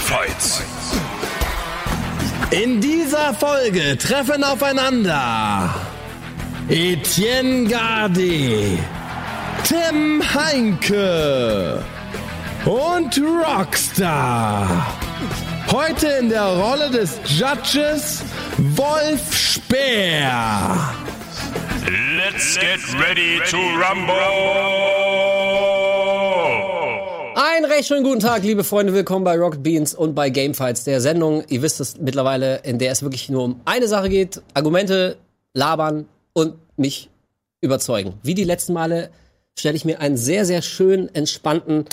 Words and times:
Fights. 0.00 0.62
In 2.50 2.80
dieser 2.80 3.32
Folge 3.34 3.96
treffen 3.96 4.42
aufeinander 4.42 5.72
Etienne 6.68 7.68
Garde, 7.68 8.78
Tim 9.64 10.22
Heinke 10.34 11.82
und 12.64 13.20
Rockstar. 13.20 14.86
Heute 15.70 16.06
in 16.20 16.28
der 16.28 16.46
Rolle 16.46 16.90
des 16.90 17.20
Judges 17.38 18.22
Wolf 18.58 19.32
Speer. 19.32 20.94
Let's 22.16 22.56
get 22.58 22.80
ready 22.94 23.40
to 23.50 23.56
rumble. 23.56 24.99
Einen 27.34 27.64
recht 27.64 27.86
schönen 27.86 28.02
guten 28.02 28.20
Tag, 28.20 28.42
liebe 28.42 28.64
Freunde. 28.64 28.92
Willkommen 28.92 29.24
bei 29.24 29.38
Rocket 29.38 29.62
Beans 29.62 29.94
und 29.94 30.14
bei 30.14 30.30
Gamefights, 30.30 30.84
der 30.84 31.00
Sendung. 31.00 31.44
Ihr 31.48 31.62
wisst 31.62 31.80
es 31.80 31.98
mittlerweile, 31.98 32.58
in 32.64 32.78
der 32.78 32.90
es 32.90 33.02
wirklich 33.02 33.28
nur 33.28 33.44
um 33.44 33.60
eine 33.64 33.86
Sache 33.86 34.08
geht: 34.08 34.42
Argumente, 34.54 35.16
labern 35.54 36.08
und 36.32 36.54
mich 36.76 37.08
überzeugen. 37.60 38.14
Wie 38.22 38.34
die 38.34 38.44
letzten 38.44 38.72
Male 38.72 39.10
stelle 39.56 39.76
ich 39.76 39.84
mir 39.84 40.00
einen 40.00 40.16
sehr, 40.16 40.44
sehr 40.44 40.60
schön 40.62 41.14
entspannten 41.14 41.84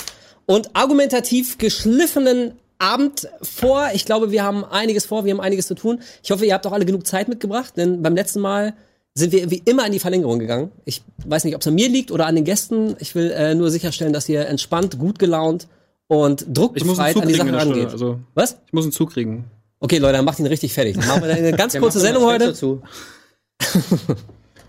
und 0.47 0.75
argumentativ 0.75 1.57
geschliffenen 1.57 2.53
Abend 2.79 3.29
vor. 3.41 3.89
Ich 3.93 4.05
glaube, 4.05 4.31
wir 4.31 4.43
haben 4.43 4.65
einiges 4.65 5.05
vor, 5.05 5.25
wir 5.25 5.33
haben 5.33 5.41
einiges 5.41 5.67
zu 5.67 5.75
tun. 5.75 6.01
Ich 6.23 6.31
hoffe, 6.31 6.45
ihr 6.45 6.53
habt 6.53 6.65
auch 6.65 6.73
alle 6.73 6.85
genug 6.85 7.05
Zeit 7.05 7.27
mitgebracht, 7.27 7.73
denn 7.77 8.01
beim 8.01 8.15
letzten 8.15 8.39
Mal 8.39 8.73
sind 9.17 9.31
wir 9.31 9.49
wie 9.49 9.61
immer 9.65 9.85
in 9.85 9.91
die 9.91 9.99
Verlängerung 9.99 10.39
gegangen. 10.39 10.71
Ich 10.85 11.01
weiß 11.25 11.43
nicht, 11.43 11.55
ob 11.55 11.61
es 11.61 11.67
an 11.67 11.75
mir 11.75 11.89
liegt 11.89 12.11
oder 12.11 12.27
an 12.27 12.35
den 12.35 12.43
Gästen. 12.43 12.95
Ich 12.99 13.15
will 13.15 13.31
äh, 13.31 13.55
nur 13.55 13.71
sicherstellen, 13.71 14.13
dass 14.13 14.29
ihr 14.29 14.47
entspannt, 14.47 14.99
gut 14.99 15.17
gelaunt 15.19 15.67
und 16.07 16.45
druckbefreit 16.47 17.15
an 17.17 17.27
die 17.27 17.33
kriegen 17.33 17.37
Sache 17.37 17.47
in 17.49 17.53
der 17.53 17.61
rangeht. 17.61 17.91
Also, 17.91 18.19
Was? 18.35 18.57
ich 18.65 18.73
muss 18.73 18.85
einen 18.85 18.91
Zug 18.91 19.11
kriegen. 19.11 19.45
Okay, 19.79 19.97
Leute, 19.97 20.13
dann 20.17 20.25
macht 20.25 20.39
ihn 20.39 20.45
richtig 20.45 20.73
fertig. 20.73 20.97
Dann 20.97 21.07
machen 21.07 21.23
wir 21.23 21.33
eine 21.33 21.51
ganz 21.57 21.77
kurze 21.77 21.99
Sendung 21.99 22.23
heute. 22.23 22.53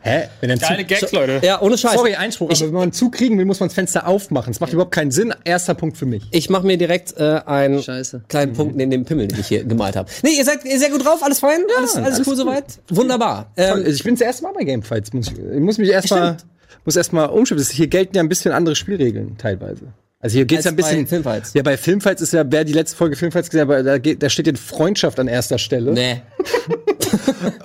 Hä? 0.03 0.29
Wenn 0.41 0.51
ein 0.51 0.59
Geile 0.59 0.79
Zug, 0.79 0.89
Gags, 0.89 1.13
Leute. 1.13 1.41
Ja, 1.45 1.61
ohne 1.61 1.77
Scheiß. 1.77 1.95
Sorry, 1.95 2.15
Einspruch, 2.15 2.51
aber 2.51 2.61
wenn 2.61 2.73
man 2.73 2.83
einen 2.85 2.93
Zug 2.93 3.13
kriegen 3.13 3.37
will, 3.39 3.45
muss 3.45 3.61
man 3.61 3.69
das 3.69 3.75
Fenster 3.75 4.07
aufmachen. 4.07 4.53
Das 4.53 4.61
macht 4.61 4.73
überhaupt 4.73 4.93
keinen 4.93 5.11
Sinn. 5.11 5.35
Erster 5.45 5.75
Punkt 5.75 5.97
für 5.97 6.07
mich. 6.07 6.25
Ich 6.31 6.51
mache 6.51 6.67
mir 6.67 6.77
direkt 6.77 7.17
äh, 7.17 7.41
einen 7.45 7.83
Scheiße. 7.83 8.23
kleinen 8.29 8.53
Punkt 8.53 8.77
neben 8.77 8.91
dem 8.91 9.05
Pimmel, 9.05 9.29
den 9.29 9.41
ich 9.41 9.49
hier 9.49 9.65
gemalt 9.65 9.97
habe. 9.97 10.09
Nee, 10.23 10.31
ihr 10.37 10.45
seid 10.45 10.61
seid 10.63 10.93
gut 10.93 11.05
drauf, 11.05 11.23
alles 11.23 11.41
fein? 11.41 11.61
alles, 11.77 11.97
alles, 11.97 12.07
alles 12.07 12.19
cool 12.21 12.35
gut. 12.35 12.37
soweit? 12.37 12.65
Wunderbar. 12.89 13.51
Ähm, 13.57 13.85
ich 13.87 14.03
bin 14.05 14.15
das 14.15 14.23
erste 14.23 14.45
Mal 14.45 14.53
bei 14.53 14.65
Gamefights. 14.65 15.13
Muss 15.13 15.29
ich, 15.29 15.39
ich 15.39 15.61
muss 15.61 15.79
mich 15.79 15.91
erstmal 15.91 16.37
muss 16.85 16.97
erstmal 16.97 17.29
umschiffen. 17.29 17.65
Hier 17.65 17.89
gelten 17.89 18.17
ja 18.17 18.23
ein 18.23 18.29
bisschen 18.29 18.53
andere 18.53 18.75
Spielregeln 18.77 19.37
teilweise. 19.37 19.93
Also 20.21 20.35
hier 20.35 20.47
geht's 20.47 20.65
ja 20.65 20.73
ein 20.73 20.77
bisschen. 20.77 21.03
bei 21.05 21.07
Filmfights. 21.07 21.55
Ja, 21.55 21.63
bei 21.63 21.77
Filmfights 21.77 22.21
ist 22.23 22.33
ja, 22.33 22.45
wer 22.49 22.65
die 22.65 22.73
letzte 22.73 22.97
Folge 22.97 23.15
Filmfights 23.15 23.51
gesehen 23.51 23.69
hat, 23.69 23.87
da, 23.87 23.99
geht, 23.99 24.21
da 24.23 24.29
steht 24.29 24.49
ja 24.49 24.53
Freundschaft 24.55 25.21
an 25.21 25.29
erster 25.29 25.59
Stelle. 25.59 25.93
nee. 25.93 26.23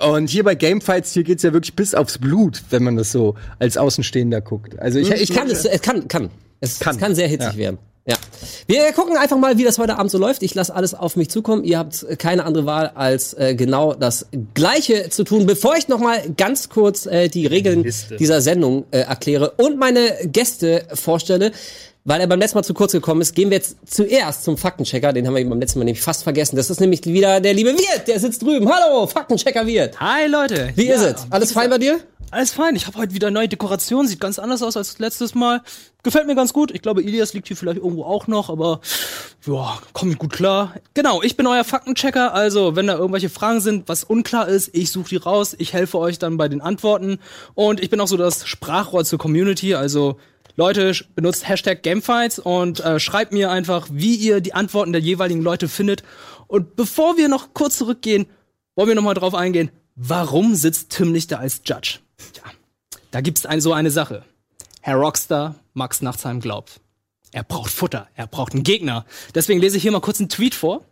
Und 0.00 0.28
hier 0.30 0.44
bei 0.44 0.54
Gamefights, 0.54 1.12
hier 1.12 1.24
geht's 1.24 1.42
ja 1.42 1.52
wirklich 1.52 1.74
bis 1.74 1.94
aufs 1.94 2.18
Blut, 2.18 2.62
wenn 2.70 2.82
man 2.82 2.96
das 2.96 3.12
so 3.12 3.34
als 3.58 3.76
Außenstehender 3.76 4.40
guckt. 4.40 4.78
Also 4.78 4.98
ich, 4.98 5.10
Ich 5.10 5.32
kann 5.32 5.50
es, 5.50 5.64
es 5.64 5.82
kann, 5.82 6.08
kann. 6.08 6.30
Es 6.60 6.78
kann, 6.78 6.84
Kann. 6.86 6.94
es 6.96 7.00
kann 7.00 7.14
sehr 7.14 7.28
hitzig 7.28 7.52
Ja. 7.52 7.56
werden. 7.58 7.78
Ja. 8.06 8.16
Wir 8.66 8.92
gucken 8.92 9.16
einfach 9.16 9.38
mal, 9.38 9.56
wie 9.58 9.64
das 9.64 9.78
heute 9.78 9.96
Abend 9.96 10.10
so 10.10 10.18
läuft. 10.18 10.42
Ich 10.42 10.54
lasse 10.54 10.74
alles 10.74 10.92
auf 10.94 11.16
mich 11.16 11.30
zukommen. 11.30 11.64
Ihr 11.64 11.78
habt 11.78 12.06
keine 12.18 12.44
andere 12.44 12.66
Wahl, 12.66 12.88
als 12.94 13.32
äh, 13.34 13.54
genau 13.54 13.94
das 13.94 14.26
Gleiche 14.52 15.08
zu 15.08 15.24
tun. 15.24 15.46
Bevor 15.46 15.76
ich 15.76 15.88
noch 15.88 15.98
mal 16.00 16.20
ganz 16.36 16.68
kurz 16.68 17.06
äh, 17.06 17.28
die 17.28 17.46
Regeln 17.46 17.82
dieser 18.18 18.40
Sendung 18.42 18.84
äh, 18.90 18.98
erkläre 19.00 19.52
und 19.52 19.78
meine 19.78 20.10
Gäste 20.26 20.84
vorstelle, 20.92 21.52
weil 22.04 22.20
er 22.20 22.26
beim 22.26 22.38
letzten 22.38 22.58
Mal 22.58 22.62
zu 22.62 22.74
kurz 22.74 22.92
gekommen 22.92 23.22
ist, 23.22 23.34
gehen 23.34 23.50
wir 23.50 23.56
jetzt 23.56 23.76
zuerst 23.86 24.44
zum 24.44 24.58
Faktenchecker. 24.58 25.12
Den 25.12 25.26
haben 25.26 25.34
wir 25.34 25.48
beim 25.48 25.58
letzten 25.58 25.78
Mal 25.78 25.86
nämlich 25.86 26.02
fast 26.02 26.22
vergessen. 26.22 26.56
Das 26.56 26.68
ist 26.68 26.80
nämlich 26.80 27.04
wieder 27.06 27.40
der 27.40 27.54
liebe 27.54 27.70
Wirt, 27.70 28.06
der 28.06 28.20
sitzt 28.20 28.42
drüben. 28.42 28.70
Hallo, 28.70 29.06
Faktenchecker 29.06 29.66
Wirt. 29.66 29.98
Hi 29.98 30.26
Leute. 30.26 30.70
Wie 30.76 30.86
ist 30.86 31.02
es? 31.02 31.26
Alles 31.30 31.52
fein 31.52 31.70
bei 31.70 31.78
dir? 31.78 32.00
Alles 32.30 32.52
fein. 32.52 32.76
Ich 32.76 32.86
habe 32.86 32.98
heute 32.98 33.14
wieder 33.14 33.30
neue 33.30 33.48
Dekoration. 33.48 34.06
Sieht 34.06 34.20
ganz 34.20 34.38
anders 34.38 34.62
aus 34.62 34.76
als 34.76 34.98
letztes 34.98 35.34
Mal. 35.34 35.62
Gefällt 36.02 36.26
mir 36.26 36.34
ganz 36.34 36.52
gut. 36.52 36.72
Ich 36.72 36.82
glaube, 36.82 37.00
Ilias 37.00 37.32
liegt 37.32 37.48
hier 37.48 37.56
vielleicht 37.56 37.78
irgendwo 37.78 38.04
auch 38.04 38.26
noch, 38.26 38.50
aber 38.50 38.80
ja, 39.46 39.78
komme 39.92 40.16
gut 40.16 40.32
klar. 40.32 40.74
Genau, 40.92 41.22
ich 41.22 41.36
bin 41.36 41.46
euer 41.46 41.64
Faktenchecker. 41.64 42.34
Also, 42.34 42.76
wenn 42.76 42.88
da 42.88 42.96
irgendwelche 42.96 43.30
Fragen 43.30 43.60
sind, 43.60 43.88
was 43.88 44.04
unklar 44.04 44.48
ist, 44.48 44.70
ich 44.74 44.90
suche 44.90 45.10
die 45.10 45.16
raus. 45.16 45.54
Ich 45.58 45.72
helfe 45.72 45.98
euch 45.98 46.18
dann 46.18 46.36
bei 46.36 46.48
den 46.48 46.60
Antworten. 46.60 47.18
Und 47.54 47.80
ich 47.80 47.88
bin 47.88 48.00
auch 48.00 48.08
so 48.08 48.16
das 48.16 48.46
Sprachrohr 48.46 49.04
zur 49.04 49.18
Community. 49.18 49.74
Also 49.74 50.18
Leute, 50.56 50.92
benutzt 51.16 51.48
Hashtag 51.48 51.82
Gamefights 51.82 52.38
und 52.38 52.80
äh, 52.80 53.00
schreibt 53.00 53.32
mir 53.32 53.50
einfach, 53.50 53.88
wie 53.90 54.14
ihr 54.14 54.40
die 54.40 54.54
Antworten 54.54 54.92
der 54.92 55.00
jeweiligen 55.00 55.42
Leute 55.42 55.68
findet. 55.68 56.04
Und 56.46 56.76
bevor 56.76 57.16
wir 57.16 57.28
noch 57.28 57.54
kurz 57.54 57.78
zurückgehen, 57.78 58.26
wollen 58.76 58.88
wir 58.88 58.94
noch 58.94 59.02
mal 59.02 59.14
drauf 59.14 59.34
eingehen, 59.34 59.70
warum 59.96 60.54
sitzt 60.54 60.90
Tim 60.90 61.10
nicht 61.10 61.32
da 61.32 61.38
als 61.38 61.62
Judge? 61.64 61.98
Ja, 62.36 62.42
da 63.10 63.20
gibt's 63.20 63.46
ein, 63.46 63.60
so 63.60 63.72
eine 63.72 63.90
Sache. 63.90 64.24
Herr 64.80 64.96
Rockstar, 64.96 65.56
Max 65.72 66.02
Nachtsheim 66.02 66.40
glaubt, 66.40 66.80
er 67.32 67.42
braucht 67.42 67.72
Futter, 67.72 68.08
er 68.14 68.28
braucht 68.28 68.52
einen 68.52 68.62
Gegner. 68.62 69.06
Deswegen 69.34 69.60
lese 69.60 69.76
ich 69.76 69.82
hier 69.82 69.90
mal 69.90 70.00
kurz 70.00 70.20
einen 70.20 70.28
Tweet 70.28 70.54
vor. 70.54 70.84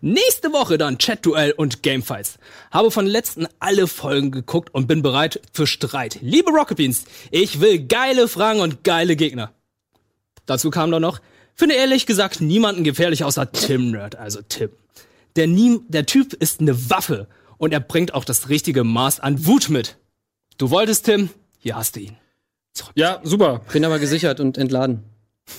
Nächste 0.00 0.52
Woche 0.52 0.78
dann 0.78 0.98
Chat-Duell 0.98 1.52
und 1.52 1.82
Gamefights. 1.82 2.38
Habe 2.70 2.90
von 2.90 3.06
letzten 3.06 3.46
alle 3.58 3.86
Folgen 3.86 4.30
geguckt 4.30 4.74
und 4.74 4.86
bin 4.86 5.02
bereit 5.02 5.40
für 5.52 5.66
Streit. 5.66 6.18
Liebe 6.20 6.50
Rocket 6.50 6.76
Beans, 6.76 7.04
ich 7.30 7.60
will 7.60 7.86
geile 7.86 8.28
Fragen 8.28 8.60
und 8.60 8.84
geile 8.84 9.16
Gegner. 9.16 9.52
Dazu 10.46 10.70
kam 10.70 10.90
dann 10.90 11.02
noch, 11.02 11.20
finde 11.54 11.74
ehrlich 11.74 12.06
gesagt 12.06 12.40
niemanden 12.40 12.84
gefährlich 12.84 13.24
außer 13.24 13.52
Tim 13.52 13.90
Nerd, 13.90 14.16
also 14.16 14.40
Tim. 14.48 14.70
Der, 15.36 15.46
nie, 15.46 15.80
der 15.88 16.06
Typ 16.06 16.34
ist 16.34 16.60
eine 16.60 16.90
Waffe 16.90 17.26
und 17.58 17.72
er 17.72 17.80
bringt 17.80 18.14
auch 18.14 18.24
das 18.24 18.48
richtige 18.48 18.84
Maß 18.84 19.20
an 19.20 19.46
Wut 19.46 19.68
mit. 19.68 19.96
Du 20.58 20.70
wolltest, 20.70 21.06
Tim, 21.06 21.30
hier 21.58 21.76
hast 21.76 21.96
du 21.96 22.00
ihn. 22.00 22.16
Ja, 22.94 23.20
super. 23.22 23.60
Bin 23.72 23.84
aber 23.84 23.98
gesichert 23.98 24.40
und 24.40 24.58
entladen. 24.58 25.04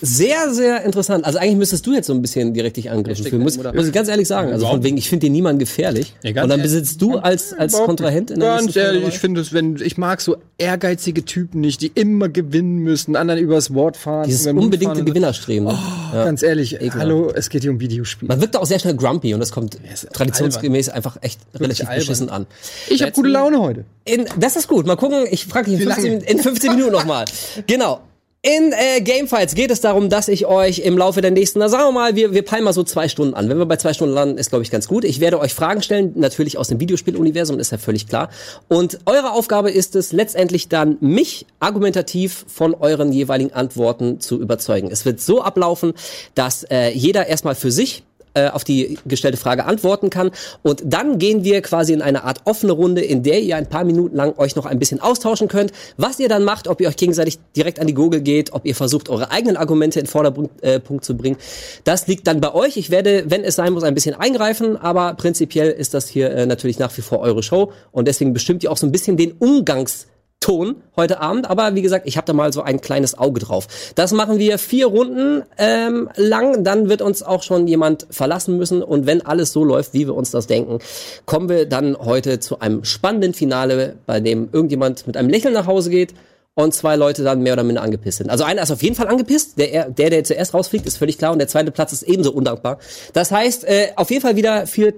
Sehr, 0.01 0.53
sehr 0.53 0.83
interessant. 0.83 1.25
Also 1.25 1.39
eigentlich 1.39 1.57
müsstest 1.57 1.85
du 1.85 1.93
jetzt 1.93 2.07
so 2.07 2.13
ein 2.13 2.21
bisschen 2.21 2.53
direkt 2.53 2.77
dich 2.77 2.89
angegriffen 2.89 3.25
fühlen. 3.25 3.41
Muss, 3.41 3.57
muss 3.57 3.87
ich 3.87 3.93
ganz 3.93 4.09
ehrlich 4.09 4.27
sagen. 4.27 4.51
Also 4.51 4.67
von 4.67 4.83
wegen, 4.83 4.97
ich 4.97 5.09
finde 5.09 5.27
dir 5.27 5.31
niemand 5.31 5.59
gefährlich. 5.59 6.13
Ja, 6.23 6.29
Und 6.29 6.35
dann 6.49 6.49
ehrlich. 6.51 6.63
besitzt 6.63 7.01
du 7.01 7.17
als, 7.17 7.53
als 7.53 7.73
Kontrahent 7.73 8.31
in 8.31 8.39
der 8.39 8.57
Ganz 8.57 8.75
ehrlich, 8.75 9.07
ich 9.07 9.19
finde 9.19 9.41
es, 9.41 9.53
wenn 9.53 9.77
ich 9.77 9.97
mag 9.97 10.21
so 10.21 10.37
ehrgeizige 10.57 11.25
Typen 11.25 11.61
nicht, 11.61 11.81
die 11.81 11.91
immer 11.95 12.29
gewinnen 12.29 12.77
müssen, 12.77 13.15
anderen 13.15 13.39
übers 13.39 13.73
Wort 13.73 13.97
fahren, 13.97 14.25
Dieses 14.27 14.45
unbedingte. 14.47 15.03
Gewinnerstreben. 15.03 15.67
ne? 15.67 15.77
ja. 16.13 16.25
Ganz 16.25 16.43
ehrlich, 16.43 16.75
Ekelhaft. 16.75 16.97
hallo, 16.99 17.31
es 17.33 17.49
geht 17.49 17.63
hier 17.63 17.71
um 17.71 17.79
Videospiele. 17.79 18.27
Man 18.29 18.41
wirkt 18.41 18.55
auch 18.57 18.65
sehr 18.65 18.79
schnell 18.79 18.95
grumpy 18.95 19.33
und 19.33 19.39
das 19.39 19.51
kommt 19.51 19.75
ist 19.91 20.07
traditionsgemäß 20.13 20.89
einfach 20.89 21.17
echt 21.21 21.39
relativ 21.55 21.87
albern. 21.87 21.99
beschissen 21.99 22.29
an. 22.29 22.45
Ich 22.89 23.01
habe 23.01 23.11
gute 23.11 23.29
Laune 23.29 23.59
heute. 23.59 23.85
In, 24.05 24.25
das 24.39 24.55
ist 24.55 24.67
gut. 24.67 24.85
Mal 24.85 24.95
gucken. 24.95 25.25
Ich 25.31 25.45
frage 25.45 25.69
dich 25.71 25.79
in 25.79 25.87
15, 25.87 26.21
in 26.21 26.39
15 26.39 26.71
Minuten 26.75 26.91
nochmal. 26.91 27.25
Genau. 27.67 28.01
In 28.45 28.73
äh, 28.73 28.99
Gamefights 28.99 29.55
geht 29.55 29.71
es 29.71 29.79
darum, 29.79 30.09
dass 30.09 30.27
ich 30.27 30.45
euch 30.45 30.79
im 30.79 30.97
Laufe 30.97 31.21
der 31.21 31.31
nächsten, 31.31 31.59
na 31.59 31.69
sagen 31.69 31.85
wir 31.85 31.91
mal, 31.93 32.15
wir, 32.17 32.33
wir 32.33 32.43
peilen 32.43 32.65
mal 32.65 32.73
so 32.73 32.83
zwei 32.83 33.07
Stunden 33.07 33.35
an. 33.35 33.47
Wenn 33.47 33.57
wir 33.57 33.65
bei 33.65 33.77
zwei 33.77 33.93
Stunden 33.93 34.13
landen, 34.13 34.37
ist 34.37 34.49
glaube 34.49 34.63
ich 34.63 34.69
ganz 34.69 34.89
gut. 34.89 35.05
Ich 35.05 35.21
werde 35.21 35.39
euch 35.39 35.53
Fragen 35.53 35.81
stellen, 35.81 36.11
natürlich 36.15 36.57
aus 36.57 36.67
dem 36.67 36.81
Videospieluniversum, 36.81 37.57
ist 37.57 37.71
ja 37.71 37.77
völlig 37.77 38.05
klar. 38.05 38.29
Und 38.67 38.99
eure 39.05 39.31
Aufgabe 39.31 39.71
ist 39.71 39.95
es 39.95 40.11
letztendlich 40.11 40.67
dann, 40.67 40.97
mich 40.99 41.45
argumentativ 41.61 42.43
von 42.49 42.73
euren 42.73 43.13
jeweiligen 43.13 43.53
Antworten 43.53 44.19
zu 44.19 44.41
überzeugen. 44.41 44.89
Es 44.91 45.05
wird 45.05 45.21
so 45.21 45.41
ablaufen, 45.41 45.93
dass 46.35 46.65
äh, 46.65 46.89
jeder 46.89 47.27
erstmal 47.27 47.55
für 47.55 47.71
sich 47.71 48.03
äh, 48.33 48.49
auf 48.49 48.63
die 48.63 48.97
gestellte 49.05 49.37
Frage 49.37 49.65
antworten 49.65 50.09
kann. 50.09 50.31
Und 50.61 50.81
dann 50.85 51.19
gehen 51.19 51.43
wir 51.43 51.61
quasi 51.61 51.93
in 51.93 52.01
eine 52.01 52.23
Art 52.23 52.41
offene 52.45 52.73
Runde, 52.73 53.01
in 53.01 53.23
der 53.23 53.41
ihr 53.41 53.55
ein 53.55 53.67
paar 53.67 53.83
Minuten 53.83 54.15
lang 54.15 54.37
euch 54.37 54.55
noch 54.55 54.65
ein 54.65 54.79
bisschen 54.79 54.99
austauschen 55.01 55.47
könnt. 55.47 55.71
Was 55.97 56.19
ihr 56.19 56.29
dann 56.29 56.43
macht, 56.43 56.67
ob 56.67 56.81
ihr 56.81 56.87
euch 56.87 56.97
gegenseitig 56.97 57.39
direkt 57.55 57.79
an 57.79 57.87
die 57.87 57.93
Gurgel 57.93 58.21
geht, 58.21 58.53
ob 58.53 58.65
ihr 58.65 58.75
versucht, 58.75 59.09
eure 59.09 59.31
eigenen 59.31 59.57
Argumente 59.57 59.99
in 59.99 60.05
den 60.05 60.11
Vordergrund 60.11 60.49
äh, 60.61 60.79
zu 61.01 61.17
bringen, 61.17 61.37
das 61.83 62.07
liegt 62.07 62.27
dann 62.27 62.41
bei 62.41 62.53
euch. 62.53 62.77
Ich 62.77 62.89
werde, 62.89 63.25
wenn 63.27 63.43
es 63.43 63.55
sein 63.55 63.73
muss, 63.73 63.83
ein 63.83 63.93
bisschen 63.93 64.15
eingreifen, 64.15 64.77
aber 64.77 65.13
prinzipiell 65.15 65.69
ist 65.69 65.93
das 65.93 66.07
hier 66.07 66.31
äh, 66.31 66.45
natürlich 66.45 66.79
nach 66.79 66.95
wie 66.97 67.01
vor 67.01 67.19
eure 67.19 67.43
Show 67.43 67.71
und 67.91 68.07
deswegen 68.07 68.33
bestimmt 68.33 68.63
ihr 68.63 68.71
auch 68.71 68.77
so 68.77 68.87
ein 68.87 68.91
bisschen 68.91 69.17
den 69.17 69.33
Umgangs 69.33 70.07
Ton 70.39 70.83
heute 70.97 71.21
Abend, 71.21 71.49
aber 71.49 71.73
wie 71.75 71.81
gesagt, 71.81 72.05
ich 72.05 72.17
habe 72.17 72.27
da 72.27 72.33
mal 72.33 72.51
so 72.51 72.61
ein 72.61 72.81
kleines 72.81 73.17
Auge 73.17 73.39
drauf. 73.39 73.67
Das 73.95 74.11
machen 74.11 74.39
wir 74.39 74.57
vier 74.57 74.87
Runden 74.87 75.43
ähm, 75.57 76.09
lang, 76.17 76.65
dann 76.65 76.89
wird 76.89 77.01
uns 77.01 77.23
auch 77.23 77.43
schon 77.43 77.65
jemand 77.65 78.07
verlassen 78.09 78.57
müssen 78.57 78.83
und 78.83 79.05
wenn 79.05 79.25
alles 79.25 79.53
so 79.53 79.63
läuft, 79.63 79.93
wie 79.93 80.05
wir 80.05 80.15
uns 80.15 80.31
das 80.31 80.47
denken, 80.47 80.79
kommen 81.25 81.47
wir 81.47 81.65
dann 81.65 81.97
heute 81.97 82.41
zu 82.41 82.59
einem 82.59 82.83
spannenden 82.83 83.33
Finale, 83.33 83.95
bei 84.05 84.19
dem 84.19 84.49
irgendjemand 84.51 85.07
mit 85.07 85.15
einem 85.15 85.29
Lächeln 85.29 85.53
nach 85.53 85.65
Hause 85.65 85.89
geht 85.89 86.13
und 86.55 86.73
zwei 86.73 86.95
Leute 86.95 87.23
dann 87.23 87.41
mehr 87.41 87.53
oder 87.53 87.63
minder 87.63 87.81
angepisst 87.81 88.19
sind. 88.19 88.29
Also 88.29 88.43
einer 88.43 88.61
ist 88.61 88.71
auf 88.71 88.83
jeden 88.83 88.95
Fall 88.95 89.07
angepisst, 89.07 89.57
der, 89.57 89.89
der, 89.89 90.09
der 90.09 90.23
zuerst 90.23 90.53
rausfliegt, 90.53 90.85
ist 90.85 90.97
völlig 90.97 91.17
klar 91.17 91.31
und 91.31 91.39
der 91.39 91.47
zweite 91.47 91.71
Platz 91.71 91.93
ist 91.93 92.03
ebenso 92.03 92.31
undankbar. 92.31 92.79
Das 93.13 93.31
heißt, 93.31 93.63
äh, 93.63 93.93
auf 93.95 94.11
jeden 94.11 94.21
Fall 94.21 94.35
wieder 94.35 94.67
viel 94.67 94.91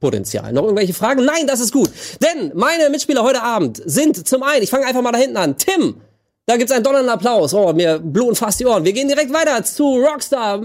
Krachpotenzial. 0.00 0.52
Noch 0.52 0.64
irgendwelche 0.64 0.94
Fragen? 0.94 1.24
Nein, 1.24 1.46
das 1.46 1.60
ist 1.60 1.72
gut. 1.72 1.90
Denn 2.22 2.52
meine 2.54 2.88
Mitspieler 2.90 3.22
heute 3.22 3.42
Abend 3.42 3.82
sind 3.84 4.26
zum 4.28 4.42
einen, 4.42 4.62
ich 4.62 4.70
fange 4.70 4.86
einfach 4.86 5.02
mal 5.02 5.12
da 5.12 5.18
hinten 5.18 5.36
an, 5.36 5.56
Tim. 5.56 6.00
Da 6.46 6.56
gibt's 6.56 6.72
einen 6.72 6.84
donnernden 6.84 7.10
Applaus. 7.10 7.52
Oh, 7.52 7.72
mir 7.72 7.98
bluten 7.98 8.34
fast 8.34 8.58
die 8.60 8.66
Ohren. 8.66 8.84
Wir 8.84 8.92
gehen 8.92 9.08
direkt 9.08 9.32
weiter 9.32 9.62
zu 9.64 9.98
Rockstar. 9.98 10.62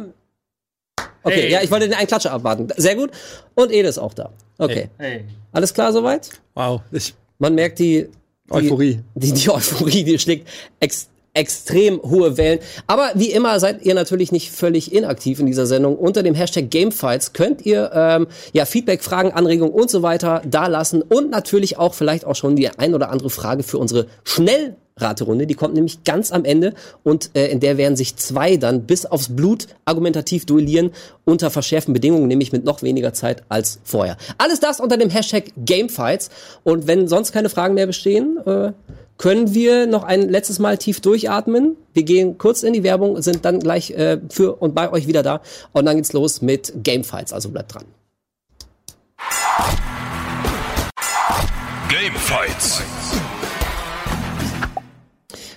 Okay, 1.23 1.41
Hey. 1.41 1.51
ja, 1.51 1.61
ich 1.61 1.71
wollte 1.71 1.87
den 1.87 1.97
einen 1.97 2.07
Klatscher 2.07 2.31
abwarten. 2.31 2.67
Sehr 2.77 2.95
gut. 2.95 3.11
Und 3.55 3.71
Ede 3.71 3.87
ist 3.89 3.97
auch 3.97 4.13
da. 4.13 4.29
Okay. 4.57 4.89
Hey. 4.97 5.25
Alles 5.51 5.73
klar 5.73 5.91
soweit? 5.91 6.29
Wow. 6.53 6.81
Ich, 6.91 7.13
Man 7.39 7.55
merkt 7.55 7.79
die, 7.79 8.07
die 8.45 8.51
Euphorie. 8.51 8.99
Die, 9.15 9.31
die 9.33 9.49
Euphorie, 9.49 10.03
die 10.03 10.19
schlägt 10.19 10.47
ex, 10.79 11.07
extrem 11.33 12.01
hohe 12.01 12.37
Wellen. 12.37 12.59
Aber 12.85 13.11
wie 13.15 13.31
immer 13.31 13.59
seid 13.59 13.83
ihr 13.83 13.95
natürlich 13.95 14.31
nicht 14.31 14.51
völlig 14.51 14.93
inaktiv 14.93 15.39
in 15.39 15.47
dieser 15.47 15.65
Sendung. 15.65 15.97
Unter 15.97 16.21
dem 16.21 16.35
Hashtag 16.35 16.69
Gamefights 16.69 17.33
könnt 17.33 17.65
ihr 17.65 17.91
ähm, 17.93 18.27
ja 18.53 18.65
Feedback, 18.65 19.03
Fragen, 19.03 19.31
Anregungen 19.31 19.73
und 19.73 19.89
so 19.89 20.03
weiter 20.03 20.43
da 20.45 20.67
lassen 20.67 21.01
und 21.01 21.31
natürlich 21.31 21.77
auch 21.77 21.95
vielleicht 21.95 22.25
auch 22.25 22.35
schon 22.35 22.55
die 22.55 22.69
ein 22.69 22.93
oder 22.93 23.09
andere 23.09 23.31
Frage 23.31 23.63
für 23.63 23.79
unsere 23.79 24.05
Schnellraterunde. 24.23 25.47
Die 25.47 25.55
kommt 25.55 25.73
nämlich 25.73 26.03
ganz 26.03 26.31
am 26.31 26.45
Ende 26.45 26.75
und 27.01 27.31
äh, 27.35 27.47
in 27.47 27.59
der 27.59 27.77
werden 27.77 27.95
sich 27.95 28.15
zwei 28.15 28.57
dann 28.57 28.83
bis 28.83 29.07
aufs 29.07 29.35
Blut 29.35 29.65
argumentativ 29.85 30.45
duellieren 30.45 30.91
unter 31.25 31.49
verschärften 31.49 31.95
Bedingungen, 31.95 32.27
nämlich 32.27 32.51
mit 32.51 32.63
noch 32.63 32.83
weniger 32.83 33.13
Zeit 33.13 33.41
als 33.49 33.79
vorher. 33.83 34.17
Alles 34.37 34.59
das 34.59 34.79
unter 34.79 34.97
dem 34.97 35.09
Hashtag 35.09 35.45
Gamefights 35.57 36.29
und 36.63 36.85
wenn 36.85 37.07
sonst 37.07 37.31
keine 37.31 37.49
Fragen 37.49 37.73
mehr 37.73 37.87
bestehen, 37.87 38.37
äh, 38.45 38.71
können 39.23 39.53
wir 39.53 39.87
noch 39.87 40.03
ein 40.03 40.27
letztes 40.27 40.59
Mal 40.59 40.77
tief 40.77 40.99
durchatmen. 40.99 41.77
Wir 41.93 42.03
gehen 42.03 42.37
kurz 42.37 42.61
in 42.61 42.73
die 42.73 42.83
Werbung, 42.83 43.21
sind 43.21 43.45
dann 43.45 43.61
gleich 43.61 43.91
äh, 43.91 44.19
für 44.29 44.57
und 44.61 44.75
bei 44.75 44.91
euch 44.91 45.07
wieder 45.07 45.23
da. 45.23 45.39
Und 45.71 45.85
dann 45.85 45.95
geht's 45.95 46.11
los 46.11 46.41
mit 46.41 46.73
Gamefights, 46.83 47.31
also 47.31 47.49
bleibt 47.49 47.73
dran. 47.73 47.85
Gamefights. 51.87 52.81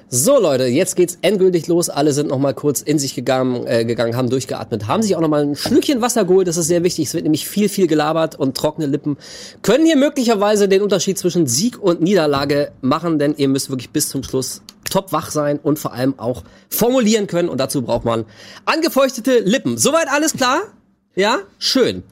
So 0.09 0.41
Leute, 0.41 0.67
jetzt 0.67 0.95
geht's 0.95 1.19
endgültig 1.23 1.67
los. 1.67 1.89
Alle 1.89 2.13
sind 2.13 2.29
noch 2.29 2.39
mal 2.39 2.55
kurz 2.55 2.81
in 2.81 2.97
sich 2.97 3.17
gegangen, 3.17 3.67
äh, 3.67 3.85
gegangen, 3.85 4.17
haben 4.17 4.31
durchgeatmet, 4.31 4.87
haben 4.87 5.03
sich 5.03 5.17
auch 5.17 5.21
noch 5.21 5.29
mal 5.29 5.43
ein 5.43 5.57
Schlückchen 5.57 6.01
Wasser 6.01 6.25
geholt. 6.25 6.47
Das 6.47 6.57
ist 6.57 6.69
sehr 6.69 6.85
wichtig. 6.85 7.09
Es 7.09 7.15
wird 7.15 7.25
nämlich 7.25 7.49
viel, 7.49 7.69
viel 7.69 7.89
gelabert 7.89 8.39
und 8.39 8.57
trockene 8.57 8.87
Lippen 8.87 9.17
können 9.63 9.85
hier 9.85 9.97
möglicherweise 9.97 10.69
den 10.69 10.83
Unterschied 10.83 11.19
zwischen 11.19 11.49
Sieg 11.49 11.83
und 11.83 12.03
Niederlage 12.03 12.71
machen, 12.83 13.19
denn 13.19 13.35
ihr 13.37 13.49
müsst 13.49 13.69
wirklich 13.69 13.91
bis 13.91 14.09
zum 14.09 14.23
Schluss 14.23 14.63
top 14.89 15.13
wach 15.13 15.33
sein 15.33 15.59
und 15.61 15.81
vor 15.81 15.93
allem 15.93 16.17
auch 16.21 16.45
formulieren 16.69 17.27
können. 17.27 17.49
Und 17.49 17.59
dazu 17.59 17.83
braucht 17.83 18.05
man 18.05 18.27
angefeuchtete 18.65 19.41
Lippen. 19.41 19.77
Soweit 19.77 20.07
alles 20.09 20.35
klar? 20.35 20.61
Ja, 21.17 21.41
schön. 21.59 22.05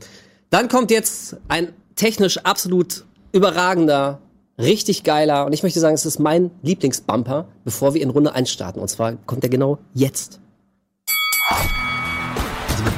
Dann 0.50 0.68
kommt 0.68 0.90
jetzt 0.90 1.36
ein 1.46 1.72
technisch 1.94 2.38
absolut 2.38 3.04
überragender, 3.30 4.20
richtig 4.58 5.02
geiler 5.04 5.46
und 5.46 5.52
ich 5.52 5.62
möchte 5.62 5.80
sagen, 5.80 5.94
es 5.94 6.06
ist 6.06 6.18
mein 6.18 6.50
Lieblingsbumper, 6.62 7.46
bevor 7.64 7.94
wir 7.94 8.02
in 8.02 8.10
Runde 8.10 8.34
1 8.34 8.50
starten. 8.50 8.80
Und 8.80 8.88
zwar 8.88 9.14
kommt 9.26 9.42
der 9.42 9.50
genau 9.50 9.78
jetzt. 9.94 10.40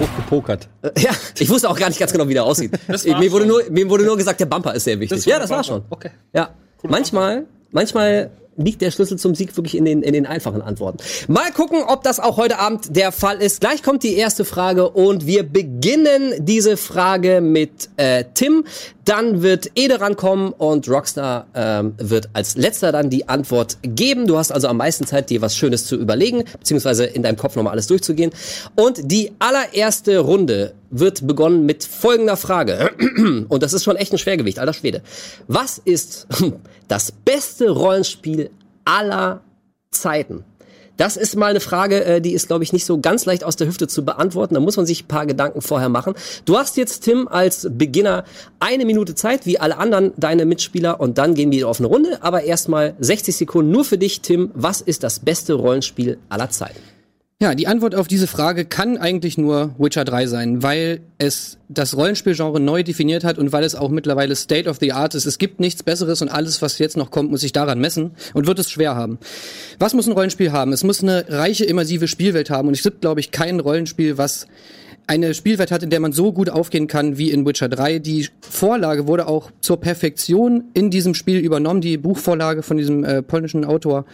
hochgepokert. 0.00 0.68
Äh, 0.82 0.90
Ja, 0.98 1.10
ich 1.38 1.48
wusste 1.48 1.70
auch 1.70 1.78
gar 1.78 1.88
nicht 1.88 1.98
ganz 1.98 2.12
genau, 2.12 2.28
wie 2.28 2.34
der 2.34 2.44
aussieht. 2.44 2.72
Mir, 3.06 3.32
wurde 3.32 3.46
nur, 3.46 3.62
mir 3.70 3.88
wurde 3.88 4.04
nur 4.04 4.16
gesagt, 4.16 4.40
der 4.40 4.46
Bumper 4.46 4.74
ist 4.74 4.84
sehr 4.84 4.98
wichtig. 5.00 5.18
Das 5.18 5.26
war 5.26 5.32
ja, 5.32 5.38
das 5.38 5.50
war 5.50 5.58
Bumper. 5.62 5.68
schon. 5.68 5.84
Okay. 5.90 6.10
Ja, 6.34 6.50
manchmal, 6.82 7.46
manchmal 7.70 8.30
liegt 8.56 8.82
der 8.82 8.90
Schlüssel 8.90 9.18
zum 9.18 9.34
Sieg 9.34 9.56
wirklich 9.56 9.76
in 9.76 9.84
den, 9.84 10.02
in 10.02 10.12
den 10.12 10.26
einfachen 10.26 10.62
Antworten. 10.62 10.98
Mal 11.28 11.50
gucken, 11.52 11.82
ob 11.86 12.02
das 12.02 12.20
auch 12.20 12.36
heute 12.36 12.58
Abend 12.58 12.96
der 12.96 13.12
Fall 13.12 13.40
ist. 13.40 13.60
Gleich 13.60 13.82
kommt 13.82 14.02
die 14.02 14.14
erste 14.14 14.44
Frage 14.44 14.90
und 14.90 15.26
wir 15.26 15.42
beginnen 15.42 16.34
diese 16.38 16.76
Frage 16.76 17.40
mit 17.40 17.88
äh, 17.96 18.24
Tim. 18.34 18.64
Dann 19.04 19.42
wird 19.42 19.70
Ede 19.76 20.00
rankommen 20.00 20.52
und 20.52 20.88
Rockstar 20.88 21.46
ähm, 21.54 21.94
wird 21.96 22.28
als 22.32 22.56
letzter 22.56 22.90
dann 22.90 23.08
die 23.08 23.28
Antwort 23.28 23.78
geben. 23.82 24.26
Du 24.26 24.36
hast 24.36 24.50
also 24.50 24.66
am 24.66 24.78
meisten 24.78 25.06
Zeit, 25.06 25.30
dir 25.30 25.40
was 25.42 25.56
Schönes 25.56 25.84
zu 25.84 25.94
überlegen, 25.94 26.42
beziehungsweise 26.58 27.04
in 27.04 27.22
deinem 27.22 27.36
Kopf 27.36 27.54
nochmal 27.54 27.72
alles 27.72 27.86
durchzugehen. 27.86 28.32
Und 28.74 29.12
die 29.12 29.30
allererste 29.38 30.18
Runde 30.18 30.74
wird 30.90 31.26
begonnen 31.26 31.66
mit 31.66 31.84
folgender 31.84 32.36
Frage. 32.36 32.90
Und 33.48 33.62
das 33.62 33.72
ist 33.72 33.84
schon 33.84 33.96
echt 33.96 34.12
ein 34.12 34.18
Schwergewicht, 34.18 34.58
alter 34.58 34.72
Schwede. 34.72 35.02
Was 35.46 35.78
ist 35.78 36.26
das 36.88 37.12
beste 37.12 37.70
Rollenspiel 37.70 38.45
aller 38.86 39.42
Zeiten? 39.90 40.44
Das 40.96 41.18
ist 41.18 41.36
mal 41.36 41.50
eine 41.50 41.60
Frage, 41.60 42.04
äh, 42.04 42.20
die 42.20 42.32
ist, 42.32 42.46
glaube 42.46 42.64
ich, 42.64 42.72
nicht 42.72 42.86
so 42.86 42.98
ganz 42.98 43.26
leicht 43.26 43.44
aus 43.44 43.56
der 43.56 43.66
Hüfte 43.66 43.86
zu 43.86 44.04
beantworten. 44.04 44.54
Da 44.54 44.60
muss 44.60 44.76
man 44.76 44.86
sich 44.86 45.04
ein 45.04 45.08
paar 45.08 45.26
Gedanken 45.26 45.60
vorher 45.60 45.90
machen. 45.90 46.14
Du 46.46 46.56
hast 46.56 46.76
jetzt, 46.78 47.00
Tim, 47.00 47.28
als 47.28 47.68
Beginner 47.70 48.24
eine 48.60 48.86
Minute 48.86 49.14
Zeit, 49.14 49.44
wie 49.44 49.60
alle 49.60 49.76
anderen 49.76 50.12
deine 50.16 50.46
Mitspieler, 50.46 51.00
und 51.00 51.18
dann 51.18 51.34
gehen 51.34 51.52
wir 51.52 51.68
auf 51.68 51.80
eine 51.80 51.88
Runde. 51.88 52.18
Aber 52.22 52.44
erstmal 52.44 52.94
60 52.98 53.36
Sekunden 53.36 53.70
nur 53.70 53.84
für 53.84 53.98
dich, 53.98 54.22
Tim. 54.22 54.50
Was 54.54 54.80
ist 54.80 55.02
das 55.02 55.20
beste 55.20 55.52
Rollenspiel 55.54 56.18
aller 56.30 56.48
Zeiten? 56.48 56.80
Ja, 57.38 57.54
die 57.54 57.66
Antwort 57.66 57.94
auf 57.94 58.08
diese 58.08 58.26
Frage 58.26 58.64
kann 58.64 58.96
eigentlich 58.96 59.36
nur 59.36 59.74
Witcher 59.76 60.06
3 60.06 60.26
sein, 60.26 60.62
weil 60.62 61.00
es 61.18 61.58
das 61.68 61.94
Rollenspielgenre 61.94 62.60
neu 62.60 62.82
definiert 62.82 63.24
hat 63.24 63.36
und 63.36 63.52
weil 63.52 63.62
es 63.62 63.74
auch 63.74 63.90
mittlerweile 63.90 64.34
State 64.34 64.66
of 64.70 64.78
the 64.80 64.92
Art 64.92 65.14
ist. 65.14 65.26
Es 65.26 65.36
gibt 65.36 65.60
nichts 65.60 65.82
Besseres 65.82 66.22
und 66.22 66.30
alles, 66.30 66.62
was 66.62 66.78
jetzt 66.78 66.96
noch 66.96 67.10
kommt, 67.10 67.30
muss 67.30 67.42
sich 67.42 67.52
daran 67.52 67.78
messen 67.78 68.12
und 68.32 68.46
wird 68.46 68.58
es 68.58 68.70
schwer 68.70 68.94
haben. 68.94 69.18
Was 69.78 69.92
muss 69.92 70.06
ein 70.06 70.14
Rollenspiel 70.14 70.50
haben? 70.50 70.72
Es 70.72 70.82
muss 70.82 71.02
eine 71.02 71.26
reiche, 71.28 71.66
immersive 71.66 72.08
Spielwelt 72.08 72.48
haben 72.48 72.68
und 72.68 72.74
es 72.74 72.82
gibt, 72.82 73.02
glaube 73.02 73.20
ich, 73.20 73.32
kein 73.32 73.60
Rollenspiel, 73.60 74.16
was 74.16 74.46
eine 75.06 75.34
Spielwelt 75.34 75.70
hat, 75.70 75.82
in 75.82 75.90
der 75.90 76.00
man 76.00 76.12
so 76.12 76.32
gut 76.32 76.48
aufgehen 76.48 76.86
kann 76.86 77.18
wie 77.18 77.30
in 77.30 77.44
Witcher 77.44 77.68
3. 77.68 77.98
Die 77.98 78.28
Vorlage 78.40 79.06
wurde 79.06 79.28
auch 79.28 79.50
zur 79.60 79.78
Perfektion 79.78 80.64
in 80.72 80.90
diesem 80.90 81.12
Spiel 81.12 81.40
übernommen, 81.40 81.82
die 81.82 81.98
Buchvorlage 81.98 82.62
von 82.62 82.78
diesem 82.78 83.04
äh, 83.04 83.22
polnischen 83.22 83.66
Autor. 83.66 84.06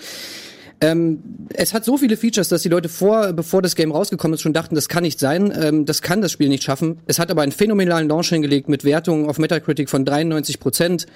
Ähm, 0.83 1.23
es 1.55 1.73
hat 1.75 1.85
so 1.85 1.97
viele 1.97 2.17
Features, 2.17 2.49
dass 2.49 2.63
die 2.63 2.69
Leute 2.69 2.89
vor, 2.89 3.33
bevor 3.33 3.63
das 3.63 3.77
Game 3.77 3.93
rausgekommen 3.93 4.35
ist, 4.35 4.43
schon 4.43 4.53
dachten, 4.53 4.75
das 4.75 4.89
kann 4.89 5.05
nicht 5.05 5.21
sein, 5.21 5.53
ähm, 5.57 5.87
das 5.87 6.03
kann 6.03 6.21
das 6.21 6.33
Spiel 6.33 6.49
nicht 6.49 6.65
schaffen. 6.65 6.99
Es 7.07 7.21
hat 7.21 7.31
aber 7.31 7.43
einen 7.43 7.53
phänomenalen 7.53 8.09
Launch 8.09 8.31
hingelegt 8.31 8.69
mit 8.69 8.83
Wertungen 8.83 9.31
auf 9.31 9.39
Metacritic 9.39 9.89
von 9.89 10.05
93 10.05 10.59
Prozent. 10.59 11.07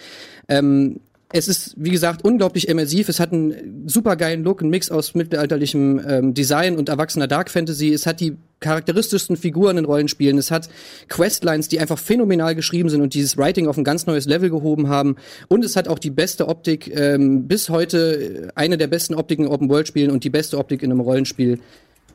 Ähm, 0.49 1.01
es 1.37 1.49
ist, 1.49 1.75
wie 1.77 1.91
gesagt, 1.91 2.25
unglaublich 2.25 2.69
immersiv. 2.69 3.09
Es 3.09 3.21
hat 3.21 3.33
einen 3.33 3.85
super 3.87 4.17
geilen 4.17 4.43
Look, 4.43 4.61
einen 4.61 4.71
Mix 4.71 4.91
aus 4.91 5.15
mittelalterlichem 5.15 6.01
ähm, 6.07 6.35
Design 6.35 6.77
und 6.77 6.89
erwachsener 6.89 7.27
Dark 7.27 7.51
Fantasy. 7.51 7.93
Es 7.93 8.07
hat 8.07 8.21
die 8.21 8.37
charakteristischsten 8.61 9.37
Figuren 9.37 9.77
in 9.77 9.85
Rollenspielen. 9.85 10.39
Es 10.39 10.51
hat 10.51 10.69
Questlines, 11.09 11.69
die 11.69 11.79
einfach 11.79 11.99
phänomenal 11.99 12.55
geschrieben 12.55 12.89
sind 12.89 13.03
und 13.03 13.15
dieses 13.15 13.37
Writing 13.37 13.69
auf 13.69 13.77
ein 13.77 13.85
ganz 13.85 14.07
neues 14.07 14.27
Level 14.27 14.51
gehoben 14.51 14.89
haben. 14.89 15.17
Und 15.49 15.65
es 15.65 15.77
hat 15.77 15.89
auch 15.89 15.99
die 15.99 16.11
beste 16.11 16.49
Optik, 16.49 16.95
ähm, 16.97 17.47
bis 17.47 17.69
heute 17.69 17.99
äh, 17.99 18.49
eine 18.55 18.79
der 18.79 18.87
besten 18.87 19.15
Optiken 19.15 19.45
in 19.45 19.51
Open-World-Spielen 19.51 20.11
und 20.11 20.25
die 20.25 20.31
beste 20.31 20.59
Optik 20.59 20.83
in 20.83 20.91
einem 20.91 21.01
Rollenspiel, 21.01 21.61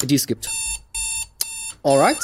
die 0.04 0.16
es 0.16 0.28
gibt. 0.28 0.50
Alright. 1.84 2.18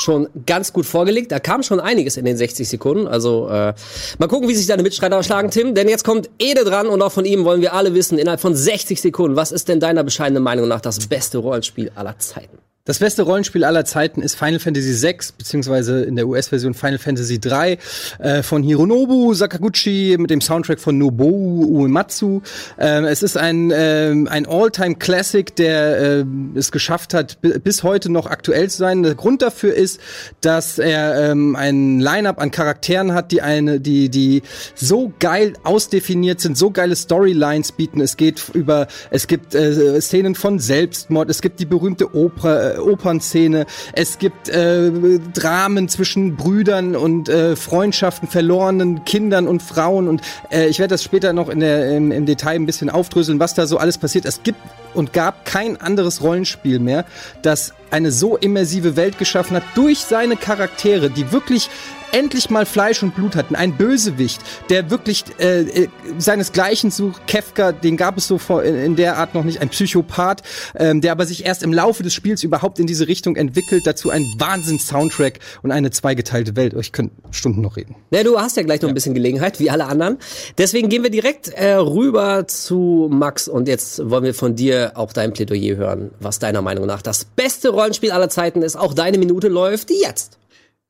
Schon 0.00 0.28
ganz 0.46 0.72
gut 0.72 0.86
vorgelegt. 0.86 1.30
Da 1.30 1.40
kam 1.40 1.62
schon 1.62 1.80
einiges 1.80 2.16
in 2.16 2.24
den 2.24 2.36
60 2.36 2.68
Sekunden. 2.68 3.06
Also 3.06 3.48
äh, 3.48 3.74
mal 4.18 4.28
gucken, 4.28 4.48
wie 4.48 4.54
sich 4.54 4.66
deine 4.66 4.82
Mitstreiter 4.82 5.22
schlagen, 5.22 5.50
Tim. 5.50 5.74
Denn 5.74 5.88
jetzt 5.88 6.04
kommt 6.04 6.30
Ede 6.38 6.64
dran 6.64 6.86
und 6.86 7.02
auch 7.02 7.12
von 7.12 7.24
ihm 7.24 7.44
wollen 7.44 7.60
wir 7.60 7.74
alle 7.74 7.94
wissen, 7.94 8.18
innerhalb 8.18 8.40
von 8.40 8.54
60 8.54 9.00
Sekunden, 9.00 9.36
was 9.36 9.52
ist 9.52 9.68
denn 9.68 9.80
deiner 9.80 10.02
bescheidenen 10.02 10.42
Meinung 10.42 10.68
nach 10.68 10.80
das 10.80 11.06
beste 11.06 11.38
Rollenspiel 11.38 11.92
aller 11.94 12.18
Zeiten? 12.18 12.58
Das 12.86 12.98
beste 12.98 13.22
Rollenspiel 13.22 13.62
aller 13.64 13.84
Zeiten 13.84 14.22
ist 14.22 14.36
Final 14.36 14.58
Fantasy 14.58 15.00
VI, 15.06 15.16
beziehungsweise 15.36 16.00
in 16.02 16.16
der 16.16 16.26
US-Version 16.26 16.72
Final 16.72 16.96
Fantasy 16.98 17.38
III 17.44 17.76
äh, 18.18 18.42
von 18.42 18.62
Hironobu 18.62 19.34
Sakaguchi 19.34 20.16
mit 20.18 20.30
dem 20.30 20.40
Soundtrack 20.40 20.80
von 20.80 20.96
Nobuo 20.96 21.66
Uematsu. 21.66 22.40
Ähm, 22.78 23.04
es 23.04 23.22
ist 23.22 23.36
ein, 23.36 23.70
ähm, 23.72 24.26
ein 24.28 24.46
All-Time-Classic, 24.46 25.54
der 25.56 26.20
ähm, 26.20 26.52
es 26.56 26.72
geschafft 26.72 27.12
hat, 27.12 27.40
bi- 27.42 27.58
bis 27.58 27.82
heute 27.82 28.10
noch 28.10 28.26
aktuell 28.26 28.70
zu 28.70 28.78
sein. 28.78 29.02
Der 29.02 29.14
Grund 29.14 29.42
dafür 29.42 29.74
ist, 29.74 30.00
dass 30.40 30.78
er 30.78 31.30
ähm, 31.32 31.56
ein 31.56 32.00
Line-Up 32.00 32.40
an 32.40 32.50
Charakteren 32.50 33.12
hat, 33.12 33.30
die 33.30 33.42
eine, 33.42 33.78
die, 33.78 34.08
die 34.08 34.42
so 34.74 35.12
geil 35.20 35.52
ausdefiniert 35.64 36.40
sind, 36.40 36.56
so 36.56 36.70
geile 36.70 36.96
Storylines 36.96 37.72
bieten. 37.72 38.00
Es 38.00 38.16
geht 38.16 38.42
über, 38.54 38.88
es 39.10 39.26
gibt 39.26 39.54
äh, 39.54 40.00
Szenen 40.00 40.34
von 40.34 40.58
Selbstmord, 40.58 41.28
es 41.28 41.42
gibt 41.42 41.60
die 41.60 41.66
berühmte 41.66 42.14
Oper, 42.16 42.69
äh, 42.76 42.78
Opernszene, 42.78 43.66
es 43.92 44.18
gibt 44.18 44.48
äh, 44.48 44.90
Dramen 45.32 45.88
zwischen 45.88 46.36
Brüdern 46.36 46.96
und 46.96 47.28
äh, 47.28 47.56
Freundschaften, 47.56 48.28
verlorenen 48.28 49.04
Kindern 49.04 49.46
und 49.46 49.62
Frauen 49.62 50.08
und 50.08 50.22
äh, 50.50 50.66
ich 50.68 50.78
werde 50.78 50.94
das 50.94 51.02
später 51.02 51.32
noch 51.32 51.48
in 51.48 51.60
der, 51.60 51.96
im, 51.96 52.12
im 52.12 52.26
Detail 52.26 52.56
ein 52.56 52.66
bisschen 52.66 52.90
aufdröseln, 52.90 53.40
was 53.40 53.54
da 53.54 53.66
so 53.66 53.78
alles 53.78 53.98
passiert. 53.98 54.24
Es 54.24 54.42
gibt 54.42 54.58
und 54.94 55.12
gab 55.12 55.44
kein 55.44 55.80
anderes 55.80 56.22
Rollenspiel 56.22 56.78
mehr, 56.78 57.04
das 57.42 57.72
eine 57.90 58.12
so 58.12 58.36
immersive 58.36 58.96
Welt 58.96 59.18
geschaffen 59.18 59.56
hat 59.56 59.64
durch 59.74 59.98
seine 59.98 60.36
Charaktere, 60.36 61.10
die 61.10 61.32
wirklich 61.32 61.68
endlich 62.12 62.50
mal 62.50 62.66
Fleisch 62.66 63.02
und 63.02 63.14
Blut 63.14 63.36
hatten. 63.36 63.54
Ein 63.54 63.76
Bösewicht, 63.76 64.40
der 64.68 64.90
wirklich 64.90 65.24
äh, 65.38 65.62
äh, 65.62 65.88
seinesgleichen 66.18 66.90
sucht. 66.90 67.26
Kefka, 67.26 67.72
den 67.72 67.96
gab 67.96 68.18
es 68.18 68.26
so 68.26 68.38
vor, 68.38 68.62
in, 68.62 68.74
in 68.76 68.96
der 68.96 69.16
Art 69.18 69.34
noch 69.34 69.44
nicht. 69.44 69.60
Ein 69.60 69.68
Psychopath, 69.68 70.42
ähm, 70.74 71.00
der 71.00 71.12
aber 71.12 71.26
sich 71.26 71.46
erst 71.46 71.62
im 71.62 71.72
Laufe 71.72 72.02
des 72.02 72.14
Spiels 72.14 72.42
überhaupt 72.42 72.78
in 72.78 72.86
diese 72.86 73.08
Richtung 73.08 73.36
entwickelt. 73.36 73.82
Dazu 73.84 74.10
ein 74.10 74.24
Wahnsinns-Soundtrack 74.38 75.38
und 75.62 75.70
eine 75.70 75.90
zweigeteilte 75.90 76.56
Welt. 76.56 76.74
Ich 76.80 76.92
könnte 76.92 77.14
Stunden 77.30 77.60
noch 77.60 77.76
reden. 77.76 77.96
Ja, 78.10 78.22
du 78.22 78.38
hast 78.38 78.56
ja 78.56 78.62
gleich 78.62 78.82
noch 78.82 78.88
ein 78.88 78.94
bisschen 78.94 79.14
Gelegenheit, 79.14 79.60
wie 79.60 79.70
alle 79.70 79.86
anderen. 79.86 80.18
Deswegen 80.58 80.88
gehen 80.88 81.02
wir 81.02 81.10
direkt 81.10 81.48
äh, 81.48 81.74
rüber 81.74 82.46
zu 82.48 83.08
Max 83.10 83.48
und 83.48 83.68
jetzt 83.68 84.10
wollen 84.10 84.24
wir 84.24 84.34
von 84.34 84.56
dir 84.56 84.79
auch 84.94 85.12
dein 85.12 85.32
Plädoyer 85.32 85.76
hören, 85.76 86.10
was 86.20 86.38
deiner 86.38 86.62
Meinung 86.62 86.86
nach 86.86 87.02
das 87.02 87.24
beste 87.24 87.70
Rollenspiel 87.70 88.10
aller 88.10 88.28
Zeiten 88.28 88.62
ist. 88.62 88.76
Auch 88.76 88.94
deine 88.94 89.18
Minute 89.18 89.48
läuft 89.48 89.90
jetzt. 89.90 90.39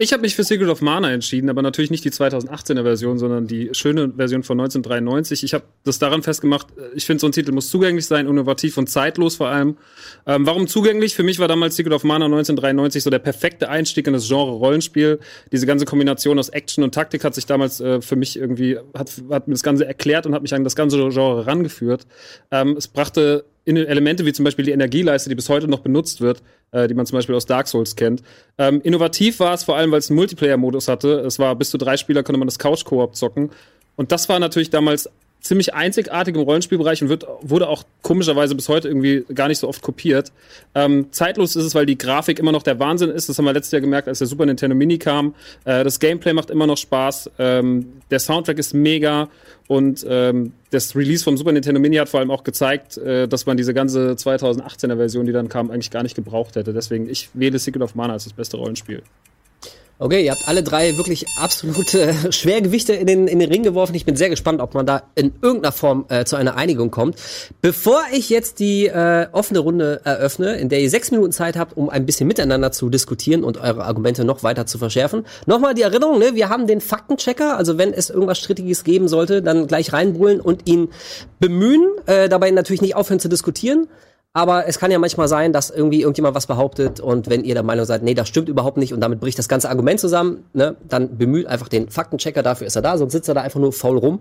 Ich 0.02 0.14
habe 0.14 0.23
mich 0.23 0.35
für 0.35 0.45
Secret 0.45 0.71
of 0.71 0.80
Mana 0.80 1.12
entschieden, 1.12 1.50
aber 1.50 1.61
natürlich 1.61 1.90
nicht 1.90 2.07
die 2.07 2.11
2018er 2.11 2.85
Version, 2.85 3.19
sondern 3.19 3.47
die 3.47 3.69
schöne 3.73 4.11
Version 4.16 4.42
von 4.42 4.59
1993. 4.59 5.45
Ich 5.45 5.52
habe 5.52 5.64
das 5.85 5.99
daran 5.99 6.23
festgemacht, 6.23 6.69
ich 6.95 7.04
finde, 7.04 7.21
so 7.21 7.26
ein 7.26 7.33
Titel 7.33 7.52
muss 7.52 7.69
zugänglich 7.69 8.07
sein, 8.07 8.26
innovativ 8.26 8.78
und 8.78 8.88
zeitlos 8.88 9.37
vor 9.37 9.49
allem. 9.49 9.76
Ähm, 10.25 10.47
warum 10.47 10.69
zugänglich? 10.69 11.14
Für 11.14 11.23
mich 11.23 11.38
war 11.38 11.49
damals 11.49 11.76
Secret 11.76 11.92
of 11.92 12.02
Mana 12.02 12.25
1993 12.25 13.02
so 13.02 13.11
der 13.11 13.19
perfekte 13.19 13.69
Einstieg 13.69 14.07
in 14.07 14.14
das 14.14 14.26
Genre 14.26 14.52
Rollenspiel. 14.52 15.19
Diese 15.52 15.66
ganze 15.66 15.85
Kombination 15.85 16.38
aus 16.38 16.49
Action 16.49 16.83
und 16.83 16.95
Taktik 16.95 17.23
hat 17.23 17.35
sich 17.35 17.45
damals 17.45 17.83
äh, 17.83 18.00
für 18.00 18.16
mich 18.16 18.38
irgendwie, 18.38 18.78
hat, 18.97 19.12
hat 19.28 19.49
mir 19.49 19.54
das 19.54 19.62
Ganze 19.62 19.85
erklärt 19.85 20.25
und 20.25 20.35
hat 20.35 20.40
mich 20.40 20.54
an 20.54 20.64
das 20.64 20.76
ganze 20.76 20.97
Genre 21.11 21.47
rangeführt. 21.47 22.07
Ähm, 22.50 22.75
es 22.78 22.88
brachte 22.88 23.45
Elemente 23.66 24.25
wie 24.25 24.33
zum 24.33 24.45
Beispiel 24.45 24.64
die 24.64 24.71
Energieleiste, 24.71 25.28
die 25.28 25.35
bis 25.35 25.49
heute 25.49 25.69
noch 25.69 25.80
benutzt 25.80 26.21
wird, 26.21 26.42
äh, 26.72 26.88
die 26.88 26.94
man 26.94 27.06
zum 27.06 27.18
Beispiel 27.18 27.34
aus 27.34 27.46
Dark 27.46 27.68
Souls 27.68 27.96
kennt. 27.96 28.22
Ähm, 28.58 28.80
innovativ 28.82 29.40
war 29.40 29.54
es 29.54 29.64
vor 29.64 29.76
allem, 29.76 29.90
weil 29.90 29.98
es 29.98 30.10
einen 30.10 30.16
Multiplayer-Modus 30.16 30.88
hatte. 30.88 31.20
Es 31.20 31.38
war 31.38 31.54
bis 31.56 31.70
zu 31.70 31.78
drei 31.78 31.96
Spieler, 31.96 32.22
konnte 32.22 32.38
man 32.38 32.48
das 32.48 32.58
Couch-Koop 32.58 33.16
zocken. 33.16 33.50
Und 33.96 34.12
das 34.12 34.28
war 34.28 34.38
natürlich 34.38 34.70
damals 34.70 35.08
ziemlich 35.40 35.75
einzigartig 35.75 36.35
im 36.35 36.42
Rollenspielbereich 36.42 37.02
und 37.02 37.09
wird, 37.09 37.26
wurde 37.40 37.68
auch 37.68 37.85
komischerweise 38.02 38.54
bis 38.54 38.68
heute 38.68 38.88
irgendwie 38.88 39.25
gar 39.35 39.49
nicht 39.49 39.59
so 39.59 39.68
oft 39.68 39.82
kopiert. 39.82 40.32
Ähm, 40.75 41.06
zeitlos 41.12 41.56
ist 41.56 41.64
es, 41.64 41.75
weil 41.75 41.87
die 41.87 41.99
Grafik 41.99 42.38
immer 42.38 42.52
noch 42.52 42.62
der 42.62 42.78
Wahnsinn 42.78 43.11
ist. 43.11 43.28
Das 43.28 43.38
haben 43.38 43.47
wir 43.47 43.52
letztes 43.52 43.73
Jahr 43.73 43.80
gemerkt, 43.80 44.09
als 44.09 44.18
der 44.18 44.26
Super 44.26 44.47
Nintendo 44.47 44.76
Mini 44.76 44.99
kam. 44.99 45.35
Äh, 45.64 45.85
das 45.85 45.99
Gameplay 45.99 46.32
macht 46.32 46.50
immer 46.50 46.66
noch 46.66 46.76
Spaß. 46.76 47.30
Ähm, 47.38 47.92
der 48.11 48.18
Soundtrack 48.18 48.59
ist 48.59 48.75
mega 48.75 49.28
und 49.66 50.04
ähm, 50.09 50.52
das 50.70 50.94
Release 50.94 51.25
vom 51.25 51.37
Super 51.37 51.52
Nintendo 51.52 51.80
Mini 51.80 51.97
hat 51.97 52.09
vor 52.09 52.20
allem 52.20 52.30
auch 52.30 52.44
gezeigt, 52.44 52.99
äh, 52.99 53.26
dass 53.26 53.47
man 53.47 53.56
diese 53.56 53.73
ganze 53.73 54.12
2018er 54.12 54.97
Version, 54.97 55.26
die 55.26 55.32
dann 55.32 55.49
kam, 55.49 55.70
eigentlich 55.70 55.90
gar 55.90 56.02
nicht 56.02 56.16
gebraucht 56.16 56.56
hätte. 56.56 56.73
Deswegen, 56.73 57.09
ich 57.09 57.30
wähle 57.35 57.59
Secret 57.59 57.82
of 57.82 57.94
Mana 57.94 58.14
als 58.14 58.25
das 58.25 58.32
beste 58.32 58.56
Rollenspiel. 58.56 59.02
Okay, 60.02 60.25
ihr 60.25 60.30
habt 60.30 60.49
alle 60.49 60.62
drei 60.62 60.97
wirklich 60.97 61.26
absolute 61.37 62.14
Schwergewichte 62.33 62.95
in 62.95 63.07
den, 63.07 63.28
in 63.28 63.38
den 63.38 63.50
Ring 63.50 63.62
geworfen. 63.62 63.95
Ich 63.95 64.07
bin 64.07 64.16
sehr 64.16 64.30
gespannt, 64.30 64.62
ob 64.62 64.73
man 64.73 64.87
da 64.87 65.02
in 65.14 65.35
irgendeiner 65.42 65.73
Form 65.73 66.07
äh, 66.09 66.25
zu 66.25 66.37
einer 66.37 66.57
Einigung 66.57 66.90
kommt. 66.90 67.16
Bevor 67.61 68.00
ich 68.11 68.30
jetzt 68.30 68.61
die 68.61 68.87
äh, 68.87 69.26
offene 69.33 69.59
Runde 69.59 70.00
eröffne, 70.02 70.57
in 70.57 70.71
der 70.71 70.80
ihr 70.80 70.88
sechs 70.88 71.11
Minuten 71.11 71.33
Zeit 71.33 71.59
habt, 71.59 71.76
um 71.76 71.90
ein 71.90 72.07
bisschen 72.07 72.26
miteinander 72.26 72.73
zu 72.73 72.88
diskutieren 72.88 73.45
und 73.45 73.59
eure 73.59 73.85
Argumente 73.85 74.25
noch 74.25 74.42
weiter 74.42 74.64
zu 74.64 74.78
verschärfen, 74.78 75.26
nochmal 75.45 75.75
die 75.75 75.83
Erinnerung, 75.83 76.19
ne? 76.19 76.35
wir 76.35 76.49
haben 76.49 76.66
den 76.66 76.80
Faktenchecker, 76.80 77.59
also 77.59 77.76
wenn 77.76 77.92
es 77.92 78.09
irgendwas 78.09 78.38
Strittiges 78.38 78.85
geben 78.85 79.07
sollte, 79.07 79.42
dann 79.42 79.66
gleich 79.66 79.92
reinbrüllen 79.92 80.40
und 80.40 80.66
ihn 80.66 80.88
bemühen, 81.40 81.87
äh, 82.07 82.30
dabei 82.30 82.50
natürlich 82.52 82.80
nicht 82.80 82.97
aufhören 82.97 83.21
zu 83.21 83.28
diskutieren. 83.28 83.87
Aber 84.32 84.68
es 84.68 84.78
kann 84.78 84.92
ja 84.92 84.99
manchmal 84.99 85.26
sein, 85.26 85.52
dass 85.52 85.70
irgendwie 85.70 86.02
irgendjemand 86.02 86.37
was 86.37 86.46
behauptet 86.46 87.00
und 87.00 87.28
wenn 87.28 87.42
ihr 87.42 87.54
der 87.54 87.64
Meinung 87.64 87.84
seid, 87.84 88.04
nee, 88.04 88.14
das 88.14 88.28
stimmt 88.28 88.49
überhaupt 88.49 88.76
nicht 88.76 88.92
und 88.92 89.00
damit 89.00 89.18
bricht 89.18 89.38
das 89.38 89.49
ganze 89.49 89.68
Argument 89.68 89.99
zusammen, 89.99 90.44
ne, 90.52 90.76
dann 90.88 91.18
bemüht 91.18 91.49
einfach 91.49 91.68
den 91.68 91.90
Faktenchecker, 91.90 92.44
dafür 92.44 92.68
ist 92.68 92.76
er 92.76 92.82
da, 92.82 92.96
sonst 92.96 93.12
sitzt 93.12 93.28
er 93.28 93.34
da 93.34 93.40
einfach 93.40 93.58
nur 93.58 93.72
faul 93.72 93.99
rum 93.99 94.20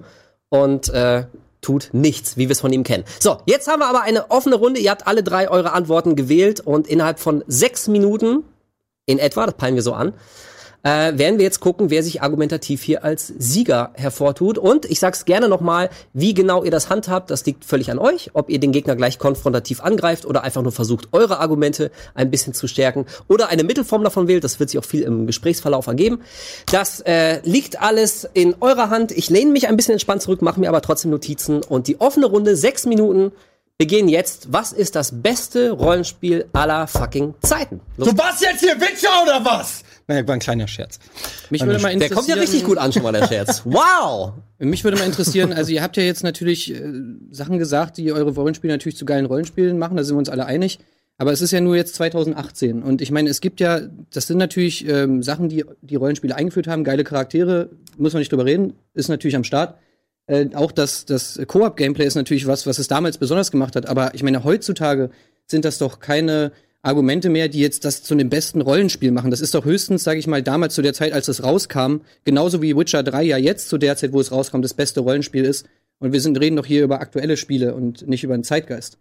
und 0.50 0.90
äh, 0.90 1.26
tut 1.62 1.90
nichts, 1.92 2.38
wie 2.38 2.48
wir 2.48 2.54
es 2.54 2.62
von 2.62 2.74
ihm 2.74 2.84
kennen. 2.84 3.04
So, 3.20 3.38
jetzt 3.46 3.68
haben 3.68 3.82
wir 3.82 3.88
aber 3.88 4.02
eine 4.02 4.32
offene 4.32 4.56
Runde. 4.56 4.80
Ihr 4.80 4.92
habt 4.92 5.06
alle 5.06 5.24
drei 5.24 5.50
eure 5.50 5.74
Antworten 5.74 6.16
gewählt 6.16 6.62
und 6.62 6.88
innerhalb 6.88 7.20
von 7.20 7.44
sechs 7.48 7.88
Minuten 7.88 8.44
in 9.06 9.20
etwa, 9.20 9.46
das 9.46 9.56
peilen 9.56 9.76
wir 9.76 9.82
so 9.82 9.94
an, 9.94 10.14
äh, 10.84 11.18
werden 11.18 11.38
wir 11.38 11.44
jetzt 11.44 11.60
gucken, 11.60 11.90
wer 11.90 12.04
sich 12.04 12.22
argumentativ 12.22 12.84
hier 12.84 13.04
als 13.04 13.34
Sieger 13.38 13.92
hervortut. 13.96 14.58
Und 14.58 14.86
ich 14.86 15.00
sag's 15.00 15.26
gerne 15.26 15.50
nochmal, 15.50 15.90
wie 16.14 16.34
genau 16.34 16.64
ihr 16.64 16.72
das 16.72 16.90
handhabt, 16.90 17.32
das 17.32 17.46
liegt 17.46 17.66
völlig 17.66 17.92
an 17.92 18.00
euch, 18.00 18.32
ob 18.34 18.50
ihr 18.50 18.60
den 18.60 18.72
Gegner 18.72 18.96
gleich 18.96 19.20
konfrontativ 19.20 19.82
angreift 19.82 20.26
oder 20.26 20.44
einfach 20.44 20.62
nur 20.62 20.72
versucht, 20.72 21.10
eure 21.12 21.40
Argumente 21.40 21.92
ein 22.16 22.32
bisschen 22.32 22.54
zu 22.54 22.68
stärken 22.68 23.06
oder 23.28 23.50
eine 23.50 23.64
Mittelform 23.64 24.04
davon 24.04 24.28
wählt. 24.28 24.44
Das 24.44 24.60
wird 24.60 24.70
sich 24.70 24.80
auch 24.80 24.86
viel 24.86 25.04
im 25.04 25.28
Gesprächsverlauf 25.28 25.88
ergeben. 25.88 26.22
Das 26.72 27.02
äh, 27.02 27.42
liegt 27.44 27.82
alles 27.82 28.28
in 28.34 28.56
eurer 28.62 28.90
Hand. 28.90 29.12
Ich 29.12 29.30
lehne 29.30 29.52
mich 29.52 29.68
ein 29.68 29.76
bisschen 29.76 29.94
entspannt 29.94 30.22
zurück, 30.22 30.42
mache 30.42 30.60
mir 30.60 30.70
aber 30.70 30.82
trotzdem 30.82 31.12
Notizen. 31.12 31.62
Und 31.64 31.88
die 31.88 32.00
offene 32.00 32.26
Runde, 32.26 32.56
sechs 32.56 32.86
Minuten, 32.86 33.32
beginnen 33.78 34.10
jetzt. 34.10 34.52
Was 34.52 34.74
ist 34.74 34.96
das 34.96 35.22
beste 35.22 35.72
Rollenspiel 35.72 36.48
aller 36.54 36.86
fucking 36.88 37.34
Zeiten? 37.42 37.80
Los. 37.98 38.10
Du 38.10 38.18
warst 38.18 38.42
jetzt 38.42 38.60
hier 38.60 38.80
Witcher 38.80 39.24
oder 39.24 39.44
was? 39.44 39.84
Naja, 40.10 40.28
war 40.28 40.34
ein 40.34 40.40
kleiner 40.40 40.68
Scherz. 40.68 41.00
Mich 41.52 41.64
würde 41.64 41.80
mal 41.80 41.96
Der 41.96 42.10
kommt 42.10 42.28
ja 42.28 42.34
richtig 42.34 42.64
gut 42.64 42.80
an 42.80 42.92
schon 42.92 43.04
mal, 43.04 43.12
der 43.12 43.28
Scherz. 43.28 43.62
Wow! 43.66 44.34
Mich 44.58 44.84
würde 44.84 44.98
mal 44.98 45.06
interessieren, 45.06 45.54
also 45.54 45.72
ihr 45.72 45.84
habt 45.84 45.98
ja 45.98 46.04
jetzt 46.04 46.24
natürlich 46.24 46.74
äh, 46.74 46.82
Sachen 47.30 47.60
gesagt, 47.60 47.98
die 47.98 48.12
eure 48.12 48.32
Rollenspiele 48.32 48.74
natürlich 48.74 48.98
zu 48.98 49.06
geilen 49.06 49.28
Rollenspielen 49.28 49.78
machen, 49.78 49.98
da 49.98 50.04
sind 50.04 50.16
wir 50.16 50.20
uns 50.20 50.30
alle 50.30 50.48
einig. 50.48 50.80
Aber 51.20 51.32
es 51.32 51.42
ist 51.42 51.52
ja 51.52 51.62
nur 51.62 51.76
jetzt 51.76 51.94
2018. 51.94 52.82
Und 52.82 53.04
ich 53.04 53.12
meine, 53.12 53.30
es 53.30 53.40
gibt 53.40 53.60
ja, 53.60 53.82
das 54.12 54.26
sind 54.26 54.40
natürlich 54.40 54.88
ähm, 54.88 55.22
Sachen, 55.22 55.48
die 55.48 55.64
die 55.82 55.96
Rollenspiele 55.96 56.36
eingeführt 56.36 56.66
haben, 56.66 56.84
geile 56.84 57.04
Charaktere, 57.04 57.70
muss 57.98 58.14
man 58.14 58.22
nicht 58.22 58.32
drüber 58.32 58.46
reden, 58.46 58.74
ist 58.96 59.10
natürlich 59.10 59.36
am 59.36 59.44
Start. 59.44 59.78
Äh, 60.26 60.48
auch 60.56 60.72
das, 60.72 61.06
das 61.06 61.40
Koop-Gameplay 61.46 62.08
ist 62.08 62.16
natürlich 62.16 62.48
was, 62.48 62.66
was 62.66 62.80
es 62.80 62.88
damals 62.88 63.20
besonders 63.20 63.52
gemacht 63.52 63.76
hat. 63.76 63.88
Aber 63.88 64.16
ich 64.16 64.24
meine, 64.24 64.44
heutzutage 64.44 65.12
sind 65.46 65.66
das 65.66 65.78
doch 65.78 66.00
keine 66.00 66.52
Argumente 66.82 67.30
mehr, 67.30 67.50
die 67.50 67.60
jetzt 67.60 67.84
das 67.84 68.04
zu 68.04 68.16
dem 68.16 68.30
besten 68.30 68.62
Rollenspiel 68.62 69.12
machen. 69.12 69.32
Das 69.32 69.42
ist 69.42 69.54
doch 69.54 69.66
höchstens, 69.66 70.04
sage 70.04 70.20
ich 70.20 70.28
mal, 70.28 70.42
damals 70.42 70.76
zu 70.76 70.82
der 70.82 70.94
Zeit, 70.94 71.12
als 71.12 71.28
es 71.28 71.44
rauskam, 71.44 71.98
genauso 72.24 72.62
wie 72.62 72.76
Witcher 72.76 73.04
3 73.04 73.24
ja 73.24 73.38
jetzt 73.38 73.70
zu 73.70 73.78
der 73.78 73.98
Zeit, 73.98 74.14
wo 74.14 74.22
es 74.22 74.32
rauskam, 74.32 74.62
das 74.62 74.74
beste 74.74 75.02
Rollenspiel 75.02 75.44
ist. 75.44 75.68
Und 76.00 76.14
wir 76.14 76.22
sind, 76.22 76.40
reden 76.40 76.56
doch 76.56 76.66
hier 76.66 76.84
über 76.84 77.02
aktuelle 77.02 77.36
Spiele 77.36 77.76
und 77.76 78.08
nicht 78.08 78.24
über 78.24 78.38
den 78.38 78.46
Zeitgeist. 78.46 78.98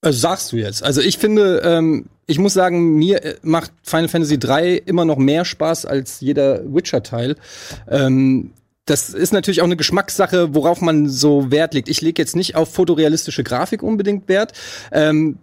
Also 0.00 0.18
sagst 0.18 0.52
du 0.52 0.56
jetzt. 0.56 0.82
Also 0.82 1.00
ich 1.00 1.18
finde, 1.18 1.62
ähm, 1.64 2.06
ich 2.26 2.38
muss 2.38 2.54
sagen, 2.54 2.94
mir 2.94 3.24
äh, 3.24 3.34
macht 3.42 3.72
Final 3.82 4.08
Fantasy 4.08 4.38
3 4.38 4.74
immer 4.74 5.04
noch 5.04 5.16
mehr 5.16 5.44
Spaß 5.44 5.86
als 5.86 6.20
jeder 6.20 6.62
Witcher-Teil. 6.72 7.36
Ähm, 7.88 8.52
das 8.84 9.10
ist 9.10 9.32
natürlich 9.32 9.60
auch 9.60 9.66
eine 9.66 9.76
Geschmackssache, 9.76 10.54
worauf 10.54 10.80
man 10.80 11.08
so 11.08 11.52
Wert 11.52 11.74
legt. 11.74 11.88
Ich 11.88 12.00
lege 12.00 12.20
jetzt 12.20 12.34
nicht 12.34 12.56
auf 12.56 12.72
fotorealistische 12.72 13.44
Grafik 13.44 13.82
unbedingt 13.82 14.28
Wert. 14.28 14.52
Ähm, 14.90 15.38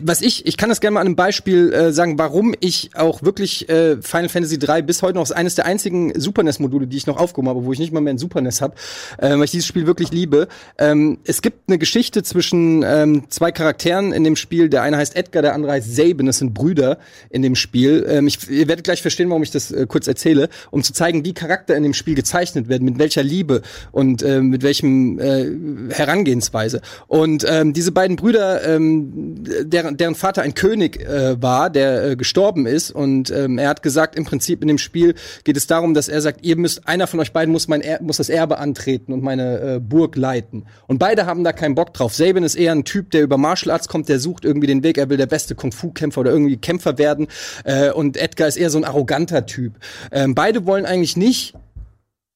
was 0.00 0.22
ich, 0.22 0.46
ich 0.46 0.56
kann 0.56 0.70
das 0.70 0.80
gerne 0.80 0.94
mal 0.94 1.00
an 1.00 1.08
einem 1.08 1.16
Beispiel 1.16 1.70
äh, 1.70 1.92
sagen, 1.92 2.18
warum 2.18 2.54
ich 2.60 2.90
auch 2.94 3.22
wirklich 3.22 3.68
äh, 3.68 4.00
Final 4.00 4.30
Fantasy 4.30 4.58
3 4.58 4.80
bis 4.80 5.02
heute 5.02 5.16
noch 5.16 5.24
ist 5.24 5.32
eines 5.32 5.56
der 5.56 5.66
einzigen 5.66 6.18
Super 6.18 6.42
NES 6.42 6.58
Module, 6.58 6.86
die 6.86 6.96
ich 6.96 7.06
noch 7.06 7.18
aufgehoben 7.18 7.50
habe, 7.50 7.66
wo 7.66 7.72
ich 7.72 7.78
nicht 7.78 7.92
mal 7.92 8.00
mehr 8.00 8.14
ein 8.14 8.18
Super 8.18 8.40
NES 8.40 8.62
habe, 8.62 8.76
äh, 9.18 9.32
weil 9.32 9.44
ich 9.44 9.50
dieses 9.50 9.66
Spiel 9.66 9.86
wirklich 9.86 10.10
liebe. 10.10 10.48
Ähm, 10.78 11.18
es 11.24 11.42
gibt 11.42 11.68
eine 11.68 11.76
Geschichte 11.76 12.22
zwischen 12.22 12.82
ähm, 12.82 13.24
zwei 13.28 13.52
Charakteren 13.52 14.14
in 14.14 14.24
dem 14.24 14.36
Spiel. 14.36 14.70
Der 14.70 14.80
eine 14.80 14.96
heißt 14.96 15.16
Edgar, 15.16 15.42
der 15.42 15.52
andere 15.52 15.72
heißt 15.72 15.94
Saban. 15.94 16.24
Das 16.24 16.38
sind 16.38 16.54
Brüder 16.54 16.98
in 17.28 17.42
dem 17.42 17.54
Spiel. 17.54 18.06
Ähm, 18.08 18.26
ich, 18.26 18.48
ihr 18.48 18.68
werdet 18.68 18.84
gleich 18.84 19.02
verstehen, 19.02 19.28
warum 19.28 19.42
ich 19.42 19.50
das 19.50 19.70
äh, 19.70 19.84
kurz 19.86 20.08
erzähle, 20.08 20.48
um 20.70 20.82
zu 20.82 20.94
zeigen, 20.94 21.26
wie 21.26 21.34
Charakter 21.34 21.76
in 21.76 21.82
dem 21.82 21.92
Spiel 21.92 22.14
gezeichnet 22.14 22.70
werden, 22.70 22.86
mit 22.86 22.98
welcher 22.98 23.22
Liebe 23.22 23.60
und 23.92 24.22
äh, 24.22 24.40
mit 24.40 24.62
welchem 24.62 25.18
äh, 25.18 25.92
Herangehensweise. 25.92 26.80
Und 27.06 27.44
ähm, 27.46 27.74
diese 27.74 27.92
beiden 27.92 28.16
Brüder 28.16 28.64
ähm, 28.66 29.44
deren, 29.74 29.96
deren 29.96 30.14
Vater 30.14 30.42
ein 30.42 30.54
König 30.54 31.00
äh, 31.00 31.42
war, 31.42 31.68
der 31.68 32.10
äh, 32.10 32.16
gestorben 32.16 32.66
ist. 32.66 32.90
Und 32.92 33.30
ähm, 33.30 33.58
er 33.58 33.68
hat 33.68 33.82
gesagt, 33.82 34.16
im 34.16 34.24
Prinzip 34.24 34.62
in 34.62 34.68
dem 34.68 34.78
Spiel 34.78 35.14
geht 35.42 35.56
es 35.56 35.66
darum, 35.66 35.92
dass 35.92 36.08
er 36.08 36.20
sagt, 36.20 36.44
ihr 36.46 36.56
müsst, 36.56 36.86
einer 36.86 37.06
von 37.06 37.20
euch 37.20 37.32
beiden 37.32 37.52
muss 37.52 37.68
mein 37.68 37.80
er 37.80 38.00
muss 38.00 38.18
das 38.18 38.28
Erbe 38.28 38.58
antreten 38.58 39.12
und 39.12 39.22
meine 39.22 39.60
äh, 39.60 39.80
Burg 39.80 40.16
leiten. 40.16 40.66
Und 40.86 40.98
beide 40.98 41.26
haben 41.26 41.44
da 41.44 41.52
keinen 41.52 41.74
Bock 41.74 41.92
drauf. 41.92 42.14
Saban 42.14 42.44
ist 42.44 42.54
eher 42.54 42.72
ein 42.72 42.84
Typ, 42.84 43.10
der 43.10 43.22
über 43.22 43.36
Martial 43.36 43.72
Arts 43.72 43.88
kommt, 43.88 44.08
der 44.08 44.20
sucht 44.20 44.44
irgendwie 44.44 44.68
den 44.68 44.82
Weg, 44.84 44.96
er 44.96 45.10
will 45.10 45.16
der 45.16 45.26
beste 45.26 45.54
Kung-Fu-Kämpfer 45.54 46.20
oder 46.20 46.30
irgendwie 46.30 46.56
Kämpfer 46.56 46.96
werden. 46.96 47.26
Äh, 47.64 47.90
und 47.90 48.16
Edgar 48.16 48.46
ist 48.46 48.56
eher 48.56 48.70
so 48.70 48.78
ein 48.78 48.84
arroganter 48.84 49.44
Typ. 49.44 49.74
Ähm, 50.12 50.34
beide 50.34 50.66
wollen 50.66 50.86
eigentlich 50.86 51.16
nicht 51.16 51.54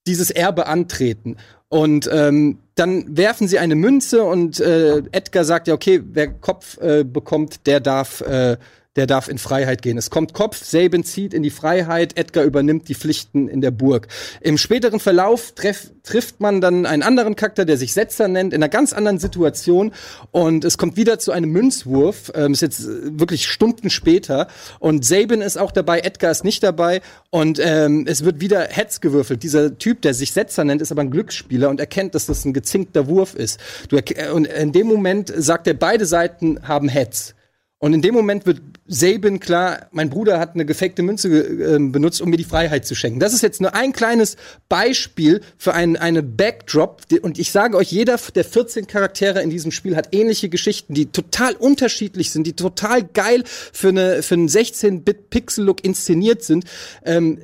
dieses 0.09 0.31
Erbe 0.31 0.67
antreten. 0.67 1.37
Und 1.69 2.09
ähm, 2.13 2.59
dann 2.79 3.17
werfen 3.17 3.49
sie 3.49 3.59
eine 3.59 3.75
Münze 3.75 4.23
und 4.23 4.61
äh, 4.61 4.99
Edgar 5.13 5.45
sagt 5.45 5.69
ja, 5.69 5.75
okay, 5.75 6.01
wer 6.05 6.29
Kopf 6.29 6.79
äh, 6.79 7.05
bekommt, 7.05 7.67
der 7.67 7.81
darf 7.81 8.21
äh, 8.21 8.57
der 8.99 9.07
darf 9.07 9.29
in 9.29 9.39
Freiheit 9.39 9.81
gehen. 9.81 9.97
Es 9.97 10.11
kommt 10.11 10.35
Kopf, 10.35 10.63
Saban 10.65 11.05
zieht 11.05 11.33
in 11.33 11.45
die 11.45 11.51
Freiheit, 11.51 12.19
Edgar 12.19 12.45
übernimmt 12.45 12.89
die 12.89 12.97
Pflichten 12.97 13.49
in 13.49 13.61
der 13.61 13.71
Burg. 13.71 14.09
Im 14.41 14.59
späteren 14.59 14.99
Verlauf 14.99 15.53
treff, 15.53 15.93
trifft 16.03 16.41
man 16.41 16.61
dann 16.61 16.85
einen 16.85 17.05
anderen 17.05 17.37
Charakter, 17.37 17.65
der 17.65 17.77
sich 17.77 17.93
Setzer 17.93 18.27
nennt, 18.27 18.53
in 18.53 18.63
einer 18.63 18.69
ganz 18.69 18.93
anderen 18.93 19.21
Situation 19.21 19.93
und 20.33 20.65
es 20.65 20.79
kommt 20.79 20.97
wieder 20.97 21.21
zu 21.21 21.31
einem 21.31 21.51
Münzwurf, 21.51 22.33
ähm, 22.35 22.53
ist 22.53 22.61
jetzt 22.61 22.81
äh, 22.81 23.19
wirklich 23.21 23.47
Stunden 23.47 23.89
später 23.89 24.49
und 24.81 25.05
Saban 25.05 25.43
ist 25.43 25.59
auch 25.59 25.71
dabei, 25.71 26.01
Edgar 26.01 26.33
ist 26.33 26.43
nicht 26.43 26.65
dabei 26.65 27.01
und 27.31 27.61
ähm, 27.63 28.05
es 28.09 28.25
wird 28.25 28.41
wieder 28.41 28.67
Heads 28.69 29.01
gewürfelt. 29.01 29.45
Dieser 29.45 29.79
Typ, 29.79 30.03
der 30.03 30.13
sich 30.13 30.33
Setzer 30.33 30.65
nennt, 30.65 30.83
ist 30.83 30.91
aber 30.91 31.03
ein 31.03 31.13
Glücksspieler 31.13 31.69
und 31.69 31.79
erkennt, 31.79 32.17
dass 32.17 32.27
das 32.27 32.45
ein 32.45 32.53
gezinkter 32.53 33.07
Wurf 33.07 33.37
ist. 33.37 33.61
Du 33.89 33.97
und 34.33 34.47
in 34.47 34.73
dem 34.73 34.89
Moment 34.89 35.33
sagt 35.37 35.69
er, 35.69 35.75
beide 35.75 36.05
Seiten 36.05 36.67
haben 36.67 36.89
Heads. 36.89 37.37
Und 37.79 37.95
in 37.95 38.03
dem 38.03 38.15
Moment 38.15 38.45
wird 38.45 38.61
Sabin, 38.91 39.39
klar, 39.39 39.87
mein 39.93 40.09
Bruder 40.09 40.41
hat 40.41 40.55
eine 40.55 40.65
gefakte 40.65 41.03
Münze 41.03 41.29
äh, 41.29 41.79
benutzt, 41.79 42.23
um 42.23 42.31
mir 42.31 42.39
die 42.39 42.45
Freiheit 42.45 42.87
zu 42.87 42.95
schenken. 42.95 43.21
Das 43.21 43.35
ist 43.35 43.43
jetzt 43.43 43.61
nur 43.61 43.75
ein 43.75 43.93
kleines 43.93 44.37
Beispiel 44.71 45.43
für 45.59 45.75
ein, 45.75 45.97
eine 45.97 46.23
Backdrop. 46.23 47.03
Und 47.21 47.39
ich 47.39 47.53
sage 47.53 47.77
euch, 47.77 47.93
jeder 47.93 48.19
der 48.35 48.45
14 48.45 48.87
Charaktere 48.87 49.43
in 49.43 49.51
diesem 49.51 49.73
Spiel 49.73 49.95
hat 49.95 50.09
ähnliche 50.13 50.49
Geschichten, 50.49 50.95
die 50.95 51.13
total 51.13 51.55
unterschiedlich 51.55 52.31
sind, 52.31 52.47
die 52.47 52.55
total 52.55 53.05
geil 53.05 53.45
für, 53.47 53.89
eine, 53.89 54.23
für 54.23 54.35
einen 54.35 54.49
16-Bit-Pixel-Look 54.49 55.85
inszeniert 55.85 56.43
sind. 56.43 56.65
Ähm, 57.05 57.41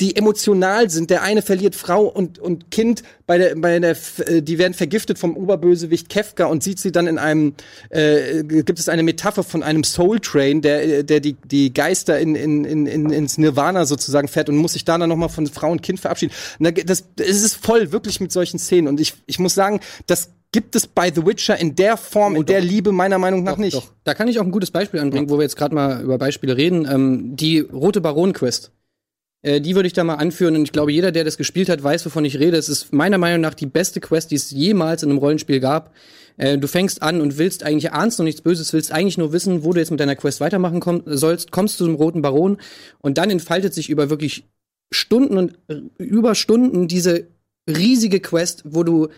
die 0.00 0.14
emotional 0.14 0.90
sind. 0.90 1.08
Der 1.10 1.22
eine 1.22 1.40
verliert 1.40 1.74
Frau 1.74 2.04
und, 2.04 2.38
und 2.38 2.70
Kind 2.70 3.02
bei 3.26 3.38
der, 3.38 3.56
bei 3.56 3.78
der, 3.78 3.96
äh, 4.26 4.42
die 4.42 4.58
werden 4.58 4.74
vergiftet 4.74 5.18
vom 5.18 5.36
Oberbösewicht 5.36 6.08
Kefka 6.08 6.44
und 6.46 6.62
sieht 6.62 6.78
sie 6.78 6.92
dann 6.92 7.06
in 7.06 7.18
einem, 7.18 7.54
äh, 7.88 8.42
gibt 8.44 8.78
es 8.78 8.88
eine 8.88 9.02
Metapher 9.02 9.42
von 9.42 9.62
einem 9.62 9.84
Soul 9.84 10.20
Train, 10.20 10.60
der, 10.60 10.75
der 11.04 11.20
die, 11.20 11.36
die 11.44 11.72
Geister 11.72 12.18
in, 12.18 12.34
in, 12.34 12.64
in, 12.64 13.10
ins 13.10 13.38
Nirvana 13.38 13.84
sozusagen 13.86 14.28
fährt 14.28 14.48
und 14.48 14.56
muss 14.56 14.74
sich 14.74 14.84
da 14.84 14.98
dann 14.98 15.08
nochmal 15.08 15.28
von 15.28 15.46
Frau 15.46 15.70
und 15.70 15.82
Kind 15.82 16.00
verabschieden. 16.00 16.32
Das, 16.58 17.04
es 17.18 17.42
ist 17.42 17.56
voll 17.56 17.92
wirklich 17.92 18.20
mit 18.20 18.32
solchen 18.32 18.58
Szenen 18.58 18.88
und 18.88 19.00
ich, 19.00 19.14
ich 19.26 19.38
muss 19.38 19.54
sagen, 19.54 19.80
das 20.06 20.30
gibt 20.52 20.74
es 20.74 20.86
bei 20.86 21.12
The 21.12 21.26
Witcher 21.26 21.58
in 21.58 21.74
der 21.74 21.96
Form, 21.96 22.34
oh, 22.34 22.40
in 22.40 22.46
der 22.46 22.60
Liebe 22.60 22.92
meiner 22.92 23.18
Meinung 23.18 23.42
nach 23.42 23.52
doch, 23.52 23.58
nicht. 23.58 23.76
Doch. 23.76 23.92
Da 24.04 24.14
kann 24.14 24.28
ich 24.28 24.38
auch 24.38 24.44
ein 24.44 24.52
gutes 24.52 24.70
Beispiel 24.70 25.00
anbringen, 25.00 25.26
ja. 25.26 25.30
wo 25.30 25.38
wir 25.38 25.42
jetzt 25.42 25.56
gerade 25.56 25.74
mal 25.74 26.02
über 26.02 26.18
Beispiele 26.18 26.56
reden. 26.56 26.88
Ähm, 26.90 27.36
die 27.36 27.60
Rote 27.60 28.00
Baron 28.00 28.32
Quest. 28.32 28.70
Äh, 29.42 29.60
die 29.60 29.74
würde 29.74 29.86
ich 29.86 29.92
da 29.92 30.02
mal 30.02 30.14
anführen 30.14 30.56
und 30.56 30.62
ich 30.62 30.72
glaube, 30.72 30.92
jeder, 30.92 31.12
der 31.12 31.24
das 31.24 31.36
gespielt 31.36 31.68
hat, 31.68 31.82
weiß, 31.82 32.06
wovon 32.06 32.24
ich 32.24 32.38
rede. 32.38 32.56
Es 32.56 32.68
ist 32.68 32.92
meiner 32.92 33.18
Meinung 33.18 33.40
nach 33.40 33.54
die 33.54 33.66
beste 33.66 34.00
Quest, 34.00 34.30
die 34.30 34.36
es 34.36 34.50
jemals 34.50 35.02
in 35.02 35.10
einem 35.10 35.18
Rollenspiel 35.18 35.60
gab. 35.60 35.92
Äh, 36.36 36.58
du 36.58 36.68
fängst 36.68 37.02
an 37.02 37.20
und 37.20 37.38
willst 37.38 37.62
eigentlich, 37.62 37.92
ahnst 37.92 38.18
noch 38.18 38.24
nichts 38.24 38.42
Böses, 38.42 38.72
willst 38.72 38.92
eigentlich 38.92 39.18
nur 39.18 39.32
wissen, 39.32 39.64
wo 39.64 39.72
du 39.72 39.80
jetzt 39.80 39.90
mit 39.90 40.00
deiner 40.00 40.16
Quest 40.16 40.40
weitermachen 40.40 40.80
komm, 40.80 41.02
sollst, 41.06 41.50
kommst 41.50 41.78
zu 41.78 41.86
dem 41.86 41.94
Roten 41.94 42.22
Baron 42.22 42.58
und 43.00 43.18
dann 43.18 43.30
entfaltet 43.30 43.74
sich 43.74 43.90
über 43.90 44.10
wirklich 44.10 44.44
Stunden 44.90 45.36
und 45.38 45.58
äh, 45.68 45.80
über 45.98 46.34
Stunden 46.34 46.88
diese 46.88 47.26
riesige 47.68 48.20
Quest, 48.20 48.62
wo 48.66 48.82
du 48.82 49.08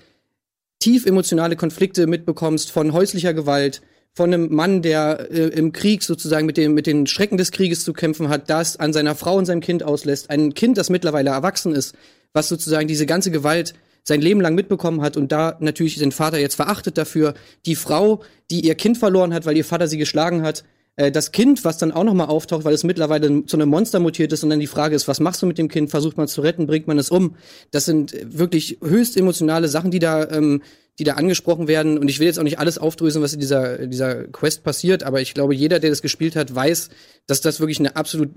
tief 0.79 1.07
emotionale 1.07 1.57
Konflikte 1.57 2.07
mitbekommst 2.07 2.71
von 2.71 2.93
häuslicher 2.93 3.35
Gewalt, 3.35 3.83
von 4.15 4.33
einem 4.33 4.53
Mann, 4.55 4.83
der 4.83 5.29
äh, 5.31 5.49
im 5.49 5.73
Krieg 5.73 6.03
sozusagen 6.03 6.47
mit, 6.47 6.57
dem, 6.57 6.75
mit 6.75 6.87
den 6.87 7.07
Schrecken 7.07 7.37
des 7.37 7.53
Krieges 7.53 7.85
zu 7.85 7.93
kämpfen 7.93 8.29
hat, 8.29 8.51
das 8.51 8.77
an 8.77 8.93
seiner 8.93 9.15
Frau 9.15 9.37
und 9.37 9.47
seinem 9.47 9.61
Kind 9.61 9.83
auslässt. 9.83 10.31
Ein 10.31 10.55
Kind, 10.55 10.79
das 10.79 10.91
mittlerweile 10.91 11.31
erwachsen 11.31 11.75
ist, 11.75 11.95
was 12.33 12.49
sozusagen 12.49 12.89
diese 12.89 13.07
ganze 13.07 13.31
Gewalt 13.31 13.75
sein 14.03 14.21
Leben 14.21 14.41
lang 14.41 14.55
mitbekommen 14.55 15.03
hat 15.03 15.17
und 15.17 15.33
da 15.33 15.57
natürlich 15.61 15.99
den 15.99 16.13
Vater 16.13 16.39
jetzt 16.39 16.55
verachtet 16.55 16.99
dafür. 16.99 17.35
Die 17.67 17.75
Frau, 17.75 18.23
die 18.51 18.61
ihr 18.61 18.75
Kind 18.75 18.99
verloren 18.99 19.35
hat, 19.35 19.47
weil 19.47 19.57
ihr 19.57 19.65
Vater 19.65 19.89
sie 19.89 19.99
geschlagen 19.99 20.43
hat. 20.43 20.65
Äh, 20.97 21.13
das 21.13 21.33
Kind, 21.33 21.65
was 21.65 21.79
dann 21.79 21.93
auch 21.93 22.05
noch 22.05 22.15
mal 22.15 22.27
auftaucht, 22.27 22.65
weil 22.65 22.75
es 22.75 22.85
mittlerweile 22.85 23.45
zu 23.47 23.57
einem 23.57 23.69
Monster 23.69 24.01
mutiert 24.01 24.33
ist 24.33 24.43
und 24.45 24.51
dann 24.51 24.61
die 24.61 24.67
Frage 24.67 24.97
ist, 24.97 25.09
was 25.09 25.21
machst 25.21 25.43
du 25.43 25.47
mit 25.47 25.59
dem 25.59 25.69
Kind? 25.69 25.91
Versucht 25.91 26.17
man 26.17 26.25
es 26.25 26.33
zu 26.33 26.41
retten? 26.41 26.67
Bringt 26.67 26.87
man 26.87 26.99
es 26.99 27.11
um? 27.11 27.37
Das 27.71 27.85
sind 27.85 28.15
wirklich 28.25 28.79
höchst 28.83 29.17
emotionale 29.17 29.69
Sachen, 29.69 29.91
die 29.91 29.99
da 29.99 30.29
ähm, 30.31 30.63
die 30.99 31.05
da 31.05 31.15
angesprochen 31.15 31.69
werden. 31.69 31.99
Und 31.99 32.09
ich 32.09 32.19
will 32.19 32.27
jetzt 32.27 32.39
auch 32.39 32.45
nicht 32.45 32.59
alles 32.59 32.79
aufdröseln, 32.79 33.23
was 33.23 33.33
in 33.33 33.41
dieser, 33.41 33.87
dieser 33.87 34.25
Quest 34.25 34.65
passiert, 34.65 35.05
aber 35.05 35.21
ich 35.21 35.35
glaube, 35.35 35.55
jeder, 35.55 35.79
der 35.79 35.91
das 35.91 36.03
gespielt 36.03 36.35
hat, 36.35 36.55
weiß, 36.55 36.91
dass 37.27 37.41
das 37.41 37.61
wirklich 37.61 37.79
eine 37.79 37.97
absolut, 37.97 38.31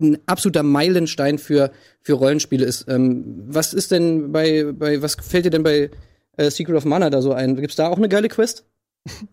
ein 0.00 0.18
absoluter 0.26 0.62
Meilenstein 0.62 1.38
für, 1.38 1.70
für 2.00 2.14
Rollenspiele 2.14 2.64
ist. 2.64 2.86
Ähm, 2.88 3.44
was 3.46 3.72
ist 3.72 3.90
denn 3.90 4.32
bei, 4.32 4.72
bei, 4.72 5.00
was 5.02 5.14
fällt 5.14 5.46
dir 5.46 5.50
denn 5.50 5.62
bei 5.62 5.90
äh, 6.36 6.50
Secret 6.50 6.76
of 6.76 6.84
Mana 6.84 7.10
da 7.10 7.22
so 7.22 7.32
ein? 7.32 7.56
Gibt's 7.56 7.76
da 7.76 7.88
auch 7.88 7.98
eine 7.98 8.08
geile 8.08 8.28
Quest? 8.28 8.64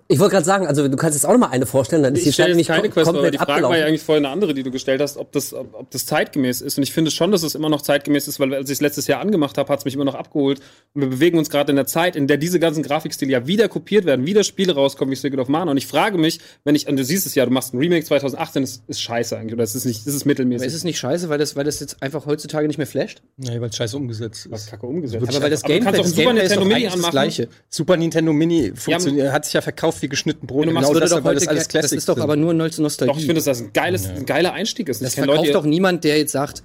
Ich 0.09 0.19
wollte 0.19 0.33
gerade 0.33 0.45
sagen, 0.45 0.67
also 0.67 0.85
du 0.89 0.97
kannst 0.97 1.15
jetzt 1.15 1.23
auch 1.23 1.31
noch 1.31 1.39
mal 1.39 1.49
eine 1.49 1.65
vorstellen, 1.65 2.03
dann 2.03 2.13
ist 2.13 2.27
ich 2.27 2.35
die 2.35 2.41
Zeit 2.41 2.53
nicht 2.57 2.67
keine 2.67 2.89
kom 2.89 2.91
Quest, 2.91 3.05
komplett 3.05 3.23
aber 3.23 3.31
die 3.31 3.37
Frage 3.37 3.51
abgelaufen. 3.51 3.71
war 3.71 3.79
ja 3.79 3.85
eigentlich 3.85 4.03
vorhin 4.03 4.25
eine 4.25 4.33
andere, 4.33 4.53
die 4.53 4.63
du 4.63 4.71
gestellt 4.71 4.99
hast, 4.99 5.15
ob 5.15 5.31
das, 5.31 5.53
ob, 5.53 5.73
ob 5.73 5.89
das 5.91 6.05
zeitgemäß 6.05 6.59
ist. 6.59 6.77
Und 6.77 6.83
ich 6.83 6.91
finde 6.91 7.09
schon, 7.09 7.31
dass 7.31 7.43
es 7.43 7.55
immer 7.55 7.69
noch 7.69 7.81
zeitgemäß 7.81 8.27
ist, 8.27 8.37
weil 8.41 8.53
als 8.53 8.69
ich 8.69 8.75
es 8.75 8.81
letztes 8.81 9.07
Jahr 9.07 9.21
angemacht 9.21 9.57
habe, 9.57 9.71
hat 9.71 9.79
es 9.79 9.85
mich 9.85 9.93
immer 9.93 10.03
noch 10.03 10.15
abgeholt. 10.15 10.59
Und 10.93 11.03
wir 11.03 11.09
bewegen 11.09 11.37
uns 11.37 11.49
gerade 11.49 11.71
in 11.71 11.77
der 11.77 11.85
Zeit, 11.85 12.17
in 12.17 12.27
der 12.27 12.35
diese 12.35 12.59
ganzen 12.59 12.83
Grafikstile 12.83 13.31
ja 13.31 13.47
wieder 13.47 13.69
kopiert 13.69 14.03
werden, 14.03 14.25
wieder 14.25 14.43
Spiele 14.43 14.75
rauskommen 14.75 15.09
wie 15.13 15.15
Secret 15.15 15.39
of 15.39 15.47
Mana. 15.47 15.71
Und 15.71 15.77
ich 15.77 15.87
frage 15.87 16.17
mich, 16.17 16.41
wenn 16.65 16.75
ich, 16.75 16.89
und 16.89 16.97
du 16.97 17.05
siehst 17.05 17.25
es 17.25 17.33
ja, 17.35 17.45
du 17.45 17.51
machst 17.51 17.73
ein 17.73 17.77
Remake 17.77 18.03
2018, 18.03 18.63
das 18.63 18.83
ist 18.87 19.01
scheiße 19.01 19.37
eigentlich, 19.37 19.53
oder 19.53 19.63
es 19.63 19.73
ist 19.73 19.85
nicht, 19.85 20.05
das 20.05 20.13
ist 20.13 20.25
mittelmäßig. 20.25 20.63
Aber 20.63 20.67
ist 20.67 20.73
es 20.73 20.83
nicht 20.83 20.99
scheiße, 20.99 21.29
weil 21.29 21.37
das, 21.37 21.55
weil 21.55 21.63
das 21.63 21.79
jetzt 21.79 22.03
einfach 22.03 22.25
heutzutage 22.25 22.67
nicht 22.67 22.77
mehr 22.77 22.87
flasht? 22.87 23.21
Nee, 23.37 23.61
weil 23.61 23.69
es 23.69 23.77
scheiße 23.77 23.95
umgesetzt 23.95 24.51
was 24.51 24.63
ist. 24.63 24.69
kacke 24.69 24.86
umgesetzt. 24.86 25.23
Aber 25.25 25.41
weil 25.41 25.49
das 25.49 25.63
Aber 25.63 25.73
du 25.73 25.79
kannst 25.79 25.99
auch 26.01 26.05
Super 26.05 26.23
Gameplay 26.23 26.43
ist 26.43 26.49
Nintendo 26.49 26.65
Mini 26.65 26.73
eigentlich 26.73 26.86
das 26.88 26.93
anmachen. 26.95 27.12
Gleiche. 27.12 27.47
Super 27.69 27.95
Nintendo 27.95 28.34
Mini 28.34 28.73
funktioniert, 28.75 29.31
hat 29.31 29.45
sich 29.45 29.53
ja 29.53 29.61
verkauft 29.62 30.02
wie 30.02 30.10
geschnitten 30.10 30.47
Brot. 30.47 30.65
Genau 30.67 30.93
das, 30.93 31.10
doch 31.12 31.24
weil 31.24 31.36
das 31.36 31.43
heute 31.43 31.50
alles 31.52 31.67
ge- 31.67 31.82
das 31.82 31.91
ist 31.91 32.08
doch 32.10 32.15
sind. 32.15 32.24
aber 32.24 32.36
nur 32.36 32.54
Nostalgie. 32.84 33.12
Doch, 33.13 33.17
ich 33.19 33.26
finde, 33.26 33.36
dass 33.36 33.45
das 33.45 33.62
ein, 33.62 33.74
geiles, 33.74 34.08
ein 34.08 34.26
geiler 34.26 34.54
Einstieg 34.54 34.89
ist. 34.89 35.02
das 35.02 35.15
kenn 35.15 35.26
verkauft 35.26 35.47
Leute, 35.47 35.54
doch 35.54 35.65
niemand, 35.65 36.04
der 36.04 36.17
jetzt 36.17 36.32
sagt, 36.32 36.63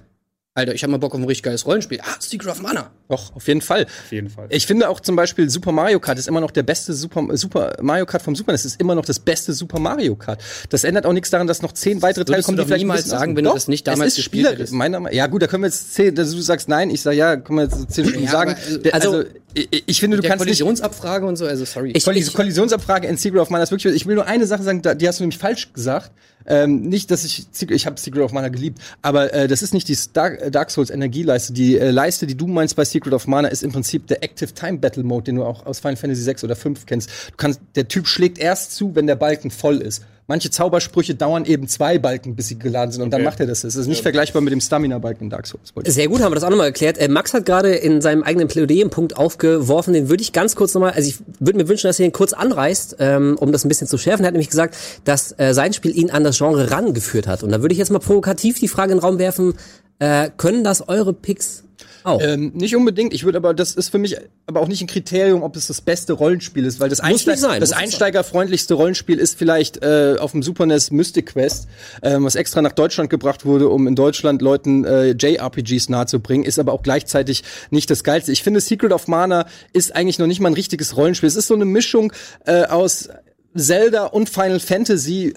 Alter, 0.57 0.73
ich 0.73 0.81
habe 0.81 0.89
mal 0.89 0.97
Bock 0.97 1.13
auf 1.13 1.19
ein 1.19 1.23
richtig 1.25 1.43
geiles 1.43 1.67
Rollenspiel. 1.67 1.99
Ah, 2.01 2.15
Secret 2.19 2.49
of 2.49 2.61
Mana. 2.63 2.89
Doch, 3.09 3.35
auf 3.35 3.47
jeden 3.47 3.61
Fall. 3.61 3.83
Auf 3.85 4.11
jeden 4.11 4.27
Fall. 4.27 4.47
Ich 4.49 4.65
finde 4.65 4.89
auch 4.89 4.99
zum 4.99 5.15
Beispiel 5.15 5.51
Super 5.51 5.71
Mario 5.71 5.99
Kart 5.99 6.17
ist 6.17 6.27
immer 6.27 6.41
noch 6.41 6.49
der 6.49 6.63
beste 6.63 6.93
Super, 6.95 7.27
Super 7.37 7.77
Mario 7.81 8.07
Kart 8.07 8.23
vom 8.23 8.35
Super. 8.35 8.53
Es 8.53 8.65
ist 8.65 8.81
immer 8.81 8.95
noch 8.95 9.05
das 9.05 9.19
beste 9.19 9.53
Super 9.53 9.77
Mario 9.79 10.15
Kart. 10.15 10.41
Das 10.69 10.83
ändert 10.83 11.05
auch 11.05 11.13
nichts 11.13 11.29
daran, 11.29 11.45
dass 11.45 11.61
noch 11.61 11.73
zehn 11.73 12.01
weitere 12.01 12.25
Teile 12.25 12.41
kommen, 12.41 12.57
du 12.57 12.63
die 12.63 12.65
doch 12.65 12.67
vielleicht 12.69 12.81
niemals 12.85 13.05
sagen, 13.05 13.35
wenn 13.35 13.43
du 13.43 13.51
sind. 13.51 13.55
das 13.55 13.67
nicht 13.67 13.85
Doch, 13.87 13.93
damals 13.93 14.13
es 14.13 14.17
ist 14.17 14.23
gespielt 14.25 14.47
hättest. 14.49 14.73
meiner 14.73 14.99
Meinung- 14.99 15.15
Ja 15.15 15.27
gut, 15.27 15.43
da 15.43 15.47
können 15.47 15.61
wir 15.61 15.67
jetzt 15.67 15.93
zehn, 15.93 16.17
also 16.17 16.35
du 16.35 16.41
sagst 16.41 16.67
nein, 16.69 16.89
ich 16.89 17.01
sage 17.03 17.17
ja, 17.17 17.35
können 17.37 17.59
wir 17.59 17.63
jetzt 17.65 17.91
zehn 17.91 18.05
Stunden 18.05 18.25
Ja, 18.25 18.31
sagen. 18.31 18.55
aber, 18.67 18.77
Der- 18.79 18.93
also, 18.95 19.11
also 19.13 19.29
ich, 19.53 19.83
ich 19.85 19.99
finde, 19.99 20.17
du 20.17 20.21
Der 20.21 20.31
kannst 20.31 20.43
nicht 20.43 20.57
Kollisionsabfrage 20.59 21.27
und 21.27 21.35
so, 21.35 21.45
also 21.45 21.65
sorry. 21.65 21.91
Ich- 21.95 22.03
Kollis 22.03 22.33
Kollisionsabfrage 22.33 23.05
in 23.07 23.17
Secret 23.17 23.41
of 23.41 23.51
Mana 23.51 23.63
ist 23.63 23.69
wirklich. 23.71 23.93
Ich 23.95 24.07
will 24.07 24.15
nur 24.15 24.25
eine 24.25 24.47
Sache 24.47 24.63
sagen, 24.63 24.81
die 24.81 25.07
hast 25.07 25.19
du 25.19 25.23
nämlich 25.23 25.37
falsch 25.37 25.71
gesagt. 25.73 26.11
Ähm, 26.47 26.81
nicht, 26.81 27.11
dass 27.11 27.25
ich 27.25 27.45
ich 27.69 27.85
habe 27.85 27.99
Secret 27.99 28.23
of 28.23 28.31
Mana 28.31 28.47
geliebt, 28.47 28.79
aber 29.01 29.33
äh, 29.33 29.47
das 29.47 29.61
ist 29.61 29.73
nicht 29.73 29.87
die 29.87 29.97
Dark, 30.13 30.41
äh, 30.41 30.51
Dark 30.51 30.71
Souls 30.71 30.89
Energieleiste. 30.89 31.53
Die 31.53 31.77
äh, 31.77 31.91
Leiste, 31.91 32.25
die 32.25 32.35
du 32.35 32.47
meinst 32.47 32.75
bei 32.75 32.85
Secret 32.85 33.13
of 33.13 33.27
Mana, 33.27 33.49
ist 33.49 33.63
im 33.63 33.71
Prinzip 33.71 34.07
der 34.07 34.23
Active 34.23 34.53
Time 34.53 34.77
Battle 34.77 35.03
Mode, 35.03 35.25
den 35.25 35.35
du 35.35 35.43
auch 35.43 35.65
aus 35.65 35.79
Final 35.79 35.97
Fantasy 35.97 36.21
6 36.21 36.43
oder 36.43 36.55
5 36.55 36.85
kennst. 36.85 37.09
Du 37.09 37.37
kannst, 37.37 37.59
der 37.75 37.87
Typ 37.87 38.07
schlägt 38.07 38.39
erst 38.39 38.75
zu, 38.75 38.95
wenn 38.95 39.07
der 39.07 39.15
Balken 39.15 39.51
voll 39.51 39.77
ist. 39.77 40.03
Manche 40.29 40.49
Zaubersprüche 40.51 41.15
dauern 41.15 41.45
eben 41.45 41.69
zwei 41.69 41.99
Balken, 41.99 42.35
bis 42.35 42.47
sie 42.49 42.59
geladen 42.59 42.91
sind, 42.91 43.01
und 43.01 43.11
dann 43.11 43.21
Okay. 43.21 43.29
macht 43.29 43.39
er 43.39 43.47
das. 43.47 43.61
Das 43.61 43.75
ist 43.75 43.87
nicht 43.87 44.01
vergleichbar 44.01 44.41
mit 44.41 44.51
dem 44.51 44.59
Stamina-Balken 44.59 45.23
in 45.25 45.29
Dark 45.29 45.47
Souls. 45.47 45.73
wollte 45.73 45.87
ich 45.89 45.95
Sehr 45.95 46.09
gut, 46.09 46.21
haben 46.21 46.31
wir 46.31 46.35
das 46.35 46.43
auch 46.43 46.49
nochmal 46.49 46.71
geklärt. 46.73 46.97
Äh, 46.97 47.07
Max 47.07 47.33
hat 47.33 47.45
gerade 47.45 47.73
in 47.75 48.01
seinem 48.01 48.23
eigenen 48.23 48.49
Plädoyer 48.49 48.81
einen 48.81 48.89
Punkt 48.89 49.15
aufgeworfen, 49.15 49.93
den 49.93 50.09
würde 50.09 50.21
ich 50.21 50.33
ganz 50.33 50.55
kurz 50.55 50.73
nochmal, 50.73 50.91
also 50.91 51.07
ich 51.07 51.17
würde 51.39 51.57
mir 51.59 51.69
wünschen, 51.69 51.87
dass 51.87 51.97
ihr 51.99 52.05
ihn 52.05 52.11
kurz 52.11 52.33
anreißt, 52.33 52.97
ähm, 52.99 53.37
um 53.39 53.53
das 53.53 53.63
ein 53.63 53.69
bisschen 53.69 53.87
zu 53.87 53.97
schärfen. 53.97 54.25
Er 54.25 54.27
hat 54.27 54.33
nämlich 54.33 54.49
gesagt, 54.49 54.75
dass 55.05 55.33
äh, 55.37 55.53
sein 55.53 55.71
Spiel 55.71 55.95
ihn 55.97 56.11
an 56.11 56.25
das 56.25 56.37
Genre 56.37 56.71
rangeführt 56.71 57.25
hat. 57.27 57.43
Und 57.43 57.51
da 57.51 57.61
würde 57.61 57.71
ich 57.71 57.79
jetzt 57.79 57.91
mal 57.91 57.99
provokativ 57.99 58.59
die 58.59 58.67
Frage 58.67 58.91
in 58.91 58.97
den 58.97 59.03
Raum 59.05 59.19
werfen, 59.19 59.53
äh, 59.99 60.29
können 60.35 60.63
das 60.65 60.89
eure 60.89 61.13
Picks 61.13 61.63
auch? 62.07 62.21
Ähm, 62.21 62.51
nicht 62.55 62.75
unbedingt. 62.75 63.13
Ich 63.13 63.23
würde 63.23 63.37
aber, 63.37 63.53
das 63.53 63.75
ist 63.75 63.89
für 63.89 63.97
mich 63.97 64.17
aber 64.45 64.61
auch 64.61 64.67
nicht 64.67 64.81
ein 64.81 64.87
Kriterium, 64.87 65.43
ob 65.43 65.55
es 65.55 65.67
das 65.67 65.81
beste 65.81 66.13
Rollenspiel 66.13 66.65
ist, 66.65 66.79
weil 66.79 66.89
das, 66.89 67.03
nicht 67.03 67.25
sein, 67.37 67.59
das 67.59 67.71
einsteigerfreundlichste 67.71 68.73
Rollenspiel 68.73 69.19
ist 69.19 69.37
vielleicht 69.37 69.83
äh, 69.83 70.15
auf 70.19 70.31
dem 70.31 70.41
Super 70.41 70.65
NES 70.65 70.91
Mystic 70.91 71.27
Quest, 71.27 71.67
ähm, 72.01 72.23
was 72.23 72.35
extra 72.35 72.61
nach 72.61 72.71
Deutschland 72.71 73.09
gebracht 73.09 73.45
wurde, 73.45 73.69
um 73.69 73.87
in 73.87 73.95
Deutschland 73.95 74.41
Leuten 74.41 74.85
äh, 74.85 75.11
JRPGs 75.11 75.89
nahezubringen, 75.89 76.45
ist 76.45 76.59
aber 76.59 76.73
auch 76.73 76.81
gleichzeitig 76.81 77.43
nicht 77.69 77.89
das 77.89 78.03
geilste. 78.03 78.31
Ich 78.31 78.43
finde, 78.43 78.61
Secret 78.61 78.91
of 78.91 79.07
Mana 79.07 79.47
ist 79.73 79.95
eigentlich 79.95 80.19
noch 80.19 80.27
nicht 80.27 80.39
mal 80.39 80.49
ein 80.49 80.55
richtiges 80.55 80.97
Rollenspiel. 80.97 81.27
Es 81.27 81.35
ist 81.35 81.47
so 81.47 81.55
eine 81.55 81.65
Mischung 81.65 82.13
äh, 82.45 82.63
aus 82.63 83.09
Zelda 83.55 84.05
und 84.05 84.29
Final 84.29 84.59
Fantasy, 84.59 85.33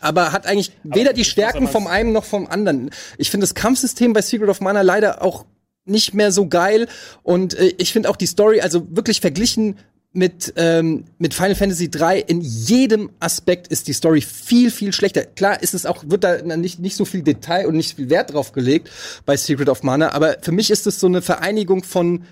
aber 0.00 0.32
hat 0.32 0.46
eigentlich 0.46 0.72
weder 0.82 1.12
die 1.12 1.24
Stärken 1.24 1.68
vom 1.68 1.86
einen 1.86 2.12
noch 2.12 2.24
vom 2.24 2.46
anderen. 2.46 2.90
Ich 3.18 3.30
finde 3.30 3.44
das 3.44 3.54
Kampfsystem 3.54 4.12
bei 4.12 4.22
Secret 4.22 4.48
of 4.48 4.60
Mana 4.60 4.82
leider 4.82 5.22
auch 5.22 5.44
nicht 5.84 6.14
mehr 6.14 6.32
so 6.32 6.48
geil 6.48 6.88
und 7.22 7.54
äh, 7.54 7.72
ich 7.78 7.92
finde 7.92 8.10
auch 8.10 8.16
die 8.16 8.26
Story, 8.26 8.60
also 8.60 8.86
wirklich 8.90 9.20
verglichen 9.20 9.76
mit, 10.12 10.52
ähm, 10.56 11.04
mit 11.18 11.34
Final 11.34 11.54
Fantasy 11.54 11.88
3 11.88 12.18
in 12.18 12.40
jedem 12.40 13.10
Aspekt 13.20 13.68
ist 13.68 13.86
die 13.86 13.92
Story 13.92 14.20
viel, 14.20 14.72
viel 14.72 14.92
schlechter. 14.92 15.24
Klar 15.24 15.62
ist 15.62 15.72
es 15.72 15.86
auch, 15.86 16.02
wird 16.06 16.24
da 16.24 16.42
nicht, 16.56 16.80
nicht 16.80 16.96
so 16.96 17.04
viel 17.04 17.22
Detail 17.22 17.66
und 17.66 17.76
nicht 17.76 17.94
viel 17.94 18.10
Wert 18.10 18.32
drauf 18.32 18.52
gelegt 18.52 18.90
bei 19.24 19.36
Secret 19.36 19.68
of 19.68 19.82
Mana, 19.84 20.12
aber 20.12 20.36
für 20.42 20.52
mich 20.52 20.70
ist 20.70 20.86
es 20.86 20.98
so 20.98 21.06
eine 21.06 21.22
Vereinigung 21.22 21.84
von 21.84 22.24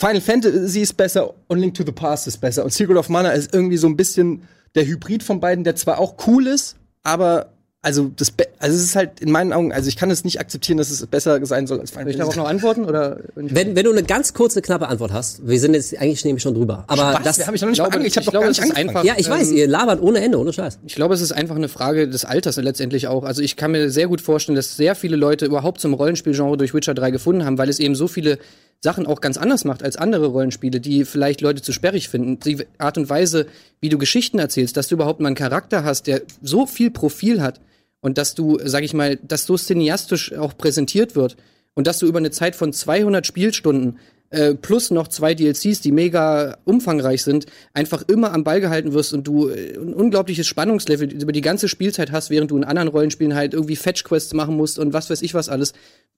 Final 0.00 0.20
Fantasy 0.22 0.80
ist 0.80 0.96
besser 0.96 1.34
und 1.48 1.58
Link 1.58 1.74
to 1.74 1.84
the 1.84 1.92
Past 1.92 2.26
ist 2.26 2.38
besser. 2.38 2.64
Und 2.64 2.72
Secret 2.72 2.96
of 2.96 3.10
Mana 3.10 3.32
ist 3.32 3.52
irgendwie 3.52 3.76
so 3.76 3.86
ein 3.86 3.96
bisschen 3.96 4.44
der 4.74 4.86
Hybrid 4.86 5.22
von 5.22 5.40
beiden, 5.40 5.62
der 5.62 5.76
zwar 5.76 5.98
auch 5.98 6.26
cool 6.26 6.46
ist, 6.46 6.76
aber 7.02 7.52
also 7.82 8.10
das 8.14 8.30
Be 8.30 8.46
also 8.58 8.76
es 8.76 8.84
ist 8.84 8.94
halt 8.94 9.20
in 9.20 9.30
meinen 9.30 9.54
Augen, 9.54 9.72
also 9.72 9.88
ich 9.88 9.96
kann 9.96 10.10
es 10.10 10.22
nicht 10.22 10.38
akzeptieren, 10.38 10.76
dass 10.76 10.90
es 10.90 11.06
besser 11.06 11.44
sein 11.46 11.66
soll 11.66 11.80
als 11.80 11.90
Final 11.90 12.04
Fantasy. 12.04 12.10
Ich 12.10 12.18
darauf 12.18 12.36
noch 12.36 12.48
antworten 12.48 12.84
oder 12.84 13.20
wenn, 13.34 13.74
wenn 13.74 13.84
du 13.84 13.90
eine 13.90 14.02
ganz 14.02 14.34
kurze 14.34 14.60
knappe 14.60 14.86
Antwort 14.86 15.12
hast, 15.12 15.46
wir 15.46 15.58
sind 15.58 15.72
jetzt 15.72 15.96
eigentlich 15.98 16.22
nämlich 16.26 16.42
schon 16.42 16.54
drüber, 16.54 16.84
aber 16.88 17.12
Spaß, 17.12 17.22
das 17.22 17.46
habe 17.46 17.56
ich 17.56 17.62
noch 17.62 17.70
nicht 17.70 17.78
glaube, 17.78 17.98
ich, 18.00 18.06
ich 18.06 18.16
habe 18.16 18.26
doch 18.26 18.32
gar 18.32 18.48
nicht 18.48 18.60
angefangen. 18.60 18.88
Einfach, 18.88 19.04
ja, 19.04 19.14
ich 19.16 19.30
weiß, 19.30 19.50
ähm, 19.50 19.56
ihr 19.56 19.66
labert 19.66 20.02
ohne 20.02 20.20
Ende, 20.20 20.38
ohne 20.38 20.52
Scheiß. 20.52 20.78
Ich 20.84 20.94
glaube, 20.94 21.14
es 21.14 21.22
ist 21.22 21.32
einfach 21.32 21.56
eine 21.56 21.68
Frage 21.68 22.06
des 22.06 22.26
Alters 22.26 22.56
letztendlich 22.56 23.08
auch. 23.08 23.24
Also 23.24 23.40
ich 23.40 23.56
kann 23.56 23.70
mir 23.70 23.90
sehr 23.90 24.08
gut 24.08 24.20
vorstellen, 24.20 24.56
dass 24.56 24.76
sehr 24.76 24.94
viele 24.94 25.16
Leute 25.16 25.46
überhaupt 25.46 25.80
zum 25.80 25.94
Rollenspielgenre 25.94 26.58
durch 26.58 26.74
Witcher 26.74 26.92
3 26.92 27.10
gefunden 27.10 27.46
haben, 27.46 27.56
weil 27.56 27.70
es 27.70 27.78
eben 27.78 27.94
so 27.94 28.08
viele 28.08 28.38
Sachen 28.82 29.06
auch 29.06 29.22
ganz 29.22 29.38
anders 29.38 29.64
macht 29.64 29.82
als 29.82 29.96
andere 29.96 30.26
Rollenspiele, 30.26 30.80
die 30.80 31.06
vielleicht 31.06 31.40
Leute 31.40 31.62
zu 31.62 31.72
sperrig 31.72 32.08
finden. 32.10 32.40
Die 32.40 32.66
Art 32.78 32.98
und 32.98 33.08
Weise, 33.08 33.46
wie 33.80 33.88
du 33.88 33.96
Geschichten 33.96 34.38
erzählst, 34.38 34.76
dass 34.76 34.88
du 34.88 34.94
überhaupt 34.94 35.20
mal 35.20 35.28
einen 35.28 35.36
Charakter 35.36 35.84
hast, 35.84 36.06
der 36.06 36.22
so 36.42 36.66
viel 36.66 36.90
Profil 36.90 37.40
hat, 37.40 37.60
und 38.00 38.18
dass 38.18 38.34
du, 38.34 38.58
sag 38.64 38.84
ich 38.84 38.94
mal, 38.94 39.16
dass 39.16 39.46
so 39.46 39.56
cineastisch 39.56 40.34
auch 40.34 40.56
präsentiert 40.56 41.16
wird 41.16 41.36
und 41.74 41.86
dass 41.86 41.98
du 41.98 42.06
über 42.06 42.18
eine 42.18 42.30
Zeit 42.30 42.56
von 42.56 42.72
200 42.72 43.26
Spielstunden 43.26 43.98
äh, 44.30 44.54
plus 44.54 44.90
noch 44.90 45.08
zwei 45.08 45.34
DLCs, 45.34 45.80
die 45.80 45.90
mega 45.92 46.58
umfangreich 46.64 47.24
sind, 47.24 47.46
einfach 47.74 48.04
immer 48.08 48.32
am 48.32 48.44
Ball 48.44 48.60
gehalten 48.60 48.92
wirst 48.92 49.12
und 49.12 49.26
du 49.26 49.48
äh, 49.48 49.76
ein 49.76 49.92
unglaubliches 49.92 50.46
Spannungslevel 50.46 51.12
über 51.12 51.32
die 51.32 51.40
ganze 51.40 51.68
Spielzeit 51.68 52.12
hast, 52.12 52.30
während 52.30 52.50
du 52.50 52.56
in 52.56 52.64
anderen 52.64 52.88
Rollenspielen 52.88 53.34
halt 53.34 53.54
irgendwie 53.54 53.76
Fetch-Quests 53.76 54.34
machen 54.34 54.56
musst 54.56 54.78
und 54.78 54.92
was 54.92 55.10
weiß 55.10 55.22
ich 55.22 55.34
was 55.34 55.48
alles. 55.48 55.72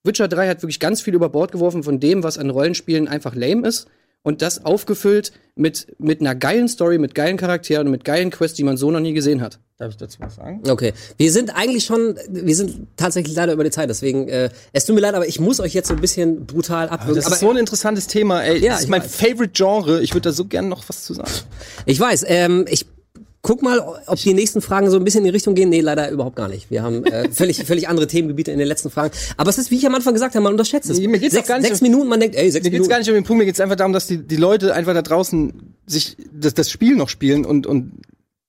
Witcher 0.04 0.28
3 0.28 0.48
hat 0.48 0.62
wirklich 0.62 0.80
ganz 0.80 1.00
viel 1.00 1.14
über 1.14 1.28
Bord 1.28 1.52
geworfen 1.52 1.84
von 1.84 2.00
dem, 2.00 2.22
was 2.22 2.36
an 2.36 2.50
Rollenspielen 2.50 3.08
einfach 3.08 3.34
lame 3.34 3.66
ist 3.66 3.86
und 4.22 4.42
das 4.42 4.64
aufgefüllt 4.64 5.32
mit, 5.54 5.94
mit 5.98 6.20
einer 6.20 6.34
geilen 6.34 6.68
Story, 6.68 6.98
mit 6.98 7.14
geilen 7.14 7.36
Charakteren 7.36 7.86
und 7.86 7.90
mit 7.90 8.04
geilen 8.04 8.30
Quests, 8.30 8.56
die 8.56 8.64
man 8.64 8.76
so 8.76 8.90
noch 8.90 9.00
nie 9.00 9.12
gesehen 9.12 9.42
hat. 9.42 9.58
Darf 9.76 9.90
ich 9.90 9.96
dazu 9.96 10.18
was 10.20 10.36
sagen? 10.36 10.62
Okay. 10.68 10.92
Wir 11.18 11.32
sind 11.32 11.50
eigentlich 11.50 11.84
schon, 11.84 12.16
wir 12.28 12.54
sind 12.54 12.86
tatsächlich 12.96 13.34
leider 13.34 13.52
über 13.52 13.64
die 13.64 13.70
Zeit, 13.70 13.90
deswegen, 13.90 14.28
äh, 14.28 14.50
es 14.72 14.86
tut 14.86 14.94
mir 14.94 15.00
leid, 15.00 15.14
aber 15.14 15.26
ich 15.26 15.40
muss 15.40 15.60
euch 15.60 15.74
jetzt 15.74 15.88
so 15.88 15.94
ein 15.94 16.00
bisschen 16.00 16.46
brutal 16.46 16.88
abwürgen. 16.88 17.16
Das 17.16 17.30
ist 17.32 17.40
so 17.40 17.50
ein 17.50 17.56
interessantes 17.56 18.06
Thema, 18.06 18.42
ey. 18.42 18.58
Ja, 18.58 18.72
das 18.72 18.82
ist 18.82 18.88
mein 18.88 19.02
weiß. 19.02 19.14
Favorite 19.14 19.52
Genre. 19.52 20.00
Ich 20.02 20.14
würde 20.14 20.28
da 20.28 20.32
so 20.32 20.44
gerne 20.44 20.68
noch 20.68 20.88
was 20.88 21.04
zu 21.04 21.14
sagen. 21.14 21.30
Ich 21.84 21.98
weiß, 21.98 22.24
ähm, 22.28 22.64
ich 22.68 22.86
Guck 23.44 23.60
mal, 23.60 23.80
ob 24.06 24.18
die 24.20 24.34
nächsten 24.34 24.60
Fragen 24.60 24.88
so 24.88 24.96
ein 24.96 25.02
bisschen 25.02 25.22
in 25.22 25.24
die 25.24 25.30
Richtung 25.30 25.56
gehen. 25.56 25.68
Nee, 25.68 25.80
leider 25.80 26.08
überhaupt 26.10 26.36
gar 26.36 26.46
nicht. 26.46 26.70
Wir 26.70 26.84
haben 26.84 27.04
äh, 27.06 27.28
völlig, 27.32 27.64
völlig 27.64 27.88
andere 27.88 28.06
Themengebiete 28.06 28.52
in 28.52 28.58
den 28.60 28.68
letzten 28.68 28.88
Fragen. 28.88 29.12
Aber 29.36 29.50
es 29.50 29.58
ist, 29.58 29.72
wie 29.72 29.76
ich 29.78 29.84
am 29.84 29.94
Anfang 29.96 30.14
gesagt 30.14 30.36
habe, 30.36 30.44
man 30.44 30.52
unterschätzt 30.52 30.88
es. 30.88 31.00
Mir 31.00 31.18
geht's 31.18 31.34
sechs, 31.34 31.48
gar 31.48 31.58
nicht 31.58 31.66
sechs 31.66 31.80
Minuten, 31.80 32.08
man 32.08 32.20
denkt, 32.20 32.36
ey, 32.36 32.48
sechs 32.52 32.62
mir 32.62 32.70
Minuten. 32.70 32.72
Mir 32.72 32.78
geht's 32.78 32.88
gar 32.88 32.98
nicht 32.98 33.08
um 33.08 33.14
den 33.14 33.24
Punkt, 33.24 33.40
mir 33.40 33.46
geht's 33.46 33.58
einfach 33.58 33.74
darum, 33.74 33.92
dass 33.92 34.06
die, 34.06 34.18
die 34.18 34.36
Leute 34.36 34.74
einfach 34.74 34.94
da 34.94 35.02
draußen 35.02 35.74
sich 35.86 36.16
das, 36.32 36.54
das 36.54 36.70
Spiel 36.70 36.94
noch 36.94 37.08
spielen 37.08 37.44
und, 37.44 37.66
und 37.66 37.90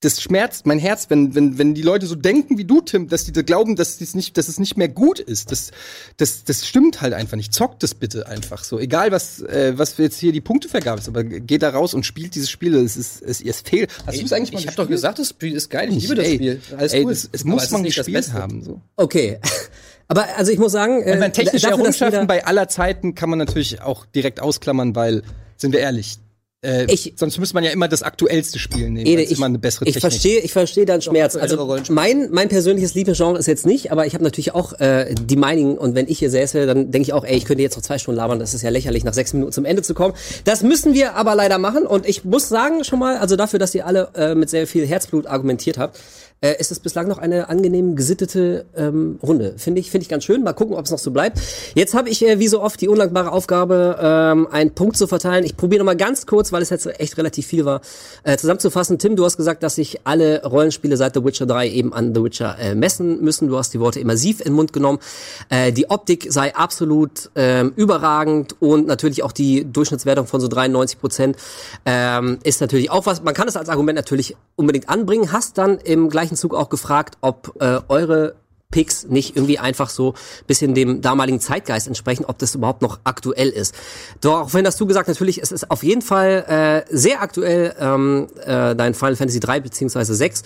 das 0.04 0.22
schmerzt 0.22 0.66
mein 0.66 0.80
Herz, 0.80 1.10
wenn, 1.10 1.34
wenn, 1.34 1.58
wenn 1.58 1.74
die 1.74 1.82
Leute 1.82 2.06
so 2.06 2.16
denken 2.16 2.58
wie 2.58 2.66
du, 2.66 2.82
Tim, 2.82 3.08
dass 3.08 3.24
die 3.24 3.32
da 3.32 3.42
glauben, 3.42 3.76
dass, 3.76 3.98
dies 3.98 4.16
nicht, 4.16 4.38
dass 4.38 4.50
es 4.50 4.60
nicht 4.60 4.76
mehr 4.76 4.90
gut 4.90 5.20
ist. 5.20 5.52
Das, 5.52 5.72
das, 6.18 6.44
das 6.44 6.68
stimmt 6.68 7.02
halt 7.02 7.14
einfach 7.14 7.38
nicht. 7.38 7.54
Zockt 7.54 7.84
es 7.84 7.96
bitte 7.96 8.28
einfach 8.28 8.64
so. 8.64 8.80
Egal, 8.80 9.12
was, 9.12 9.42
äh, 9.42 9.74
was 9.78 9.98
jetzt 9.98 10.20
hier 10.20 10.34
die 10.34 10.42
Punktevergabe 10.42 11.00
ist, 11.00 11.08
aber 11.08 11.24
geht 11.24 11.64
da 11.64 11.70
raus 11.70 11.94
und 11.94 12.06
spielt 12.06 12.36
dieses 12.36 12.50
Spiel. 12.50 12.76
Es 12.76 12.98
ist, 12.98 13.22
es, 13.22 13.42
es 13.42 13.62
fehlt. 13.62 13.92
Hast 14.06 14.20
du 14.20 14.26
es 14.26 14.34
eigentlich 14.34 14.52
mal 14.52 14.60
Ich 14.60 14.68
habe 14.68 14.76
doch 14.76 14.90
gesagt, 14.90 15.20
das 15.20 15.30
Spiel 15.30 15.56
ist 15.56 15.70
geil. 15.70 15.90
Ich 15.90 16.04
liebe 16.04 16.16
das 16.16 16.28
ey, 16.28 16.36
Spiel. 16.36 16.62
Alles 16.78 16.94
ey, 16.94 17.06
cool. 17.06 17.12
Das, 17.12 17.30
es 17.32 17.46
muss 17.46 17.72
man 17.72 17.84
gespielt 17.84 18.34
haben. 18.34 18.62
So. 18.62 18.82
Okay. 18.98 19.40
Aber 20.10 20.28
also 20.38 20.52
ich 20.52 20.60
muss 20.60 20.74
sagen, 20.74 21.02
äh, 21.02 21.32
technische 21.32 21.70
Errungenschaften 21.70 22.28
bei 22.28 22.46
aller 22.46 22.68
Zeiten 22.68 23.16
kann 23.16 23.30
man 23.30 23.40
natürlich 23.40 23.82
auch 23.82 24.06
direkt 24.06 24.42
ausklammern, 24.42 24.96
weil, 24.96 25.24
sind 25.56 25.72
wir 25.72 25.80
ehrlich, 25.80 26.20
äh, 26.64 26.86
ich, 26.86 27.14
sonst 27.18 27.38
müsste 27.40 27.56
man 27.56 27.64
ja 27.64 27.72
immer 27.72 27.88
das 27.88 28.04
aktuellste 28.04 28.58
Spiel 28.58 28.90
nehmen. 28.90 29.06
Ede, 29.06 29.22
ich, 29.22 29.38
immer 29.38 29.48
eine 29.48 29.60
bessere 29.60 29.86
ich 29.86 30.00
verstehe, 30.00 30.40
ich 30.40 30.54
verstehe 30.54 30.86
deinen 30.86 31.02
Schmerz. 31.02 31.36
Also 31.36 31.78
mein 31.90 32.30
mein 32.32 32.50
persönliches 32.50 32.94
Lieblingsgenre 32.94 33.38
ist 33.38 33.48
jetzt 33.48 33.66
nicht, 33.66 33.92
aber 33.92 34.06
ich 34.06 34.14
habe 34.14 34.24
natürlich 34.24 34.54
auch 34.54 34.80
äh, 34.80 35.14
die 35.14 35.36
Meinung 35.36 35.78
und 35.78 35.96
wenn 35.96 36.08
ich 36.08 36.20
hier 36.20 36.30
säße, 36.30 36.66
dann 36.66 36.92
denke 36.92 37.08
ich 37.08 37.14
auch, 37.14 37.26
ey, 37.26 37.36
ich 37.36 37.46
könnte 37.46 37.62
jetzt 37.62 37.76
noch 37.76 37.84
zwei 37.84 37.98
Stunden 37.98 38.18
labern. 38.18 38.40
Das 38.40 38.54
ist 38.54 38.62
ja 38.62 38.70
lächerlich, 38.70 39.04
nach 39.04 39.14
sechs 39.14 39.34
Minuten 39.34 39.52
zum 39.52 39.66
Ende 39.66 39.82
zu 39.82 39.94
kommen. 39.94 40.14
Das 40.46 40.64
müssen 40.64 40.94
wir 40.94 41.16
aber 41.16 41.36
leider 41.36 41.58
machen 41.58 41.86
und 41.86 42.08
ich 42.08 42.24
muss 42.24 42.48
sagen 42.50 42.84
schon 42.84 43.00
mal, 43.00 43.18
also 43.18 43.36
dafür, 43.36 43.60
dass 43.60 43.76
ihr 43.76 43.86
alle 43.86 44.10
äh, 44.16 44.36
mit 44.36 44.50
sehr 44.50 44.66
viel 44.66 44.88
Herzblut 44.88 45.28
argumentiert 45.28 45.78
habt, 45.78 46.00
äh, 46.44 46.60
ist 46.60 46.72
es 46.72 46.80
bislang 46.80 47.08
noch 47.08 47.18
eine 47.18 47.50
angenehm 47.50 47.96
gesittete 47.96 48.66
ähm, 48.76 49.18
Runde. 49.24 49.54
Finde 49.58 49.80
ich, 49.80 49.90
finde 49.90 50.04
ich 50.04 50.10
ganz 50.10 50.26
schön. 50.26 50.44
Mal 50.44 50.54
gucken, 50.54 50.76
ob 50.76 50.86
es 50.86 50.92
noch 50.92 51.00
so 51.00 51.12
bleibt. 51.12 51.40
Jetzt 51.74 51.94
habe 51.94 52.10
ich 52.10 52.26
äh, 52.26 52.38
wie 52.40 52.50
so 52.50 52.62
oft 52.62 52.82
die 52.82 52.90
undankbare 52.90 53.32
Aufgabe, 53.32 53.98
ähm, 54.02 54.48
einen 54.52 54.72
Punkt 54.72 54.98
zu 54.98 55.08
verteilen. 55.08 55.46
Ich 55.46 55.56
probiere 55.56 55.80
noch 55.80 55.86
mal 55.86 55.96
ganz 55.96 56.26
kurz, 56.26 56.52
weil 56.52 56.62
es 56.62 56.70
jetzt 56.70 56.88
echt 57.00 57.18
relativ 57.18 57.48
viel 57.48 57.64
war, 57.64 57.82
äh, 58.24 58.38
zusammenzufassen. 58.38 59.00
Tim, 59.00 59.16
du 59.16 59.24
hast 59.24 59.38
gesagt, 59.38 59.64
dass 59.64 59.76
sich 59.76 60.02
alle 60.04 60.44
Rollenspiele 60.44 60.98
seit 60.98 61.14
The 61.14 61.24
Witcher 61.24 61.46
3 61.46 61.70
eben 61.70 61.94
an 61.94 62.14
The 62.14 62.24
Witcher 62.24 62.58
äh, 62.60 62.76
messen 62.76 63.22
müssen. 63.22 63.48
Du 63.48 63.58
hast 63.58 63.74
die 63.74 63.80
Worte 63.80 64.02
immersiv 64.02 64.42
in 64.42 64.48
den 64.48 64.54
Mund 64.54 64.74
genommen. 64.74 65.00
Äh, 65.50 65.72
die 65.72 65.90
Optik 65.90 66.28
sei 66.30 66.54
absolut 66.54 67.30
ähm, 67.36 67.72
überragend 67.78 68.62
und 68.62 68.86
natürlich 68.86 69.24
auch 69.24 69.32
die 69.32 69.64
Durchschnittswertung 69.64 70.28
von 70.28 70.42
so 70.42 70.50
93 70.50 71.00
Prozent 71.00 71.38
ähm, 71.86 72.40
ist 72.44 72.60
natürlich 72.60 72.92
auch 72.92 73.06
was. 73.06 73.24
Man 73.24 73.34
kann 73.34 73.48
es 73.48 73.56
als 73.56 73.70
Argument 73.70 73.96
natürlich 73.96 74.36
unbedingt 74.56 74.90
anbringen. 74.90 75.32
Hast 75.32 75.58
dann 75.58 75.78
im 75.78 76.10
gleichen 76.10 76.33
gleichen 76.34 76.36
Zug 76.36 76.56
auch 76.56 76.70
gefragt, 76.70 77.18
ob 77.22 77.56
äh, 77.60 77.80
eure 77.88 78.36
Picks 78.72 79.06
nicht 79.06 79.36
irgendwie 79.36 79.60
einfach 79.60 79.90
so 79.90 80.16
bisschen 80.48 80.74
dem 80.74 81.02
damaligen 81.02 81.40
Zeitgeist 81.40 81.88
entsprechen, 81.88 82.26
ob 82.26 82.40
das 82.40 82.56
überhaupt 82.56 82.82
noch 82.82 83.00
aktuell 83.04 83.50
ist. 83.50 83.76
Doch 84.22 84.42
auch 84.42 84.54
wenn 84.54 84.64
das 84.64 84.78
du 84.78 84.88
gesagt, 84.88 85.08
natürlich, 85.08 85.40
es 85.42 85.52
ist 85.52 85.70
auf 85.70 85.84
jeden 85.84 86.02
Fall 86.02 86.84
äh, 86.90 86.96
sehr 86.96 87.22
aktuell 87.22 87.76
ähm, 87.80 88.28
äh, 88.44 88.76
dein 88.76 88.96
Final 88.96 89.16
Fantasy 89.16 89.40
3 89.40 89.60
beziehungsweise 89.60 90.16
6 90.16 90.42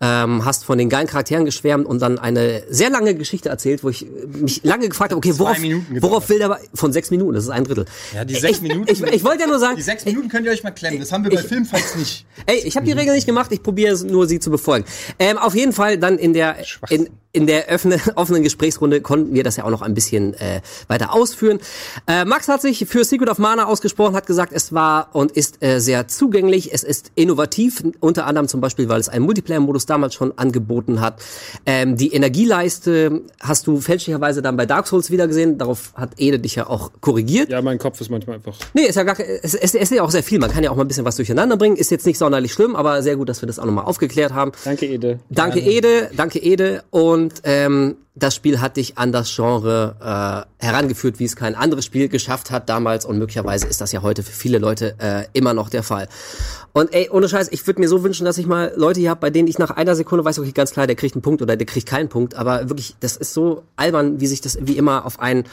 ähm, 0.00 0.44
hast 0.44 0.64
von 0.64 0.78
den 0.78 0.88
geilen 0.88 1.06
Charakteren 1.06 1.44
geschwärmt 1.44 1.86
und 1.86 2.00
dann 2.00 2.18
eine 2.18 2.62
sehr 2.68 2.90
lange 2.90 3.14
Geschichte 3.14 3.48
erzählt, 3.48 3.84
wo 3.84 3.88
ich 3.88 4.06
mich 4.26 4.62
lange 4.64 4.88
gefragt 4.88 5.12
habe, 5.12 5.18
okay, 5.18 5.38
worauf, 5.38 5.58
worauf 6.00 6.28
will 6.28 6.38
der 6.38 6.58
von 6.74 6.92
sechs 6.92 7.10
Minuten, 7.10 7.34
das 7.34 7.44
ist 7.44 7.50
ein 7.50 7.64
Drittel. 7.64 7.86
Ja, 8.14 8.24
die 8.24 8.34
sechs 8.34 8.58
ich, 8.58 8.62
Minuten. 8.62 8.90
Ich, 8.90 9.02
ich, 9.02 9.12
ich 9.12 9.24
wollte 9.24 9.42
ja 9.42 9.46
nur 9.46 9.58
sagen. 9.58 9.76
Die 9.76 9.82
sechs 9.82 10.04
Minuten 10.04 10.28
könnt 10.28 10.46
ihr 10.46 10.52
euch 10.52 10.62
mal 10.62 10.72
klemmen, 10.72 11.00
das 11.00 11.12
haben 11.12 11.24
wir 11.24 11.30
bei 11.30 11.40
ich, 11.40 11.46
Filmfights 11.46 11.96
nicht. 11.96 12.26
Ey, 12.46 12.58
ich 12.58 12.76
habe 12.76 12.86
die 12.86 12.92
Regel 12.92 13.14
nicht 13.14 13.26
gemacht, 13.26 13.52
ich 13.52 13.62
probiere 13.62 13.96
nur 14.04 14.26
sie 14.26 14.40
zu 14.40 14.50
befolgen. 14.50 14.84
Ähm, 15.18 15.38
auf 15.38 15.54
jeden 15.54 15.72
Fall 15.72 15.98
dann 15.98 16.18
in 16.18 16.32
der 16.32 16.56
in, 16.90 17.08
in 17.34 17.46
der 17.46 17.66
offenen, 17.70 18.00
offenen 18.14 18.42
Gesprächsrunde 18.42 19.02
konnten 19.02 19.34
wir 19.34 19.42
das 19.42 19.56
ja 19.56 19.64
auch 19.64 19.70
noch 19.70 19.82
ein 19.82 19.92
bisschen 19.92 20.32
äh, 20.34 20.62
weiter 20.88 21.12
ausführen. 21.12 21.58
Äh, 22.06 22.24
Max 22.24 22.48
hat 22.48 22.62
sich 22.62 22.86
für 22.88 23.04
Secret 23.04 23.28
of 23.28 23.38
Mana 23.38 23.66
ausgesprochen, 23.66 24.14
hat 24.14 24.26
gesagt, 24.26 24.52
es 24.54 24.72
war 24.72 25.08
und 25.12 25.32
ist 25.32 25.62
äh, 25.62 25.80
sehr 25.80 26.08
zugänglich, 26.08 26.72
es 26.72 26.82
ist 26.84 27.10
innovativ, 27.14 27.82
unter 28.00 28.26
anderem 28.26 28.48
zum 28.48 28.60
Beispiel, 28.60 28.88
weil 28.88 29.00
es 29.00 29.08
einen 29.08 29.24
Multiplayer-Modus 29.26 29.83
damals 29.86 30.14
schon 30.14 30.36
angeboten 30.38 31.00
hat. 31.00 31.20
Ähm, 31.66 31.96
die 31.96 32.12
Energieleiste 32.12 33.22
hast 33.40 33.66
du 33.66 33.80
fälschlicherweise 33.80 34.42
dann 34.42 34.56
bei 34.56 34.66
Dark 34.66 34.86
Souls 34.86 35.10
wieder 35.10 35.26
gesehen, 35.26 35.58
darauf 35.58 35.92
hat 35.94 36.12
Ede 36.18 36.38
dich 36.38 36.54
ja 36.54 36.68
auch 36.68 36.92
korrigiert. 37.00 37.50
Ja, 37.50 37.62
mein 37.62 37.78
Kopf 37.78 38.00
ist 38.00 38.10
manchmal 38.10 38.36
einfach. 38.36 38.56
Nee, 38.74 38.82
ist 38.82 38.96
ja 38.96 39.02
gar 39.02 39.18
es, 39.18 39.54
es, 39.54 39.74
es 39.74 39.74
ist 39.74 39.92
ja 39.92 40.02
auch 40.02 40.10
sehr 40.10 40.22
viel, 40.22 40.38
man 40.38 40.50
kann 40.50 40.62
ja 40.62 40.70
auch 40.70 40.76
mal 40.76 40.84
ein 40.84 40.88
bisschen 40.88 41.04
was 41.04 41.16
durcheinander 41.16 41.56
bringen, 41.56 41.76
ist 41.76 41.90
jetzt 41.90 42.06
nicht 42.06 42.18
sonderlich 42.18 42.52
schlimm, 42.52 42.76
aber 42.76 43.02
sehr 43.02 43.16
gut, 43.16 43.28
dass 43.28 43.42
wir 43.42 43.46
das 43.46 43.58
auch 43.58 43.64
nochmal 43.64 43.84
aufgeklärt 43.84 44.32
haben. 44.32 44.52
Danke, 44.64 44.86
Ede. 44.86 45.20
Danke, 45.30 45.60
Ede, 45.60 46.10
danke, 46.16 46.38
Ede 46.38 46.82
und 46.90 47.24
und 47.24 47.40
ähm, 47.44 47.96
das 48.16 48.34
Spiel 48.36 48.60
hat 48.60 48.76
dich 48.76 48.96
an 48.96 49.10
das 49.10 49.34
Genre 49.34 50.46
äh, 50.60 50.64
herangeführt, 50.64 51.18
wie 51.18 51.24
es 51.24 51.34
kein 51.34 51.56
anderes 51.56 51.84
Spiel 51.84 52.08
geschafft 52.08 52.52
hat 52.52 52.68
damals 52.68 53.04
und 53.04 53.18
möglicherweise 53.18 53.66
ist 53.66 53.80
das 53.80 53.90
ja 53.90 54.02
heute 54.02 54.22
für 54.22 54.32
viele 54.32 54.58
Leute 54.58 54.94
äh, 54.98 55.24
immer 55.32 55.52
noch 55.52 55.68
der 55.68 55.82
Fall. 55.82 56.08
Und 56.72 56.94
ey, 56.94 57.10
ohne 57.10 57.28
Scheiß, 57.28 57.48
ich 57.50 57.66
würde 57.66 57.80
mir 57.80 57.88
so 57.88 58.04
wünschen, 58.04 58.24
dass 58.24 58.38
ich 58.38 58.46
mal 58.46 58.72
Leute 58.76 59.00
hier 59.00 59.10
habe, 59.10 59.20
bei 59.20 59.30
denen 59.30 59.48
ich 59.48 59.58
nach 59.58 59.70
einer 59.70 59.96
Sekunde 59.96 60.24
weiß, 60.24 60.38
okay, 60.38 60.52
ganz 60.52 60.70
klar, 60.70 60.86
der 60.86 60.96
kriegt 60.96 61.16
einen 61.16 61.22
Punkt 61.22 61.42
oder 61.42 61.56
der 61.56 61.66
kriegt 61.66 61.88
keinen 61.88 62.08
Punkt, 62.08 62.36
aber 62.36 62.68
wirklich, 62.68 62.94
das 63.00 63.16
ist 63.16 63.34
so 63.34 63.64
albern, 63.74 64.20
wie 64.20 64.26
sich 64.28 64.40
das 64.40 64.58
wie 64.60 64.76
immer 64.76 65.06
auf 65.06 65.18
ein 65.18 65.44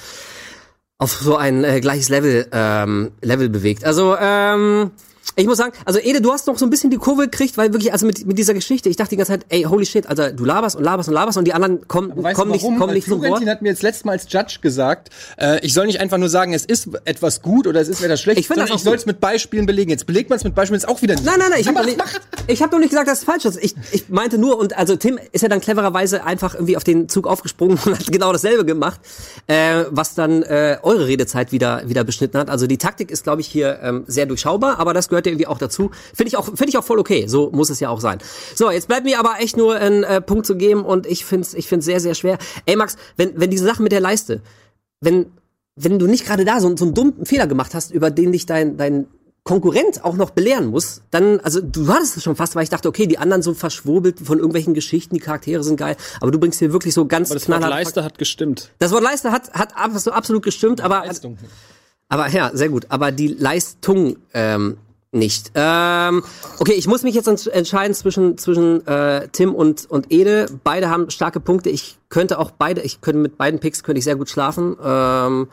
auf 1.00 1.14
so 1.14 1.36
ein 1.36 1.64
äh, 1.64 1.82
gleiches 1.82 2.10
Level 2.10 2.48
ähm, 2.52 3.12
Level 3.22 3.50
bewegt. 3.50 3.86
Also 3.86 4.16
ähm, 4.20 4.92
ich 5.36 5.46
muss 5.46 5.58
sagen, 5.58 5.74
also 5.86 6.00
Ede, 6.00 6.20
du 6.22 6.32
hast 6.32 6.48
noch 6.48 6.58
so 6.58 6.66
ein 6.66 6.70
bisschen 6.70 6.90
die 6.90 6.98
Kurve 6.98 7.24
gekriegt, 7.24 7.58
weil 7.58 7.72
wirklich, 7.74 7.94
also 7.94 8.06
mit, 8.06 8.26
mit 8.26 8.38
dieser 8.38 8.54
Geschichte, 8.54 8.90
ich 8.90 8.98
dachte 8.98 9.12
die 9.12 9.18
ganze 9.18 9.32
Zeit, 9.32 9.46
ey, 9.50 9.64
holy 9.64 9.86
shit, 9.86 10.08
also 10.08 10.30
du 10.30 10.44
laberst 10.44 10.76
und 10.76 10.84
laberst 10.84 11.08
und 11.08 11.16
laberst 11.16 11.38
und 11.38 11.46
die 11.46 11.54
anderen 11.54 11.88
kommen, 11.88 12.12
kommen 12.34 12.52
nicht, 12.52 12.64
kommen 12.64 12.94
nicht 12.94 13.08
zum 13.08 13.22
Wort. 13.24 13.46
hat 13.46 13.62
mir 13.62 13.70
jetzt 13.70 13.82
letztes 13.82 14.04
Mal 14.04 14.14
als 14.14 14.26
Judge 14.30 14.60
gesagt, 14.62 15.10
äh, 15.38 15.66
ich 15.66 15.74
soll 15.74 15.86
nicht 15.86 16.02
einfach 16.02 16.18
nur 16.18 16.28
sagen, 16.28 16.54
es 16.54 16.66
ist 16.66 16.90
etwas 17.06 17.42
gut 17.42 17.68
oder 17.68 17.80
es 17.80 17.88
ist 17.88 18.04
etwas 18.04 18.20
schlecht, 18.20 18.40
ich, 18.40 18.48
sondern 18.48 18.68
ich 18.68 18.82
soll 18.82 18.96
es 18.96 19.06
mit 19.06 19.20
Beispielen 19.20 19.66
belegen. 19.66 19.90
Jetzt 19.90 20.06
belegt 20.06 20.30
man 20.30 20.38
es 20.38 20.44
mit 20.44 20.54
Beispielen, 20.54 20.78
ist 20.78 20.88
auch 20.88 21.02
wieder 21.02 21.16
nicht. 21.16 21.26
Nein, 21.26 21.36
nein, 21.40 21.50
nein, 21.52 21.62
ich 21.62 21.68
habe 21.68 21.78
doch, 21.78 21.86
nicht, 21.86 22.04
ich 22.48 22.62
hab 22.62 22.72
doch 22.72 22.80
nicht 22.80 22.90
gesagt, 22.90 23.08
dass 23.08 23.20
es 23.20 23.24
falsch 23.24 23.46
ist. 23.46 23.58
Ich, 23.64 23.76
ich 23.92 24.10
meinte 24.10 24.38
nur, 24.38 24.58
und 24.58 24.78
also 24.78 24.96
Tim 24.96 25.18
ist 25.32 25.42
ja 25.42 25.50
dann 25.50 25.62
clevererweise 25.62 26.26
einfach 26.26 26.56
irgendwie 26.56 26.76
auf 26.76 26.84
den 26.84 27.08
Zug 27.08 27.28
aufgesprungen 27.28 27.80
und 27.86 28.00
hat 28.00 28.12
genau 28.12 28.34
dasselbe 28.34 28.66
gemacht, 28.66 29.00
äh, 29.48 29.86
was 29.92 30.14
dann 30.16 30.44
äh, 30.44 30.78
eure 30.82 31.08
Redezeit 31.08 31.52
wieder, 31.52 31.88
wieder 31.88 32.04
beschnitten 32.04 32.38
hat. 32.38 32.50
Also 32.50 32.68
die 32.68 32.78
Taktik 32.78 33.12
ist, 33.12 33.24
glaube 33.24 33.42
ich, 33.42 33.48
hier 33.48 33.80
ähm, 33.82 34.04
sehr 34.08 34.26
durchschaubar, 34.26 34.80
aber 34.80 34.94
das 34.94 35.11
gehört 35.12 35.28
ja 35.28 35.32
irgendwie 35.32 35.46
auch 35.46 35.60
dazu. 35.60 35.92
Finde 36.16 36.30
ich 36.30 36.38
auch, 36.38 36.46
finde 36.46 36.70
ich 36.70 36.78
auch 36.78 36.84
voll 36.84 36.98
okay. 36.98 37.28
So 37.28 37.52
muss 37.52 37.70
es 37.70 37.80
ja 37.80 37.90
auch 37.90 38.02
sein. 38.02 38.18
So, 38.56 38.72
jetzt 38.72 38.88
bleibt 38.88 39.06
mir 39.06 39.20
aber 39.20 39.36
echt 39.40 39.56
nur 39.56 39.76
einen 39.76 40.04
äh, 40.04 40.22
Punkt 40.22 40.48
zu 40.48 40.56
geben 40.56 40.84
und 40.84 41.06
ich 41.06 41.24
finde 41.26 41.46
es 41.46 41.54
ich 41.54 41.68
find's 41.68 41.86
sehr, 41.86 42.00
sehr 42.00 42.16
schwer. 42.16 42.40
Ey, 42.66 42.76
Max, 42.76 42.96
wenn, 43.18 43.40
wenn 43.40 43.52
diese 43.52 43.66
Sache 43.66 43.84
mit 43.84 43.92
der 43.92 44.00
Leiste, 44.00 44.42
wenn, 45.02 45.28
wenn 45.76 46.00
du 46.00 46.08
nicht 46.08 46.26
gerade 46.26 46.46
da 46.46 46.60
so, 46.60 46.76
so 46.76 46.86
einen 46.86 46.94
dummen 46.96 47.26
Fehler 47.26 47.46
gemacht 47.46 47.76
hast, 47.76 47.92
über 47.92 48.10
den 48.10 48.32
dich 48.32 48.48
dein, 48.48 48.78
dein 48.78 49.08
Konkurrent 49.44 50.06
auch 50.06 50.16
noch 50.16 50.30
belehren 50.30 50.68
muss, 50.68 51.02
dann, 51.10 51.40
also 51.40 51.62
du 51.62 51.88
hattest 51.88 52.16
es 52.16 52.24
schon 52.24 52.36
fast, 52.36 52.56
weil 52.56 52.64
ich 52.64 52.70
dachte, 52.70 52.88
okay, 52.88 53.08
die 53.08 53.18
anderen 53.18 53.42
so 53.42 53.56
verschwurbelt 53.56 54.20
von 54.20 54.38
irgendwelchen 54.38 54.76
Geschichten, 54.76 55.16
die 55.16 55.20
Charaktere 55.20 55.64
sind 55.64 55.78
geil, 55.78 55.98
aber 56.20 56.30
du 56.30 56.40
bringst 56.40 56.60
hier 56.60 56.72
wirklich 56.72 56.94
so 56.94 57.08
ganz 57.08 57.32
Aber 57.32 57.40
das 57.40 57.50
Wort 57.50 57.62
Leiste 57.62 58.04
hat 58.04 58.20
gestimmt. 58.20 58.70
Das 58.78 58.92
Wort 58.92 59.02
Leiste 59.02 59.32
hat, 59.32 59.52
hat 59.54 59.76
absolut, 59.76 60.16
absolut 60.16 60.44
gestimmt, 60.44 60.82
aber, 60.82 61.04
Leistung. 61.08 61.40
aber 62.08 62.28
ja, 62.30 62.52
sehr 62.54 62.70
gut, 62.70 62.86
aber 62.90 63.12
die 63.12 63.30
Leistung 63.30 64.18
ähm, 64.36 64.78
nicht. 65.12 65.52
Ähm, 65.56 66.24
okay, 66.60 66.74
ich 66.74 66.88
muss 66.88 67.04
mich 67.04 67.14
jetzt 67.16 67.28
ents- 67.28 67.50
entscheiden 67.50 67.94
zwischen 67.94 68.38
zwischen 68.38 68.86
äh, 68.88 69.28
Tim 69.32 69.54
und 69.54 69.90
und 69.90 70.12
Ede. 70.12 70.46
Beide 70.64 70.90
haben 70.90 71.10
starke 71.10 71.40
Punkte. 71.40 71.70
Ich 71.70 71.98
könnte 72.10 72.40
auch 72.40 72.52
beide, 72.52 72.82
ich 72.82 73.02
könnte 73.02 73.20
mit 73.20 73.38
beiden 73.38 73.60
Picks 73.60 73.84
könnte 73.84 74.00
ich 74.00 74.06
sehr 74.06 74.16
gut 74.16 74.30
schlafen. 74.30 74.78
Ähm, 74.84 75.48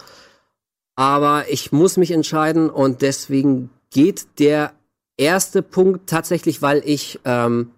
aber 0.94 1.44
ich 1.50 1.72
muss 1.72 1.96
mich 1.96 2.10
entscheiden 2.12 2.70
und 2.70 3.02
deswegen 3.02 3.70
geht 3.90 4.26
der 4.38 4.72
erste 5.16 5.62
Punkt 5.62 6.08
tatsächlich, 6.08 6.62
weil 6.62 6.82
ich 6.84 7.18
ähm, 7.24 7.72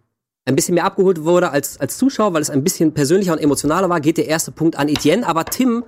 ein 0.44 0.56
bisschen 0.56 0.74
mehr 0.74 0.84
abgeholt 0.84 1.24
wurde 1.24 1.50
als 1.50 1.80
als 1.80 1.96
Zuschauer, 1.96 2.34
weil 2.34 2.42
es 2.42 2.50
ein 2.50 2.62
bisschen 2.64 2.92
persönlicher 2.92 3.32
und 3.32 3.38
emotionaler 3.38 3.88
war, 3.88 4.00
geht 4.00 4.18
der 4.18 4.26
erste 4.28 4.52
Punkt 4.52 4.76
an 4.76 4.88
Etienne. 4.88 5.26
Aber 5.26 5.46
Tim 5.46 5.84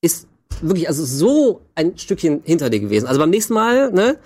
ist 0.00 0.28
wirklich 0.60 0.86
also 0.88 1.04
so 1.04 1.62
ein 1.74 1.98
Stückchen 1.98 2.42
hinter 2.44 2.70
dir 2.70 2.78
gewesen. 2.78 3.06
Also 3.08 3.18
beim 3.20 3.30
nächsten 3.30 3.54
Mal, 3.54 3.90
ne? 3.90 4.18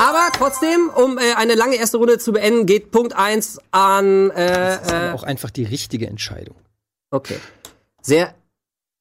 Aber 0.00 0.30
trotzdem, 0.32 0.88
um 0.96 1.18
äh, 1.18 1.34
eine 1.36 1.54
lange 1.54 1.76
erste 1.76 1.98
Runde 1.98 2.18
zu 2.18 2.32
beenden, 2.32 2.64
geht 2.64 2.90
Punkt 2.90 3.14
eins 3.14 3.58
an. 3.70 4.30
Äh, 4.30 4.46
Das 4.46 4.82
ist 4.86 4.90
äh, 4.92 4.94
aber 4.94 5.14
auch 5.14 5.22
einfach 5.24 5.50
die 5.50 5.64
richtige 5.64 6.06
Entscheidung. 6.06 6.56
okay. 7.10 7.36
Sehr 8.02 8.34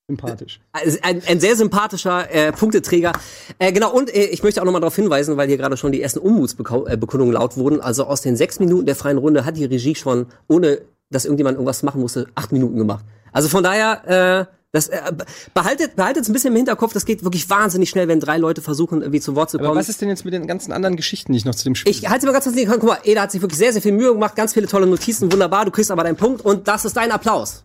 Sympathisch. 0.10 0.60
also 0.74 0.98
ein, 1.04 1.22
ein 1.28 1.40
sehr 1.40 1.56
sympathischer 1.56 2.30
äh, 2.34 2.52
Punkteträger. 2.52 3.14
Äh, 3.60 3.72
genau, 3.72 3.94
und 3.94 4.14
äh, 4.14 4.26
ich 4.26 4.42
möchte 4.44 4.60
auch 4.60 4.66
nochmal 4.66 4.82
darauf 4.82 4.96
hinweisen, 4.96 5.38
weil 5.38 5.48
hier 5.48 5.56
gerade 5.58 5.78
schon 5.78 5.92
die 5.92 6.02
ersten 6.02 6.20
Unmutsbekundungen 6.20 7.32
laut 7.32 7.56
wurden. 7.58 7.80
Also 7.80 8.06
aus 8.06 8.22
den 8.22 8.36
sechs 8.36 8.60
Minuten 8.60 8.88
der 8.88 8.96
freien 8.96 9.20
Runde 9.20 9.46
hat 9.46 9.56
die 9.56 9.66
Regie 9.66 9.94
schon, 9.96 10.26
ohne 10.48 10.82
dass 11.12 11.26
irgendjemand 11.26 11.56
irgendwas 11.56 11.84
machen 11.84 12.02
musste, 12.02 12.28
acht 12.36 12.52
Minuten 12.52 12.76
gemacht. 12.78 13.06
Also 13.32 13.48
von 13.50 13.64
daher, 13.64 14.48
äh, 14.50 14.59
das 14.72 14.88
äh, 14.90 15.12
behaltet 15.54 15.96
behaltet 15.96 16.24
es 16.24 16.30
ein 16.30 16.34
bisschen 16.34 16.52
im 16.52 16.58
Hinterkopf, 16.58 16.94
das 16.94 17.06
geht 17.06 17.24
wirklich 17.24 17.50
wahnsinnig 17.50 17.90
schnell, 17.90 18.08
wenn 18.08 18.20
drei 18.20 18.38
Leute 18.38 18.62
versuchen, 18.62 19.02
irgendwie 19.02 19.20
zu 19.20 19.36
Wort 19.36 19.50
zu 19.50 19.58
kommen. 19.58 19.70
Aber 19.70 19.80
was 19.80 19.90
ist 19.90 20.00
denn 20.02 20.10
jetzt 20.10 20.26
mit 20.26 20.34
den 20.34 20.46
ganzen 20.46 20.72
anderen 20.72 20.96
Geschichten, 20.96 21.32
die 21.32 21.40
ich 21.40 21.46
noch 21.46 21.56
zu 21.56 21.64
dem 21.64 21.74
Spiel 21.74 21.92
Ich 21.92 22.08
halte 22.08 22.28
mal 22.28 22.34
ganz 22.34 22.46
kurz 22.46 22.56
Hand. 22.56 22.80
Guck 22.80 22.90
mal, 22.90 23.00
Eda 23.04 23.22
hat 23.22 23.32
sich 23.32 23.42
wirklich 23.42 23.58
sehr, 23.58 23.74
sehr 23.74 23.82
viel 23.82 23.94
Mühe 23.94 24.14
gemacht, 24.14 24.36
ganz 24.36 24.54
viele 24.54 24.68
tolle 24.68 24.86
Notizen, 24.86 25.32
wunderbar. 25.32 25.66
Du 25.66 25.72
kriegst 25.72 25.90
aber 25.90 26.04
deinen 26.04 26.18
Punkt 26.18 26.46
und 26.46 26.68
das 26.68 26.86
ist 26.86 26.96
dein 26.96 27.12
Applaus. 27.12 27.64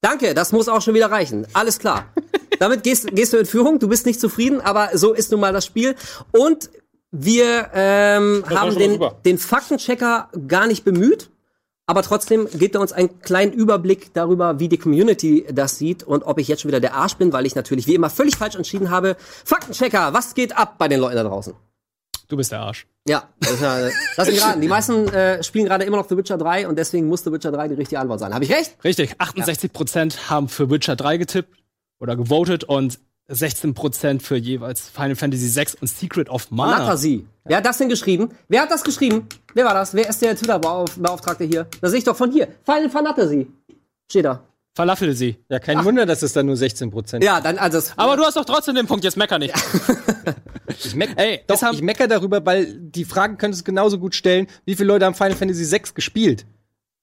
Danke, 0.00 0.32
das 0.32 0.52
muss 0.52 0.68
auch 0.68 0.80
schon 0.80 0.94
wieder 0.94 1.10
reichen. 1.10 1.46
Alles 1.52 1.78
klar. 1.78 2.06
Damit 2.58 2.82
gehst, 2.82 3.14
gehst 3.14 3.32
du 3.32 3.36
in 3.36 3.46
Führung. 3.46 3.78
Du 3.78 3.88
bist 3.88 4.06
nicht 4.06 4.20
zufrieden, 4.20 4.60
aber 4.60 4.96
so 4.96 5.12
ist 5.12 5.30
nun 5.30 5.40
mal 5.40 5.52
das 5.52 5.66
Spiel. 5.66 5.94
Und 6.32 6.70
wir 7.10 7.70
ähm, 7.74 8.44
haben 8.48 8.74
den, 8.76 9.00
den 9.24 9.38
Faktenchecker 9.38 10.30
gar 10.46 10.66
nicht 10.66 10.84
bemüht. 10.84 11.29
Aber 11.90 12.02
trotzdem 12.02 12.46
gibt 12.54 12.76
er 12.76 12.80
uns 12.80 12.92
einen 12.92 13.18
kleinen 13.18 13.52
Überblick 13.52 14.14
darüber, 14.14 14.60
wie 14.60 14.68
die 14.68 14.78
Community 14.78 15.44
das 15.50 15.76
sieht 15.76 16.04
und 16.04 16.22
ob 16.22 16.38
ich 16.38 16.46
jetzt 16.46 16.62
schon 16.62 16.68
wieder 16.68 16.78
der 16.78 16.94
Arsch 16.94 17.16
bin, 17.16 17.32
weil 17.32 17.46
ich 17.46 17.56
natürlich 17.56 17.88
wie 17.88 17.96
immer 17.96 18.08
völlig 18.08 18.36
falsch 18.36 18.54
entschieden 18.54 18.90
habe. 18.90 19.16
Faktenchecker, 19.44 20.12
was 20.12 20.36
geht 20.36 20.56
ab 20.56 20.78
bei 20.78 20.86
den 20.86 21.00
Leuten 21.00 21.16
da 21.16 21.24
draußen? 21.24 21.52
Du 22.28 22.36
bist 22.36 22.52
der 22.52 22.60
Arsch. 22.60 22.86
Ja, 23.08 23.24
das 23.40 23.60
ja, 23.60 23.88
lass 24.16 24.28
mich 24.28 24.40
raten. 24.40 24.60
Die 24.60 24.68
meisten 24.68 25.08
äh, 25.08 25.42
spielen 25.42 25.66
gerade 25.66 25.84
immer 25.84 25.96
noch 25.96 26.08
The 26.08 26.16
Witcher 26.16 26.38
3 26.38 26.68
und 26.68 26.78
deswegen 26.78 27.08
muss 27.08 27.24
The 27.24 27.32
Witcher 27.32 27.50
3 27.50 27.66
die 27.66 27.74
richtige 27.74 27.98
Antwort 27.98 28.20
sein. 28.20 28.32
Habe 28.34 28.44
ich 28.44 28.52
recht? 28.52 28.76
Richtig, 28.84 29.16
68% 29.16 30.30
haben 30.30 30.48
für 30.48 30.70
Witcher 30.70 30.94
3 30.94 31.16
getippt 31.16 31.58
oder 31.98 32.14
gewotet 32.14 32.62
und 32.62 33.00
16% 33.30 34.20
für 34.20 34.36
jeweils 34.36 34.88
Final 34.88 35.16
Fantasy 35.16 35.48
6 35.48 35.76
und 35.76 35.86
Secret 35.88 36.28
of 36.28 36.50
Mana. 36.50 36.78
Fantasy. 36.78 37.26
Wer 37.44 37.58
hat 37.58 37.66
das 37.66 37.78
denn 37.78 37.88
geschrieben? 37.88 38.30
Wer 38.48 38.62
hat 38.62 38.70
das 38.70 38.84
geschrieben? 38.84 39.26
Wer 39.54 39.64
war 39.64 39.74
das? 39.74 39.94
Wer 39.94 40.08
ist 40.08 40.20
der 40.22 40.36
Twitter-Beauftragte 40.36 41.44
hier? 41.44 41.66
Das 41.80 41.90
sehe 41.90 41.98
ich 41.98 42.04
doch 42.04 42.16
von 42.16 42.30
hier. 42.32 42.48
Final 42.64 42.90
Fantasy. 42.90 43.46
Steht 44.10 44.24
da. 44.24 44.42
Falafel 44.76 45.14
sie. 45.14 45.36
Ja, 45.48 45.58
kein 45.58 45.84
Wunder, 45.84 46.06
dass 46.06 46.22
es 46.22 46.32
dann 46.32 46.46
nur 46.46 46.56
16 46.56 46.90
Prozent 46.92 47.24
Ja, 47.24 47.40
dann 47.40 47.58
also. 47.58 47.80
Aber 47.96 48.16
du 48.16 48.22
hast 48.24 48.36
doch 48.36 48.44
trotzdem 48.44 48.76
den 48.76 48.86
Punkt, 48.86 49.04
jetzt 49.04 49.16
mecker 49.16 49.38
nicht. 49.38 49.54
Ich 50.84 50.94
meck, 50.94 51.10
Ey, 51.16 51.40
doch, 51.48 51.60
haben- 51.62 51.74
ich 51.74 51.82
mecker 51.82 52.06
darüber, 52.06 52.46
weil 52.46 52.72
die 52.72 53.04
Fragen 53.04 53.36
könntest 53.38 53.62
du 53.62 53.64
genauso 53.64 53.98
gut 53.98 54.14
stellen. 54.14 54.46
Wie 54.64 54.76
viele 54.76 54.86
Leute 54.86 55.04
haben 55.04 55.14
Final 55.14 55.34
Fantasy 55.34 55.64
6 55.64 55.94
gespielt? 55.94 56.46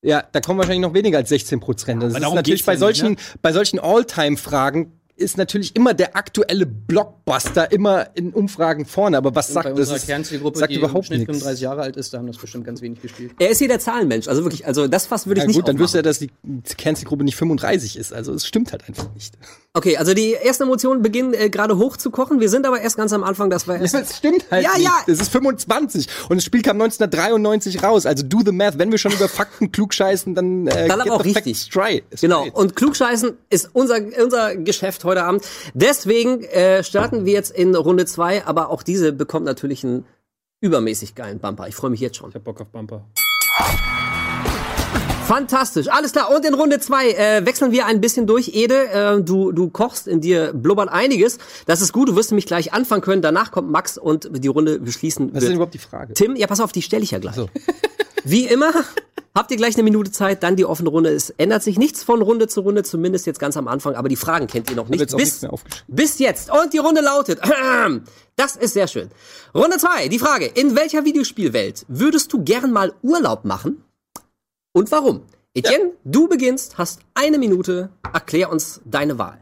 Ja, 0.01 0.23
da 0.31 0.39
kommen 0.39 0.57
wahrscheinlich 0.57 0.81
noch 0.87 0.93
weniger 0.93 1.17
als 1.17 1.29
16 1.29 1.59
Prozent. 1.59 2.01
Das 2.01 2.13
ist 2.13 2.19
natürlich 2.19 2.63
bei 2.65 2.73
ja 2.73 2.79
solchen, 2.79 3.09
nicht, 3.11 3.41
bei 3.41 3.51
solchen 3.51 3.79
All-Time-Fragen 3.79 4.96
ist 5.17 5.37
natürlich 5.37 5.75
immer 5.75 5.93
der 5.93 6.15
aktuelle 6.15 6.65
Blockbuster 6.65 7.71
immer 7.71 8.15
in 8.15 8.33
Umfragen 8.33 8.85
vorne. 8.85 9.17
Aber 9.17 9.33
was 9.35 9.47
bei 9.47 9.53
sagt 9.53 9.65
das? 9.69 9.79
unserer 9.79 9.95
Ist, 9.97 10.05
Kernzielgruppe, 10.05 10.59
sagt 10.59 10.71
die 10.71 10.75
im 10.75 10.81
überhaupt 10.81 11.07
Schnitt 11.07 11.19
nichts. 11.19 11.33
35 11.39 11.61
Jahre 11.61 11.81
alt 11.81 11.97
ist, 11.97 12.13
da 12.13 12.19
haben 12.19 12.27
das 12.27 12.37
bestimmt 12.37 12.65
ganz 12.65 12.81
wenig 12.81 13.01
gespielt. 13.01 13.33
er 13.39 13.49
ist 13.49 13.57
hier 13.57 13.67
der 13.67 13.79
Zahlenmensch. 13.79 14.27
Also 14.27 14.43
wirklich, 14.43 14.65
also 14.65 14.87
das 14.87 15.07
Fass 15.07 15.25
würde 15.25 15.39
ich 15.39 15.43
Ja, 15.43 15.47
nicht 15.47 15.55
gut, 15.55 15.67
dann 15.67 15.79
wüsste 15.79 15.99
er, 15.99 16.03
dass 16.03 16.19
die 16.19 16.29
Kernzielgruppe 16.77 17.23
nicht 17.23 17.35
35 17.35 17.97
ist. 17.97 18.13
Also 18.13 18.33
es 18.33 18.45
stimmt 18.45 18.71
halt 18.71 18.87
einfach 18.87 19.11
nicht. 19.13 19.37
Okay, 19.77 19.95
also 19.97 20.15
die 20.15 20.33
ersten 20.33 20.63
Emotionen 20.63 21.03
beginnen 21.03 21.35
äh, 21.35 21.49
gerade 21.51 21.77
hochzukochen. 21.77 22.39
Wir 22.39 22.49
sind 22.49 22.65
aber 22.65 22.81
erst 22.81 22.97
ganz 22.97 23.13
am 23.13 23.23
Anfang, 23.23 23.51
das 23.51 23.67
war 23.67 23.77
erst. 23.77 23.93
Das 23.93 24.17
stimmt 24.17 24.45
halt 24.49 24.63
Ja, 24.65 24.73
nicht. 24.73 24.85
ja. 24.85 24.91
Das 25.05 25.19
ist 25.19 25.31
25 25.31 26.07
und 26.29 26.37
das 26.37 26.43
Spiel 26.43 26.63
kam 26.63 26.81
1993 26.81 27.83
raus. 27.83 28.07
Also 28.07 28.23
do 28.25 28.39
the 28.43 28.51
math. 28.51 28.79
Wenn 28.79 28.91
wir 28.91 28.97
schon 28.97 29.11
über 29.11 29.27
Fakten 29.29 29.71
klugscheißen, 29.71 30.33
dann 30.33 30.65
äh, 30.65 30.87
Dann 30.87 30.99
aber 31.01 31.13
auch 31.13 31.23
richtig. 31.23 31.59
Straight. 31.61 32.03
Genau, 32.19 32.39
Straight. 32.41 32.55
und 32.55 32.75
Klugscheißen 32.75 33.37
ist 33.51 33.69
unser, 33.73 33.99
unser 34.23 34.55
Geschäft 34.55 35.03
heute 35.03 35.23
Abend. 35.23 35.43
Deswegen 35.75 36.43
äh, 36.45 36.83
starten 36.83 37.25
wir 37.25 37.33
jetzt 37.33 37.51
in 37.51 37.75
Runde 37.75 38.05
zwei, 38.07 38.45
aber 38.45 38.69
auch 38.69 38.81
diese 38.81 39.13
bekommt 39.13 39.45
natürlich 39.45 39.83
einen 39.83 40.05
übermäßig 40.59 41.13
geilen 41.13 41.37
Bumper. 41.39 41.67
Ich 41.67 41.75
freue 41.75 41.91
mich 41.91 41.99
jetzt 41.99 42.17
schon. 42.17 42.29
Ich 42.29 42.35
hab 42.35 42.43
Bock 42.43 42.59
auf 42.61 42.69
Bumper. 42.69 43.05
Fantastisch, 45.27 45.89
alles 45.89 46.13
klar. 46.13 46.33
Und 46.33 46.45
in 46.45 46.53
Runde 46.53 46.79
zwei 46.79 47.09
äh, 47.11 47.45
wechseln 47.45 47.73
wir 47.73 47.85
ein 47.85 47.99
bisschen 47.99 48.27
durch. 48.27 48.55
Ede, 48.55 48.87
äh, 48.87 49.21
du, 49.21 49.51
du 49.51 49.69
kochst, 49.69 50.07
in 50.07 50.21
dir 50.21 50.53
blubbert 50.53 50.87
einiges. 50.87 51.37
Das 51.65 51.81
ist 51.81 51.91
gut, 51.91 52.07
du 52.07 52.15
wirst 52.15 52.31
nämlich 52.31 52.45
gleich 52.45 52.71
anfangen 52.71 53.01
können. 53.01 53.21
Danach 53.21 53.51
kommt 53.51 53.69
Max 53.69 53.97
und 53.97 54.29
die 54.31 54.47
Runde 54.47 54.79
beschließen. 54.79 55.33
Was 55.33 55.35
ist 55.35 55.41
denn 55.41 55.49
wird. 55.49 55.55
überhaupt 55.55 55.73
die 55.73 55.79
Frage? 55.79 56.13
Tim, 56.13 56.37
ja, 56.37 56.47
pass 56.47 56.61
auf, 56.61 56.71
die 56.71 56.81
stelle 56.81 57.03
ich 57.03 57.11
ja 57.11 57.19
gleich. 57.19 57.35
Wie 58.23 58.45
immer 58.45 58.71
habt 59.35 59.51
ihr 59.51 59.57
gleich 59.57 59.75
eine 59.75 59.83
Minute 59.83 60.11
Zeit, 60.11 60.43
dann 60.43 60.55
die 60.55 60.63
offene 60.63 60.89
Runde. 60.89 61.09
Es 61.09 61.29
ändert 61.31 61.61
sich 61.61 61.77
nichts 61.77 62.03
von 62.03 62.21
Runde 62.21 62.47
zu 62.47 62.61
Runde, 62.61 62.83
zumindest 62.83 63.27
jetzt 63.27 63.39
ganz 63.39 63.57
am 63.57 63.67
Anfang, 63.67 63.95
aber 63.95 64.07
die 64.07 64.15
Fragen 64.15 64.47
kennt 64.47 64.69
ihr 64.69 64.77
noch 64.77 64.87
nicht. 64.87 65.15
Bis, 65.15 65.45
bis 65.89 66.19
jetzt. 66.19 66.49
Und 66.49 66.73
die 66.73 66.79
Runde 66.79 67.01
lautet, 67.01 67.41
das 68.37 68.55
ist 68.55 68.73
sehr 68.73 68.87
schön. 68.87 69.09
Runde 69.53 69.77
zwei. 69.77 70.07
die 70.07 70.19
Frage, 70.19 70.45
in 70.45 70.77
welcher 70.77 71.03
Videospielwelt 71.03 71.85
würdest 71.89 72.31
du 72.31 72.43
gern 72.43 72.71
mal 72.71 72.93
Urlaub 73.01 73.43
machen? 73.43 73.83
Und 74.77 74.91
warum? 74.91 75.23
Etienne, 75.55 75.93
du 76.03 76.27
beginnst, 76.27 76.77
hast 76.77 76.99
eine 77.15 77.39
Minute, 77.39 77.89
erklär 78.13 78.51
uns 78.51 78.79
deine 78.85 79.17
Wahl. 79.17 79.41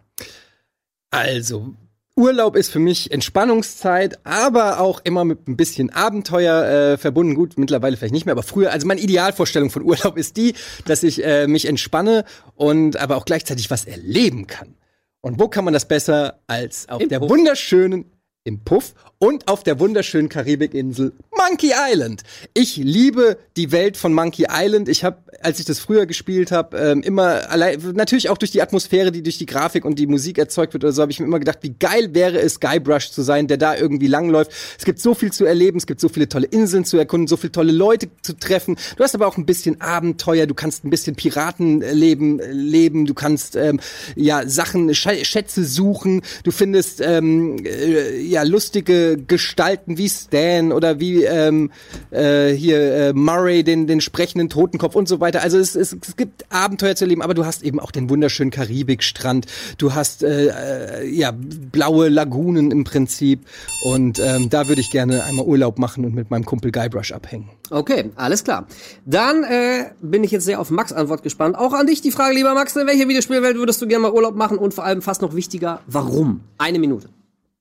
Also, 1.12 1.74
Urlaub 2.15 2.56
ist 2.56 2.71
für 2.71 2.80
mich 2.80 3.12
Entspannungszeit, 3.12 4.26
aber 4.26 4.80
auch 4.80 5.02
immer 5.04 5.26
mit 5.26 5.50
ein 5.50 5.58
bisschen 5.58 5.89
Abenteuer 5.89 6.93
äh, 6.93 6.98
verbunden. 6.98 7.36
Gut, 7.36 7.58
mittlerweile 7.58 7.98
vielleicht 7.98 8.13
nicht 8.13 8.26
mehr, 8.26 8.32
aber 8.32 8.43
früher, 8.43 8.71
also 8.71 8.88
meine 8.88 9.02
Idealvorstellung 9.02 9.71
von 9.71 9.84
Urlaub 9.84 10.15
ist 10.15 10.38
die, 10.38 10.54
dass 10.86 11.04
ich 11.04 11.21
äh, 11.21 11.48
mich 11.48 11.65
entspanne 11.65 12.24
und 12.56 12.95
aber 12.95 13.17
auch 13.17 13.26
gleichzeitig 13.26 13.69
was 13.69 13.84
erleben 13.84 14.48
kann. 14.48 14.76
Und 15.19 15.38
wo 15.38 15.50
kann 15.50 15.65
man 15.65 15.74
das 15.74 15.86
besser 15.86 16.39
als 16.48 16.88
auf 16.88 17.06
der 17.06 17.19
wunderschönen 17.19 18.06
im 18.45 18.63
Puff 18.63 18.93
und 19.17 19.48
auf 19.48 19.63
der 19.63 19.80
wunderschönen 19.80 20.30
Karibikinsel 20.30 21.13
Monkey 21.36 21.74
Island. 21.76 22.21
Ich 22.54 22.78
liebe 22.78 23.38
die 23.58 23.71
Welt 23.71 23.98
von 23.98 24.13
Monkey 24.13 24.45
Island. 24.50 24.88
Ich 24.88 25.04
habe, 25.04 25.17
als 25.41 25.60
ich 25.60 25.65
das 25.65 25.80
früher 25.80 26.06
gespielt 26.06 26.52
habe, 26.52 26.78
ähm, 26.78 27.02
immer 27.02 27.50
allein, 27.50 27.80
natürlich 27.93 28.30
auch 28.30 28.38
durch 28.38 28.52
die 28.52 28.62
Atmosphäre, 28.62 29.12
die 29.12 29.24
durch 29.24 29.38
die 29.38 29.45
Grafik 29.45 29.86
und 29.86 30.00
die 30.00 30.08
Musik 30.08 30.38
erzeugt 30.38 30.74
wird 30.74 30.84
oder 30.84 30.93
so, 30.93 31.02
habe 31.02 31.12
ich 31.12 31.19
mir 31.19 31.26
immer 31.26 31.39
gedacht, 31.39 31.60
wie 31.62 31.76
geil 31.78 32.13
wäre 32.13 32.39
es, 32.39 32.60
Guybrush 32.60 33.12
zu 33.12 33.21
sein, 33.21 33.48
der 33.48 33.58
da 33.58 33.76
irgendwie 33.76 34.08
langläuft. 34.08 34.52
Es 34.78 34.86
gibt 34.86 35.00
so 35.00 35.13
viel 35.13 35.32
zu 35.32 35.45
erleben, 35.45 35.78
es 35.78 35.88
gibt 35.88 36.00
so 36.00 36.10
viele 36.10 36.30
tolle 36.30 36.48
Inseln 36.48 36.86
zu 36.86 36.98
erkunden, 36.98 37.28
so 37.28 37.38
viele 37.38 37.52
tolle 37.52 37.71
Leute 37.71 38.08
zu 38.21 38.34
treffen. 38.38 38.78
Du 38.98 39.04
hast 39.04 39.15
aber 39.15 39.28
auch 39.28 39.38
ein 39.38 39.45
bisschen 39.45 39.82
Abenteuer, 39.82 40.48
du 40.48 40.54
kannst 40.54 40.84
ein 40.86 40.89
bisschen 40.89 41.15
Piratenleben 41.15 42.39
äh, 42.39 42.52
leben, 42.52 43.06
du 43.06 43.13
kannst 43.13 43.56
ähm, 43.56 43.80
ja 44.15 44.48
Sachen, 44.48 44.93
Sch 44.93 45.08
Schätze 45.24 45.63
suchen, 45.63 46.21
du 46.43 46.52
findest 46.52 47.02
ähm, 47.02 47.58
äh, 47.65 48.19
ja 48.21 48.43
lustige 48.43 49.17
Gestalten 49.17 49.98
wie 49.98 50.10
Stan 50.10 50.71
oder 50.71 51.00
wie 51.00 51.24
ähm, 51.24 51.71
äh, 52.12 52.52
hier 52.52 52.95
äh, 52.95 53.13
Murray, 53.13 53.63
den 53.63 53.88
den 53.88 54.02
sprechenden 54.02 54.50
Totenkopf 54.50 54.95
und 54.95 55.08
so 55.08 55.19
weiter. 55.19 55.24
Also 55.33 55.57
es, 55.57 55.75
es, 55.75 55.93
es 55.93 56.15
gibt 56.15 56.45
Abenteuer 56.51 56.95
zu 56.95 57.05
erleben, 57.05 57.21
aber 57.21 57.33
du 57.33 57.45
hast 57.45 57.63
eben 57.63 57.79
auch 57.79 57.91
den 57.91 58.09
wunderschönen 58.09 58.51
Karibikstrand. 58.51 59.47
Du 59.77 59.93
hast 59.93 60.23
äh, 60.23 60.47
äh, 60.47 61.09
ja 61.09 61.33
blaue 61.35 62.09
Lagunen 62.09 62.71
im 62.71 62.83
Prinzip 62.83 63.45
und 63.83 64.19
ähm, 64.19 64.49
da 64.49 64.67
würde 64.67 64.81
ich 64.81 64.91
gerne 64.91 65.23
einmal 65.23 65.45
Urlaub 65.45 65.79
machen 65.79 66.05
und 66.05 66.13
mit 66.13 66.29
meinem 66.29 66.45
Kumpel 66.45 66.71
Guybrush 66.71 67.11
abhängen. 67.11 67.49
Okay, 67.69 68.11
alles 68.15 68.43
klar. 68.43 68.67
Dann 69.05 69.43
äh, 69.43 69.91
bin 70.01 70.23
ich 70.23 70.31
jetzt 70.31 70.45
sehr 70.45 70.59
auf 70.59 70.69
Max 70.69 70.93
Antwort 70.93 71.23
gespannt. 71.23 71.57
Auch 71.57 71.73
an 71.73 71.88
dich 71.88 72.01
die 72.01 72.11
Frage, 72.11 72.35
lieber 72.35 72.53
Max, 72.53 72.75
in 72.75 72.88
welcher 72.88 73.07
Videospielwelt 73.07 73.57
würdest 73.57 73.81
du 73.81 73.88
gerne 73.88 74.03
mal 74.03 74.11
Urlaub 74.11 74.35
machen 74.35 74.57
und 74.57 74.73
vor 74.73 74.83
allem 74.83 75.01
fast 75.01 75.21
noch 75.21 75.35
wichtiger, 75.35 75.81
warum? 75.88 76.41
Eine 76.57 76.79
Minute. 76.79 77.09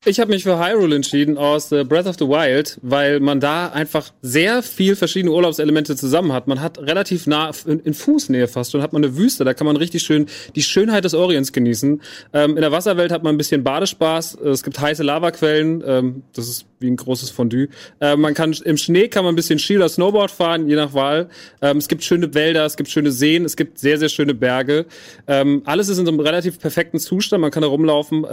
Ich 0.06 0.20
habe 0.20 0.32
mich 0.32 0.42
für 0.42 0.58
Hyrule 0.58 0.96
entschieden 0.96 1.38
aus 1.38 1.72
äh, 1.72 1.82
Breath 1.82 2.06
of 2.06 2.16
the 2.18 2.26
Wild, 2.26 2.78
weil 2.82 3.20
man 3.20 3.40
da 3.40 3.68
einfach 3.68 4.12
sehr 4.20 4.62
viel 4.62 4.96
verschiedene 4.96 5.32
Urlaubselemente 5.32 5.96
zusammen 5.96 6.30
hat. 6.34 6.46
Man 6.46 6.60
hat 6.60 6.76
relativ 6.78 7.26
nah 7.26 7.52
in, 7.64 7.94
Fußnähe 7.94 8.46
fast 8.46 8.74
und 8.74 8.82
hat 8.82 8.92
man 8.92 9.02
eine 9.02 9.16
Wüste, 9.16 9.44
da 9.44 9.54
kann 9.54 9.66
man 9.66 9.76
richtig 9.76 10.02
schön 10.02 10.26
die 10.56 10.62
Schönheit 10.62 11.04
des 11.04 11.14
Orients 11.14 11.54
genießen. 11.54 12.02
Ähm, 12.34 12.50
in 12.50 12.60
der 12.60 12.70
Wasserwelt 12.70 13.12
hat 13.12 13.22
man 13.22 13.34
ein 13.34 13.38
bisschen 13.38 13.64
Badespaß, 13.64 14.34
es 14.42 14.62
gibt 14.62 14.78
heiße 14.78 15.02
Lavaquellen, 15.02 15.82
ähm, 15.86 16.22
das 16.34 16.48
ist 16.48 16.66
wie 16.80 16.90
ein 16.90 16.96
großes 16.96 17.30
Fondue. 17.30 17.68
Äh, 17.98 18.16
man 18.16 18.34
kann 18.34 18.52
im 18.62 18.76
Schnee 18.76 19.08
kann 19.08 19.24
man 19.24 19.32
ein 19.32 19.36
bisschen 19.36 19.58
Ski 19.58 19.78
oder 19.78 19.88
Snowboard 19.88 20.30
fahren, 20.30 20.68
je 20.68 20.76
nach 20.76 20.92
Wahl. 20.92 21.30
Ähm, 21.62 21.78
es 21.78 21.88
gibt 21.88 22.04
schöne 22.04 22.34
Wälder, 22.34 22.66
es 22.66 22.76
gibt 22.76 22.90
schöne 22.90 23.10
Seen, 23.10 23.46
es 23.46 23.56
gibt 23.56 23.78
sehr 23.78 23.98
sehr 23.98 24.10
schöne 24.10 24.34
Berge. 24.34 24.84
Ähm, 25.26 25.62
alles 25.64 25.88
ist 25.88 25.96
in 25.96 26.04
so 26.04 26.12
einem 26.12 26.20
relativ 26.20 26.58
perfekten 26.58 26.98
Zustand, 26.98 27.40
man 27.40 27.50
kann 27.50 27.62
da 27.62 27.68
rumlaufen. 27.68 28.26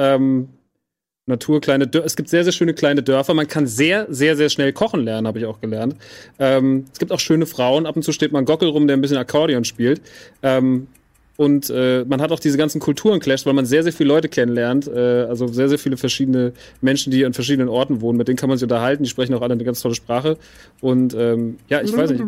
Natur, 1.28 1.62
kleine 1.62 1.88
Dörfer. 1.88 2.06
Es 2.06 2.16
gibt 2.16 2.30
sehr, 2.30 2.44
sehr 2.44 2.52
schöne 2.52 2.74
kleine 2.74 3.04
Dörfer. 3.04 3.34
Man 3.34 3.48
kann 3.48 3.68
sehr, 3.68 4.08
sehr, 4.10 4.36
sehr 4.36 4.50
schnell 4.50 4.74
kochen 4.74 5.04
lernen, 5.04 5.28
habe 5.28 5.40
ich 5.40 5.46
auch 5.46 5.62
gelernt. 5.62 5.96
Ähm, 6.40 6.86
es 6.92 7.00
gibt 7.00 7.12
auch 7.12 7.20
schöne 7.20 7.46
Frauen. 7.46 7.86
Ab 7.86 7.96
und 7.96 8.04
zu 8.04 8.12
steht 8.12 8.32
man 8.32 8.46
Gockel 8.46 8.70
rum, 8.70 8.88
der 8.88 8.98
ein 8.98 9.02
bisschen 9.02 9.18
Akkordeon 9.18 9.64
spielt. 9.64 10.02
Ähm, 10.42 10.88
und 11.38 11.70
äh, 11.70 12.06
man 12.06 12.22
hat 12.22 12.32
auch 12.32 12.39
diese 12.39 12.58
ganzen 12.58 12.80
Kulturen 12.80 13.20
clasht, 13.20 13.46
weil 13.46 13.54
man 13.54 13.65
sehr, 13.65 13.84
sehr 13.84 13.94
viele 13.94 14.10
Leute 14.10 14.30
kennenlernt. 14.30 14.88
Äh, 14.88 15.24
also 15.24 15.48
sehr, 15.48 15.70
sehr 15.70 15.80
viele 15.80 15.98
verschiedene 15.98 16.54
Menschen, 16.82 17.12
die 17.12 17.26
an 17.26 17.34
verschiedenen 17.34 17.70
Orten 17.70 18.02
wohnen. 18.02 18.17
Mit 18.17 18.28
denen 18.28 18.38
kann 18.38 18.50
man 18.50 18.58
sich 18.58 18.65
unterhalten. 18.65 19.04
Die 19.04 19.10
sprechen 19.10 19.34
auch 19.34 19.41
alle 19.41 19.54
eine 19.54 19.63
ganz 19.63 19.82
tolle 19.82 19.96
Sprache. 19.96 20.38
Und 20.82 21.13
ähm, 21.13 21.58
ja, 21.67 21.82
ich 21.82 21.96
weiß 21.96 22.12
nicht. 22.12 22.24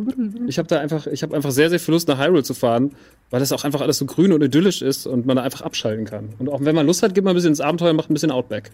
Ich 0.47 0.57
habe 0.57 0.67
da 0.67 0.79
einfach, 0.79 1.05
ich 1.07 1.21
habe 1.21 1.35
einfach 1.35 1.51
sehr, 1.51 1.69
sehr 1.69 1.79
viel 1.79 1.93
Lust 1.93 2.07
nach 2.07 2.19
Hyrule 2.19 2.43
zu 2.43 2.53
fahren, 2.53 2.91
weil 3.29 3.39
das 3.39 3.51
auch 3.51 3.63
einfach 3.63 3.81
alles 3.81 3.97
so 3.97 4.05
grün 4.05 4.31
und 4.31 4.41
idyllisch 4.41 4.81
ist 4.81 5.05
und 5.05 5.25
man 5.25 5.35
da 5.35 5.43
einfach 5.43 5.61
abschalten 5.61 6.05
kann. 6.05 6.29
Und 6.39 6.49
auch 6.49 6.63
wenn 6.63 6.75
man 6.75 6.87
Lust 6.87 7.03
hat, 7.03 7.13
geht 7.13 7.23
man 7.23 7.33
ein 7.33 7.35
bisschen 7.35 7.51
ins 7.51 7.61
Abenteuer 7.61 7.91
und 7.91 7.97
macht 7.97 8.09
ein 8.09 8.13
bisschen 8.13 8.31
Outback. 8.31 8.71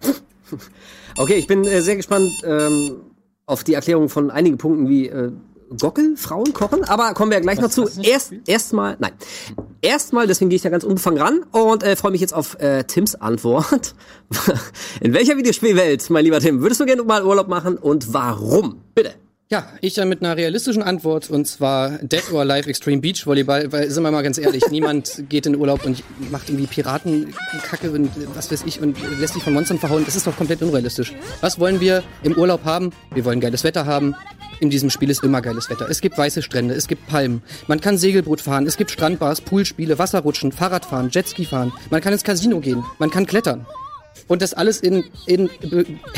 Okay, 1.18 1.34
ich 1.34 1.46
bin 1.46 1.64
äh, 1.64 1.82
sehr 1.82 1.96
gespannt 1.96 2.30
ähm, 2.44 2.96
auf 3.44 3.64
die 3.64 3.74
Erklärung 3.74 4.08
von 4.08 4.30
einigen 4.30 4.56
Punkten 4.56 4.88
wie 4.88 5.08
äh, 5.08 5.30
Gockel, 5.80 6.16
Frauen 6.16 6.52
kochen, 6.52 6.84
aber 6.84 7.14
kommen 7.14 7.30
wir 7.30 7.40
gleich 7.40 7.60
noch 7.60 7.70
zu. 7.70 7.88
Erst 8.02 8.34
erstmal, 8.46 8.96
nein, 8.98 9.12
erstmal, 9.80 10.26
deswegen 10.26 10.48
gehe 10.48 10.56
ich 10.56 10.62
da 10.62 10.70
ganz 10.70 10.84
unbefangen 10.84 11.20
ran 11.20 11.42
und 11.50 11.82
äh, 11.82 11.96
freue 11.96 12.12
mich 12.12 12.20
jetzt 12.20 12.34
auf 12.34 12.58
äh, 12.60 12.84
Tims 12.84 13.14
Antwort. 13.14 13.94
In 15.00 15.12
welcher 15.14 15.36
Videospielwelt, 15.36 16.08
mein 16.10 16.24
lieber 16.24 16.40
Tim, 16.40 16.62
würdest 16.62 16.80
du 16.80 16.86
gerne 16.86 17.02
mal 17.02 17.24
Urlaub 17.24 17.48
machen 17.48 17.76
und 17.76 18.12
warum? 18.12 18.82
Bitte. 18.94 19.14
Ja, 19.52 19.68
ich 19.82 19.92
dann 19.92 20.08
mit 20.08 20.22
einer 20.22 20.34
realistischen 20.34 20.82
Antwort 20.82 21.28
und 21.28 21.46
zwar 21.46 21.98
Dead 21.98 22.22
or 22.32 22.40
Alive 22.40 22.70
Extreme 22.70 23.02
Beach 23.02 23.26
Volleyball, 23.26 23.70
weil 23.70 23.90
sind 23.90 24.02
wir 24.02 24.10
mal 24.10 24.22
ganz 24.22 24.38
ehrlich, 24.38 24.62
niemand 24.70 25.24
geht 25.28 25.44
in 25.44 25.54
Urlaub 25.56 25.84
und 25.84 26.02
macht 26.30 26.48
irgendwie 26.48 26.66
Piratenkacke 26.66 27.90
und 27.90 28.10
was 28.34 28.50
weiß 28.50 28.62
ich 28.64 28.80
und 28.80 28.96
lässt 29.20 29.34
sich 29.34 29.42
von 29.42 29.52
Monstern 29.52 29.78
verhauen. 29.78 30.06
Das 30.06 30.16
ist 30.16 30.26
doch 30.26 30.34
komplett 30.34 30.62
unrealistisch. 30.62 31.12
Was 31.42 31.60
wollen 31.60 31.82
wir 31.82 32.02
im 32.22 32.32
Urlaub 32.32 32.64
haben? 32.64 32.92
Wir 33.12 33.26
wollen 33.26 33.40
geiles 33.40 33.62
Wetter 33.62 33.84
haben. 33.84 34.14
In 34.60 34.70
diesem 34.70 34.88
Spiel 34.88 35.10
ist 35.10 35.22
immer 35.22 35.42
geiles 35.42 35.68
Wetter. 35.68 35.86
Es 35.90 36.00
gibt 36.00 36.16
weiße 36.16 36.40
Strände, 36.40 36.72
es 36.72 36.88
gibt 36.88 37.06
Palmen. 37.06 37.42
Man 37.66 37.78
kann 37.78 37.98
Segelboot 37.98 38.40
fahren, 38.40 38.66
es 38.66 38.78
gibt 38.78 38.90
Strandbars, 38.90 39.42
Poolspiele, 39.42 39.98
Wasserrutschen, 39.98 40.52
Fahrradfahren, 40.52 41.10
Jetski 41.10 41.44
fahren. 41.44 41.74
Man 41.90 42.00
kann 42.00 42.14
ins 42.14 42.24
Casino 42.24 42.60
gehen, 42.60 42.82
man 42.98 43.10
kann 43.10 43.26
klettern. 43.26 43.66
Und 44.28 44.42
das 44.42 44.54
alles 44.54 44.80
in, 44.80 45.04
in, 45.26 45.50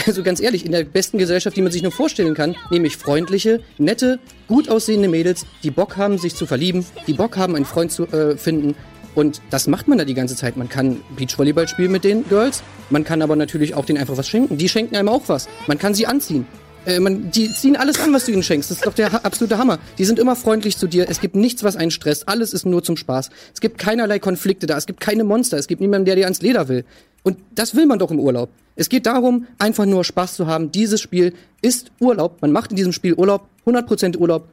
also 0.06 0.22
ganz 0.22 0.40
ehrlich, 0.40 0.64
in 0.64 0.72
der 0.72 0.84
besten 0.84 1.18
Gesellschaft, 1.18 1.56
die 1.56 1.62
man 1.62 1.72
sich 1.72 1.82
nur 1.82 1.92
vorstellen 1.92 2.34
kann, 2.34 2.54
nämlich 2.70 2.96
freundliche, 2.96 3.60
nette, 3.78 4.18
gut 4.46 4.68
aussehende 4.68 5.08
Mädels, 5.08 5.46
die 5.62 5.70
Bock 5.70 5.96
haben, 5.96 6.18
sich 6.18 6.34
zu 6.34 6.46
verlieben, 6.46 6.86
die 7.06 7.14
Bock 7.14 7.36
haben, 7.36 7.56
einen 7.56 7.64
Freund 7.64 7.92
zu 7.92 8.06
äh, 8.08 8.36
finden. 8.36 8.74
Und 9.14 9.40
das 9.50 9.68
macht 9.68 9.86
man 9.88 9.98
da 9.98 10.04
die 10.04 10.14
ganze 10.14 10.34
Zeit. 10.36 10.56
Man 10.56 10.68
kann 10.68 11.00
Beachvolleyball 11.16 11.68
spielen 11.68 11.92
mit 11.92 12.04
den 12.04 12.28
Girls, 12.28 12.62
man 12.90 13.04
kann 13.04 13.22
aber 13.22 13.36
natürlich 13.36 13.74
auch 13.74 13.84
denen 13.84 13.98
einfach 13.98 14.16
was 14.16 14.28
schenken. 14.28 14.58
Die 14.58 14.68
schenken 14.68 14.96
einem 14.96 15.08
auch 15.08 15.22
was. 15.26 15.48
Man 15.66 15.78
kann 15.78 15.94
sie 15.94 16.06
anziehen. 16.06 16.46
Äh, 16.86 17.00
man, 17.00 17.30
die 17.30 17.52
ziehen 17.52 17.76
alles 17.76 18.00
an, 18.00 18.12
was 18.12 18.26
du 18.26 18.32
ihnen 18.32 18.42
schenkst. 18.42 18.70
Das 18.70 18.78
ist 18.78 18.86
doch 18.86 18.94
der 18.94 19.12
ha 19.12 19.18
absolute 19.18 19.58
Hammer. 19.58 19.78
Die 19.98 20.04
sind 20.04 20.18
immer 20.18 20.36
freundlich 20.36 20.76
zu 20.76 20.86
dir. 20.86 21.08
Es 21.08 21.20
gibt 21.20 21.34
nichts, 21.34 21.64
was 21.64 21.76
einen 21.76 21.90
stresst. 21.90 22.28
Alles 22.28 22.52
ist 22.52 22.66
nur 22.66 22.82
zum 22.82 22.96
Spaß. 22.96 23.30
Es 23.54 23.60
gibt 23.60 23.78
keinerlei 23.78 24.18
Konflikte 24.18 24.66
da. 24.66 24.76
Es 24.76 24.86
gibt 24.86 25.00
keine 25.00 25.24
Monster. 25.24 25.56
Es 25.56 25.66
gibt 25.66 25.80
niemanden, 25.80 26.04
der 26.04 26.16
dir 26.16 26.24
ans 26.24 26.42
Leder 26.42 26.68
will. 26.68 26.84
Und 27.24 27.38
das 27.54 27.74
will 27.74 27.86
man 27.86 27.98
doch 27.98 28.10
im 28.12 28.20
Urlaub. 28.20 28.50
Es 28.76 28.88
geht 28.88 29.06
darum, 29.06 29.46
einfach 29.58 29.86
nur 29.86 30.04
Spaß 30.04 30.34
zu 30.36 30.46
haben. 30.46 30.70
Dieses 30.70 31.00
Spiel 31.00 31.34
ist 31.62 31.90
Urlaub. 32.00 32.40
Man 32.42 32.52
macht 32.52 32.70
in 32.70 32.76
diesem 32.76 32.92
Spiel 32.92 33.14
Urlaub, 33.14 33.48
100% 33.66 34.16
Urlaub. 34.18 34.48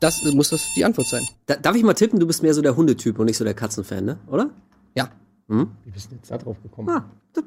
Das 0.00 0.22
muss 0.24 0.50
das 0.50 0.62
die 0.76 0.84
Antwort 0.84 1.06
sein. 1.08 1.22
Da, 1.46 1.56
darf 1.56 1.76
ich 1.76 1.82
mal 1.82 1.94
tippen, 1.94 2.18
du 2.20 2.26
bist 2.26 2.42
mehr 2.42 2.52
so 2.54 2.62
der 2.62 2.76
Hundetyp 2.76 3.18
und 3.18 3.26
nicht 3.26 3.36
so 3.38 3.44
der 3.44 3.54
Katzenfan, 3.54 4.04
ne? 4.04 4.18
Oder? 4.28 4.50
Ja. 4.94 5.10
Wie 5.48 5.90
bist 5.92 6.10
du 6.10 6.16
jetzt 6.16 6.30
da 6.30 6.38
drauf 6.38 6.56
gekommen? 6.62 6.88
Ah, 6.90 7.04
Weil 7.34 7.44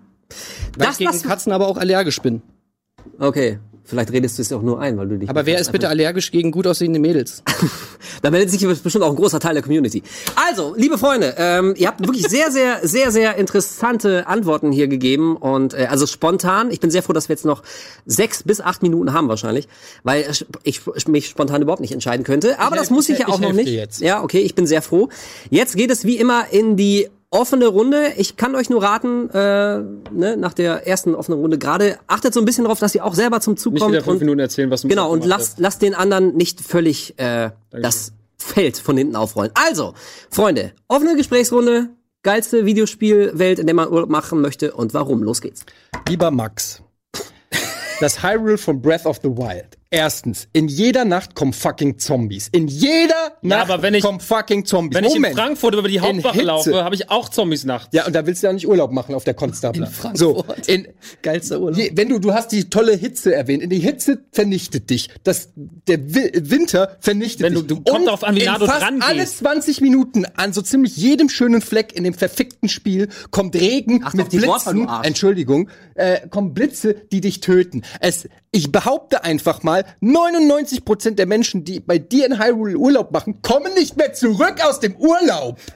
Das 0.78 1.00
ich 1.00 1.08
gegen 1.10 1.22
Katzen 1.22 1.52
aber 1.52 1.68
auch 1.68 1.78
allergisch 1.78 2.22
bin. 2.22 2.42
okay. 3.20 3.60
Vielleicht 3.89 4.12
redest 4.12 4.38
du 4.38 4.41
es 4.43 4.54
auch 4.54 4.62
nur 4.62 4.80
ein, 4.80 4.97
weil 4.97 5.08
du 5.08 5.17
dich. 5.17 5.30
Aber 5.30 5.45
wer 5.45 5.60
ist 5.60 5.71
bitte 5.71 5.89
allergisch 5.89 6.32
gegen 6.32 6.52
gut 6.52 6.67
aussehende 6.67 6.99
Mädels? 6.99 7.43
Da 8.21 8.32
meldet 8.32 8.49
sich 8.52 8.65
bestimmt 8.84 9.04
auch 9.04 9.10
ein 9.12 9.15
großer 9.15 9.39
Teil 9.39 9.54
der 9.54 9.63
Community. 9.63 10.04
Also, 10.49 10.73
liebe 10.75 10.97
Freunde, 10.97 11.36
ähm, 11.38 11.73
ihr 11.78 11.88
habt 11.88 12.02
wirklich 12.02 12.28
sehr, 12.28 12.52
sehr, 12.52 12.80
sehr, 12.86 13.12
sehr 13.12 13.36
interessante 13.36 14.28
Antworten 14.28 14.71
hier 14.71 14.88
gegeben. 14.88 15.38
Und 15.38 15.73
äh, 15.73 15.88
also 15.89 16.06
spontan, 16.06 16.69
ich 16.71 16.80
bin 16.80 16.91
sehr 16.91 17.02
froh, 17.04 17.13
dass 17.13 17.30
wir 17.30 17.34
jetzt 17.36 17.45
noch 17.45 17.63
sechs 18.06 18.43
bis 18.43 18.60
acht 18.62 18.82
Minuten 18.82 19.13
haben 19.13 19.30
wahrscheinlich, 19.30 19.67
weil 20.04 20.30
ich 20.63 20.82
mich 21.08 21.28
spontan 21.28 21.62
überhaupt 21.62 21.82
nicht 21.82 21.93
entscheiden 21.93 22.25
könnte. 22.25 22.60
Aber 22.60 22.75
Ich 22.75 22.82
das 22.82 22.89
muss 22.89 23.08
ich 23.08 23.13
ich 23.15 23.19
ja 23.19 23.28
auch 23.28 23.39
helf 23.39 23.49
noch 23.49 23.56
nicht. 23.56 23.69
jetzt. 23.69 24.02
Ja, 24.02 24.21
okay, 24.23 24.39
ich 24.39 24.56
bin 24.56 24.67
sehr 24.67 24.82
froh. 24.82 25.10
Jetzt 25.49 25.75
geht 25.75 25.91
es 25.91 26.04
wie 26.04 26.17
immer 26.17 26.45
in 26.52 26.75
die 26.75 27.08
offene 27.32 27.68
Runde. 27.68 28.13
Ich 28.18 28.38
kann 28.38 28.56
euch 28.56 28.70
nur 28.70 28.82
raten, 28.84 29.30
äh, 29.30 29.80
ne, 30.12 30.36
nach 30.38 30.54
der 30.54 30.88
ersten 30.88 31.13
offenen 31.15 31.39
Runde 31.39 31.58
gerade, 31.58 31.98
achtet 32.08 32.34
so 32.34 32.39
ein 32.39 32.46
bisschen 32.46 32.63
darauf, 32.63 32.80
dass 32.80 32.96
ihr 32.96 33.06
auch 33.06 33.13
selber 33.13 33.39
zum 33.42 33.56
Zug 33.58 33.74
Nicht 33.74 33.82
kommt. 33.82 33.94
wieder 33.94 34.04
fünf 34.04 34.13
und- 34.15 34.20
Minuten 34.22 34.39
erzählen, 34.39 34.70
was 34.72 34.82
du 34.82 34.88
Genau, 34.88 35.12
und 35.12 35.26
lasst, 35.26 35.60
lasst 35.60 35.82
den 35.82 35.94
anderen 35.96 36.36
nicht 36.36 36.62
völlig 36.62 37.18
äh, 37.20 37.52
das 37.72 38.13
Feld 38.38 38.78
von 38.78 38.98
hinten 38.98 39.15
aufrollen. 39.15 39.52
Also, 39.54 39.94
Freunde, 40.30 40.72
offene 40.88 41.15
Gesprächsrunde, 41.15 41.89
geilste 42.24 42.65
Videospielwelt, 42.65 43.60
in 43.60 43.68
der 43.68 43.76
man 43.76 43.89
Urlaub 43.89 44.10
machen 44.10 44.42
möchte 44.42 44.74
und 44.74 44.94
warum. 44.94 45.24
Los 45.24 45.42
geht's. 45.42 45.65
Lieber 46.08 46.32
Max, 46.32 46.82
das 48.00 48.24
Hyrule 48.24 48.58
von 48.58 48.82
Breath 48.82 49.06
of 49.06 49.20
the 49.22 49.30
Wild. 49.30 49.78
Erstens, 49.91 50.47
in 50.54 50.67
jeder 50.67 51.04
Nacht 51.04 51.34
kommen 51.34 51.52
fucking 51.52 51.97
Zombies. 51.97 52.47
In 52.52 52.67
jeder 52.67 53.34
Nacht 53.41 53.71
aber 53.71 53.82
wenn 53.82 53.95
ich- 53.95 54.04
kommen 54.04 54.19
fucking 54.19 54.63
Zombies. 54.63 54.95
Wenn 54.95 55.04
ich 55.06 55.15
in 55.15 55.21
Moment. 55.21 55.36
Frankfurt 55.36 55.73
über 55.73 55.88
die 55.88 55.99
Hauptwache 55.99 56.43
laufe, 56.43 56.84
habe 56.84 56.93
ich 56.93 57.10
auch 57.10 57.28
Zombies 57.30 57.65
nachts. 57.65 57.89
Ja, 57.91 58.06
und 58.06 58.13
da 58.13 58.23
willst 58.28 58.43
du 58.43 58.47
ja 58.47 58.54
nicht 58.54 58.67
Urlaub 58.67 58.91
machen 58.91 59.15
auf 59.15 59.23
der 59.23 59.34
Konstabler. 59.34 59.88
In 59.88 59.91
Frankfurt. 59.91 60.17
So, 60.19 60.45
in, 60.71 60.88
Geilster 61.23 61.60
Urlaub. 61.60 61.80
Je, 61.80 61.91
wenn 61.95 62.08
du, 62.08 62.19
du 62.19 62.34
hast 62.34 62.52
die 62.52 62.69
tolle 62.69 62.93
Hitze 62.95 63.34
erwähnt. 63.34 63.63
In 63.63 63.71
die 63.71 63.80
Hitze 63.80 64.19
vernichtet 64.32 64.91
dich. 64.91 65.10
Das, 65.23 65.49
der 65.56 66.13
Wi 66.13 66.34
Winter 66.36 66.95
vernichtet 66.99 67.41
Wenn 67.41 67.56
du- 67.56 67.62
dich. 67.63 67.69
du- 67.69 67.82
kommt 67.82 68.02
Und 68.02 68.06
drauf 68.06 68.23
an, 68.23 68.36
wie 68.36 68.45
nah 68.45 68.60
du 68.60 68.67
fast 68.67 68.84
dran 68.84 69.02
alle 69.02 69.21
gehst. 69.21 69.39
20 69.39 69.82
Minuten 69.82 70.25
an 70.36 70.54
so 70.54 70.62
ziemlich 70.62 70.97
jedem 70.97 71.30
schönen 71.30 71.62
Fleck 71.62 71.93
in 71.95 72.04
dem 72.04 72.13
verfickten 72.13 72.69
Spiel 72.69 73.10
kommt 73.32 73.56
Regen 73.56 74.04
Ach, 74.06 74.13
mit 74.13 74.30
Blitzen. 74.30 74.88
Entschuldigung, 75.02 75.67
äh, 75.95 76.28
kommen 76.30 76.54
Blitze, 76.54 76.93
die 77.12 77.21
dich 77.21 77.39
töten. 77.39 77.82
Es, 78.02 78.30
ich 78.52 78.71
behaupte 78.71 79.23
einfach 79.23 79.63
mal, 79.63 79.79
99% 80.02 81.12
der 81.12 81.26
Menschen, 81.26 81.63
die 81.63 81.80
bei 81.80 81.98
dir 81.98 82.26
in 82.26 82.39
Hyrule 82.39 82.78
Urlaub 82.78 83.12
machen, 83.12 83.42
kommen 83.42 83.74
nicht 83.74 83.98
mehr 83.98 84.13
zurück 84.13 84.56
aus 84.63 84.80
dem 84.80 84.96
Urlaub. 84.96 85.60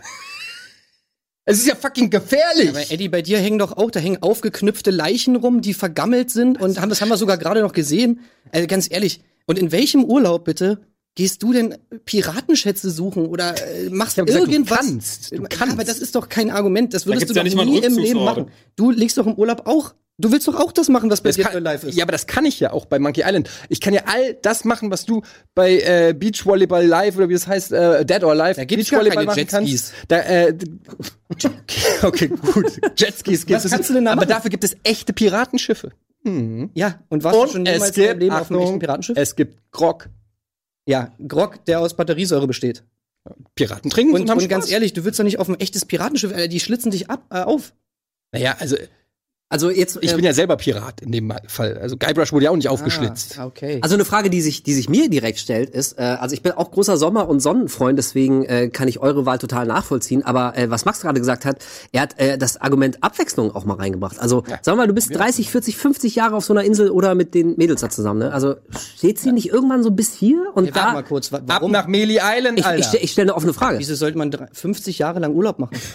Es 1.46 1.58
ist 1.58 1.68
ja 1.68 1.76
fucking 1.76 2.10
gefährlich. 2.10 2.70
Aber 2.70 2.90
Eddie, 2.90 3.10
bei 3.10 3.22
dir 3.22 3.38
hängen 3.38 3.60
doch 3.60 3.76
auch, 3.76 3.92
da 3.92 4.00
hängen 4.00 4.22
aufgeknüpfte 4.24 4.92
Leichen 4.92 5.36
rum, 5.36 5.60
die 5.62 5.74
vergammelt 5.74 6.32
sind 6.32 6.62
und 6.62 6.80
haben, 6.80 6.88
das 6.88 7.02
haben 7.02 7.10
wir 7.10 7.18
sogar 7.18 7.38
gerade 7.38 7.60
noch 7.62 7.74
gesehen. 7.74 8.22
Also 8.54 8.66
ganz 8.68 8.90
ehrlich, 8.90 9.20
und 9.46 9.60
in 9.60 9.74
welchem 9.74 10.06
Urlaub 10.06 10.46
bitte 10.46 10.80
gehst 11.16 11.44
du 11.44 11.52
denn 11.52 11.76
Piratenschätze 12.06 12.90
suchen 12.90 13.26
oder 13.26 13.56
äh, 13.58 13.90
machst 13.90 14.14
Ich 14.14 14.20
hab 14.22 14.28
gesagt, 14.28 14.48
du 14.48 14.52
irgendwas? 14.52 14.78
kannst. 14.80 15.32
Du 15.34 15.42
Ja, 15.42 15.48
kannst. 15.50 15.74
Aber 15.74 15.84
das 15.84 16.00
ist 16.00 16.16
doch 16.16 16.30
kein 16.30 16.50
Argument. 16.50 16.94
Das 16.94 17.06
würdest 17.06 17.28
gibt's 17.28 17.34
du 17.34 17.40
ja 17.46 17.56
doch 17.56 17.62
einen 17.62 17.70
nie 17.72 17.80
im 17.80 17.98
Leben 17.98 18.24
machen. 18.24 18.48
Du 18.78 18.90
legst 18.92 19.18
doch 19.18 19.28
im 19.28 19.34
Urlaub 19.34 19.68
auch. 19.68 19.94
Du 20.20 20.32
willst 20.32 20.48
doch 20.48 20.56
auch 20.56 20.72
das 20.72 20.90
machen, 20.90 21.10
was 21.10 21.22
bei 21.22 21.30
Das 21.30 21.38
dir 21.38 21.44
kann, 21.46 21.64
live 21.64 21.84
ist. 21.84 21.96
Ja, 21.98 22.04
aber 22.06 22.12
das 22.12 22.28
kann 22.28 22.46
ich 22.46 22.60
ja 22.60 22.72
auch 22.72 22.86
bei 22.86 23.00
Monkey 23.00 23.24
Island. 23.26 23.50
Ich 23.70 23.82
kann 23.82 23.96
ja 23.96 24.04
all 24.06 24.36
das 24.36 24.64
machen, 24.64 24.92
was 24.92 25.06
du 25.06 25.24
bei 25.56 25.80
äh, 25.80 26.14
Beach 26.14 26.46
Volleyball 26.46 26.86
Live 26.86 27.18
oder 27.18 27.30
wie 27.30 27.34
das 27.34 27.48
heißt, 27.48 27.72
äh, 27.72 28.06
Dead 28.06 28.24
or 28.24 28.32
Alive, 28.32 28.54
Da 28.56 28.66
gibt's 28.66 28.90
Beach 28.90 29.00
Volleyball 29.00 29.26
machen 29.26 29.40
Jetskis. 29.40 29.92
kannst. 29.92 30.12
Da, 30.12 30.20
äh, 30.20 30.56
okay, 32.04 32.28
gut. 32.28 32.80
Jetskis 32.96 33.46
gibt 33.46 33.58
Was 33.58 33.66
es. 33.66 33.72
kannst 33.72 33.90
du 33.90 33.94
denn 33.96 34.06
da 34.06 34.12
aber 34.12 34.22
machen? 34.22 34.30
dafür 34.30 34.50
gibt 34.52 34.64
es 34.64 34.76
echte 34.84 35.14
Piratenschiffe. 35.14 35.92
Ja, 36.26 37.00
und 37.10 37.24
warst 37.26 37.36
du 37.38 37.48
schon 37.48 37.62
Und 37.62 37.66
jemals 37.68 37.90
es 37.90 37.96
gibt, 37.96 38.20
Leben 38.22 38.34
auf 38.34 38.50
einem 38.50 38.60
echten 38.60 38.64
Achtung, 38.68 38.80
Piratenschiff? 38.80 39.18
es 39.18 39.36
gibt 39.36 39.58
Grog. 39.72 40.10
ja, 40.86 41.12
Grog, 41.28 41.66
der 41.66 41.82
aus 41.82 41.96
Batteriesäure 41.96 42.48
besteht. 42.48 42.84
Piraten 43.56 43.90
trinken 43.90 44.14
Und, 44.14 44.30
haben 44.30 44.40
und 44.40 44.48
ganz 44.48 44.66
Spaß. 44.66 44.72
ehrlich, 44.74 44.94
du 44.94 45.04
willst 45.04 45.20
doch 45.20 45.24
nicht 45.26 45.40
auf 45.40 45.50
ein 45.50 45.60
echtes 45.60 45.86
Piratenschiff, 45.86 46.32
Alter, 46.32 46.48
die 46.48 46.60
schlitzen 46.62 46.92
dich 46.92 47.10
ab, 47.10 47.26
äh, 47.30 47.42
auf. 47.42 47.74
Naja, 48.32 48.56
also 48.60 48.78
Also 49.50 49.70
jetzt, 49.70 50.00
Ich 50.02 50.10
ähm, 50.10 50.16
bin 50.16 50.26
ja 50.26 50.34
selber 50.34 50.58
Pirat 50.58 51.02
in 51.02 51.12
dem 51.12 51.32
Fall. 51.48 51.78
Also 51.78 51.96
Guybrush 51.96 52.34
wurde 52.34 52.46
ja 52.46 52.52
auch 52.52 52.56
nicht 52.56 52.70
aufgeschlitzt. 52.70 53.38
Ah, 53.38 53.46
okay. 53.46 53.78
Also 53.84 53.94
eine 53.94 54.04
Frage, 54.04 54.32
die 54.32 54.42
sich, 54.42 54.64
die 54.64 54.74
sich 54.74 54.90
mir 54.90 55.12
direkt 55.12 55.38
stellt, 55.38 55.70
ist, 55.70 56.00
äh, 56.00 56.02
also 56.02 56.34
ich 56.34 56.42
bin 56.42 56.54
auch 56.54 56.72
großer 56.72 56.98
Sommer- 56.98 57.30
und 57.30 57.40
Sonnenfreund, 57.40 58.00
deswegen 58.00 58.46
äh, 58.46 58.70
kann 58.70 58.88
ich 58.88 58.98
eure 59.00 59.28
Wahl 59.28 59.38
total 59.38 59.68
nachvollziehen. 59.68 60.24
Aber 60.24 60.58
äh, 60.58 60.72
was 60.72 60.86
Max 60.86 61.02
gerade 61.02 61.20
gesagt 61.20 61.46
hat, 61.46 61.58
er 61.92 62.02
hat 62.02 62.20
äh, 62.20 62.40
das 62.40 62.60
Argument 62.60 63.04
Abwechslung 63.04 63.54
auch 63.54 63.64
mal 63.66 63.76
reingebracht. 63.76 64.18
Also 64.20 64.44
sag 64.64 64.76
mal, 64.76 64.88
du 64.88 64.94
bist 64.96 65.14
30, 65.14 65.52
40, 65.52 65.78
50 65.78 66.16
Jahre 66.16 66.36
auf 66.36 66.46
so 66.46 66.54
einer 66.54 66.64
Insel 66.64 66.90
oder 66.90 67.14
mit 67.14 67.36
den 67.36 67.56
Mädels 67.56 67.82
da 67.82 67.90
zusammen. 67.90 68.20
Ne? 68.22 68.34
Also 68.34 68.56
steht 68.98 69.20
sie 69.20 69.34
nicht 69.34 69.50
irgendwann 69.50 69.84
so 69.84 69.92
bis 69.92 70.14
hier 70.16 70.52
und 70.56 70.66
Hey, 70.66 70.74
warte 70.74 70.88
da? 70.88 70.94
mal 70.94 71.04
kurz. 71.04 71.32
wa- 71.32 71.38
Ab 71.38 71.44
Warum? 71.46 71.72
nach 71.72 71.86
Melee 71.86 72.20
Island, 72.24 72.58
Ich, 72.58 72.66
Alter. 72.66 72.80
ich, 72.80 72.86
stell- 72.88 73.04
ich 73.04 73.12
stelle 73.12 73.26
eine 73.26 73.36
offene 73.36 73.54
Frage. 73.54 73.78
Wieso 73.78 73.94
sollte 73.94 74.18
man 74.18 74.32
drei- 74.32 74.48
50 74.52 74.98
Jahre 74.98 75.20
lang 75.20 75.36
Urlaub 75.36 75.60
machen? 75.60 75.78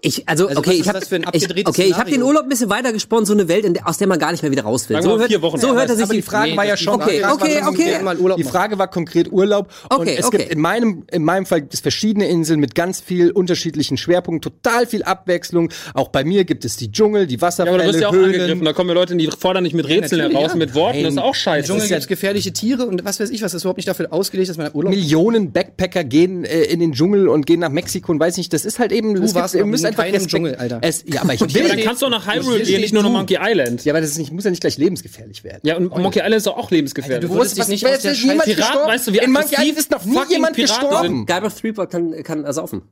Ich, 0.00 0.28
also, 0.28 0.46
Also 0.48 0.60
okay, 0.60 0.70
was 0.70 0.76
ich 0.78 0.88
habe 0.88 1.00
das 1.00 1.08
für 1.08 1.16
ein 1.16 1.24
ich, 1.32 1.66
okay, 1.66 1.84
ich 1.88 1.94
habe 1.96 2.10
den? 2.10 2.22
Urlaub 2.22 2.44
ein 2.44 2.48
bisschen 2.48 2.70
weiter 2.70 2.92
gesponnen, 2.92 3.26
so 3.26 3.32
eine 3.32 3.48
Welt, 3.48 3.64
in 3.64 3.74
der, 3.74 3.88
aus 3.88 3.98
der 3.98 4.06
man 4.06 4.18
gar 4.18 4.32
nicht 4.32 4.42
mehr 4.42 4.50
wieder 4.52 4.62
raus 4.62 4.88
will. 4.88 5.00
So 5.02 5.18
hört, 5.18 5.42
Wochen. 5.42 5.58
so 5.60 5.74
hört 5.74 5.88
er 5.90 5.96
sich 5.96 6.04
aber 6.04 6.14
die 6.14 6.22
Frage 6.22 6.50
Nee, 6.52 6.56
war 6.56 6.66
ja 6.66 6.76
schon, 6.76 6.94
Okay, 7.00 7.20
Frage 7.20 7.34
okay, 7.34 7.60
okay. 7.66 8.16
Urlaub 8.18 8.36
die. 8.36 8.44
Frage 8.44 8.78
war 8.78 8.88
konkret 8.88 9.30
Urlaub. 9.32 9.68
und 9.90 9.98
Okay, 10.00 10.16
es 10.18 10.26
okay. 10.26 10.38
gibt 10.38 10.52
in 10.52 10.60
meinem, 10.60 11.04
in 11.10 11.24
meinem 11.24 11.46
Fall 11.46 11.60
gibt 11.62 11.74
es 11.74 11.80
verschiedene 11.80 12.28
Inseln 12.28 12.60
mit 12.60 12.74
ganz 12.74 13.00
viel 13.00 13.30
unterschiedlichen 13.30 13.96
Schwerpunkten, 13.96 14.40
total 14.52 14.86
viel 14.86 15.02
Abwechslung. 15.02 15.70
Auch 15.94 16.08
bei 16.08 16.24
mir 16.24 16.44
gibt 16.44 16.64
es 16.64 16.76
die 16.76 16.90
Dschungel, 16.92 17.26
die 17.26 17.34
Ja, 17.36 17.40
Wasserfälle, 17.42 17.74
aber 17.76 17.82
du 17.84 17.88
wirst 17.90 18.00
ja 18.00 18.08
auch 18.08 18.12
angegriffen. 18.12 18.46
Höhlen. 18.48 18.64
Da 18.64 18.72
kommen 18.72 18.88
ja 18.90 18.94
Leute, 18.94 19.16
die 19.16 19.28
fordern 19.38 19.62
nicht 19.64 19.74
mit 19.74 19.88
Rätseln 19.88 20.20
natürlich, 20.22 20.38
heraus, 20.38 20.52
ja. 20.52 20.58
mit 20.58 20.74
Worten. 20.74 21.02
Das 21.02 21.12
ist 21.14 21.18
auch 21.18 21.34
scheiße. 21.34 21.66
Dschungel 21.68 21.84
ja- 21.84 21.96
gibt's 21.96 22.06
gefährliche 22.08 22.52
Tiere 22.52 22.86
und 22.86 23.04
was 23.04 23.20
weiß 23.20 23.30
ich 23.30 23.42
was. 23.42 23.52
Das 23.52 23.60
ist 23.60 23.64
überhaupt 23.64 23.78
nicht 23.78 23.88
dafür 23.88 24.12
ausgelegt, 24.12 24.48
dass 24.50 24.56
man 24.56 24.70
Urlaub 24.72 24.90
Millionen 24.92 25.52
Backpacker 25.52 26.04
gehen 26.04 26.44
äh, 26.44 26.62
in 26.64 26.80
den 26.80 26.92
Dschungel 26.92 27.28
und 27.28 27.46
gehen 27.46 27.60
nach 27.60 27.70
Mexiko 27.70 28.12
und 28.12 28.20
weiß 28.20 28.36
nicht, 28.36 28.52
das 28.52 28.64
ist 28.64 28.78
halt 28.78 28.92
eben, 28.92 29.14
Du 29.14 29.22
es 29.22 29.34
warst 29.34 29.54
müsst 29.54 29.84
in 29.84 29.87
einfach 29.88 30.02
keinem 30.04 30.14
Respekt- 30.14 30.30
Dschungel, 30.30 30.54
Alter. 30.56 30.78
Es, 30.82 31.04
ja, 31.06 31.22
aber 31.22 31.34
ich 31.34 31.40
Ja, 31.40 31.46
aber 31.46 31.68
dann 31.68 31.76
will, 31.78 31.84
kannst 31.84 32.02
du 32.02 32.06
auch 32.06 32.10
nach 32.10 32.26
Hyrule 32.26 32.62
gehen, 32.62 32.80
nicht 32.80 32.94
nur 32.94 33.02
nach 33.02 33.10
Monkey 33.10 33.38
Island. 33.40 33.84
ja, 33.84 33.92
aber 33.92 34.00
das 34.00 34.10
ist 34.10 34.18
nicht, 34.18 34.32
muss 34.32 34.44
ja 34.44 34.50
nicht 34.50 34.60
gleich 34.60 34.78
lebensgefährlich 34.78 35.44
werden. 35.44 35.60
Ja, 35.64 35.76
und 35.76 35.88
Monkey 35.96 36.18
Island 36.20 36.34
ist 36.36 36.46
doch 36.46 36.56
auch 36.56 36.70
lebensgefährlich. 36.70 37.28
du 37.28 37.34
wurdest 37.34 37.58
dich 37.58 37.68
nicht 37.68 37.84
wer 37.84 37.96
aus 37.96 38.02
der 38.02 38.14
Scheiße- 38.14 38.42
Pirat, 38.44 38.56
gestorben? 38.56 38.88
weißt 38.88 39.06
du, 39.08 39.12
wie 39.12 39.18
in 39.18 39.30
Monkey 39.32 39.54
Island 39.56 39.78
ist 39.78 39.90
noch 39.90 40.04
nie 40.04 40.18
jemand 40.30 40.54
Piraten 40.56 40.80
gestorben. 40.88 41.26
Guybrush 41.26 41.54
Threepwood 41.54 41.90
kann, 41.90 42.22
kann 42.22 42.44
ersaufen. 42.44 42.82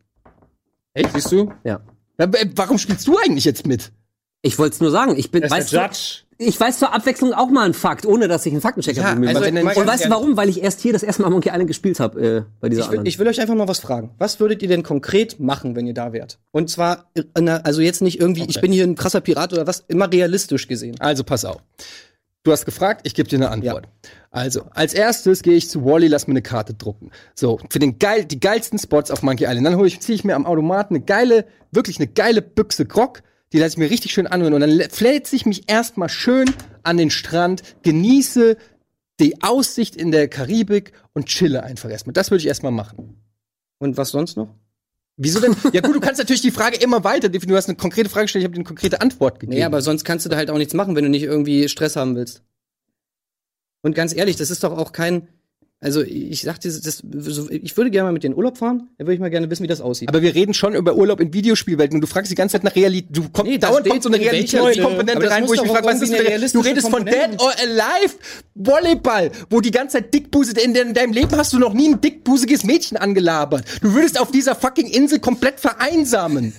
Echt, 0.94 1.11
siehst 1.14 1.30
du? 1.32 1.53
Ja. 1.64 1.80
Ja, 2.18 2.28
Warum 2.55 2.78
spielst 2.78 3.07
du 3.07 3.18
eigentlich 3.18 3.44
jetzt 3.44 3.66
mit? 3.66 3.92
Ich 4.42 4.59
wollte 4.59 4.74
es 4.74 4.80
nur 4.80 4.90
sagen. 4.90 5.16
Ich 5.18 5.30
bin, 5.30 5.42
ist 5.42 5.51
weißt 5.51 5.72
der 5.72 5.80
du, 5.80 5.86
Judge. 5.86 6.25
Ich 6.39 6.59
weiß 6.61 6.78
zur 6.78 6.93
Abwechslung 6.95 7.32
auch 7.32 7.49
mal 7.49 7.64
einen 7.64 7.74
Fakt, 7.74 8.05
ohne 8.07 8.28
dass 8.28 8.45
ich 8.47 8.53
einen 8.53 8.61
Faktenchecker 8.61 9.01
Ja, 9.01 9.14
bemühen 9.14 9.34
also 9.37 9.43
Und 9.80 9.87
weißt 9.87 10.05
du 10.07 10.11
warum? 10.11 10.37
Weil 10.37 10.49
ich 10.49 10.62
erst 10.62 10.80
hier 10.80 10.93
das 10.93 11.03
erste 11.03 11.22
Mal 11.22 11.30
Monkey 11.30 11.49
Island 11.49 11.66
gespielt 11.68 11.99
habe 12.01 12.20
äh, 12.20 12.43
bei 12.61 12.68
dieser 12.68 12.82
Ich 12.82 12.87
will, 12.89 12.91
anderen. 12.99 13.07
ich 13.07 13.18
will 13.18 13.28
euch 13.28 13.41
einfach 13.41 13.55
mal 13.55 13.68
was 13.68 13.78
fragen. 13.78 14.11
Was 14.18 14.39
würdet 14.41 14.62
ihr 14.62 14.68
denn 14.68 14.82
konkret 14.82 15.41
machen, 15.41 15.76
wenn 15.76 15.87
ihr 15.87 15.95
da 15.95 16.12
wärt? 16.12 16.39
Und 16.53 16.68
zwar, 16.70 17.11
einer- 17.34 17.64
also 17.64 17.80
jetzt 17.80 18.03
nicht 18.03 18.20
irgendwie, 18.20 18.45
ich 18.49 18.61
bin 18.61 18.72
hier 18.72 18.84
ein 18.84 18.95
krasser 18.97 19.20
Pirat 19.20 19.53
oder 19.53 19.66
was, 19.66 19.84
immer 19.89 20.12
realistisch 20.12 20.68
gesehen. 20.68 20.97
Also 21.01 21.24
pass 21.24 21.45
auf. 21.45 21.62
Du 22.45 22.53
hast 22.53 22.64
gefragt, 22.64 23.01
ich 23.05 23.14
gebe 23.14 23.28
dir 23.28 23.37
eine 23.37 23.51
Antwort. 23.51 23.89
Also, 24.30 24.66
als 24.70 24.95
erstes 24.95 25.43
gehe 25.43 25.55
ich 25.55 25.68
zu 25.68 25.84
Wally, 25.84 26.07
lass 26.07 26.28
mir 26.28 26.32
eine 26.34 26.43
Karte 26.43 26.74
drucken. 26.74 27.11
So, 27.34 27.59
für 27.70 27.80
den 27.80 27.99
geil, 27.99 28.24
die 28.24 28.39
geilsten 28.39 28.78
Spots 28.78 29.11
auf 29.11 29.22
Monkey 29.22 29.47
Island. 29.47 29.66
Dann 29.66 29.76
hole 29.76 29.89
ich, 29.89 29.99
ziehe 29.99 30.14
ich 30.14 30.22
mir 30.22 30.37
am 30.37 30.47
Automaten 30.47 30.95
eine 30.95 31.05
geile, 31.05 31.47
wirklich 31.72 31.99
eine 31.99 32.07
geile 32.07 32.43
Büchse 32.43 32.84
Grog. 32.87 33.22
Die 33.53 33.59
lasse 33.59 33.74
ich 33.74 33.78
mir 33.78 33.90
richtig 33.90 34.12
schön 34.12 34.26
anrühren. 34.26 34.55
Und 34.55 34.61
dann 34.61 34.90
fläze 34.90 35.36
ich 35.36 35.47
mich 35.47 35.70
erstmal 35.70 36.09
schön 36.09 36.53
an 36.82 36.97
den 36.97 37.11
Strand, 37.11 37.62
genieße 37.82 38.57
die 39.20 39.42
Aussicht 39.42 39.97
in 39.97 40.11
der 40.11 40.28
Karibik 40.28 40.92
und 41.12 41.26
chille 41.26 41.62
einfach 41.62 41.90
erstmal. 41.90 42.12
Das 42.12 42.30
würde 42.30 42.40
ich 42.40 42.49
erstmal 42.49 42.72
machen. 42.72 43.22
Und 43.78 43.97
was 43.97 44.11
sonst 44.11 44.36
noch? 44.36 44.49
Wieso 45.16 45.40
denn? 45.40 45.57
ja 45.72 45.80
gut, 45.80 45.94
du 45.94 46.01
kannst 46.01 46.18
natürlich 46.18 46.42
die 46.42 46.51
Frage 46.51 46.76
immer 46.76 47.05
weiter 47.05 47.28
definieren. 47.28 47.55
Du 47.55 47.57
hast 47.57 47.68
eine 47.68 47.76
konkrete 47.76 48.11
Frage 48.11 48.24
gestellt, 48.24 48.42
ich 48.42 48.47
habe 48.47 48.55
dir 48.55 48.61
eine 48.61 48.66
konkrete 48.66 49.01
Antwort 49.01 49.40
gegeben. 49.40 49.59
Nee, 49.59 49.64
aber 49.64 49.80
sonst 49.80 50.05
kannst 50.05 50.26
du 50.26 50.30
da 50.30 50.36
halt 50.36 50.51
auch 50.51 50.59
nichts 50.59 50.74
machen, 50.74 50.94
wenn 50.94 51.05
du 51.05 51.11
nicht 51.11 51.22
irgendwie 51.22 51.68
Stress 51.68 51.97
haben 51.97 52.16
willst. 52.16 52.42
Und 53.82 53.94
ganz 53.94 54.14
ehrlich, 54.14 54.36
das 54.36 54.51
ist 54.51 54.64
doch 54.64 54.76
auch 54.76 54.92
kein. 54.92 55.28
Also 55.78 56.02
ich 56.02 56.40
sag 56.40 56.58
dir, 56.60 56.70
das, 56.72 57.02
ich 57.50 57.76
würde 57.76 57.90
gerne 57.90 58.06
mal 58.08 58.12
mit 58.12 58.22
dir 58.22 58.28
in 58.28 58.34
Urlaub 58.34 58.56
fahren, 58.56 58.88
da 58.96 59.04
würde 59.04 59.12
ich 59.12 59.20
mal 59.20 59.28
gerne 59.28 59.50
wissen, 59.50 59.62
wie 59.62 59.66
das 59.68 59.82
aussieht. 59.82 60.08
Aber 60.08 60.22
wir 60.22 60.34
reden 60.34 60.54
schon 60.54 60.74
über 60.74 60.94
Urlaub 60.96 61.20
in 61.20 61.34
Videospielwelten 61.34 61.96
und 61.96 62.00
du 62.00 62.06
fragst 62.06 62.30
die 62.30 62.34
ganze 62.34 62.52
Zeit 62.54 62.64
nach 62.64 62.74
Realität. 62.74 63.14
Du 63.14 63.28
kommst, 63.28 63.50
Nee, 63.52 63.58
da 63.58 63.68
dauernd 63.68 63.86
kommt 63.86 64.02
so 64.02 64.08
eine 64.08 64.18
Realitätskomponente 64.18 65.30
rein, 65.30 65.46
wo 65.46 65.52
ich 65.52 65.60
mich 65.60 65.70
frage, 65.70 65.86
was 65.86 66.00
ist 66.00 66.12
denn? 66.14 66.50
Du 66.52 66.60
redest 66.60 66.88
von 66.88 67.04
Dead 67.04 67.38
or 67.40 67.52
Alive 67.60 68.14
Volleyball, 68.54 69.30
wo 69.50 69.60
die 69.60 69.70
ganze 69.70 69.98
Zeit 69.98 70.14
in, 70.14 70.72
de- 70.72 70.82
in 70.82 70.94
deinem 70.94 71.12
Leben 71.12 71.36
hast 71.36 71.52
du 71.52 71.58
noch 71.58 71.74
nie 71.74 71.90
ein 71.90 72.00
dickbusiges 72.00 72.64
Mädchen 72.64 72.96
angelabert. 72.96 73.64
Du 73.82 73.92
würdest 73.92 74.18
auf 74.18 74.30
dieser 74.30 74.54
fucking 74.54 74.86
Insel 74.86 75.18
komplett 75.20 75.60
vereinsamen. 75.60 76.54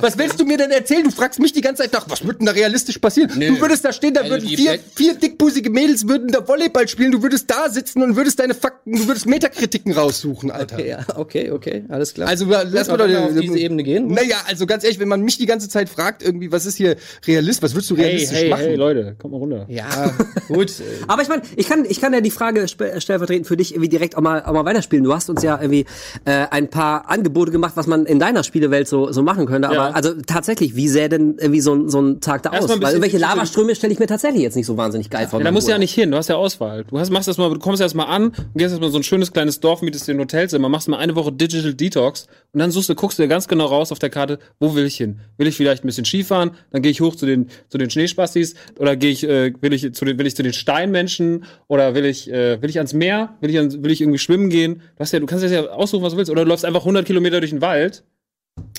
Was 0.00 0.16
willst 0.18 0.38
du 0.40 0.44
mir 0.44 0.56
denn 0.56 0.70
erzählen? 0.70 1.04
Du 1.04 1.10
fragst 1.10 1.38
mich 1.40 1.52
die 1.52 1.60
ganze 1.60 1.82
Zeit 1.82 1.92
nach, 1.92 2.08
was 2.08 2.26
wird 2.26 2.38
denn 2.40 2.46
da 2.46 2.52
realistisch 2.52 2.98
passieren? 2.98 3.30
Du 3.38 3.60
würdest 3.60 3.84
da 3.84 3.92
stehen, 3.92 4.14
da 4.14 4.20
Also 4.22 4.32
würden 4.34 4.48
vier, 4.48 4.78
vier 4.94 5.14
dickbusige 5.14 5.70
Mädels 5.70 6.06
würden 6.08 6.28
da 6.28 6.46
Volleyball 6.46 6.86
spielen, 6.88 7.12
du 7.12 7.22
würdest 7.22 7.50
da 7.50 7.68
sitzen 7.68 8.02
und 8.02 8.16
würdest 8.16 8.38
deine 8.38 8.54
Fakten, 8.54 8.92
du 8.92 9.06
würdest 9.08 9.26
Metakritiken 9.26 9.92
raussuchen, 9.92 10.50
Alter. 10.50 10.76
okay, 10.76 10.88
ja, 10.88 10.98
okay, 11.16 11.50
okay, 11.50 11.84
alles 11.88 12.14
klar. 12.14 12.28
Also 12.28 12.46
lass 12.46 12.64
Gut, 12.64 12.74
mal 12.98 13.04
aber 13.04 13.08
doch 13.08 13.20
auf 13.24 13.40
diese 13.40 13.58
Ebene 13.58 13.82
gehen. 13.82 14.08
Naja, 14.08 14.36
also 14.46 14.66
ganz 14.66 14.84
ehrlich, 14.84 14.98
wenn 15.00 15.08
man 15.08 15.22
mich 15.22 15.38
die 15.38 15.46
ganze 15.46 15.68
Zeit 15.68 15.88
fragt, 15.88 16.22
irgendwie, 16.22 16.52
was 16.52 16.66
ist 16.66 16.76
hier 16.76 16.96
realist, 17.26 17.62
was 17.62 17.74
würdest 17.74 17.90
du 17.90 17.96
Hey, 17.96 18.04
realistisch 18.06 18.36
hey, 18.38 18.50
machen? 18.50 18.64
hey, 18.64 18.76
Leute, 18.76 19.16
kommt 19.18 19.32
mal 19.32 19.38
runter. 19.38 19.66
ja, 19.68 20.14
gut. 20.48 20.72
Aber 21.08 21.22
ich 21.22 21.28
meine, 21.28 21.42
ich 21.56 21.68
kann, 21.68 21.84
ich 21.88 22.00
kann 22.00 22.12
ja 22.12 22.20
die 22.20 22.30
Frage 22.30 22.66
stellvertretend 22.68 23.46
für 23.46 23.56
dich 23.56 23.72
irgendwie 23.72 23.88
direkt 23.88 24.16
auch 24.16 24.20
mal, 24.22 24.42
auch 24.44 24.52
mal 24.52 24.64
weiterspielen. 24.64 25.04
Du 25.04 25.14
hast 25.14 25.28
uns 25.30 25.42
ja 25.42 25.58
irgendwie 25.60 25.86
äh, 26.24 26.46
ein 26.50 26.68
paar 26.68 27.08
Angebote 27.10 27.50
gemacht, 27.52 27.72
was 27.76 27.86
man 27.86 28.06
in 28.06 28.18
deiner 28.18 28.44
Spielewelt 28.44 28.88
so, 28.88 29.10
so 29.12 29.22
machen 29.22 29.46
könnte. 29.46 29.68
Aber 29.68 29.79
Ja. 29.88 29.94
also 29.94 30.14
tatsächlich, 30.26 30.76
wie 30.76 30.88
sähe 30.88 31.08
denn 31.08 31.36
irgendwie 31.38 31.60
so, 31.60 31.74
ein- 31.74 31.88
so 31.88 32.00
ein 32.00 32.20
Tag 32.20 32.42
da 32.42 32.50
aus? 32.50 32.56
Erstmal 32.56 32.76
ein 32.78 32.82
Weil 32.82 32.90
irgendwelche 32.92 33.18
Lavaströme 33.18 33.74
stelle 33.74 33.92
ich 33.92 33.98
mir 33.98 34.06
tatsächlich 34.06 34.42
jetzt 34.42 34.56
nicht 34.56 34.66
so 34.66 34.76
wahnsinnig 34.76 35.10
geil 35.10 35.26
vor. 35.28 35.40
Ja, 35.40 35.44
da 35.44 35.52
musst 35.52 35.66
du 35.66 35.72
ja 35.72 35.78
nicht 35.78 35.94
hin, 35.94 36.10
du 36.10 36.16
hast 36.16 36.28
ja 36.28 36.36
Auswahl. 36.36 36.84
Du 36.84 36.98
hast, 36.98 37.10
machst 37.10 37.28
erst 37.28 37.38
mal, 37.38 37.48
du 37.50 37.58
kommst 37.58 37.80
erst 37.80 37.94
mal 37.94 38.04
an 38.04 38.24
und 38.28 38.34
gehst 38.54 38.70
erst 38.72 38.80
mal 38.80 38.90
so 38.90 38.98
ein 38.98 39.02
schönes 39.02 39.32
kleines 39.32 39.60
Dorf, 39.60 39.82
mietest 39.82 40.06
dir 40.08 40.12
ein 40.14 40.18
Hotelzimmer, 40.20 40.68
machst 40.68 40.88
mal 40.88 40.98
eine 40.98 41.14
Woche 41.16 41.32
Digital 41.32 41.74
Detox 41.74 42.26
und 42.52 42.60
dann 42.60 42.70
suchst 42.70 42.88
du, 42.88 42.94
guckst 42.94 43.18
du 43.18 43.22
dir 43.22 43.28
ganz 43.28 43.48
genau 43.48 43.66
raus 43.66 43.92
auf 43.92 43.98
der 43.98 44.10
Karte, 44.10 44.38
wo 44.58 44.74
will 44.74 44.84
ich 44.84 44.96
hin? 44.96 45.20
Will 45.38 45.46
ich 45.46 45.56
vielleicht 45.56 45.84
ein 45.84 45.86
bisschen 45.86 46.04
Skifahren? 46.04 46.50
Dann 46.70 46.82
gehe 46.82 46.90
ich 46.90 47.00
hoch 47.00 47.14
zu 47.16 47.26
den, 47.26 47.48
zu 47.68 47.78
den 47.78 47.90
Schneespastis 47.90 48.54
oder 48.78 48.96
gehe 48.96 49.10
ich, 49.10 49.24
äh, 49.24 49.52
will 49.60 49.72
ich 49.72 49.92
zu 49.94 50.04
den, 50.04 50.18
will 50.18 50.26
ich 50.26 50.36
zu 50.36 50.42
den 50.42 50.52
Steinmenschen 50.52 51.44
oder 51.68 51.94
will 51.94 52.04
ich, 52.04 52.30
äh, 52.30 52.60
will 52.62 52.70
ich 52.70 52.78
ans 52.78 52.92
Meer? 52.92 53.34
Will 53.40 53.50
ich, 53.50 53.56
ans, 53.58 53.82
will 53.82 53.90
ich 53.90 54.00
irgendwie 54.00 54.18
schwimmen 54.18 54.50
gehen? 54.50 54.76
Du 54.96 55.00
hast 55.00 55.12
ja, 55.12 55.20
du 55.20 55.26
kannst 55.26 55.44
ja 55.44 55.66
aussuchen, 55.68 56.02
was 56.02 56.12
du 56.12 56.18
willst. 56.18 56.30
Oder 56.30 56.44
du 56.44 56.48
läufst 56.48 56.64
einfach 56.64 56.80
100 56.84 57.04
Kilometer 57.06 57.40
durch 57.40 57.50
den 57.50 57.60
Wald 57.60 58.04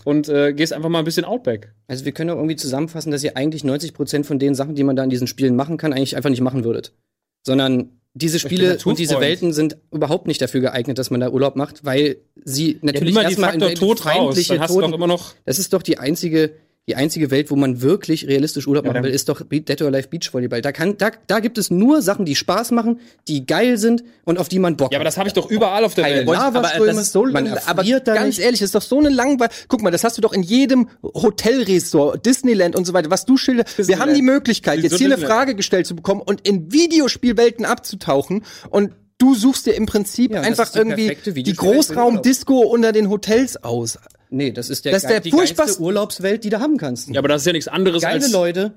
und 0.04 0.30
äh, 0.30 0.54
gehst 0.54 0.74
einfach 0.74 0.90
mal 0.90 1.00
ein 1.00 1.06
bisschen 1.06 1.26
Outback. 1.26 1.74
Also 1.88 2.06
wir 2.06 2.12
können 2.12 2.30
auch 2.30 2.36
irgendwie 2.36 2.56
zusammenfassen, 2.56 3.12
dass 3.12 3.24
ihr 3.24 3.38
eigentlich 3.38 3.64
90% 3.64 4.24
von 4.24 4.40
den 4.40 4.56
Sachen, 4.56 4.76
die 4.76 4.84
man 4.84 4.96
da 4.96 5.04
in 5.04 5.10
diesen 5.10 5.28
Spielen 5.28 5.56
machen 5.56 5.78
kann, 5.78 5.94
eigentlich 5.94 6.16
einfach 6.16 6.30
nicht 6.30 6.42
machen 6.42 6.64
würdet. 6.64 6.94
Sondern 7.46 7.90
diese 8.14 8.40
Spiele 8.40 8.78
und 8.86 9.00
diese 9.00 9.20
Welten 9.22 9.54
sind 9.54 9.78
überhaupt 9.92 10.28
nicht 10.28 10.42
dafür 10.42 10.62
geeignet, 10.62 10.98
dass 10.98 11.10
man 11.12 11.22
da 11.22 11.30
Urlaub 11.30 11.56
macht, 11.56 11.86
weil 11.86 12.18
sie 12.44 12.74
Ja, 12.74 12.78
natürlich 12.82 13.16
die 13.16 13.22
erstmal 13.24 13.54
in 13.56 13.76
Tod 13.76 14.06
raus, 14.06 14.36
dann 14.48 14.60
hast 14.60 14.70
du 14.70 14.76
doch 14.76 14.82
Toten- 14.88 14.94
immer 14.94 15.08
noch 15.08 15.34
Das 15.46 15.60
ist 15.60 15.72
doch 15.74 15.82
die 15.82 15.98
einzige, 15.98 16.52
die 16.90 16.96
einzige 16.96 17.30
Welt, 17.30 17.52
wo 17.52 17.56
man 17.56 17.82
wirklich 17.84 18.28
realistisch 18.28 18.66
Urlaub 18.68 18.86
machen 18.86 18.96
dann- 18.96 19.04
will, 19.04 19.12
ist 19.12 19.30
doch 19.30 19.42
Dead 19.48 19.82
or 19.84 19.88
Alive 19.90 20.08
Beach 20.08 20.34
Volleyball. 20.34 20.62
Da 20.64 20.72
kann, 20.72 20.98
da, 20.98 21.12
da 21.28 21.40
gibt 21.40 21.60
es 21.60 21.70
nur 21.70 22.02
Sachen, 22.02 22.26
die 22.26 22.36
Spaß 22.36 22.72
machen, 22.72 23.00
die 23.28 23.46
geil 23.46 23.78
sind 23.78 24.04
und 24.26 24.40
auf 24.40 24.50
die 24.50 24.58
man 24.58 24.78
Bock 24.78 24.92
Ja, 24.92 24.98
aber 24.98 25.06
das 25.06 25.18
habe 25.18 25.28
ich 25.28 25.34
doch 25.34 25.50
überall 25.52 25.86
auf 25.86 25.94
der 25.94 26.06
Keine 26.06 26.16
Welt. 26.18 26.28
Lava- 26.28 26.48
aber 26.48 26.62
Lavaströme, 26.62 26.86
das 26.88 26.98
ist 26.98 27.12
so, 27.12 27.24
man 27.26 27.48
aber 27.48 27.82
erfriert 27.82 28.08
da 28.08 28.16
ganz 28.16 28.38
nicht. 28.38 28.40
ehrlich, 28.46 28.60
das 28.62 28.68
ist 28.70 28.76
doch 28.76 28.82
so 28.82 28.98
eine 28.98 29.10
langweilige. 29.10 29.54
Guck 29.68 29.84
mal, 29.84 29.92
das 29.92 30.04
hast 30.04 30.18
du 30.18 30.22
doch 30.24 30.34
in 30.34 30.42
jedem 30.42 30.90
Hotelresort, 31.04 32.26
Disneyland 32.26 32.76
und 32.76 32.86
so 32.86 32.94
weiter. 32.94 33.10
Was 33.12 33.26
du 33.26 33.38
schilderst, 33.38 33.88
wir 33.88 34.00
haben 34.00 34.14
die 34.14 34.22
Möglichkeit, 34.24 34.80
jetzt 34.80 34.98
hier 34.98 35.08
eine? 35.14 35.18
Frage 35.20 35.56
gestellt 35.56 35.86
zu 35.86 35.96
bekommen 35.96 36.22
und 36.22 36.48
in 36.48 36.72
Videospielwelten 36.72 37.64
abzutauchen 37.66 38.44
und 38.70 38.92
du 39.20 39.36
suchst 39.36 39.68
dir 39.68 39.74
im 39.74 39.86
Prinzip 39.86 40.32
Ja, 40.32 40.42
einfach 40.42 40.74
irgendwie 40.76 41.16
die 41.44 41.54
Großraumdisco 41.54 42.58
unter 42.60 42.92
den 42.92 43.10
Hotels 43.10 43.64
aus. 43.64 44.00
Nee, 44.34 44.52
das 44.52 44.70
ist 44.70 44.86
der, 44.86 44.94
Das 44.94 45.04
ist 45.04 45.10
der 45.10 45.20
die 45.20 45.30
furchtbarste- 45.32 45.58
geilste 45.58 45.82
Urlaubswelt, 45.84 46.44
die 46.46 46.50
du 46.50 46.60
haben 46.60 46.78
kannst. 46.78 47.10
Ja, 47.10 47.20
aber 47.20 47.28
das 47.28 47.42
ist 47.42 47.46
ja 47.48 47.52
nichts 47.54 47.68
anderes 47.68 48.02
Geile 48.02 48.24
als 48.24 48.32
Leute, 48.32 48.74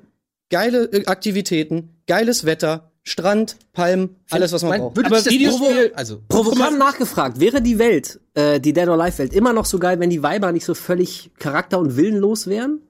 geile 0.51 0.85
äh, 0.93 1.07
Aktivitäten, 1.07 1.91
geiles 2.07 2.45
Wetter, 2.45 2.91
Strand, 3.03 3.57
Palmen, 3.73 4.17
alles, 4.31 4.51
was 4.53 4.63
man 4.63 4.71
Mein- 4.71 4.81
braucht. 4.81 4.99
Aber 5.05 5.17
Videospiel- 5.25 5.91
provo- 5.91 5.95
also 5.95 6.21
Provokant 6.29 6.79
nachgefragt, 6.79 7.39
wäre 7.39 7.63
die 7.63 7.79
Welt, 7.79 8.19
äh, 8.35 8.59
die 8.61 8.73
Dead 8.73 8.89
or 8.89 9.01
Alive 9.01 9.19
Welt, 9.19 9.33
immer 9.33 9.53
noch 9.53 9.65
so 9.67 9.79
geil, 9.79 10.01
wenn 10.01 10.11
die 10.11 10.23
Weiber 10.23 10.51
nicht 10.53 10.65
so 10.65 10.75
völlig 10.75 11.31
charakter- 11.39 11.79
und 11.79 11.97
willenlos 11.97 12.47
wären? 12.47 12.81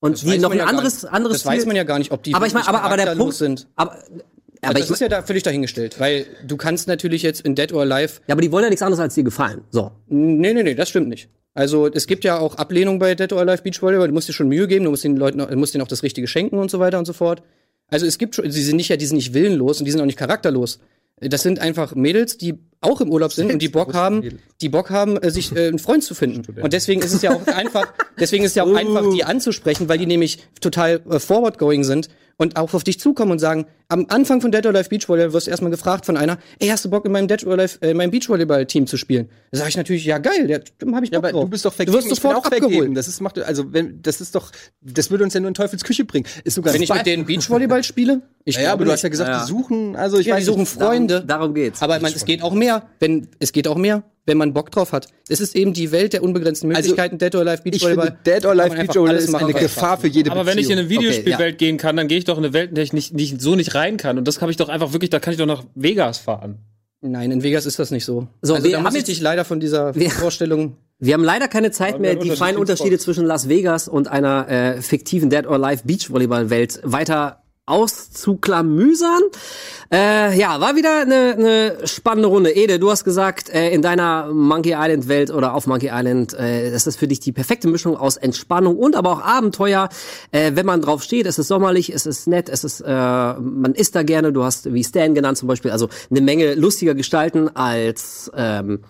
Und 0.00 0.14
Das 0.14 0.20
die 0.22 0.38
noch 0.38 0.50
ein 0.50 0.58
ja 0.58 0.64
anderes, 0.64 1.02
nicht. 1.02 1.12
anderes 1.12 1.38
Das 1.42 1.46
weiß 1.46 1.66
man 1.66 1.76
ja 1.76 1.84
gar 1.84 1.98
nicht, 1.98 2.10
ob 2.10 2.22
die 2.22 2.34
aber 2.34 2.46
ich 2.46 2.54
meine, 2.54 2.66
wirklich 2.66 2.78
aber, 2.82 2.92
aber 2.92 2.96
der 3.04 3.14
Punkt 3.16 3.34
sind. 3.34 3.68
Aber, 3.76 3.92
aber 3.92 4.00
Aber 4.62 4.78
ich 4.78 4.86
das 4.86 4.90
ist 4.92 5.00
ja 5.00 5.08
da 5.08 5.22
völlig 5.22 5.42
dahingestellt, 5.42 6.00
weil 6.00 6.24
du 6.46 6.56
kannst 6.56 6.88
natürlich 6.88 7.22
jetzt 7.22 7.42
in 7.42 7.54
Dead 7.54 7.72
or 7.72 7.82
Alive 7.82 8.14
ja, 8.26 8.32
aber 8.34 8.40
die 8.42 8.50
wollen 8.50 8.64
ja 8.64 8.70
nichts 8.70 8.82
anderes 8.82 9.00
als 9.00 9.14
dir 9.14 9.24
gefallen. 9.24 9.62
So. 9.70 9.92
Nee, 10.08 10.54
nee, 10.54 10.62
nee, 10.62 10.74
das 10.74 10.88
stimmt 10.88 11.08
nicht. 11.08 11.28
Also 11.54 11.86
es 11.86 12.06
gibt 12.06 12.24
ja 12.24 12.38
auch 12.38 12.56
Ablehnung 12.56 12.98
bei 12.98 13.14
Dead 13.14 13.32
or 13.32 13.40
Alive 13.40 13.62
Beach 13.62 13.80
Volleyball. 13.82 14.08
Du 14.08 14.14
musst 14.14 14.28
dir 14.28 14.32
schon 14.32 14.48
Mühe 14.48 14.66
geben, 14.66 14.84
du 14.84 14.90
musst 14.90 15.04
den 15.04 15.16
Leuten, 15.16 15.38
du 15.38 15.56
musst 15.56 15.74
denen 15.74 15.82
auch 15.82 15.88
das 15.88 16.02
Richtige 16.02 16.26
schenken 16.26 16.58
und 16.58 16.70
so 16.70 16.78
weiter 16.78 16.98
und 16.98 17.04
so 17.04 17.12
fort. 17.12 17.42
Also 17.88 18.06
es 18.06 18.16
gibt 18.16 18.34
schon, 18.34 18.50
sie 18.50 18.62
sind 18.62 18.76
nicht 18.76 18.88
ja, 18.88 18.96
die 18.96 19.04
sind 19.04 19.16
nicht 19.16 19.34
willenlos 19.34 19.78
und 19.78 19.84
die 19.84 19.90
sind 19.90 20.00
auch 20.00 20.06
nicht 20.06 20.18
charakterlos. 20.18 20.80
Das 21.20 21.42
sind 21.42 21.60
einfach 21.60 21.94
Mädels, 21.94 22.36
die 22.36 22.54
auch 22.80 23.00
im 23.00 23.10
Urlaub 23.10 23.32
sind 23.32 23.52
und 23.52 23.60
die 23.60 23.68
Bock 23.68 23.94
haben, 23.94 24.40
die 24.60 24.68
Bock 24.68 24.90
haben, 24.90 25.16
äh, 25.18 25.30
sich 25.30 25.54
äh, 25.54 25.68
einen 25.68 25.78
Freund 25.78 26.02
zu 26.02 26.14
finden. 26.14 26.42
Und 26.60 26.72
deswegen 26.72 27.00
ist 27.00 27.12
es 27.12 27.22
ja 27.22 27.32
auch 27.32 27.46
einfach, 27.46 27.92
deswegen 28.18 28.44
ist 28.44 28.52
es 28.52 28.54
ja 28.56 28.64
auch 28.64 28.74
einfach, 28.74 29.08
die 29.12 29.22
anzusprechen, 29.22 29.88
weil 29.88 29.98
die 29.98 30.06
nämlich 30.06 30.38
total 30.60 31.00
äh, 31.08 31.20
forward-going 31.20 31.84
sind 31.84 32.08
und 32.36 32.56
auch 32.56 32.74
auf 32.74 32.84
dich 32.84 32.98
zukommen 33.00 33.32
und 33.32 33.38
sagen, 33.38 33.66
am 33.88 34.06
Anfang 34.08 34.40
von 34.40 34.50
Dead 34.50 34.64
or 34.64 34.72
Alive 34.74 34.88
Beachvolleyball 34.88 35.32
wirst 35.34 35.46
du 35.46 35.50
erstmal 35.50 35.70
gefragt 35.70 36.06
von 36.06 36.16
einer, 36.16 36.38
ey, 36.60 36.68
hast 36.68 36.84
du 36.84 36.90
Bock 36.90 37.04
in 37.04 37.12
meinem 37.12 37.28
Dead 37.28 37.44
or 37.46 37.52
Alive, 37.52 37.78
äh, 37.82 37.90
in 37.90 37.96
meinem 37.98 38.10
Beachvolleyball-Team 38.10 38.86
zu 38.86 38.96
spielen? 38.96 39.28
Da 39.50 39.58
sage 39.58 39.70
ich 39.70 39.76
natürlich, 39.76 40.04
ja 40.04 40.18
geil, 40.18 40.46
da 40.48 40.54
habe 40.94 41.04
ich 41.04 41.10
Bock 41.10 41.12
Ja, 41.12 41.18
aber 41.18 41.32
drauf. 41.32 41.44
du 41.44 41.50
bist 41.50 41.64
doch 41.64 41.74
Du 41.74 41.92
wirst 41.92 42.08
sofort 42.08 42.36
abgeholt. 42.36 42.72
vergeben. 42.72 42.94
Das 42.94 43.06
ist 43.08 43.20
macht 43.20 43.38
also 43.38 43.72
wenn 43.72 44.00
das 44.02 44.20
ist 44.20 44.34
doch 44.34 44.50
das 44.80 45.10
würde 45.10 45.24
uns 45.24 45.34
ja 45.34 45.40
nur 45.40 45.48
in 45.48 45.54
Teufels 45.54 45.84
Küche 45.84 46.04
bringen. 46.04 46.26
Ist 46.44 46.54
sogar 46.54 46.72
Wenn 46.72 46.82
ich 46.82 46.92
mit 46.92 47.04
denen 47.06 47.26
Beachvolleyball 47.26 47.84
spiele, 47.84 48.22
ich 48.44 48.56
ja, 48.56 48.60
aber 48.72 48.78
glaube 48.78 48.84
du 48.86 48.92
hast 48.92 49.02
ja 49.02 49.08
nicht. 49.08 49.18
gesagt, 49.18 49.42
die 49.42 49.48
suchen, 49.52 49.96
also 49.96 50.18
ich 50.18 50.26
ja, 50.26 50.34
die 50.36 50.40
weiß 50.40 50.46
suchen 50.46 50.60
nicht, 50.60 50.68
Freunde. 50.72 51.14
Darum, 51.14 51.26
darum 51.28 51.54
geht's. 51.54 51.80
Aber 51.82 51.98
man, 52.00 52.12
es 52.12 52.24
geht 52.24 52.42
auch 52.42 52.52
mehr, 52.54 52.82
wenn 53.00 53.28
es 53.38 53.52
geht 53.52 53.68
auch 53.68 53.76
mehr, 53.76 54.02
wenn 54.26 54.38
man 54.38 54.52
Bock 54.52 54.70
drauf 54.70 54.92
hat. 54.92 55.08
Es 55.28 55.40
ist 55.40 55.54
eben 55.56 55.72
die 55.72 55.90
Welt 55.92 56.12
der 56.12 56.22
unbegrenzten 56.22 56.68
Möglichkeiten. 56.68 57.18
Dead 57.18 57.34
or 57.34 57.40
Alive 57.42 57.62
ich 57.64 57.70
Beachvolleyball. 57.72 58.18
Dead 58.26 58.44
or 58.44 58.50
Alive 58.52 58.76
Beachvolleyball 58.76 59.16
ist 59.16 59.30
machen, 59.30 59.44
eine 59.44 59.54
Gefahr 59.54 59.98
für 59.98 60.06
jede 60.08 60.30
Aber 60.30 60.46
wenn 60.46 60.58
ich 60.58 60.70
in 60.70 60.76
Beziehung. 60.76 60.78
eine 60.80 60.88
Videospielwelt 60.90 61.58
gehen 61.58 61.76
kann, 61.76 61.96
dann 61.96 62.08
gehe 62.08 62.18
ich 62.18 62.24
doch 62.24 62.38
in 62.38 62.44
eine 62.44 62.52
Welt, 62.52 62.70
in 62.70 62.74
der 62.76 62.84
ich 62.84 62.92
nicht, 62.92 63.14
nicht, 63.14 63.40
so 63.40 63.54
nicht 63.56 63.74
rein 63.74 63.96
kann. 63.96 64.18
Und 64.18 64.28
das 64.28 64.40
habe 64.40 64.50
ich 64.50 64.56
doch 64.56 64.68
einfach 64.68 64.92
wirklich, 64.92 65.10
da 65.10 65.18
kann 65.20 65.32
ich 65.32 65.38
doch 65.38 65.46
nach 65.46 65.64
Vegas 65.74 66.18
fahren. 66.18 66.58
Nein, 67.04 67.32
in 67.32 67.42
Vegas 67.42 67.66
ist 67.66 67.80
das 67.80 67.90
nicht 67.90 68.04
so. 68.04 68.28
So, 68.42 68.54
also 68.54 68.64
wir 68.64 68.70
da 68.72 68.78
muss 68.78 68.86
haben 68.86 68.94
ich 68.94 69.00
jetzt- 69.00 69.08
dich 69.08 69.20
leider 69.20 69.44
von 69.44 69.58
dieser 69.58 69.92
Wir- 69.96 70.08
Vorstellung. 70.10 70.76
Wir 71.00 71.14
haben 71.14 71.24
leider 71.24 71.48
keine 71.48 71.72
Zeit 71.72 71.98
mehr, 71.98 72.14
die 72.14 72.30
feinen 72.30 72.58
Unterschiede 72.58 72.60
Unterschiede 72.60 72.98
zwischen 73.00 73.24
Las 73.24 73.48
Vegas 73.48 73.88
und 73.88 74.06
einer 74.06 74.48
äh, 74.48 74.80
fiktiven 74.82 75.30
Dead 75.30 75.48
or 75.48 75.54
Alive 75.60 75.82
Beachvolleyball-Welt 75.84 76.80
weiter 76.84 77.41
auszuklamüsern. 77.66 79.22
Äh, 79.92 80.36
ja, 80.36 80.60
war 80.60 80.74
wieder 80.74 81.02
eine, 81.02 81.34
eine 81.38 81.86
spannende 81.86 82.28
Runde. 82.28 82.50
Ede, 82.50 82.80
du 82.80 82.90
hast 82.90 83.04
gesagt, 83.04 83.50
äh, 83.50 83.70
in 83.70 83.82
deiner 83.82 84.32
Monkey 84.32 84.72
Island 84.76 85.06
Welt 85.06 85.30
oder 85.30 85.54
auf 85.54 85.68
Monkey 85.68 85.90
Island, 85.92 86.34
äh, 86.34 86.72
das 86.72 86.88
ist 86.88 86.96
für 86.96 87.06
dich 87.06 87.20
die 87.20 87.30
perfekte 87.30 87.68
Mischung 87.68 87.96
aus 87.96 88.16
Entspannung 88.16 88.76
und 88.76 88.96
aber 88.96 89.12
auch 89.12 89.22
Abenteuer. 89.22 89.90
Äh, 90.32 90.52
wenn 90.54 90.66
man 90.66 90.80
drauf 90.80 91.04
steht, 91.04 91.26
es 91.26 91.38
ist 91.38 91.46
sommerlich, 91.46 91.94
es 91.94 92.04
ist 92.04 92.26
nett, 92.26 92.48
es 92.48 92.64
ist, 92.64 92.80
äh, 92.80 92.84
man 92.90 93.74
isst 93.74 93.94
da 93.94 94.02
gerne. 94.02 94.32
Du 94.32 94.42
hast 94.42 94.72
wie 94.72 94.82
Stan 94.82 95.14
genannt 95.14 95.38
zum 95.38 95.46
Beispiel, 95.46 95.70
also 95.70 95.88
eine 96.10 96.20
Menge 96.20 96.54
lustiger 96.54 96.94
gestalten 96.94 97.48
als 97.54 98.28
ähm, 98.34 98.80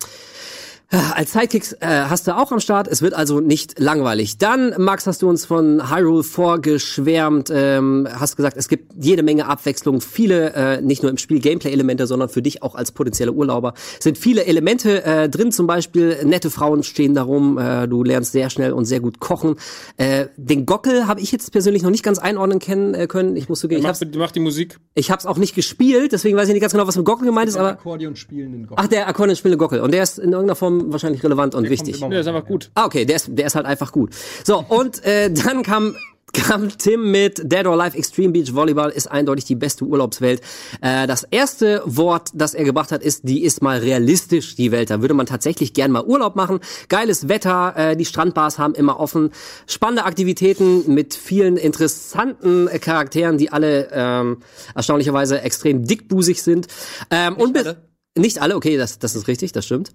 als 0.93 1.33
Sidekicks 1.33 1.73
äh, 1.81 1.87
hast 1.87 2.27
du 2.27 2.37
auch 2.37 2.53
am 2.53 2.61
Start. 2.61 2.87
Es 2.87 3.01
wird 3.01 3.15
also 3.15 3.41
nicht 3.41 3.79
langweilig. 3.79 4.37
Dann, 4.37 4.75
Max, 4.77 5.07
hast 5.07 5.23
du 5.23 5.29
uns 5.29 5.47
von 5.47 5.91
Hyrule 5.91 6.23
vorgeschwärmt. 6.23 7.51
Ähm, 7.51 8.07
hast 8.13 8.37
gesagt, 8.37 8.59
es 8.59 8.69
gibt 8.69 8.93
jede 9.01 9.23
Menge 9.23 9.47
Abwechslung. 9.47 10.03
Viele, 10.03 10.53
äh, 10.53 10.83
nicht 10.83 11.03
nur 11.03 11.11
im 11.11 11.17
Spiel 11.17 11.41
Gameplay-Elemente, 11.41 12.07
sondern 12.07 12.29
für 12.29 12.43
dich 12.43 12.63
auch 12.63 12.75
als 12.75 12.93
potenzielle 12.93 13.33
Urlauber 13.33 13.73
sind 14.01 14.19
viele 14.19 14.45
Elemente 14.45 15.03
äh, 15.05 15.29
drin. 15.31 15.51
Zum 15.51 15.67
Beispiel 15.67 16.19
nette 16.25 16.51
Frauen 16.51 16.83
stehen 16.83 17.15
darum. 17.15 17.57
Äh, 17.57 17.89
du 17.89 18.05
lernst 18.05 18.33
sehr 18.33 18.51
schnell 18.51 18.73
und 18.73 18.85
sehr 18.85 19.01
gut 19.01 19.19
kochen. 19.19 19.57
Äh, 19.97 20.27
den 20.37 20.67
Gockel 20.67 21.07
habe 21.07 21.21
ich 21.23 21.33
jetzt 21.33 21.53
persönlich 21.53 21.83
noch 21.83 21.91
nicht 21.91 22.05
ganz 22.05 22.19
einordnen 22.19 22.59
kennen, 22.59 22.93
äh, 22.93 23.07
können. 23.07 23.37
Ich 23.37 23.49
muss 23.49 23.61
zugeben, 23.61 23.83
ich 23.87 24.11
die 24.11 24.19
macht 24.19 24.35
die 24.35 24.41
Musik. 24.41 24.79
ich 24.95 25.11
hab's 25.11 25.25
auch 25.25 25.39
nicht 25.39 25.55
gespielt. 25.55 26.13
Deswegen 26.13 26.37
weiß 26.37 26.49
ich 26.49 26.53
nicht 26.53 26.61
ganz 26.61 26.73
genau, 26.73 26.87
was 26.87 26.97
mit 26.97 27.07
Gockel 27.07 27.27
gemeint 27.27 27.49
ist. 27.49 27.57
Aber 27.57 27.71
Akkordeon 27.71 28.15
spielenden 28.15 28.67
Gott. 28.67 28.79
Ach, 28.79 28.89
der 28.89 29.09
Akkordeon 29.09 29.37
spielende 29.37 29.57
Gockel. 29.57 29.81
Und 29.81 29.95
der 29.95 30.03
ist 30.03 30.19
in 30.19 30.33
irgendeiner 30.33 30.55
Form 30.55 30.82
wahrscheinlich 30.89 31.23
relevant 31.23 31.55
und 31.55 31.69
wichtig. 31.69 31.99
immer 31.99 32.09
Nee, 32.09 32.21
ist 32.21 32.27
einfach 32.27 32.47
gut. 32.47 32.71
Ah, 32.75 32.87
okay, 32.87 33.05
der 33.05 33.17
ist, 33.17 33.29
der 33.31 33.47
ist 33.47 33.55
halt 33.55 33.67
einfach 33.67 33.93
gut. 33.93 34.11
So, 34.45 34.65
und 34.69 35.05
äh, 35.05 35.31
dann 35.31 35.63
kam 35.63 35.95
kam 36.33 36.71
Tim 36.77 37.11
mit 37.11 37.41
Dead 37.45 37.67
or 37.67 37.79
Alive 37.79 37.97
Extreme 37.97 38.33
Beach 38.33 38.55
Volleyball 38.55 38.91
ist 38.91 39.11
eindeutig 39.11 39.45
die 39.45 39.55
beste 39.55 39.85
Urlaubswelt. 39.85 40.41
Äh, 40.81 41.07
das 41.07 41.25
erste 41.25 41.83
Wort, 41.85 42.31
das 42.35 42.55
er 42.55 42.65
gebracht 42.65 42.93
hat, 42.93 43.03
ist, 43.03 43.29
die 43.29 43.43
ist 43.43 43.63
mal 43.63 43.79
realistisch, 43.79 44.55
die 44.55 44.73
Welt. 44.73 44.91
Da 44.91 45.01
würde 45.01 45.15
man 45.15 45.27
tatsächlich 45.27 45.75
gern 45.75 45.91
mal 45.91 46.05
Urlaub 46.05 46.37
machen. 46.37 46.61
Geiles 46.89 47.29
Wetter, 47.29 47.75
äh, 47.77 47.97
die 47.97 48.05
Strandbars 48.05 48.59
haben 48.59 48.75
immer 48.75 48.99
offen. 48.99 49.31
Spannende 49.67 50.05
Aktivitäten 50.05 50.93
mit 50.93 51.15
vielen 51.15 51.57
interessanten 51.57 52.69
äh, 52.69 52.79
Charakteren, 52.79 53.37
die 53.37 53.51
alle 53.53 53.89
ähm, 53.93 54.39
erstaunlicherweise 54.75 55.43
extrem 55.43 55.85
dickbusig 55.85 56.43
sind. 56.43 56.67
Ähm, 57.11 57.37
und 57.37 57.57
alle? 57.57 57.83
nicht 58.17 58.41
alle, 58.41 58.57
okay, 58.57 58.77
das, 58.77 58.99
das 58.99 59.15
ist 59.15 59.29
richtig, 59.29 59.53
das 59.53 59.67
stimmt. 59.67 59.93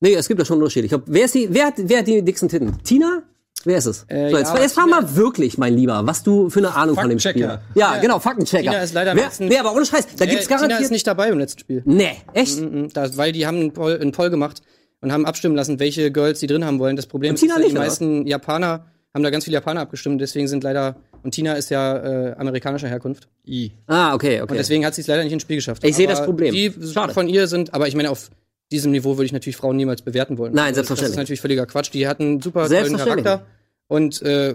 Nee, 0.00 0.14
es 0.14 0.28
gibt 0.28 0.40
da 0.40 0.44
schon 0.44 0.58
Unterschiede. 0.58 0.86
Ich 0.86 0.90
glaub, 0.90 1.02
wer 1.06 1.24
ist 1.24 1.34
die, 1.34 1.48
wer 1.52 1.66
hat, 1.66 1.74
wer 1.76 1.98
hat 1.98 2.06
die 2.06 2.22
dicksten 2.22 2.48
Titten? 2.48 2.82
Tina? 2.82 3.22
Wer 3.64 3.76
ist 3.76 3.84
es? 3.84 4.04
Äh, 4.08 4.30
so, 4.30 4.38
jetzt, 4.38 4.54
ja, 4.54 4.60
jetzt 4.62 4.72
frag 4.74 4.88
mal 4.88 5.14
wirklich, 5.16 5.58
mein 5.58 5.74
Lieber, 5.76 6.00
was 6.06 6.22
du 6.22 6.48
für 6.48 6.60
eine 6.60 6.74
Ahnung 6.74 6.94
von 6.96 7.10
dem 7.10 7.18
Spiel 7.18 7.42
Faktenchecker. 7.42 7.62
Ja, 7.74 7.98
genau, 7.98 8.18
Faktenchecker. 8.18 8.70
Tina 8.70 8.82
ist 8.82 8.94
leider 8.94 9.14
wer, 9.14 9.24
letzten- 9.24 9.48
Nee, 9.48 9.58
aber 9.58 9.74
ohne 9.74 9.84
Scheiß, 9.84 10.06
da 10.16 10.24
gibt's 10.24 10.44
Äh, 10.44 10.46
Tina 10.46 10.56
garantiert. 10.56 10.80
ist 10.80 10.90
nicht 10.90 11.06
dabei 11.06 11.28
im 11.28 11.38
letzten 11.38 11.60
Spiel. 11.60 11.82
nee, 11.84 12.12
echt? 12.32 12.58
Mhm, 12.58 12.88
Da, 12.94 13.14
weil 13.18 13.32
die 13.32 13.46
haben 13.46 13.58
einen 13.58 13.72
Poll, 13.74 13.98
einen 14.00 14.12
Poll 14.12 14.30
gemacht 14.30 14.62
und 15.02 15.12
haben 15.12 15.26
abstimmen 15.26 15.54
lassen, 15.56 15.78
welche 15.78 16.10
Girls 16.10 16.40
sie 16.40 16.46
drin 16.46 16.64
haben 16.64 16.78
wollen. 16.78 16.96
Das 16.96 17.06
Problem 17.06 17.30
Und 17.30 17.34
ist, 17.34 17.40
Tina 17.42 17.58
dass 17.58 17.66
die 17.66 17.74
meisten 17.74 18.26
Japaner 18.26 18.86
haben 19.12 19.22
da 19.24 19.28
ganz 19.28 19.44
viele 19.44 19.54
Japaner 19.56 19.82
abgestimmt, 19.82 20.22
deswegen 20.22 20.48
sind 20.48 20.64
leider 20.64 20.96
und 21.22 21.32
Tina 21.32 21.52
ist 21.54 21.68
ja 21.68 21.98
äh, 21.98 22.32
amerikanischer 22.38 22.88
Herkunft 22.88 23.28
I. 23.46 23.72
Ah, 23.88 24.14
okay, 24.14 24.40
okay. 24.40 24.52
und 24.52 24.56
deswegen 24.56 24.86
hat 24.86 24.94
sie 24.94 25.02
es 25.02 25.06
leider 25.06 25.22
nicht 25.22 25.32
ins 25.34 25.42
Spiel 25.42 25.56
geschafft. 25.56 25.84
Ich 25.84 25.96
sehe 25.96 26.06
das 26.06 26.24
Problem. 26.24 26.54
Die 26.54 26.72
Schade. 26.94 27.12
von 27.12 27.28
ihr 27.28 27.46
sind, 27.46 27.74
aber 27.74 27.88
ich 27.88 27.94
meine 27.94 28.08
auf 28.10 28.30
diesem 28.70 28.92
Niveau 28.92 29.16
würde 29.16 29.26
ich 29.26 29.32
natürlich 29.32 29.56
Frauen 29.56 29.76
niemals 29.76 30.02
bewerten 30.02 30.38
wollen. 30.38 30.52
Nein, 30.52 30.66
Also 30.66 30.76
selbstverständlich. 30.76 31.10
Das 31.10 31.12
ist 31.12 31.18
natürlich 31.18 31.40
völliger 31.40 31.66
Quatsch. 31.66 31.92
Die 31.92 32.06
hatten 32.06 32.40
super 32.40 32.68
tollen. 32.68 32.96
Charakter 32.96 33.46
und 33.90 34.22
äh, 34.22 34.54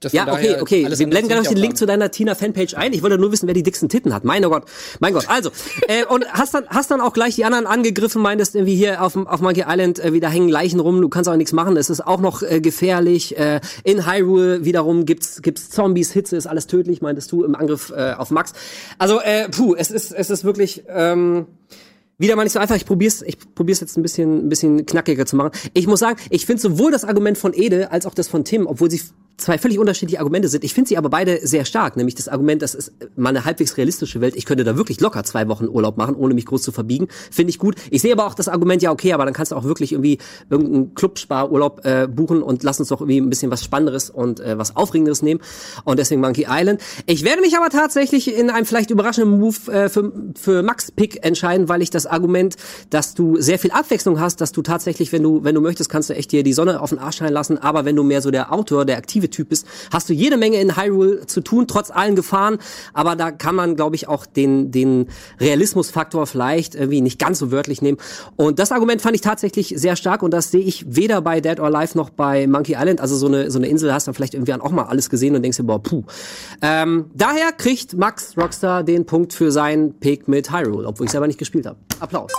das 0.00 0.12
ja, 0.12 0.26
okay, 0.26 0.56
okay. 0.60 0.84
alles 0.84 0.98
Wir 0.98 1.08
blenden 1.08 1.28
gleich 1.28 1.46
den 1.46 1.58
Link 1.58 1.76
zu 1.76 1.86
deiner 1.86 2.10
Tina-Fanpage 2.10 2.74
ein. 2.74 2.92
Ich 2.92 3.04
wollte 3.04 3.18
nur 3.18 3.30
wissen, 3.30 3.46
wer 3.46 3.54
die 3.54 3.62
dicksten 3.62 3.88
Titten 3.88 4.12
hat. 4.12 4.24
Mein 4.24 4.42
Gott, 4.42 4.64
mein 4.98 5.12
Gott. 5.12 5.28
Also, 5.28 5.50
äh, 5.88 6.04
und 6.06 6.26
hast 6.26 6.54
dann, 6.54 6.66
hast 6.66 6.90
dann 6.90 7.00
auch 7.00 7.12
gleich 7.12 7.36
die 7.36 7.44
anderen 7.44 7.68
angegriffen, 7.68 8.20
meintest 8.20 8.56
irgendwie 8.56 8.74
hier 8.74 9.00
auf, 9.00 9.14
auf 9.14 9.40
Monkey 9.40 9.64
Island, 9.64 10.00
äh, 10.00 10.12
wieder 10.12 10.28
hängen 10.28 10.48
Leichen 10.48 10.80
rum, 10.80 11.00
du 11.00 11.08
kannst 11.08 11.30
auch 11.30 11.36
nichts 11.36 11.52
machen, 11.52 11.76
es 11.76 11.88
ist 11.88 12.04
auch 12.04 12.20
noch 12.20 12.42
äh, 12.42 12.60
gefährlich. 12.60 13.38
Äh, 13.38 13.60
in 13.84 14.10
Hyrule 14.10 14.64
wiederum 14.64 15.06
gibt's, 15.06 15.40
gibt's 15.40 15.70
Zombies, 15.70 16.10
Hitze 16.10 16.36
ist 16.36 16.48
alles 16.48 16.66
tödlich, 16.66 17.00
meintest 17.00 17.30
du, 17.30 17.44
im 17.44 17.54
Angriff 17.54 17.92
äh, 17.96 18.14
auf 18.14 18.32
Max. 18.32 18.54
Also, 18.98 19.20
äh, 19.20 19.48
puh, 19.50 19.76
es 19.76 19.92
ist, 19.92 20.10
es 20.10 20.30
ist 20.30 20.42
wirklich, 20.42 20.82
ähm, 20.88 21.46
wieder 22.18 22.36
mal 22.36 22.44
nicht 22.44 22.52
so 22.52 22.58
einfach. 22.58 22.76
Ich 22.76 22.86
probier's, 22.86 23.22
ich 23.22 23.38
probier's 23.54 23.80
jetzt 23.80 23.96
ein 23.96 24.02
bisschen, 24.02 24.46
ein 24.46 24.48
bisschen 24.48 24.86
knackiger 24.86 25.26
zu 25.26 25.36
machen. 25.36 25.52
Ich 25.72 25.86
muss 25.86 26.00
sagen, 26.00 26.18
ich 26.30 26.46
finde 26.46 26.62
sowohl 26.62 26.92
das 26.92 27.04
Argument 27.04 27.38
von 27.38 27.52
Ede 27.52 27.90
als 27.90 28.06
auch 28.06 28.14
das 28.14 28.28
von 28.28 28.44
Tim, 28.44 28.66
obwohl 28.66 28.90
sie 28.90 29.02
zwei 29.36 29.58
völlig 29.58 29.78
unterschiedliche 29.78 30.18
Argumente 30.18 30.48
sind. 30.48 30.64
Ich 30.64 30.74
finde 30.74 30.88
sie 30.88 30.96
aber 30.96 31.10
beide 31.10 31.46
sehr 31.46 31.64
stark. 31.64 31.96
Nämlich 31.96 32.14
das 32.14 32.28
Argument, 32.28 32.62
das 32.62 32.74
ist 32.74 32.92
mal 33.16 33.44
halbwegs 33.44 33.76
realistische 33.76 34.20
Welt. 34.20 34.34
Ich 34.36 34.46
könnte 34.46 34.64
da 34.64 34.76
wirklich 34.76 35.00
locker 35.00 35.24
zwei 35.24 35.48
Wochen 35.48 35.66
Urlaub 35.66 35.96
machen, 35.96 36.14
ohne 36.14 36.34
mich 36.34 36.46
groß 36.46 36.62
zu 36.62 36.72
verbiegen. 36.72 37.08
Finde 37.30 37.50
ich 37.50 37.58
gut. 37.58 37.74
Ich 37.90 38.02
sehe 38.02 38.12
aber 38.12 38.26
auch 38.26 38.34
das 38.34 38.48
Argument, 38.48 38.82
ja 38.82 38.92
okay, 38.92 39.12
aber 39.12 39.24
dann 39.24 39.34
kannst 39.34 39.52
du 39.52 39.56
auch 39.56 39.64
wirklich 39.64 39.92
irgendwie 39.92 40.18
irgendeinen 40.50 40.94
Clubsparurlaub 40.94 41.84
äh, 41.84 42.06
buchen 42.08 42.42
und 42.42 42.62
lass 42.62 42.78
uns 42.78 42.88
doch 42.88 43.00
irgendwie 43.00 43.20
ein 43.20 43.30
bisschen 43.30 43.50
was 43.50 43.64
Spannenderes 43.64 44.10
und 44.10 44.40
äh, 44.40 44.56
was 44.56 44.76
Aufregenderes 44.76 45.22
nehmen. 45.22 45.40
Und 45.84 45.98
deswegen 45.98 46.20
Monkey 46.20 46.46
Island. 46.48 46.80
Ich 47.06 47.24
werde 47.24 47.40
mich 47.40 47.56
aber 47.56 47.70
tatsächlich 47.70 48.36
in 48.36 48.50
einem 48.50 48.66
vielleicht 48.66 48.90
überraschenden 48.90 49.38
Move 49.38 49.72
äh, 49.72 49.88
für, 49.88 50.12
für 50.36 50.62
Max 50.62 50.92
Pick 50.92 51.24
entscheiden, 51.24 51.68
weil 51.68 51.82
ich 51.82 51.90
das 51.90 52.06
Argument, 52.06 52.56
dass 52.90 53.14
du 53.14 53.40
sehr 53.40 53.58
viel 53.58 53.72
Abwechslung 53.72 54.20
hast, 54.20 54.40
dass 54.40 54.52
du 54.52 54.62
tatsächlich, 54.62 55.12
wenn 55.12 55.22
du, 55.22 55.42
wenn 55.44 55.54
du 55.54 55.60
möchtest, 55.60 55.90
kannst 55.90 56.10
du 56.10 56.14
echt 56.14 56.30
dir 56.32 56.42
die 56.42 56.52
Sonne 56.52 56.80
auf 56.80 56.90
den 56.90 56.98
Arsch 56.98 57.16
scheinen 57.16 57.32
lassen. 57.32 57.58
Aber 57.58 57.84
wenn 57.84 57.96
du 57.96 58.02
mehr 58.02 58.22
so 58.22 58.30
der 58.30 58.52
Autor, 58.52 58.84
der 58.84 58.96
aktive 58.96 59.23
Typ 59.30 59.48
bist, 59.48 59.66
hast 59.92 60.08
du 60.08 60.12
jede 60.12 60.36
Menge 60.36 60.60
in 60.60 60.76
Hyrule 60.76 61.26
zu 61.26 61.40
tun, 61.40 61.66
trotz 61.66 61.90
allen 61.90 62.16
Gefahren. 62.16 62.58
Aber 62.92 63.16
da 63.16 63.30
kann 63.30 63.54
man, 63.54 63.76
glaube 63.76 63.96
ich, 63.96 64.08
auch 64.08 64.26
den, 64.26 64.70
den 64.70 65.08
Realismusfaktor 65.40 66.26
vielleicht 66.26 66.74
irgendwie 66.74 67.00
nicht 67.00 67.18
ganz 67.18 67.38
so 67.38 67.50
wörtlich 67.50 67.82
nehmen. 67.82 67.98
Und 68.36 68.58
das 68.58 68.72
Argument 68.72 69.02
fand 69.02 69.14
ich 69.14 69.20
tatsächlich 69.20 69.74
sehr 69.76 69.96
stark 69.96 70.22
und 70.22 70.30
das 70.32 70.50
sehe 70.50 70.60
ich 70.62 70.84
weder 70.96 71.20
bei 71.22 71.40
Dead 71.40 71.60
or 71.60 71.66
Alive 71.74 71.96
noch 71.96 72.10
bei 72.10 72.46
Monkey 72.46 72.74
Island. 72.78 73.00
Also 73.00 73.16
so 73.16 73.26
eine, 73.26 73.50
so 73.50 73.58
eine 73.58 73.68
Insel 73.68 73.92
hast 73.92 74.06
du 74.08 74.12
vielleicht 74.12 74.34
irgendwie 74.34 74.54
auch 74.54 74.70
mal 74.70 74.84
alles 74.84 75.10
gesehen 75.10 75.34
und 75.36 75.42
denkst 75.42 75.56
dir, 75.58 75.64
boah, 75.64 75.82
puh. 75.82 76.04
Ähm, 76.62 77.10
daher 77.14 77.52
kriegt 77.52 77.94
Max 77.94 78.36
Rockstar 78.36 78.82
den 78.84 79.06
Punkt 79.06 79.32
für 79.32 79.50
seinen 79.52 79.94
Pick 80.00 80.28
mit 80.28 80.52
Hyrule, 80.52 80.86
obwohl 80.88 81.06
ich 81.06 81.12
selber 81.12 81.26
nicht 81.26 81.38
gespielt 81.38 81.66
habe. 81.66 81.78
Applaus. 82.00 82.32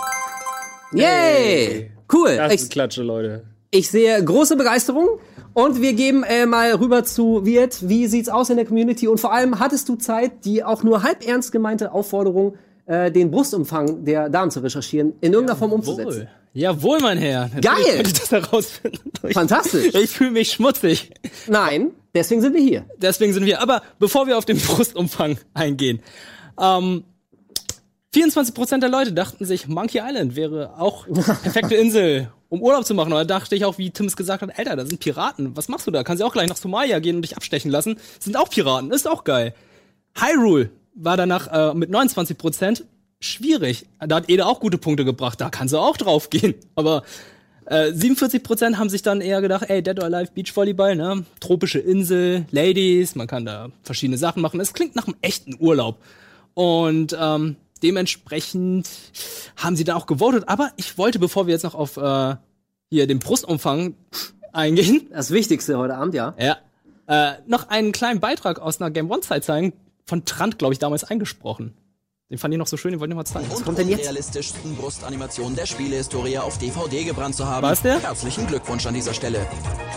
Yay! 0.92 1.90
Cool. 2.12 2.36
Das 2.36 2.52
Ich, 2.52 2.62
ist 2.62 2.70
Klatsche, 2.72 3.02
Leute. 3.02 3.44
ich 3.70 3.90
sehe 3.90 4.22
große 4.22 4.56
Begeisterung 4.56 5.08
und 5.56 5.80
wir 5.80 5.94
geben 5.94 6.22
äh, 6.22 6.44
mal 6.44 6.74
rüber 6.74 7.02
zu 7.02 7.46
Wirt. 7.46 7.88
Wie 7.88 8.08
sieht's 8.08 8.28
aus 8.28 8.50
in 8.50 8.56
der 8.56 8.66
Community? 8.66 9.08
Und 9.08 9.18
vor 9.18 9.32
allem 9.32 9.58
hattest 9.58 9.88
du 9.88 9.96
Zeit, 9.96 10.44
die 10.44 10.62
auch 10.62 10.82
nur 10.82 11.02
halb 11.02 11.26
ernst 11.26 11.50
gemeinte 11.50 11.92
Aufforderung, 11.92 12.56
äh, 12.84 13.10
den 13.10 13.30
Brustumfang 13.30 14.04
der 14.04 14.28
Damen 14.28 14.50
zu 14.50 14.60
recherchieren, 14.60 15.14
in 15.22 15.32
irgendeiner 15.32 15.58
Form 15.58 15.72
umzusetzen? 15.72 16.28
Jawohl. 16.52 16.98
Jawohl, 16.98 16.98
mein 17.00 17.16
Herr. 17.16 17.48
Natürlich 17.48 17.62
Geil. 17.62 17.96
konnte 17.96 18.10
ich 18.10 18.12
das 18.12 18.30
herausfinden. 18.32 19.10
Fantastisch. 19.32 19.94
Ich 19.94 20.10
fühle 20.10 20.32
mich 20.32 20.52
schmutzig. 20.52 21.12
Nein, 21.46 21.92
deswegen 22.14 22.42
sind 22.42 22.52
wir 22.52 22.62
hier. 22.62 22.84
Deswegen 22.98 23.32
sind 23.32 23.46
wir. 23.46 23.62
Aber 23.62 23.80
bevor 23.98 24.26
wir 24.26 24.36
auf 24.36 24.44
den 24.44 24.58
Brustumfang 24.58 25.38
eingehen, 25.54 26.02
ähm, 26.60 27.04
24% 28.16 28.80
der 28.80 28.88
Leute 28.88 29.12
dachten 29.12 29.44
sich, 29.44 29.68
Monkey 29.68 30.00
Island 30.02 30.36
wäre 30.36 30.78
auch 30.78 31.06
perfekte 31.06 31.74
Insel, 31.76 32.30
um 32.48 32.62
Urlaub 32.62 32.86
zu 32.86 32.94
machen. 32.94 33.12
Und 33.12 33.18
da 33.18 33.24
dachte 33.24 33.54
ich 33.54 33.64
auch, 33.66 33.76
wie 33.76 33.90
Tim 33.90 34.06
es 34.06 34.16
gesagt 34.16 34.42
hat, 34.42 34.58
Alter, 34.58 34.74
da 34.74 34.86
sind 34.86 35.00
Piraten. 35.00 35.54
Was 35.56 35.68
machst 35.68 35.86
du 35.86 35.90
da? 35.90 36.02
Kannst 36.02 36.22
du 36.22 36.26
auch 36.26 36.32
gleich 36.32 36.48
nach 36.48 36.56
Somalia 36.56 36.98
gehen 36.98 37.16
und 37.16 37.22
dich 37.22 37.36
abstechen 37.36 37.70
lassen. 37.70 37.98
Sind 38.18 38.36
auch 38.36 38.48
Piraten, 38.48 38.90
ist 38.90 39.06
auch 39.06 39.24
geil. 39.24 39.54
Hyrule 40.14 40.70
war 40.94 41.18
danach 41.18 41.72
äh, 41.72 41.74
mit 41.74 41.90
29% 41.90 42.84
schwierig. 43.20 43.86
Da 44.00 44.16
hat 44.16 44.30
Ede 44.30 44.46
auch 44.46 44.60
gute 44.60 44.78
Punkte 44.78 45.04
gebracht, 45.04 45.40
da 45.40 45.50
kann 45.50 45.68
sie 45.68 45.78
auch 45.78 45.98
drauf 45.98 46.30
gehen. 46.30 46.54
Aber 46.74 47.02
äh, 47.66 47.90
47% 47.90 48.76
haben 48.76 48.88
sich 48.88 49.02
dann 49.02 49.20
eher 49.20 49.42
gedacht, 49.42 49.68
ey, 49.68 49.82
Dead 49.82 49.98
or 49.98 50.06
Alive 50.06 50.32
Beachvolleyball, 50.32 50.96
ne? 50.96 51.24
Tropische 51.40 51.80
Insel, 51.80 52.46
Ladies, 52.50 53.14
man 53.14 53.26
kann 53.26 53.44
da 53.44 53.68
verschiedene 53.82 54.16
Sachen 54.16 54.40
machen. 54.40 54.58
Es 54.60 54.72
klingt 54.72 54.96
nach 54.96 55.06
einem 55.06 55.16
echten 55.20 55.56
Urlaub. 55.58 55.98
Und 56.54 57.14
ähm, 57.20 57.56
dementsprechend 57.82 58.88
haben 59.56 59.76
sie 59.76 59.84
da 59.84 59.96
auch 59.96 60.06
gewotet. 60.06 60.48
Aber 60.48 60.72
ich 60.76 60.98
wollte, 60.98 61.18
bevor 61.18 61.46
wir 61.46 61.52
jetzt 61.52 61.62
noch 61.62 61.74
auf 61.74 61.96
äh, 61.96 62.36
hier 62.90 63.06
den 63.06 63.18
Brustumfang 63.18 63.94
eingehen. 64.52 65.08
Das 65.10 65.30
Wichtigste 65.30 65.78
heute 65.78 65.96
Abend, 65.96 66.14
ja. 66.14 66.34
Ja. 66.38 66.58
Äh, 67.08 67.38
noch 67.46 67.68
einen 67.68 67.92
kleinen 67.92 68.20
Beitrag 68.20 68.58
aus 68.58 68.80
einer 68.80 68.90
Game 68.90 69.10
One-Zeit 69.10 69.44
zeigen. 69.44 69.72
Von 70.06 70.24
Trant, 70.24 70.58
glaube 70.58 70.72
ich, 70.72 70.78
damals 70.78 71.04
eingesprochen. 71.04 71.74
Den 72.28 72.38
fand 72.38 72.52
ich 72.52 72.58
noch 72.58 72.66
so 72.66 72.76
schön, 72.76 72.90
den 72.90 72.98
wollte 72.98 73.12
ich 73.12 73.16
mal 73.16 73.24
zeigen. 73.24 73.48
Und 73.52 73.68
um 73.68 73.76
die 73.76 73.94
realistischsten 73.94 74.74
Brustanimationen 74.74 75.54
der 75.54 75.64
Spielehistorie 75.64 76.38
auf 76.38 76.58
DVD 76.58 77.04
gebrannt 77.04 77.36
zu 77.36 77.46
haben. 77.46 77.62
Was 77.62 77.82
der? 77.82 78.00
Herzlichen 78.00 78.48
Glückwunsch 78.48 78.84
an 78.84 78.94
dieser 78.94 79.14
Stelle. 79.14 79.46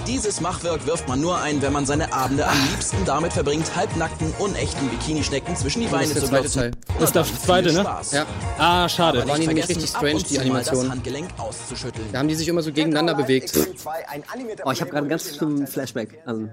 Dieses 0.06 0.40
Machwerk 0.40 0.86
wirft 0.86 1.08
man 1.08 1.20
nur 1.20 1.40
ein, 1.42 1.60
wenn 1.64 1.74
man 1.74 1.88
seine 1.88 2.14
Abende 2.14 2.48
am 2.48 2.56
liebsten 2.70 2.98
damit 3.04 3.34
verbringt, 3.34 3.76
halbnackten, 3.76 4.32
unechten 4.38 4.90
Bikini-Schnecken 4.90 5.56
zwischen 5.56 5.82
die 5.82 5.88
Beine 5.88 6.14
Das 6.14 6.18
ist 6.18 6.26
zu 6.26 6.32
der 6.32 6.44
zweite 6.44 6.70
gleiten. 6.70 6.76
Teil. 6.86 6.96
Das 7.00 7.10
ist 7.10 7.16
der 7.16 7.26
zweite, 7.26 7.74
ne? 7.74 7.84
Ja. 8.12 8.26
Ah, 8.60 8.88
schade. 8.88 9.22
Aber 9.24 9.30
Waren 9.30 9.42
die 9.42 9.48
nicht 9.48 9.48
nämlich 9.48 9.70
richtig 9.70 9.90
strange, 9.90 10.22
die 10.22 10.40
Animationen. 10.40 11.02
Das. 11.04 11.94
Da 12.12 12.20
haben 12.20 12.28
die 12.28 12.36
sich 12.36 12.48
immer 12.48 12.62
so 12.62 12.72
gegeneinander 12.72 13.16
bewegt. 13.16 13.58
Oh, 13.58 14.72
ich 14.72 14.82
habe 14.82 14.92
gerade 14.92 14.98
einen 14.98 15.10
ganz 15.10 15.36
schlimmen 15.36 15.66
Flashback. 15.66 16.22
Also, 16.28 16.48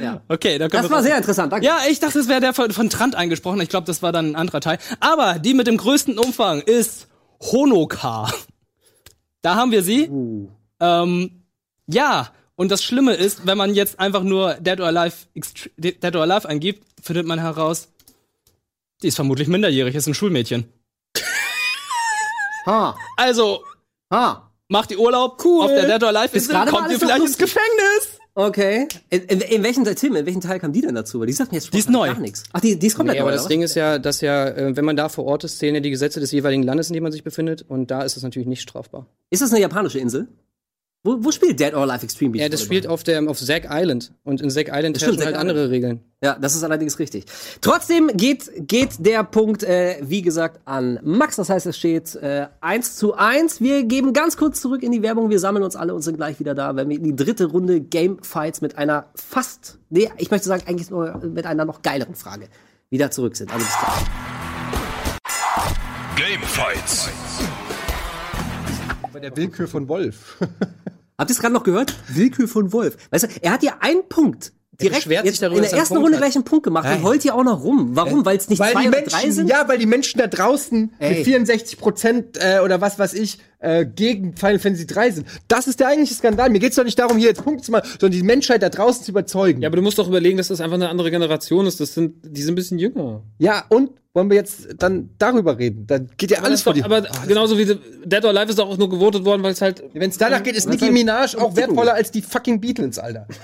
ja. 0.00 0.20
Okay, 0.28 0.58
da 0.58 0.68
können 0.68 0.82
Das 0.82 0.90
wir 0.90 0.96
war 0.96 1.02
sehr 1.02 1.16
interessant, 1.16 1.52
danke. 1.52 1.66
Ja, 1.66 1.78
ich 1.90 1.98
dachte, 2.00 2.18
es 2.18 2.28
wäre 2.28 2.40
der 2.40 2.54
von, 2.54 2.70
von 2.70 2.90
Trant 2.90 3.14
eingesprochen. 3.14 3.60
Ich 3.60 3.68
glaube, 3.68 3.86
das 3.86 4.02
war 4.02 4.12
dann 4.12 4.30
ein 4.30 4.36
anderer 4.36 4.60
Teil. 4.60 4.78
Aber 5.00 5.15
die 5.42 5.54
mit 5.54 5.66
dem 5.66 5.76
größten 5.76 6.18
Umfang 6.18 6.60
ist 6.60 7.08
Honoka. 7.40 8.30
Da 9.42 9.54
haben 9.54 9.70
wir 9.70 9.82
sie. 9.82 10.10
Ähm, 10.80 11.42
ja, 11.86 12.30
und 12.56 12.70
das 12.70 12.82
Schlimme 12.82 13.14
ist, 13.14 13.46
wenn 13.46 13.58
man 13.58 13.74
jetzt 13.74 14.00
einfach 14.00 14.22
nur 14.22 14.54
Dead 14.54 14.80
or 14.80 14.86
Alive, 14.86 15.14
Dead 15.76 16.16
or 16.16 16.22
Alive 16.22 16.48
eingibt, 16.48 16.84
findet 17.02 17.26
man 17.26 17.38
heraus, 17.38 17.88
die 19.02 19.08
ist 19.08 19.16
vermutlich 19.16 19.46
minderjährig, 19.48 19.94
ist 19.94 20.06
ein 20.06 20.14
Schulmädchen. 20.14 20.72
Ha, 22.66 22.96
Also, 23.16 23.62
ha. 24.12 24.50
macht 24.68 24.90
ihr 24.90 24.98
Urlaub 24.98 25.38
auf 25.44 25.68
der 25.70 25.86
Dead 25.86 26.02
or 26.02 26.08
Alive 26.16 26.34
Insel, 26.36 26.66
kommt 26.66 26.90
ihr 26.90 26.98
vielleicht 26.98 27.22
ins. 27.24 27.38
Gefängnis. 27.38 28.05
Okay. 28.38 28.86
In, 29.08 29.22
in, 29.22 29.40
in 29.40 29.62
welchen 29.62 29.84
Teil, 29.84 29.96
in 30.14 30.26
welchen 30.26 30.42
Teil 30.42 30.60
kam 30.60 30.70
die 30.70 30.82
denn 30.82 30.94
dazu? 30.94 31.18
Weil 31.18 31.26
die 31.26 31.32
sagt 31.32 31.52
mir 31.52 31.58
jetzt 31.58 31.72
Die 31.72 31.78
ist 31.78 31.88
neu. 31.88 32.06
gar 32.06 32.20
nichts. 32.20 32.42
Ach, 32.52 32.60
die, 32.60 32.78
die 32.78 32.86
ist 32.86 32.94
komplett 32.94 33.16
Nee, 33.16 33.20
aber 33.22 33.30
neu, 33.30 33.36
das 33.36 33.46
oder 33.46 33.48
Ding 33.48 33.62
ist 33.62 33.74
ja, 33.74 33.98
dass 33.98 34.20
ja, 34.20 34.46
äh, 34.48 34.76
wenn 34.76 34.84
man 34.84 34.94
da 34.94 35.08
vor 35.08 35.24
Ort 35.24 35.44
ist, 35.44 35.58
zählen 35.58 35.74
ja 35.74 35.80
die 35.80 35.88
Gesetze 35.88 36.20
des 36.20 36.32
jeweiligen 36.32 36.62
Landes, 36.62 36.88
in 36.90 36.94
dem 36.94 37.02
man 37.02 37.12
sich 37.12 37.24
befindet. 37.24 37.64
Und 37.66 37.90
da 37.90 38.02
ist 38.02 38.14
es 38.18 38.22
natürlich 38.22 38.46
nicht 38.46 38.60
strafbar. 38.60 39.06
Ist 39.30 39.40
das 39.40 39.52
eine 39.52 39.62
japanische 39.62 39.98
Insel? 39.98 40.28
Wo, 41.06 41.22
wo 41.22 41.30
spielt 41.30 41.60
Dead 41.60 41.72
or 41.72 41.82
Alive 41.82 42.02
Extreme 42.02 42.32
Beach? 42.32 42.42
Ja, 42.42 42.48
das 42.48 42.60
spielt 42.60 42.88
auf, 42.88 43.04
der, 43.04 43.22
auf 43.30 43.38
Zack 43.38 43.68
Island. 43.70 44.12
Und 44.24 44.40
in 44.40 44.50
Zack 44.50 44.66
Island 44.72 44.96
Das 44.96 45.02
stimmt, 45.02 45.18
herrschen 45.18 45.26
halt 45.26 45.34
Zack 45.36 45.40
andere 45.40 45.70
Regeln. 45.70 46.00
Ja, 46.20 46.36
das 46.36 46.56
ist 46.56 46.64
allerdings 46.64 46.98
richtig. 46.98 47.26
Trotzdem 47.60 48.10
geht, 48.12 48.50
geht 48.66 49.06
der 49.06 49.22
Punkt, 49.22 49.62
äh, 49.62 49.98
wie 50.02 50.20
gesagt, 50.20 50.60
an 50.64 50.98
Max. 51.04 51.36
Das 51.36 51.48
heißt, 51.48 51.64
es 51.66 51.78
steht 51.78 52.16
äh, 52.16 52.48
1 52.60 52.96
zu 52.96 53.14
1. 53.14 53.60
Wir 53.60 53.84
geben 53.84 54.14
ganz 54.14 54.36
kurz 54.36 54.60
zurück 54.60 54.82
in 54.82 54.90
die 54.90 55.02
Werbung. 55.02 55.30
Wir 55.30 55.38
sammeln 55.38 55.64
uns 55.64 55.76
alle 55.76 55.94
und 55.94 56.02
sind 56.02 56.16
gleich 56.16 56.40
wieder 56.40 56.56
da, 56.56 56.74
wenn 56.74 56.88
wir 56.88 56.96
in 56.96 57.04
die 57.04 57.14
dritte 57.14 57.44
Runde 57.44 57.80
Game 57.80 58.20
Fights 58.24 58.60
mit 58.60 58.76
einer 58.76 59.06
fast, 59.14 59.78
nee, 59.90 60.10
ich 60.18 60.32
möchte 60.32 60.48
sagen, 60.48 60.64
eigentlich 60.66 60.90
nur 60.90 61.18
mit 61.18 61.46
einer 61.46 61.64
noch 61.64 61.82
geileren 61.82 62.16
Frage 62.16 62.48
wieder 62.90 63.12
zurück 63.12 63.36
sind. 63.36 63.52
Also 63.52 63.64
bis 63.64 63.74
gleich. 63.78 64.06
Game 66.16 66.42
Fights. 66.42 67.10
Bei 69.12 69.20
der 69.20 69.36
Willkür 69.36 69.68
von 69.68 69.88
Wolf. 69.88 70.38
Habt 71.18 71.30
ihr 71.30 71.34
es 71.34 71.40
gerade 71.40 71.54
noch 71.54 71.62
gehört? 71.62 71.94
Willkür 72.08 72.46
von 72.46 72.72
Wolf. 72.72 72.96
Weißt 73.10 73.24
du, 73.24 73.28
er 73.40 73.52
hat 73.52 73.62
ja 73.62 73.78
einen 73.80 74.06
Punkt. 74.08 74.52
Direkt 74.80 75.06
jetzt 75.06 75.42
darüber, 75.42 75.56
in 75.56 75.62
der 75.62 75.72
er 75.72 75.78
ersten 75.78 75.94
Punkt 75.94 76.04
Runde 76.04 76.16
hat. 76.18 76.24
gleich 76.24 76.34
einen 76.34 76.44
Punkt 76.44 76.64
gemacht 76.64 76.88
und 76.88 77.02
heult 77.02 77.22
hier 77.22 77.34
auch 77.34 77.44
noch 77.44 77.62
rum. 77.62 77.90
Warum? 77.94 78.24
Weil 78.24 78.36
es 78.36 78.48
nicht 78.48 78.58
weil 78.58 78.72
zwei 78.72 78.82
die 78.82 78.88
oder 78.88 78.96
Menschen, 78.98 79.20
drei 79.20 79.30
sind? 79.30 79.48
ja, 79.48 79.68
weil 79.68 79.78
die 79.78 79.86
Menschen 79.86 80.18
da 80.18 80.26
draußen 80.26 80.92
Ey. 80.98 81.14
mit 81.16 81.24
64 81.24 81.78
Prozent 81.78 82.38
äh, 82.38 82.60
oder 82.60 82.80
was 82.80 82.98
weiß 82.98 83.14
ich 83.14 83.38
äh, 83.60 83.86
gegen 83.86 84.36
Final 84.36 84.58
Fantasy 84.58 84.86
3 84.86 85.10
sind. 85.12 85.26
Das 85.48 85.66
ist 85.66 85.80
der 85.80 85.88
eigentliche 85.88 86.14
Skandal. 86.14 86.50
Mir 86.50 86.58
geht's 86.58 86.76
doch 86.76 86.84
nicht 86.84 86.98
darum, 86.98 87.16
hier 87.16 87.28
jetzt 87.28 87.42
Punkte 87.42 87.64
zu 87.64 87.72
machen, 87.72 87.88
sondern 87.98 88.18
die 88.18 88.22
Menschheit 88.22 88.62
da 88.62 88.68
draußen 88.68 89.04
zu 89.04 89.10
überzeugen. 89.10 89.62
Ja, 89.62 89.68
aber 89.68 89.76
du 89.76 89.82
musst 89.82 89.98
doch 89.98 90.08
überlegen, 90.08 90.36
dass 90.36 90.48
das 90.48 90.60
einfach 90.60 90.74
eine 90.74 90.88
andere 90.88 91.10
Generation 91.10 91.66
ist. 91.66 91.80
Das 91.80 91.94
sind, 91.94 92.14
die 92.22 92.42
sind 92.42 92.52
ein 92.52 92.56
bisschen 92.56 92.78
jünger. 92.78 93.22
Ja, 93.38 93.64
und 93.68 93.90
wollen 94.12 94.30
wir 94.30 94.36
jetzt 94.36 94.68
dann 94.78 95.10
darüber 95.18 95.58
reden? 95.58 95.86
Dann 95.86 96.10
geht 96.16 96.30
ja 96.30 96.42
alles 96.42 96.62
vor 96.62 96.72
die 96.72 96.82
aber 96.82 97.02
genauso 97.28 97.58
wie 97.58 97.66
Dead 97.66 98.24
or 98.24 98.30
Alive 98.30 98.50
ist 98.50 98.60
auch 98.60 98.76
nur 98.78 98.88
gewotet 98.88 99.24
worden, 99.24 99.42
weil 99.42 99.52
es 99.52 99.60
halt 99.60 99.84
Wenn 99.92 100.10
es 100.10 100.16
danach 100.16 100.42
geht, 100.42 100.56
ist 100.56 100.68
Nicki 100.68 100.90
Minaj 100.90 101.36
auch 101.36 101.54
wertvoller 101.54 101.94
als 101.94 102.10
die 102.10 102.22
fucking 102.22 102.60
Beatles, 102.60 102.98
Alter. 102.98 103.26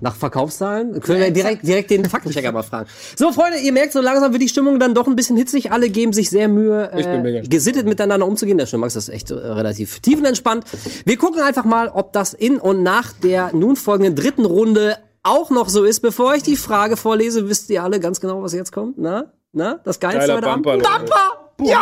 Nach 0.00 0.14
Verkaufszahlen? 0.14 1.00
Können 1.00 1.20
wir 1.20 1.30
direkt, 1.30 1.66
direkt 1.66 1.90
den 1.90 2.04
Faktenchecker 2.04 2.52
mal 2.52 2.62
fragen. 2.62 2.88
So, 3.16 3.32
Freunde, 3.32 3.58
ihr 3.58 3.72
merkt, 3.72 3.92
so 3.92 4.00
langsam 4.00 4.32
wird 4.32 4.42
die 4.42 4.48
Stimmung 4.48 4.78
dann 4.78 4.94
doch 4.94 5.06
ein 5.06 5.16
bisschen 5.16 5.36
hitzig. 5.36 5.72
Alle 5.72 5.90
geben 5.90 6.12
sich 6.12 6.30
sehr 6.30 6.48
Mühe, 6.48 6.90
äh, 6.92 7.42
gesittet 7.48 7.86
miteinander 7.86 8.26
umzugehen. 8.26 8.58
Das 8.58 8.68
stimmt, 8.68 8.82
Max, 8.82 8.94
das 8.94 9.08
ist 9.08 9.14
echt 9.14 9.30
äh, 9.30 9.34
relativ 9.34 10.00
tiefenentspannt. 10.00 10.64
Wir 11.04 11.16
gucken 11.16 11.42
einfach 11.42 11.64
mal, 11.64 11.88
ob 11.88 12.12
das 12.12 12.34
in 12.34 12.58
und 12.58 12.82
nach 12.82 13.12
der 13.12 13.50
nun 13.54 13.76
folgenden 13.76 14.14
dritten 14.14 14.44
Runde 14.44 14.96
auch 15.22 15.50
noch 15.50 15.68
so 15.68 15.84
ist. 15.84 16.00
Bevor 16.00 16.34
ich 16.34 16.42
die 16.42 16.56
Frage 16.56 16.96
vorlese, 16.96 17.48
wisst 17.48 17.70
ihr 17.70 17.82
alle 17.82 18.00
ganz 18.00 18.20
genau, 18.20 18.42
was 18.42 18.52
jetzt 18.52 18.72
kommt. 18.72 18.98
Na? 18.98 19.32
Na? 19.52 19.80
Das 19.84 20.00
Geilste 20.00 20.20
Geiler 20.20 20.34
heute? 20.36 20.46
Bumper. 20.46 20.78
Bumper! 20.78 21.54
Ja! 21.64 21.80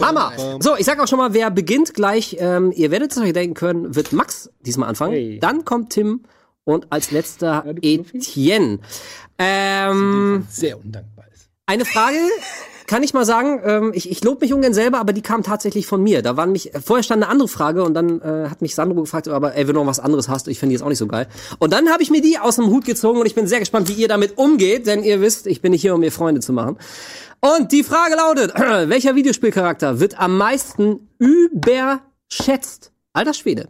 Hammer! 0.00 0.32
So, 0.60 0.76
ich 0.76 0.84
sag 0.84 0.98
auch 0.98 1.06
schon 1.06 1.18
mal, 1.18 1.32
wer 1.32 1.50
beginnt 1.50 1.94
gleich, 1.94 2.36
ähm, 2.40 2.72
ihr 2.74 2.90
werdet 2.90 3.12
es 3.12 3.18
euch 3.18 3.32
denken 3.32 3.54
können, 3.54 3.94
wird 3.94 4.12
Max 4.12 4.50
diesmal 4.60 4.88
anfangen. 4.88 5.12
Hey. 5.12 5.38
Dann 5.38 5.64
kommt 5.64 5.90
Tim 5.90 6.24
und 6.64 6.88
als 6.90 7.10
letzter 7.12 7.64
Etienne. 7.80 8.80
Ähm, 9.38 10.46
Sehr 10.50 10.78
undankbar 10.78 11.26
ist. 11.32 11.48
eine 11.66 11.84
Frage 11.84 12.16
kann 12.90 13.04
ich 13.04 13.14
mal 13.14 13.24
sagen, 13.24 13.60
ähm, 13.64 13.92
ich, 13.94 14.10
ich 14.10 14.24
lobe 14.24 14.40
mich 14.40 14.52
ungern 14.52 14.74
selber, 14.74 14.98
aber 14.98 15.12
die 15.12 15.22
kam 15.22 15.44
tatsächlich 15.44 15.86
von 15.86 16.02
mir. 16.02 16.22
Da 16.22 16.36
waren 16.36 16.50
mich, 16.50 16.72
vorher 16.84 17.04
stand 17.04 17.22
eine 17.22 17.30
andere 17.30 17.46
Frage 17.46 17.84
und 17.84 17.94
dann 17.94 18.20
äh, 18.20 18.48
hat 18.50 18.62
mich 18.62 18.74
Sandro 18.74 19.00
gefragt, 19.00 19.28
aber 19.28 19.54
ey, 19.54 19.68
wenn 19.68 19.74
du 19.74 19.80
noch 19.80 19.86
was 19.86 20.00
anderes 20.00 20.28
hast, 20.28 20.48
ich 20.48 20.58
finde 20.58 20.70
die 20.70 20.74
jetzt 20.74 20.82
auch 20.82 20.88
nicht 20.88 20.98
so 20.98 21.06
geil. 21.06 21.28
Und 21.60 21.72
dann 21.72 21.88
habe 21.90 22.02
ich 22.02 22.10
mir 22.10 22.20
die 22.20 22.40
aus 22.40 22.56
dem 22.56 22.66
Hut 22.66 22.84
gezogen 22.84 23.20
und 23.20 23.26
ich 23.26 23.36
bin 23.36 23.46
sehr 23.46 23.60
gespannt, 23.60 23.88
wie 23.88 23.92
ihr 23.92 24.08
damit 24.08 24.38
umgeht, 24.38 24.88
denn 24.88 25.04
ihr 25.04 25.20
wisst, 25.20 25.46
ich 25.46 25.62
bin 25.62 25.70
nicht 25.70 25.82
hier, 25.82 25.94
um 25.94 26.00
mir 26.00 26.10
Freunde 26.10 26.40
zu 26.40 26.52
machen. 26.52 26.78
Und 27.38 27.70
die 27.70 27.84
Frage 27.84 28.16
lautet, 28.16 28.54
welcher 28.58 29.14
Videospielcharakter 29.14 30.00
wird 30.00 30.18
am 30.18 30.36
meisten 30.36 31.08
überschätzt? 31.18 32.90
Alter 33.12 33.34
Schwede. 33.34 33.68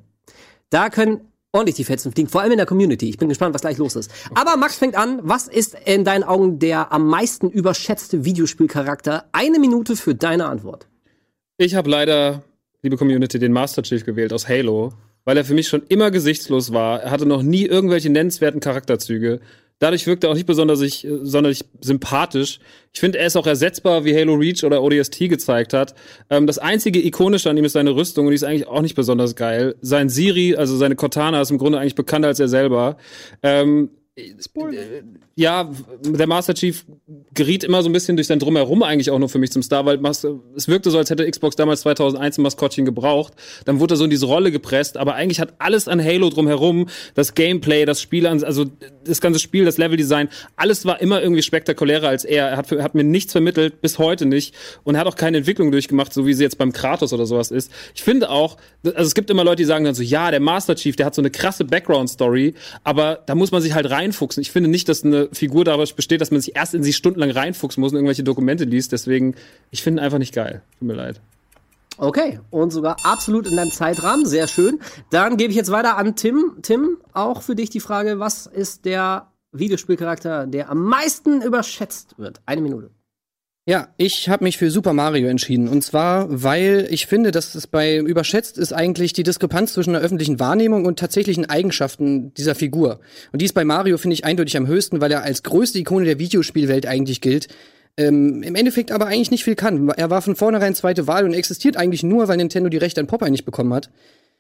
Da 0.71 0.89
können 0.89 1.30
ordentlich 1.53 1.77
die 1.77 1.85
Fetzen 1.85 2.13
fliegen, 2.13 2.29
vor 2.29 2.43
allem 2.43 2.53
in 2.53 2.59
der 2.59 2.67
Community. 2.67 3.09
Ich 3.09 3.19
bin 3.19 3.29
gespannt, 3.29 3.55
was 3.55 3.63
gleich 3.63 3.79
los 3.79 3.97
ist. 3.97 4.11
Aber 4.35 4.57
Max 4.57 4.77
fängt 4.77 4.97
an. 4.97 5.21
Was 5.23 5.49
ist 5.49 5.77
in 5.85 6.05
deinen 6.05 6.23
Augen 6.23 6.59
der 6.59 6.93
am 6.93 7.07
meisten 7.07 7.51
überschätzte 7.51 8.25
Videospielcharakter? 8.25 9.25
Eine 9.33 9.59
Minute 9.59 9.97
für 9.97 10.15
deine 10.15 10.47
Antwort. 10.47 10.87
Ich 11.57 11.75
habe 11.75 11.91
leider, 11.91 12.43
liebe 12.83 12.97
Community, 12.97 13.39
den 13.39 13.53
Master 13.53 13.83
Chief 13.83 14.05
gewählt 14.05 14.33
aus 14.33 14.49
Halo, 14.49 14.93
weil 15.25 15.37
er 15.37 15.45
für 15.45 15.55
mich 15.55 15.69
schon 15.69 15.83
immer 15.89 16.11
gesichtslos 16.11 16.73
war. 16.73 17.03
Er 17.03 17.11
hatte 17.11 17.27
noch 17.27 17.43
nie 17.43 17.67
irgendwelche 17.67 18.11
nennenswerten 18.11 18.61
Charakterzüge. 18.61 19.41
Dadurch 19.81 20.07
wirkt 20.07 20.23
er 20.25 20.31
auch 20.31 20.35
nicht 20.35 20.47
besonders 20.47 20.81
äh, 20.83 21.19
sonderlich 21.23 21.65
sympathisch. 21.81 22.61
Ich 22.93 23.01
finde, 23.01 23.19
er 23.19 23.27
ist 23.27 23.37
auch 23.37 23.47
ersetzbar, 23.47 24.05
wie 24.05 24.15
Halo 24.15 24.35
Reach 24.35 24.63
oder 24.63 24.83
ODST 24.83 25.29
gezeigt 25.29 25.73
hat. 25.73 25.95
Ähm, 26.29 26.47
das 26.47 26.59
einzige 26.59 27.05
ikonische 27.05 27.51
an 27.51 27.57
ihm 27.57 27.65
ist 27.65 27.73
seine 27.73 27.97
Rüstung 27.97 28.27
und 28.27 28.31
die 28.31 28.37
ist 28.37 28.45
eigentlich 28.45 28.69
auch 28.69 28.83
nicht 28.83 28.95
besonders 28.95 29.35
geil. 29.35 29.75
Sein 29.81 30.09
Siri, 30.09 30.55
also 30.55 30.77
seine 30.77 30.97
Cortana, 30.97 31.41
ist 31.41 31.51
im 31.51 31.59
Grunde 31.59 31.81
eigentlich 31.81 31.95
bekannter 31.97 32.29
als 32.29 32.39
er 32.39 32.49
selber. 32.49 32.99
Ähm, 33.43 33.91
ja, 35.41 35.71
der 36.03 36.27
Master 36.27 36.53
Chief 36.53 36.85
geriet 37.33 37.65
immer 37.65 37.83
so 37.83 37.89
ein 37.89 37.93
bisschen 37.93 38.17
durch 38.17 38.27
sein 38.27 38.39
Drumherum 38.39 38.83
eigentlich 38.83 39.11
auch 39.11 39.19
nur 39.19 39.31
für 39.31 39.39
mich 39.39 39.51
zum 39.51 39.63
Star, 39.63 39.87
weil 39.87 39.99
es 40.05 40.69
wirkte 40.69 40.91
so, 40.91 40.99
als 40.99 41.09
hätte 41.09 41.29
Xbox 41.29 41.57
damals 41.57 41.81
2001 41.81 42.37
ein 42.39 42.43
Maskottchen 42.43 42.85
gebraucht. 42.85 43.33
Dann 43.65 43.81
wurde 43.81 43.95
er 43.95 43.97
so 43.97 44.05
in 44.05 44.11
diese 44.11 44.27
Rolle 44.27 44.53
gepresst, 44.53 44.99
aber 44.99 45.15
eigentlich 45.15 45.41
hat 45.41 45.55
alles 45.59 45.89
an 45.89 46.05
Halo 46.05 46.29
drumherum, 46.29 46.89
das 47.15 47.35
Gameplay, 47.35 47.87
das 47.87 48.03
Spiel, 48.03 48.27
also 48.27 48.67
das 49.05 49.23
ganze 49.23 49.41
Spiel, 49.41 49.65
das 49.65 49.79
Leveldesign, 49.79 50.29
alles 50.57 50.85
war 50.85 51.01
immer 51.01 51.23
irgendwie 51.23 51.43
spektakulärer 51.43 52.09
als 52.09 52.25
er. 52.27 52.49
Er 52.49 52.57
hat, 52.59 52.71
hat 52.73 52.95
mir 52.95 53.05
nichts 53.05 53.33
vermittelt, 53.33 53.81
bis 53.81 53.99
heute 53.99 54.27
nicht. 54.27 54.55
Und 54.85 54.95
er 54.97 55.01
hat 55.01 55.07
auch 55.07 55.17
keine 55.17 55.39
Entwicklung 55.39 55.73
durchgemacht, 55.73 56.13
so 56.13 56.27
wie 56.27 56.35
sie 56.35 56.45
jetzt 56.45 56.59
beim 56.59 56.75
Kratos 56.75 57.15
oder 57.15 57.25
sowas 57.25 57.51
ist. 57.51 57.73
Ich 57.95 58.03
finde 58.03 58.29
auch, 58.29 58.59
also 58.85 59.07
es 59.07 59.15
gibt 59.15 59.31
immer 59.31 59.45
Leute, 59.45 59.57
die 59.57 59.65
sagen 59.65 59.87
dann 59.87 59.95
so, 59.95 60.03
ja, 60.03 60.31
der 60.31 60.41
Master 60.41 60.77
Chief, 60.77 60.97
der 60.97 61.07
hat 61.07 61.15
so 61.15 61.23
eine 61.23 61.31
krasse 61.31 61.65
Background-Story, 61.65 62.53
aber 62.85 63.21
da 63.25 63.35
muss 63.35 63.53
man 63.53 63.63
sich 63.63 63.73
halt 63.73 63.89
reinfuchsen. 63.89 64.43
Ich 64.43 64.51
finde 64.51 64.69
nicht, 64.69 64.87
dass 64.89 65.03
eine 65.03 65.30
Figur 65.33 65.65
daraus 65.65 65.93
besteht, 65.93 66.21
dass 66.21 66.31
man 66.31 66.41
sich 66.41 66.57
erst 66.57 66.75
in 66.75 66.83
sie 66.83 66.93
stundenlang 66.93 67.31
reinfuchsen 67.31 67.81
muss 67.81 67.93
und 67.93 67.97
irgendwelche 67.97 68.25
Dokumente 68.25 68.65
liest. 68.65 68.93
Deswegen, 68.93 69.35
ich 69.71 69.83
finde 69.83 70.01
ihn 70.01 70.05
einfach 70.05 70.19
nicht 70.19 70.35
geil. 70.35 70.63
Tut 70.79 70.89
mir 70.89 70.95
leid. 70.95 71.21
Okay, 71.97 72.41
und 72.51 72.71
sogar 72.71 72.97
absolut 73.05 73.47
in 73.47 73.57
deinem 73.57 73.71
Zeitrahmen. 73.71 74.25
Sehr 74.25 74.49
schön. 74.49 74.81
Dann 75.11 75.37
gebe 75.37 75.51
ich 75.51 75.57
jetzt 75.57 75.71
weiter 75.71 75.99
an 75.99 76.17
Tim. 76.17 76.57
Tim, 76.63 76.97
auch 77.13 77.43
für 77.43 77.55
dich 77.55 77.69
die 77.69 77.81
Frage, 77.81 78.19
was 78.19 78.47
ist 78.47 78.87
der 78.87 79.31
Videospielcharakter, 79.53 80.47
der 80.47 80.71
am 80.71 80.83
meisten 80.83 81.43
überschätzt 81.43 82.19
wird? 82.19 82.41
Eine 82.47 82.63
Minute. 82.63 82.91
Ja, 83.67 83.89
ich 83.99 84.29
habe 84.31 84.45
mich 84.45 84.57
für 84.57 84.71
Super 84.71 84.95
Mario 84.95 85.29
entschieden. 85.29 85.69
Und 85.69 85.83
zwar, 85.83 86.27
weil 86.31 86.89
ich 86.91 87.07
finde, 87.07 87.31
dass 87.31 87.55
es 87.55 87.67
bei 87.67 87.99
überschätzt 87.99 88.57
ist 88.57 88.73
eigentlich 88.73 89.13
die 89.13 89.23
Diskrepanz 89.23 89.75
zwischen 89.75 89.93
der 89.93 90.03
öffentlichen 90.03 90.41
Wahrnehmung 90.41 90.87
und 90.87 90.99
tatsächlichen 90.99 91.49
Eigenschaften 91.49 92.33
dieser 92.35 92.55
Figur. 92.55 93.01
Und 93.33 93.43
die 93.43 93.45
ist 93.45 93.53
bei 93.53 93.65
Mario, 93.65 93.99
finde 93.99 94.15
ich, 94.15 94.25
eindeutig 94.25 94.57
am 94.57 94.67
höchsten, 94.67 95.01
weil 95.01 95.13
er 95.13 95.23
als 95.23 95.43
größte 95.43 95.79
Ikone 95.79 96.07
der 96.07 96.19
Videospielwelt 96.19 96.87
eigentlich 96.87 97.21
gilt. 97.21 97.49
Ähm, 97.99 98.43
Im 98.43 98.55
Endeffekt 98.55 98.93
aber 98.93 99.07
eigentlich 99.07 99.31
nicht 99.31 99.45
viel 99.45 99.57
kann. 99.57 99.91
Er 99.91 100.09
war 100.09 100.23
von 100.23 100.37
vornherein 100.37 100.75
zweite 100.75 101.07
Wahl 101.07 101.27
und 101.27 101.35
existiert 101.35 101.77
eigentlich 101.77 102.03
nur, 102.03 102.29
weil 102.29 102.39
Nintendo 102.39 102.71
die 102.71 102.79
Rechte 102.79 103.01
an 103.01 103.07
Popeye 103.07 103.31
nicht 103.31 103.45
bekommen 103.45 103.75
hat. 103.75 103.91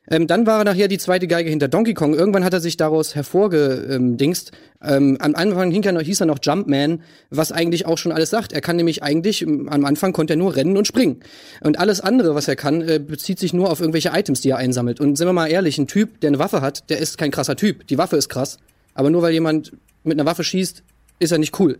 Ähm, 0.08 0.26
dann 0.26 0.46
war 0.46 0.58
er 0.58 0.64
nachher 0.64 0.88
die 0.88 0.98
zweite 0.98 1.26
Geige 1.26 1.50
hinter 1.50 1.68
Donkey 1.68 1.94
Kong. 1.94 2.14
Irgendwann 2.14 2.42
hat 2.42 2.54
er 2.54 2.60
sich 2.60 2.76
daraus 2.76 3.14
hervorgedingst. 3.14 4.50
Ähm, 4.82 5.18
am 5.20 5.34
Anfang 5.34 5.70
hing 5.70 5.82
er 5.84 5.92
noch, 5.92 6.00
hieß 6.00 6.20
er 6.20 6.26
noch 6.26 6.38
Jumpman, 6.42 7.02
was 7.28 7.52
eigentlich 7.52 7.86
auch 7.86 7.98
schon 7.98 8.10
alles 8.10 8.30
sagt. 8.30 8.52
Er 8.52 8.62
kann 8.62 8.76
nämlich 8.76 9.02
eigentlich, 9.02 9.46
am 9.46 9.84
Anfang 9.84 10.12
konnte 10.12 10.32
er 10.32 10.36
nur 10.36 10.56
rennen 10.56 10.76
und 10.76 10.86
springen. 10.86 11.20
Und 11.60 11.78
alles 11.78 12.00
andere, 12.00 12.34
was 12.34 12.48
er 12.48 12.56
kann, 12.56 12.80
äh, 12.80 12.98
bezieht 12.98 13.38
sich 13.38 13.52
nur 13.52 13.70
auf 13.70 13.80
irgendwelche 13.80 14.10
Items, 14.14 14.40
die 14.40 14.50
er 14.50 14.56
einsammelt. 14.56 15.00
Und 15.00 15.16
sind 15.16 15.28
wir 15.28 15.34
mal 15.34 15.48
ehrlich, 15.48 15.76
ein 15.78 15.86
Typ, 15.86 16.20
der 16.20 16.28
eine 16.28 16.38
Waffe 16.38 16.62
hat, 16.62 16.88
der 16.88 16.98
ist 16.98 17.18
kein 17.18 17.30
krasser 17.30 17.56
Typ. 17.56 17.86
Die 17.88 17.98
Waffe 17.98 18.16
ist 18.16 18.30
krass. 18.30 18.58
Aber 18.94 19.10
nur 19.10 19.22
weil 19.22 19.32
jemand 19.32 19.72
mit 20.02 20.18
einer 20.18 20.28
Waffe 20.28 20.44
schießt, 20.44 20.82
ist 21.18 21.32
er 21.32 21.38
nicht 21.38 21.60
cool. 21.60 21.76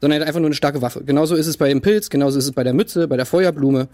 Sondern 0.00 0.18
er 0.18 0.22
hat 0.22 0.28
einfach 0.28 0.40
nur 0.40 0.48
eine 0.48 0.56
starke 0.56 0.82
Waffe. 0.82 1.04
Genauso 1.04 1.36
ist 1.36 1.46
es 1.46 1.58
bei 1.58 1.68
dem 1.68 1.82
Pilz, 1.82 2.08
genauso 2.10 2.38
ist 2.38 2.46
es 2.46 2.52
bei 2.52 2.64
der 2.64 2.74
Mütze, 2.74 3.06
bei 3.06 3.16
der 3.16 3.26
Feuerblume. 3.26 3.88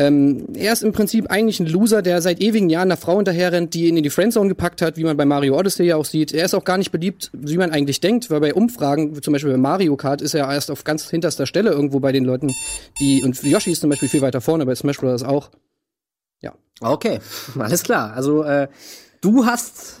Ähm, 0.00 0.46
er 0.54 0.72
ist 0.72 0.82
im 0.82 0.92
Prinzip 0.92 1.30
eigentlich 1.30 1.60
ein 1.60 1.66
Loser, 1.66 2.00
der 2.00 2.22
seit 2.22 2.40
ewigen 2.40 2.70
Jahren 2.70 2.88
einer 2.88 2.96
Frau 2.96 3.16
hinterherrennt, 3.16 3.74
die 3.74 3.86
ihn 3.86 3.98
in 3.98 4.02
die 4.02 4.08
Friendzone 4.08 4.48
gepackt 4.48 4.80
hat, 4.80 4.96
wie 4.96 5.04
man 5.04 5.18
bei 5.18 5.26
Mario 5.26 5.58
Odyssey 5.58 5.84
ja 5.84 5.96
auch 5.96 6.06
sieht. 6.06 6.32
Er 6.32 6.46
ist 6.46 6.54
auch 6.54 6.64
gar 6.64 6.78
nicht 6.78 6.90
beliebt, 6.90 7.30
wie 7.34 7.58
man 7.58 7.70
eigentlich 7.70 8.00
denkt, 8.00 8.30
weil 8.30 8.40
bei 8.40 8.54
Umfragen, 8.54 9.20
zum 9.20 9.32
Beispiel 9.32 9.52
bei 9.52 9.58
Mario 9.58 9.96
Kart, 9.96 10.22
ist 10.22 10.32
er 10.32 10.50
erst 10.50 10.70
auf 10.70 10.84
ganz 10.84 11.10
hinterster 11.10 11.44
Stelle 11.44 11.70
irgendwo 11.70 12.00
bei 12.00 12.12
den 12.12 12.24
Leuten, 12.24 12.50
die, 12.98 13.22
und 13.22 13.42
Yoshi 13.42 13.72
ist 13.72 13.82
zum 13.82 13.90
Beispiel 13.90 14.08
viel 14.08 14.22
weiter 14.22 14.40
vorne, 14.40 14.64
bei 14.64 14.74
Smash 14.74 14.96
Bros. 14.96 15.22
auch. 15.22 15.50
Ja. 16.40 16.54
Okay, 16.80 17.18
alles 17.58 17.82
klar. 17.82 18.14
Also, 18.14 18.42
äh, 18.42 18.68
du 19.20 19.44
hast 19.44 19.99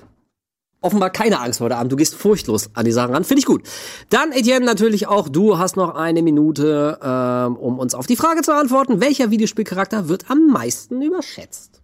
offenbar 0.80 1.10
keine 1.10 1.40
Angst 1.40 1.60
heute 1.60 1.76
Abend. 1.76 1.92
Du 1.92 1.96
gehst 1.96 2.14
furchtlos 2.14 2.70
an 2.74 2.84
die 2.84 2.92
Sachen 2.92 3.14
ran. 3.14 3.24
Finde 3.24 3.40
ich 3.40 3.46
gut. 3.46 3.62
Dann, 4.08 4.32
Etienne, 4.32 4.64
natürlich 4.64 5.06
auch 5.06 5.28
du 5.28 5.58
hast 5.58 5.76
noch 5.76 5.94
eine 5.94 6.22
Minute, 6.22 6.98
ähm, 7.02 7.56
um 7.56 7.78
uns 7.78 7.94
auf 7.94 8.06
die 8.06 8.16
Frage 8.16 8.42
zu 8.42 8.54
antworten. 8.54 9.00
Welcher 9.00 9.30
Videospielcharakter 9.30 10.08
wird 10.08 10.30
am 10.30 10.46
meisten 10.48 11.02
überschätzt? 11.02 11.82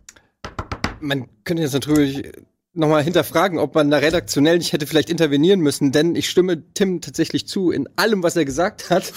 Man 1.00 1.28
könnte 1.44 1.62
jetzt 1.62 1.74
natürlich 1.74 2.32
nochmal 2.72 3.02
hinterfragen, 3.02 3.58
ob 3.58 3.74
man 3.74 3.90
da 3.90 3.98
redaktionell 3.98 4.58
nicht 4.58 4.72
hätte 4.72 4.86
vielleicht 4.86 5.10
intervenieren 5.10 5.60
müssen, 5.60 5.92
denn 5.92 6.14
ich 6.14 6.28
stimme 6.28 6.62
Tim 6.74 7.00
tatsächlich 7.00 7.48
zu 7.48 7.70
in 7.70 7.88
allem, 7.96 8.22
was 8.22 8.36
er 8.36 8.44
gesagt 8.44 8.90
hat. 8.90 9.12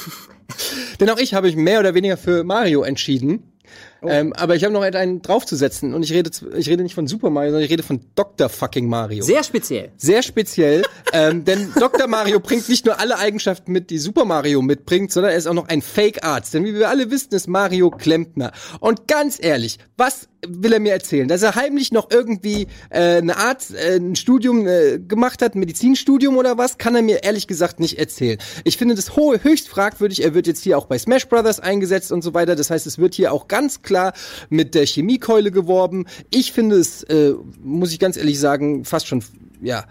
denn 0.99 1.09
auch 1.09 1.17
ich 1.17 1.33
habe 1.33 1.47
mich 1.47 1.55
mehr 1.55 1.79
oder 1.79 1.93
weniger 1.93 2.17
für 2.17 2.43
Mario 2.43 2.83
entschieden. 2.83 3.48
Oh. 4.01 4.07
Ähm, 4.07 4.33
aber 4.33 4.55
ich 4.55 4.63
habe 4.63 4.73
noch 4.73 4.81
einen 4.81 5.21
draufzusetzen 5.21 5.93
und 5.93 6.03
ich 6.03 6.13
rede, 6.13 6.31
ich 6.55 6.69
rede 6.69 6.83
nicht 6.83 6.95
von 6.95 7.07
Super 7.07 7.29
Mario, 7.29 7.51
sondern 7.51 7.65
ich 7.65 7.71
rede 7.71 7.83
von 7.83 7.99
Dr. 8.15 8.47
fucking 8.47 8.87
Mario. 8.87 9.23
Sehr 9.23 9.43
speziell. 9.43 9.91
Sehr 9.97 10.21
speziell, 10.23 10.83
ähm, 11.11 11.43
denn 11.45 11.73
Dr. 11.77 12.07
Mario 12.07 12.39
bringt 12.39 12.69
nicht 12.69 12.85
nur 12.85 12.99
alle 12.99 13.17
Eigenschaften 13.17 13.71
mit, 13.73 13.89
die 13.89 13.97
Super 13.97 14.23
Mario 14.23 14.61
mitbringt, 14.61 15.11
sondern 15.11 15.33
er 15.33 15.37
ist 15.37 15.47
auch 15.47 15.53
noch 15.53 15.67
ein 15.67 15.81
Fake-Arzt. 15.81 16.53
Denn 16.53 16.63
wie 16.63 16.73
wir 16.73 16.89
alle 16.89 17.11
wissen, 17.11 17.33
ist 17.33 17.47
Mario 17.47 17.91
Klempner. 17.91 18.53
Und 18.79 19.07
ganz 19.07 19.37
ehrlich, 19.41 19.79
was 19.97 20.29
will 20.47 20.73
er 20.73 20.79
mir 20.79 20.93
erzählen? 20.93 21.27
Dass 21.27 21.43
er 21.43 21.55
heimlich 21.55 21.91
noch 21.91 22.09
irgendwie 22.11 22.67
äh, 22.89 23.17
eine 23.17 23.37
Art, 23.37 23.71
äh, 23.71 23.97
ein 23.97 24.15
Studium 24.15 24.67
äh, 24.67 24.99
gemacht 24.99 25.41
hat, 25.41 25.55
ein 25.55 25.59
Medizinstudium 25.59 26.37
oder 26.37 26.57
was, 26.57 26.77
kann 26.77 26.95
er 26.95 27.01
mir 27.01 27.23
ehrlich 27.23 27.47
gesagt 27.47 27.79
nicht 27.79 27.99
erzählen. 27.99 28.39
Ich 28.63 28.77
finde 28.77 28.95
das 28.95 29.15
höchst 29.15 29.67
fragwürdig. 29.67 30.23
Er 30.23 30.33
wird 30.33 30.47
jetzt 30.47 30.63
hier 30.63 30.77
auch 30.77 30.85
bei 30.85 30.97
Smash 30.97 31.27
Brothers 31.27 31.59
eingesetzt 31.59 32.11
und 32.11 32.21
so 32.21 32.33
weiter. 32.33 32.55
Das 32.55 32.69
heißt, 32.69 32.87
es 32.87 32.97
wird 32.97 33.15
hier 33.15 33.33
auch 33.33 33.47
ganz 33.47 33.81
klar 33.81 34.13
mit 34.49 34.75
der 34.75 34.85
Chemiekeule 34.85 35.51
geworben. 35.51 36.05
Ich 36.31 36.51
finde 36.51 36.77
es, 36.77 37.03
äh, 37.03 37.33
muss 37.61 37.91
ich 37.91 37.99
ganz 37.99 38.17
ehrlich 38.17 38.39
sagen, 38.39 38.85
fast 38.85 39.07
schon, 39.07 39.23
ja, 39.61 39.85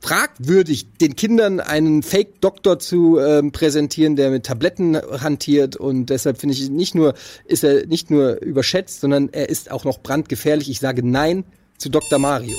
fragwürdig, 0.00 0.92
den 1.00 1.16
Kindern 1.16 1.60
einen 1.60 2.02
Fake-Doktor 2.02 2.78
zu 2.78 3.18
ähm, 3.18 3.52
präsentieren, 3.52 4.16
der 4.16 4.30
mit 4.30 4.46
Tabletten 4.46 4.96
hantiert 4.96 5.76
und 5.76 6.06
deshalb 6.06 6.38
finde 6.38 6.54
ich 6.54 6.68
nicht 6.70 6.94
nur 6.94 7.14
ist 7.44 7.64
er 7.64 7.86
nicht 7.86 8.10
nur 8.10 8.40
überschätzt, 8.42 9.00
sondern 9.00 9.28
er 9.30 9.48
ist 9.48 9.70
auch 9.70 9.84
noch 9.84 10.00
brandgefährlich. 10.00 10.70
Ich 10.70 10.80
sage 10.80 11.06
Nein 11.06 11.44
zu 11.78 11.88
Dr. 11.88 12.18
Mario. 12.18 12.56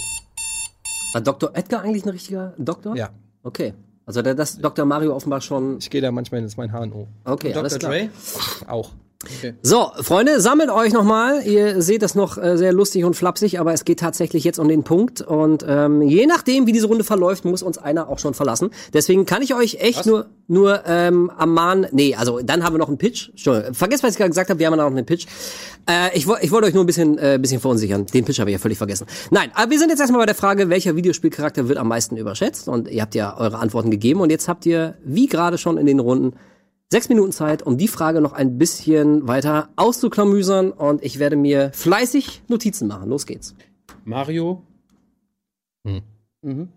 War 1.14 1.22
Dr. 1.22 1.52
Edgar 1.54 1.82
eigentlich 1.82 2.06
ein 2.06 2.10
richtiger 2.10 2.54
Doktor? 2.58 2.96
Ja. 2.96 3.10
Okay. 3.44 3.74
Also 4.06 4.22
der, 4.22 4.36
das 4.36 4.58
Dr. 4.58 4.86
Mario 4.86 5.16
offenbar 5.16 5.42
schon. 5.42 5.80
Ich 5.80 5.90
gehe 5.90 6.02
da 6.02 6.12
manchmal 6.12 6.42
ins 6.42 6.58
mein 6.58 6.72
HNO. 6.72 7.08
Okay, 7.26 7.50
Dr. 7.50 7.60
alles 7.62 7.80
klar. 7.80 7.92
Dre? 7.92 8.10
Auch. 8.68 8.92
Okay. 9.24 9.56
So, 9.64 9.92
Freunde, 10.02 10.40
sammelt 10.40 10.70
euch 10.70 10.94
nochmal. 10.94 11.42
Ihr 11.46 11.82
seht 11.82 12.04
das 12.04 12.14
noch 12.14 12.38
äh, 12.38 12.56
sehr 12.56 12.72
lustig 12.72 13.04
und 13.04 13.16
flapsig, 13.16 13.60
aber 13.60 13.74
es 13.74 13.84
geht 13.84 14.00
tatsächlich 14.00 14.44
jetzt 14.44 14.60
um 14.60 14.68
den 14.68 14.84
Punkt. 14.84 15.22
Und 15.22 15.66
ähm, 15.68 16.04
je 16.04 16.28
nachdem, 16.28 16.68
wie 16.68 16.72
diese 16.72 16.88
Runde 16.88 17.04
verläuft, 17.04 17.44
muss 17.44 17.64
uns 17.64 17.80
einer 17.80 18.10
auch 18.10 18.20
schon 18.20 18.36
verlassen. 18.36 18.70
Deswegen 18.94 19.26
kann 19.26 19.42
ich 19.42 19.56
euch 19.56 19.76
echt 19.80 20.06
nur 20.06 20.28
nur 20.48 20.84
ähm, 20.86 21.30
ermahnen. 21.38 21.88
Nee, 21.92 22.16
also 22.16 22.40
dann 22.42 22.64
haben 22.64 22.74
wir 22.74 22.80
noch 22.80 22.88
einen 22.88 22.98
Pitch. 22.98 23.30
Entschuldigung, 23.30 23.74
vergesst, 23.74 24.04
was 24.04 24.12
ich 24.12 24.18
gerade 24.18 24.30
gesagt 24.30 24.50
habe. 24.50 24.60
Wir 24.60 24.68
haben 24.68 24.78
noch 24.78 24.86
einen 24.86 25.06
Pitch. 25.06 25.26
Äh, 25.90 26.16
ich 26.16 26.28
ich 26.42 26.52
wollte 26.52 26.68
euch 26.68 26.74
nur 26.74 26.84
ein 26.84 26.88
bisschen, 26.88 27.18
äh, 27.18 27.38
bisschen 27.42 27.60
verunsichern. 27.60 28.06
Den 28.06 28.24
Pitch 28.24 28.40
habe 28.40 28.52
ich 28.52 28.54
ja 28.54 28.60
völlig 28.60 28.78
vergessen. 28.78 29.08
Nein, 29.32 29.52
aber 29.56 29.72
wir 29.72 29.80
sind 29.80 29.90
jetzt 29.90 30.00
erstmal 30.00 30.22
bei 30.22 30.28
der 30.28 30.36
Frage, 30.36 30.70
welcher 30.70 30.96
Videospielcharakter 30.96 31.68
wird 31.68 31.80
am 31.80 31.88
meisten 31.88 32.18
überschätzt? 32.18 32.70
Und 32.70 32.88
ihr 32.88 33.02
habt 33.02 33.16
ja 33.16 33.38
eure 33.38 33.58
Antworten 33.58 33.92
gegeben. 33.92 34.22
Und 34.22 34.30
jetzt 34.30 34.48
habt 34.48 34.66
ihr, 34.66 34.96
wie 35.04 35.28
gerade 35.28 35.58
schon 35.58 35.78
in 35.78 35.86
den 35.86 36.00
Runden, 36.00 36.34
sechs 36.90 37.10
Minuten 37.10 37.32
Zeit, 37.32 37.64
um 37.64 37.78
die 37.78 37.88
Frage 37.88 38.22
noch 38.22 38.34
ein 38.34 38.58
bisschen 38.58 39.28
weiter 39.28 39.70
auszuklamüsern. 39.76 40.72
Und 40.72 41.04
ich 41.04 41.20
werde 41.20 41.36
mir 41.36 41.72
fleißig 41.74 42.44
Notizen 42.48 42.88
machen. 42.88 43.10
Los 43.10 43.26
geht's. 43.26 43.56
Mario. 44.06 44.64
Mhm. 46.42 46.70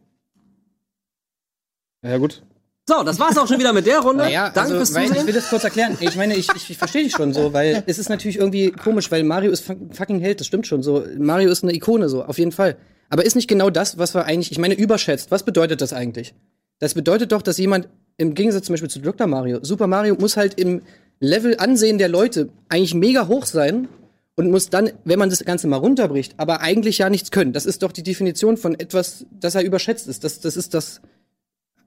Ja, 2.02 2.16
gut. 2.18 2.42
So, 2.88 3.04
das 3.04 3.20
war's 3.20 3.38
auch 3.38 3.46
schon 3.46 3.60
wieder 3.60 3.72
mit 3.72 3.86
der 3.86 4.00
Runde. 4.00 4.24
Naja, 4.24 4.50
Danke 4.50 4.60
also, 4.60 4.76
fürs 4.76 4.94
weil, 4.94 5.16
ich 5.16 5.26
will 5.26 5.34
das 5.34 5.48
kurz 5.48 5.62
erklären. 5.62 5.96
Ich 6.00 6.16
meine, 6.16 6.34
ich, 6.34 6.48
ich, 6.56 6.70
ich 6.70 6.78
verstehe 6.78 7.04
dich 7.04 7.12
schon 7.12 7.32
so, 7.32 7.52
weil 7.52 7.84
es 7.86 7.98
ist 8.00 8.08
natürlich 8.08 8.36
irgendwie 8.38 8.72
komisch, 8.72 9.12
weil 9.12 9.22
Mario 9.22 9.52
ist 9.52 9.64
fuck- 9.64 9.94
fucking 9.94 10.18
Held, 10.18 10.40
das 10.40 10.48
stimmt 10.48 10.66
schon 10.66 10.82
so. 10.82 11.04
Mario 11.16 11.50
ist 11.50 11.62
eine 11.62 11.72
Ikone 11.72 12.08
so, 12.08 12.24
auf 12.24 12.38
jeden 12.38 12.50
Fall. 12.50 12.76
Aber 13.08 13.24
ist 13.24 13.36
nicht 13.36 13.48
genau 13.48 13.70
das, 13.70 13.98
was 13.98 14.14
wir 14.14 14.24
eigentlich, 14.24 14.50
ich 14.50 14.58
meine, 14.58 14.74
überschätzt. 14.74 15.30
Was 15.30 15.44
bedeutet 15.44 15.80
das 15.82 15.92
eigentlich? 15.92 16.34
Das 16.80 16.94
bedeutet 16.94 17.30
doch, 17.30 17.42
dass 17.42 17.58
jemand 17.58 17.88
im 18.20 18.34
Gegensatz 18.34 18.66
zum 18.66 18.74
Beispiel 18.74 18.90
zu 18.90 19.00
Dr. 19.00 19.26
Mario, 19.26 19.60
Super 19.62 19.86
Mario 19.86 20.14
muss 20.14 20.36
halt 20.36 20.60
im 20.60 20.82
Level 21.20 21.56
Ansehen 21.58 21.98
der 21.98 22.08
Leute 22.08 22.50
eigentlich 22.68 22.94
mega 22.94 23.28
hoch 23.28 23.46
sein 23.46 23.88
und 24.36 24.50
muss 24.50 24.68
dann, 24.68 24.90
wenn 25.04 25.18
man 25.18 25.30
das 25.30 25.44
Ganze 25.44 25.68
mal 25.68 25.78
runterbricht, 25.78 26.34
aber 26.36 26.60
eigentlich 26.60 26.98
ja 26.98 27.08
nichts 27.08 27.30
können. 27.30 27.52
Das 27.52 27.66
ist 27.66 27.82
doch 27.82 27.92
die 27.92 28.02
Definition 28.02 28.56
von 28.56 28.78
etwas, 28.78 29.26
dass 29.40 29.54
er 29.54 29.62
überschätzt 29.62 30.06
ist. 30.06 30.22
Das, 30.22 30.40
das 30.40 30.56
ist 30.56 30.74
das 30.74 31.00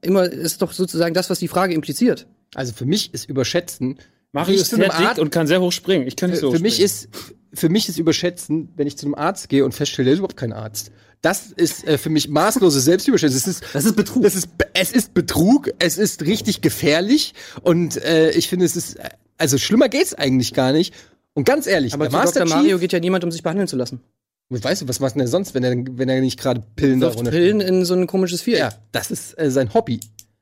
immer, 0.01 0.25
ist 0.25 0.61
doch 0.61 0.71
sozusagen 0.71 1.13
das, 1.13 1.29
was 1.29 1.39
die 1.39 1.47
Frage 1.47 1.73
impliziert. 1.73 2.27
Also 2.55 2.73
für 2.73 2.85
mich 2.85 3.13
ist 3.13 3.29
überschätzen. 3.29 3.99
Mario 4.31 4.55
ist 4.55 4.69
zu 4.69 4.75
sehr 4.75 4.85
einem 4.85 4.97
dick 4.97 5.07
Arzt- 5.09 5.19
und 5.19 5.29
kann 5.29 5.45
sehr 5.45 5.61
hoch 5.61 5.71
springen. 5.71 6.07
Ich 6.07 6.15
kann 6.15 6.31
nicht 6.31 6.39
so 6.39 6.49
hoch 6.49 6.55
für 6.55 6.61
mich 6.61 6.79
ist 6.79 7.09
für 7.53 7.69
mich 7.69 7.87
ist 7.87 7.99
überschätzen, 7.99 8.69
wenn 8.75 8.87
ich 8.87 8.97
zu 8.97 9.05
einem 9.05 9.13
Arzt 9.13 9.47
gehe 9.49 9.63
und 9.63 9.73
feststelle, 9.73 10.05
der 10.05 10.13
ist 10.13 10.19
überhaupt 10.19 10.37
kein 10.37 10.53
Arzt. 10.53 10.91
Das 11.23 11.53
ist 11.53 11.87
äh, 11.87 11.97
für 11.97 12.09
mich 12.09 12.27
maßlose 12.27 12.81
Selbstüberschätzung. 12.81 13.37
Es 13.37 13.47
ist, 13.47 13.63
Das 13.73 13.85
ist 13.85 13.95
Betrug. 13.95 14.23
Das 14.23 14.35
ist, 14.35 14.49
es 14.73 14.91
ist 14.91 15.13
Betrug. 15.13 15.71
Es 15.79 15.97
ist 15.97 16.21
richtig 16.23 16.59
gefährlich. 16.61 17.33
Und 17.61 17.95
äh, 18.03 18.31
ich 18.31 18.49
finde, 18.49 18.65
es 18.65 18.75
ist, 18.75 18.97
also 19.37 19.57
schlimmer 19.57 19.87
geht's 19.87 20.13
eigentlich 20.13 20.53
gar 20.53 20.73
nicht. 20.73 20.93
Und 21.33 21.45
ganz 21.45 21.65
ehrlich, 21.65 21.93
Aber 21.93 22.09
der 22.09 22.11
Master 22.11 22.41
Dr. 22.41 22.57
Mario 22.57 22.71
Chief, 22.71 22.81
geht 22.81 22.93
ja 22.93 22.99
niemand, 22.99 23.23
um 23.23 23.31
sich 23.31 23.41
behandeln 23.41 23.69
zu 23.69 23.77
lassen. 23.77 24.01
weißt 24.49 24.81
du, 24.81 24.87
was 24.89 24.99
macht 24.99 25.15
denn 25.15 25.19
der 25.19 25.29
sonst, 25.29 25.53
wenn 25.53 25.63
er, 25.63 25.73
wenn 25.97 26.09
er 26.09 26.19
nicht 26.19 26.37
gerade 26.37 26.61
Pillen 26.75 26.99
da 26.99 27.09
Pillen 27.11 27.61
in 27.61 27.85
so 27.85 27.93
ein 27.93 28.05
komisches 28.05 28.41
Viereck. 28.41 28.59
Ja, 28.59 28.73
das 28.91 29.09
ist 29.09 29.39
äh, 29.39 29.49
sein 29.49 29.73
Hobby. 29.73 30.01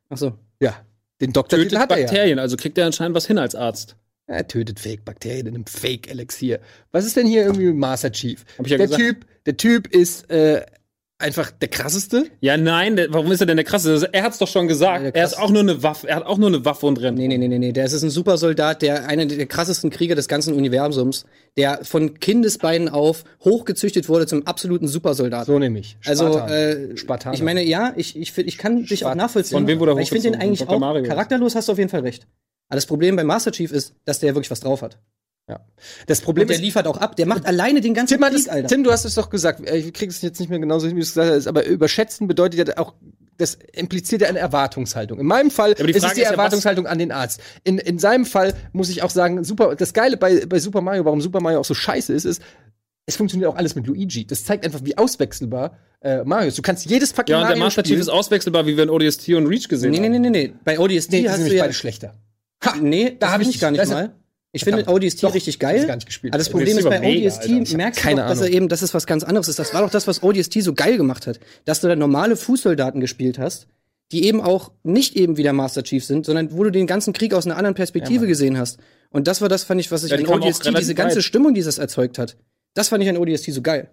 Ach 0.10 0.18
so. 0.18 0.34
Ja, 0.60 0.76
den 1.22 1.32
Doktortitel 1.32 1.78
hat 1.78 1.92
er 1.92 2.00
ja. 2.00 2.06
Bakterien, 2.06 2.40
also 2.40 2.58
kriegt 2.58 2.80
er 2.80 2.88
anscheinend 2.88 3.16
was 3.16 3.28
hin 3.28 3.38
als 3.38 3.54
Arzt. 3.54 3.96
Er 4.32 4.48
tötet 4.48 4.80
Fake-Bakterien 4.80 5.48
in 5.48 5.56
einem 5.56 5.66
Fake-Elixier. 5.66 6.60
Was 6.92 7.06
ist 7.06 7.16
denn 7.18 7.28
hier 7.28 7.44
irgendwie 7.44 7.66
mit 7.68 7.76
Master 7.76 8.12
Chief? 8.12 8.44
Hab 8.58 8.66
ich 8.66 8.72
ja 8.72 8.78
der 8.78 8.88
gesagt. 8.88 9.02
Typ, 9.04 9.26
der 9.46 9.58
Typ 9.58 9.88
ist 9.88 10.30
äh, 10.32 10.66
einfach 11.20 11.52
der 11.52 11.68
krasseste. 11.68 12.26
Ja, 12.40 12.58
nein, 12.58 12.96
der, 12.96 13.14
warum 13.14 13.32
ist 13.32 13.42
er 13.42 13.46
denn 13.46 13.58
der 13.58 13.64
krasse? 13.66 14.10
Er 14.12 14.24
hat's 14.24 14.38
doch 14.40 14.48
schon 14.48 14.68
gesagt. 14.68 15.04
Ja, 15.04 15.10
er 15.12 15.26
ist 15.26 15.38
auch 15.38 15.50
nur 15.50 15.62
eine 15.62 15.84
Waffe. 15.84 16.08
Er 16.08 16.16
hat 16.18 16.26
auch 16.26 16.38
nur 16.38 16.48
eine 16.48 16.64
Waffe 16.66 16.86
und 16.86 17.00
rennt. 17.02 17.18
Nee, 17.18 17.28
nee, 17.28 17.38
nee, 17.38 17.48
nee, 17.48 17.60
nee. 17.60 17.72
Der 17.72 17.86
ist 17.86 18.02
ein 18.02 18.10
Supersoldat, 18.10 18.82
der 18.82 19.08
einer 19.08 19.26
der 19.26 19.46
krassesten 19.46 19.90
Krieger 19.90 20.16
des 20.16 20.28
ganzen 20.28 20.54
Universums, 20.56 21.26
der 21.58 21.84
von 21.84 22.20
Kindesbeinen 22.20 22.90
auf 22.90 23.24
hochgezüchtet 23.44 24.10
wurde 24.10 24.28
zum 24.28 24.48
absoluten 24.48 24.88
Supersoldaten. 24.88 25.46
So 25.54 25.60
nämlich. 25.60 25.98
Also, 26.06 26.32
Spartan. 26.34 26.50
äh, 26.50 26.98
Spartaner. 26.98 27.36
ich 27.36 27.44
meine, 27.44 27.64
ja, 27.64 27.94
ich, 27.96 28.16
ich, 28.18 28.36
ich 28.38 28.58
kann 28.58 28.84
dich 28.84 28.92
auch 28.92 28.98
Spartan. 29.10 29.18
nachvollziehen. 29.18 29.58
Von 29.58 29.68
wem 29.68 29.80
wurde 29.80 29.92
er 29.92 29.98
Ich 30.00 30.10
finde 30.10 30.32
den 30.32 30.40
eigentlich 30.40 30.68
auch 30.68 30.80
Mario. 30.80 31.04
charakterlos, 31.04 31.56
hast 31.56 31.68
du 31.68 31.74
auf 31.74 31.78
jeden 31.78 31.90
Fall 31.90 32.02
recht. 32.02 32.28
Aber 32.72 32.78
das 32.78 32.86
Problem 32.86 33.18
bei 33.18 33.26
Master 33.26 33.52
Chief 33.52 33.70
ist, 33.72 33.94
dass 34.06 34.20
der 34.20 34.34
wirklich 34.34 34.50
was 34.50 34.62
drauf 34.62 34.82
hat. 34.82 34.98
ja. 35.50 35.60
Das 36.08 36.22
Problem 36.22 36.44
Und 36.44 36.50
der 36.52 36.56
ist, 36.56 36.62
liefert 36.64 36.88
auch 36.88 36.96
ab. 36.98 37.18
Der 37.18 37.26
macht 37.26 37.46
alleine 37.46 37.82
den 37.82 37.94
ganzen 37.94 38.18
Tim, 38.18 38.26
Krieg, 38.28 38.38
es, 38.40 38.48
Alter. 38.48 38.70
Tim, 38.70 38.84
du 38.86 38.92
hast 38.92 39.04
es 39.04 39.16
doch 39.16 39.30
gesagt. 39.30 39.68
äh, 39.68 39.76
Ich 39.76 39.92
krieg 39.94 40.10
es 40.10 40.22
jetzt 40.22 40.40
nicht 40.40 40.48
mehr 40.50 40.60
genauso 40.60 40.88
hin, 40.88 40.96
wie 40.96 41.02
du 41.02 41.04
es 41.06 41.14
gesagt 41.14 41.32
hast. 41.34 41.48
Aber 41.48 41.66
überschätzen 41.66 42.28
bedeutet 42.30 42.66
ja 42.70 42.78
auch, 42.78 42.94
das 43.38 43.58
impliziert 43.74 44.22
ja 44.22 44.30
eine 44.30 44.40
Erwartungshaltung. 44.40 45.20
In 45.20 45.26
meinem 45.26 45.52
Fall 45.52 45.74
die 45.74 45.84
ist 45.84 45.98
es 45.98 46.14
die 46.14 46.22
ist 46.22 46.26
ja, 46.28 46.32
Erwartungshaltung 46.32 46.88
an 46.88 46.98
den 46.98 47.12
Arzt. 47.12 47.42
In, 47.66 47.78
in 47.78 48.00
seinem 48.00 48.26
Fall 48.26 48.54
muss 48.72 48.90
ich 48.90 49.04
auch 49.04 49.10
sagen, 49.10 49.44
super, 49.44 49.76
das 49.76 49.92
Geile 49.94 50.16
bei, 50.16 50.46
bei 50.46 50.60
Super 50.60 50.80
Mario, 50.82 51.04
warum 51.04 51.20
Super 51.20 51.42
Mario 51.42 51.60
auch 51.60 51.66
so 51.66 51.74
scheiße 51.74 52.14
ist, 52.14 52.24
ist, 52.26 52.42
es 53.06 53.18
funktioniert 53.18 53.50
auch 53.52 53.56
alles 53.58 53.76
mit 53.76 53.88
Luigi. 53.88 54.26
Das 54.26 54.46
zeigt 54.46 54.64
einfach, 54.64 54.80
wie 54.84 54.98
auswechselbar 54.98 55.78
äh, 56.02 56.24
Mario 56.24 56.48
ist. 56.50 56.58
Du 56.58 56.62
kannst 56.62 56.86
jedes 56.86 57.12
fucking 57.12 57.34
Ja, 57.34 57.38
und 57.40 57.42
der 57.44 57.50
Mario 57.58 57.64
Master 57.66 57.84
Chief 57.84 58.00
ist 58.00 58.10
auswechselbar, 58.10 58.66
wie 58.68 58.78
wir 58.78 58.84
in 58.84 58.90
ODST 58.92 59.28
und 59.30 59.48
Reach 59.48 59.68
gesehen 59.68 59.92
Nee, 59.92 60.00
nee, 60.00 60.06
haben. 60.06 60.22
nee, 60.22 60.30
nee, 60.30 60.48
nee. 60.50 60.54
Bei 60.64 60.80
ODST 60.80 61.12
Nee, 61.12 61.22
die 61.22 61.28
hast 61.30 61.36
sind 61.38 61.42
du 61.42 61.44
nämlich 61.46 61.58
ja. 61.58 61.64
beide 61.64 61.74
schlechter. 61.74 62.14
Nee, 62.82 63.12
Da 63.20 63.28
das 63.28 63.32
hab 63.32 63.40
will 63.42 63.50
ich 63.50 63.60
gar 63.60 63.72
nicht 63.72 63.88
mal. 63.88 64.14
Ich 64.54 64.64
finde. 64.66 64.86
ODST 64.88 65.24
Doch, 65.24 65.34
richtig 65.34 65.56
hab 65.56 65.72
ich 65.72 65.78
geil. 65.78 65.88
gar 65.88 65.96
nicht 65.96 66.06
gespielt. 66.06 66.34
Aber 66.34 66.38
das 66.40 66.50
Problem 66.50 66.78
ist 66.78 66.84
bei 66.84 67.00
mega, 67.00 67.28
ODST, 67.28 67.50
Alter. 67.50 67.78
Merkst 67.78 68.04
du 68.04 68.10
doch, 68.10 68.28
dass 68.28 68.42
er 68.42 68.50
eben, 68.50 68.68
dass 68.68 68.82
es 68.82 68.94
was 68.94 69.08
ganz 69.08 69.24
anderes 69.24 69.48
ist. 69.48 69.60
Das 69.60 69.74
war 69.74 69.82
doch 69.82 69.90
das, 69.90 70.08
was 70.08 70.24
ODST 70.24 70.62
so 70.62 70.74
geil 70.74 70.98
gemacht 70.98 71.26
hat. 71.26 71.40
Dass 71.66 71.80
du 71.80 71.88
da 71.88 71.96
normale 71.96 72.36
Fußsoldaten 72.36 73.00
gespielt 73.00 73.40
hast, 73.40 73.68
die 74.12 74.26
eben 74.26 74.42
auch 74.42 74.72
nicht 74.84 75.16
eben 75.16 75.38
wie 75.38 75.44
der 75.44 75.54
Master 75.54 75.84
Chief 75.84 76.04
sind, 76.04 76.26
sondern 76.26 76.52
wo 76.52 76.64
du 76.66 76.70
den 76.70 76.86
ganzen 76.86 77.14
Krieg 77.14 77.34
aus 77.34 77.46
einer 77.46 77.56
anderen 77.56 77.76
Perspektive 77.76 78.28
gesehen 78.28 78.58
hast. 78.58 78.78
Und 79.10 79.28
das 79.28 79.40
war 79.40 79.48
das, 79.48 79.64
fand 79.64 79.80
ich, 79.80 79.90
was 79.90 80.04
ich 80.04 80.12
Ja, 80.12 80.18
an 80.18 80.26
ODST, 80.28 80.70
diese 80.78 80.96
ganze 80.96 81.18
weit. 81.18 81.24
Stimmung, 81.24 81.54
die 81.54 81.62
das 81.64 81.78
erzeugt 81.78 82.20
hat, 82.20 82.36
das 82.74 82.90
fand 82.90 83.04
ich 83.04 83.10
an 83.10 83.18
ODST 83.18 83.54
so 83.54 83.62
geil. 83.62 83.90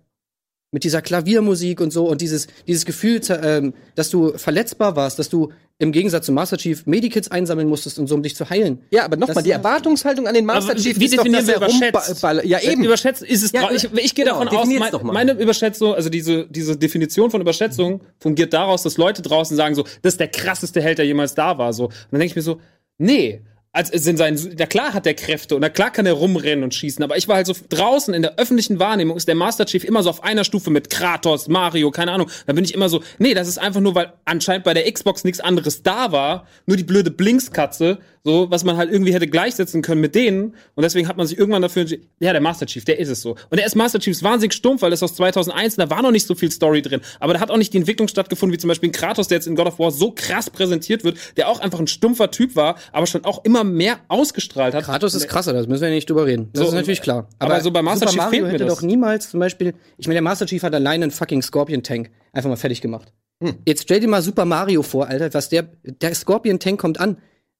Mit 0.72 0.84
dieser 0.84 1.02
Klaviermusik 1.02 1.80
und 1.80 1.92
so 1.92 2.08
und 2.08 2.20
dieses, 2.20 2.48
dieses 2.66 2.84
Gefühl, 2.84 3.20
ähm, 3.42 3.74
dass 3.94 4.10
du 4.10 4.36
verletzbar 4.36 4.96
warst, 4.96 5.18
dass 5.18 5.28
du 5.28 5.52
im 5.80 5.92
Gegensatz 5.92 6.26
zum 6.26 6.34
Master 6.34 6.56
Chief 6.56 6.84
Medikits 6.86 7.30
einsammeln 7.30 7.68
musstest, 7.68 7.98
und 8.00 8.08
so, 8.08 8.14
um 8.16 8.22
dich 8.22 8.34
zu 8.34 8.50
heilen. 8.50 8.80
Ja, 8.90 9.04
aber 9.04 9.16
nochmal, 9.16 9.42
die 9.44 9.50
war- 9.50 9.56
Erwartungshaltung 9.58 10.26
an 10.26 10.34
den 10.34 10.44
Master 10.44 10.74
Chief 10.74 10.98
wie 10.98 11.04
ist 11.04 11.16
doch, 11.16 11.22
definieren 11.22 11.46
dass 11.46 11.48
wir 11.48 11.56
überschätzt? 11.56 12.24
rumba- 12.24 12.44
Ja, 12.44 12.58
eben. 12.60 12.84
Überschätzt 12.84 13.22
ist 13.22 13.42
es. 13.44 13.52
Ja, 13.52 13.70
ich, 13.70 13.84
ich 13.94 14.14
gehe 14.14 14.24
genau, 14.24 14.42
davon 14.44 14.58
aus, 14.58 14.66
mein, 14.68 14.90
doch 14.90 15.02
meine 15.04 15.32
Überschätzung, 15.32 15.94
also 15.94 16.08
diese, 16.10 16.46
diese 16.48 16.76
Definition 16.76 17.30
von 17.30 17.40
Überschätzung 17.40 18.00
fungiert 18.18 18.52
daraus, 18.52 18.82
dass 18.82 18.96
Leute 18.96 19.22
draußen 19.22 19.56
sagen 19.56 19.74
so, 19.76 19.84
das 20.02 20.14
ist 20.14 20.20
der 20.20 20.28
krasseste 20.28 20.80
Held, 20.82 20.98
der 20.98 21.06
jemals 21.06 21.34
da 21.36 21.58
war. 21.58 21.72
So. 21.72 21.84
Und 21.84 21.92
dann 22.10 22.20
denke 22.20 22.32
ich 22.32 22.36
mir 22.36 22.42
so, 22.42 22.60
nee. 22.98 23.42
Als 23.78 23.90
es 23.90 24.08
in 24.08 24.16
seinen, 24.16 24.56
na 24.58 24.66
klar 24.66 24.92
hat 24.92 25.06
er 25.06 25.14
Kräfte 25.14 25.54
und 25.54 25.60
na 25.60 25.68
klar 25.68 25.92
kann 25.92 26.04
er 26.04 26.14
rumrennen 26.14 26.64
und 26.64 26.74
schießen, 26.74 27.04
aber 27.04 27.16
ich 27.16 27.28
war 27.28 27.36
halt 27.36 27.46
so 27.46 27.54
draußen 27.68 28.12
in 28.12 28.22
der 28.22 28.36
öffentlichen 28.36 28.80
Wahrnehmung 28.80 29.16
ist 29.16 29.28
der 29.28 29.36
Master 29.36 29.66
Chief 29.66 29.84
immer 29.84 30.02
so 30.02 30.10
auf 30.10 30.24
einer 30.24 30.42
Stufe 30.42 30.72
mit 30.72 30.90
Kratos, 30.90 31.46
Mario, 31.46 31.92
keine 31.92 32.10
Ahnung. 32.10 32.28
Da 32.48 32.54
bin 32.54 32.64
ich 32.64 32.74
immer 32.74 32.88
so, 32.88 33.04
nee, 33.18 33.34
das 33.34 33.46
ist 33.46 33.58
einfach 33.58 33.80
nur, 33.80 33.94
weil 33.94 34.14
anscheinend 34.24 34.64
bei 34.64 34.74
der 34.74 34.90
Xbox 34.90 35.22
nichts 35.22 35.38
anderes 35.38 35.84
da 35.84 36.10
war, 36.10 36.48
nur 36.66 36.76
die 36.76 36.82
blöde 36.82 37.12
Blinkskatze, 37.12 37.98
so, 38.24 38.50
was 38.50 38.64
man 38.64 38.76
halt 38.76 38.90
irgendwie 38.90 39.12
hätte 39.14 39.26
gleichsetzen 39.26 39.82
können 39.82 40.00
mit 40.00 40.14
denen. 40.14 40.54
Und 40.74 40.82
deswegen 40.82 41.08
hat 41.08 41.16
man 41.16 41.26
sich 41.26 41.38
irgendwann 41.38 41.62
dafür 41.62 41.82
entschieden, 41.82 42.06
ja, 42.20 42.32
der 42.32 42.40
Master 42.40 42.66
Chief, 42.66 42.84
der 42.84 42.98
ist 42.98 43.08
es 43.08 43.22
so. 43.22 43.32
Und 43.50 43.56
der 43.58 43.66
ist 43.66 43.74
Master 43.76 43.98
Chief 43.98 44.12
ist 44.12 44.22
wahnsinnig 44.22 44.52
stumpf, 44.54 44.82
weil 44.82 44.90
das 44.90 45.02
aus 45.02 45.14
2001, 45.14 45.76
da 45.76 45.90
war 45.90 46.02
noch 46.02 46.10
nicht 46.10 46.26
so 46.26 46.34
viel 46.34 46.50
Story 46.50 46.82
drin. 46.82 47.00
Aber 47.20 47.34
da 47.34 47.40
hat 47.40 47.50
auch 47.50 47.56
nicht 47.56 47.72
die 47.72 47.78
Entwicklung 47.78 48.08
stattgefunden, 48.08 48.52
wie 48.54 48.58
zum 48.58 48.68
Beispiel 48.68 48.88
ein 48.88 48.92
Kratos, 48.92 49.28
der 49.28 49.36
jetzt 49.38 49.46
in 49.46 49.56
God 49.56 49.66
of 49.66 49.78
War 49.78 49.90
so 49.90 50.12
krass 50.14 50.50
präsentiert 50.50 51.04
wird, 51.04 51.16
der 51.36 51.48
auch 51.48 51.60
einfach 51.60 51.78
ein 51.80 51.86
stumpfer 51.86 52.30
Typ 52.30 52.56
war, 52.56 52.76
aber 52.92 53.06
schon 53.06 53.24
auch 53.24 53.44
immer 53.44 53.64
mehr 53.64 53.98
ausgestrahlt 54.08 54.74
hat. 54.74 54.84
Kratos 54.84 55.14
ist 55.14 55.28
krasser, 55.28 55.52
das 55.52 55.66
müssen 55.66 55.82
wir 55.82 55.90
nicht 55.90 56.08
drüber 56.10 56.26
reden. 56.26 56.50
Das 56.52 56.62
So, 56.62 56.68
ist 56.68 56.74
natürlich 56.74 57.02
klar. 57.02 57.28
aber 57.38 57.60
so 57.60 57.70
bei 57.70 57.82
Master 57.82 58.08
Super 58.08 58.10
Chief 58.12 58.18
Mario 58.18 58.30
fehlt 58.30 58.42
mir 58.44 58.52
hätte 58.52 58.64
das. 58.64 58.74
doch 58.76 58.82
niemals 58.82 59.30
zum 59.30 59.40
Beispiel, 59.40 59.74
ich 59.96 60.06
meine, 60.06 60.14
der 60.16 60.22
Master 60.22 60.46
Chief 60.46 60.62
hat 60.62 60.74
alleine 60.74 61.04
einen 61.04 61.10
fucking 61.10 61.42
Scorpion 61.42 61.82
Tank 61.82 62.10
einfach 62.32 62.50
mal 62.50 62.56
fertig 62.56 62.80
gemacht. 62.80 63.12
Hm. 63.42 63.54
Jetzt 63.66 63.82
stell 63.84 64.00
dir 64.00 64.08
mal 64.08 64.20
Super 64.22 64.44
Mario 64.44 64.82
vor, 64.82 65.06
Alter, 65.06 65.32
was 65.32 65.48
der, 65.48 65.68
der 65.84 66.14
Scorpion 66.14 66.58
Tank 66.58 66.80
kommt 66.80 66.98
an. 66.98 67.18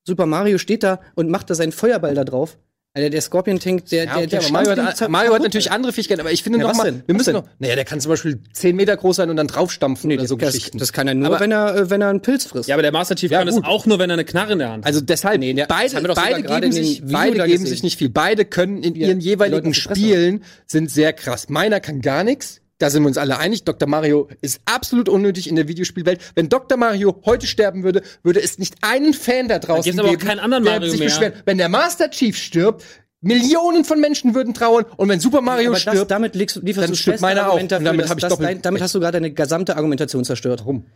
Super 0.09 0.27
Mario 0.27 0.59
steht 0.59 0.83
da 0.83 1.01
und 1.15 1.31
macht 1.31 1.49
da 1.51 1.55
seinen 1.55 1.73
Feuerball 1.73 2.15
da 2.15 2.25
drauf. 2.25 2.59
Alter, 2.95 3.11
der 3.11 3.21
Scorpion 3.21 3.61
Tank, 3.61 3.85
der, 3.91 4.05
Ja, 4.07 4.15
der, 4.15 4.17
okay, 4.17 4.27
der 4.29 4.41
aber 4.41 4.51
Mario, 4.51 4.83
hat, 4.85 5.09
Mario 5.11 5.35
hat 5.35 5.43
natürlich 5.43 5.71
andere 5.71 5.93
Fähigkeiten, 5.93 6.21
aber 6.21 6.33
ich 6.33 6.43
finde 6.43 6.59
Ja, 6.59 6.65
noch 6.65 6.71
was 6.71 6.79
mal, 6.79 6.85
denn? 6.85 7.03
wir 7.07 7.15
Was 7.15 7.19
müssen 7.19 7.35
denn? 7.35 7.43
noch, 7.45 7.49
naja, 7.59 7.75
der 7.77 7.85
kann 7.85 8.01
zum 8.01 8.09
Beispiel 8.11 8.41
10 8.55 8.75
Meter 8.75 8.97
groß 8.97 9.17
sein 9.17 9.29
und 9.31 9.37
dann 9.37 9.47
draufstampfen 9.47 10.11
oder 10.11 10.27
so 10.27 10.37
das, 10.37 10.55
Geschichten. 10.55 10.79
das 10.79 10.93
kann 10.95 11.07
er 11.07 11.15
nur, 11.15 11.27
Aber- 11.29 11.39
wenn 11.41 11.53
er, 11.53 11.77
äh, 11.77 11.91
wenn 11.91 12.01
er 12.01 12.09
einen 12.09 12.23
Pilz 12.23 12.47
frisst. 12.47 12.69
Ja, 12.69 12.75
aber 12.75 12.83
der 12.83 12.91
Master 12.91 13.15
Chief 13.15 13.31
Ja, 13.31 13.41
kann 13.41 13.49
es 13.49 13.55
gut. 13.57 13.67
auch 13.67 13.85
nur, 13.87 13.99
wenn 13.99 14.09
er 14.11 14.15
eine 14.15 14.25
Knarre 14.25 14.55
in 14.55 14.59
der 14.59 14.71
Hand 14.71 14.85
hat. 14.85 14.89
Also 14.89 15.03
deshalb, 15.03 15.39
Nee, 15.39 15.53
der- 15.53 15.67
das 15.67 15.77
beide, 15.77 15.95
haben 15.97 16.03
wir 16.05 16.09
doch 16.09 16.17
sogar 16.17 16.31
beide 16.43 16.61
geben, 16.61 16.73
sich, 16.73 17.03
beide 17.05 17.45
geben 17.47 17.67
sich 17.67 17.83
nicht 17.83 17.99
viel. 17.99 18.09
Beide 18.09 18.47
können 18.47 18.83
in 18.83 18.95
ihren 18.95 19.21
jeweiligen 19.21 19.75
Spielen 19.75 20.43
sind 20.67 20.91
sehr 20.91 21.13
krass. 21.13 21.49
Meiner 21.51 21.81
kann 21.81 22.01
gar 22.01 22.25
nichts. 22.25 22.63
Da 22.79 22.91
sind 22.91 23.03
wir 23.03 23.09
uns 23.09 23.19
alle 23.19 23.39
einig. 23.39 23.65
Dr. 23.65 23.89
Mario 23.89 24.29
ist 24.41 24.61
absolut 24.65 25.09
unnötig 25.09 25.49
in 25.49 25.57
der 25.57 25.67
Videospielwelt. 25.67 26.21
Wenn 26.37 26.49
Dr. 26.49 26.79
Mario 26.79 27.21
heute 27.25 27.47
sterben 27.47 27.83
würde, 27.83 28.03
würde 28.23 28.41
es 28.41 28.59
nicht 28.59 28.77
einen 28.83 29.13
Fan 29.13 29.49
da 29.49 29.59
draußen 29.59 29.85
gibt's 29.85 29.99
aber 29.99 30.09
auch 30.09 30.13
geben, 30.13 30.27
keinen 30.27 30.39
anderen 30.39 30.65
der 30.65 30.75
Mario 30.75 30.91
sich 30.91 31.01
mehr. 31.01 31.09
beschwert. 31.09 31.43
Wenn 31.45 31.59
der 31.59 31.69
Master 31.69 32.09
Chief 32.11 32.37
stirbt, 32.37 32.85
Millionen 33.21 33.85
von 33.85 34.01
Menschen 34.01 34.35
würden 34.35 34.55
trauern. 34.55 34.85
Und 34.97 35.09
wenn 35.09 35.19
Super 35.19 35.41
Mario 35.41 35.71
aber 35.71 35.81
das, 35.81 35.93
stirbt, 35.95 36.11
damit 36.11 36.37
legst, 36.37 36.57
lieferst 36.63 36.85
dann 36.85 36.91
du 36.91 36.97
stirbt 36.97 37.21
meiner 37.21 37.51
auch. 37.51 37.61
Und 37.61 37.73
dafür, 37.73 37.85
damit 37.85 38.05
dass 38.05 38.13
ich 38.13 38.23
das 38.23 38.39
dein, 38.39 38.63
damit 38.63 38.81
hast 38.81 38.95
du 38.95 39.01
gerade 39.01 39.15
deine 39.15 39.33
gesamte 39.33 39.77
Argumentation 39.77 40.25
zerstört. 40.25 40.61
Warum? 40.61 40.87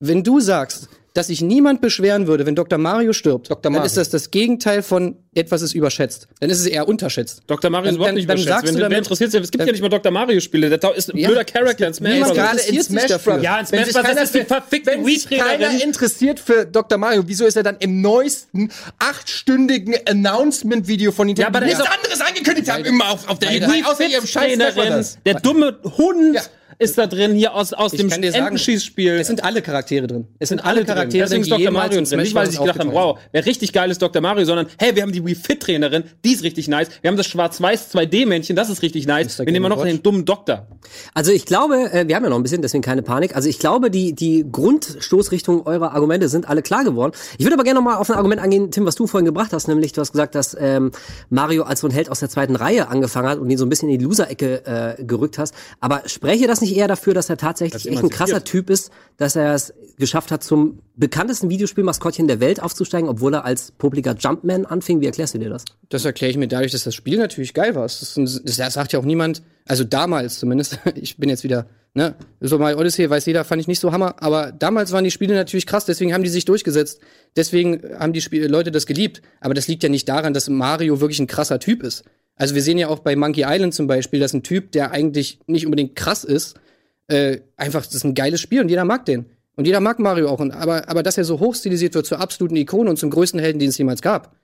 Wenn 0.00 0.24
du 0.24 0.40
sagst, 0.40 0.88
dass 1.12 1.26
sich 1.26 1.40
niemand 1.42 1.80
beschweren 1.80 2.28
würde, 2.28 2.46
wenn 2.46 2.54
Dr. 2.54 2.78
Mario 2.78 3.12
stirbt, 3.12 3.50
Dr. 3.50 3.60
dann 3.62 3.72
Mario. 3.72 3.86
ist 3.86 3.96
das 3.96 4.10
das 4.10 4.30
Gegenteil 4.30 4.80
von 4.82 5.16
etwas 5.34 5.60
ist 5.60 5.74
überschätzt. 5.74 6.28
Dann 6.38 6.50
ist 6.50 6.60
es 6.60 6.66
eher 6.66 6.86
unterschätzt. 6.86 7.42
Dr. 7.48 7.68
Mario 7.68 7.86
ist 7.86 7.88
Dann- 7.88 7.96
überhaupt 7.96 8.08
dann- 8.10 8.14
nicht 8.14 8.28
dann 8.30 8.36
überschätzt. 8.38 8.66
Wenn, 8.68 8.74
du 8.74 8.80
wer 8.80 8.88
damit- 8.88 8.98
interessiert 8.98 9.32
sich, 9.32 9.40
es 9.42 9.50
gibt 9.50 9.60
dann- 9.60 9.66
ja 9.66 9.72
nicht 9.72 9.82
mal 9.82 9.88
Dr. 9.88 10.12
Mario-Spiele. 10.12 10.70
Der 10.78 10.94
ist 10.96 11.12
ein 11.12 11.18
Ja, 11.18 11.28
blöder 11.28 11.44
Charakter 11.44 11.88
in 11.88 11.94
Smash 11.94 12.20
Bros. 12.20 12.32
gerade 12.34 12.58
in 12.60 12.74
interessiert 12.76 12.84
sich 12.84 12.92
Smash 12.92 13.06
dafür. 13.08 13.32
Bros. 13.34 13.42
Ja, 13.42 13.58
in 13.60 13.66
Smash 13.66 13.92
Bros. 13.92 14.02
keiner 14.04 14.22
ist 14.22 14.34
die 14.34 14.38
für- 14.38 14.44
verfickte 14.46 14.90
Wenn 14.92 15.04
sich 15.04 15.28
keiner 15.28 15.82
interessiert 15.82 16.38
für 16.40 16.64
Dr. 16.64 16.96
Mario, 16.98 17.22
wieso 17.26 17.44
ist 17.44 17.56
er 17.56 17.64
dann 17.64 17.76
im 17.80 18.00
neuesten 18.00 18.70
achtstündigen 19.00 19.96
Announcement-Video 20.08 21.10
von 21.10 21.26
Nintendo? 21.26 21.50
Ja, 21.50 21.56
aber 21.56 21.66
nichts 21.66 21.80
anderes 21.80 22.20
angekündigt 22.20 22.70
haben, 22.72 22.84
immer 22.84 23.10
auf, 23.10 23.28
auf 23.28 23.38
der 23.40 23.50
Weil- 23.50 23.62
E3, 23.64 23.84
außer 23.84 24.06
ihrem 24.06 24.26
scheiß 24.26 25.18
der 25.26 25.34
dumme 25.40 25.76
Hund. 25.98 26.38
Ist 26.80 26.98
da 26.98 27.06
drin, 27.06 27.34
hier 27.34 27.54
aus, 27.54 27.72
aus 27.72 27.92
dem 27.92 28.10
Entenschießspiel. 28.10 29.12
Es 29.12 29.28
sind 29.28 29.44
alle 29.44 29.62
Charaktere 29.62 30.06
drin. 30.06 30.26
Es 30.38 30.48
sind 30.48 30.64
alle 30.64 30.80
alle 30.80 30.84
Charaktere 30.86 31.24
Deswegen 31.24 31.42
drin, 31.42 31.52
ist 31.52 31.58
die 31.58 31.64
Dr. 31.64 31.72
Mario 31.72 31.98
in 31.98 32.04
drin. 32.04 32.20
Nicht, 32.20 32.34
weil 32.34 32.46
sie 32.46 32.52
sich 32.52 32.60
gedacht 32.60 32.78
haben, 32.78 32.92
wow, 32.92 33.18
wer 33.32 33.44
richtig 33.44 33.72
geil 33.72 33.90
ist 33.90 34.00
Dr. 34.00 34.22
Mario, 34.22 34.44
sondern 34.44 34.66
hey, 34.78 34.94
wir 34.94 35.02
haben 35.02 35.12
die 35.12 35.24
Wii 35.24 35.34
Fit 35.34 35.60
Trainerin, 35.60 36.04
die 36.24 36.32
ist 36.32 36.42
richtig 36.42 36.68
nice. 36.68 36.88
Wir 37.02 37.08
haben 37.08 37.16
das 37.16 37.26
schwarz-weiß 37.26 37.94
2D-Männchen, 37.94 38.56
das 38.56 38.70
ist 38.70 38.82
richtig 38.82 39.06
nice. 39.06 39.38
Wir 39.38 39.52
nehmen 39.52 39.68
noch 39.68 39.84
den 39.84 40.02
dummen 40.02 40.24
Doktor. 40.24 40.66
Also 41.14 41.32
ich 41.32 41.44
glaube, 41.44 41.92
äh, 41.92 42.08
wir 42.08 42.16
haben 42.16 42.24
ja 42.24 42.30
noch 42.30 42.36
ein 42.38 42.42
bisschen, 42.42 42.62
deswegen 42.62 42.82
keine 42.82 43.02
Panik. 43.02 43.36
Also 43.36 43.48
ich 43.48 43.58
glaube, 43.58 43.90
die, 43.90 44.14
die 44.14 44.46
Grundstoßrichtung 44.50 45.66
eurer 45.66 45.92
Argumente 45.92 46.28
sind 46.28 46.48
alle 46.48 46.62
klar 46.62 46.84
geworden. 46.84 47.12
Ich 47.38 47.44
würde 47.44 47.54
aber 47.54 47.64
gerne 47.64 47.80
noch 47.80 47.84
mal 47.84 47.96
auf 47.96 48.10
ein 48.10 48.16
Argument 48.16 48.40
angehen, 48.40 48.70
Tim, 48.70 48.86
was 48.86 48.94
du 48.94 49.06
vorhin 49.06 49.26
gebracht 49.26 49.52
hast, 49.52 49.68
nämlich 49.68 49.92
du 49.92 50.00
hast 50.00 50.12
gesagt, 50.12 50.34
dass 50.34 50.56
ähm, 50.58 50.92
Mario 51.28 51.64
als 51.64 51.80
so 51.80 51.88
ein 51.88 51.90
Held 51.90 52.10
aus 52.10 52.20
der 52.20 52.30
zweiten 52.30 52.56
Reihe 52.56 52.88
angefangen 52.88 53.28
hat 53.28 53.38
und 53.38 53.50
ihn 53.50 53.58
so 53.58 53.66
ein 53.66 53.68
bisschen 53.68 53.90
in 53.90 53.98
die 53.98 54.04
Loser-Ecke 54.04 54.96
äh, 54.98 55.04
gerückt 55.04 55.38
hast. 55.38 55.54
Aber 55.80 56.02
spreche 56.06 56.46
das 56.46 56.60
nicht 56.60 56.69
eher 56.74 56.88
dafür, 56.88 57.14
dass 57.14 57.30
er 57.30 57.36
tatsächlich 57.36 57.86
echt 57.86 58.02
ein 58.02 58.10
krasser 58.10 58.44
Typ 58.44 58.70
ist, 58.70 58.90
dass 59.16 59.36
er 59.36 59.54
es 59.54 59.74
geschafft 59.98 60.30
hat, 60.30 60.42
zum 60.42 60.80
bekanntesten 60.96 61.50
Videospielmaskottchen 61.50 62.26
der 62.26 62.40
Welt 62.40 62.62
aufzusteigen, 62.62 63.08
obwohl 63.08 63.34
er 63.34 63.44
als 63.44 63.72
publiker 63.72 64.14
Jumpman 64.18 64.66
anfing? 64.66 65.00
Wie 65.00 65.06
erklärst 65.06 65.34
du 65.34 65.38
dir 65.38 65.50
das? 65.50 65.64
Das 65.88 66.04
erkläre 66.04 66.30
ich 66.30 66.36
mir 66.36 66.48
dadurch, 66.48 66.72
dass 66.72 66.84
das 66.84 66.94
Spiel 66.94 67.18
natürlich 67.18 67.54
geil 67.54 67.74
war. 67.74 67.82
Das, 67.82 68.16
ein, 68.16 68.24
das 68.24 68.56
sagt 68.56 68.92
ja 68.92 68.98
auch 68.98 69.04
niemand, 69.04 69.42
also 69.66 69.84
damals 69.84 70.38
zumindest, 70.38 70.78
ich 70.94 71.16
bin 71.16 71.28
jetzt 71.28 71.44
wieder, 71.44 71.66
ne, 71.94 72.16
so 72.40 72.58
mal 72.58 72.74
Odyssey, 72.74 73.08
weiß 73.08 73.26
jeder, 73.26 73.44
fand 73.44 73.60
ich 73.60 73.68
nicht 73.68 73.80
so 73.80 73.92
hammer, 73.92 74.16
aber 74.20 74.52
damals 74.52 74.92
waren 74.92 75.04
die 75.04 75.10
Spiele 75.10 75.34
natürlich 75.34 75.66
krass, 75.66 75.84
deswegen 75.84 76.14
haben 76.14 76.24
die 76.24 76.30
sich 76.30 76.44
durchgesetzt. 76.44 77.00
Deswegen 77.36 77.82
haben 77.98 78.12
die 78.12 78.20
Spiel 78.20 78.46
Leute 78.46 78.70
das 78.70 78.86
geliebt. 78.86 79.22
Aber 79.40 79.54
das 79.54 79.68
liegt 79.68 79.82
ja 79.82 79.88
nicht 79.88 80.08
daran, 80.08 80.34
dass 80.34 80.48
Mario 80.48 81.00
wirklich 81.00 81.20
ein 81.20 81.26
krasser 81.26 81.60
Typ 81.60 81.82
ist. 81.82 82.04
Also 82.40 82.54
wir 82.54 82.62
sehen 82.62 82.78
ja 82.78 82.88
auch 82.88 83.00
bei 83.00 83.16
Monkey 83.16 83.44
Island 83.46 83.74
zum 83.74 83.86
Beispiel, 83.86 84.18
dass 84.18 84.32
ein 84.32 84.42
Typ, 84.42 84.72
der 84.72 84.92
eigentlich 84.92 85.40
nicht 85.46 85.66
unbedingt 85.66 85.94
krass 85.94 86.24
ist, 86.24 86.58
äh, 87.06 87.40
einfach, 87.58 87.84
das 87.84 87.96
ist 87.96 88.04
ein 88.04 88.14
geiles 88.14 88.40
Spiel 88.40 88.62
und 88.62 88.70
jeder 88.70 88.86
mag 88.86 89.04
den. 89.04 89.26
Und 89.56 89.66
jeder 89.66 89.80
mag 89.80 89.98
Mario 89.98 90.30
auch. 90.30 90.40
Und, 90.40 90.52
aber, 90.52 90.88
aber 90.88 91.02
dass 91.02 91.18
er 91.18 91.24
so 91.24 91.38
hochstilisiert 91.38 91.94
wird 91.94 92.06
zur 92.06 92.18
absoluten 92.18 92.56
Ikone 92.56 92.88
und 92.88 92.96
zum 92.96 93.10
größten 93.10 93.38
Helden, 93.38 93.58
den 93.58 93.68
es 93.68 93.76
jemals 93.76 94.00
gab. 94.00 94.34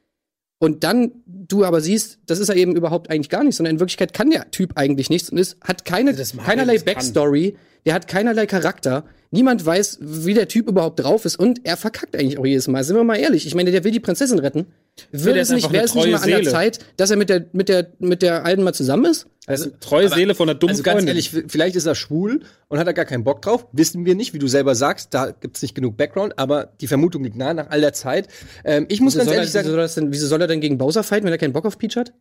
Und 0.58 0.84
dann 0.84 1.12
du 1.26 1.64
aber 1.64 1.80
siehst, 1.80 2.18
das 2.26 2.38
ist 2.38 2.48
er 2.48 2.56
eben 2.56 2.74
überhaupt 2.76 3.10
eigentlich 3.10 3.28
gar 3.28 3.44
nicht, 3.44 3.56
sondern 3.56 3.74
in 3.74 3.80
Wirklichkeit 3.80 4.14
kann 4.14 4.30
der 4.30 4.50
Typ 4.50 4.72
eigentlich 4.76 5.10
nichts 5.10 5.30
und 5.30 5.38
ist, 5.38 5.58
hat 5.60 5.84
keine, 5.84 6.14
keinerlei 6.14 6.74
das 6.74 6.84
kann. 6.84 6.94
Backstory, 6.94 7.56
der 7.84 7.94
hat 7.94 8.08
keinerlei 8.08 8.46
Charakter. 8.46 9.04
Niemand 9.30 9.66
weiß, 9.66 9.98
wie 10.00 10.34
der 10.34 10.48
Typ 10.48 10.68
überhaupt 10.68 11.00
drauf 11.00 11.24
ist 11.24 11.38
und 11.38 11.60
er 11.64 11.76
verkackt 11.76 12.16
eigentlich 12.16 12.38
auch 12.38 12.46
jedes 12.46 12.68
Mal. 12.68 12.82
Sind 12.84 12.96
wir 12.96 13.04
mal 13.04 13.16
ehrlich. 13.16 13.46
Ich 13.46 13.54
meine, 13.54 13.70
der 13.70 13.84
will 13.84 13.92
die 13.92 14.00
Prinzessin 14.00 14.38
retten. 14.38 14.66
Der 15.12 15.36
es 15.36 15.50
nicht, 15.50 15.70
wäre 15.72 15.84
es 15.84 15.94
nicht 15.94 16.10
mal 16.10 16.22
an 16.22 16.28
der. 16.28 16.42
Zeit, 16.44 16.78
dass 16.96 17.10
er 17.10 17.16
mit 17.16 17.28
der, 17.28 17.46
mit 17.52 17.68
der, 17.68 17.90
mit 17.98 18.22
der 18.22 18.46
Alten 18.46 18.62
mal 18.62 18.72
zusammen 18.72 19.04
ist? 19.04 19.26
Also, 19.46 19.70
treue 19.80 20.08
Seele 20.08 20.34
von 20.34 20.48
einer 20.48 20.58
dummen 20.58 20.72
Also 20.72 20.82
ganz 20.82 20.96
Freundin. 20.96 21.08
ehrlich, 21.08 21.30
vielleicht 21.48 21.76
ist 21.76 21.86
er 21.86 21.94
schwul 21.94 22.42
und 22.68 22.78
hat 22.78 22.86
er 22.86 22.94
gar 22.94 23.04
keinen 23.04 23.22
Bock 23.24 23.42
drauf. 23.42 23.66
Wissen 23.72 24.04
wir 24.04 24.16
nicht, 24.16 24.34
wie 24.34 24.38
du 24.38 24.48
selber 24.48 24.74
sagst. 24.74 25.14
Da 25.14 25.30
gibt's 25.30 25.62
nicht 25.62 25.74
genug 25.74 25.96
Background, 25.96 26.38
aber 26.38 26.72
die 26.80 26.88
Vermutung 26.88 27.22
liegt 27.22 27.36
nahe 27.36 27.54
nach 27.54 27.70
all 27.70 27.80
der 27.80 27.92
Zeit. 27.92 28.28
Ähm, 28.64 28.86
ich 28.88 29.00
muss 29.00 29.14
Wieso 29.14 29.18
ganz 29.20 29.26
soll, 29.26 29.34
er, 29.34 29.38
ehrlich 29.38 29.48
wieso, 29.48 29.58
sagen, 29.58 29.68
soll 29.68 29.76
das 29.78 29.94
denn, 29.94 30.12
wieso 30.12 30.26
soll 30.26 30.40
er 30.40 30.48
denn 30.48 30.60
gegen 30.60 30.78
Bowser 30.78 31.04
fighten, 31.04 31.26
wenn 31.26 31.32
er 31.32 31.38
keinen 31.38 31.52
Bock 31.52 31.64
auf 31.64 31.78
Peach 31.78 31.96
hat? 31.96 32.12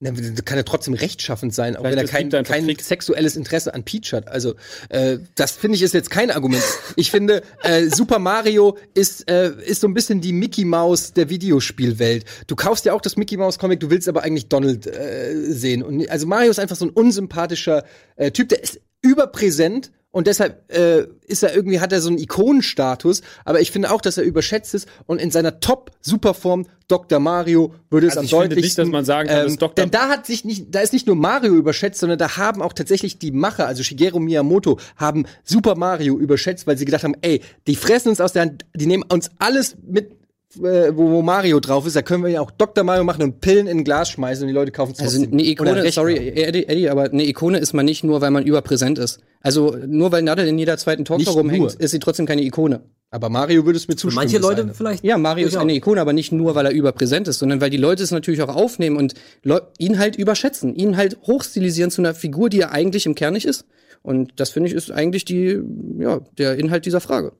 Na, 0.00 0.10
kann 0.44 0.58
er 0.58 0.64
trotzdem 0.64 0.94
rechtschaffend 0.94 1.54
sein, 1.54 1.76
auch 1.76 1.82
Vielleicht 1.82 2.12
wenn 2.12 2.32
er 2.32 2.42
kein, 2.44 2.66
kein 2.66 2.76
sexuelles 2.78 3.36
Interesse 3.36 3.72
an 3.74 3.84
Peach 3.84 4.12
hat. 4.12 4.28
Also 4.28 4.54
äh, 4.88 5.18
das 5.34 5.52
finde 5.52 5.76
ich 5.76 5.82
ist 5.82 5.94
jetzt 5.94 6.10
kein 6.10 6.30
Argument. 6.30 6.62
Ich 6.96 7.10
finde, 7.10 7.42
äh, 7.62 7.86
Super 7.86 8.18
Mario 8.18 8.76
ist 8.94 9.30
äh, 9.30 9.52
ist 9.64 9.80
so 9.80 9.88
ein 9.88 9.94
bisschen 9.94 10.20
die 10.20 10.32
Mickey 10.32 10.64
Mouse 10.64 11.12
der 11.12 11.30
Videospielwelt. 11.30 12.24
Du 12.46 12.56
kaufst 12.56 12.84
ja 12.84 12.92
auch 12.92 13.00
das 13.00 13.16
Mickey 13.16 13.36
Mouse 13.36 13.58
Comic, 13.58 13.80
du 13.80 13.90
willst 13.90 14.08
aber 14.08 14.22
eigentlich 14.22 14.48
Donald 14.48 14.86
äh, 14.86 15.34
sehen. 15.52 15.82
Und 15.82 16.08
also 16.10 16.26
Mario 16.26 16.50
ist 16.50 16.58
einfach 16.58 16.76
so 16.76 16.86
ein 16.86 16.90
unsympathischer 16.90 17.84
äh, 18.16 18.30
Typ, 18.30 18.48
der 18.48 18.62
ist 18.62 18.80
überpräsent 19.04 19.92
und 20.10 20.28
deshalb 20.28 20.70
äh, 20.72 21.08
ist 21.26 21.42
er 21.42 21.56
irgendwie 21.56 21.80
hat 21.80 21.92
er 21.92 22.00
so 22.00 22.08
einen 22.08 22.18
Ikonenstatus, 22.18 23.22
aber 23.44 23.60
ich 23.60 23.72
finde 23.72 23.90
auch, 23.90 24.00
dass 24.00 24.16
er 24.16 24.22
überschätzt 24.22 24.72
ist 24.72 24.88
und 25.06 25.20
in 25.20 25.32
seiner 25.32 25.58
Top 25.58 25.90
Superform 26.00 26.66
Dr. 26.86 27.18
Mario 27.18 27.74
würde 27.90 28.06
es 28.06 28.16
Also 28.16 28.20
am 28.20 28.24
ich 28.24 28.30
finde 28.30 28.48
deutlichsten 28.54 28.84
nicht, 28.84 28.88
dass 28.88 28.92
man 28.92 29.04
sagen 29.04 29.28
kann, 29.28 29.46
dass 29.46 29.56
Dr. 29.56 29.74
denn 29.74 29.90
da 29.90 30.08
hat 30.08 30.26
sich 30.26 30.44
nicht 30.44 30.72
da 30.72 30.80
ist 30.80 30.92
nicht 30.92 31.08
nur 31.08 31.16
Mario 31.16 31.54
überschätzt, 31.54 31.98
sondern 31.98 32.18
da 32.18 32.36
haben 32.36 32.62
auch 32.62 32.72
tatsächlich 32.72 33.18
die 33.18 33.32
Macher, 33.32 33.66
also 33.66 33.82
Shigeru 33.82 34.20
Miyamoto 34.20 34.78
haben 34.96 35.26
Super 35.42 35.74
Mario 35.74 36.16
überschätzt, 36.16 36.66
weil 36.68 36.78
sie 36.78 36.84
gedacht 36.84 37.02
haben, 37.02 37.16
ey, 37.20 37.42
die 37.66 37.74
fressen 37.74 38.08
uns 38.08 38.20
aus 38.20 38.32
der 38.32 38.42
Hand, 38.42 38.64
die 38.74 38.86
nehmen 38.86 39.02
uns 39.02 39.30
alles 39.38 39.76
mit 39.84 40.12
äh, 40.56 40.96
wo, 40.96 41.10
wo 41.10 41.22
Mario 41.22 41.60
drauf 41.60 41.86
ist, 41.86 41.96
da 41.96 42.02
können 42.02 42.22
wir 42.22 42.30
ja 42.30 42.40
auch 42.40 42.50
Dr. 42.50 42.84
Mario 42.84 43.04
machen 43.04 43.22
und 43.22 43.40
Pillen 43.40 43.66
in 43.66 43.78
ein 43.78 43.84
Glas 43.84 44.10
schmeißen 44.10 44.44
und 44.44 44.48
die 44.48 44.54
Leute 44.54 44.72
kaufen 44.72 44.92
es 44.92 45.00
Also 45.00 45.22
eine 45.22 45.42
Ikone, 45.42 45.90
sorry. 45.90 46.16
Eddie, 46.16 46.68
Eddie, 46.68 46.88
aber 46.88 47.04
eine 47.04 47.26
Ikone 47.26 47.58
ist 47.58 47.72
man 47.72 47.84
nicht 47.84 48.04
nur, 48.04 48.20
weil 48.20 48.30
man 48.30 48.44
überpräsent 48.44 48.98
ist. 48.98 49.20
Also 49.40 49.76
nur 49.86 50.12
weil 50.12 50.22
Nadel 50.22 50.46
in 50.46 50.58
jeder 50.58 50.76
zweiten 50.78 51.02
Nicht 51.02 51.08
Talkshow 51.08 51.32
rumhängt, 51.32 51.60
nur. 51.60 51.80
ist 51.80 51.90
sie 51.90 51.98
trotzdem 51.98 52.26
keine 52.26 52.42
Ikone. 52.42 52.80
Aber 53.10 53.28
Mario 53.28 53.64
würde 53.64 53.76
es 53.76 53.86
mir 53.86 53.94
zustimmen. 53.94 54.24
Manche 54.24 54.38
Leute 54.38 54.62
eine. 54.62 54.74
vielleicht. 54.74 55.04
Ja, 55.04 55.18
Mario 55.18 55.46
ist 55.46 55.56
eine 55.56 55.74
Ikone, 55.74 56.00
aber 56.00 56.12
nicht 56.12 56.32
nur, 56.32 56.54
weil 56.56 56.66
er 56.66 56.72
überpräsent 56.72 57.28
ist, 57.28 57.38
sondern 57.38 57.60
weil 57.60 57.70
die 57.70 57.76
Leute 57.76 58.02
es 58.02 58.10
natürlich 58.10 58.42
auch 58.42 58.54
aufnehmen 58.54 58.96
und 58.96 59.14
Leu 59.44 59.60
ihn 59.78 59.98
halt 59.98 60.16
überschätzen, 60.16 60.74
ihn 60.74 60.96
halt 60.96 61.18
hochstilisieren 61.22 61.92
zu 61.92 62.02
einer 62.02 62.14
Figur, 62.14 62.48
die 62.48 62.60
er 62.60 62.72
eigentlich 62.72 63.06
im 63.06 63.14
Kern 63.14 63.34
nicht 63.34 63.46
ist. 63.46 63.66
Und 64.02 64.32
das 64.36 64.50
finde 64.50 64.68
ich 64.68 64.74
ist 64.74 64.90
eigentlich 64.90 65.24
die, 65.24 65.60
ja, 65.98 66.20
der 66.36 66.56
Inhalt 66.56 66.86
dieser 66.86 67.00
Frage. 67.00 67.32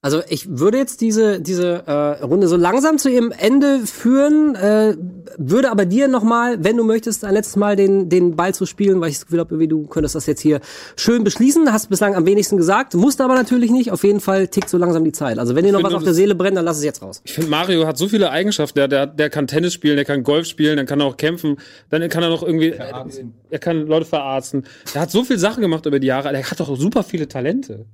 Also 0.00 0.22
ich 0.28 0.48
würde 0.48 0.78
jetzt 0.78 1.00
diese 1.00 1.40
diese 1.40 1.82
äh, 1.88 2.22
Runde 2.22 2.46
so 2.46 2.56
langsam 2.56 2.98
zu 2.98 3.10
ihrem 3.10 3.32
Ende 3.32 3.80
führen, 3.80 4.54
äh, 4.54 4.96
würde 5.38 5.72
aber 5.72 5.86
dir 5.86 6.06
noch 6.06 6.22
mal, 6.22 6.62
wenn 6.62 6.76
du 6.76 6.84
möchtest, 6.84 7.24
ein 7.24 7.34
letztes 7.34 7.56
Mal 7.56 7.74
den 7.74 8.08
den 8.08 8.36
Ball 8.36 8.54
zu 8.54 8.64
spielen, 8.64 9.00
weil 9.00 9.08
ich 9.08 9.16
das 9.16 9.26
Gefühl 9.26 9.40
habe, 9.40 9.54
irgendwie 9.54 9.66
du 9.66 9.88
könntest 9.88 10.14
das 10.14 10.26
jetzt 10.26 10.40
hier 10.40 10.60
schön 10.94 11.24
beschließen. 11.24 11.72
Hast 11.72 11.90
bislang 11.90 12.14
am 12.14 12.26
wenigsten 12.26 12.56
gesagt, 12.56 12.94
musst 12.94 13.20
aber 13.20 13.34
natürlich 13.34 13.72
nicht. 13.72 13.90
Auf 13.90 14.04
jeden 14.04 14.20
Fall 14.20 14.46
tickt 14.46 14.68
so 14.68 14.78
langsam 14.78 15.02
die 15.02 15.10
Zeit. 15.10 15.40
Also 15.40 15.56
wenn 15.56 15.64
dir 15.64 15.72
noch 15.72 15.82
was 15.82 15.94
auf 15.94 16.04
der 16.04 16.14
Seele 16.14 16.36
brennt, 16.36 16.56
dann 16.56 16.64
lass 16.64 16.78
es 16.78 16.84
jetzt 16.84 17.02
raus. 17.02 17.20
Ich 17.24 17.32
finde, 17.32 17.50
Mario 17.50 17.84
hat 17.84 17.98
so 17.98 18.06
viele 18.06 18.30
Eigenschaften. 18.30 18.78
Der, 18.78 18.86
der, 18.86 19.08
der 19.08 19.30
kann 19.30 19.48
Tennis 19.48 19.72
spielen, 19.72 19.96
der 19.96 20.04
kann 20.04 20.22
Golf 20.22 20.46
spielen, 20.46 20.76
dann 20.76 20.86
kann 20.86 21.00
er 21.00 21.06
auch 21.06 21.16
kämpfen, 21.16 21.56
dann 21.90 22.08
kann 22.08 22.22
er 22.22 22.28
noch 22.28 22.44
irgendwie, 22.44 22.70
er 22.70 23.58
kann 23.58 23.84
Leute 23.88 24.06
verarzten. 24.06 24.64
Der 24.94 25.02
hat 25.02 25.10
so 25.10 25.24
viele 25.24 25.40
Sachen 25.40 25.60
gemacht 25.60 25.86
über 25.86 25.98
die 25.98 26.06
Jahre. 26.06 26.30
Der 26.30 26.48
hat 26.48 26.60
doch 26.60 26.76
super 26.76 27.02
viele 27.02 27.26
Talente. 27.26 27.86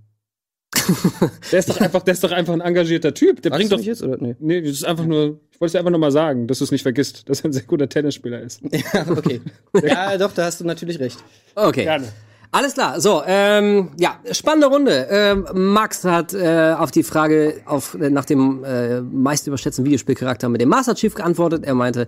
der 1.53 1.59
ist 1.59 1.69
doch 1.69 1.81
einfach, 1.81 2.03
der 2.03 2.13
ist 2.13 2.25
doch 2.25 2.33
einfach 2.33 2.53
ein 2.53 2.61
engagierter 2.61 3.15
Typ. 3.15 3.43
Der 3.43 3.51
bringt 3.51 3.71
du 3.71 3.77
doch. 3.77 3.79
mich 3.79 3.87
jetzt 3.87 4.03
oder 4.03 4.17
nee? 4.19 4.37
Nee, 4.39 4.61
das 4.61 4.71
ist 4.71 4.85
einfach 4.85 5.05
nur, 5.05 5.41
ich 5.51 5.61
wollte 5.61 5.67
es 5.67 5.73
dir 5.73 5.79
einfach 5.79 5.91
nur 5.91 6.01
mal 6.01 6.11
sagen, 6.11 6.47
dass 6.47 6.59
du 6.59 6.65
es 6.65 6.71
nicht 6.71 6.83
vergisst, 6.83 7.29
dass 7.29 7.41
er 7.41 7.47
ein 7.47 7.53
sehr 7.53 7.63
guter 7.63 7.89
Tennisspieler 7.89 8.41
ist. 8.41 8.61
Ja, 8.93 9.07
okay. 9.09 9.41
ja, 9.83 10.17
doch, 10.19 10.33
da 10.33 10.45
hast 10.45 10.61
du 10.61 10.65
natürlich 10.65 10.99
recht. 11.01 11.19
Okay. 11.55 11.85
Gerne. 11.85 12.09
Alles 12.55 12.75
klar. 12.75 13.01
So, 13.01 13.21
ähm, 13.27 13.91
ja, 13.99 14.21
spannende 14.31 14.69
Runde. 14.69 15.09
Ähm, 15.11 15.45
Max 15.55 16.05
hat 16.05 16.35
äh, 16.35 16.77
auf 16.79 16.93
die 16.93 17.03
Frage 17.03 17.61
auf, 17.65 17.95
äh, 17.95 18.11
nach 18.11 18.27
dem 18.27 18.63
äh, 18.63 19.01
meist 19.01 19.49
überschätzten 19.49 19.85
Videospielcharakter 19.85 20.49
mit 20.49 20.61
dem 20.61 20.69
Master 20.69 20.95
Chief 20.95 21.13
geantwortet. 21.13 21.65
Er 21.65 21.75
meinte, 21.75 22.07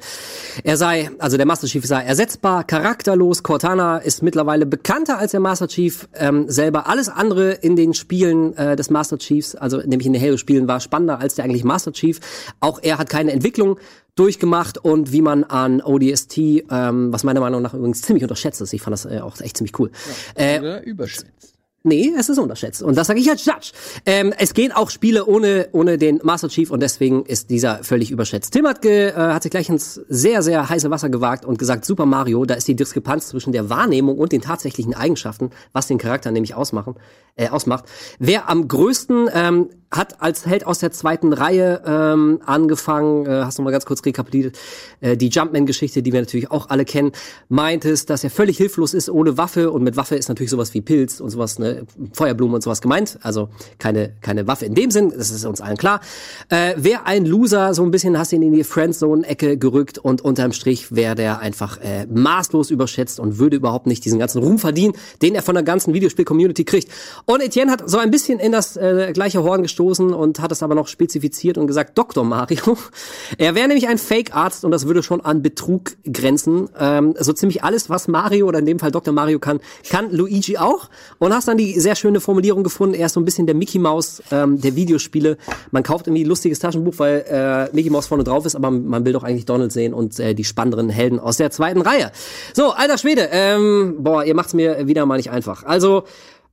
er 0.62 0.76
sei, 0.76 1.10
also 1.18 1.36
der 1.36 1.46
Master 1.46 1.66
Chief 1.66 1.84
sei 1.84 2.04
ersetzbar, 2.04 2.62
charakterlos. 2.62 3.42
Cortana 3.42 3.98
ist 3.98 4.22
mittlerweile 4.22 4.66
bekannter 4.66 5.18
als 5.18 5.32
der 5.32 5.40
Master 5.40 5.66
Chief 5.66 6.06
ähm, 6.14 6.48
selber. 6.48 6.88
Alles 6.88 7.08
andere 7.08 7.50
in 7.50 7.74
den 7.74 7.92
Spielen 7.92 8.56
äh, 8.56 8.76
des 8.76 8.88
Master 8.88 9.18
Chiefs, 9.18 9.56
also 9.56 9.78
nämlich 9.78 10.06
in 10.06 10.12
den 10.12 10.22
Halo-Spielen, 10.22 10.68
war 10.68 10.78
spannender 10.78 11.18
als 11.18 11.34
der 11.34 11.44
eigentlich 11.44 11.64
Master 11.64 11.92
Chief. 11.92 12.20
Auch 12.60 12.78
er 12.80 12.98
hat 12.98 13.10
keine 13.10 13.32
Entwicklung 13.32 13.78
durchgemacht 14.16 14.78
und 14.78 15.12
wie 15.12 15.22
man 15.22 15.44
an 15.44 15.80
ODST, 15.80 16.38
ähm, 16.38 17.12
was 17.12 17.22
meiner 17.22 17.40
Meinung 17.40 17.62
nach 17.62 17.74
übrigens 17.74 18.02
ziemlich 18.02 18.24
unterschätzt 18.24 18.60
ist. 18.60 18.72
Ich 18.72 18.82
fand 18.82 18.92
das 18.92 19.04
äh, 19.04 19.20
auch 19.20 19.40
echt 19.40 19.56
ziemlich 19.56 19.78
cool. 19.78 19.90
Äh, 20.34 20.58
Oder 20.58 20.82
überschätzt. 20.84 21.56
Nee, 21.86 22.12
es 22.18 22.28
ist 22.28 22.38
unterschätzt. 22.38 22.82
Und 22.82 22.98
das 22.98 23.06
sage 23.06 23.20
ich 23.20 23.30
als 23.30 23.44
Judge. 23.44 23.70
Ähm, 24.06 24.34
es 24.36 24.54
gehen 24.54 24.72
auch 24.72 24.90
Spiele 24.90 25.24
ohne, 25.26 25.68
ohne 25.70 25.98
den 25.98 26.18
Master 26.24 26.48
Chief 26.48 26.72
und 26.72 26.80
deswegen 26.80 27.24
ist 27.24 27.48
dieser 27.48 27.84
völlig 27.84 28.10
überschätzt. 28.10 28.52
Tim 28.52 28.66
hat, 28.66 28.82
ge, 28.82 29.10
äh, 29.10 29.12
hat 29.14 29.44
sich 29.44 29.52
gleich 29.52 29.68
ins 29.68 30.00
sehr, 30.08 30.42
sehr 30.42 30.68
heiße 30.68 30.90
Wasser 30.90 31.10
gewagt 31.10 31.44
und 31.44 31.60
gesagt, 31.60 31.84
Super 31.84 32.04
Mario, 32.04 32.44
da 32.44 32.54
ist 32.54 32.66
die 32.66 32.74
Diskrepanz 32.74 33.28
zwischen 33.28 33.52
der 33.52 33.70
Wahrnehmung 33.70 34.18
und 34.18 34.32
den 34.32 34.40
tatsächlichen 34.40 34.94
Eigenschaften, 34.94 35.50
was 35.72 35.86
den 35.86 35.98
Charakter 35.98 36.32
nämlich 36.32 36.56
ausmachen, 36.56 36.96
äh, 37.36 37.48
ausmacht. 37.48 37.84
Wer 38.18 38.48
am 38.48 38.66
größten 38.66 39.28
ähm, 39.32 39.68
hat 39.90 40.20
als 40.20 40.46
Held 40.46 40.66
aus 40.66 40.80
der 40.80 40.90
zweiten 40.90 41.32
Reihe 41.32 41.82
ähm, 41.86 42.40
angefangen, 42.44 43.26
äh, 43.26 43.44
hast 43.44 43.58
du 43.58 43.62
mal 43.62 43.70
ganz 43.70 43.86
kurz 43.86 44.04
rekapituliert, 44.04 44.58
äh, 45.00 45.16
die 45.16 45.28
Jumpman-Geschichte, 45.28 46.02
die 46.02 46.12
wir 46.12 46.20
natürlich 46.20 46.50
auch 46.50 46.70
alle 46.70 46.84
kennen, 46.84 47.12
meint 47.48 47.84
es, 47.84 48.04
dass 48.06 48.24
er 48.24 48.30
völlig 48.30 48.56
hilflos 48.56 48.94
ist 48.94 49.08
ohne 49.08 49.38
Waffe 49.38 49.70
und 49.70 49.84
mit 49.84 49.96
Waffe 49.96 50.16
ist 50.16 50.28
natürlich 50.28 50.50
sowas 50.50 50.74
wie 50.74 50.80
Pilz 50.80 51.20
und 51.20 51.30
sowas, 51.30 51.58
ne, 51.58 51.86
Feuerblumen 52.12 52.56
und 52.56 52.62
sowas 52.62 52.80
gemeint, 52.80 53.18
also 53.22 53.48
keine, 53.78 54.14
keine 54.22 54.46
Waffe 54.46 54.66
in 54.66 54.74
dem 54.74 54.90
Sinn, 54.90 55.12
das 55.16 55.30
ist 55.30 55.44
uns 55.44 55.60
allen 55.60 55.76
klar. 55.76 56.00
Äh, 56.48 56.74
wer 56.76 57.06
ein 57.06 57.24
Loser, 57.24 57.72
so 57.74 57.84
ein 57.84 57.90
bisschen 57.90 58.18
hast 58.18 58.32
ihn 58.32 58.42
in 58.42 58.52
die 58.52 58.64
Friendzone-Ecke 58.64 59.56
gerückt 59.56 59.98
und 59.98 60.20
unterm 60.20 60.52
Strich 60.52 60.94
wäre 60.94 61.14
der 61.14 61.38
einfach 61.38 61.78
äh, 61.78 62.06
maßlos 62.06 62.70
überschätzt 62.70 63.20
und 63.20 63.38
würde 63.38 63.56
überhaupt 63.56 63.86
nicht 63.86 64.04
diesen 64.04 64.18
ganzen 64.18 64.42
Ruhm 64.42 64.58
verdienen, 64.58 64.94
den 65.22 65.34
er 65.34 65.42
von 65.42 65.54
der 65.54 65.64
ganzen 65.64 65.94
Videospiel-Community 65.94 66.64
kriegt. 66.64 66.90
Und 67.28 67.42
Etienne 67.42 67.72
hat 67.72 67.82
so 67.90 67.98
ein 67.98 68.12
bisschen 68.12 68.38
in 68.38 68.52
das 68.52 68.76
äh, 68.76 69.10
gleiche 69.12 69.42
Horn 69.42 69.62
gestoßen 69.62 70.14
und 70.14 70.38
hat 70.38 70.52
es 70.52 70.62
aber 70.62 70.76
noch 70.76 70.86
spezifiziert 70.86 71.58
und 71.58 71.66
gesagt, 71.66 71.98
Dr. 71.98 72.22
Mario. 72.24 72.78
Er 73.38 73.56
wäre 73.56 73.66
nämlich 73.66 73.88
ein 73.88 73.98
Fake-Arzt 73.98 74.64
und 74.64 74.70
das 74.70 74.86
würde 74.86 75.02
schon 75.02 75.20
an 75.20 75.42
Betrug 75.42 75.96
grenzen. 76.10 76.68
Ähm, 76.78 77.14
so 77.18 77.32
ziemlich 77.32 77.64
alles, 77.64 77.90
was 77.90 78.06
Mario 78.06 78.46
oder 78.46 78.60
in 78.60 78.66
dem 78.66 78.78
Fall 78.78 78.92
Dr. 78.92 79.12
Mario 79.12 79.40
kann, 79.40 79.58
kann 79.90 80.12
Luigi 80.12 80.56
auch. 80.56 80.88
Und 81.18 81.34
hast 81.34 81.48
dann 81.48 81.58
die 81.58 81.80
sehr 81.80 81.96
schöne 81.96 82.20
Formulierung 82.20 82.62
gefunden, 82.62 82.94
er 82.94 83.06
ist 83.06 83.14
so 83.14 83.20
ein 83.20 83.24
bisschen 83.24 83.46
der 83.46 83.56
Mickey 83.56 83.80
Mouse 83.80 84.22
ähm, 84.30 84.60
der 84.60 84.76
Videospiele. 84.76 85.36
Man 85.72 85.82
kauft 85.82 86.06
irgendwie 86.06 86.22
lustiges 86.22 86.60
Taschenbuch, 86.60 86.94
weil 86.98 87.24
äh, 87.28 87.74
Mickey 87.74 87.90
Mouse 87.90 88.06
vorne 88.06 88.22
drauf 88.22 88.46
ist, 88.46 88.54
aber 88.54 88.70
man 88.70 89.04
will 89.04 89.12
doch 89.12 89.24
eigentlich 89.24 89.46
Donald 89.46 89.72
sehen 89.72 89.94
und 89.94 90.20
äh, 90.20 90.34
die 90.34 90.44
spannenderen 90.44 90.90
Helden 90.90 91.18
aus 91.18 91.38
der 91.38 91.50
zweiten 91.50 91.80
Reihe. 91.80 92.12
So, 92.54 92.70
alter 92.70 92.98
Schwede, 92.98 93.28
ähm, 93.32 93.96
boah, 93.98 94.24
ihr 94.24 94.36
macht's 94.36 94.54
mir 94.54 94.86
wieder 94.86 95.04
mal 95.06 95.16
nicht 95.16 95.30
einfach. 95.30 95.64
Also, 95.64 96.04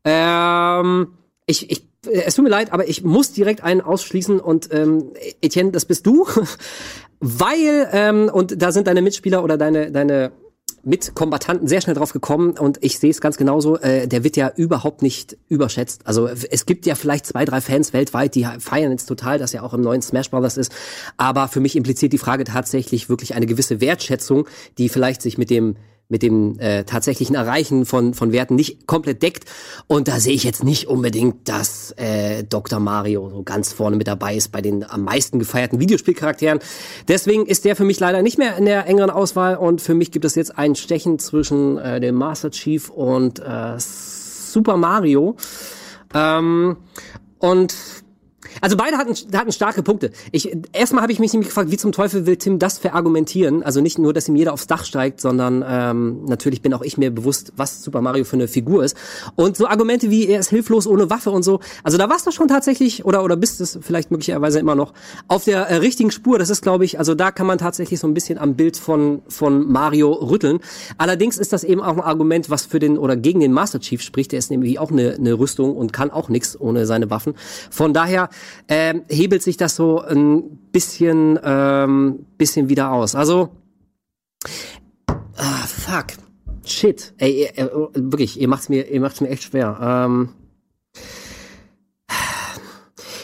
ähm, 0.06 1.14
ich, 1.45 1.70
ich, 1.70 1.88
es 2.10 2.36
tut 2.36 2.43
mir 2.43 2.49
leid, 2.49 2.74
aber 2.74 2.88
ich 2.88 3.04
muss 3.04 3.32
direkt 3.32 3.64
einen 3.64 3.82
ausschließen 3.82 4.39
und 4.39 4.74
ähm, 4.74 5.12
Etienne, 5.41 5.72
das 5.72 5.86
bist 5.86 6.06
du, 6.06 6.28
weil 7.20 7.89
ähm, 7.91 8.30
und 8.34 8.62
da 8.62 8.72
sind 8.72 8.88
deine 8.88 9.01
Mitspieler 9.01 9.43
oder 9.43 9.58
deine 9.58 9.91
deine 9.91 10.32
Mitkombattanten 10.86 11.68
sehr 11.68 11.80
schnell 11.80 11.95
drauf 11.95 12.12
gekommen 12.12 12.58
und 12.58 12.78
ich 12.82 12.99
sehe 12.99 13.10
es 13.10 13.22
ganz 13.22 13.38
genauso, 13.38 13.78
äh, 13.78 14.06
der 14.06 14.26
wird 14.26 14.36
ja 14.36 14.51
überhaupt 14.54 15.01
nicht 15.01 15.38
überschätzt. 15.47 16.01
Also 16.06 16.28
es 16.28 16.66
gibt 16.66 16.86
ja 16.86 16.95
vielleicht 16.95 17.26
zwei, 17.26 17.45
drei 17.45 17.62
Fans 17.62 17.93
weltweit, 17.93 18.36
die 18.36 18.45
feiern 18.60 18.91
jetzt 18.91 19.06
total, 19.06 19.39
dass 19.39 19.54
er 19.54 19.64
auch 19.64 19.74
im 19.74 19.80
neuen 19.80 20.01
Smash 20.01 20.30
Brothers 20.30 20.58
ist, 20.58 20.74
aber 21.16 21.47
für 21.47 21.62
mich 21.62 21.78
impliziert 21.78 22.12
die 22.12 22.18
Frage 22.18 22.43
tatsächlich 22.43 23.08
wirklich 23.08 23.34
eine 23.34 23.45
gewisse 23.45 23.80
Wertschätzung, 23.80 24.45
die 24.78 24.89
vielleicht 24.89 25.22
sich 25.22 25.38
mit 25.38 25.49
dem 25.49 25.78
mit 26.10 26.22
dem 26.22 26.60
äh, 26.60 26.84
tatsächlichen 26.84 27.36
Erreichen 27.36 27.86
von, 27.86 28.14
von 28.14 28.32
Werten 28.32 28.56
nicht 28.56 28.86
komplett 28.88 29.24
deckt. 29.24 29.45
Und 29.88 30.08
da 30.08 30.20
sehe 30.20 30.34
ich 30.34 30.43
jetzt 30.43 30.64
nicht 30.64 30.88
unbedingt, 30.88 31.47
dass 31.49 31.91
äh, 31.97 32.43
Dr. 32.43 32.80
Mario 32.80 33.30
so 33.30 33.43
ganz 33.43 33.74
vorne 33.74 33.95
mit 33.95 34.08
dabei 34.08 34.36
ist 34.36 34.51
bei 34.51 34.62
den 34.62 34.89
am 34.89 35.04
meisten 35.04 35.39
gefeierten 35.39 35.80
Videospielcharakteren. 35.80 36.60
Deswegen 37.08 37.45
ist 37.45 37.66
der 37.66 37.76
für 37.76 37.86
mich 37.86 37.99
leider 37.99 38.22
nicht 38.22 38.38
mehr 38.38 38.58
in 38.58 38.66
der 38.66 38.86
engeren 38.88 39.10
Auswahl 39.10 39.56
und 39.56 39.82
für 39.82 39.93
mich 39.93 40.12
gibt 40.12 40.26
es 40.26 40.36
jetzt 40.36 40.58
ein 40.58 40.76
Stechen 40.76 41.20
zwischen 41.20 41.78
äh, 41.78 41.99
dem 41.99 42.16
Master 42.16 42.51
Chief 42.51 42.89
und 42.89 43.39
äh, 43.39 43.76
Super 43.78 44.78
Mario. 44.78 45.36
Ähm, 46.14 46.78
und 47.39 47.76
also 48.62 48.78
beide 48.78 48.97
hatten, 48.97 49.14
hatten 49.36 49.51
starke 49.51 49.84
Punkte. 49.84 50.12
Ich, 50.32 50.56
erstmal 50.74 51.04
habe 51.04 51.12
ich 51.12 51.20
mich 51.20 51.34
nämlich 51.34 51.49
gefragt, 51.49 51.72
wie 51.72 51.78
zum 51.78 51.91
Teufel 51.91 52.26
will 52.26 52.38
Tim 52.38 52.60
das 52.60 52.78
verargumentieren? 52.78 53.64
Also 53.64 53.82
nicht 53.82 53.99
nur, 53.99 54.14
dass 54.14 54.28
ihm 54.28 54.36
jeder 54.36 54.54
aufs 54.54 54.68
Dach 54.68 54.86
steigt, 54.86 55.22
sondern 55.22 55.64
ähm, 55.68 56.26
natürlich 56.26 56.62
bin 56.62 56.74
auch 56.74 56.82
ich 56.82 56.97
mir 56.97 57.12
bewusst, 57.12 57.54
was 57.56 57.84
Super 57.84 58.01
Mario 58.01 58.24
für 58.24 58.36
eine 58.36 58.47
Figur 58.47 58.84
ist. 58.84 58.97
Und 59.36 59.58
so 59.58 59.68
Argumente 59.68 60.10
wie, 60.10 60.28
er 60.28 60.39
ist 60.39 60.49
hilflos 60.49 60.88
ohne 60.88 61.10
Waffe 61.10 61.32
und 61.32 61.43
so. 61.43 61.60
Also 61.84 61.97
da 61.97 62.10
warst 62.10 62.28
du 62.28 62.32
schon 62.32 62.47
tatsächlich, 62.47 63.06
oder, 63.06 63.24
oder 63.24 63.36
bist 63.36 63.62
es 63.62 63.80
vielleicht 63.82 64.12
möglicherweise 64.12 64.60
immer 64.60 64.76
noch, 64.76 64.93
auf 65.28 65.43
der 65.45 65.68
äh, 65.68 65.76
richtigen 65.76 66.12
Spur. 66.12 66.39
Das 66.39 66.49
ist, 66.49 66.62
glaube 66.62 66.86
ich, 66.86 66.99
also 66.99 67.16
da 67.16 67.32
kann 67.32 67.47
man 67.47 67.58
tatsächlich 67.58 67.99
so 67.99 68.08
ein 68.08 68.14
bisschen 68.14 68.38
am 68.38 68.56
Bild 68.56 68.78
von, 68.78 69.22
von 69.28 69.72
Mario 69.72 70.12
rütteln. 70.12 70.60
Allerdings 70.97 71.38
ist 71.38 71.54
das 71.54 71.64
eben 71.64 71.82
auch 71.82 71.93
ein 71.93 72.01
Argument, 72.01 72.49
was 72.49 72.66
für 72.66 72.80
den 72.80 72.97
oder 72.97 73.16
gegen 73.16 73.39
den 73.39 73.51
Master 73.51 73.80
Chief 73.80 74.01
spricht. 74.01 74.32
Der 74.32 74.39
ist 74.39 74.51
nämlich 74.51 74.80
auch 74.80 74.91
eine, 74.91 75.14
eine 75.14 75.34
Rüstung 75.34 75.76
und 75.76 75.93
kann 75.93 76.12
auch 76.12 76.30
nichts 76.30 76.60
ohne 76.60 76.86
seine 76.86 77.10
Waffen. 77.10 77.34
Von 77.70 77.93
daher 77.93 78.30
ähm, 78.68 79.04
hebelt 79.10 79.44
sich 79.44 79.58
das 79.58 79.76
so 79.76 80.02
ein 80.02 80.58
bisschen, 80.72 81.39
ähm, 81.44 82.26
bisschen 82.38 82.70
wieder 82.70 82.91
aus. 82.91 83.16
Also, 83.16 83.50
ah, 85.36 85.68
fuck, 85.68 86.08
shit, 86.66 87.14
ey, 87.18 87.50
ey, 87.54 87.70
wirklich, 87.94 88.39
ihr 88.39 88.48
macht's 88.48 88.70
mir, 88.70 88.89
ihr 88.89 89.02
macht's 89.02 89.22
mir 89.22 89.30
echt 89.30 89.44
schwer. 89.44 89.78
Ähm, 89.82 90.30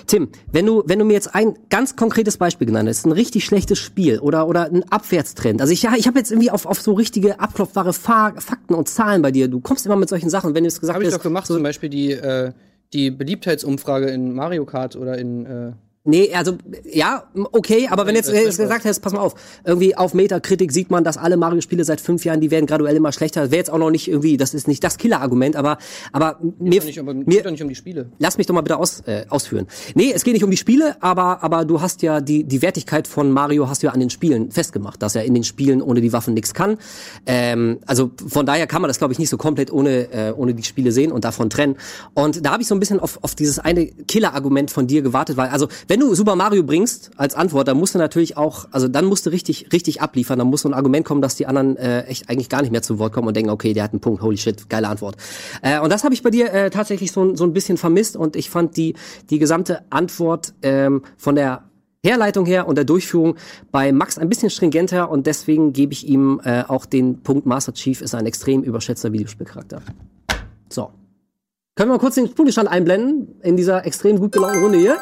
Tim, 0.10 0.30
wenn 0.52 0.66
du, 0.66 0.82
wenn 0.88 0.98
du 0.98 1.06
mir 1.06 1.14
jetzt 1.14 1.36
ein 1.36 1.54
ganz 1.70 1.96
konkretes 1.96 2.38
Beispiel 2.38 2.66
genannt 2.66 2.90
hast, 2.90 3.06
ein 3.06 3.12
richtig 3.12 3.46
schlechtes 3.46 3.78
Spiel 3.78 4.18
oder, 4.18 4.48
oder 4.48 4.66
ein 4.66 4.84
Abwärtstrend. 4.92 5.62
Also 5.62 5.72
ich, 5.72 5.84
ja, 5.84 5.94
ich 5.96 6.08
habe 6.08 6.18
jetzt 6.18 6.32
irgendwie 6.32 6.50
auf, 6.50 6.66
auf 6.66 6.82
so 6.82 6.94
richtige 6.94 7.40
abklopfbare 7.40 7.94
Fa 7.94 8.34
Fakten 8.38 8.74
und 8.74 8.90
Zahlen 8.90 9.22
bei 9.22 9.30
dir. 9.30 9.48
Du 9.48 9.60
kommst 9.60 9.86
immer 9.86 9.96
mit 9.96 10.10
solchen 10.10 10.32
Sachen, 10.32 10.56
wenn 10.56 10.64
du 10.64 10.68
es 10.68 10.80
gesagt 10.80 10.96
Habe 10.96 11.04
ich 11.04 11.12
hast. 11.12 11.20
doch 11.20 11.24
gemacht, 11.24 11.46
so, 11.46 11.54
zum 11.54 11.62
Beispiel 11.62 11.90
die, 11.90 12.14
äh, 12.14 12.54
die 12.94 13.12
Beliebtheitsumfrage 13.12 14.08
in 14.08 14.34
Mario 14.34 14.66
Kart 14.66 14.96
oder 14.96 15.18
in 15.18 15.46
äh, 15.46 15.72
Nee, 16.06 16.34
also 16.34 16.54
ja, 16.90 17.26
okay, 17.52 17.88
aber 17.92 18.08
wenn 18.08 18.16
jetzt, 18.16 18.30
das- 18.30 18.36
jetzt 18.36 18.58
gesagt 18.58 18.86
hast, 18.86 19.02
pass 19.02 19.12
mal 19.12 19.20
auf, 19.20 19.36
irgendwie 19.66 19.98
auf 19.98 20.14
Metakritik 20.14 20.72
sieht 20.72 20.90
man, 20.90 21.04
dass 21.04 21.18
alle 21.18 21.36
Mario-Spiele 21.36 21.84
seit 21.84 22.00
fünf 22.00 22.24
Jahren, 22.24 22.40
die 22.40 22.52
werden 22.52 22.66
graduell 22.68 22.96
immer 22.96 23.12
schlechter. 23.12 23.52
Wäre 23.52 23.58
jetzt 23.58 23.70
auch 23.70 23.78
noch 23.78 23.92
nicht 23.92 24.08
irgendwie, 24.08 24.38
das 24.38 24.54
ist 24.54 24.68
nicht 24.68 24.82
das 24.84 24.98
Killer-Argument, 24.98 25.58
aber 25.58 25.78
aber 26.14 26.40
mir, 26.58 26.82
nicht, 26.84 26.98
aber 27.00 27.14
mir 27.14 27.26
geht 27.26 27.46
doch 27.46 27.52
nicht 27.52 27.62
um 27.62 27.68
die 27.68 27.76
Spiele. 27.76 28.10
Lass 28.18 28.38
mich 28.38 28.48
doch 28.48 28.56
mal 28.56 28.62
bitte 28.62 28.78
aus, 28.78 29.02
äh, 29.02 29.26
ausführen. 29.30 29.68
Nee, 29.94 30.12
es 30.16 30.24
geht 30.24 30.34
nicht 30.34 30.44
um 30.44 30.50
die 30.52 30.58
Spiele, 30.58 30.96
aber, 31.02 31.44
aber 31.44 31.66
du 31.66 31.82
hast 31.82 32.02
ja 32.02 32.22
die, 32.22 32.46
die 32.46 32.62
Wertigkeit 32.62 33.06
von 33.08 33.30
Mario 33.32 33.68
hast 33.68 33.84
du 33.84 33.88
ja 33.88 33.94
an 33.94 34.00
den 34.00 34.10
Spielen 34.10 34.52
festgemacht, 34.52 35.02
dass 35.02 35.16
er 35.16 35.26
in 35.26 35.34
den 35.34 35.44
Spielen 35.44 35.82
ohne 35.82 36.00
die 36.00 36.14
Waffen 36.14 36.34
nichts 36.34 36.54
kann. 36.54 36.78
Ähm, 37.26 37.80
also 37.86 38.12
von 38.28 38.46
daher 38.46 38.68
kann 38.68 38.82
man 38.82 38.88
das, 38.88 38.98
glaube 39.00 39.12
ich, 39.14 39.20
nicht 39.20 39.30
so 39.30 39.38
komplett 39.38 39.72
ohne, 39.72 40.12
äh, 40.14 40.34
ohne 40.36 40.54
die 40.54 40.64
Spiele 40.64 40.92
sehen 40.94 41.12
und 41.12 41.26
davon 41.26 41.50
trennen. 41.50 41.76
Und 42.14 42.46
da 42.46 42.52
habe 42.52 42.62
ich 42.62 42.68
so 42.70 42.76
ein 42.76 42.80
bisschen 42.80 43.00
auf, 43.02 43.20
auf 43.22 43.36
dieses 43.36 43.60
eine 43.60 43.86
Killer-Argument 43.88 44.72
von 44.72 44.88
dir 44.88 45.02
gewartet, 45.02 45.36
weil, 45.38 45.50
also 45.50 45.68
wenn 45.90 46.00
du 46.00 46.14
Super 46.14 46.36
Mario 46.36 46.62
bringst 46.62 47.10
als 47.18 47.34
Antwort, 47.34 47.68
dann 47.68 47.76
musst 47.76 47.96
du 47.96 47.98
natürlich 47.98 48.38
auch, 48.38 48.68
also 48.70 48.88
dann 48.88 49.06
musst 49.06 49.26
du 49.26 49.32
richtig, 49.32 49.74
richtig 49.74 50.02
abliefern, 50.02 50.38
dann 50.38 50.48
muss 50.48 50.62
so 50.62 50.70
ein 50.70 50.76
Argument 50.76 51.04
kommen, 51.04 51.20
dass 51.20 51.36
die 51.36 51.48
anderen 51.48 51.78
äh, 51.78 52.04
echt 52.04 52.30
eigentlich 52.30 52.48
gar 52.48 52.62
nicht 52.62 52.70
mehr 52.72 52.84
zu 52.84 53.00
Wort 53.00 53.12
kommen 53.12 53.28
und 53.28 53.36
denken, 53.36 53.50
okay, 53.50 53.74
der 53.74 53.86
hat 53.86 53.92
einen 53.92 54.00
Punkt, 54.00 54.22
holy 54.22 54.38
shit, 54.38 54.70
geile 54.70 54.88
Antwort. 54.88 55.18
Äh, 55.64 55.80
und 55.80 55.92
das 55.92 56.04
habe 56.04 56.14
ich 56.14 56.22
bei 56.22 56.30
dir 56.30 56.54
äh, 56.54 56.70
tatsächlich 56.70 57.12
so, 57.12 57.36
so 57.36 57.44
ein 57.44 57.54
bisschen 57.54 57.78
vermisst 57.78 58.16
und 58.16 58.36
ich 58.36 58.52
fand 58.52 58.78
die, 58.78 58.94
die 59.32 59.40
gesamte 59.40 59.82
Antwort 59.90 60.54
ähm, 60.62 61.02
von 61.18 61.34
der 61.34 61.64
Herleitung 62.04 62.46
her 62.46 62.68
und 62.68 62.78
der 62.78 62.86
Durchführung 62.86 63.36
bei 63.72 63.92
Max 63.92 64.20
ein 64.20 64.30
bisschen 64.30 64.52
stringenter 64.52 65.10
und 65.10 65.26
deswegen 65.26 65.74
gebe 65.74 65.94
ich 65.94 66.08
ihm 66.08 66.40
äh, 66.44 66.66
auch 66.68 66.86
den 66.86 67.24
Punkt 67.24 67.48
Master 67.48 67.74
Chief 67.74 68.00
ist 68.02 68.14
ein 68.14 68.28
extrem 68.28 68.62
überschätzter 68.62 69.12
Videospielcharakter. 69.12 69.82
So. 70.70 70.92
Können 71.76 71.90
wir 71.90 71.96
mal 71.96 72.00
kurz 72.00 72.16
den 72.16 72.32
Punktestand 72.32 72.70
einblenden 72.70 73.40
in 73.42 73.58
dieser 73.58 73.88
extrem 73.88 74.20
gut 74.20 74.34
gelaunten 74.34 74.62
Runde 74.62 74.78
hier? 74.78 74.98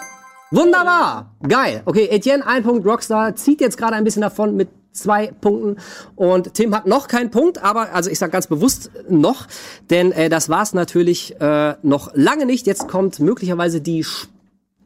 Wunderbar! 0.52 1.36
Geil. 1.46 1.82
Okay, 1.84 2.08
Etienne, 2.10 2.46
ein 2.48 2.64
Punkt, 2.64 2.86
Rockstar 2.86 3.36
zieht 3.36 3.60
jetzt 3.60 3.78
gerade 3.78 3.96
ein 3.96 4.06
bisschen 4.06 4.22
davon 4.22 4.56
mit 4.56 4.70
zwei 4.94 5.28
Punkten 5.28 5.76
und 6.16 6.54
Tim 6.54 6.74
hat 6.74 6.88
noch 6.88 7.10
keinen 7.10 7.32
Punkt, 7.32 7.62
aber 7.64 7.94
also 7.94 8.10
ich 8.10 8.18
sage 8.18 8.32
ganz 8.32 8.48
bewusst 8.48 8.90
noch, 9.10 9.46
denn 9.90 10.12
äh, 10.14 10.30
das 10.30 10.50
war's 10.50 10.74
natürlich 10.74 11.40
äh, 11.40 11.76
noch 11.84 12.12
lange 12.16 12.46
nicht. 12.46 12.66
Jetzt 12.66 12.88
kommt 12.88 13.20
möglicherweise 13.20 13.82
die 13.82 14.06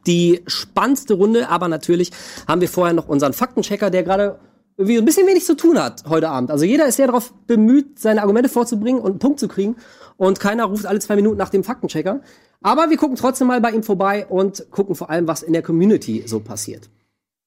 die 0.06 0.42
spannendste 0.48 1.14
Runde, 1.14 1.48
aber 1.48 1.68
natürlich 1.68 2.10
haben 2.48 2.60
wir 2.60 2.68
vorher 2.68 2.92
noch 2.92 3.08
unseren 3.08 3.32
Faktenchecker, 3.32 3.88
der 3.88 4.02
gerade 4.02 4.40
irgendwie 4.76 4.98
ein 4.98 5.04
bisschen 5.04 5.28
wenig 5.28 5.44
zu 5.44 5.56
tun 5.56 5.80
hat 5.80 6.02
heute 6.08 6.28
Abend. 6.28 6.50
Also 6.50 6.64
jeder 6.64 6.86
ist 6.86 6.96
sehr 6.96 7.06
darauf 7.06 7.32
bemüht, 7.46 8.00
seine 8.00 8.20
Argumente 8.22 8.48
vorzubringen 8.48 9.00
und 9.00 9.10
einen 9.10 9.18
Punkt 9.20 9.38
zu 9.38 9.46
kriegen 9.46 9.76
und 10.16 10.40
keiner 10.40 10.64
ruft 10.64 10.86
alle 10.86 10.98
zwei 10.98 11.14
Minuten 11.14 11.36
nach 11.36 11.50
dem 11.50 11.62
Faktenchecker. 11.62 12.20
Aber 12.62 12.90
wir 12.90 12.96
gucken 12.96 13.16
trotzdem 13.16 13.48
mal 13.48 13.60
bei 13.60 13.70
ihm 13.70 13.82
vorbei 13.82 14.26
und 14.26 14.70
gucken 14.70 14.94
vor 14.94 15.10
allem, 15.10 15.26
was 15.26 15.42
in 15.42 15.52
der 15.52 15.62
Community 15.62 16.22
so 16.26 16.40
passiert. 16.40 16.88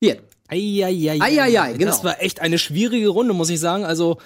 Hier. 0.02 0.18
Eieiei. 0.48 1.20
Eieiei, 1.22 1.74
genau. 1.74 1.86
Das 1.92 2.04
war 2.04 2.22
echt 2.22 2.40
eine 2.42 2.58
schwierige 2.60 3.08
Runde, 3.10 3.34
muss 3.34 3.50
ich 3.50 3.60
sagen. 3.60 3.84
Also, 3.86 4.18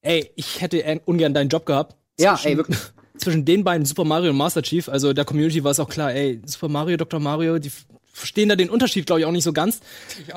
ey, 0.00 0.30
ich 0.36 0.60
hätte 0.62 1.00
ungern 1.04 1.34
deinen 1.34 1.48
Job 1.50 1.66
gehabt. 1.66 1.96
Ja, 2.18 2.34
Zwischen- 2.34 2.48
ey, 2.48 2.56
wirklich. 2.56 2.78
Zwischen 3.18 3.44
den 3.46 3.64
beiden, 3.64 3.86
Super 3.86 4.04
Mario 4.04 4.30
und 4.30 4.36
Master 4.36 4.62
Chief, 4.62 4.88
also 4.90 5.14
der 5.14 5.24
Community 5.24 5.64
war 5.64 5.70
es 5.70 5.80
auch 5.80 5.88
klar, 5.88 6.12
ey, 6.12 6.40
Super 6.44 6.68
Mario, 6.68 6.98
Dr. 6.98 7.18
Mario, 7.18 7.58
die 7.58 7.70
verstehen 8.12 8.50
da 8.50 8.56
den 8.56 8.68
Unterschied, 8.68 9.06
glaube 9.06 9.20
ich, 9.20 9.26
auch 9.26 9.32
nicht 9.32 9.44
so 9.44 9.54
ganz. 9.54 9.80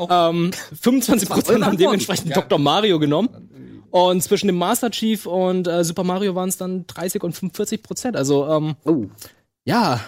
Ähm, 0.09 0.51
25 0.81 1.27
Prozent 1.29 1.65
haben 1.65 1.77
dementsprechend 1.77 2.35
Dr. 2.35 2.57
Mario 2.57 2.97
genommen. 2.99 3.85
Und 3.91 4.21
zwischen 4.23 4.47
dem 4.47 4.57
Master 4.57 4.91
Chief 4.91 5.25
und 5.25 5.67
äh, 5.67 5.83
Super 5.83 6.03
Mario 6.03 6.35
waren 6.35 6.47
es 6.49 6.55
dann 6.57 6.85
30 6.87 7.23
und 7.23 7.33
45 7.33 7.81
Prozent. 7.83 8.15
Also, 8.15 8.47
ähm, 8.47 8.75
Oh. 8.85 9.05
Ja, 9.69 9.99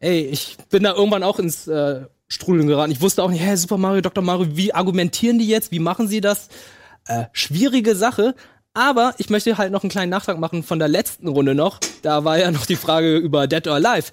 ey, 0.00 0.22
ich 0.22 0.56
bin 0.70 0.82
da 0.82 0.94
irgendwann 0.94 1.22
auch 1.22 1.38
ins 1.38 1.68
äh, 1.68 2.06
Strudeln 2.26 2.66
geraten. 2.66 2.90
Ich 2.90 3.02
wusste 3.02 3.22
auch 3.22 3.28
nicht, 3.28 3.42
hä, 3.42 3.54
Super 3.54 3.76
Mario, 3.76 4.00
Dr. 4.00 4.24
Mario, 4.24 4.56
wie 4.56 4.72
argumentieren 4.72 5.38
die 5.38 5.46
jetzt? 5.46 5.70
Wie 5.72 5.78
machen 5.78 6.08
sie 6.08 6.22
das? 6.22 6.48
Äh, 7.06 7.24
schwierige 7.32 7.94
Sache. 7.94 8.34
Aber 8.72 9.14
ich 9.18 9.28
möchte 9.28 9.58
halt 9.58 9.72
noch 9.72 9.82
einen 9.82 9.90
kleinen 9.90 10.08
Nachtrag 10.08 10.38
machen 10.38 10.62
von 10.62 10.78
der 10.78 10.88
letzten 10.88 11.28
Runde 11.28 11.54
noch. 11.54 11.80
Da 12.00 12.24
war 12.24 12.38
ja 12.38 12.50
noch 12.50 12.64
die 12.64 12.76
Frage 12.76 13.18
über 13.18 13.46
Dead 13.46 13.66
or 13.66 13.74
Alive. 13.74 14.10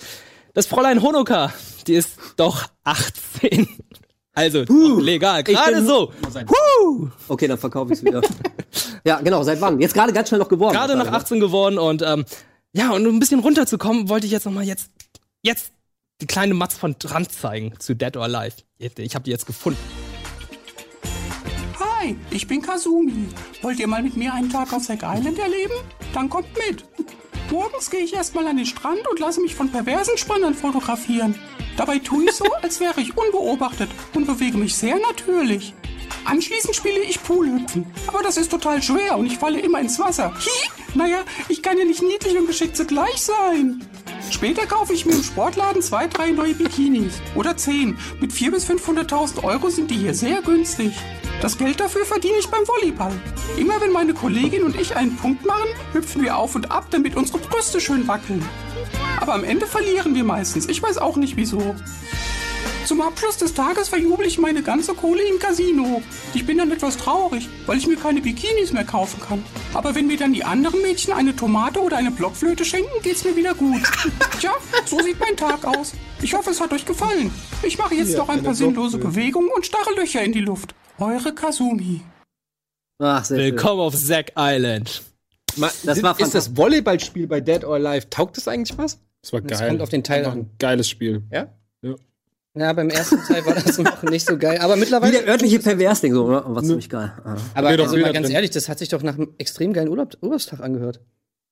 Das 0.54 0.66
Fräulein 0.66 1.02
Honoka, 1.02 1.54
die 1.88 1.94
ist 1.94 2.18
doch 2.36 2.68
18. 2.84 3.70
Also, 4.34 4.66
doch 4.66 5.00
legal. 5.00 5.42
Gerade 5.44 5.86
so. 5.86 6.12
Okay, 7.30 7.48
dann 7.48 7.58
verkaufe 7.58 7.94
ich 7.94 8.00
es 8.00 8.06
wieder. 8.06 8.22
ja, 9.06 9.22
genau, 9.22 9.42
seit 9.44 9.62
wann? 9.62 9.80
Jetzt 9.80 9.94
gerade 9.94 10.12
ganz 10.12 10.28
schnell 10.28 10.40
noch 10.40 10.50
geworden. 10.50 10.74
Gerade 10.74 10.98
nach 10.98 11.06
wahrscheinlich, 11.06 11.24
18 11.24 11.40
geworden 11.40 11.78
und 11.78 12.02
ähm, 12.02 12.26
ja, 12.76 12.92
und 12.92 13.08
um 13.08 13.16
ein 13.16 13.20
bisschen 13.20 13.40
runterzukommen, 13.40 14.10
wollte 14.10 14.26
ich 14.26 14.34
jetzt 14.34 14.46
noch 14.46 14.52
mal 14.52 14.66
jetzt, 14.66 14.92
jetzt 15.42 15.72
die 16.20 16.28
kleine 16.28 16.54
Matz 16.54 16.76
von 16.76 17.00
Trant 17.00 17.32
zeigen 17.32 17.74
zu 17.80 17.96
Dead 17.96 18.18
or 18.18 18.24
Alive. 18.24 18.58
Ich 18.78 19.16
habe 19.16 19.24
die 19.24 19.32
jetzt 19.32 19.46
gefunden. 19.46 19.80
Hi, 21.80 22.18
ich 22.32 22.48
bin 22.48 22.62
Kazumi. 22.62 23.30
Wollt 23.62 23.80
ihr 23.80 23.88
mal 23.88 24.04
mit 24.04 24.18
mir 24.18 24.34
einen 24.34 24.50
Tag 24.50 24.74
auf 24.74 24.84
Zack 24.84 25.04
Island 25.04 25.40
erleben? 25.40 25.74
Dann 26.14 26.30
kommt 26.30 26.48
mit. 26.68 26.84
Morgens 27.50 27.90
gehe 27.90 28.02
ich 28.02 28.14
erstmal 28.14 28.46
an 28.46 28.58
den 28.58 28.66
Strand 28.66 29.08
und 29.10 29.20
lasse 29.22 29.40
mich 29.40 29.56
von 29.56 29.72
perversen 29.72 30.18
Spannern 30.18 30.54
fotografieren. 30.54 31.36
Dabei 31.78 32.00
tue 32.00 32.26
ich 32.26 32.34
so, 32.34 32.46
als 32.62 32.82
wäre 32.82 33.00
ich 33.00 33.16
unbeobachtet 33.16 33.90
und 34.14 34.28
bewege 34.28 34.58
mich 34.58 34.76
sehr 34.76 34.98
natürlich. 35.00 35.74
Anschließend 36.26 36.76
spiele 36.76 37.00
ich 37.00 37.22
Poolhüpfen. 37.22 37.86
Aber 38.08 38.24
das 38.24 38.38
ist 38.38 38.52
total 38.52 38.82
schwer 38.82 39.18
und 39.18 39.26
ich 39.26 39.38
falle 39.38 39.60
immer 39.60 39.80
ins 39.80 40.00
Wasser. 40.00 40.34
Hi! 40.34 40.70
Naja, 40.96 41.20
ich 41.50 41.62
kann 41.62 41.78
ja 41.78 41.84
nicht 41.84 42.02
niedlich 42.02 42.38
und 42.38 42.48
geschickt 42.48 42.78
zugleich 42.78 43.22
sein. 43.22 43.86
Später 44.32 44.66
kaufe 44.66 44.94
ich 44.94 45.06
mir 45.06 45.14
im 45.14 45.24
Sportladen 45.24 45.82
zwei, 45.82 46.08
drei 46.08 46.32
neue 46.32 46.54
Bikinis. 46.54 47.22
Oder 47.36 47.58
zehn. 47.58 47.98
Mit 48.20 48.32
400.000 48.32 48.52
bis 48.52 48.70
500.000 48.70 49.44
Euro 49.44 49.70
sind 49.70 49.92
die 49.92 49.98
hier 49.98 50.14
sehr 50.14 50.42
günstig. 50.42 50.94
Das 51.42 51.58
Geld 51.58 51.80
dafür 51.80 52.06
verdiene 52.06 52.38
ich 52.40 52.48
beim 52.48 52.66
Volleyball. 52.68 53.12
Immer 53.58 53.80
wenn 53.82 53.92
meine 53.92 54.14
Kollegin 54.14 54.64
und 54.64 54.80
ich 54.80 54.96
einen 54.96 55.16
Punkt 55.18 55.46
machen, 55.46 55.68
hüpfen 55.94 56.24
wir 56.24 56.38
auf 56.38 56.56
und 56.56 56.72
ab, 56.72 56.88
damit 56.92 57.16
unsere 57.16 57.40
Brüste 57.40 57.82
schön 57.82 58.08
wackeln. 58.08 58.44
Aber 59.20 59.34
am 59.34 59.44
Ende 59.44 59.68
verlieren 59.68 60.16
wir 60.16 60.24
meistens. 60.24 60.68
Ich 60.68 60.82
weiß 60.82 60.98
auch 60.98 61.18
nicht 61.18 61.36
wieso. 61.38 61.76
Zum 62.86 63.02
Abschluss 63.02 63.38
des 63.38 63.54
Tages 63.54 63.90
verjubel 63.90 64.28
ich 64.28 64.38
meine 64.38 64.62
ganze 64.62 64.94
Kohle 64.94 65.24
im 65.28 65.40
Casino. 65.40 66.04
Ich 66.36 66.46
bin 66.46 66.58
dann 66.60 66.72
etwas 66.72 66.98
traurig, 66.98 67.50
weil 67.66 67.78
ich 67.80 67.88
mir 67.88 67.96
keine 67.96 68.22
Bikinis 68.22 68.72
mehr 68.74 68.84
kaufen 68.84 69.20
kann. 69.20 69.44
Aber 69.74 69.96
wenn 69.96 70.06
mir 70.08 70.18
dann 70.18 70.34
die 70.34 70.44
anderen 70.44 70.82
Mädchen 70.84 71.14
eine 71.14 71.36
Tomate 71.36 71.82
oder 71.82 71.98
eine 71.98 72.12
Blockflöte 72.12 72.64
schenken, 72.64 72.92
geht's 73.02 73.24
mir 73.24 73.36
wieder 73.36 73.56
gut. 73.56 73.82
Tja, 74.40 74.52
so 74.86 75.00
sieht 75.02 75.20
mein 75.20 75.36
Tag 75.36 75.66
aus. 75.66 75.94
Ich 76.22 76.34
hoffe, 76.36 76.52
es 76.52 76.62
hat 76.62 76.72
euch 76.74 76.86
gefallen. 76.86 77.32
Ich 77.64 77.78
mache 77.78 77.96
jetzt 77.96 78.16
noch 78.16 78.30
ein 78.30 78.44
paar 78.44 78.54
sinnlose 78.56 79.00
Bewegungen 79.00 79.50
und 79.56 79.66
starre 79.66 79.94
Löcher 79.96 80.22
in 80.24 80.32
die 80.32 80.42
Luft. 80.42 80.76
Eure 81.00 81.34
Kazumi. 81.34 82.02
Ach, 83.00 83.26
sehr 83.26 83.38
schön. 83.38 83.46
Willkommen 83.46 83.82
auf 83.82 83.96
Zack 83.96 84.32
Island. 84.38 85.02
Das 85.58 86.04
war 86.04 86.20
ist 86.20 86.36
das 86.36 86.56
Volleyballspiel 86.56 87.28
bei 87.28 87.42
Dead 87.42 87.64
or 87.64 87.76
Alive, 87.76 88.10
taugt 88.10 88.38
das 88.38 88.48
eigentlich 88.48 88.78
was? 88.78 89.00
Das 89.22 89.34
war 89.34 89.42
Das 89.42 89.60
geil. 89.60 89.70
kommt 89.70 89.82
auf 89.82 89.90
den 89.90 90.04
Teil 90.04 90.26
an. 90.26 90.32
ein 90.40 90.50
geiles 90.60 90.88
Spiel. 90.88 91.24
Ja? 91.32 91.48
Ja, 92.58 92.72
beim 92.72 92.90
ersten 92.90 93.22
Teil 93.22 93.46
war 93.46 93.54
das 93.54 93.78
noch 93.78 94.04
nicht 94.04 94.26
so 94.26 94.38
geil. 94.38 94.60
Aber 94.62 94.76
Wie 94.76 94.80
mittlerweile. 94.80 95.12
der 95.12 95.28
örtliche 95.28 95.60
Perversling, 95.60 96.14
so, 96.14 96.26
oder? 96.26 96.44
War 96.48 96.64
ziemlich 96.64 96.90
geil. 96.90 97.12
Ah. 97.24 97.36
Aber 97.54 97.68
also 97.68 97.98
mal 97.98 98.14
ganz 98.14 98.28
drin. 98.28 98.36
ehrlich, 98.36 98.52
das 98.52 98.70
hat 98.70 98.80
sich 98.80 98.90
doch 98.90 99.04
nach 99.04 99.16
einem 99.16 99.34
extrem 99.38 99.74
geilen 99.74 99.90
Urlaub, 99.90 100.18
Urlaubstag 100.22 100.62
angehört. 100.62 101.02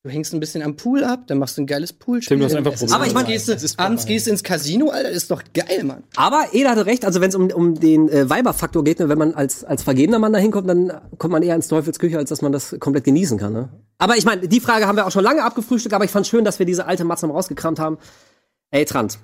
Du 0.06 0.10
hängst 0.10 0.34
ein 0.34 0.41
bisschen 0.41 0.62
am 0.62 0.76
Pool 0.76 1.06
ab, 1.06 1.28
dann 1.28 1.38
machst 1.38 1.58
du 1.58 1.62
ein 1.62 1.66
geiles 1.66 1.93
Poolspiel. 1.93 2.36
Tim, 2.36 2.39
du 2.39 2.45
hast 2.45 2.56
einfach 2.56 2.74
Probleme. 2.74 2.93
Aber 2.93 3.08
ich 3.08 3.14
mein, 3.14 3.24
abends 3.24 3.45
gehst 3.45 3.78
du, 3.78 3.82
abends 3.82 4.06
gehst 4.06 4.28
du 4.28 4.32
ins 4.32 4.43
Casino, 4.43 4.89
Alter, 4.89 5.10
ist 5.10 5.32
doch 5.32 5.41
geil, 5.54 5.86
Mann. 5.86 6.04
Aber 6.18 6.47
Eda 6.51 6.72
hatte 6.72 6.86
recht, 6.86 7.06
also 7.06 7.22
wenn 7.22 7.30
es 7.30 7.36
um, 7.36 7.49
um 7.51 7.80
den 7.80 8.10
äh, 8.10 8.30
Weiberfaktor 8.30 8.84
geht, 8.84 8.99
ne, 8.99 9.08
wenn 9.08 9.18
man 9.18 9.34
als, 9.34 9.64
als 9.64 9.82
vergebener 9.82 10.20
Mann 10.20 10.34
da 10.34 10.39
hinkommt, 10.39 10.70
dann 10.70 10.91
kommt 11.18 11.32
man 11.32 11.41
eher 11.41 11.56
ins 11.56 11.70
Teufelsküche, 11.70 12.18
als 12.18 12.30
dass 12.30 12.41
man 12.41 12.51
das 12.51 12.76
komplett 12.82 13.06
genießen 13.06 13.38
kann. 13.38 13.54
Ne? 13.54 13.70
Aber 13.97 14.18
ich 14.18 14.26
meine, 14.26 14.45
die 14.45 14.60
Frage 14.60 14.88
haben 14.88 14.97
wir 14.97 15.08
auch 15.08 15.12
schon 15.12 15.24
lange 15.24 15.41
abgefrühstückt, 15.41 15.93
aber 15.93 16.04
ich 16.04 16.12
fand 16.12 16.28
schön, 16.28 16.43
dass 16.43 16.60
wir 16.60 16.66
diese 16.66 16.86
alte 16.86 17.06
Matze 17.06 17.26
mal 17.28 17.34
rausgekramt 17.34 17.80
haben. 17.80 17.97
Ey, 18.72 18.84
Trant. 18.84 19.20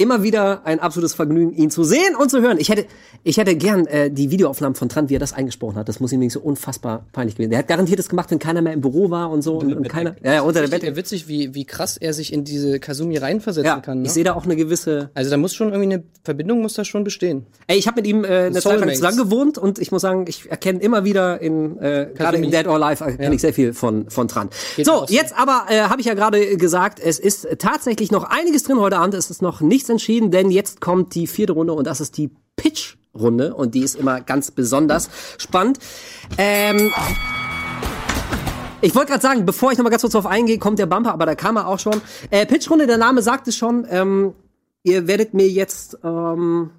Immer 0.00 0.22
wieder 0.22 0.64
ein 0.64 0.78
absolutes 0.78 1.14
Vergnügen, 1.14 1.52
ihn 1.52 1.72
zu 1.72 1.82
sehen 1.82 2.14
und 2.16 2.30
zu 2.30 2.40
hören. 2.40 2.58
Ich 2.60 2.68
hätte, 2.68 2.86
ich 3.24 3.36
hätte 3.36 3.56
gern 3.56 3.84
äh, 3.86 4.12
die 4.12 4.30
Videoaufnahmen 4.30 4.76
von 4.76 4.88
Trant, 4.88 5.10
wie 5.10 5.16
er 5.16 5.18
das 5.18 5.32
eingesprochen 5.32 5.74
hat. 5.74 5.88
Das 5.88 5.98
muss 5.98 6.12
ihm 6.12 6.20
nicht 6.20 6.32
so 6.32 6.38
unfassbar 6.40 7.04
peinlich 7.12 7.34
gewesen. 7.34 7.50
Der 7.50 7.58
hat 7.58 7.66
garantiert 7.66 7.98
das 7.98 8.08
gemacht, 8.08 8.30
wenn 8.30 8.38
keiner 8.38 8.62
mehr 8.62 8.74
im 8.74 8.80
Büro 8.80 9.10
war 9.10 9.28
und 9.28 9.42
so 9.42 9.58
und, 9.58 9.74
und 9.74 9.88
keiner. 9.88 10.14
Ja, 10.22 10.34
ja, 10.34 10.42
unter 10.42 10.64
der 10.64 10.68
Bett. 10.68 10.94
witzig, 10.94 11.26
wie, 11.26 11.52
wie 11.52 11.64
krass 11.64 11.96
er 11.96 12.14
sich 12.14 12.32
in 12.32 12.44
diese 12.44 12.78
Kasumi 12.78 13.16
reinversetzen 13.16 13.66
Ja, 13.66 13.80
kann. 13.80 14.02
Ne? 14.02 14.06
ich 14.06 14.12
sehe 14.12 14.22
da 14.22 14.34
auch 14.34 14.44
eine 14.44 14.54
gewisse 14.54 15.10
also 15.14 15.30
da 15.30 15.36
muss 15.36 15.52
schon 15.52 15.72
irgendwie 15.72 15.94
eine 15.94 16.04
Verbindung 16.22 16.62
muss 16.62 16.74
da 16.74 16.84
schon 16.84 17.02
bestehen. 17.02 17.46
Ey, 17.66 17.76
ich 17.76 17.88
habe 17.88 17.96
mit 17.96 18.06
ihm 18.06 18.24
äh, 18.24 18.28
eine 18.28 18.60
Zeit 18.60 18.78
lang 18.78 18.94
zusammen 18.94 19.16
gewohnt 19.16 19.58
und 19.58 19.80
ich 19.80 19.90
muss 19.90 20.02
sagen, 20.02 20.26
ich 20.28 20.48
erkenne 20.48 20.78
immer 20.78 21.02
wieder 21.02 21.40
in 21.40 21.76
äh, 21.78 22.08
gerade 22.14 22.36
in 22.36 22.52
Dead 22.52 22.68
or 22.68 22.80
Alive 22.80 23.02
erkenne 23.02 23.34
ich 23.34 23.40
sehr 23.40 23.52
viel 23.52 23.72
von 23.72 24.08
von 24.10 24.28
Tran. 24.28 24.48
Geht 24.76 24.86
so, 24.86 24.92
auch 24.92 25.08
so. 25.08 25.12
jetzt 25.14 25.36
aber 25.36 25.64
äh, 25.68 25.80
habe 25.80 26.00
ich 26.00 26.06
ja 26.06 26.14
gerade 26.14 26.56
gesagt, 26.56 27.00
es 27.00 27.18
ist 27.18 27.48
tatsächlich 27.58 28.12
noch 28.12 28.22
einiges 28.22 28.62
drin 28.62 28.78
heute 28.78 28.98
Abend. 28.98 29.14
Es 29.14 29.28
ist 29.28 29.42
noch 29.42 29.60
nichts 29.60 29.87
längst 29.88 29.90
entschieden, 29.90 30.30
denn 30.30 30.50
jetzt 30.50 30.80
kommt 30.80 31.14
die 31.14 31.26
vierte 31.26 31.52
Runde 31.52 31.72
und 31.72 31.86
das 31.86 32.00
ist 32.00 32.16
die 32.16 32.30
Pitch-Runde 32.56 33.54
und 33.54 33.74
die 33.74 33.80
ist 33.80 33.96
immer 33.96 34.20
ganz 34.20 34.50
besonders 34.50 35.10
spannend. 35.38 35.78
Ähm, 36.36 36.92
ich 38.80 38.94
wollte 38.94 39.10
gerade 39.10 39.22
sagen, 39.22 39.44
bevor 39.46 39.72
ich 39.72 39.78
noch 39.78 39.84
mal 39.84 39.90
ganz 39.90 40.02
kurz 40.02 40.12
drauf 40.12 40.26
eingehe, 40.26 40.58
kommt 40.58 40.78
der 40.78 40.86
Bumper, 40.86 41.12
aber 41.12 41.26
da 41.26 41.34
kam 41.34 41.56
er 41.56 41.66
auch 41.66 41.78
schon. 41.78 42.00
Äh, 42.30 42.46
Pitch-Runde, 42.46 42.86
der 42.86 42.98
Name 42.98 43.22
sagt 43.22 43.48
es 43.48 43.56
schon. 43.56 43.86
Ähm, 43.90 44.34
ihr 44.82 45.08
werdet 45.08 45.34
mir 45.34 45.48
jetzt 45.48 45.98
ähm, 46.04 46.70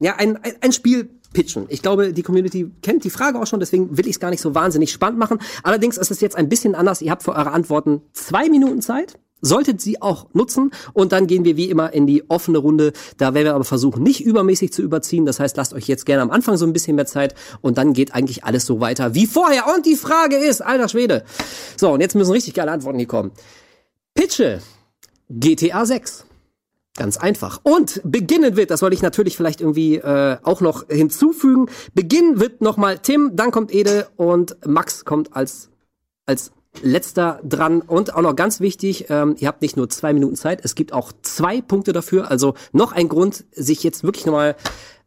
ja 0.00 0.16
ein, 0.16 0.36
ein, 0.42 0.54
ein 0.60 0.72
Spiel 0.72 1.10
pitchen. 1.32 1.66
Ich 1.68 1.82
glaube, 1.82 2.12
die 2.12 2.22
Community 2.22 2.70
kennt 2.80 3.02
die 3.02 3.10
Frage 3.10 3.40
auch 3.40 3.46
schon, 3.46 3.58
deswegen 3.58 3.98
will 3.98 4.06
ich 4.06 4.12
es 4.12 4.20
gar 4.20 4.30
nicht 4.30 4.40
so 4.40 4.54
wahnsinnig 4.54 4.92
spannend 4.92 5.18
machen. 5.18 5.40
Allerdings 5.64 5.98
ist 5.98 6.12
es 6.12 6.20
jetzt 6.20 6.36
ein 6.36 6.48
bisschen 6.48 6.76
anders. 6.76 7.02
Ihr 7.02 7.10
habt 7.10 7.24
für 7.24 7.32
eure 7.32 7.50
Antworten 7.50 8.02
zwei 8.12 8.48
Minuten 8.48 8.82
Zeit 8.82 9.18
solltet 9.44 9.80
sie 9.80 10.00
auch 10.02 10.26
nutzen. 10.32 10.70
Und 10.92 11.12
dann 11.12 11.26
gehen 11.26 11.44
wir 11.44 11.56
wie 11.56 11.70
immer 11.70 11.92
in 11.92 12.06
die 12.06 12.28
offene 12.30 12.58
Runde. 12.58 12.92
Da 13.18 13.34
werden 13.34 13.46
wir 13.46 13.54
aber 13.54 13.64
versuchen, 13.64 14.02
nicht 14.02 14.24
übermäßig 14.24 14.72
zu 14.72 14.82
überziehen. 14.82 15.26
Das 15.26 15.40
heißt, 15.40 15.56
lasst 15.56 15.74
euch 15.74 15.86
jetzt 15.86 16.06
gerne 16.06 16.22
am 16.22 16.30
Anfang 16.30 16.56
so 16.56 16.66
ein 16.66 16.72
bisschen 16.72 16.96
mehr 16.96 17.06
Zeit 17.06 17.34
und 17.60 17.78
dann 17.78 17.92
geht 17.92 18.14
eigentlich 18.14 18.44
alles 18.44 18.66
so 18.66 18.80
weiter 18.80 19.14
wie 19.14 19.26
vorher. 19.26 19.66
Und 19.74 19.86
die 19.86 19.96
Frage 19.96 20.36
ist, 20.36 20.62
alter 20.62 20.88
Schwede. 20.88 21.24
So, 21.76 21.92
und 21.92 22.00
jetzt 22.00 22.14
müssen 22.14 22.32
richtig 22.32 22.54
geile 22.54 22.72
Antworten 22.72 22.98
hier 22.98 23.08
kommen. 23.08 23.32
Pitche 24.14 24.60
GTA 25.28 25.86
6. 25.86 26.26
Ganz 26.96 27.16
einfach. 27.16 27.60
Und 27.64 28.00
beginnen 28.04 28.56
wird, 28.56 28.70
das 28.70 28.80
wollte 28.80 28.94
ich 28.94 29.02
natürlich 29.02 29.36
vielleicht 29.36 29.60
irgendwie 29.60 29.96
äh, 29.96 30.36
auch 30.44 30.60
noch 30.60 30.86
hinzufügen. 30.88 31.66
Beginnen 31.92 32.38
wird 32.38 32.60
nochmal 32.60 32.98
Tim, 32.98 33.32
dann 33.34 33.50
kommt 33.50 33.74
Ede 33.74 34.06
und 34.16 34.56
Max 34.64 35.04
kommt 35.04 35.34
als 35.34 35.70
als 36.26 36.52
letzter 36.82 37.40
dran 37.44 37.80
und 37.80 38.14
auch 38.14 38.22
noch 38.22 38.36
ganz 38.36 38.60
wichtig, 38.60 39.06
ähm, 39.08 39.36
ihr 39.38 39.48
habt 39.48 39.62
nicht 39.62 39.76
nur 39.76 39.88
zwei 39.88 40.12
Minuten 40.12 40.36
Zeit, 40.36 40.64
es 40.64 40.74
gibt 40.74 40.92
auch 40.92 41.12
zwei 41.22 41.60
Punkte 41.60 41.92
dafür. 41.92 42.30
Also 42.30 42.54
noch 42.72 42.92
ein 42.92 43.08
Grund, 43.08 43.44
sich 43.52 43.82
jetzt 43.82 44.04
wirklich 44.04 44.26
nochmal 44.26 44.56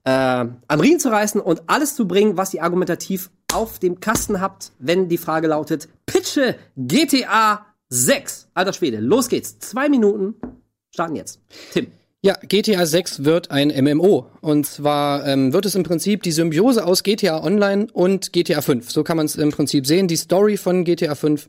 äh, 0.03 0.09
am 0.09 0.79
Riemen 0.79 0.99
zu 0.99 1.09
reißen 1.09 1.41
und 1.41 1.63
alles 1.67 1.95
zu 1.95 2.07
bringen, 2.07 2.37
was 2.37 2.53
ihr 2.53 2.63
argumentativ 2.63 3.29
auf 3.53 3.79
dem 3.79 3.99
Kasten 3.99 4.41
habt, 4.41 4.71
wenn 4.79 5.09
die 5.09 5.17
Frage 5.17 5.47
lautet, 5.47 5.89
pitche 6.05 6.55
GTA 6.75 7.65
6. 7.89 8.49
Alter 8.53 8.73
Schwede, 8.73 8.99
los 8.99 9.29
geht's. 9.29 9.59
Zwei 9.59 9.89
Minuten, 9.89 10.35
starten 10.91 11.15
jetzt. 11.15 11.39
Tim. 11.71 11.87
Ja, 12.27 12.35
GTA 12.45 12.85
6 12.85 13.23
wird 13.23 13.51
ein 13.51 13.69
MMO. 13.69 14.25
Und 14.41 14.65
zwar 14.65 15.25
ähm, 15.25 15.53
wird 15.53 15.65
es 15.65 15.75
im 15.75 15.83
Prinzip 15.83 16.23
die 16.23 16.33
Symbiose 16.33 16.85
aus 16.85 17.03
GTA 17.03 17.41
Online 17.41 17.87
und 17.93 18.33
GTA 18.33 18.59
5. 18.59 18.91
So 18.91 19.05
kann 19.05 19.15
man 19.15 19.27
es 19.27 19.37
im 19.37 19.51
Prinzip 19.51 19.87
sehen. 19.87 20.09
Die 20.09 20.17
Story 20.17 20.57
von 20.57 20.83
GTA 20.83 21.15
5 21.15 21.47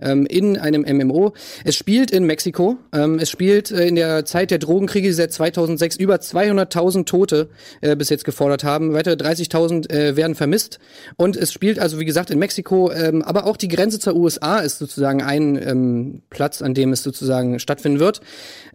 ähm, 0.00 0.26
in 0.26 0.56
einem 0.56 0.82
MMO. 0.82 1.32
Es 1.64 1.76
spielt 1.76 2.10
in 2.10 2.24
Mexiko. 2.24 2.78
Ähm, 2.92 3.18
es 3.18 3.30
spielt 3.30 3.70
äh, 3.70 3.86
in 3.86 3.96
der 3.96 4.24
Zeit 4.24 4.50
der 4.50 4.58
Drogenkriege, 4.58 5.08
die 5.08 5.14
seit 5.14 5.32
2006 5.32 5.96
über 5.96 6.16
200.000 6.16 7.04
Tote 7.06 7.48
äh, 7.80 7.96
bis 7.96 8.08
jetzt 8.08 8.24
gefordert 8.24 8.64
haben. 8.64 8.92
Weitere 8.92 9.14
30.000 9.14 9.90
äh, 9.90 10.16
werden 10.16 10.34
vermisst. 10.34 10.78
Und 11.16 11.36
es 11.36 11.52
spielt 11.52 11.78
also, 11.78 11.98
wie 11.98 12.04
gesagt, 12.04 12.30
in 12.30 12.38
Mexiko. 12.38 12.92
Ähm, 12.92 13.22
aber 13.22 13.46
auch 13.46 13.56
die 13.56 13.68
Grenze 13.68 13.98
zur 13.98 14.16
USA 14.16 14.58
ist 14.58 14.78
sozusagen 14.78 15.22
ein 15.22 15.60
ähm, 15.62 16.22
Platz, 16.30 16.62
an 16.62 16.74
dem 16.74 16.92
es 16.92 17.02
sozusagen 17.02 17.58
stattfinden 17.58 18.00
wird. 18.00 18.20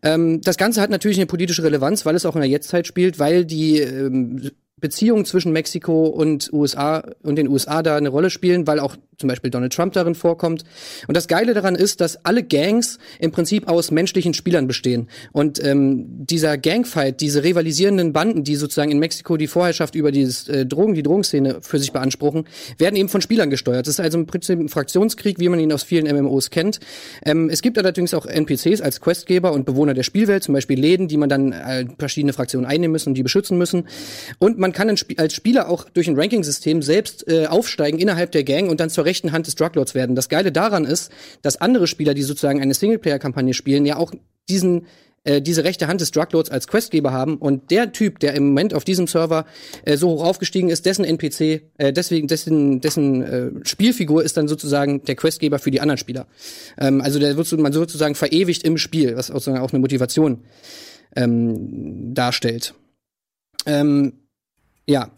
Ähm, 0.04 0.42
das 0.42 0.58
Ganze 0.58 0.82
hat 0.82 0.90
natürlich 0.90 1.18
eine 1.18 1.26
politische 1.26 1.64
Relevanz, 1.64 2.06
weil 2.06 2.16
es 2.16 2.26
auch 2.26 2.36
in 2.36 2.42
der 2.42 2.50
Jetztzeit 2.50 2.88
spielt, 2.88 3.20
weil 3.20 3.46
die 3.46 3.80
ähm, 3.80 4.52
Beziehungen 4.82 5.26
zwischen 5.26 5.54
Mexiko 5.54 6.08
und 6.08 6.52
USA 6.52 7.04
und 7.24 7.38
den 7.38 7.48
USA 7.48 7.82
da 7.82 7.96
eine 7.96 8.10
Rolle 8.10 8.30
spielen, 8.30 8.68
weil 8.68 8.80
auch 8.80 8.98
zum 9.18 9.30
Beispiel 9.30 9.50
Donald 9.50 9.74
Trump 9.74 9.94
darin 9.94 10.16
vorkommt. 10.16 10.64
Und 11.08 11.16
das 11.16 11.28
Geile 11.28 11.54
daran 11.54 11.76
ist, 11.76 12.02
dass 12.02 12.26
alle 12.26 12.44
Gangs 12.44 13.00
im 13.20 13.32
Prinzip 13.32 13.68
aus 13.68 13.92
menschlichen 13.92 14.34
Spielern 14.34 14.68
bestehen. 14.68 15.08
Und 15.32 15.64
ähm, 15.64 16.06
dieser 16.26 16.58
Gangfight, 16.58 17.22
diese 17.22 17.44
rivalisierenden 17.44 18.14
Banden, 18.14 18.44
die 18.44 18.56
sozusagen 18.56 18.92
in 18.92 19.00
Mexiko 19.00 19.38
die 19.38 19.48
Vorherrschaft 19.48 19.96
über 19.96 20.12
dieses 20.12 20.48
äh, 20.50 20.66
Drogen, 20.66 20.94
die 20.94 21.04
Drogenszene 21.04 21.60
für 21.62 21.80
sich 21.80 21.92
beanspruchen, 21.92 22.46
werden 22.78 22.96
eben 22.96 23.10
von 23.10 23.22
Spielern 23.22 23.50
gesteuert. 23.50 23.88
Das 23.88 23.96
ist 23.96 24.00
also 24.00 24.18
im 24.18 24.26
Prinzip 24.26 24.60
ein 24.60 24.70
Fraktionskrieg, 24.70 25.40
wie 25.40 25.50
man 25.50 25.60
ihn 25.60 25.72
aus 25.72 25.84
vielen 25.84 26.14
MMOs 26.14 26.50
kennt. 26.50 26.80
Ähm, 27.26 27.50
es 27.50 27.62
gibt 27.62 27.78
allerdings 27.78 28.14
auch 28.14 28.26
NPCs 28.26 28.82
als 28.82 29.00
Questgeber 29.00 29.54
und 29.54 29.66
Bewohner 29.66 29.94
der 29.94 30.04
Spielwelt, 30.04 30.44
zum 30.44 30.54
Beispiel 30.54 30.80
Läden, 30.80 31.08
die 31.08 31.18
man 31.18 31.30
dann 31.30 31.52
äh, 31.54 31.86
verschiedene 31.98 32.34
Fraktionen 32.34 32.66
einnehmen 32.66 32.92
müssen 32.92 33.10
und 33.10 33.16
die 33.16 33.24
beschützen 33.24 33.58
müssen. 33.58 33.88
Und 34.40 34.58
man 34.66 34.72
kann 34.72 34.90
als 35.18 35.34
Spieler 35.36 35.70
auch 35.70 35.88
durch 35.92 36.08
ein 36.08 36.20
Ranking-System 36.20 36.82
selbst 36.82 37.28
äh, 37.28 37.46
aufsteigen 37.46 38.00
innerhalb 38.00 38.32
der 38.32 38.44
Gang 38.44 38.68
und 38.68 38.80
dann 38.80 38.90
zur 38.90 39.06
rechten 39.06 39.32
Hand 39.32 39.46
des 39.46 39.54
Druglords 39.54 39.94
werden. 39.94 40.16
Das 40.16 40.28
Geile 40.28 40.52
daran 40.52 40.86
ist, 40.86 41.12
dass 41.44 41.62
andere 41.62 41.86
Spieler, 41.86 42.16
die 42.16 42.24
sozusagen 42.24 42.64
eine 42.64 42.74
Singleplayer-Kampagne 42.74 43.54
spielen, 43.54 43.86
ja 43.86 43.98
auch 43.98 44.12
diesen 44.50 44.88
äh, 45.24 45.40
diese 45.40 45.64
rechte 45.64 45.86
Hand 45.86 46.02
des 46.02 46.10
Druglords 46.10 46.50
als 46.50 46.68
Questgeber 46.68 47.12
haben 47.12 47.38
und 47.38 47.70
der 47.70 47.92
Typ, 47.92 48.18
der 48.18 48.34
im 48.34 48.48
Moment 48.48 48.74
auf 48.74 48.86
diesem 48.86 49.06
Server 49.06 49.46
äh, 49.84 49.98
so 49.98 50.10
hoch 50.10 50.24
aufgestiegen 50.24 50.70
ist, 50.70 50.88
dessen 50.88 51.06
NPC, 51.06 51.62
äh, 51.78 51.94
deswegen 51.94 52.28
dessen 52.28 52.82
dessen 52.82 53.22
äh, 53.22 53.52
Spielfigur 53.66 54.24
ist 54.24 54.36
dann 54.36 54.48
sozusagen 54.48 55.04
der 55.04 55.16
Questgeber 55.16 55.60
für 55.60 55.70
die 55.70 55.80
anderen 55.80 56.00
Spieler. 56.00 56.26
Ähm, 56.80 57.02
also 57.02 57.20
der 57.20 57.38
wird 57.38 57.52
man 57.60 57.72
sozusagen 57.72 58.16
verewigt 58.16 58.64
im 58.64 58.80
Spiel, 58.80 59.16
was 59.16 59.28
sozusagen 59.28 59.60
auch 59.60 59.74
eine 59.74 59.80
Motivation 59.80 60.40
ähm, 61.16 62.16
darstellt. 62.16 62.74
Ähm, 63.68 64.25
ja. 64.88 65.10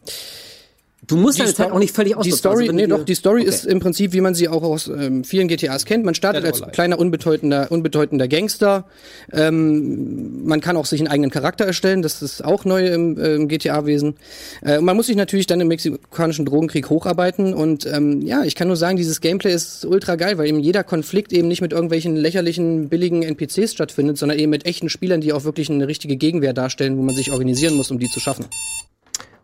Du 1.08 1.16
musst 1.16 1.40
deine 1.40 1.54
Zeit 1.54 1.72
auch 1.72 1.80
nicht 1.80 1.96
völlig 1.96 2.18
aus. 2.18 2.26
Die 2.26 2.32
Story, 2.32 2.64
also, 2.64 2.74
nee, 2.74 2.86
doch, 2.86 3.06
die 3.06 3.16
Story 3.16 3.42
okay. 3.42 3.50
ist 3.50 3.66
im 3.66 3.80
Prinzip, 3.80 4.12
wie 4.12 4.20
man 4.20 4.36
sie 4.36 4.50
auch 4.50 4.62
aus 4.62 4.88
ähm, 4.88 5.24
vielen 5.24 5.48
GTAs 5.48 5.86
kennt. 5.86 6.04
Man 6.04 6.16
startet 6.16 6.44
als 6.44 6.62
kleiner, 6.74 7.00
unbedeutender, 7.00 7.72
unbedeutender 7.72 8.28
Gangster. 8.28 8.86
Ähm, 9.32 10.46
man 10.46 10.60
kann 10.60 10.76
auch 10.76 10.86
sich 10.86 11.00
einen 11.00 11.08
eigenen 11.08 11.32
Charakter 11.32 11.66
erstellen. 11.66 12.02
Das 12.02 12.22
ist 12.22 12.44
auch 12.44 12.66
neu 12.66 12.88
im, 12.88 13.18
äh, 13.18 13.36
im 13.36 13.48
GTA-Wesen. 13.48 14.16
Äh, 14.62 14.80
und 14.80 14.86
man 14.86 14.98
muss 14.98 15.08
sich 15.08 15.16
natürlich 15.16 15.48
dann 15.48 15.62
im 15.62 15.70
mexikanischen 15.70 16.46
Drogenkrieg 16.46 16.90
hocharbeiten. 16.90 17.54
Und 17.54 17.86
ähm, 17.86 18.22
ja, 18.24 18.44
ich 18.44 18.56
kann 18.56 18.68
nur 18.68 18.78
sagen, 18.78 18.98
dieses 18.98 19.22
Gameplay 19.22 19.54
ist 19.54 19.86
ultra 19.86 20.16
geil, 20.16 20.38
weil 20.38 20.48
eben 20.48 20.60
jeder 20.60 20.84
Konflikt 20.84 21.32
eben 21.32 21.48
nicht 21.48 21.62
mit 21.62 21.72
irgendwelchen 21.72 22.18
lächerlichen, 22.18 22.90
billigen 22.90 23.24
NPCs 23.24 23.72
stattfindet, 23.72 24.18
sondern 24.18 24.38
eben 24.40 24.50
mit 24.50 24.66
echten 24.66 24.90
Spielern, 24.90 25.22
die 25.22 25.32
auch 25.32 25.46
wirklich 25.46 25.70
eine 25.70 25.88
richtige 25.88 26.18
Gegenwehr 26.18 26.52
darstellen, 26.52 26.98
wo 26.98 27.02
man 27.02 27.16
sich 27.16 27.32
organisieren 27.32 27.76
muss, 27.76 27.92
um 27.92 28.00
die 28.00 28.10
zu 28.10 28.20
schaffen. 28.20 28.46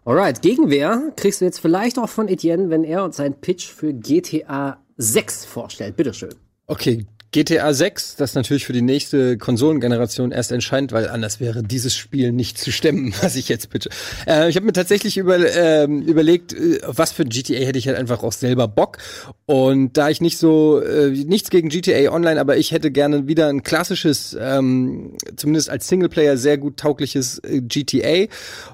Alright, 0.06 0.42
Gegenwehr 0.42 1.14
kriegst 1.16 1.40
du 1.40 1.46
jetzt 1.46 1.60
vielleicht 1.60 1.98
auch 1.98 2.10
von 2.10 2.28
Etienne, 2.28 2.70
wenn 2.70 2.84
er 2.84 3.06
uns 3.06 3.16
seinen 3.16 3.36
Pitch 3.36 3.70
für 3.70 3.94
GTA 3.94 4.84
6 4.98 5.46
vorstellt. 5.46 5.96
Bitteschön. 5.96 6.36
Okay, 6.68 7.06
GTA 7.34 7.74
6, 7.74 8.16
das 8.16 8.36
natürlich 8.36 8.66
für 8.66 8.74
die 8.74 8.84
nächste 8.84 9.38
Konsolengeneration 9.38 10.32
erst 10.32 10.52
entscheidend, 10.52 10.92
weil 10.92 11.10
anders 11.10 11.40
wäre 11.40 11.64
dieses 11.64 11.96
Spiel 11.96 12.32
nicht 12.32 12.60
zu 12.60 12.72
stemmen, 12.72 13.14
was 13.22 13.36
ich 13.36 13.50
jetzt 13.50 13.72
bitte. 13.72 13.90
Äh, 14.28 14.50
ich 14.50 14.56
habe 14.56 14.66
mir 14.66 14.74
tatsächlich 14.74 15.18
über, 15.18 15.38
äh, 15.38 15.86
überlegt, 15.86 16.56
was 16.86 17.12
für 17.12 17.26
GTA 17.26 17.66
hätte 17.66 17.80
ich 17.80 17.88
halt 17.88 17.98
einfach 17.98 18.24
auch 18.24 18.32
selber 18.32 18.68
Bock. 18.68 19.00
Und 19.46 19.98
da 19.98 20.10
ich 20.10 20.22
nicht 20.22 20.38
so, 20.38 20.80
äh, 20.80 21.10
nichts 21.10 21.50
gegen 21.50 21.70
GTA 21.70 22.12
Online, 22.12 22.40
aber 22.40 22.58
ich 22.58 22.72
hätte 22.72 22.92
gerne 22.92 23.28
wieder 23.28 23.48
ein 23.48 23.64
klassisches, 23.64 24.38
ähm, 24.40 25.18
zumindest 25.36 25.72
als 25.72 25.88
Singleplayer 25.88 26.38
sehr 26.38 26.60
gut 26.60 26.78
taugliches 26.78 27.40
äh, 27.40 27.62
GTA. 27.62 28.28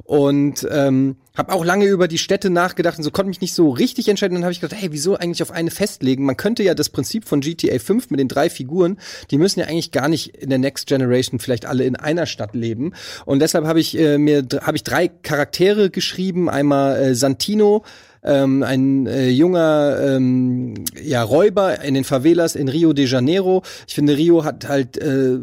Und 0.03 0.67
ähm, 0.69 1.15
habe 1.35 1.53
auch 1.53 1.63
lange 1.63 1.85
über 1.85 2.07
die 2.07 2.17
Städte 2.17 2.49
nachgedacht 2.49 2.97
und 2.97 3.03
so 3.03 3.11
konnte 3.11 3.29
mich 3.29 3.41
nicht 3.41 3.53
so 3.53 3.69
richtig 3.69 4.07
entscheiden. 4.09 4.35
Dann 4.35 4.43
habe 4.43 4.51
ich 4.51 4.61
gedacht, 4.61 4.79
hey, 4.79 4.91
wieso 4.91 5.15
eigentlich 5.15 5.41
auf 5.41 5.51
eine 5.51 5.71
festlegen? 5.71 6.25
Man 6.25 6.37
könnte 6.37 6.63
ja 6.63 6.73
das 6.73 6.89
Prinzip 6.89 7.25
von 7.25 7.41
GTA 7.41 7.79
5 7.79 8.09
mit 8.09 8.19
den 8.19 8.27
drei 8.27 8.49
Figuren, 8.49 8.97
die 9.31 9.37
müssen 9.37 9.59
ja 9.59 9.67
eigentlich 9.67 9.91
gar 9.91 10.09
nicht 10.09 10.35
in 10.35 10.49
der 10.49 10.59
Next 10.59 10.87
Generation 10.87 11.39
vielleicht 11.39 11.65
alle 11.65 11.85
in 11.85 11.95
einer 11.95 12.25
Stadt 12.25 12.53
leben. 12.55 12.93
Und 13.25 13.39
deshalb 13.39 13.65
habe 13.65 13.79
ich 13.79 13.97
äh, 13.97 14.17
mir 14.17 14.45
habe 14.61 14.77
ich 14.77 14.83
drei 14.83 15.07
Charaktere 15.07 15.89
geschrieben. 15.89 16.49
Einmal 16.49 16.97
äh, 16.97 17.15
Santino, 17.15 17.83
ähm, 18.23 18.63
ein 18.63 19.07
äh, 19.07 19.29
junger 19.29 19.97
ähm, 20.01 20.73
ja, 21.01 21.23
Räuber 21.23 21.81
in 21.81 21.93
den 21.93 22.03
Favelas 22.03 22.55
in 22.55 22.67
Rio 22.67 22.93
de 22.93 23.05
Janeiro. 23.05 23.63
Ich 23.87 23.95
finde, 23.95 24.17
Rio 24.17 24.43
hat 24.43 24.67
halt 24.67 24.97
äh, 24.97 25.39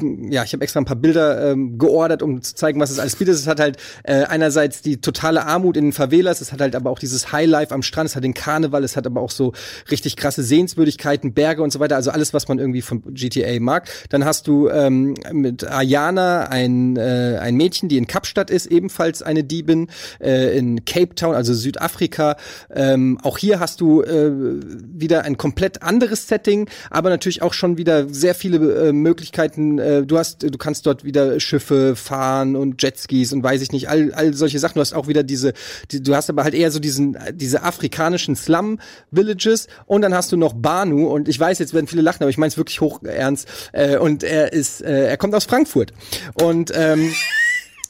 ja, 0.00 0.44
ich 0.44 0.52
habe 0.52 0.62
extra 0.62 0.80
ein 0.80 0.84
paar 0.84 0.96
Bilder 0.96 1.52
ähm, 1.52 1.78
geordert, 1.78 2.22
um 2.22 2.40
zu 2.42 2.54
zeigen, 2.54 2.80
was 2.80 2.90
es 2.90 2.98
alles 2.98 3.16
bietet. 3.16 3.34
Es 3.34 3.46
hat 3.46 3.60
halt 3.60 3.76
äh, 4.04 4.24
einerseits 4.24 4.82
die 4.82 5.00
totale 5.00 5.44
Armut 5.44 5.76
in 5.76 5.86
den 5.86 5.92
Favelas, 5.92 6.40
es 6.40 6.52
hat 6.52 6.60
halt 6.60 6.76
aber 6.76 6.90
auch 6.90 6.98
dieses 6.98 7.32
Highlife 7.32 7.74
am 7.74 7.82
Strand, 7.82 8.10
es 8.10 8.16
hat 8.16 8.24
den 8.24 8.34
Karneval, 8.34 8.84
es 8.84 8.96
hat 8.96 9.06
aber 9.06 9.20
auch 9.20 9.30
so 9.30 9.52
richtig 9.90 10.16
krasse 10.16 10.42
Sehenswürdigkeiten, 10.42 11.32
Berge 11.32 11.62
und 11.62 11.72
so 11.72 11.80
weiter, 11.80 11.96
also 11.96 12.10
alles, 12.10 12.32
was 12.32 12.48
man 12.48 12.58
irgendwie 12.58 12.82
von 12.82 13.02
GTA 13.14 13.58
mag. 13.60 13.88
Dann 14.08 14.24
hast 14.24 14.46
du 14.46 14.68
ähm, 14.68 15.14
mit 15.32 15.68
Ayana 15.68 16.48
ein, 16.48 16.96
äh, 16.96 17.38
ein 17.40 17.56
Mädchen, 17.56 17.88
die 17.88 17.96
in 17.96 18.06
Kapstadt 18.06 18.50
ist, 18.50 18.66
ebenfalls 18.66 19.22
eine 19.22 19.44
Diebin, 19.44 19.88
äh, 20.20 20.56
in 20.56 20.84
Cape 20.84 21.14
Town, 21.14 21.34
also 21.34 21.54
Südafrika. 21.54 22.36
Ähm, 22.74 23.18
auch 23.22 23.38
hier 23.38 23.60
hast 23.60 23.80
du 23.80 24.02
äh, 24.02 24.30
wieder 24.30 25.24
ein 25.24 25.36
komplett 25.36 25.82
anderes 25.82 26.28
Setting, 26.28 26.68
aber 26.90 27.10
natürlich 27.10 27.42
auch 27.42 27.52
schon 27.52 27.76
wieder 27.78 28.08
sehr 28.08 28.34
viele 28.34 28.88
äh, 28.88 28.92
Möglichkeiten, 28.92 29.78
äh, 29.88 30.06
du 30.06 30.18
hast, 30.18 30.42
du 30.42 30.58
kannst 30.58 30.86
dort 30.86 31.04
wieder 31.04 31.40
Schiffe 31.40 31.96
fahren 31.96 32.56
und 32.56 32.82
Jetskis 32.82 33.32
und 33.32 33.42
weiß 33.42 33.62
ich 33.62 33.72
nicht, 33.72 33.88
all, 33.88 34.12
all 34.12 34.34
solche 34.34 34.58
Sachen. 34.58 34.74
Du 34.74 34.80
hast 34.80 34.92
auch 34.92 35.08
wieder 35.08 35.22
diese, 35.22 35.52
die, 35.90 36.02
du 36.02 36.14
hast 36.14 36.28
aber 36.30 36.44
halt 36.44 36.54
eher 36.54 36.70
so 36.70 36.78
diesen, 36.78 37.16
diese 37.32 37.62
afrikanischen 37.62 38.36
Slum-Villages 38.36 39.68
und 39.86 40.02
dann 40.02 40.14
hast 40.14 40.32
du 40.32 40.36
noch 40.36 40.52
Banu 40.52 41.06
und 41.06 41.28
ich 41.28 41.38
weiß, 41.38 41.58
jetzt 41.58 41.74
werden 41.74 41.86
viele 41.86 42.02
lachen, 42.02 42.22
aber 42.22 42.30
ich 42.30 42.38
meine 42.38 42.48
es 42.48 42.56
wirklich 42.56 42.80
hoch 42.80 43.02
ernst. 43.02 43.48
Äh, 43.72 43.98
und 43.98 44.22
er 44.22 44.52
ist, 44.52 44.82
äh, 44.82 45.08
er 45.08 45.16
kommt 45.16 45.34
aus 45.34 45.44
Frankfurt. 45.44 45.92
Und 46.34 46.72
ähm, 46.74 47.12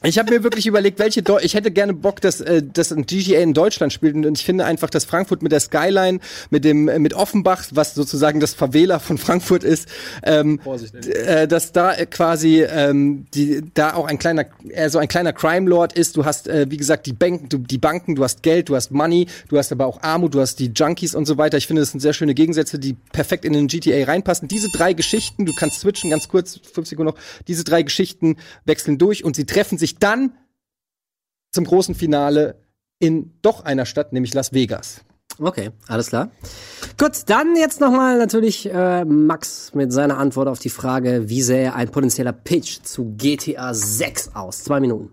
ich 0.05 0.17
habe 0.19 0.33
mir 0.33 0.45
wirklich 0.45 0.67
überlegt, 0.67 1.01
welche 1.01 1.23
Deu 1.23 1.41
ich 1.43 1.55
hätte 1.55 1.73
gerne 1.73 1.93
Bock, 1.93 2.21
dass 2.21 2.41
äh, 2.41 2.63
dass 2.63 2.93
ein 2.93 3.05
GTA 3.05 3.41
in 3.41 3.53
Deutschland 3.53 3.93
spielt 3.93 4.15
und 4.15 4.39
ich 4.39 4.45
finde 4.45 4.65
einfach, 4.65 4.91
dass 4.91 5.05
Frankfurt 5.05 5.43
mit 5.43 5.51
der 5.51 5.59
Skyline, 5.59 6.21
mit 6.51 6.65
dem 6.65 6.89
äh, 6.89 7.01
mit 7.01 7.15
Offenbach, 7.15 7.65
was 7.73 7.95
sozusagen 7.95 8.39
das 8.39 8.55
Favela 8.55 9.01
von 9.01 9.19
Frankfurt 9.19 9.65
ist, 9.65 9.89
ähm, 10.23 10.61
äh, 11.27 11.49
dass 11.49 11.73
da 11.73 11.95
äh, 11.95 12.07
quasi 12.07 12.63
ähm, 12.63 13.27
die 13.35 13.63
da 13.75 13.95
auch 13.95 14.07
ein 14.07 14.19
kleiner 14.19 14.47
äh, 14.69 14.89
so 14.89 14.99
ein 14.99 15.09
kleiner 15.09 15.33
Crime 15.33 15.69
Lord 15.69 15.95
ist. 15.95 16.17
Du 16.17 16.25
hast 16.25 16.47
äh, 16.47 16.67
wie 16.69 16.77
gesagt 16.77 17.07
die 17.07 17.13
Banken, 17.13 17.49
du, 17.49 17.59
die 17.59 17.79
Banken, 17.79 18.15
du 18.15 18.23
hast 18.23 18.45
Geld, 18.45 18.69
du 18.69 18.77
hast 18.77 18.93
Money, 18.93 19.27
du 19.49 19.59
hast 19.59 19.73
aber 19.73 19.87
auch 19.87 20.03
Armut, 20.03 20.33
du 20.33 20.41
hast 20.41 20.61
die 20.61 20.71
Junkies 20.75 21.17
und 21.17 21.27
so 21.27 21.39
weiter. 21.39 21.59
Ich 21.59 21.67
finde, 21.67 21.83
das 21.83 21.91
sind 21.91 22.01
sehr 22.01 22.13
schöne 22.13 22.35
Gegensätze, 22.35 22.79
die 22.79 22.95
perfekt 23.13 23.45
in 23.45 23.53
den 23.53 23.67
GTA 23.67 24.05
reinpassen. 24.05 24.47
Diese 24.47 24.69
drei 24.71 24.93
Geschichten, 24.93 25.45
du 25.45 25.53
kannst 25.55 25.81
switchen 25.81 26.11
ganz 26.11 26.29
kurz, 26.29 26.61
fünf 26.73 26.87
Sekunden 26.87 27.15
noch. 27.15 27.21
Diese 27.49 27.65
drei 27.65 27.83
Geschichten 27.83 28.37
wechseln 28.65 28.99
durch 28.99 29.25
und 29.25 29.35
sie 29.35 29.45
treffen 29.45 29.77
sich 29.77 29.88
dann 29.97 30.33
zum 31.53 31.65
großen 31.65 31.95
Finale 31.95 32.57
in 32.99 33.33
doch 33.43 33.65
einer 33.65 33.87
Stadt, 33.87 34.13
nämlich 34.13 34.35
Las 34.35 34.53
Vegas. 34.53 35.05
Okay, 35.41 35.71
alles 35.87 36.09
klar. 36.09 36.31
Gut, 36.99 37.13
dann 37.27 37.55
jetzt 37.55 37.81
nochmal 37.81 38.19
natürlich 38.19 38.69
äh, 38.73 39.05
Max 39.05 39.73
mit 39.75 39.93
seiner 39.93 40.19
Antwort 40.19 40.49
auf 40.49 40.59
die 40.59 40.69
Frage, 40.69 41.29
wie 41.29 41.43
sähe 41.43 41.75
ein 41.75 41.91
potenzieller 41.91 42.33
Pitch 42.33 42.81
zu 42.83 43.15
GTA 43.17 43.73
6 43.73 44.35
aus? 44.35 44.65
Zwei 44.65 44.81
Minuten. 44.81 45.13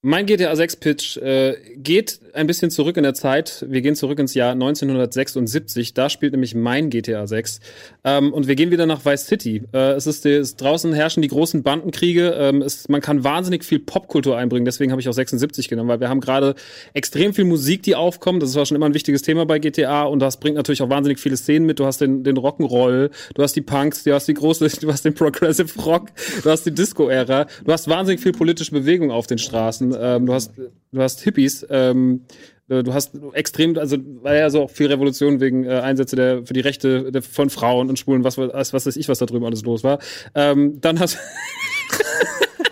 Mein 0.00 0.24
GTA 0.24 0.54
6 0.56 0.76
Pitch 0.76 1.16
äh, 1.18 1.56
geht 1.76 2.20
ein 2.36 2.46
bisschen 2.46 2.70
zurück 2.70 2.96
in 2.96 3.02
der 3.02 3.14
Zeit. 3.14 3.64
Wir 3.68 3.80
gehen 3.80 3.94
zurück 3.94 4.18
ins 4.18 4.34
Jahr 4.34 4.52
1976. 4.52 5.94
Da 5.94 6.08
spielt 6.08 6.32
nämlich 6.32 6.54
mein 6.54 6.90
GTA 6.90 7.26
6. 7.26 7.60
Ähm, 8.04 8.32
und 8.32 8.46
wir 8.46 8.54
gehen 8.54 8.70
wieder 8.70 8.86
nach 8.86 9.04
Vice 9.04 9.26
City. 9.26 9.62
Äh, 9.72 9.92
es 9.92 10.06
ist, 10.06 10.26
es, 10.26 10.56
draußen 10.56 10.92
herrschen 10.92 11.22
die 11.22 11.28
großen 11.28 11.62
Bandenkriege. 11.62 12.34
Ähm, 12.38 12.62
es, 12.62 12.88
man 12.88 13.00
kann 13.00 13.24
wahnsinnig 13.24 13.64
viel 13.64 13.78
Popkultur 13.78 14.36
einbringen. 14.36 14.64
Deswegen 14.64 14.92
habe 14.92 15.00
ich 15.00 15.08
auch 15.08 15.14
76 15.14 15.68
genommen, 15.68 15.88
weil 15.88 16.00
wir 16.00 16.08
haben 16.08 16.20
gerade 16.20 16.54
extrem 16.94 17.32
viel 17.34 17.44
Musik, 17.44 17.82
die 17.82 17.94
aufkommt. 17.94 18.42
Das 18.42 18.54
war 18.54 18.66
schon 18.66 18.76
immer 18.76 18.86
ein 18.86 18.94
wichtiges 18.94 19.22
Thema 19.22 19.46
bei 19.46 19.58
GTA. 19.58 20.04
Und 20.04 20.20
das 20.20 20.38
bringt 20.38 20.56
natürlich 20.56 20.82
auch 20.82 20.90
wahnsinnig 20.90 21.18
viele 21.18 21.36
Szenen 21.36 21.66
mit. 21.66 21.80
Du 21.80 21.86
hast 21.86 22.00
den, 22.00 22.22
den 22.22 22.36
Rock'n'Roll, 22.36 23.10
du 23.34 23.42
hast 23.42 23.56
die 23.56 23.62
Punks, 23.62 24.04
du 24.04 24.12
hast 24.12 24.28
die 24.28 24.34
große, 24.34 24.68
du 24.80 24.92
hast 24.92 25.04
den 25.04 25.14
Progressive 25.14 25.80
Rock, 25.82 26.08
du 26.42 26.50
hast 26.50 26.64
die 26.66 26.72
Disco-Ära. 26.72 27.46
Du 27.64 27.72
hast 27.72 27.88
wahnsinnig 27.88 28.20
viel 28.20 28.32
politische 28.32 28.72
Bewegung 28.72 29.10
auf 29.10 29.26
den 29.26 29.38
Straßen. 29.38 29.96
Ähm, 29.98 30.26
du 30.26 30.34
hast, 30.34 30.52
du 30.92 31.00
hast 31.00 31.22
Hippies. 31.22 31.66
Ähm, 31.70 32.25
du 32.68 32.92
hast 32.92 33.12
extrem, 33.32 33.78
also 33.78 33.96
war 34.22 34.34
ja 34.34 34.50
so 34.50 34.64
auch 34.64 34.70
viel 34.70 34.88
Revolution 34.88 35.40
wegen 35.40 35.64
äh, 35.64 35.80
Einsätze 35.80 36.16
der 36.16 36.44
für 36.44 36.52
die 36.52 36.60
Rechte 36.60 37.12
der, 37.12 37.22
von 37.22 37.50
Frauen 37.50 37.88
und 37.88 37.98
Schwulen, 37.98 38.24
was, 38.24 38.38
was, 38.38 38.72
was 38.72 38.86
weiß 38.86 38.96
ich, 38.96 39.08
was 39.08 39.18
da 39.18 39.26
drüben 39.26 39.44
alles 39.44 39.62
los 39.62 39.84
war. 39.84 39.98
Ähm, 40.34 40.80
dann 40.80 40.98
hast 40.98 41.18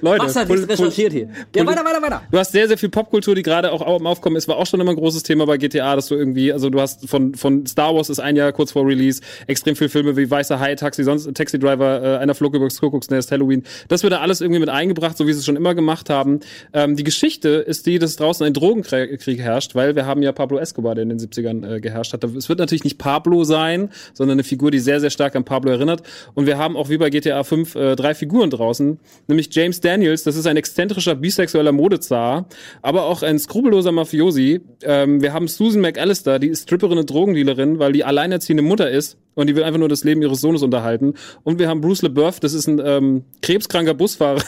Leute, 0.00 0.34
hat 0.34 0.48
nichts 0.48 0.68
recherchiert 0.68 1.12
hier? 1.12 1.28
Ja, 1.54 1.66
weiter, 1.66 1.84
weiter, 1.84 2.02
weiter. 2.02 2.22
Du 2.30 2.38
hast 2.38 2.52
sehr, 2.52 2.68
sehr 2.68 2.78
viel 2.78 2.88
Popkultur, 2.88 3.34
die 3.34 3.42
gerade 3.42 3.72
auch 3.72 3.80
am 3.80 4.06
Aufkommen 4.06 4.36
ist. 4.36 4.48
War 4.48 4.56
auch 4.56 4.66
schon 4.66 4.80
immer 4.80 4.90
ein 4.90 4.96
großes 4.96 5.22
Thema 5.22 5.46
bei 5.46 5.56
GTA, 5.56 5.96
dass 5.96 6.08
du 6.08 6.14
irgendwie, 6.14 6.52
also 6.52 6.70
du 6.70 6.80
hast 6.80 7.08
von, 7.08 7.34
von 7.34 7.66
Star 7.66 7.94
Wars 7.94 8.08
ist 8.08 8.20
ein 8.20 8.36
Jahr 8.36 8.52
kurz 8.52 8.72
vor 8.72 8.86
Release, 8.86 9.20
extrem 9.46 9.76
viel 9.76 9.88
Filme 9.88 10.16
wie 10.16 10.30
Weißer 10.30 10.58
Hai, 10.58 10.74
Taxi, 10.74 11.04
sonst 11.04 11.32
Taxi 11.34 11.58
Driver, 11.58 12.02
äh, 12.02 12.18
einer 12.18 12.34
flog 12.34 12.54
übers 12.54 12.80
Kuckucksnest, 12.80 13.30
Halloween. 13.30 13.64
Das 13.88 14.02
wird 14.02 14.12
da 14.12 14.20
alles 14.20 14.40
irgendwie 14.40 14.60
mit 14.60 14.68
eingebracht, 14.68 15.16
so 15.16 15.26
wie 15.26 15.32
sie 15.32 15.40
es 15.40 15.44
schon 15.44 15.56
immer 15.56 15.74
gemacht 15.74 16.10
haben. 16.10 16.40
Ähm, 16.72 16.96
die 16.96 17.04
Geschichte 17.04 17.48
ist 17.48 17.86
die, 17.86 17.98
dass 17.98 18.16
draußen 18.16 18.46
ein 18.46 18.54
Drogenkrieg 18.54 19.38
herrscht, 19.40 19.74
weil 19.74 19.94
wir 19.94 20.06
haben 20.06 20.22
ja 20.22 20.32
Pablo 20.32 20.58
Escobar, 20.58 20.94
der 20.94 21.02
in 21.02 21.10
den 21.10 21.18
70ern 21.18 21.76
äh, 21.76 21.80
geherrscht 21.80 22.12
hat. 22.12 22.24
Es 22.24 22.48
wird 22.48 22.58
natürlich 22.58 22.84
nicht 22.84 22.98
Pablo 22.98 23.44
sein, 23.44 23.90
sondern 24.14 24.36
eine 24.36 24.44
Figur, 24.44 24.70
die 24.70 24.78
sehr, 24.78 25.00
sehr 25.00 25.10
stark 25.10 25.36
an 25.36 25.44
Pablo 25.44 25.70
erinnert. 25.70 26.02
Und 26.34 26.46
wir 26.46 26.58
haben 26.58 26.76
auch 26.76 26.88
wie 26.88 26.98
bei 26.98 27.10
GTA 27.10 27.44
5 27.44 27.74
äh, 27.74 27.96
drei 27.96 28.14
Figuren 28.14 28.50
draußen, 28.50 28.98
nämlich 29.28 29.54
James 29.54 29.81
Daniels, 29.84 30.22
das 30.22 30.36
ist 30.36 30.46
ein 30.46 30.56
exzentrischer 30.56 31.14
bisexueller 31.14 31.72
Modezar, 31.72 32.46
aber 32.80 33.04
auch 33.04 33.22
ein 33.22 33.38
skrupelloser 33.38 33.92
Mafiosi. 33.92 34.60
Ähm, 34.82 35.20
wir 35.20 35.32
haben 35.32 35.48
Susan 35.48 35.80
McAllister, 35.80 36.38
die 36.38 36.48
ist 36.48 36.62
Stripperin 36.62 36.98
und 36.98 37.10
Drogendealerin, 37.10 37.78
weil 37.78 37.92
die 37.92 38.04
alleinerziehende 38.04 38.62
Mutter 38.62 38.90
ist 38.90 39.18
und 39.34 39.48
die 39.48 39.56
will 39.56 39.64
einfach 39.64 39.78
nur 39.78 39.88
das 39.88 40.04
Leben 40.04 40.22
ihres 40.22 40.40
Sohnes 40.40 40.62
unterhalten. 40.62 41.14
Und 41.44 41.58
wir 41.58 41.68
haben 41.68 41.80
Bruce 41.80 42.02
LeBeouf, 42.02 42.40
das 42.40 42.54
ist 42.54 42.66
ein 42.66 42.80
ähm, 42.84 43.24
krebskranker 43.42 43.94
Busfahrer. 43.94 44.42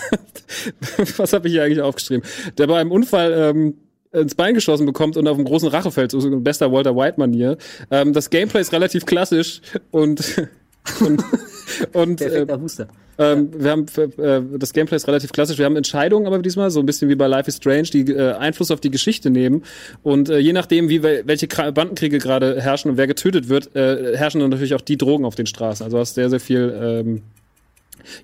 Was 1.16 1.32
habe 1.32 1.48
ich 1.48 1.54
hier 1.54 1.64
eigentlich 1.64 1.82
aufgeschrieben? 1.82 2.24
Der 2.58 2.66
bei 2.66 2.78
einem 2.78 2.92
Unfall 2.92 3.32
ähm, 3.32 3.74
ins 4.12 4.34
Bein 4.34 4.54
geschossen 4.54 4.86
bekommt 4.86 5.16
und 5.16 5.26
auf 5.26 5.36
einem 5.36 5.44
großen 5.44 5.68
Rachefeld, 5.68 6.12
so 6.12 6.20
in 6.20 6.44
bester 6.44 6.72
Walter 6.72 6.96
White-Manier. 6.96 7.58
Ähm, 7.90 8.12
das 8.12 8.30
Gameplay 8.30 8.60
ist 8.60 8.72
relativ 8.72 9.06
klassisch 9.06 9.60
und 9.90 10.48
und, 11.00 11.24
und 11.92 12.20
äh, 12.20 12.46
ähm, 13.18 13.50
wir 13.56 13.70
haben 13.70 13.86
äh, 13.96 14.58
das 14.58 14.72
Gameplay 14.72 14.96
ist 14.96 15.06
relativ 15.06 15.32
klassisch. 15.32 15.58
Wir 15.58 15.64
haben 15.64 15.76
Entscheidungen, 15.76 16.26
aber 16.26 16.38
diesmal 16.38 16.70
so 16.70 16.80
ein 16.80 16.86
bisschen 16.86 17.08
wie 17.08 17.14
bei 17.14 17.26
Life 17.26 17.48
is 17.48 17.56
Strange, 17.56 17.84
die 17.84 18.12
äh, 18.12 18.32
Einfluss 18.32 18.70
auf 18.70 18.80
die 18.80 18.90
Geschichte 18.90 19.30
nehmen. 19.30 19.62
Und 20.02 20.28
äh, 20.28 20.38
je 20.38 20.52
nachdem, 20.52 20.88
wie 20.88 21.02
welche 21.02 21.46
Bandenkriege 21.46 22.18
gerade 22.18 22.60
herrschen 22.60 22.90
und 22.90 22.96
wer 22.96 23.06
getötet 23.06 23.48
wird, 23.48 23.74
äh, 23.76 24.16
herrschen 24.16 24.40
dann 24.40 24.50
natürlich 24.50 24.74
auch 24.74 24.80
die 24.80 24.96
Drogen 24.96 25.24
auf 25.24 25.34
den 25.34 25.46
Straßen. 25.46 25.84
Also 25.84 25.98
hast 25.98 26.14
sehr 26.14 26.30
sehr 26.30 26.40
viel. 26.40 26.74
Ähm, 26.80 27.22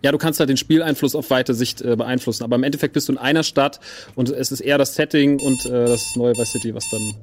ja, 0.02 0.12
du 0.12 0.18
kannst 0.18 0.40
halt 0.40 0.50
den 0.50 0.58
Spieleinfluss 0.58 1.14
auf 1.14 1.30
weite 1.30 1.54
Sicht 1.54 1.80
äh, 1.80 1.96
beeinflussen, 1.96 2.44
aber 2.44 2.56
im 2.56 2.64
Endeffekt 2.64 2.92
bist 2.92 3.08
du 3.08 3.12
in 3.12 3.18
einer 3.18 3.42
Stadt 3.42 3.80
und 4.14 4.28
es 4.28 4.52
ist 4.52 4.60
eher 4.60 4.76
das 4.76 4.94
Setting 4.94 5.40
und 5.40 5.64
äh, 5.64 5.86
das 5.86 6.16
neue 6.16 6.36
Vice 6.36 6.52
City, 6.52 6.74
was 6.74 6.84
dann 6.90 7.14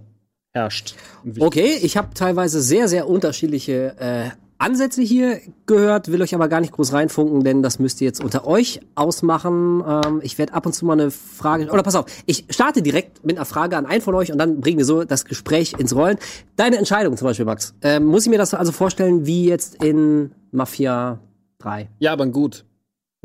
herrscht. 0.53 0.95
Okay, 1.37 1.77
ich 1.83 1.97
habe 1.97 2.15
teilweise 2.15 2.61
sehr, 2.61 2.87
sehr 2.87 3.07
unterschiedliche 3.07 3.95
äh, 3.99 4.29
Ansätze 4.59 5.01
hier 5.01 5.39
gehört, 5.65 6.11
will 6.11 6.21
euch 6.21 6.33
aber 6.33 6.47
gar 6.47 6.61
nicht 6.61 6.73
groß 6.73 6.93
reinfunken, 6.93 7.43
denn 7.43 7.61
das 7.61 7.79
müsst 7.79 8.01
ihr 8.01 8.05
jetzt 8.05 8.23
unter 8.23 8.47
euch 8.47 8.79
ausmachen. 8.95 9.83
Ähm, 9.87 10.19
ich 10.23 10.37
werde 10.37 10.53
ab 10.53 10.65
und 10.65 10.73
zu 10.73 10.85
mal 10.85 10.93
eine 10.93 11.11
Frage, 11.11 11.69
oder 11.69 11.83
pass 11.83 11.95
auf, 11.95 12.05
ich 12.25 12.45
starte 12.49 12.81
direkt 12.81 13.25
mit 13.25 13.37
einer 13.37 13.45
Frage 13.45 13.77
an 13.77 13.85
einen 13.85 14.01
von 14.01 14.15
euch 14.15 14.31
und 14.31 14.37
dann 14.37 14.59
bringen 14.59 14.77
wir 14.77 14.85
so 14.85 15.03
das 15.03 15.25
Gespräch 15.25 15.73
ins 15.77 15.95
Rollen. 15.95 16.17
Deine 16.55 16.77
Entscheidung 16.77 17.17
zum 17.17 17.27
Beispiel, 17.27 17.45
Max. 17.45 17.73
Ähm, 17.81 18.05
muss 18.05 18.23
ich 18.23 18.29
mir 18.29 18.37
das 18.37 18.53
also 18.53 18.71
vorstellen 18.71 19.25
wie 19.25 19.45
jetzt 19.45 19.83
in 19.83 20.31
Mafia 20.51 21.19
3? 21.59 21.89
Ja, 21.99 22.13
aber 22.13 22.25
gut. 22.27 22.65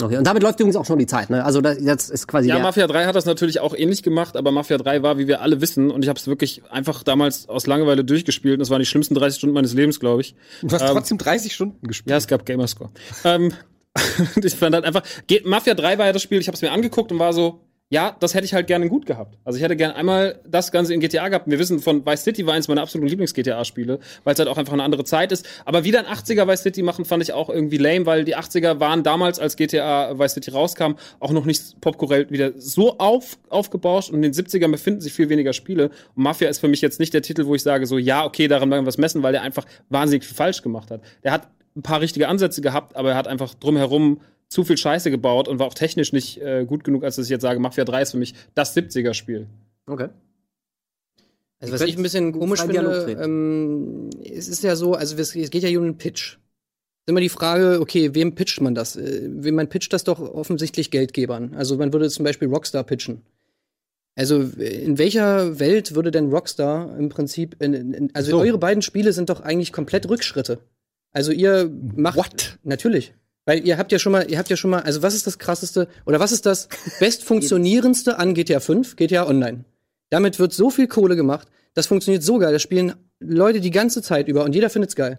Okay, 0.03 0.19
und 0.19 0.27
damit 0.27 0.43
läuft 0.43 0.59
übrigens 0.59 0.77
auch 0.77 0.85
schon 0.85 0.99
die 0.99 1.07
Zeit, 1.07 1.31
ne? 1.31 1.45
Also 1.45 1.61
das, 1.61 1.79
das 1.83 2.11
ist 2.11 2.27
quasi. 2.27 2.49
Ja, 2.49 2.59
Mafia 2.59 2.87
3 2.87 3.07
hat 3.07 3.15
das 3.15 3.25
natürlich 3.25 3.61
auch 3.61 3.75
ähnlich 3.75 4.03
gemacht, 4.03 4.37
aber 4.37 4.51
Mafia 4.51 4.79
3 4.79 5.03
war, 5.03 5.19
wie 5.19 5.29
wir 5.29 5.41
alle 5.41 5.61
wissen, 5.61 5.91
und 5.91 6.03
ich 6.03 6.09
habe 6.09 6.19
es 6.19 6.27
wirklich 6.27 6.63
einfach 6.71 7.03
damals 7.03 7.49
aus 7.49 7.67
Langeweile 7.67 8.05
durchgespielt. 8.05 8.55
Und 8.55 8.61
das 8.61 8.71
waren 8.71 8.81
die 8.81 8.87
schlimmsten 8.87 9.15
30 9.15 9.39
Stunden 9.39 9.55
meines 9.55 9.75
Lebens, 9.75 10.01
glaube 10.01 10.23
ich. 10.23 10.35
Du 10.63 10.73
hast 10.73 10.83
ähm, 10.83 10.89
trotzdem 10.93 11.19
30 11.19 11.55
Stunden 11.55 11.87
gespielt. 11.87 12.11
Ja, 12.11 12.17
es 12.17 12.27
gab 12.27 12.45
Gamerscore. 12.45 12.91
ähm, 13.25 13.53
ich 14.43 14.55
fand 14.55 14.75
halt 14.75 14.85
einfach. 14.85 15.03
Mafia 15.45 15.75
3 15.75 15.99
war 15.99 16.07
ja 16.07 16.13
das 16.13 16.23
Spiel, 16.23 16.41
ich 16.41 16.49
habe 16.49 16.57
es 16.57 16.63
mir 16.63 16.73
angeguckt 16.73 17.13
und 17.13 17.19
war 17.19 17.33
so, 17.33 17.61
ja, 17.93 18.17
das 18.21 18.33
hätte 18.33 18.47
ich 18.47 18.55
halt 18.55 18.69
gerne 18.69 18.89
gut 18.89 19.05
gehabt. 19.05 19.37
Also 19.45 19.59
ich 19.59 19.63
hätte 19.63 19.77
gerne 19.77 19.95
einmal 19.95 20.41
das 20.49 20.73
Ganze 20.73 20.95
in 20.95 21.01
GTA 21.01 21.29
gehabt. 21.29 21.47
Wir 21.47 21.59
wissen 21.59 21.79
von 21.79 22.07
Vice 22.07 22.25
City 22.25 22.47
war 22.47 22.55
eins 22.55 22.67
meiner 22.67 22.81
absoluten 22.81 23.07
Lieblings-GTA-Spiele, 23.11 23.99
weil 24.25 24.33
es 24.33 24.39
halt 24.39 24.49
auch 24.49 24.57
einfach 24.57 24.73
eine 24.73 24.83
andere 24.83 25.05
Zeit 25.05 25.31
ist. 25.31 25.47
Aber 25.67 25.85
wieder 25.85 25.99
ein 25.99 26.07
80er 26.07 26.49
Vice 26.49 26.63
City 26.63 26.83
machen 26.83 27.05
fand 27.05 27.23
ich 27.23 27.35
auch 27.35 27.51
irgendwie 27.51 27.77
lame, 27.77 28.07
weil 28.07 28.25
die 28.25 28.35
80er 28.35 28.81
waren 28.81 29.03
damals, 29.03 29.39
als 29.39 29.57
GTA 29.57 30.19
Vice 30.19 30.33
City 30.33 30.53
rauskam, 30.53 30.93
auch 31.21 31.33
noch 31.33 31.45
nicht 31.45 31.83
popkulturell 31.83 32.31
wieder 32.31 32.53
so 32.57 32.97
auf, 32.97 33.37
aufgebauscht 33.51 34.09
und 34.09 34.25
in 34.25 34.33
den 34.33 34.33
70ern 34.33 34.71
befinden 34.71 35.03
sich 35.03 35.13
viel 35.13 35.29
weniger 35.29 35.53
Spiele. 35.53 35.91
Und 36.17 36.23
Mafia 36.23 36.49
ist 36.49 36.61
für 36.61 36.69
mich 36.69 36.81
jetzt 36.81 36.99
nicht 36.99 37.13
der 37.13 37.21
Titel, 37.21 37.45
wo 37.45 37.55
ich 37.55 37.63
sage 37.63 37.85
so, 37.85 37.99
ja, 37.99 38.25
okay, 38.25 38.49
daran 38.49 38.71
werden 38.71 38.85
wir 38.85 38.87
was 38.87 38.97
messen, 38.97 39.23
weil 39.23 39.33
der 39.33 39.43
einfach 39.43 39.67
wahnsinnig 39.91 40.25
viel 40.25 40.35
falsch 40.35 40.63
gemacht 40.63 40.91
hat. 40.91 41.03
Der 41.25 41.33
hat 41.33 41.47
ein 41.77 41.83
paar 41.83 42.01
richtige 42.01 42.29
Ansätze 42.29 42.63
gehabt, 42.63 42.97
aber 42.97 43.11
er 43.11 43.17
hat 43.17 43.29
einfach 43.29 43.53
drumherum 43.53 44.19
zu 44.53 44.65
viel 44.65 44.77
Scheiße 44.77 45.11
gebaut 45.11 45.49
und 45.49 45.59
war 45.59 45.67
auch 45.67 45.75
technisch 45.75 46.13
nicht 46.13 46.41
äh, 46.41 46.65
gut 46.65 46.85
genug, 46.85 47.05
als 47.05 47.17
dass 47.17 47.27
ich 47.27 47.31
jetzt 47.31 47.43
sage, 47.43 47.61
Mafia 47.61 47.85
3 47.85 48.03
ist 48.03 48.11
für 48.13 48.19
mich 48.19 48.35
das 48.55 48.77
70er-Spiel. 48.77 49.47
Okay. 49.87 50.09
Also, 51.61 51.75
was 51.75 51.83
ich 51.83 51.97
ein 51.97 52.03
bisschen 52.03 52.33
komisch 52.33 52.61
finde, 52.61 53.17
ähm, 53.21 54.11
es 54.25 54.49
ist 54.49 54.65
ja 54.65 54.75
so, 54.75 54.95
also 54.95 55.17
es 55.17 55.33
geht 55.33 55.63
ja 55.63 55.69
hier 55.69 55.79
um 55.79 55.85
einen 55.87 55.99
Pitch. 55.99 56.39
Ist 57.05 57.09
immer 57.09 57.21
die 57.21 57.29
Frage, 57.29 57.81
okay, 57.81 58.15
wem 58.15 58.35
pitcht 58.35 58.61
man 58.61 58.75
das? 58.75 58.97
Äh, 58.97 59.29
wem 59.29 59.55
man 59.55 59.69
pitcht 59.69 59.93
das 59.93 60.05
doch 60.05 60.21
offensichtlich 60.21 60.91
Geldgebern. 60.91 61.55
Also 61.55 61.77
man 61.77 61.93
würde 61.93 62.11
zum 62.11 62.25
Beispiel 62.25 62.49
Rockstar 62.49 62.83
pitchen. 62.85 63.23
Also 64.15 64.41
in 64.41 64.99
welcher 64.99 65.59
Welt 65.59 65.95
würde 65.95 66.11
denn 66.11 66.31
Rockstar 66.31 66.99
im 66.99 67.09
Prinzip, 67.09 67.57
in, 67.63 67.75
in, 67.75 68.11
also 68.13 68.33
so. 68.33 68.39
eure 68.41 68.59
beiden 68.59 68.83
Spiele 68.83 69.13
sind 69.13 69.31
doch 69.31 69.41
eigentlich 69.41 69.73
komplett 69.73 70.09
Rückschritte. 70.09 70.59
Also 71.13 71.33
ihr 71.33 71.71
macht 71.95 72.19
What? 72.19 72.59
natürlich. 72.63 73.15
Weil 73.45 73.67
ihr 73.67 73.77
habt 73.77 73.91
ja 73.91 73.99
schon 73.99 74.13
mal, 74.13 74.31
ihr 74.31 74.39
habt 74.39 74.51
ja 74.51 74.57
schon 74.57 74.71
mal, 74.71 74.81
also 74.83 75.03
was 75.03 75.15
ist 75.15 75.27
das 75.27 75.39
krasseste 75.39 75.89
oder 76.07 76.21
was 76.21 76.33
ist 76.33 76.47
das 76.47 76.69
bestfunktionierendste 77.01 78.19
an 78.19 78.35
GTA 78.35 78.61
5? 78.61 78.97
GTA 78.97 79.27
Online. 79.27 79.65
Damit 80.11 80.39
wird 80.39 80.53
so 80.53 80.71
viel 80.71 80.87
Kohle 80.87 81.17
gemacht, 81.17 81.49
das 81.75 81.87
funktioniert 81.87 82.23
so 82.23 82.39
geil, 82.39 82.53
das 82.53 82.63
spielen 82.63 82.95
Leute 83.19 83.61
die 83.61 83.71
ganze 83.71 84.03
Zeit 84.03 84.29
über 84.29 84.45
und 84.45 84.55
jeder 84.55 84.71
findet's 84.71 84.97
geil. 84.97 85.19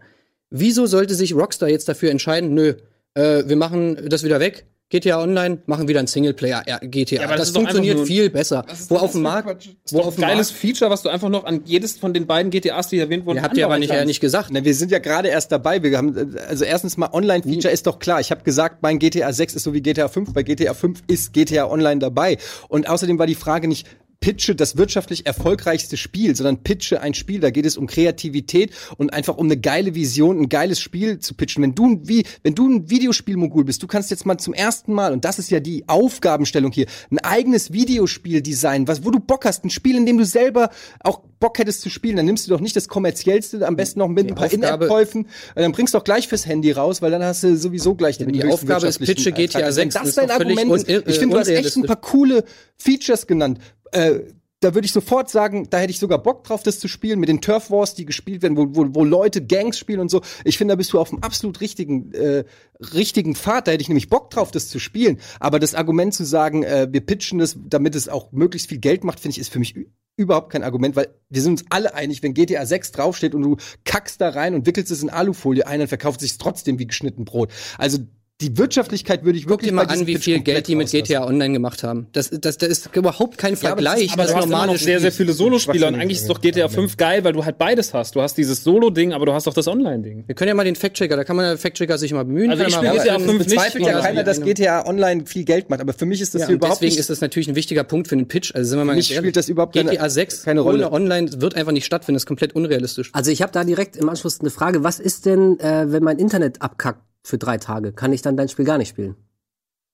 Wieso 0.49 0.85
sollte 0.85 1.15
sich 1.15 1.33
Rockstar 1.33 1.69
jetzt 1.69 1.89
dafür 1.89 2.11
entscheiden, 2.11 2.53
nö, 2.53 2.75
äh, 3.15 3.43
wir 3.45 3.55
machen 3.55 4.07
das 4.07 4.23
wieder 4.23 4.39
weg. 4.39 4.65
GTA 4.93 5.19
Online, 5.23 5.57
machen 5.65 5.87
wieder 5.87 5.99
ein 5.99 6.05
Singleplayer 6.05 6.63
ja, 6.67 6.77
GTA. 6.77 7.15
Ja, 7.15 7.23
aber 7.23 7.35
das 7.35 7.47
das 7.47 7.57
funktioniert 7.57 7.97
nur- 7.97 8.05
viel 8.05 8.29
besser. 8.29 8.63
Wo 8.89 8.97
auf 8.97 9.13
dem 9.13 9.23
Markt, 9.23 9.69
wo 9.89 10.01
auf 10.01 10.13
Ein 10.17 10.21
dem 10.21 10.21
geiles 10.21 10.51
Markt, 10.51 10.61
Feature, 10.61 10.91
was 10.91 11.01
du 11.01 11.09
einfach 11.09 11.29
noch 11.29 11.45
an 11.45 11.61
jedes 11.65 11.97
von 11.97 12.13
den 12.13 12.27
beiden 12.27 12.51
GTAs, 12.51 12.89
die 12.89 12.99
erwähnt 12.99 13.25
wurden, 13.25 13.37
ihr 13.37 13.43
habt 13.43 13.57
ihr 13.57 13.65
aber 13.65 13.79
nicht, 13.79 13.91
ja 13.91 14.05
nicht 14.05 14.19
gesagt. 14.19 14.49
Na, 14.51 14.63
wir 14.63 14.75
sind 14.75 14.91
ja 14.91 14.99
gerade 14.99 15.29
erst 15.29 15.51
dabei. 15.51 15.81
Wir 15.81 15.97
haben, 15.97 16.37
also 16.47 16.63
erstens 16.63 16.95
mal 16.97 17.09
Online-Feature 17.11 17.73
ist 17.73 17.87
doch 17.87 17.97
klar. 17.97 18.19
Ich 18.19 18.29
habe 18.29 18.43
gesagt, 18.43 18.83
mein 18.83 18.99
GTA 18.99 19.33
6 19.33 19.55
ist 19.55 19.63
so 19.63 19.73
wie 19.73 19.81
GTA 19.81 20.09
5. 20.09 20.31
Bei 20.31 20.43
GTA 20.43 20.75
5 20.75 21.01
ist 21.07 21.33
GTA 21.33 21.65
Online 21.65 21.99
dabei. 21.99 22.37
Und 22.67 22.87
außerdem 22.87 23.17
war 23.17 23.25
die 23.25 23.33
Frage 23.33 23.67
nicht, 23.67 23.87
pitche 24.23 24.55
das 24.55 24.77
wirtschaftlich 24.77 25.25
erfolgreichste 25.25 25.97
Spiel, 25.97 26.33
sondern 26.33 26.63
pitche 26.63 27.01
ein 27.01 27.13
Spiel. 27.13 27.41
Da 27.41 27.49
geht 27.49 27.65
es 27.65 27.75
um 27.75 27.87
Kreativität 27.87 28.71
und 28.95 29.11
einfach 29.11 29.35
um 29.35 29.47
eine 29.47 29.57
geile 29.57 29.95
Vision, 29.95 30.39
ein 30.39 30.47
geiles 30.47 30.79
Spiel 30.79 31.19
zu 31.19 31.33
pitchen. 31.33 31.61
Wenn 31.61 31.75
du, 31.75 31.87
ein- 31.89 32.07
wie, 32.07 32.23
wenn 32.41 32.55
du 32.55 32.65
ein 32.69 32.89
Videospielmogul 32.89 33.65
bist, 33.65 33.83
du 33.83 33.87
kannst 33.87 34.11
jetzt 34.11 34.25
mal 34.25 34.37
zum 34.37 34.53
ersten 34.53 34.93
Mal, 34.93 35.11
und 35.11 35.25
das 35.25 35.39
ist 35.39 35.51
ja 35.51 35.59
die 35.59 35.83
Aufgabenstellung 35.89 36.71
hier, 36.71 36.85
ein 37.11 37.19
eigenes 37.19 37.73
Videospiel 37.73 38.41
designen, 38.41 38.87
was, 38.87 39.03
wo 39.03 39.11
du 39.11 39.19
Bock 39.19 39.43
hast, 39.43 39.65
ein 39.65 39.69
Spiel, 39.69 39.97
in 39.97 40.05
dem 40.05 40.17
du 40.17 40.23
selber 40.25 40.69
auch 41.01 41.19
Bock 41.41 41.59
hättest 41.59 41.81
zu 41.81 41.89
spielen, 41.89 42.15
dann 42.15 42.25
nimmst 42.25 42.47
du 42.47 42.51
doch 42.51 42.61
nicht 42.61 42.77
das 42.77 42.87
kommerziellste, 42.87 43.67
am 43.67 43.75
besten 43.75 43.99
noch 43.99 44.07
mit 44.07 44.29
ein 44.29 44.35
paar 44.35 44.45
In-App-Käufen, 44.85 45.25
äh, 45.55 45.61
dann 45.61 45.73
bringst 45.73 45.93
du 45.93 45.97
doch 45.97 46.05
gleich 46.05 46.29
fürs 46.29 46.45
Handy 46.45 46.71
raus, 46.71 47.01
weil 47.01 47.11
dann 47.11 47.21
hast 47.23 47.43
du 47.43 47.57
sowieso 47.57 47.95
gleich 47.95 48.17
den 48.17 48.31
Die 48.31 48.39
Aufgabe 48.53 48.87
ist, 48.87 48.99
pitche 48.99 49.33
GTA 49.33 49.59
Ertrag. 49.59 49.75
Wenn 49.75 49.91
6, 49.91 49.93
das 49.95 50.07
ist 50.07 50.17
dein 50.17 50.31
Argument 50.31 50.71
ich 51.09 51.19
finde, 51.19 51.35
du 51.35 51.39
hast 51.41 51.47
echt 51.49 51.75
ein 51.75 51.83
paar 51.83 51.99
coole 51.99 52.45
Features 52.77 53.27
genannt. 53.27 53.59
Äh, 53.93 54.33
da 54.63 54.73
würde 54.73 54.85
ich 54.85 54.93
sofort 54.93 55.29
sagen, 55.29 55.67
da 55.69 55.79
hätte 55.79 55.91
ich 55.91 55.99
sogar 55.99 56.19
Bock 56.23 56.43
drauf, 56.45 56.63
das 56.63 56.79
zu 56.79 56.87
spielen, 56.87 57.19
mit 57.19 57.27
den 57.27 57.41
Turf 57.41 57.69
Wars, 57.69 57.95
die 57.95 58.05
gespielt 58.05 58.41
werden, 58.41 58.55
wo, 58.55 58.67
wo, 58.69 58.95
wo 58.95 59.03
Leute 59.03 59.45
Gangs 59.45 59.77
spielen 59.77 59.99
und 59.99 60.09
so. 60.09 60.21
Ich 60.45 60.57
finde, 60.57 60.71
da 60.71 60.75
bist 60.77 60.93
du 60.93 60.99
auf 60.99 61.09
dem 61.09 61.21
absolut 61.21 61.59
richtigen, 61.59 62.13
äh, 62.13 62.45
richtigen 62.93 63.35
Pfad. 63.35 63.67
Da 63.67 63.73
hätte 63.73 63.81
ich 63.81 63.89
nämlich 63.89 64.09
Bock 64.09 64.29
drauf, 64.29 64.51
das 64.51 64.69
zu 64.69 64.79
spielen. 64.79 65.19
Aber 65.39 65.59
das 65.59 65.75
Argument 65.75 66.13
zu 66.13 66.23
sagen, 66.23 66.63
äh, 66.63 66.87
wir 66.89 67.01
pitchen 67.01 67.39
das, 67.39 67.57
damit 67.67 67.95
es 67.95 68.07
auch 68.07 68.31
möglichst 68.31 68.69
viel 68.69 68.79
Geld 68.79 69.03
macht, 69.03 69.19
finde 69.19 69.33
ich, 69.33 69.39
ist 69.39 69.51
für 69.51 69.59
mich 69.59 69.75
überhaupt 70.15 70.51
kein 70.51 70.63
Argument, 70.63 70.95
weil 70.95 71.07
wir 71.29 71.41
sind 71.41 71.53
uns 71.53 71.65
alle 71.69 71.95
einig, 71.95 72.21
wenn 72.23 72.33
GTA 72.33 72.65
6 72.65 72.91
draufsteht 72.91 73.33
und 73.35 73.41
du 73.41 73.57
kackst 73.83 74.21
da 74.21 74.29
rein 74.29 74.53
und 74.53 74.65
wickelst 74.65 74.91
es 74.91 75.01
in 75.01 75.09
Alufolie 75.09 75.65
ein, 75.65 75.79
dann 75.79 75.87
verkauft 75.87 76.21
es 76.21 76.29
sich 76.29 76.37
trotzdem 76.37 76.77
wie 76.79 76.87
geschnitten 76.87 77.25
Brot. 77.25 77.51
Also 77.77 77.99
die 78.41 78.57
Wirtschaftlichkeit 78.57 79.23
würde 79.23 79.37
ich 79.37 79.45
Guck 79.45 79.51
wirklich 79.61 79.69
dir 79.69 79.75
mal 79.75 79.85
an, 79.85 80.05
wie 80.05 80.15
Pitch 80.15 80.23
viel 80.25 80.39
Geld 80.41 80.67
die 80.67 80.75
mit. 80.75 80.89
GTA 80.91 81.25
Online 81.25 81.53
gemacht 81.53 81.83
haben. 81.83 82.07
Das, 82.11 82.29
das, 82.29 82.57
das 82.57 82.67
ist 82.69 82.89
überhaupt 82.93 83.37
kein 83.37 83.53
Ja, 83.53 83.71
aber 83.71 83.81
das 83.81 83.91
Vergleich. 83.93 84.05
ist- 84.07 84.13
Aber 84.13 84.23
das 84.23 84.31
du 84.31 84.37
hast 84.37 84.43
immer 84.45 84.51
normale 84.51 84.71
noch 84.73 84.79
sehr, 84.79 84.99
sehr 84.99 85.11
viele 85.13 85.31
Solospieler 85.33 85.87
und 85.87 85.95
eigentlich 85.95 86.17
ist 86.19 86.29
doch 86.29 86.41
GTA 86.41 86.67
5 86.67 86.97
geil, 86.97 87.23
weil 87.23 87.31
du 87.31 87.45
halt 87.45 87.57
beides 87.57 87.93
hast. 87.93 88.15
Du 88.15 88.21
hast 88.21 88.37
dieses 88.37 88.63
Solo-Ding, 88.63 89.13
aber 89.13 89.25
du 89.27 89.33
hast 89.33 89.47
auch 89.47 89.53
das 89.53 89.67
Online-Ding. 89.67 90.23
Wir 90.27 90.35
können 90.35 90.49
ja 90.49 90.55
mal 90.55 90.65
den 90.65 90.75
Fact-Checker, 90.75 91.15
da 91.15 91.23
kann 91.23 91.35
man 91.37 91.45
der 91.45 91.57
Fact-Checker 91.57 91.97
sich 91.97 92.11
mal 92.11 92.25
bemühen. 92.25 92.49
Also 92.49 92.63
kann 92.63 92.69
ich 92.69 92.75
spiele 92.75 92.91
GTA 92.91 93.13
rausfinden. 93.13 93.27
5 93.29 93.39
nicht. 93.39 93.49
Bezweifelt 93.55 93.85
ja 93.85 93.99
keiner, 94.01 94.23
dass. 94.23 94.41
GTA 94.41 94.85
Online 94.87 95.25
viel 95.25 95.45
Geld 95.45 95.69
macht, 95.69 95.79
aber 95.79 95.93
für 95.93 96.05
mich 96.05 96.19
ist 96.19 96.33
das 96.33 96.41
Ja, 96.41 96.47
hier 96.47 96.55
überhaupt 96.57 96.77
deswegen 96.81 96.89
nicht. 96.91 96.99
ist 96.99 97.09
das 97.09 97.21
natürlich 97.21 97.47
ein 97.47 97.55
wichtiger 97.55 97.83
Punkt 97.85 98.07
für 98.09 98.17
den 98.17 98.27
Pitch. 98.27 98.53
Also 98.53 98.71
sind 98.71 98.79
wir 98.79 98.83
mal 98.85 98.95
mich 98.95 99.15
spielt 99.15 99.37
das 99.37 99.47
überhaupt 99.47 99.73
keine- 99.75 99.91
GTA 99.91 100.09
6 100.09 100.43
keine 100.43 100.59
Rolle. 100.61 100.79
ohne 100.87 100.91
Online 100.91 101.41
wird 101.41 101.55
einfach 101.55 101.71
nicht 101.71 101.85
stattfinden. 101.85 102.15
Das 102.15 102.23
ist 102.23 102.27
komplett 102.27 102.55
unrealistisch. 102.55 103.09
Also 103.13 103.31
ich 103.31 103.41
habe 103.41 103.53
da 103.53 103.63
direkt 103.63 103.95
im 103.95 104.09
Anschluss 104.09 104.41
eine 104.41 104.49
Frage. 104.49 104.83
Was 104.83 104.99
ist 104.99 105.25
denn, 105.27 105.59
äh, 105.59 105.85
wenn 105.91 106.03
mein 106.03 106.17
Internet 106.17 106.61
abkackt 106.61 106.99
für 107.23 107.37
drei 107.37 107.57
Tage? 107.57 107.93
Kann 107.93 108.13
ich 108.13 108.21
dann 108.21 108.37
dein 108.37 108.49
Spiel 108.49 108.65
gar 108.65 108.77
nicht 108.77 108.89
spielen? 108.89 109.15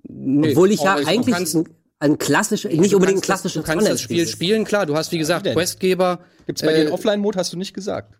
Nee. 0.08 0.52
Obwohl 0.52 0.72
ich 0.72 0.82
ja 0.82 0.96
eigentlich 0.96 1.36
kannst- 1.36 1.56
ein, 1.56 1.70
ein 2.00 2.18
klassisches, 2.18 2.72
nicht 2.72 2.96
unbedingt 2.96 3.20
ein 3.20 3.22
kannst 3.22 3.22
das- 3.22 3.26
klassisches 3.54 3.64
Du 3.64 3.72
kannst 3.72 3.88
das 3.90 4.02
Spiel 4.02 4.28
spielen, 4.28 4.64
klar. 4.66 4.86
Du 4.86 4.96
hast, 4.96 5.12
wie 5.12 5.18
gesagt? 5.18 5.46
Questgeber. 5.46 6.20
Gibt's 6.48 6.62
bei 6.62 6.70
dir 6.74 6.78
äh, 6.78 6.82
einen 6.82 6.92
Offline-Mode, 6.92 7.38
hast 7.38 7.54
du 7.54 7.58
nicht 7.58 7.74
gesagt. 7.74 8.16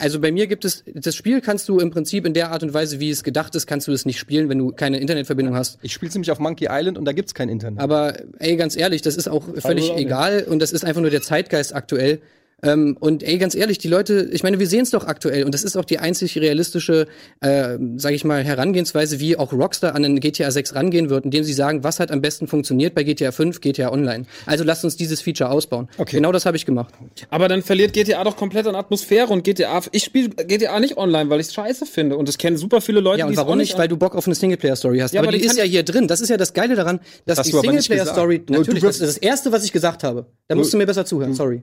Also 0.00 0.20
bei 0.20 0.32
mir 0.32 0.48
gibt 0.48 0.64
es, 0.64 0.82
das 0.92 1.14
Spiel 1.14 1.40
kannst 1.40 1.68
du 1.68 1.78
im 1.78 1.90
Prinzip 1.90 2.26
in 2.26 2.34
der 2.34 2.50
Art 2.50 2.64
und 2.64 2.74
Weise, 2.74 2.98
wie 2.98 3.10
es 3.10 3.22
gedacht 3.22 3.54
ist, 3.54 3.66
kannst 3.68 3.86
du 3.86 3.92
es 3.92 4.06
nicht 4.06 4.18
spielen, 4.18 4.48
wenn 4.48 4.58
du 4.58 4.72
keine 4.72 4.98
Internetverbindung 4.98 5.54
hast. 5.54 5.78
Ich 5.82 5.92
spiele 5.92 6.10
nämlich 6.12 6.32
auf 6.32 6.40
Monkey 6.40 6.66
Island 6.68 6.98
und 6.98 7.04
da 7.04 7.12
gibt's 7.12 7.32
kein 7.32 7.48
Internet. 7.48 7.78
Aber 7.78 8.14
ey, 8.40 8.56
ganz 8.56 8.76
ehrlich, 8.76 9.02
das 9.02 9.16
ist 9.16 9.28
auch 9.28 9.44
völlig 9.58 9.92
egal 9.96 10.44
und 10.48 10.58
das 10.60 10.72
ist 10.72 10.84
einfach 10.84 11.00
nur 11.00 11.10
der 11.10 11.22
Zeitgeist 11.22 11.74
aktuell. 11.76 12.20
Ähm, 12.62 12.96
und 12.98 13.22
ey, 13.22 13.38
ganz 13.38 13.54
ehrlich, 13.54 13.78
die 13.78 13.86
Leute, 13.88 14.28
ich 14.32 14.42
meine, 14.42 14.58
wir 14.58 14.66
sehen 14.66 14.82
es 14.82 14.90
doch 14.90 15.04
aktuell 15.06 15.44
und 15.44 15.54
das 15.54 15.62
ist 15.62 15.76
auch 15.76 15.84
die 15.84 15.98
einzig 16.00 16.36
realistische, 16.38 17.06
äh, 17.40 17.78
sage 17.96 18.16
ich 18.16 18.24
mal, 18.24 18.42
Herangehensweise, 18.42 19.20
wie 19.20 19.36
auch 19.36 19.52
Rockstar 19.52 19.94
an 19.94 20.02
den 20.02 20.18
GTA 20.18 20.50
6 20.50 20.74
rangehen 20.74 21.08
wird, 21.08 21.24
indem 21.24 21.44
sie 21.44 21.52
sagen, 21.52 21.84
was 21.84 22.00
hat 22.00 22.10
am 22.10 22.20
besten 22.20 22.48
funktioniert 22.48 22.94
bei 22.96 23.04
GTA 23.04 23.30
5, 23.30 23.60
GTA 23.60 23.92
Online. 23.92 24.24
Also 24.44 24.64
lasst 24.64 24.84
uns 24.84 24.96
dieses 24.96 25.20
Feature 25.20 25.50
ausbauen. 25.50 25.88
Okay. 25.98 26.16
Genau 26.16 26.32
das 26.32 26.46
habe 26.46 26.56
ich 26.56 26.66
gemacht. 26.66 26.92
Aber 27.30 27.46
dann 27.48 27.62
verliert 27.62 27.92
GTA 27.92 28.24
doch 28.24 28.36
komplett 28.36 28.66
an 28.66 28.74
Atmosphäre 28.74 29.28
und 29.32 29.44
GTA, 29.44 29.80
ich 29.92 30.02
spiele 30.04 30.30
GTA 30.30 30.80
nicht 30.80 30.96
online, 30.96 31.30
weil 31.30 31.38
ich 31.40 31.46
es 31.48 31.54
scheiße 31.54 31.86
finde 31.86 32.16
und 32.16 32.26
das 32.28 32.38
kennen 32.38 32.56
super 32.56 32.80
viele 32.80 32.98
Leute, 33.00 33.20
Ja, 33.20 33.26
und 33.26 33.30
die's 33.32 33.38
warum 33.38 33.58
nicht? 33.58 33.78
Weil 33.78 33.86
du 33.88 33.96
Bock 33.96 34.16
auf 34.16 34.26
eine 34.26 34.34
Singleplayer-Story 34.34 34.98
hast. 34.98 35.12
Ja, 35.14 35.20
aber, 35.20 35.28
aber 35.28 35.36
die 35.36 35.42
die 35.42 35.46
ist 35.48 35.56
ja 35.56 35.64
ich- 35.64 35.70
hier 35.70 35.84
drin. 35.84 36.08
Das 36.08 36.20
ist 36.20 36.28
ja 36.28 36.36
das 36.36 36.52
Geile 36.54 36.74
daran, 36.74 36.98
dass 37.24 37.38
hast 37.38 37.46
die 37.46 37.52
Singleplayer-Story, 37.52 38.42
natürlich, 38.48 38.82
das 38.82 38.96
ist 39.00 39.16
das 39.16 39.18
Erste, 39.18 39.52
was 39.52 39.64
ich 39.64 39.72
gesagt 39.72 40.02
habe. 40.02 40.26
Da 40.48 40.56
musst 40.56 40.72
du 40.72 40.76
mir 40.76 40.86
besser 40.86 41.04
zuhören, 41.04 41.34
sorry. 41.34 41.62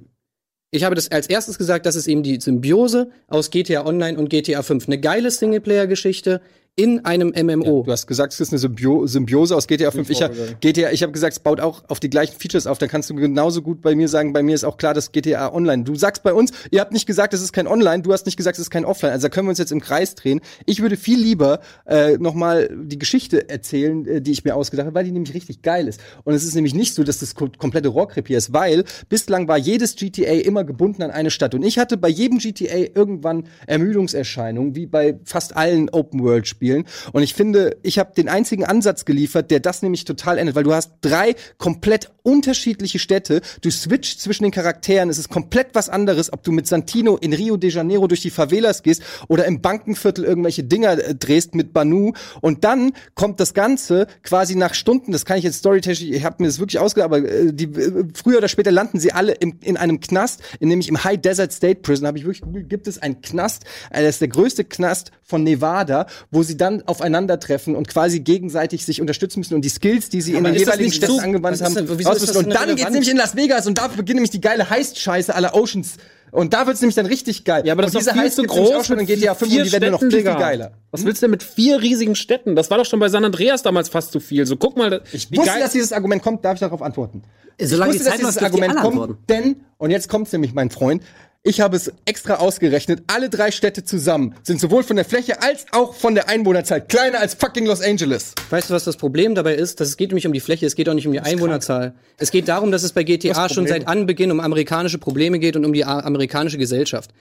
Ich 0.76 0.84
habe 0.84 0.94
das 0.94 1.10
als 1.10 1.28
erstes 1.28 1.58
gesagt, 1.58 1.86
das 1.86 1.96
ist 1.96 2.06
eben 2.08 2.22
die 2.22 2.42
Symbiose 2.42 3.10
aus 3.28 3.50
GTA 3.50 3.86
Online 3.86 4.18
und 4.18 4.30
GTA 4.30 4.62
5. 4.62 4.88
Eine 4.88 5.00
geile 5.00 5.32
Singleplayer-Geschichte 5.32 6.42
in 6.78 7.06
einem 7.06 7.30
MMO. 7.30 7.84
Du 7.84 7.92
hast 7.92 8.06
gesagt, 8.06 8.34
es 8.34 8.42
ist 8.42 8.52
eine 8.52 8.60
Symbio 8.60 9.08
Symbiose 9.08 9.56
aus 9.56 9.66
GTA 9.68 9.92
5. 9.92 10.10
Ich 10.10 10.22
hab, 10.22 10.34
GTA, 10.60 10.92
ich 10.92 11.04
habe 11.04 11.14
gesagt, 11.14 11.32
es 11.32 11.40
baut 11.40 11.62
auch 11.62 11.84
auf 11.88 12.02
die 12.02 12.10
gleichen 12.10 12.38
Features 12.38 12.68
auf. 12.68 12.78
Dann 12.80 12.90
kannst 12.90 13.10
du 13.10 13.16
genauso 13.16 13.62
gut 13.62 13.82
bei 13.82 13.96
mir 13.96 14.10
sagen, 14.10 14.34
bei 14.34 14.44
mir 14.44 14.54
ist 14.54 14.66
auch 14.66 14.76
klar, 14.76 14.94
dass 14.94 15.14
GTA 15.14 15.54
Online. 15.54 15.86
Du 15.86 15.96
sagst 15.96 16.24
bei 16.24 16.34
uns, 16.34 16.52
ihr 16.72 16.82
habt 16.82 16.92
nicht 16.92 17.06
gesagt, 17.06 17.34
es 17.34 17.42
ist 17.42 17.54
kein 17.54 17.68
Online, 17.68 18.04
du 18.04 18.12
hast 18.12 18.26
nicht 18.26 18.36
gesagt, 18.36 18.58
es 18.58 18.64
ist 18.64 18.72
kein 18.72 18.84
Offline. 18.84 19.14
Also 19.14 19.28
da 19.28 19.30
können 19.30 19.48
wir 19.48 19.52
uns 19.52 19.60
jetzt 19.60 19.72
im 19.72 19.80
Kreis 19.80 20.16
drehen. 20.16 20.42
Ich 20.66 20.82
würde 20.82 20.98
viel 20.98 21.18
lieber 21.18 21.62
äh, 21.86 22.18
noch 22.18 22.34
mal 22.34 22.70
die 22.76 23.00
Geschichte 23.00 23.48
erzählen, 23.48 24.06
äh, 24.06 24.22
die 24.22 24.32
ich 24.32 24.44
mir 24.44 24.54
ausgedacht 24.54 24.88
habe, 24.88 24.96
weil 24.96 25.06
die 25.06 25.12
nämlich 25.12 25.34
richtig 25.34 25.62
geil 25.62 25.88
ist. 25.88 26.02
Und 26.26 26.34
es 26.34 26.44
ist 26.44 26.56
nämlich 26.56 26.74
nicht 26.74 26.94
so, 26.94 27.06
dass 27.06 27.20
das 27.20 27.36
ko 27.36 27.48
komplette 27.58 27.88
Rohrkrep 27.88 28.28
hier 28.28 28.38
ist, 28.38 28.52
weil 28.52 28.84
bislang 29.08 29.48
war 29.48 29.58
jedes 29.58 29.96
GTA 29.96 30.34
immer 30.34 30.66
gebunden 30.66 31.04
an 31.04 31.12
eine 31.12 31.32
Stadt. 31.32 31.56
Und 31.56 31.64
ich 31.64 31.78
hatte 31.80 31.96
bei 31.96 32.10
jedem 32.10 32.40
GTA 32.40 32.90
irgendwann 32.94 33.48
Ermüdungserscheinungen, 33.66 34.76
wie 34.76 34.88
bei 34.88 35.18
fast 35.24 35.56
allen 35.56 35.90
Open-World-Spielen. 35.90 36.65
Und 37.12 37.24
ich 37.24 37.34
finde, 37.34 37.78
ich 37.84 38.00
habe 38.00 38.14
den 38.16 38.30
einzigen 38.30 38.66
Ansatz 38.66 39.06
geliefert, 39.06 39.52
der 39.52 39.60
das 39.60 39.82
nämlich 39.82 40.06
total 40.06 40.38
ändert, 40.38 40.56
weil 40.56 40.64
du 40.64 40.74
hast 40.74 40.92
drei 41.02 41.36
komplett 41.58 42.10
unterschiedliche 42.26 43.00
Städte. 43.00 43.42
Du 43.62 43.70
switcht 43.72 44.20
zwischen 44.20 44.44
den 44.44 44.52
Charakteren. 44.52 45.10
Es 45.10 45.18
ist 45.18 45.30
komplett 45.30 45.68
was 45.74 45.90
anderes, 45.90 46.34
ob 46.34 46.44
du 46.44 46.52
mit 46.52 46.68
Santino 46.68 47.18
in 47.18 47.34
Rio 47.34 47.58
de 47.58 47.70
Janeiro 47.70 48.08
durch 48.08 48.22
die 48.22 48.30
Favelas 48.32 48.84
gehst 48.84 49.02
oder 49.28 49.46
im 49.46 49.62
Bankenviertel 49.62 50.26
irgendwelche 50.26 50.64
Dinger 50.64 50.98
äh, 50.98 51.16
drehst 51.16 51.56
mit 51.56 51.72
Banu. 51.74 52.14
Und 52.42 52.64
dann 52.64 52.94
kommt 53.14 53.40
das 53.40 53.54
Ganze 53.54 54.08
quasi 54.24 54.56
nach 54.56 54.74
Stunden, 54.74 55.12
das 55.12 55.26
kann 55.26 55.38
ich 55.38 55.44
jetzt 55.44 55.58
storytechnisch, 55.58 56.10
ich 56.10 56.24
habe 56.24 56.38
mir 56.40 56.48
das 56.48 56.60
wirklich 56.60 56.80
ausgedacht, 56.80 57.06
aber 57.06 57.20
äh, 57.20 57.54
die, 57.54 57.66
äh, 57.66 58.06
früher 58.14 58.40
oder 58.40 58.48
später 58.48 58.72
landen 58.72 59.00
sie 59.00 59.12
alle 59.12 59.34
im, 59.34 59.60
in 59.62 59.78
einem 59.78 60.00
Knast, 60.00 60.42
in, 60.60 60.70
nämlich 60.70 60.90
im 60.90 61.04
High 61.04 61.20
Desert 61.22 61.52
State 61.54 61.82
Prison, 61.82 62.08
habe 62.08 62.18
ich 62.18 62.24
wirklich 62.24 62.42
gegoogelt, 62.42 62.70
gibt 62.70 62.88
es 62.88 62.98
einen 63.02 63.22
Knast, 63.22 63.64
das 63.92 64.02
ist 64.16 64.22
der 64.22 64.28
größte 64.30 64.64
Knast 64.64 65.12
von 65.24 65.44
Nevada, 65.44 66.08
wo 66.32 66.44
sie 66.44 66.58
dann 66.58 66.82
aufeinandertreffen 66.88 67.76
und 67.76 67.88
quasi 67.88 68.20
gegenseitig 68.20 68.86
sich 68.86 69.02
unterstützen 69.02 69.40
müssen 69.40 69.56
und 69.56 69.64
die 69.64 69.70
Skills, 69.70 70.10
die 70.10 70.22
sie 70.22 70.32
in 70.32 70.38
Aber 70.38 70.50
den 70.50 70.56
ist 70.56 70.68
das 70.68 70.76
jeweiligen 70.76 70.94
Städten 70.94 71.14
so- 71.14 71.20
angewandt 71.20 71.62
haben, 71.62 71.76
ausrüsten. 72.16 72.46
Und 72.46 72.54
dann 72.54 72.76
geht's 72.76 72.90
nämlich 72.90 73.10
in 73.10 73.18
Las 73.18 73.36
Vegas 73.36 73.68
und 73.68 73.78
da 73.78 73.88
beginnt 73.88 74.16
nämlich 74.16 74.32
die 74.32 74.42
geile 74.42 74.70
Heist-Scheiße 74.70 75.34
aller 75.34 75.56
Oceans. 75.56 75.98
Und 76.32 76.54
da 76.54 76.68
wird's 76.68 76.82
nämlich 76.82 76.96
dann 76.96 77.06
richtig 77.06 77.46
geil. 77.46 77.64
Ja, 77.66 77.74
aber 77.74 77.84
das 77.84 77.94
und 77.94 78.02
ist 78.02 78.08
doch 78.08 78.14
viel 78.14 78.22
Heist 78.24 78.36
zu 78.36 78.42
gibt's 78.42 78.56
nämlich 78.56 78.74
groß 78.74 78.82
auch 78.82 78.86
schon 78.86 79.00
in 79.00 79.06
GTA 79.06 79.36
5 79.36 79.52
vier 79.52 79.62
und 79.62 79.68
die 79.68 79.72
werden 79.72 79.92
noch 79.92 80.00
viel, 80.00 80.12
viel 80.12 80.24
geiler. 80.24 80.72
Was 80.92 81.06
willst 81.06 81.22
du 81.22 81.26
denn 81.28 81.32
mit 81.32 81.44
vier 81.44 81.82
riesigen 81.82 82.16
Städten? 82.16 82.56
Das 82.56 82.70
war 82.72 82.78
doch 82.78 82.86
schon 82.86 83.00
bei 83.00 83.08
San 83.08 83.24
Andreas 83.24 83.62
damals 83.64 83.88
fast 83.90 84.12
zu 84.12 84.20
viel. 84.20 84.46
So, 84.46 84.58
guck 84.58 84.76
mal, 84.76 85.02
Ich 85.14 85.32
wie 85.32 85.38
wusste, 85.38 85.52
geil. 85.52 85.62
dass 85.62 85.72
dieses 85.72 85.94
Argument 85.94 86.22
kommt, 86.22 86.44
darf 86.44 86.56
ich 86.56 86.60
darauf 86.60 86.82
antworten. 86.82 87.24
Solange 87.62 87.92
ich 87.92 88.00
die 88.00 88.06
wusste, 88.06 88.18
Zeit 88.18 88.26
dass 88.26 88.36
dieses 88.36 88.44
Argument 88.44 88.76
kommt, 88.76 88.86
antworten. 88.86 89.18
denn, 89.30 89.56
und 89.78 89.92
jetzt 89.92 90.10
kommt's 90.10 90.34
nämlich, 90.34 90.54
mein 90.54 90.70
Freund, 90.72 91.04
ich 91.46 91.62
habe 91.62 91.78
es 91.78 91.92
extra 92.06 92.36
ausgerechnet, 92.36 93.04
alle 93.08 93.30
drei 93.30 93.52
Städte 93.52 93.86
zusammen 93.86 94.36
sind 94.44 94.60
sowohl 94.60 94.84
von 94.84 94.96
der 94.96 95.06
Fläche 95.06 95.42
als 95.44 95.66
auch 95.72 95.94
von 95.94 96.16
der 96.16 96.28
Einwohnerzahl 96.28 96.82
kleiner 96.82 97.20
als 97.20 97.36
fucking 97.36 97.66
Los 97.68 97.82
Angeles. 97.82 98.34
Weißt 98.50 98.70
du, 98.70 98.74
was 98.74 98.84
das 98.84 98.98
Problem 98.98 99.36
dabei 99.36 99.54
ist? 99.54 99.80
Dass 99.80 99.88
es 99.90 99.96
geht 99.96 100.10
nämlich 100.10 100.26
um 100.26 100.34
die 100.34 100.40
Fläche, 100.40 100.66
es 100.66 100.76
geht 100.76 100.90
auch 100.90 100.96
nicht 100.96 101.06
um 101.06 101.14
die 101.14 101.20
Einwohnerzahl. 101.20 101.94
Es 102.18 102.32
geht 102.32 102.48
darum, 102.48 102.72
dass 102.72 102.82
es 102.84 102.94
bei 102.94 103.04
GTA 103.04 103.48
schon 103.48 103.68
seit 103.68 103.88
Anbeginn 103.88 104.32
um 104.32 104.40
amerikanische 104.40 104.98
Probleme 104.98 105.38
geht 105.38 105.56
und 105.56 105.66
um 105.66 105.74
die 105.74 105.86
amerikanische 105.86 106.58
Gesellschaft. 106.58 107.12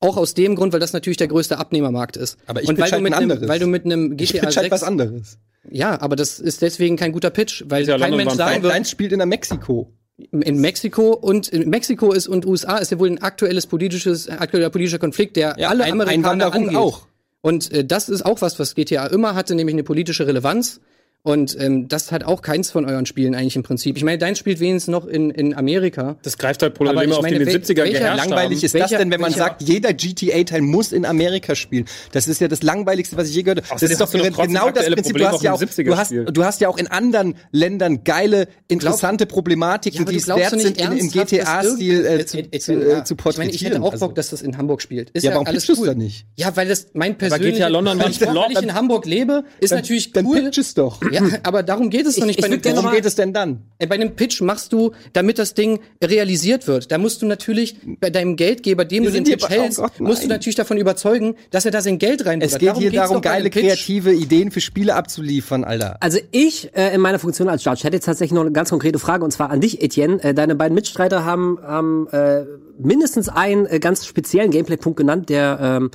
Auch 0.00 0.18
aus 0.18 0.34
dem 0.34 0.54
Grund, 0.56 0.74
weil 0.74 0.80
das 0.80 0.92
natürlich 0.92 1.16
der 1.16 1.28
größte 1.28 1.58
Abnehmermarkt 1.58 2.18
ist. 2.18 2.36
Aber 2.46 2.62
ich 2.62 2.68
und 2.68 2.76
weil 2.76 2.84
pitch 2.84 2.90
du 2.90 2.94
halt 2.96 3.02
mit 3.02 3.12
ein 3.14 3.18
einem, 3.18 3.30
anderes. 3.30 3.48
weil 3.48 3.58
du 3.58 3.66
mit 3.66 3.86
einem 3.86 4.16
Ich 4.18 4.32
GTA 4.32 4.42
halt 4.44 4.52
6 4.52 4.70
was 4.70 4.82
anderes. 4.82 5.38
Ja, 5.70 5.98
aber 6.02 6.16
das 6.16 6.38
ist 6.38 6.60
deswegen 6.60 6.96
kein 6.96 7.12
guter 7.12 7.30
Pitch, 7.30 7.64
weil 7.68 7.84
Ja, 7.84 7.92
kein 7.96 8.10
London 8.10 8.26
Mensch 8.26 8.34
sagen 8.34 8.62
wird, 8.62 8.74
Deins 8.74 8.90
spielt 8.90 9.12
in 9.12 9.18
der 9.20 9.26
Mexiko. 9.26 9.90
In 10.16 10.60
Mexiko 10.60 11.12
und 11.12 11.48
in 11.48 11.68
Mexiko 11.70 12.12
ist 12.12 12.28
und 12.28 12.46
USA 12.46 12.76
ist 12.78 12.90
ja 12.92 12.98
wohl 12.98 13.08
ein 13.10 13.20
aktuelles 13.22 13.66
politisches, 13.66 14.28
aktueller 14.28 14.70
politischer 14.70 14.98
Konflikt, 15.00 15.36
der 15.36 15.56
Ja, 15.58 15.68
alle 15.70 15.84
Ein- 15.84 15.92
Amerikaner 16.00 16.52
angeht. 16.54 16.76
auch. 16.76 17.06
Und 17.40 17.70
äh, 17.72 17.84
das 17.84 18.08
ist 18.08 18.24
auch 18.24 18.40
was, 18.40 18.58
was 18.58 18.74
GTA 18.74 19.06
immer 19.06 19.34
hatte, 19.34 19.54
nämlich 19.54 19.74
eine 19.74 19.82
politische 19.84 20.26
Relevanz. 20.26 20.80
Und 21.26 21.56
ähm, 21.58 21.88
das 21.88 22.12
hat 22.12 22.22
auch 22.24 22.42
keins 22.42 22.70
von 22.70 22.84
euren 22.84 23.06
Spielen 23.06 23.34
eigentlich 23.34 23.56
im 23.56 23.62
Prinzip. 23.62 23.96
Ich 23.96 24.04
meine, 24.04 24.18
dein 24.18 24.36
spielt 24.36 24.60
wenigstens 24.60 24.92
noch 24.92 25.06
in, 25.06 25.30
in 25.30 25.54
Amerika. 25.54 26.16
Das 26.22 26.36
greift 26.36 26.62
halt 26.62 26.74
Probleme 26.74 27.16
auf, 27.16 27.24
die 27.26 27.34
in 27.34 27.46
den 27.46 27.48
70er 27.48 27.72
geherrscht 27.90 28.18
langweilig 28.28 28.58
haben. 28.58 28.64
ist 28.66 28.74
das 28.74 28.90
denn, 28.90 29.10
wenn 29.10 29.22
man 29.22 29.32
sagt, 29.32 29.62
jeder 29.62 29.94
GTA-Teil 29.94 30.60
muss 30.60 30.92
in 30.92 31.06
Amerika 31.06 31.54
spielen? 31.54 31.86
Das 32.12 32.28
ist 32.28 32.42
ja 32.42 32.48
das 32.48 32.62
langweiligste, 32.62 33.16
was 33.16 33.30
ich 33.30 33.36
je 33.36 33.42
gehört 33.42 33.62
habe. 33.70 33.80
Das 33.80 33.90
ist 33.90 33.98
doch 34.02 34.10
genau 34.12 34.70
das 34.70 34.84
Prinzip. 34.84 35.16
Du 35.16 35.26
hast, 35.26 35.42
ja 35.42 35.54
auch, 35.54 35.60
du, 35.60 35.96
hast, 35.96 36.12
du 36.12 36.44
hast 36.44 36.60
ja 36.60 36.68
auch 36.68 36.76
in 36.76 36.88
anderen 36.88 37.36
Ländern 37.52 38.04
geile, 38.04 38.46
interessante 38.68 39.24
Problematiken, 39.24 40.00
Ja, 40.04 40.10
die 40.10 40.16
es 40.16 40.28
wert 40.28 40.50
sind, 40.60 40.76
in, 40.78 40.92
im 40.98 41.10
GTA-Stil 41.10 42.04
äh, 42.04 42.26
zu, 42.26 42.36
zu, 42.36 42.42
äh, 42.42 42.50
zu 42.50 42.60
Ich 42.60 42.68
meine, 42.68 43.14
porträtieren. 43.16 43.50
ich 43.54 43.64
hätte 43.64 43.82
auch 43.82 43.92
Also- 43.92 44.08
Bock, 44.08 44.14
dass 44.14 44.28
das 44.28 44.42
in 44.42 44.58
Hamburg 44.58 44.82
spielt. 44.82 45.08
Ist 45.14 45.22
Ja, 45.22 45.30
ja, 45.30 45.36
warum 45.36 45.46
alles 45.46 45.66
cool. 45.70 45.86
dann 45.86 45.96
nicht? 45.96 46.26
Ja, 46.36 46.54
weil 46.54 46.68
das 46.68 46.88
mein 46.92 47.16
persönliches. 47.16 47.56
GTA 47.56 47.68
London 47.68 47.98
weil 48.20 48.34
war 48.34 48.50
ich, 48.50 48.60
in 48.62 48.74
Hamburg 48.74 49.06
lebe, 49.06 49.44
ist 49.60 49.70
natürlich 49.72 50.12
Dann 50.12 50.26
cool. 50.26 50.42
pitch 50.42 50.58
es 50.58 50.74
doch. 50.74 51.00
Ja, 51.14 51.38
aber 51.42 51.62
darum 51.62 51.90
geht 51.90 52.06
es 52.06 52.16
doch 52.16 52.26
nicht 52.26 52.38
ich 52.38 52.42
bei 52.42 52.50
einem 52.50 52.60
Pitch. 52.60 52.76
Worum 52.76 52.90
geht 52.92 53.04
es 53.04 53.14
denn 53.14 53.32
dann? 53.32 53.62
Äh, 53.78 53.86
Bei 53.86 53.94
einem 53.94 54.14
Pitch 54.14 54.40
machst 54.40 54.72
du, 54.72 54.92
damit 55.12 55.38
das 55.38 55.54
Ding 55.54 55.80
realisiert 56.02 56.66
wird, 56.66 56.90
da 56.90 56.98
musst 56.98 57.22
du 57.22 57.26
natürlich 57.26 57.76
bei 58.00 58.10
deinem 58.10 58.36
Geldgeber, 58.36 58.84
dem 58.84 59.04
Wir 59.04 59.10
du 59.10 59.16
den 59.16 59.24
hier 59.24 59.36
Pitch 59.36 59.46
oh 59.46 59.50
hältst, 59.50 59.78
Gott, 59.78 60.00
musst 60.00 60.24
du 60.24 60.28
natürlich 60.28 60.56
davon 60.56 60.78
überzeugen, 60.78 61.36
dass 61.50 61.64
er 61.64 61.70
da 61.70 61.80
sein 61.80 61.98
Geld 61.98 62.26
rein 62.26 62.40
Es 62.40 62.58
geht 62.58 62.76
hier 62.76 62.90
darum, 62.90 63.20
bei 63.20 63.30
einem 63.30 63.44
geile, 63.44 63.50
kreative 63.50 64.12
Ideen 64.12 64.50
für 64.50 64.60
Spiele 64.60 64.94
abzuliefern, 64.94 65.64
Alter. 65.64 65.96
Also 66.00 66.18
ich 66.30 66.74
äh, 66.76 66.94
in 66.94 67.00
meiner 67.00 67.18
Funktion 67.18 67.48
als 67.48 67.64
Judge 67.64 67.84
hätte 67.84 67.96
jetzt 67.96 68.06
tatsächlich 68.06 68.34
noch 68.34 68.42
eine 68.42 68.52
ganz 68.52 68.70
konkrete 68.70 68.98
Frage 68.98 69.24
und 69.24 69.30
zwar 69.30 69.50
an 69.50 69.60
dich, 69.60 69.82
Etienne. 69.82 70.22
Äh, 70.22 70.34
deine 70.34 70.54
beiden 70.54 70.74
Mitstreiter 70.74 71.24
haben, 71.24 71.58
haben 71.62 72.08
äh, 72.08 72.44
mindestens 72.78 73.28
einen 73.28 73.66
äh, 73.66 73.78
ganz 73.78 74.06
speziellen 74.06 74.50
Gameplay-Punkt 74.50 74.96
genannt, 74.96 75.28
der 75.28 75.58
ähm, 75.60 75.90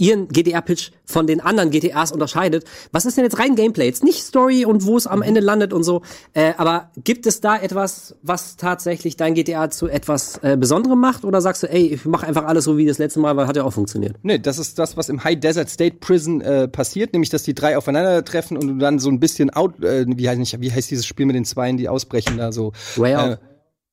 ihren 0.00 0.28
GDR-Pitch 0.28 0.92
von 1.04 1.26
den 1.26 1.40
anderen 1.40 1.70
GTAs 1.70 2.10
unterscheidet. 2.10 2.64
Was 2.90 3.04
ist 3.04 3.18
denn 3.18 3.24
jetzt 3.24 3.38
rein 3.38 3.54
Gameplay? 3.54 3.84
Jetzt 3.84 4.02
nicht 4.02 4.22
Story 4.22 4.64
und 4.64 4.86
wo 4.86 4.96
es 4.96 5.06
am 5.06 5.20
Ende 5.20 5.40
landet 5.40 5.74
und 5.74 5.82
so. 5.82 6.00
Äh, 6.32 6.54
aber 6.56 6.90
gibt 7.04 7.26
es 7.26 7.42
da 7.42 7.58
etwas, 7.58 8.16
was 8.22 8.56
tatsächlich 8.56 9.16
dein 9.16 9.34
GTA 9.34 9.68
zu 9.68 9.88
etwas 9.88 10.38
äh, 10.38 10.56
Besonderem 10.56 10.98
macht? 10.98 11.24
Oder 11.24 11.42
sagst 11.42 11.64
du, 11.64 11.70
ey, 11.70 11.86
ich 11.88 12.06
mache 12.06 12.26
einfach 12.26 12.46
alles 12.46 12.64
so 12.64 12.78
wie 12.78 12.86
das 12.86 12.96
letzte 12.96 13.20
Mal, 13.20 13.36
weil 13.36 13.46
hat 13.46 13.56
ja 13.56 13.64
auch 13.64 13.74
funktioniert? 13.74 14.16
Nee, 14.22 14.38
das 14.38 14.58
ist 14.58 14.78
das, 14.78 14.96
was 14.96 15.10
im 15.10 15.22
High 15.22 15.38
Desert 15.38 15.68
State 15.68 15.96
Prison 16.00 16.40
äh, 16.40 16.66
passiert, 16.66 17.12
nämlich 17.12 17.28
dass 17.28 17.42
die 17.42 17.54
drei 17.54 17.76
aufeinandertreffen 17.76 18.56
und 18.56 18.68
du 18.68 18.74
dann 18.78 18.98
so 18.98 19.10
ein 19.10 19.20
bisschen 19.20 19.50
out, 19.50 19.84
äh, 19.84 20.06
wie 20.08 20.28
heißt 20.28 20.38
nicht, 20.38 20.58
wie 20.60 20.72
heißt 20.72 20.90
dieses 20.90 21.04
Spiel 21.04 21.26
mit 21.26 21.36
den 21.36 21.44
Zweien, 21.44 21.76
die 21.76 21.90
ausbrechen 21.90 22.38
da 22.38 22.52
so. 22.52 22.72
Way 22.96 23.16
Out. 23.16 23.30
Äh, 23.32 23.49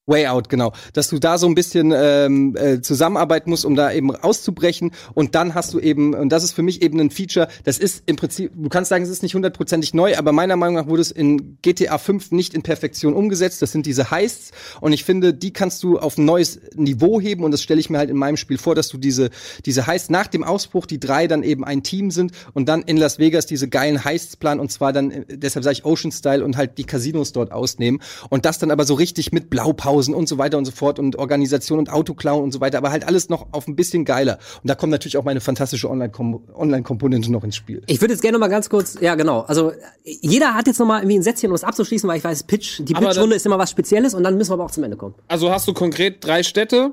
Way 0.07 0.27
Out, 0.27 0.47
genau. 0.49 0.71
Dass 0.93 1.09
du 1.09 1.19
da 1.19 1.37
so 1.37 1.47
ein 1.47 1.53
bisschen 1.53 1.93
ähm, 1.93 2.55
äh, 2.55 2.81
zusammenarbeiten 2.81 3.49
musst, 3.49 3.65
um 3.65 3.75
da 3.75 3.91
eben 3.91 4.15
auszubrechen. 4.15 4.91
Und 5.13 5.35
dann 5.35 5.53
hast 5.53 5.73
du 5.73 5.79
eben, 5.79 6.13
und 6.13 6.29
das 6.29 6.45
ist 6.45 6.53
für 6.53 6.63
mich 6.63 6.81
eben 6.81 6.99
ein 6.99 7.11
Feature, 7.11 7.49
das 7.65 7.77
ist 7.77 8.03
im 8.05 8.15
Prinzip, 8.15 8.51
du 8.55 8.69
kannst 8.69 8.89
sagen, 8.89 9.03
es 9.03 9.09
ist 9.09 9.21
nicht 9.21 9.35
hundertprozentig 9.35 9.93
neu, 9.93 10.17
aber 10.17 10.31
meiner 10.31 10.55
Meinung 10.55 10.75
nach 10.75 10.87
wurde 10.87 11.01
es 11.01 11.11
in 11.11 11.57
GTA 11.61 11.97
5 11.97 12.31
nicht 12.31 12.53
in 12.53 12.63
Perfektion 12.63 13.13
umgesetzt. 13.13 13.61
Das 13.61 13.73
sind 13.73 13.85
diese 13.85 14.09
Heists. 14.09 14.51
Und 14.79 14.93
ich 14.93 15.03
finde, 15.03 15.33
die 15.33 15.51
kannst 15.51 15.83
du 15.83 15.99
auf 15.99 16.17
ein 16.17 16.23
neues 16.23 16.61
Niveau 16.75 17.19
heben. 17.19 17.43
Und 17.43 17.51
das 17.51 17.61
stelle 17.61 17.81
ich 17.81 17.89
mir 17.89 17.97
halt 17.97 18.09
in 18.09 18.17
meinem 18.17 18.37
Spiel 18.37 18.57
vor, 18.57 18.75
dass 18.75 18.87
du 18.87 18.97
diese, 18.97 19.29
diese 19.65 19.87
Heists 19.87 20.09
nach 20.09 20.27
dem 20.27 20.45
Ausbruch, 20.45 20.85
die 20.85 21.01
drei 21.01 21.27
dann 21.27 21.43
eben 21.43 21.65
ein 21.65 21.83
Team 21.83 22.11
sind 22.11 22.31
und 22.53 22.69
dann 22.69 22.81
in 22.83 22.95
Las 22.95 23.19
Vegas 23.19 23.45
diese 23.45 23.67
geilen 23.67 24.05
Heists 24.05 24.37
planen. 24.37 24.61
Und 24.61 24.71
zwar 24.71 24.93
dann, 24.93 25.11
äh, 25.11 25.25
deshalb 25.29 25.65
sage 25.65 25.73
ich 25.73 25.85
Ocean 25.85 26.13
Style 26.13 26.45
und 26.45 26.55
halt 26.55 26.77
die 26.77 26.85
Casinos 26.85 27.33
dort 27.33 27.51
ausnehmen. 27.51 28.01
Und 28.29 28.45
das 28.45 28.57
dann 28.57 28.71
aber 28.71 28.85
so 28.85 28.93
richtig 28.93 29.33
mit 29.33 29.49
Blaupausen 29.97 30.13
und 30.13 30.27
so 30.27 30.37
weiter 30.37 30.57
und 30.57 30.65
so 30.65 30.71
fort 30.71 30.99
und 30.99 31.17
Organisation 31.17 31.79
und 31.79 31.91
Autoklauen 31.91 32.43
und 32.43 32.51
so 32.51 32.61
weiter, 32.61 32.77
aber 32.77 32.91
halt 32.91 33.05
alles 33.05 33.29
noch 33.29 33.47
auf 33.51 33.67
ein 33.67 33.75
bisschen 33.75 34.05
geiler. 34.05 34.37
Und 34.61 34.69
da 34.69 34.75
kommt 34.75 34.91
natürlich 34.91 35.17
auch 35.17 35.23
meine 35.23 35.41
fantastische 35.41 35.89
Online-Kom- 35.89 36.53
Online-Komponente 36.53 37.31
noch 37.31 37.43
ins 37.43 37.55
Spiel. 37.55 37.81
Ich 37.87 38.01
würde 38.01 38.13
jetzt 38.13 38.21
gerne 38.21 38.37
noch 38.37 38.39
mal 38.39 38.49
ganz 38.49 38.69
kurz, 38.69 38.97
ja 39.01 39.15
genau, 39.15 39.41
also 39.41 39.71
jeder 40.03 40.53
hat 40.53 40.67
jetzt 40.67 40.79
noch 40.79 40.87
mal 40.87 40.99
irgendwie 40.99 41.17
ein 41.17 41.23
Sätzchen, 41.23 41.49
um 41.49 41.55
es 41.55 41.63
abzuschließen, 41.63 42.07
weil 42.07 42.17
ich 42.17 42.23
weiß, 42.23 42.43
Pitch, 42.43 42.79
die 42.79 42.93
Pitchrunde 42.93 43.35
ist 43.35 43.45
immer 43.45 43.57
was 43.57 43.71
Spezielles 43.71 44.13
und 44.13 44.23
dann 44.23 44.37
müssen 44.37 44.51
wir 44.51 44.55
aber 44.55 44.65
auch 44.65 44.71
zum 44.71 44.83
Ende 44.83 44.97
kommen. 44.97 45.15
Also 45.27 45.51
hast 45.51 45.67
du 45.67 45.73
konkret 45.73 46.23
drei 46.23 46.43
Städte 46.43 46.91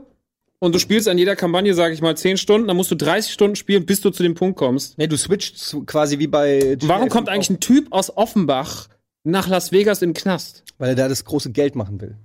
und 0.58 0.74
du 0.74 0.78
spielst 0.78 1.08
an 1.08 1.18
jeder 1.18 1.36
Kampagne, 1.36 1.74
sage 1.74 1.94
ich 1.94 2.00
mal, 2.00 2.16
10 2.16 2.38
Stunden, 2.38 2.68
dann 2.68 2.76
musst 2.76 2.90
du 2.90 2.94
30 2.94 3.32
Stunden 3.32 3.56
spielen, 3.56 3.84
bis 3.86 4.00
du 4.00 4.10
zu 4.10 4.22
dem 4.22 4.34
Punkt 4.34 4.56
kommst. 4.56 4.96
Nee, 4.98 5.06
du 5.06 5.16
switcht 5.16 5.58
zu, 5.58 5.84
quasi 5.84 6.18
wie 6.18 6.26
bei 6.26 6.76
GTA 6.78 6.88
Warum 6.88 7.08
kommt 7.08 7.28
5 7.28 7.34
eigentlich 7.34 7.50
ein 7.50 7.60
Typ 7.60 7.88
aus 7.92 8.16
Offenbach 8.16 8.88
nach 9.24 9.48
Las 9.48 9.72
Vegas 9.72 10.02
in 10.02 10.10
den 10.10 10.14
Knast? 10.14 10.62
Weil 10.78 10.90
er 10.90 10.94
da 10.94 11.08
das 11.08 11.24
große 11.24 11.52
Geld 11.52 11.76
machen 11.76 12.00
will. 12.00 12.16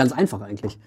Ganz 0.00 0.12
einfach 0.12 0.40
eigentlich. 0.40 0.78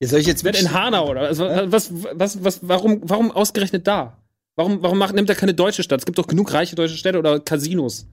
Ja, 0.00 0.08
soll 0.08 0.18
ich 0.18 0.26
jetzt 0.26 0.42
Wird 0.42 0.60
in 0.60 0.72
Hanau 0.72 1.08
oder 1.08 1.20
also, 1.20 1.44
was, 1.44 1.90
was, 1.92 2.42
was, 2.42 2.58
warum, 2.62 3.00
warum 3.04 3.30
ausgerechnet 3.30 3.86
da? 3.86 4.18
Warum, 4.56 4.82
warum 4.82 4.98
macht, 4.98 5.14
nimmt 5.14 5.28
er 5.28 5.36
keine 5.36 5.54
deutsche 5.54 5.84
Stadt? 5.84 6.00
Es 6.00 6.06
gibt 6.06 6.18
doch 6.18 6.26
genug 6.26 6.52
reiche 6.52 6.74
deutsche 6.74 6.96
Städte 6.96 7.18
oder 7.18 7.38
Casinos. 7.38 8.06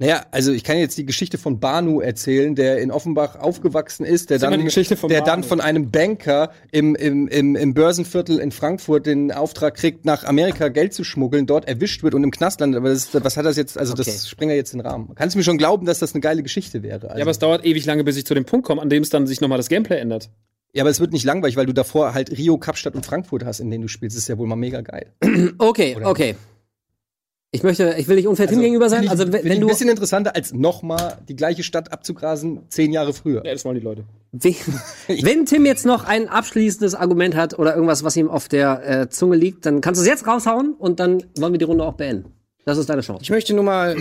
Naja, 0.00 0.26
also 0.32 0.50
ich 0.50 0.64
kann 0.64 0.76
jetzt 0.78 0.98
die 0.98 1.06
Geschichte 1.06 1.38
von 1.38 1.60
Banu 1.60 2.00
erzählen, 2.00 2.56
der 2.56 2.78
in 2.78 2.90
Offenbach 2.90 3.36
aufgewachsen 3.36 4.04
ist, 4.04 4.28
der 4.28 4.40
dann, 4.40 4.68
von 4.68 5.08
der 5.08 5.20
dann 5.22 5.44
von 5.44 5.60
einem 5.60 5.92
Banker 5.92 6.50
im, 6.72 6.96
im, 6.96 7.28
im, 7.28 7.54
im 7.54 7.74
Börsenviertel 7.74 8.40
in 8.40 8.50
Frankfurt 8.50 9.06
den 9.06 9.30
Auftrag 9.30 9.76
kriegt, 9.76 10.04
nach 10.04 10.24
Amerika 10.24 10.66
Geld 10.66 10.94
zu 10.94 11.04
schmuggeln, 11.04 11.46
dort 11.46 11.68
erwischt 11.68 12.02
wird 12.02 12.14
und 12.14 12.24
im 12.24 12.32
Knast 12.32 12.58
landet. 12.58 12.78
Aber 12.80 12.88
das, 12.88 13.04
ist- 13.14 13.24
was 13.24 13.36
hat 13.36 13.44
das 13.46 13.56
jetzt, 13.56 13.78
also 13.78 13.92
Okay. 13.92 14.02
das 14.04 14.28
sprengt 14.28 14.50
ja 14.50 14.56
jetzt 14.56 14.72
den 14.72 14.80
Rahmen. 14.80 15.14
Kannst 15.14 15.36
du 15.36 15.38
mir 15.38 15.44
schon 15.44 15.58
glauben, 15.58 15.86
dass 15.86 16.00
das 16.00 16.12
eine 16.12 16.20
geile 16.20 16.42
Geschichte 16.42 16.82
wäre? 16.82 17.06
Also, 17.10 17.18
Ja, 17.18 17.22
aber 17.22 17.30
es 17.30 17.38
dauert 17.38 17.64
ewig 17.64 17.84
lange, 17.86 18.02
bis 18.02 18.16
ich 18.16 18.26
zu 18.26 18.34
dem 18.34 18.44
Punkt 18.46 18.66
komme, 18.66 18.82
an 18.82 18.88
dem 18.90 19.04
es 19.04 19.10
dann 19.10 19.28
sich 19.28 19.40
nochmal 19.40 19.58
das 19.58 19.68
Gameplay 19.68 19.98
ändert. 20.00 20.28
ja, 20.72 20.82
aber 20.82 20.90
es 20.90 20.98
wird 20.98 21.12
nicht 21.12 21.24
langweilig, 21.24 21.56
weil 21.56 21.66
du 21.66 21.72
davor 21.72 22.14
halt 22.14 22.36
Rio, 22.36 22.58
Kapstadt 22.58 22.96
und 22.96 23.06
Frankfurt 23.06 23.44
hast, 23.44 23.60
in 23.60 23.70
denen 23.70 23.82
du 23.82 23.88
spielst. 23.88 24.16
Das 24.16 24.24
ist 24.24 24.28
ja 24.28 24.36
wohl 24.38 24.48
mal 24.48 24.56
mega 24.56 24.80
geil. 24.80 25.12
Okay, 25.58 25.96
okay. 26.02 26.34
Ich 27.54 27.62
möchte, 27.62 27.94
ich 27.98 28.08
will 28.08 28.16
nicht 28.16 28.26
unfair 28.26 28.48
Tim 28.48 28.60
gegenüber 28.60 28.88
sein. 28.88 29.04
Ich- 29.04 29.10
Also 29.10 29.32
wenn, 29.32 29.44
wenn 29.44 29.52
ein 29.52 29.60
du, 29.60 29.68
bisschen 29.68 29.88
interessanter, 29.88 30.34
als 30.34 30.52
nochmal 30.52 31.18
die 31.28 31.36
gleiche 31.36 31.62
Stadt 31.62 31.92
abzugrasen, 31.92 32.62
zehn 32.68 32.92
Jahre 32.92 33.12
früher. 33.12 33.44
Ja, 33.46 33.52
das 33.52 33.64
wollen 33.64 33.76
die 33.78 33.84
Leute. 33.84 34.02
wenn, 34.32 34.54
wenn 35.22 35.46
Tim 35.46 35.64
jetzt 35.64 35.86
noch 35.86 36.04
ein 36.04 36.28
abschließendes 36.28 36.96
Argument 36.96 37.36
hat 37.36 37.56
oder 37.56 37.74
irgendwas, 37.74 38.02
was 38.02 38.16
ihm 38.16 38.28
auf 38.28 38.48
der 38.48 39.02
äh, 39.02 39.08
Zunge 39.08 39.36
liegt, 39.36 39.66
dann 39.66 39.80
kannst 39.80 40.00
du 40.00 40.02
es 40.02 40.08
jetzt 40.08 40.26
raushauen 40.26 40.74
und 40.76 40.98
dann 40.98 41.22
wollen 41.38 41.52
wir 41.54 41.58
die 41.58 41.64
Runde 41.64 41.84
auch 41.84 41.94
beenden. 41.94 42.32
Das 42.64 42.76
ist 42.76 42.88
deine 42.88 43.02
Chance. 43.02 43.22
Ich 43.22 43.30
möchte 43.30 43.54
nur 43.54 43.62
mal, 43.62 43.94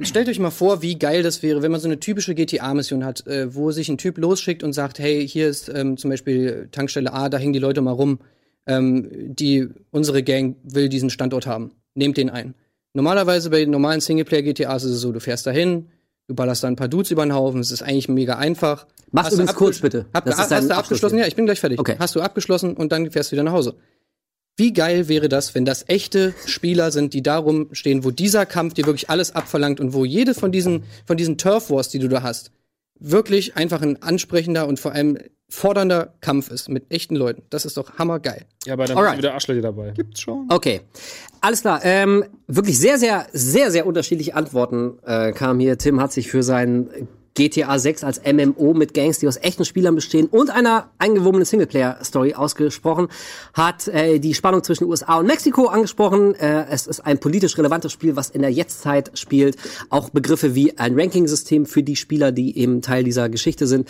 stellt 0.00 0.28
euch 0.30 0.38
mal 0.38 0.50
vor, 0.50 0.80
wie 0.80 0.96
geil 0.98 1.22
das 1.22 1.42
wäre, 1.42 1.60
wenn 1.62 1.72
man 1.72 1.80
so 1.80 1.88
eine 1.88 2.00
typische 2.00 2.34
GTA-Mission 2.34 3.04
hat, 3.04 3.26
äh, 3.26 3.54
wo 3.54 3.70
sich 3.70 3.88
ein 3.90 3.98
Typ 3.98 4.16
losschickt 4.16 4.62
und 4.62 4.72
sagt, 4.72 4.98
hey, 4.98 5.28
hier 5.28 5.48
ist 5.48 5.68
ähm, 5.68 5.98
zum 5.98 6.08
Beispiel 6.10 6.68
Tankstelle 6.72 7.12
A, 7.12 7.28
da 7.28 7.36
hängen 7.36 7.52
die 7.52 7.58
Leute 7.58 7.82
mal 7.82 7.90
rum, 7.90 8.20
ähm, 8.66 9.10
die, 9.34 9.68
unsere 9.90 10.22
Gang 10.22 10.56
will 10.62 10.88
diesen 10.88 11.10
Standort 11.10 11.46
haben. 11.46 11.72
Nehmt 11.94 12.16
den 12.16 12.30
ein. 12.30 12.54
Normalerweise 12.94 13.50
bei 13.50 13.64
normalen 13.64 14.00
Singleplayer-GTAs 14.00 14.84
ist 14.84 14.90
es 14.92 15.00
so, 15.00 15.10
du 15.10 15.18
fährst 15.20 15.46
dahin, 15.46 15.88
du 16.28 16.34
ballerst 16.34 16.62
da 16.62 16.68
ein 16.68 16.76
paar 16.76 16.88
Dudes 16.88 17.10
über 17.10 17.26
den 17.26 17.34
Haufen, 17.34 17.60
es 17.60 17.72
ist 17.72 17.82
eigentlich 17.82 18.08
mega 18.08 18.36
einfach. 18.38 18.86
Mach's 19.10 19.30
Hast 19.30 19.38
du 19.38 19.42
abgesch- 19.42 19.54
kurz, 19.54 19.80
bitte. 19.80 20.06
Hab, 20.14 20.24
Das 20.24 20.34
ist 20.34 20.40
hast 20.42 20.50
du 20.50 20.54
Abschluss 20.56 20.78
abgeschlossen? 20.78 21.18
Ja, 21.18 21.26
ich 21.26 21.34
bin 21.34 21.44
gleich 21.44 21.58
fertig. 21.60 21.78
Okay. 21.80 21.96
Hast 21.98 22.14
du 22.14 22.20
abgeschlossen 22.20 22.74
und 22.74 22.92
dann 22.92 23.10
fährst 23.10 23.30
du 23.30 23.36
wieder 23.36 23.42
nach 23.42 23.52
Hause. 23.52 23.74
Wie 24.56 24.72
geil 24.72 25.08
wäre 25.08 25.28
das, 25.28 25.56
wenn 25.56 25.64
das 25.64 25.84
echte 25.88 26.32
Spieler 26.46 26.92
sind, 26.92 27.12
die 27.14 27.22
darum 27.22 27.68
stehen, 27.72 28.04
wo 28.04 28.12
dieser 28.12 28.46
Kampf 28.46 28.74
dir 28.74 28.86
wirklich 28.86 29.10
alles 29.10 29.34
abverlangt 29.34 29.80
und 29.80 29.92
wo 29.92 30.04
jede 30.04 30.32
von 30.32 30.52
diesen, 30.52 30.84
von 31.04 31.16
diesen 31.16 31.36
Turf 31.38 31.70
Wars, 31.70 31.88
die 31.88 31.98
du 31.98 32.06
da 32.08 32.22
hast, 32.22 32.52
wirklich 33.00 33.56
einfach 33.56 33.82
ein 33.82 34.00
ansprechender 34.02 34.68
und 34.68 34.78
vor 34.78 34.92
allem 34.92 35.18
fordernder 35.54 36.14
Kampf 36.20 36.50
ist 36.50 36.68
mit 36.68 36.90
echten 36.90 37.16
Leuten. 37.16 37.42
Das 37.50 37.64
ist 37.64 37.76
doch 37.76 37.98
hammergeil. 37.98 38.44
Ja, 38.66 38.74
aber 38.74 38.86
dann 38.86 38.96
Alright. 38.96 39.12
sind 39.12 39.18
wieder 39.18 39.34
Arschlöcher 39.34 39.62
dabei. 39.62 39.90
Gibt's 39.92 40.20
schon. 40.20 40.46
Okay, 40.50 40.80
alles 41.40 41.62
klar. 41.62 41.80
Ähm, 41.84 42.24
wirklich 42.46 42.78
sehr, 42.78 42.98
sehr, 42.98 43.26
sehr, 43.32 43.70
sehr 43.70 43.86
unterschiedliche 43.86 44.34
Antworten 44.34 44.98
äh, 45.04 45.32
kamen 45.32 45.60
hier. 45.60 45.78
Tim 45.78 46.00
hat 46.00 46.12
sich 46.12 46.28
für 46.28 46.42
sein 46.42 47.08
GTA 47.34 47.78
6 47.78 48.04
als 48.04 48.20
MMO 48.24 48.74
mit 48.74 48.94
Gangs, 48.94 49.18
die 49.18 49.28
aus 49.28 49.36
echten 49.36 49.64
Spielern 49.64 49.94
bestehen 49.94 50.26
und 50.26 50.50
einer 50.50 50.90
eingewobenen 50.98 51.44
Singleplayer-Story 51.44 52.34
ausgesprochen, 52.34 53.08
hat 53.52 53.88
äh, 53.88 54.20
die 54.20 54.34
Spannung 54.34 54.62
zwischen 54.62 54.84
USA 54.84 55.18
und 55.18 55.26
Mexiko 55.26 55.66
angesprochen. 55.66 56.34
Äh, 56.36 56.66
es 56.70 56.86
ist 56.86 57.00
ein 57.00 57.18
politisch 57.18 57.58
relevantes 57.58 57.92
Spiel, 57.92 58.16
was 58.16 58.30
in 58.30 58.42
der 58.42 58.52
Jetztzeit 58.52 59.18
spielt. 59.18 59.56
Auch 59.90 60.10
Begriffe 60.10 60.54
wie 60.54 60.78
ein 60.78 60.98
Ranking-System 60.98 61.66
für 61.66 61.82
die 61.82 61.96
Spieler, 61.96 62.30
die 62.30 62.56
eben 62.56 62.82
Teil 62.82 63.02
dieser 63.02 63.28
Geschichte 63.28 63.66
sind. 63.66 63.88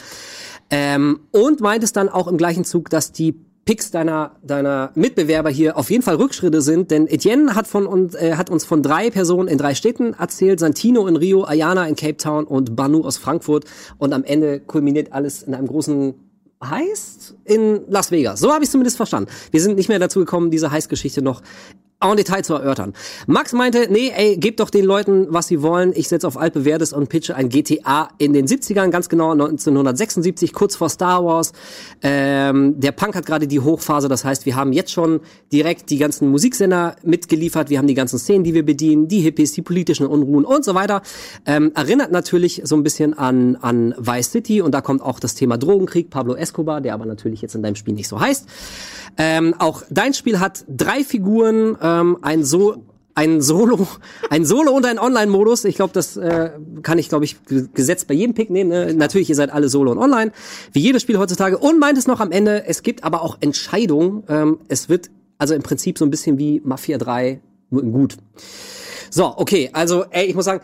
Ähm, 0.71 1.21
und 1.31 1.61
meint 1.61 1.85
es 1.85 1.93
dann 1.93 2.09
auch 2.09 2.29
im 2.29 2.39
gleichen 2.39 2.65
Zug, 2.65 2.89
dass 2.89 3.13
die 3.13 3.35
Picks 3.65 3.91
deiner, 3.91 4.37
deiner 4.43 4.91
Mitbewerber 4.95 5.51
hier 5.51 5.77
auf 5.77 5.91
jeden 5.91 6.03
Fall 6.03 6.17
Rückschritte 6.17 6.61
sind, 6.61 6.91
denn 6.91 7.07
Etienne 7.07 7.55
hat, 7.55 7.67
von 7.67 7.87
uns, 7.87 8.15
äh, 8.15 8.35
hat 8.37 8.51
uns 8.51 8.65
von 8.65 8.83
drei 8.83 9.11
Personen 9.11 9.49
in 9.49 9.59
drei 9.59 9.75
Städten 9.75 10.15
erzählt, 10.15 10.61
Santino 10.61 11.07
in 11.07 11.17
Rio, 11.17 11.45
Ayana 11.45 11.87
in 11.87 11.97
Cape 11.97 12.17
Town 12.17 12.45
und 12.45 12.77
Banu 12.77 13.05
aus 13.05 13.17
Frankfurt 13.17 13.65
und 13.99 14.13
am 14.13 14.25
Ende 14.25 14.61
kulminiert 14.61 15.13
alles 15.13 15.43
in 15.43 15.55
einem 15.55 15.67
großen 15.67 16.15
Heist 16.63 17.37
in 17.45 17.83
Las 17.89 18.11
Vegas. 18.11 18.41
So 18.41 18.53
habe 18.53 18.65
ich 18.65 18.71
zumindest 18.71 18.97
verstanden. 18.97 19.31
Wir 19.51 19.61
sind 19.61 19.77
nicht 19.77 19.89
mehr 19.89 19.99
dazu 19.99 20.21
gekommen, 20.21 20.51
diese 20.51 20.71
Heist-Geschichte 20.71 21.23
noch 21.23 21.43
en 22.11 22.17
Detail 22.17 22.43
zu 22.43 22.55
erörtern. 22.55 22.93
Max 23.27 23.53
meinte, 23.53 23.89
nee, 23.91 24.13
ey, 24.15 24.37
gebt 24.37 24.61
doch 24.61 24.71
den 24.71 24.85
Leuten, 24.85 25.27
was 25.31 25.49
sie 25.49 25.63
wollen. 25.63 25.93
Ich 25.95 26.09
setze 26.09 26.27
auf 26.27 26.37
altbewährtes 26.37 26.93
und 26.93 27.09
pitche 27.09 27.35
ein 27.35 27.49
GTA 27.49 28.09
in 28.19 28.33
den 28.33 28.47
70ern, 28.47 28.91
ganz 28.91 29.09
genau 29.09 29.33
1976, 29.33 30.53
kurz 30.53 30.77
vor 30.77 30.89
Star 30.89 31.25
Wars. 31.25 31.53
Ähm, 32.03 32.79
der 32.79 32.93
Punk 32.93 33.15
hat 33.15 33.27
gerade 33.27 33.47
die 33.47 33.61
Hochphase, 33.61 34.09
das 34.09 34.25
heißt, 34.25 34.47
wir 34.47 34.57
haben 34.57 34.73
jetzt 34.73 34.93
schon 34.93 35.21
direkt 35.53 35.91
die 35.91 35.99
ganzen 35.99 36.29
Musiksender 36.29 36.97
mitgeliefert, 37.03 37.71
wir 37.71 37.79
haben 37.79 37.87
die 37.87 37.95
ganzen 37.95 38.19
Szenen, 38.19 38.45
die 38.45 38.55
wir 38.55 38.65
bedienen, 38.65 39.09
die 39.09 39.21
Hippies, 39.21 39.53
die 39.53 39.63
politischen 39.63 40.07
Unruhen 40.07 40.45
und 40.45 40.65
so 40.65 40.75
weiter. 40.75 41.03
Ähm, 41.47 41.73
erinnert 41.75 42.13
natürlich 42.13 42.63
so 42.65 42.77
ein 42.77 42.83
bisschen 42.83 43.15
an, 43.15 43.57
an 43.57 43.95
Vice 43.99 44.31
City 44.31 44.61
und 44.61 44.73
da 44.73 44.81
kommt 44.81 45.03
auch 45.03 45.21
das 45.21 45.35
Thema 45.35 45.57
Drogenkrieg, 45.57 46.11
Pablo 46.11 46.35
Escobar, 46.35 46.81
der 46.81 46.95
aber 46.95 47.07
natürlich 47.07 47.43
jetzt 47.43 47.55
in 47.55 47.63
deinem 47.63 47.77
Spiel 47.77 47.95
nicht 47.95 48.09
so 48.09 48.21
heißt. 48.21 48.47
Ähm, 49.17 49.55
auch 49.59 49.83
dein 49.91 50.15
Spiel 50.15 50.41
hat 50.41 50.65
drei 50.69 51.05
Figuren, 51.05 51.77
ähm, 52.01 52.19
ein 52.23 52.45
so 52.45 52.85
ein 53.15 53.41
Solo, 53.41 53.87
ein 54.31 54.45
Solo 54.45 54.73
und 54.73 54.85
ein 54.87 54.99
Online-Modus. 54.99 55.65
Ich 55.65 55.77
glaube, 55.77 55.93
das 55.93 56.17
äh, 56.17 56.51
kann 56.83 56.99
ich, 56.99 57.09
glaube 57.09 57.25
ich, 57.25 57.37
gesetzt 57.45 58.09
bei 58.09 58.15
jedem 58.15 58.35
Pick 58.35 58.51
nehmen. 58.51 58.71
Ne? 58.71 58.95
Natürlich, 58.95 59.29
ihr 59.29 59.37
seid 59.37 59.51
alle 59.51 59.69
Solo 59.69 59.93
und 59.93 59.99
Online, 59.99 60.33
wie 60.73 60.81
jedes 60.81 61.03
Spiel 61.03 61.19
heutzutage. 61.19 61.59
Und 61.59 61.79
meint 61.79 61.97
es 61.97 62.07
noch 62.07 62.21
am 62.21 62.33
Ende, 62.33 62.67
es 62.67 62.83
gibt 62.83 63.05
aber 63.05 63.23
auch 63.23 63.39
Entscheidungen. 63.41 64.25
Ähm, 64.29 64.59
es 64.69 64.89
wird 64.89 65.11
also 65.39 65.55
im 65.55 65.63
Prinzip 65.63 65.99
so 65.99 66.05
ein 66.05 66.11
bisschen 66.11 66.39
wie 66.39 66.61
Mafia 66.65 66.99
3, 66.99 67.41
nur 67.71 67.83
in 67.83 67.93
gut. 67.93 68.17
So, 69.11 69.33
okay, 69.37 69.71
also 69.73 70.05
ey, 70.11 70.27
ich 70.27 70.35
muss 70.35 70.45
sagen, 70.45 70.61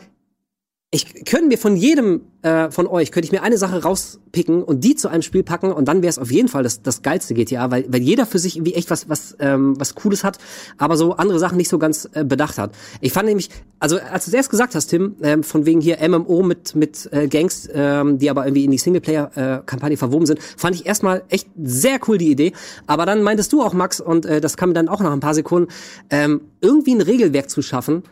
ich 0.93 1.25
könnte 1.25 1.47
mir 1.47 1.59
von 1.59 1.77
jedem 1.77 2.23
äh, 2.43 2.71
von 2.73 2.89
euch 2.89 3.13
könnte 3.13 3.27
ich 3.27 3.33
mir 3.33 3.45
eine 3.45 3.59
Sache 3.59 3.81
rauspicken 3.83 4.65
und 4.65 4.83
die 4.83 4.97
zu 4.97 5.07
einem 5.09 5.23
Spiel 5.23 5.45
packen 5.45 5.71
und 5.73 5.87
dann 5.87 6.03
wäre 6.03 6.11
es 6.11 6.19
auf 6.19 6.33
jeden 6.33 6.49
Fall 6.49 6.65
das, 6.65 6.83
das 6.83 7.03
geilste 7.03 7.33
GTA, 7.35 7.71
weil, 7.71 7.85
weil 7.93 8.03
jeder 8.03 8.27
für 8.27 8.41
sich 8.41 8.57
irgendwie 8.57 8.75
echt 8.75 8.91
was 8.91 9.09
was 9.09 9.37
ähm, 9.39 9.79
was 9.79 9.95
Cooles 9.95 10.25
hat, 10.25 10.39
aber 10.79 10.97
so 10.97 11.13
andere 11.15 11.39
Sachen 11.39 11.59
nicht 11.59 11.69
so 11.69 11.79
ganz 11.79 12.09
äh, 12.13 12.25
bedacht 12.25 12.59
hat. 12.59 12.73
Ich 13.01 13.13
fand 13.13 13.29
nämlich, 13.29 13.51
also 13.79 13.99
als 13.99 14.25
du 14.25 14.31
es 14.31 14.35
erst 14.35 14.51
gesagt 14.51 14.75
hast, 14.75 14.89
Tim, 14.89 15.15
ähm, 15.23 15.45
von 15.45 15.65
wegen 15.65 15.81
hier 15.81 15.99
MMO 16.09 16.43
mit 16.43 16.75
mit 16.75 17.09
äh, 17.13 17.29
Gangs, 17.29 17.69
ähm, 17.73 18.19
die 18.19 18.29
aber 18.29 18.45
irgendwie 18.47 18.65
in 18.65 18.73
die 18.73 18.79
Singleplayer-Kampagne 18.79 19.95
äh, 19.95 19.99
verwoben 19.99 20.27
sind, 20.27 20.41
fand 20.43 20.75
ich 20.75 20.87
erstmal 20.87 21.23
echt 21.29 21.47
sehr 21.63 22.01
cool 22.09 22.19
die 22.19 22.33
Idee. 22.33 22.53
Aber 22.89 23.07
dann 23.07 23.23
meintest 23.23 23.53
du 23.53 23.63
auch 23.63 23.75
Max 23.75 24.01
und 24.01 24.27
äh, 24.27 24.41
das 24.41 24.57
kam 24.57 24.71
mir 24.71 24.75
dann 24.75 24.89
auch 24.89 25.01
nach 25.01 25.13
ein 25.13 25.21
paar 25.21 25.35
Sekunden, 25.35 25.71
ähm, 26.11 26.41
irgendwie 26.61 26.97
ein 26.97 27.01
Regelwerk 27.01 27.49
zu 27.49 27.63
schaffen 27.63 28.03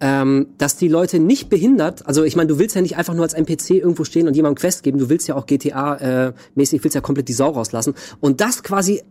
ähm, 0.00 0.48
dass 0.58 0.76
die 0.76 0.88
Leute 0.88 1.18
nicht 1.18 1.48
behindert, 1.48 2.06
also 2.06 2.24
ich 2.24 2.36
meine, 2.36 2.48
du 2.48 2.58
willst 2.58 2.76
ja 2.76 2.82
nicht 2.82 2.96
einfach 2.96 3.14
nur 3.14 3.24
als 3.24 3.34
NPC 3.34 3.70
irgendwo 3.70 4.04
stehen 4.04 4.28
und 4.28 4.34
jemandem 4.34 4.60
Quest 4.60 4.82
geben, 4.82 4.98
du 4.98 5.08
willst 5.08 5.28
ja 5.28 5.34
auch 5.34 5.46
GTA-mäßig, 5.46 6.78
äh, 6.78 6.84
willst 6.84 6.94
ja 6.94 7.00
komplett 7.00 7.28
die 7.28 7.32
Sau 7.32 7.50
rauslassen. 7.50 7.94
Und 8.20 8.40
das 8.40 8.62
quasi 8.62 9.02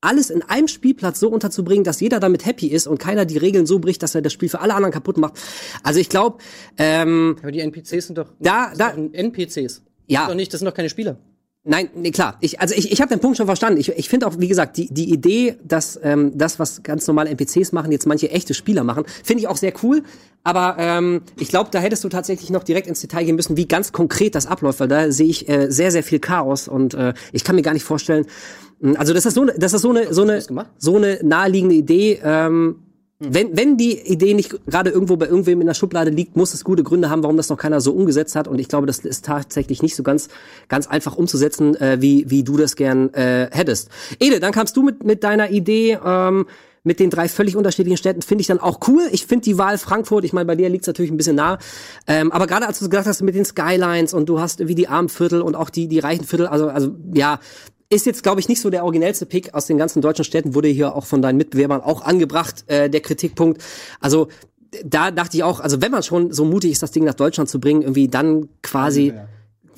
alles 0.00 0.30
in 0.30 0.42
einem 0.42 0.68
Spielplatz 0.68 1.18
so 1.18 1.28
unterzubringen, 1.28 1.82
dass 1.82 2.00
jeder 2.00 2.20
damit 2.20 2.46
happy 2.46 2.68
ist 2.68 2.86
und 2.86 2.98
keiner 2.98 3.24
die 3.24 3.38
Regeln 3.38 3.66
so 3.66 3.78
bricht, 3.78 4.02
dass 4.02 4.14
er 4.14 4.22
das 4.22 4.32
Spiel 4.32 4.48
für 4.48 4.60
alle 4.60 4.74
anderen 4.74 4.92
kaputt 4.92 5.16
macht. 5.16 5.34
Also 5.82 5.98
ich 5.98 6.08
glaube, 6.08 6.38
ähm, 6.78 7.36
aber 7.40 7.50
die 7.50 7.60
NPCs 7.60 8.06
sind 8.06 8.18
doch 8.18 8.32
da, 8.38 8.72
da 8.76 8.90
NPCs. 8.90 9.82
Ja. 10.06 10.20
Das 10.20 10.26
sind 10.26 10.28
doch 10.28 10.34
nicht, 10.34 10.52
das 10.52 10.60
sind 10.60 10.66
doch 10.66 10.74
keine 10.74 10.90
Spieler. 10.90 11.18
Nein, 11.68 11.90
nee, 11.96 12.12
klar. 12.12 12.36
Ich, 12.40 12.60
also 12.60 12.76
ich, 12.76 12.92
ich 12.92 13.00
habe 13.00 13.08
den 13.08 13.18
Punkt 13.18 13.36
schon 13.36 13.46
verstanden. 13.46 13.80
Ich, 13.80 13.88
ich 13.88 14.08
finde 14.08 14.28
auch, 14.28 14.38
wie 14.38 14.46
gesagt, 14.46 14.76
die, 14.76 14.86
die 14.88 15.12
Idee, 15.12 15.56
dass 15.64 15.98
ähm, 16.00 16.30
das, 16.38 16.60
was 16.60 16.84
ganz 16.84 17.08
normale 17.08 17.28
NPCs 17.30 17.72
machen, 17.72 17.90
jetzt 17.90 18.06
manche 18.06 18.30
echte 18.30 18.54
Spieler 18.54 18.84
machen, 18.84 19.02
finde 19.24 19.42
ich 19.42 19.48
auch 19.48 19.56
sehr 19.56 19.72
cool. 19.82 20.04
Aber 20.44 20.76
ähm, 20.78 21.22
ich 21.40 21.48
glaube, 21.48 21.70
da 21.72 21.80
hättest 21.80 22.04
du 22.04 22.08
tatsächlich 22.08 22.50
noch 22.50 22.62
direkt 22.62 22.86
ins 22.86 23.00
Detail 23.00 23.24
gehen 23.24 23.34
müssen, 23.34 23.56
wie 23.56 23.66
ganz 23.66 23.90
konkret 23.90 24.36
das 24.36 24.46
abläuft, 24.46 24.78
weil 24.78 24.86
da 24.86 25.10
sehe 25.10 25.26
ich 25.26 25.48
äh, 25.48 25.68
sehr, 25.68 25.90
sehr 25.90 26.04
viel 26.04 26.20
Chaos 26.20 26.68
und 26.68 26.94
äh, 26.94 27.14
ich 27.32 27.42
kann 27.42 27.56
mir 27.56 27.62
gar 27.62 27.74
nicht 27.74 27.82
vorstellen. 27.82 28.26
Also 28.96 29.12
das 29.12 29.26
ist 29.26 29.34
so, 29.34 29.44
das 29.44 29.72
ist 29.72 29.82
so 29.82 29.90
eine, 29.90 30.14
so 30.14 30.22
eine, 30.22 30.40
so 30.78 30.96
eine 30.96 31.18
naheliegende 31.24 31.74
Idee. 31.74 32.20
Ähm, 32.22 32.52
hm. 32.52 32.85
Wenn, 33.18 33.56
wenn 33.56 33.78
die 33.78 33.98
Idee 33.98 34.34
nicht 34.34 34.66
gerade 34.66 34.90
irgendwo 34.90 35.16
bei 35.16 35.26
irgendwem 35.26 35.62
in 35.62 35.66
der 35.66 35.72
Schublade 35.72 36.10
liegt, 36.10 36.36
muss 36.36 36.52
es 36.52 36.64
gute 36.64 36.82
Gründe 36.82 37.08
haben, 37.08 37.22
warum 37.22 37.38
das 37.38 37.48
noch 37.48 37.56
keiner 37.56 37.80
so 37.80 37.92
umgesetzt 37.92 38.36
hat. 38.36 38.46
Und 38.46 38.58
ich 38.58 38.68
glaube, 38.68 38.86
das 38.86 38.98
ist 38.98 39.24
tatsächlich 39.24 39.82
nicht 39.82 39.96
so 39.96 40.02
ganz, 40.02 40.28
ganz 40.68 40.86
einfach 40.86 41.16
umzusetzen, 41.16 41.76
äh, 41.76 41.96
wie, 42.00 42.30
wie 42.30 42.44
du 42.44 42.58
das 42.58 42.76
gern 42.76 43.12
äh, 43.14 43.48
hättest. 43.50 43.88
Ede, 44.20 44.38
dann 44.38 44.52
kamst 44.52 44.76
du 44.76 44.82
mit, 44.82 45.02
mit 45.04 45.24
deiner 45.24 45.50
Idee, 45.50 45.98
ähm, 46.04 46.46
mit 46.84 47.00
den 47.00 47.08
drei 47.08 47.28
völlig 47.28 47.56
unterschiedlichen 47.56 47.96
Städten, 47.96 48.20
finde 48.20 48.42
ich 48.42 48.48
dann 48.48 48.60
auch 48.60 48.80
cool. 48.86 49.08
Ich 49.10 49.26
finde 49.26 49.44
die 49.44 49.56
Wahl 49.56 49.78
Frankfurt, 49.78 50.24
ich 50.24 50.34
meine, 50.34 50.46
bei 50.46 50.54
dir 50.54 50.68
liegt 50.68 50.82
es 50.82 50.86
natürlich 50.86 51.10
ein 51.10 51.16
bisschen 51.16 51.36
nah. 51.36 51.58
Ähm, 52.06 52.30
aber 52.32 52.46
gerade 52.46 52.66
als 52.66 52.78
du 52.78 52.88
gesagt 52.88 53.08
hast 53.08 53.22
mit 53.22 53.34
den 53.34 53.46
Skylines 53.46 54.12
und 54.12 54.28
du 54.28 54.40
hast 54.40 54.68
wie 54.68 54.74
die 54.74 54.88
Armviertel 54.88 55.40
und 55.40 55.56
auch 55.56 55.70
die, 55.70 55.88
die 55.88 55.98
reichen 55.98 56.24
Viertel, 56.24 56.46
also, 56.46 56.68
also 56.68 56.94
ja, 57.14 57.40
ist 57.88 58.06
jetzt, 58.06 58.22
glaube 58.22 58.40
ich, 58.40 58.48
nicht 58.48 58.60
so 58.60 58.70
der 58.70 58.84
originellste 58.84 59.26
Pick 59.26 59.54
aus 59.54 59.66
den 59.66 59.78
ganzen 59.78 60.02
deutschen 60.02 60.24
Städten, 60.24 60.54
wurde 60.54 60.68
hier 60.68 60.94
auch 60.94 61.06
von 61.06 61.22
deinen 61.22 61.36
Mitbewerbern 61.36 61.80
auch 61.80 62.02
angebracht, 62.02 62.64
äh, 62.66 62.90
der 62.90 63.00
Kritikpunkt. 63.00 63.62
Also 64.00 64.28
da 64.84 65.10
dachte 65.10 65.36
ich 65.36 65.44
auch, 65.44 65.60
also 65.60 65.80
wenn 65.80 65.92
man 65.92 66.02
schon 66.02 66.32
so 66.32 66.44
mutig 66.44 66.72
ist, 66.72 66.82
das 66.82 66.90
Ding 66.90 67.04
nach 67.04 67.14
Deutschland 67.14 67.48
zu 67.48 67.60
bringen, 67.60 67.82
irgendwie 67.82 68.08
dann 68.08 68.48
quasi 68.62 69.12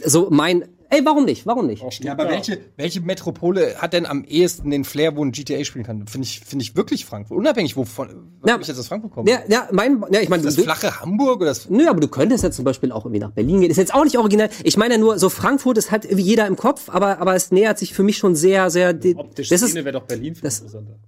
so 0.05 0.29
mein 0.31 0.65
Ey, 0.91 1.05
warum 1.05 1.27
nicht? 1.27 1.45
Warum 1.45 1.67
nicht? 1.67 1.83
Ja, 2.03 2.13
aber 2.13 2.29
welche, 2.31 2.61
welche 2.77 3.03
Metropole 3.03 3.77
hat 3.77 3.93
denn 3.93 4.07
am 4.07 4.25
ehesten 4.25 4.71
den 4.71 4.85
Flair, 4.85 5.17
wo 5.17 5.25
ein 5.25 5.33
GTA 5.33 5.63
spielen 5.65 5.85
kann? 5.85 6.07
Finde 6.07 6.27
ich, 6.27 6.41
finde 6.41 6.63
ich 6.63 6.77
wirklich 6.77 7.05
Frankfurt. 7.05 7.37
Unabhängig 7.37 7.77
wovon, 7.77 8.09
ja, 8.47 8.59
ich 8.59 8.67
jetzt 8.67 8.79
aus 8.79 8.89
Frankfurt 8.89 9.13
komme. 9.13 9.31
Ja, 9.31 9.41
ja, 9.49 9.69
mein, 9.71 10.03
ja, 10.11 10.21
ich 10.21 10.31
meine, 10.31 10.43
das 10.43 10.57
flache 10.57 11.01
Hamburg 11.01 11.43
oder 11.43 11.51
das? 11.51 11.69
Nö, 11.69 11.87
aber 11.89 12.01
du 12.01 12.09
könntest 12.09 12.43
jetzt 12.43 12.57
zum 12.57 12.65
Beispiel 12.65 12.91
auch 12.91 13.05
irgendwie 13.05 13.21
nach 13.21 13.33
Berlin 13.33 13.61
gehen. 13.61 13.71
Ist 13.71 13.77
jetzt 13.77 13.93
auch 13.93 14.05
nicht 14.05 14.17
originell. 14.17 14.49
Ich 14.65 14.79
meine 14.79 14.95
ja 14.95 15.01
nur, 15.01 15.19
so 15.19 15.29
Frankfurt 15.29 15.77
ist 15.77 15.91
halt 15.91 16.09
wie 16.17 16.23
jeder 16.23 16.47
im 16.47 16.57
Kopf, 16.57 16.89
aber, 16.89 17.21
aber 17.21 17.35
es 17.35 17.53
nähert 17.53 17.79
sich 17.79 17.93
für 17.93 18.03
mich 18.03 18.17
schon 18.17 18.35
sehr, 18.35 18.71
sehr. 18.71 18.99
Optisch 19.17 19.51
das 19.51 19.75
wäre 19.75 19.93
doch 19.93 20.05
Berlin 20.05 20.35
viel 20.35 20.45
das, 20.45 20.61
interessanter. 20.61 20.99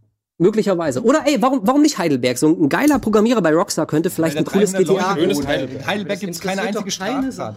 Möglicherweise. 0.41 1.03
Oder 1.03 1.25
ey, 1.27 1.43
warum, 1.43 1.61
warum 1.65 1.83
nicht 1.83 1.99
Heidelberg? 1.99 2.39
So 2.39 2.49
ein 2.49 2.71
geiler 2.71 2.99
Programmierer 2.99 3.43
bei 3.43 3.53
Rockstar 3.53 3.87
könnte 3.87 4.09
vielleicht 4.09 4.39
ein 4.39 4.47
cooles 4.47 4.73
GTA. 4.73 5.15
In 5.15 5.47
Heidelberg, 5.47 5.87
Heidelberg 5.87 6.21
gibt 6.21 6.35
es 6.35 6.41
keine 6.41 6.63
einzige 6.63 6.91
Straße. 6.91 7.55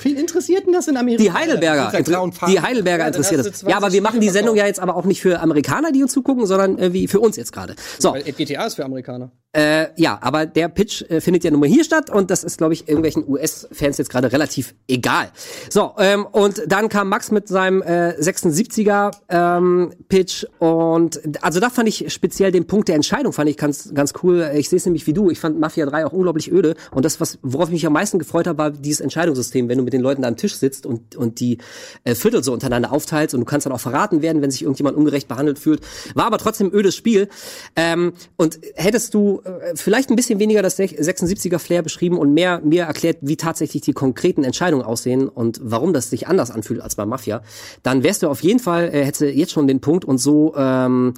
Viel 0.00 0.18
interessiert 0.18 0.66
denn 0.66 0.72
das 0.72 0.88
in 0.88 0.96
Amerika? 0.96 1.22
Die 1.22 1.32
Heidelberger. 1.32 2.02
Die 2.48 2.60
Heidelberger 2.60 3.06
interessiert 3.06 3.46
das. 3.46 3.62
Ja, 3.62 3.76
aber 3.76 3.92
wir 3.92 4.02
machen 4.02 4.20
die 4.20 4.28
Sendung 4.28 4.56
ja 4.56 4.66
jetzt 4.66 4.80
aber 4.80 4.96
auch 4.96 5.04
nicht 5.04 5.22
für 5.22 5.40
Amerikaner, 5.40 5.92
die 5.92 6.02
uns 6.02 6.12
zugucken, 6.12 6.46
sondern 6.46 6.78
äh, 6.78 6.92
wie 6.92 7.06
für 7.06 7.20
uns 7.20 7.36
jetzt 7.36 7.52
gerade. 7.52 7.76
So. 8.00 8.12
Weil 8.12 8.22
GTA 8.24 8.66
ist 8.66 8.74
für 8.74 8.84
Amerikaner. 8.84 9.30
Äh, 9.52 9.86
ja, 9.96 10.18
aber 10.20 10.44
der 10.44 10.68
Pitch 10.68 11.02
äh, 11.08 11.22
findet 11.22 11.42
ja 11.42 11.50
nun 11.50 11.60
mal 11.60 11.68
hier 11.68 11.82
statt 11.82 12.10
und 12.10 12.30
das 12.30 12.44
ist, 12.44 12.58
glaube 12.58 12.74
ich, 12.74 12.86
irgendwelchen 12.86 13.26
US-Fans 13.26 13.96
jetzt 13.96 14.10
gerade 14.10 14.30
relativ 14.30 14.74
egal. 14.86 15.30
So, 15.70 15.94
ähm, 15.98 16.26
und 16.26 16.62
dann 16.66 16.90
kam 16.90 17.08
Max 17.08 17.30
mit 17.30 17.48
seinem 17.48 17.80
äh, 17.80 18.14
76er 18.20 19.10
ähm, 19.30 19.94
Pitch 20.10 20.44
und 20.58 21.42
also 21.42 21.60
da 21.68 21.74
fand 21.74 21.88
ich 21.88 22.10
speziell 22.10 22.50
den 22.50 22.66
Punkt 22.66 22.88
der 22.88 22.94
Entscheidung 22.94 23.34
fand 23.34 23.50
ich 23.50 23.58
ganz 23.58 23.92
ganz 23.92 24.14
cool. 24.22 24.50
Ich 24.54 24.70
sehe 24.70 24.78
es 24.78 24.86
nämlich 24.86 25.06
wie 25.06 25.12
du. 25.12 25.30
Ich 25.30 25.38
fand 25.38 25.60
Mafia 25.60 25.84
3 25.84 26.06
auch 26.06 26.12
unglaublich 26.12 26.50
öde 26.50 26.76
und 26.92 27.04
das 27.04 27.20
was 27.20 27.38
worauf 27.42 27.68
ich 27.68 27.74
mich 27.74 27.86
am 27.86 27.92
meisten 27.92 28.18
gefreut 28.18 28.46
habe, 28.46 28.56
war 28.56 28.70
dieses 28.70 29.00
Entscheidungssystem, 29.00 29.68
wenn 29.68 29.76
du 29.76 29.84
mit 29.84 29.92
den 29.92 30.00
Leuten 30.00 30.22
da 30.22 30.28
am 30.28 30.36
Tisch 30.36 30.54
sitzt 30.54 30.86
und 30.86 31.14
und 31.14 31.40
die 31.40 31.58
äh, 32.04 32.14
Viertel 32.14 32.42
so 32.42 32.54
untereinander 32.54 32.90
aufteilst 32.90 33.34
und 33.34 33.40
du 33.40 33.44
kannst 33.44 33.66
dann 33.66 33.72
auch 33.74 33.80
verraten 33.80 34.22
werden, 34.22 34.40
wenn 34.40 34.50
sich 34.50 34.62
irgendjemand 34.62 34.96
ungerecht 34.96 35.28
behandelt 35.28 35.58
fühlt. 35.58 35.80
War 36.14 36.24
aber 36.24 36.38
trotzdem 36.38 36.70
ödes 36.72 36.96
Spiel. 36.96 37.28
Ähm, 37.76 38.14
und 38.36 38.58
hättest 38.74 39.12
du 39.12 39.42
äh, 39.44 39.74
vielleicht 39.74 40.08
ein 40.08 40.16
bisschen 40.16 40.38
weniger 40.38 40.62
das 40.62 40.78
76er 40.78 41.58
Flair 41.58 41.82
beschrieben 41.82 42.16
und 42.16 42.32
mehr 42.32 42.62
mir 42.64 42.84
erklärt, 42.84 43.18
wie 43.20 43.36
tatsächlich 43.36 43.82
die 43.82 43.92
konkreten 43.92 44.42
Entscheidungen 44.42 44.84
aussehen 44.84 45.28
und 45.28 45.60
warum 45.62 45.92
das 45.92 46.08
sich 46.08 46.28
anders 46.28 46.50
anfühlt 46.50 46.80
als 46.80 46.94
bei 46.94 47.04
Mafia, 47.04 47.42
dann 47.82 48.02
wärst 48.02 48.22
du 48.22 48.28
auf 48.28 48.42
jeden 48.42 48.58
Fall, 48.58 48.88
äh, 48.88 49.04
hätte 49.04 49.26
jetzt 49.26 49.52
schon 49.52 49.66
den 49.66 49.80
Punkt 49.80 50.06
und 50.06 50.16
so, 50.16 50.54
ähm, 50.56 51.14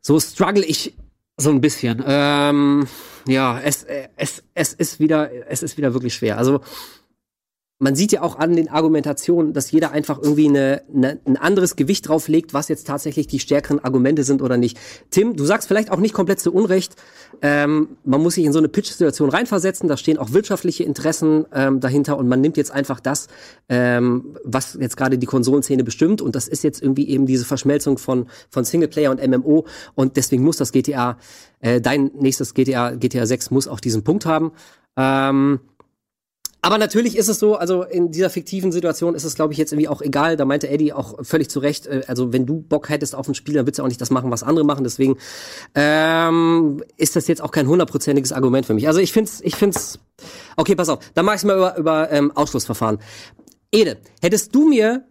so 0.00 0.18
struggle 0.20 0.64
ich 0.64 0.94
so 1.36 1.50
ein 1.50 1.60
bisschen. 1.60 2.02
Ähm, 2.06 2.86
ja, 3.26 3.60
es, 3.60 3.84
äh, 3.84 4.08
es, 4.16 4.42
es 4.54 4.72
ist 4.74 5.00
wieder, 5.00 5.30
es 5.48 5.62
ist 5.62 5.76
wieder 5.76 5.94
wirklich 5.94 6.14
schwer. 6.14 6.38
Also, 6.38 6.60
man 7.82 7.94
sieht 7.94 8.12
ja 8.12 8.20
auch 8.20 8.38
an 8.38 8.54
den 8.54 8.68
Argumentationen, 8.68 9.54
dass 9.54 9.70
jeder 9.70 9.90
einfach 9.90 10.18
irgendwie 10.22 10.48
eine, 10.48 10.82
eine, 10.94 11.18
ein 11.24 11.38
anderes 11.38 11.76
Gewicht 11.76 12.06
drauflegt, 12.06 12.52
was 12.52 12.68
jetzt 12.68 12.86
tatsächlich 12.86 13.26
die 13.26 13.40
stärkeren 13.40 13.82
Argumente 13.82 14.22
sind 14.22 14.42
oder 14.42 14.58
nicht. 14.58 14.78
Tim, 15.10 15.34
du 15.34 15.46
sagst 15.46 15.66
vielleicht 15.66 15.90
auch 15.90 15.98
nicht 15.98 16.12
komplett 16.12 16.40
zu 16.40 16.52
Unrecht, 16.52 16.96
ähm, 17.40 17.96
man 18.04 18.22
muss 18.22 18.34
sich 18.34 18.44
in 18.44 18.52
so 18.52 18.58
eine 18.58 18.68
Pitch-Situation 18.68 19.30
reinversetzen, 19.30 19.88
da 19.88 19.96
stehen 19.96 20.18
auch 20.18 20.32
wirtschaftliche 20.32 20.84
Interessen 20.84 21.46
ähm, 21.54 21.80
dahinter 21.80 22.18
und 22.18 22.28
man 22.28 22.42
nimmt 22.42 22.58
jetzt 22.58 22.70
einfach 22.70 23.00
das, 23.00 23.28
ähm, 23.70 24.36
was 24.44 24.76
jetzt 24.78 24.98
gerade 24.98 25.16
die 25.16 25.26
Konsolenszene 25.26 25.82
bestimmt 25.82 26.20
und 26.20 26.36
das 26.36 26.48
ist 26.48 26.62
jetzt 26.62 26.82
irgendwie 26.82 27.08
eben 27.08 27.24
diese 27.24 27.46
Verschmelzung 27.46 27.96
von, 27.96 28.26
von 28.50 28.64
Singleplayer 28.64 29.10
und 29.10 29.26
MMO 29.26 29.64
und 29.94 30.18
deswegen 30.18 30.44
muss 30.44 30.58
das 30.58 30.72
GTA, 30.72 31.16
äh, 31.60 31.80
dein 31.80 32.10
nächstes 32.14 32.52
GTA, 32.52 32.90
GTA 32.90 33.24
6 33.24 33.50
muss 33.50 33.68
auch 33.68 33.80
diesen 33.80 34.04
Punkt 34.04 34.26
haben. 34.26 34.52
Ähm, 34.98 35.60
aber 36.62 36.78
natürlich 36.78 37.16
ist 37.16 37.28
es 37.28 37.38
so, 37.38 37.56
also 37.56 37.82
in 37.82 38.10
dieser 38.10 38.28
fiktiven 38.28 38.70
Situation 38.70 39.14
ist 39.14 39.24
es, 39.24 39.34
glaube 39.34 39.52
ich, 39.52 39.58
jetzt 39.58 39.72
irgendwie 39.72 39.88
auch 39.88 40.02
egal. 40.02 40.36
Da 40.36 40.44
meinte 40.44 40.68
Eddie 40.68 40.92
auch 40.92 41.24
völlig 41.24 41.48
zu 41.48 41.60
Recht, 41.60 41.86
äh, 41.86 42.02
also 42.06 42.32
wenn 42.32 42.46
du 42.46 42.60
Bock 42.60 42.88
hättest 42.88 43.14
auf 43.14 43.28
ein 43.28 43.34
Spiel, 43.34 43.54
dann 43.54 43.66
würdest 43.66 43.78
du 43.78 43.82
auch 43.82 43.88
nicht 43.88 44.00
das 44.00 44.10
machen, 44.10 44.30
was 44.30 44.42
andere 44.42 44.64
machen. 44.64 44.84
Deswegen 44.84 45.16
ähm, 45.74 46.82
ist 46.96 47.16
das 47.16 47.28
jetzt 47.28 47.42
auch 47.42 47.50
kein 47.50 47.66
hundertprozentiges 47.66 48.32
Argument 48.32 48.66
für 48.66 48.74
mich. 48.74 48.88
Also 48.88 49.00
ich 49.00 49.12
find's, 49.12 49.40
ich 49.42 49.56
find's. 49.56 49.98
Okay, 50.56 50.74
pass 50.74 50.90
auf, 50.90 50.98
dann 51.14 51.24
mach 51.24 51.36
ich 51.36 51.44
mal 51.44 51.56
über, 51.56 51.76
über 51.78 52.12
ähm, 52.12 52.30
Ausschlussverfahren. 52.34 52.98
Ede, 53.72 53.98
hättest 54.20 54.54
du 54.54 54.68
mir 54.68 55.04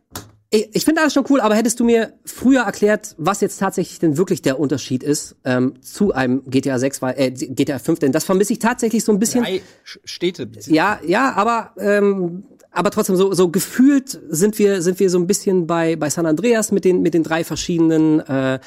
ich, 0.51 0.69
ich 0.73 0.85
finde 0.85 1.01
alles 1.01 1.13
schon 1.13 1.25
cool, 1.29 1.41
aber 1.41 1.55
hättest 1.55 1.79
du 1.79 1.83
mir 1.83 2.13
früher 2.25 2.61
erklärt, 2.63 3.15
was 3.17 3.41
jetzt 3.41 3.59
tatsächlich 3.59 3.99
denn 3.99 4.17
wirklich 4.17 4.41
der 4.41 4.59
Unterschied 4.59 5.03
ist 5.03 5.35
ähm, 5.45 5.81
zu 5.81 6.13
einem 6.13 6.43
GTA 6.49 6.79
6, 6.79 7.01
weil, 7.01 7.15
äh, 7.17 7.31
GTA 7.31 7.79
5, 7.79 7.99
denn 7.99 8.11
das 8.11 8.23
vermisse 8.23 8.53
ich 8.53 8.59
tatsächlich 8.59 9.03
so 9.03 9.11
ein 9.11 9.19
bisschen. 9.19 9.43
Drei 9.43 9.61
Städte. 9.83 10.49
Ja, 10.67 10.99
ja, 11.05 11.33
aber 11.33 11.73
ähm, 11.77 12.43
aber 12.71 12.91
trotzdem 12.91 13.15
so 13.15 13.33
so 13.33 13.49
gefühlt 13.49 14.19
sind 14.29 14.59
wir 14.59 14.81
sind 14.81 14.99
wir 14.99 15.09
so 15.09 15.17
ein 15.17 15.25
bisschen 15.25 15.65
bei 15.65 15.95
bei 15.95 16.09
San 16.09 16.25
Andreas 16.25 16.71
mit 16.71 16.85
den 16.85 17.01
mit 17.01 17.13
den 17.13 17.23
drei 17.23 17.43
verschiedenen 17.43 18.19
äh, 18.19 18.59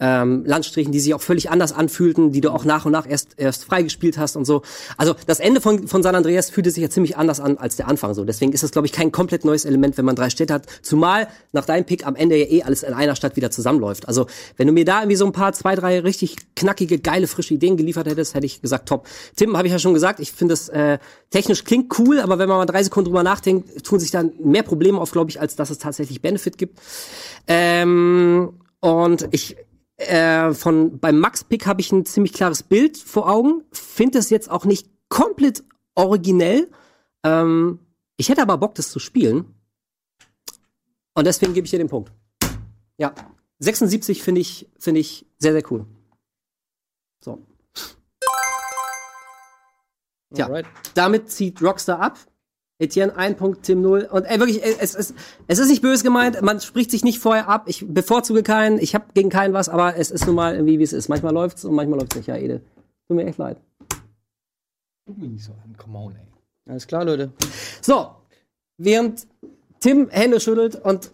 ähm, 0.00 0.44
Landstrichen, 0.44 0.92
die 0.92 1.00
sich 1.00 1.14
auch 1.14 1.20
völlig 1.20 1.50
anders 1.50 1.72
anfühlten, 1.72 2.32
die 2.32 2.40
du 2.40 2.50
auch 2.50 2.64
nach 2.64 2.84
und 2.84 2.92
nach 2.92 3.08
erst 3.08 3.30
erst 3.36 3.64
freigespielt 3.64 4.18
hast 4.18 4.36
und 4.36 4.44
so. 4.44 4.62
Also 4.96 5.14
das 5.26 5.40
Ende 5.40 5.60
von 5.60 5.88
von 5.88 6.02
San 6.02 6.14
Andreas 6.14 6.50
fühlte 6.50 6.70
sich 6.70 6.82
ja 6.82 6.90
ziemlich 6.90 7.16
anders 7.16 7.40
an 7.40 7.58
als 7.58 7.76
der 7.76 7.88
Anfang 7.88 8.14
so. 8.14 8.24
Deswegen 8.24 8.52
ist 8.52 8.62
das 8.62 8.70
glaube 8.70 8.86
ich 8.86 8.92
kein 8.92 9.12
komplett 9.12 9.44
neues 9.44 9.64
Element, 9.64 9.98
wenn 9.98 10.04
man 10.04 10.16
drei 10.16 10.30
Städte 10.30 10.54
hat. 10.54 10.66
Zumal 10.82 11.28
nach 11.52 11.64
deinem 11.64 11.84
Pick 11.84 12.06
am 12.06 12.16
Ende 12.16 12.36
ja 12.36 12.46
eh 12.46 12.62
alles 12.62 12.82
in 12.82 12.94
einer 12.94 13.16
Stadt 13.16 13.36
wieder 13.36 13.50
zusammenläuft. 13.50 14.06
Also 14.06 14.26
wenn 14.56 14.66
du 14.66 14.72
mir 14.72 14.84
da 14.84 15.00
irgendwie 15.00 15.16
so 15.16 15.26
ein 15.26 15.32
paar 15.32 15.52
zwei 15.52 15.74
drei 15.74 16.00
richtig 16.00 16.36
knackige 16.54 16.98
geile 16.98 17.26
frische 17.26 17.54
Ideen 17.54 17.76
geliefert 17.76 18.06
hättest, 18.06 18.34
hätte 18.34 18.46
ich 18.46 18.62
gesagt 18.62 18.88
top. 18.88 19.06
Tim 19.36 19.56
habe 19.56 19.66
ich 19.66 19.72
ja 19.72 19.78
schon 19.78 19.94
gesagt, 19.94 20.20
ich 20.20 20.32
finde 20.32 20.54
es 20.54 20.68
äh, 20.68 20.98
technisch 21.30 21.64
klingt 21.64 21.98
cool, 21.98 22.20
aber 22.20 22.38
wenn 22.38 22.48
man 22.48 22.58
mal 22.58 22.66
drei 22.66 22.82
Sekunden 22.82 23.06
drüber 23.06 23.22
nachdenkt, 23.22 23.84
tun 23.84 23.98
sich 23.98 24.10
dann 24.10 24.32
mehr 24.42 24.62
Probleme 24.62 25.00
auf, 25.00 25.10
glaube 25.10 25.30
ich, 25.30 25.40
als 25.40 25.56
dass 25.56 25.70
es 25.70 25.78
tatsächlich 25.78 26.22
Benefit 26.22 26.58
gibt. 26.58 26.78
Ähm, 27.46 28.52
und 28.80 29.28
ich 29.32 29.56
äh, 29.98 30.54
von 30.54 30.98
beim 30.98 31.18
Max 31.18 31.44
Pick 31.44 31.66
habe 31.66 31.80
ich 31.80 31.92
ein 31.92 32.04
ziemlich 32.04 32.32
klares 32.32 32.62
Bild 32.62 32.96
vor 32.96 33.28
Augen. 33.28 33.64
Finde 33.72 34.18
es 34.18 34.30
jetzt 34.30 34.50
auch 34.50 34.64
nicht 34.64 34.88
komplett 35.08 35.64
originell. 35.94 36.70
Ähm, 37.24 37.80
ich 38.16 38.28
hätte 38.28 38.42
aber 38.42 38.58
Bock, 38.58 38.74
das 38.74 38.90
zu 38.90 38.98
spielen. 38.98 39.54
Und 41.14 41.26
deswegen 41.26 41.52
gebe 41.52 41.64
ich 41.64 41.70
dir 41.72 41.78
den 41.78 41.88
Punkt. 41.88 42.12
Ja, 42.96 43.12
76 43.58 44.22
finde 44.22 44.40
ich 44.40 44.68
finde 44.78 45.00
ich 45.00 45.26
sehr 45.38 45.52
sehr 45.52 45.62
cool. 45.70 45.84
So. 47.20 47.44
Ja, 50.34 50.62
damit 50.94 51.30
zieht 51.30 51.60
Rockstar 51.62 52.00
ab. 52.00 52.18
Etienne 52.78 53.16
ein 53.16 53.36
Punkt, 53.36 53.64
Tim 53.64 53.82
null. 53.82 54.08
Und 54.10 54.24
ey, 54.24 54.38
wirklich, 54.38 54.62
es, 54.62 54.94
es, 54.94 55.14
es 55.48 55.58
ist 55.58 55.68
nicht 55.68 55.82
böse 55.82 56.04
gemeint, 56.04 56.40
man 56.42 56.60
spricht 56.60 56.90
sich 56.90 57.04
nicht 57.04 57.18
vorher 57.18 57.48
ab. 57.48 57.64
Ich 57.66 57.84
bevorzuge 57.86 58.42
keinen, 58.42 58.78
ich 58.78 58.94
habe 58.94 59.06
gegen 59.14 59.30
keinen 59.30 59.52
was, 59.52 59.68
aber 59.68 59.96
es 59.96 60.10
ist 60.10 60.26
nun 60.26 60.36
mal 60.36 60.54
irgendwie, 60.54 60.78
wie 60.78 60.84
es 60.84 60.92
ist. 60.92 61.08
Manchmal 61.08 61.34
läuft's 61.34 61.64
und 61.64 61.74
manchmal 61.74 61.98
läuft's 61.98 62.16
nicht, 62.16 62.26
ja, 62.28 62.36
Ede. 62.36 62.60
Tut 63.08 63.16
mir 63.16 63.26
echt 63.26 63.38
leid. 63.38 63.56
Guck 65.06 65.18
mich 65.18 65.30
nicht 65.30 65.44
so 65.44 65.52
an, 65.52 65.74
come 65.76 65.98
on, 65.98 66.14
ey. 66.14 66.26
Alles 66.70 66.86
klar, 66.86 67.04
Leute. 67.04 67.32
So, 67.80 68.10
während 68.76 69.26
Tim 69.80 70.08
Hände 70.10 70.38
schüttelt 70.38 70.76
und 70.76 71.10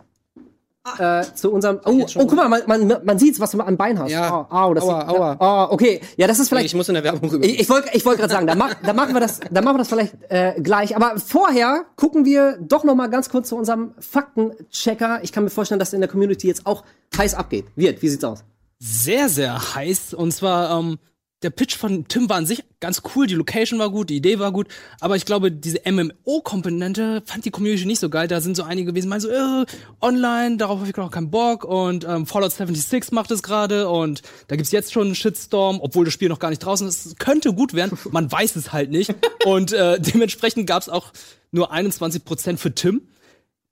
äh, 0.99 1.25
zu 1.35 1.51
unserem. 1.53 1.81
Oh, 1.85 2.07
oh 2.17 2.27
guck 2.27 2.35
mal, 2.35 2.49
man, 2.49 2.63
man, 2.67 3.05
man 3.05 3.19
sieht's, 3.19 3.41
was 3.41 3.53
du 3.53 3.61
am 3.61 3.77
Bein 3.77 3.99
hast. 3.99 4.11
Ja. 4.11 4.47
Oh, 4.51 4.55
au, 4.55 4.75
das 4.75 4.85
Aua, 4.85 5.01
sieht, 5.01 5.09
aua. 5.11 5.37
Oh, 5.41 5.73
okay. 5.73 6.01
Ja, 6.17 6.27
das 6.27 6.39
ist 6.39 6.49
vielleicht. 6.49 6.67
Ich 6.67 6.75
muss 6.75 6.89
in 6.89 6.95
der 6.95 7.05
Werbung 7.05 7.31
rüber. 7.31 7.45
Ich, 7.45 7.61
ich 7.61 7.69
wollte 7.69 7.91
ich 7.93 8.05
wollt 8.05 8.19
gerade 8.19 8.33
sagen, 8.33 8.47
da, 8.47 8.55
mach, 8.55 8.75
da 8.75 8.93
machen 8.93 9.15
wir 9.15 9.21
das, 9.21 9.41
da 9.51 9.61
machen 9.63 9.75
wir 9.75 9.79
das 9.79 9.89
vielleicht 9.89 10.15
äh, 10.29 10.55
gleich. 10.61 10.97
Aber 10.97 11.19
vorher 11.19 11.85
gucken 11.97 12.25
wir 12.25 12.59
doch 12.61 12.85
noch 12.85 12.95
mal 12.95 13.09
ganz 13.09 13.29
kurz 13.29 13.49
zu 13.49 13.57
unserem 13.57 13.95
Faktenchecker. 13.99 15.21
Ich 15.23 15.33
kann 15.33 15.45
mir 15.45 15.51
vorstellen, 15.51 15.79
dass 15.79 15.93
in 15.93 16.01
der 16.01 16.09
Community 16.09 16.47
jetzt 16.47 16.67
auch 16.67 16.85
heiß 17.17 17.35
abgeht. 17.35 17.67
Wird, 17.77 18.03
wie 18.03 18.09
sieht's 18.09 18.25
aus? 18.25 18.45
sehr, 18.85 19.29
sehr 19.29 19.75
heiß. 19.75 20.15
Und 20.15 20.33
zwar, 20.33 20.79
ähm, 20.79 20.99
der 21.45 21.51
Pitch 21.51 21.77
von 21.77 22.09
Tim 22.09 22.29
war 22.29 22.39
an 22.39 22.47
sich 22.47 22.65
ganz 22.81 23.03
cool, 23.15 23.27
die 23.27 23.35
Location 23.35 23.79
war 23.79 23.91
gut, 23.91 24.11
die 24.11 24.17
Idee 24.17 24.39
war 24.39 24.51
gut, 24.51 24.69
aber 24.99 25.15
ich 25.17 25.27
glaube, 25.27 25.53
diese 25.53 25.81
MMO-Komponente 25.85 27.23
fand 27.27 27.45
die 27.45 27.51
Community 27.51 27.87
nicht 27.87 28.01
so 28.01 28.09
geil. 28.09 28.29
Da 28.29 28.41
sind 28.41 28.57
so 28.57 28.63
einige 28.63 28.93
gewesen, 28.93 29.09
meinen 29.09 29.21
so, 29.21 29.29
äh, 29.29 29.67
online, 30.01 30.57
darauf 30.57 30.81
habe 30.81 30.89
ich 30.89 30.97
noch 30.97 31.11
keinen 31.11 31.31
Bock 31.31 31.65
und 31.65 32.05
ähm, 32.05 32.27
Fallout 32.27 32.53
76 32.53 33.13
macht 33.13 33.31
es 33.31 33.43
gerade 33.43 33.89
und 33.89 34.23
da 34.49 34.57
gibt's 34.57 34.73
jetzt 34.73 34.93
schon 34.93 35.07
einen 35.07 35.15
Shitstorm, 35.15 35.81
obwohl 35.81 36.07
das 36.07 36.15
Spiel 36.15 36.29
noch 36.29 36.39
gar 36.39 36.51
nicht 36.51 36.65
draußen 36.65 36.89
ist. 36.89 37.07
Es 37.07 37.17
könnte 37.17 37.53
gut 37.53 37.75
werden, 37.75 37.99
man 38.11 38.33
weiß 38.33 38.57
es 38.57 38.73
halt 38.73 38.91
nicht. 38.91 39.15
Und 39.45 39.73
äh, 39.73 40.01
dementsprechend 40.01 40.67
gab's 40.67 40.89
auch 40.89 41.13
nur 41.53 41.73
21% 41.73 42.57
für 42.57 42.75
Tim. 42.75 43.03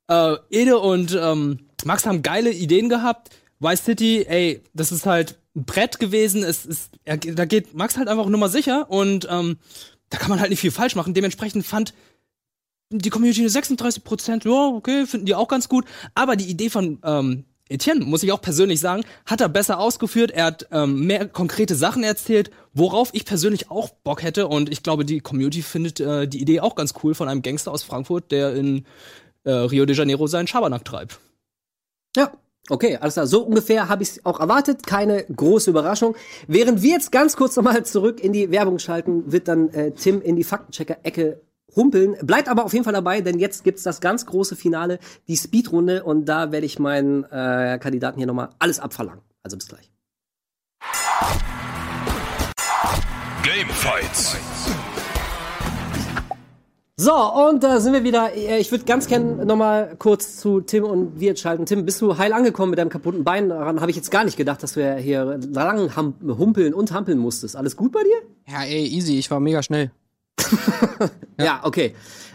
Äh, 0.09 0.37
Ede 0.51 0.79
und 0.79 1.19
ähm, 1.19 1.61
Max 1.85 2.07
haben 2.07 2.23
geile 2.23 2.53
Ideen 2.53 2.89
gehabt. 2.89 3.31
Vice 3.61 3.85
City, 3.85 4.27
ey, 4.29 4.63
das 4.75 4.93
ist 4.93 5.07
halt 5.07 5.39
Brett 5.55 5.99
gewesen. 5.99 6.43
Es 6.43 6.65
ist, 6.65 6.93
er, 7.05 7.17
da 7.17 7.45
geht 7.45 7.75
Max 7.75 7.97
halt 7.97 8.09
einfach 8.09 8.27
Nummer 8.27 8.49
sicher 8.49 8.91
und 8.91 9.27
ähm, 9.31 9.59
da 10.11 10.19
kann 10.19 10.31
man 10.31 10.41
halt 10.41 10.51
nicht 10.51 10.61
viel 10.61 10.71
falsch 10.71 10.95
machen. 10.95 11.15
Dementsprechend 11.15 11.67
fand 11.67 11.95
die 12.91 13.11
Community 13.11 13.49
36 13.49 14.05
Prozent, 14.05 14.45
ja, 14.45 14.69
okay, 14.69 15.07
finden 15.07 15.27
die 15.27 15.35
auch 15.35 15.49
ganz 15.49 15.69
gut. 15.69 15.87
Aber 16.15 16.37
die 16.37 16.51
Idee 16.51 16.69
von 16.69 16.99
ähm, 17.05 17.45
Etienne, 17.69 18.05
muss 18.05 18.23
ich 18.23 18.33
auch 18.33 18.41
persönlich 18.41 18.81
sagen, 18.81 19.05
hat 19.25 19.41
er 19.41 19.49
besser 19.49 19.79
ausgeführt. 19.79 20.31
Er 20.31 20.47
hat 20.47 20.69
ähm, 20.71 21.07
mehr 21.07 21.27
konkrete 21.29 21.75
Sachen 21.75 22.05
erzählt, 22.05 22.51
worauf 22.75 23.11
ich 23.13 23.25
persönlich 23.25 23.71
auch 23.71 23.91
Bock 24.05 24.23
hätte. 24.23 24.47
Und 24.49 24.71
ich 24.71 24.83
glaube, 24.83 25.05
die 25.05 25.21
Community 25.21 25.63
findet 25.63 26.01
äh, 26.01 26.29
die 26.29 26.41
Idee 26.41 26.61
auch 26.61 26.75
ganz 26.75 26.95
cool 27.03 27.15
von 27.15 27.29
einem 27.29 27.43
Gangster 27.43 27.73
aus 27.73 27.83
Frankfurt, 27.83 28.31
der 28.31 28.55
in 28.55 28.85
äh, 29.45 29.51
Rio 29.51 29.87
de 29.87 29.97
Janeiro 29.97 30.27
seinen 30.27 30.47
Schabernack 30.47 30.85
treibt. 30.85 31.19
Ja. 32.15 32.33
Okay, 32.73 32.97
alles 32.97 33.15
klar. 33.15 33.27
So 33.27 33.43
ungefähr 33.43 33.91
habe 33.91 34.03
ich 34.03 34.09
es 34.13 34.25
auch 34.25 34.41
erwartet. 34.41 34.87
Keine 34.87 35.25
große 35.25 35.69
Überraschung. 35.69 36.17
Während 36.47 36.81
wir 36.81 36.93
jetzt 36.93 37.13
ganz 37.13 37.37
kurz 37.37 37.55
nochmal 37.55 37.85
zurück 37.85 38.19
in 38.25 38.33
die 38.33 38.51
Werbung 38.51 38.79
schalten, 38.79 39.31
wird 39.31 39.47
dann 39.47 39.69
äh, 39.75 39.91
Tim 39.91 40.23
in 40.23 40.37
die 40.37 40.43
Faktenchecker-Ecke 40.43 41.43
humpeln. 41.77 42.17
Bleibt 42.23 42.49
aber 42.49 42.65
auf 42.65 42.73
jeden 42.73 42.85
Fall 42.85 42.95
dabei, 42.95 43.21
denn 43.21 43.39
jetzt 43.39 43.63
gibt's 43.65 43.83
das 43.83 44.01
ganz 44.01 44.25
große 44.25 44.57
Finale, 44.57 45.01
die 45.29 45.37
Speedrunde. 45.37 46.03
Und 46.03 46.25
da 46.25 46.51
werde 46.51 46.65
ich 46.65 46.79
meinen 46.79 47.25
äh, 47.25 47.79
Kandidaten 47.79 48.17
hier 48.17 48.27
nochmal 48.27 48.49
alles 48.59 48.81
abverlangen. 48.81 49.21
Also 49.43 49.59
bis 49.59 49.69
gleich. 49.69 49.93
Gamefights. 53.43 54.39
So, 56.97 57.13
und 57.15 57.65
da 57.65 57.81
sind 57.81 57.95
wir 57.95 58.05
wieder. 58.05 58.35
Äh, 58.35 58.61
Ich 58.61 58.71
würde 58.71 58.85
ganz 58.85 59.07
gern 59.07 59.47
noch 59.47 59.57
mal 59.57 59.97
kurz 59.99 60.37
zu 60.37 60.61
Tim 60.61 60.85
und 60.85 61.21
Wirt 61.21 61.39
schalten. 61.39 61.65
Tim, 61.65 61.87
bist 61.87 62.01
du 62.03 62.19
heil 62.19 62.33
angekommen 62.35 62.71
mit 62.71 62.79
deinem 62.79 62.91
kaputten 62.91 63.25
Bein? 63.25 63.49
Daran 63.49 63.81
habe 63.81 63.91
ich 63.91 63.97
jetzt 63.97 64.11
gar 64.11 64.25
nicht 64.25 64.37
gedacht, 64.37 64.63
dass 64.63 64.75
du 64.75 64.81
ja 64.81 64.95
hier 64.97 65.39
lang 65.53 65.91
humpeln 65.97 66.75
und 66.75 66.93
hampeln 66.93 67.19
musstest. 67.19 67.57
Alles 67.57 67.77
gut 67.77 67.93
bei 67.93 68.03
dir? 68.03 68.53
Ja, 68.53 68.65
ey, 68.65 68.87
easy, 68.87 69.19
ich 69.19 69.31
war 69.31 69.41
mega 69.41 69.63
schnell. 69.63 69.91
Ja, 71.39 71.61
okay. 71.65 71.95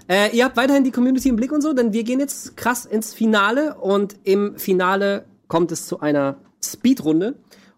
Äh, 0.10 0.36
ihr 0.36 0.44
habt 0.44 0.58
weiterhin 0.58 0.84
die 0.84 0.92
Community 0.92 1.30
im 1.30 1.36
Blick 1.38 1.52
und 1.54 1.62
so, 1.62 1.72
denn 1.72 1.94
wir 1.94 2.04
gehen 2.04 2.20
jetzt 2.20 2.58
krass 2.58 2.86
ins 2.86 3.14
Finale 3.14 3.76
und 3.76 4.16
im 4.24 4.58
Finale 4.58 5.26
kommt 5.48 5.72
es 5.72 5.86
zu 5.86 6.00
einer 6.02 6.38
Speedrunde. 6.62 7.36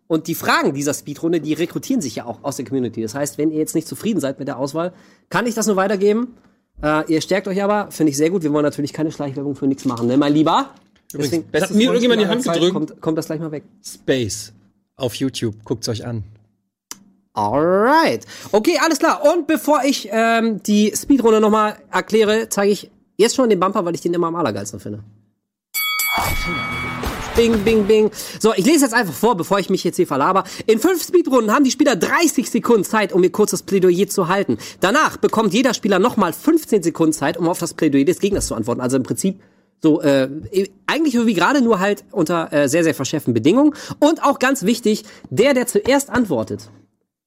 Und 0.07 0.27
die 0.27 0.33
Fragen 0.33 0.73
dieser 0.73 0.93
Speedrunde, 0.95 1.39
die 1.39 1.53
rekrutieren 1.53 2.01
sich 2.01 2.15
ja 2.15 2.25
auch 2.25 2.43
aus 2.43 2.55
der 2.55 2.65
Community. 2.65 3.01
Das 3.03 3.13
heißt, 3.13 3.37
wenn 3.37 3.51
ihr 3.51 3.59
jetzt 3.59 3.75
nicht 3.75 3.87
zufrieden 3.87 4.19
seid 4.19 4.39
mit 4.39 4.47
der 4.47 4.57
Auswahl, 4.57 4.93
kann 5.29 5.45
ich 5.45 5.53
das 5.53 5.67
nur 5.67 5.75
weitergeben. 5.75 6.35
Äh, 6.81 7.13
ihr 7.13 7.21
stärkt 7.21 7.47
euch 7.47 7.61
aber, 7.61 7.91
finde 7.91 8.11
ich 8.11 8.17
sehr 8.17 8.29
gut. 8.29 8.43
Wir 8.43 8.53
wollen 8.53 8.63
natürlich 8.63 8.93
keine 8.93 9.11
Schleichwerbung 9.11 9.55
für 9.55 9.67
nichts 9.67 9.85
machen, 9.85 10.07
ne, 10.07 10.17
mein 10.17 10.33
Lieber? 10.33 10.69
Deswegen, 11.13 11.43
bestes 11.45 11.71
Hat 11.71 11.77
mir 11.77 11.85
irgendjemand 11.85 12.21
die 12.21 12.27
Hand 12.27 12.43
Zeit, 12.43 12.55
gedrückt? 12.55 12.73
Kommt, 12.73 13.01
kommt 13.01 13.17
das 13.17 13.25
gleich 13.25 13.39
mal 13.39 13.51
weg. 13.51 13.63
Space 13.83 14.53
auf 14.95 15.15
YouTube. 15.15 15.55
Guckt's 15.63 15.89
euch 15.89 16.05
an. 16.05 16.23
Alright. 17.33 18.25
Okay, 18.51 18.77
alles 18.83 18.99
klar. 18.99 19.21
Und 19.23 19.47
bevor 19.47 19.83
ich 19.83 20.09
ähm, 20.11 20.61
die 20.63 20.93
Speedrunde 20.95 21.39
nochmal 21.39 21.77
erkläre, 21.91 22.49
zeige 22.49 22.71
ich 22.71 22.91
jetzt 23.17 23.35
schon 23.35 23.49
den 23.49 23.59
Bumper, 23.59 23.85
weil 23.85 23.95
ich 23.95 24.01
den 24.01 24.13
immer 24.13 24.27
am 24.27 24.35
allergeilsten 24.35 24.79
finde. 24.79 25.03
Bing, 27.39 27.63
bing, 27.63 27.85
bing. 27.85 28.11
So, 28.37 28.53
ich 28.53 28.65
lese 28.65 28.83
jetzt 28.83 28.93
einfach 28.93 29.13
vor, 29.13 29.37
bevor 29.37 29.59
ich 29.59 29.69
mich 29.69 29.85
jetzt 29.85 29.95
hier 29.95 30.05
verlaber. 30.05 30.43
In 30.65 30.77
fünf 30.77 31.01
Speedrunden 31.01 31.53
haben 31.53 31.63
die 31.63 31.71
Spieler 31.71 31.95
30 31.95 32.51
Sekunden 32.51 32.83
Zeit, 32.83 33.13
um 33.13 33.23
ihr 33.23 33.31
kurzes 33.31 33.63
Plädoyer 33.63 34.09
zu 34.09 34.27
halten. 34.27 34.57
Danach 34.81 35.15
bekommt 35.15 35.53
jeder 35.53 35.73
Spieler 35.73 35.99
nochmal 35.99 36.33
15 36.33 36.83
Sekunden 36.83 37.13
Zeit, 37.13 37.37
um 37.37 37.47
auf 37.47 37.57
das 37.57 37.75
Plädoyer 37.75 38.03
des 38.03 38.19
Gegners 38.19 38.47
zu 38.47 38.55
antworten. 38.55 38.81
Also 38.81 38.97
im 38.97 39.03
Prinzip 39.03 39.39
so, 39.81 40.01
äh, 40.01 40.27
eigentlich 40.85 41.15
wie 41.25 41.33
gerade, 41.33 41.61
nur 41.61 41.79
halt 41.79 42.03
unter 42.11 42.51
äh, 42.51 42.67
sehr, 42.67 42.83
sehr 42.83 42.93
verschärften 42.93 43.33
Bedingungen. 43.33 43.73
Und 43.99 44.21
auch 44.21 44.39
ganz 44.39 44.63
wichtig, 44.63 45.05
der, 45.29 45.53
der 45.53 45.65
zuerst 45.65 46.09
antwortet, 46.09 46.69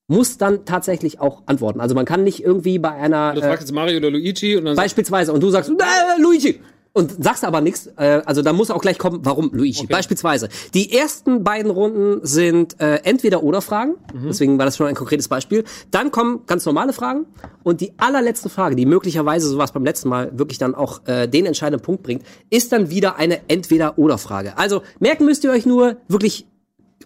muss 0.08 0.36
dann 0.36 0.66
tatsächlich 0.66 1.20
auch 1.20 1.44
antworten. 1.46 1.80
Also 1.80 1.94
man 1.94 2.04
kann 2.04 2.22
nicht 2.22 2.44
irgendwie 2.44 2.78
bei 2.78 2.90
einer 2.90 3.32
Du 3.32 3.40
äh, 3.40 3.44
fragst 3.44 3.62
jetzt 3.62 3.72
Mario 3.72 3.96
oder 3.96 4.10
Luigi 4.10 4.56
und 4.56 4.66
dann 4.66 4.76
beispielsweise 4.76 5.32
und 5.32 5.42
du 5.42 5.48
sagst 5.48 5.70
äh, 5.70 6.20
Luigi 6.20 6.60
und 6.92 7.22
sagst 7.22 7.44
aber 7.44 7.60
nichts. 7.60 7.86
Äh, 7.96 8.22
also 8.26 8.42
da 8.42 8.52
muss 8.52 8.70
auch 8.70 8.80
gleich 8.80 8.98
kommen, 8.98 9.20
warum 9.22 9.50
Luigi. 9.52 9.86
Beispielsweise 9.86 10.48
die 10.74 10.92
ersten 10.92 11.42
beiden 11.44 11.70
Runden 11.70 12.24
sind 12.24 12.80
äh, 12.80 12.96
entweder 13.04 13.42
oder 13.42 13.62
Fragen. 13.62 13.94
Deswegen 14.28 14.58
war 14.58 14.66
das 14.66 14.76
schon 14.76 14.86
ein 14.86 14.94
konkretes 14.94 15.28
Beispiel. 15.28 15.64
Dann 15.90 16.10
kommen 16.10 16.40
ganz 16.46 16.66
normale 16.66 16.92
Fragen 16.92 17.26
und 17.62 17.80
die 17.80 17.92
allerletzte 17.98 18.48
Frage, 18.48 18.76
die 18.76 18.86
möglicherweise 18.86 19.48
sowas 19.48 19.72
beim 19.72 19.84
letzten 19.84 20.08
Mal 20.08 20.38
wirklich 20.38 20.58
dann 20.58 20.74
auch 20.74 21.06
äh, 21.06 21.26
den 21.28 21.46
entscheidenden 21.46 21.84
Punkt 21.84 22.02
bringt, 22.02 22.22
ist 22.50 22.72
dann 22.72 22.90
wieder 22.90 23.16
eine 23.16 23.48
entweder 23.48 23.98
oder 23.98 24.18
Frage. 24.18 24.58
Also 24.58 24.82
merken 24.98 25.24
müsst 25.24 25.44
ihr 25.44 25.50
euch 25.50 25.66
nur 25.66 25.96
wirklich 26.08 26.46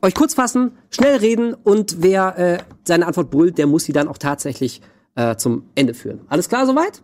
euch 0.03 0.15
kurz 0.15 0.35
fassen, 0.35 0.73
schnell 0.91 1.17
reden 1.17 1.55
und 1.55 2.03
wer 2.03 2.39
äh, 2.39 2.59
seine 2.85 3.07
Antwort 3.07 3.31
brüllt, 3.31 3.57
der 3.59 3.67
muss 3.67 3.85
sie 3.85 3.93
dann 3.93 4.09
auch 4.09 4.19
tatsächlich 4.19 4.83
äh, 5.15 5.37
zum 5.37 5.65
Ende 5.75 5.95
führen. 5.95 6.21
Alles 6.29 6.49
klar 6.49 6.67
soweit? 6.67 7.03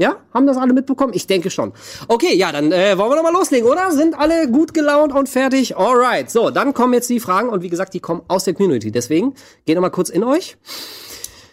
Ja, 0.00 0.16
haben 0.32 0.46
das 0.46 0.56
alle 0.56 0.72
mitbekommen? 0.72 1.12
Ich 1.12 1.26
denke 1.26 1.50
schon. 1.50 1.72
Okay, 2.06 2.36
ja, 2.36 2.52
dann 2.52 2.70
äh, 2.70 2.96
wollen 2.96 3.10
wir 3.10 3.16
noch 3.16 3.24
mal 3.24 3.32
loslegen, 3.32 3.68
oder? 3.68 3.90
Sind 3.90 4.16
alle 4.16 4.48
gut 4.48 4.72
gelaunt 4.72 5.12
und 5.12 5.28
fertig? 5.28 5.76
Alright. 5.76 6.30
So, 6.30 6.50
dann 6.50 6.72
kommen 6.72 6.94
jetzt 6.94 7.10
die 7.10 7.18
Fragen 7.18 7.48
und 7.48 7.62
wie 7.62 7.68
gesagt, 7.68 7.94
die 7.94 8.00
kommen 8.00 8.22
aus 8.28 8.44
der 8.44 8.54
Community. 8.54 8.92
Deswegen 8.92 9.34
geht 9.66 9.74
noch 9.74 9.82
mal 9.82 9.90
kurz 9.90 10.08
in 10.08 10.22
euch. 10.22 10.56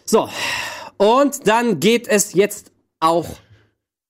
So, 0.05 0.29
und 0.97 1.47
dann 1.47 1.79
geht 1.79 2.07
es 2.07 2.33
jetzt 2.33 2.71
auch 2.99 3.25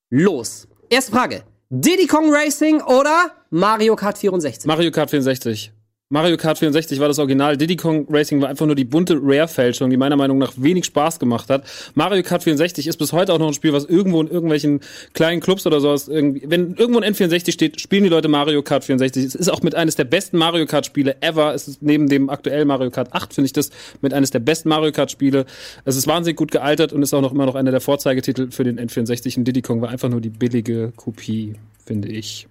los. 0.09 0.67
Erste 0.89 1.13
Frage. 1.13 1.43
Diddy 1.69 2.05
Kong 2.05 2.29
Racing 2.29 2.81
oder 2.81 3.31
Mario 3.49 3.95
Kart 3.95 4.17
64? 4.17 4.65
Mario 4.65 4.91
Kart 4.91 5.09
64. 5.11 5.71
Mario 6.09 6.37
Kart 6.37 6.59
64 6.59 6.99
war 6.99 7.07
das 7.07 7.17
Original. 7.17 7.57
Diddy 7.57 7.77
Kong 7.77 8.05
Racing 8.07 8.39
war 8.39 8.49
einfach 8.49 8.67
nur 8.67 8.75
die 8.75 8.85
bunte 8.85 9.17
Rare-Fälschung, 9.19 9.89
die 9.89 9.97
meiner 9.97 10.15
Meinung 10.15 10.37
nach 10.37 10.53
wenig 10.55 10.85
Spaß 10.85 11.17
gemacht 11.17 11.49
hat. 11.49 11.63
Mario 11.95 12.21
Kart 12.21 12.43
64 12.43 12.85
ist 12.85 12.97
bis 12.97 13.11
heute 13.11 13.33
auch 13.33 13.39
noch 13.39 13.47
ein 13.47 13.55
Spiel, 13.55 13.73
was 13.73 13.85
irgendwo 13.85 14.21
in 14.21 14.27
irgendwelchen 14.27 14.81
kleinen 15.13 15.41
Clubs 15.41 15.65
oder 15.65 15.81
sowas 15.81 16.07
irgendwie, 16.07 16.43
wenn 16.45 16.75
irgendwo 16.75 16.99
ein 16.99 17.11
N64 17.11 17.51
steht, 17.51 17.81
spielen 17.81 18.03
die 18.03 18.11
Leute 18.11 18.27
Mario 18.27 18.61
Kart 18.61 18.83
64. 18.83 19.25
Es 19.25 19.33
ist 19.33 19.49
auch 19.49 19.63
mit 19.63 19.73
eines 19.73 19.95
der 19.95 20.03
besten 20.03 20.37
Mario 20.37 20.67
Kart 20.67 20.85
Spiele 20.85 21.15
ever. 21.21 21.55
Es 21.55 21.67
ist 21.67 21.81
neben 21.81 22.07
dem 22.07 22.29
aktuellen 22.29 22.67
Mario 22.67 22.91
Kart 22.91 23.11
8 23.11 23.33
finde 23.33 23.47
ich 23.47 23.53
das 23.53 23.71
mit 24.01 24.13
eines 24.13 24.29
der 24.29 24.39
besten 24.39 24.69
Mario 24.69 24.91
Kart 24.91 25.09
Spiele. 25.09 25.47
Es 25.85 25.95
ist 25.95 26.05
wahnsinnig 26.05 26.37
gut 26.37 26.51
gealtert 26.51 26.93
und 26.93 27.01
ist 27.01 27.15
auch 27.15 27.21
noch 27.21 27.31
immer 27.31 27.47
noch 27.47 27.55
einer 27.55 27.71
der 27.71 27.81
Vorzeigetitel 27.81 28.51
für 28.51 28.63
den 28.63 28.79
N64 28.79 29.39
und 29.39 29.45
Diddy 29.45 29.63
Kong 29.63 29.81
war 29.81 29.89
einfach 29.89 30.09
nur 30.09 30.21
die 30.21 30.29
billige 30.29 30.93
Kopie, 30.95 31.55
finde 31.83 32.09
ich. 32.09 32.47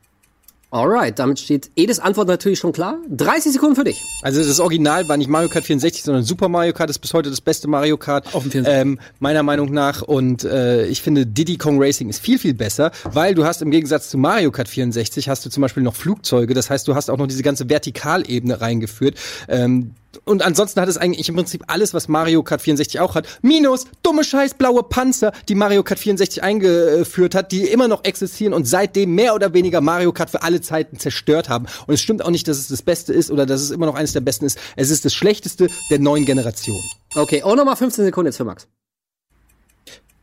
Alright, 0.75 1.21
damit 1.21 1.39
steht 1.39 1.71
Edis 1.77 2.01
Antwort 2.01 2.27
natürlich 2.27 2.59
schon 2.59 2.73
klar. 2.73 2.99
30 3.09 3.53
Sekunden 3.53 3.77
für 3.77 3.85
dich. 3.85 4.03
Also 4.23 4.43
das 4.43 4.59
Original 4.59 5.09
war 5.09 5.17
nicht 5.17 5.31
Mario 5.31 5.49
Kart 5.49 5.65
64, 5.65 6.03
sondern 6.03 6.25
Super 6.25 6.49
Mario 6.49 6.73
Kart 6.73 6.91
ist 6.91 6.99
bis 6.99 7.15
heute 7.15 7.31
das 7.31 7.41
beste 7.41 7.69
Mario 7.69 7.97
Kart. 7.97 8.35
Auf 8.35 8.43
dem 8.43 8.51
64. 8.51 8.81
Ähm, 8.81 8.99
meiner 9.21 9.45
Meinung 9.45 9.71
nach. 9.71 10.03
Und 10.03 10.43
äh, 10.43 10.87
ich 10.87 11.01
finde 11.01 11.27
Diddy 11.27 11.59
Kong 11.59 11.81
Racing 11.81 12.09
ist 12.09 12.19
viel, 12.19 12.41
viel 12.41 12.55
besser, 12.55 12.91
weil 13.05 13.37
du 13.37 13.45
hast 13.45 13.63
im 13.63 13.71
Gegensatz 13.71 14.09
zu 14.09 14.19
Mario 14.19 14.51
Kart 14.51 14.67
64 14.67 15.29
hast 15.29 15.47
du 15.47 15.51
zum 15.51 15.61
Beispiel 15.61 15.85
noch 15.85 15.95
Flugzeuge. 15.95 16.55
Das 16.55 16.71
heißt, 16.71 16.89
du 16.89 16.97
hast 16.97 17.09
auch 17.09 17.19
noch 17.19 17.29
diese 17.29 17.45
ganze 17.45 17.71
Vertikalebene 17.71 18.61
reingeführt. 18.61 19.17
Ähm, 19.47 19.93
und 20.25 20.43
ansonsten 20.43 20.81
hat 20.81 20.89
es 20.89 20.97
eigentlich 20.97 21.29
im 21.29 21.35
Prinzip 21.37 21.65
alles, 21.67 21.95
was 21.95 22.09
Mario 22.09 22.43
Kart 22.43 22.63
64 22.63 23.01
auch 23.01 23.15
hat. 23.15 23.27
Minus 23.43 23.87
dumme 24.03 24.25
scheiß 24.25 24.55
blaue 24.55 24.83
Panzer, 24.83 25.33
die 25.49 25.55
Mario 25.55 25.83
Kart 25.83 25.99
64 25.99 26.43
eingeführt 26.43 27.35
hat, 27.35 27.53
die 27.53 27.65
immer 27.65 27.89
noch 27.89 28.05
existieren 28.05 28.53
und 28.53 28.67
seitdem 28.67 29.15
mehr 29.15 29.35
oder 29.35 29.55
weniger 29.55 29.81
Mario 29.81 30.13
Kart 30.13 30.31
für 30.31 30.43
alle 30.43 30.61
Zeiten 30.61 30.99
zerstört 30.99 31.49
haben. 31.49 31.67
Und 31.87 31.95
es 31.95 32.01
stimmt 32.01 32.25
auch 32.25 32.31
nicht, 32.31 32.49
dass 32.49 32.59
es 32.59 32.69
das 32.69 32.83
Beste 32.83 33.13
ist 33.13 33.31
oder 33.31 33.47
dass 33.47 33.61
es 33.61 33.71
immer 33.71 33.87
noch 33.87 33.95
eines 33.95 34.13
der 34.13 34.21
besten 34.21 34.45
ist. 34.45 34.59
Es 34.77 34.91
ist 34.91 35.05
das 35.05 35.15
Schlechteste 35.15 35.69
der 35.91 35.99
neuen 35.99 36.25
Generation. 36.25 36.81
Okay, 37.15 37.43
auch 37.43 37.57
nochmal 37.57 37.77
15 37.77 38.05
Sekunden 38.05 38.27
jetzt 38.27 38.37
für 38.37 38.45
Max. 38.45 38.67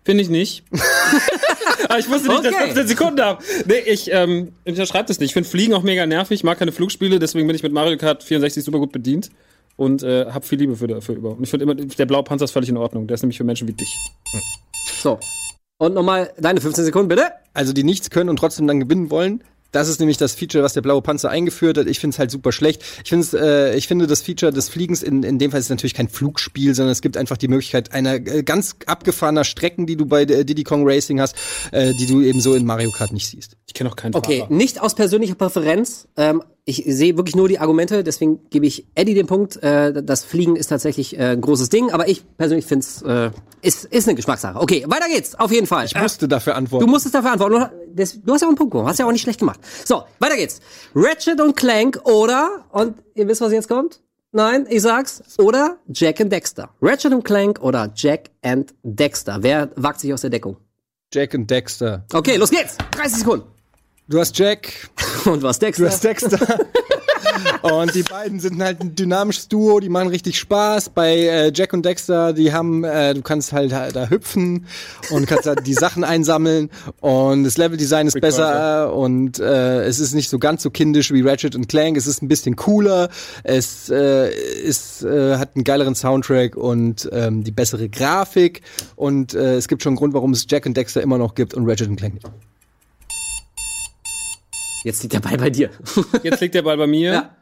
Finde 0.03 0.23
ich 0.23 0.29
nicht. 0.29 0.63
Aber 1.89 1.99
ich 1.99 2.09
wusste 2.09 2.29
nicht, 2.29 2.39
Okay. 2.39 2.49
dass 2.49 2.63
15 2.63 2.87
Sekunden 2.87 3.21
haben. 3.21 3.43
Nee, 3.65 3.79
ich 3.85 4.09
ähm, 4.11 4.53
unterschreibe 4.65 5.07
das 5.07 5.19
nicht. 5.19 5.29
Ich 5.29 5.33
finde 5.33 5.49
Fliegen 5.49 5.73
auch 5.73 5.83
mega 5.83 6.05
nervig, 6.05 6.39
Ich 6.39 6.43
mag 6.43 6.57
keine 6.57 6.71
Flugspiele, 6.71 7.19
deswegen 7.19 7.47
bin 7.47 7.55
ich 7.55 7.63
mit 7.63 7.71
Mario 7.71 7.97
Kart 7.97 8.23
64 8.23 8.63
super 8.63 8.79
gut 8.79 8.91
bedient 8.91 9.29
und 9.81 10.03
äh, 10.03 10.27
habe 10.27 10.45
viel 10.45 10.59
Liebe 10.59 10.75
für 10.75 10.85
dafür 10.85 11.15
über. 11.15 11.31
Und 11.31 11.41
ich 11.41 11.49
finde 11.49 11.63
immer, 11.63 11.73
der 11.73 12.05
blaue 12.05 12.23
Panzer 12.23 12.45
ist 12.45 12.51
völlig 12.51 12.69
in 12.69 12.77
Ordnung. 12.77 13.07
Der 13.07 13.15
ist 13.15 13.23
nämlich 13.23 13.37
für 13.37 13.43
Menschen 13.43 13.67
wie 13.67 13.73
dich. 13.73 13.97
So. 15.01 15.19
Und 15.79 15.95
nochmal 15.95 16.31
deine 16.37 16.61
15 16.61 16.85
Sekunden, 16.85 17.07
bitte. 17.07 17.31
Also 17.55 17.73
die 17.73 17.83
nichts 17.83 18.11
können 18.11 18.29
und 18.29 18.37
trotzdem 18.37 18.67
dann 18.67 18.79
gewinnen 18.79 19.09
wollen. 19.09 19.43
Das 19.71 19.87
ist 19.87 19.99
nämlich 19.99 20.17
das 20.17 20.35
Feature, 20.35 20.63
was 20.63 20.73
der 20.73 20.81
blaue 20.81 21.01
Panzer 21.01 21.31
eingeführt 21.31 21.77
hat. 21.77 21.87
Ich 21.87 21.99
finde 21.99 22.13
es 22.13 22.19
halt 22.19 22.29
super 22.29 22.51
schlecht. 22.51 22.83
Ich, 23.03 23.09
find's, 23.09 23.33
äh, 23.33 23.73
ich 23.75 23.87
finde 23.87 24.05
das 24.05 24.21
Feature 24.21 24.51
des 24.51 24.69
Fliegens 24.69 25.01
in, 25.01 25.23
in 25.23 25.39
dem 25.39 25.49
Fall 25.49 25.61
ist 25.61 25.69
natürlich 25.69 25.93
kein 25.93 26.09
Flugspiel, 26.09 26.75
sondern 26.75 26.91
es 26.91 27.01
gibt 27.01 27.17
einfach 27.17 27.37
die 27.37 27.47
Möglichkeit 27.47 27.91
einer 27.93 28.15
äh, 28.15 28.43
ganz 28.43 28.75
abgefahrener 28.85 29.45
Strecken, 29.45 29.87
die 29.87 29.95
du 29.95 30.05
bei 30.05 30.23
äh, 30.23 30.45
Diddy 30.45 30.63
Kong 30.63 30.83
Racing 30.85 31.19
hast, 31.21 31.35
äh, 31.71 31.93
die 31.93 32.05
du 32.05 32.21
eben 32.21 32.41
so 32.41 32.53
in 32.53 32.65
Mario 32.65 32.91
Kart 32.91 33.13
nicht 33.13 33.27
siehst. 33.27 33.55
Ich 33.65 33.73
kenne 33.73 33.89
auch 33.89 33.95
keinen 33.95 34.13
Okay, 34.13 34.41
Fahrer. 34.41 34.53
nicht 34.53 34.81
aus 34.81 34.93
persönlicher 34.93 35.35
Präferenz. 35.35 36.07
Ähm, 36.17 36.43
ich 36.65 36.83
sehe 36.85 37.17
wirklich 37.17 37.35
nur 37.35 37.47
die 37.47 37.59
Argumente, 37.59 38.03
deswegen 38.03 38.39
gebe 38.49 38.67
ich 38.67 38.85
Eddie 38.93 39.13
den 39.13 39.27
Punkt. 39.27 39.61
Äh, 39.63 40.03
das 40.03 40.23
Fliegen 40.23 40.55
ist 40.55 40.67
tatsächlich 40.67 41.17
äh, 41.17 41.31
ein 41.31 41.41
großes 41.41 41.69
Ding, 41.69 41.91
aber 41.91 42.07
ich 42.07 42.23
persönlich 42.37 42.65
finde 42.65 42.85
es 42.85 43.01
äh, 43.01 43.31
ist, 43.61 43.85
ist 43.85 44.07
eine 44.07 44.15
Geschmackssache. 44.15 44.59
Okay, 44.59 44.85
weiter 44.87 45.07
geht's, 45.07 45.35
auf 45.35 45.51
jeden 45.51 45.67
Fall. 45.67 45.85
Ich 45.85 45.95
musste 45.95 46.27
dafür 46.27 46.55
antworten. 46.55 46.85
Du 46.85 46.91
musstest 46.91 47.15
dafür 47.15 47.31
antworten. 47.31 47.53
Du, 47.53 47.95
das, 47.95 48.21
du 48.21 48.33
hast 48.33 48.41
ja 48.41 48.47
auch 48.47 48.49
einen 48.49 48.57
Punkt 48.57 48.71
gemacht, 48.71 48.89
hast 48.89 48.99
ja 48.99 49.05
auch 49.05 49.11
nicht 49.11 49.21
schlecht 49.23 49.39
gemacht. 49.39 49.59
So, 49.85 50.03
weiter 50.19 50.35
geht's. 50.35 50.61
Ratchet 50.93 51.41
und 51.41 51.55
Clank 51.55 51.99
oder, 52.03 52.65
und 52.71 52.95
ihr 53.15 53.27
wisst, 53.27 53.41
was 53.41 53.51
jetzt 53.51 53.67
kommt? 53.67 54.01
Nein, 54.31 54.65
ich 54.69 54.81
sag's. 54.81 55.23
Oder 55.39 55.77
Jack 55.89 56.21
and 56.21 56.31
Dexter. 56.31 56.69
Ratchet 56.81 57.11
und 57.11 57.23
Clank 57.23 57.59
oder 57.61 57.91
Jack 57.95 58.29
and 58.41 58.73
Dexter. 58.83 59.39
Wer 59.41 59.71
wagt 59.75 59.99
sich 59.99 60.13
aus 60.13 60.21
der 60.21 60.29
Deckung? 60.29 60.57
Jack 61.13 61.33
und 61.33 61.49
Dexter. 61.49 62.05
Okay, 62.13 62.37
los 62.37 62.49
geht's. 62.49 62.77
30 62.91 63.17
Sekunden. 63.19 63.45
Du 64.11 64.19
hast 64.19 64.37
Jack, 64.37 64.89
Und 65.25 65.41
was 65.41 65.57
Dexter? 65.59 65.83
du 65.83 65.89
hast 65.89 66.03
Dexter. 66.03 66.37
und 67.61 67.95
die 67.95 68.03
beiden 68.03 68.41
sind 68.41 68.61
halt 68.61 68.81
ein 68.81 68.93
dynamisches 68.93 69.47
Duo, 69.47 69.79
die 69.79 69.87
machen 69.87 70.09
richtig 70.09 70.37
Spaß. 70.37 70.89
Bei 70.89 71.15
äh, 71.15 71.51
Jack 71.53 71.71
und 71.71 71.85
Dexter, 71.85 72.33
die 72.33 72.51
haben, 72.51 72.83
äh, 72.83 73.13
du 73.13 73.21
kannst 73.21 73.53
halt 73.53 73.71
da, 73.71 73.89
da 73.89 74.09
hüpfen 74.09 74.65
und 75.11 75.27
kannst 75.27 75.45
da 75.45 75.55
die 75.55 75.73
Sachen 75.73 76.03
einsammeln 76.03 76.69
und 76.99 77.45
das 77.45 77.57
Leveldesign 77.57 78.07
ist 78.07 78.19
besser 78.19 78.93
und 78.93 79.39
äh, 79.39 79.83
es 79.85 79.99
ist 79.99 80.13
nicht 80.13 80.29
so 80.29 80.39
ganz 80.39 80.61
so 80.61 80.71
kindisch 80.71 81.13
wie 81.13 81.21
Ratchet 81.21 81.55
und 81.55 81.69
Clank. 81.69 81.95
Es 81.95 82.05
ist 82.05 82.21
ein 82.21 82.27
bisschen 82.27 82.57
cooler, 82.57 83.07
es 83.45 83.89
äh, 83.89 84.29
ist, 84.29 85.03
äh, 85.03 85.37
hat 85.37 85.55
einen 85.55 85.63
geileren 85.63 85.95
Soundtrack 85.95 86.57
und 86.57 87.09
ähm, 87.13 87.45
die 87.45 87.51
bessere 87.51 87.87
Grafik 87.87 88.61
und 88.97 89.33
äh, 89.33 89.55
es 89.55 89.69
gibt 89.69 89.83
schon 89.83 89.91
einen 89.91 89.97
Grund, 89.97 90.13
warum 90.13 90.33
es 90.33 90.45
Jack 90.49 90.65
und 90.65 90.75
Dexter 90.75 91.01
immer 91.01 91.17
noch 91.17 91.33
gibt 91.33 91.53
und 91.53 91.65
Ratchet 91.65 91.87
und 91.87 91.95
Clank 91.95 92.15
nicht. 92.15 92.27
Jetzt 94.83 95.03
liegt 95.03 95.13
der 95.13 95.19
Ball 95.19 95.37
bei 95.37 95.49
dir. 95.49 95.69
Jetzt 96.23 96.41
liegt 96.41 96.55
der 96.55 96.63
Ball 96.63 96.77
bei 96.77 96.87
mir. 96.87 97.13
Ja. 97.13 97.35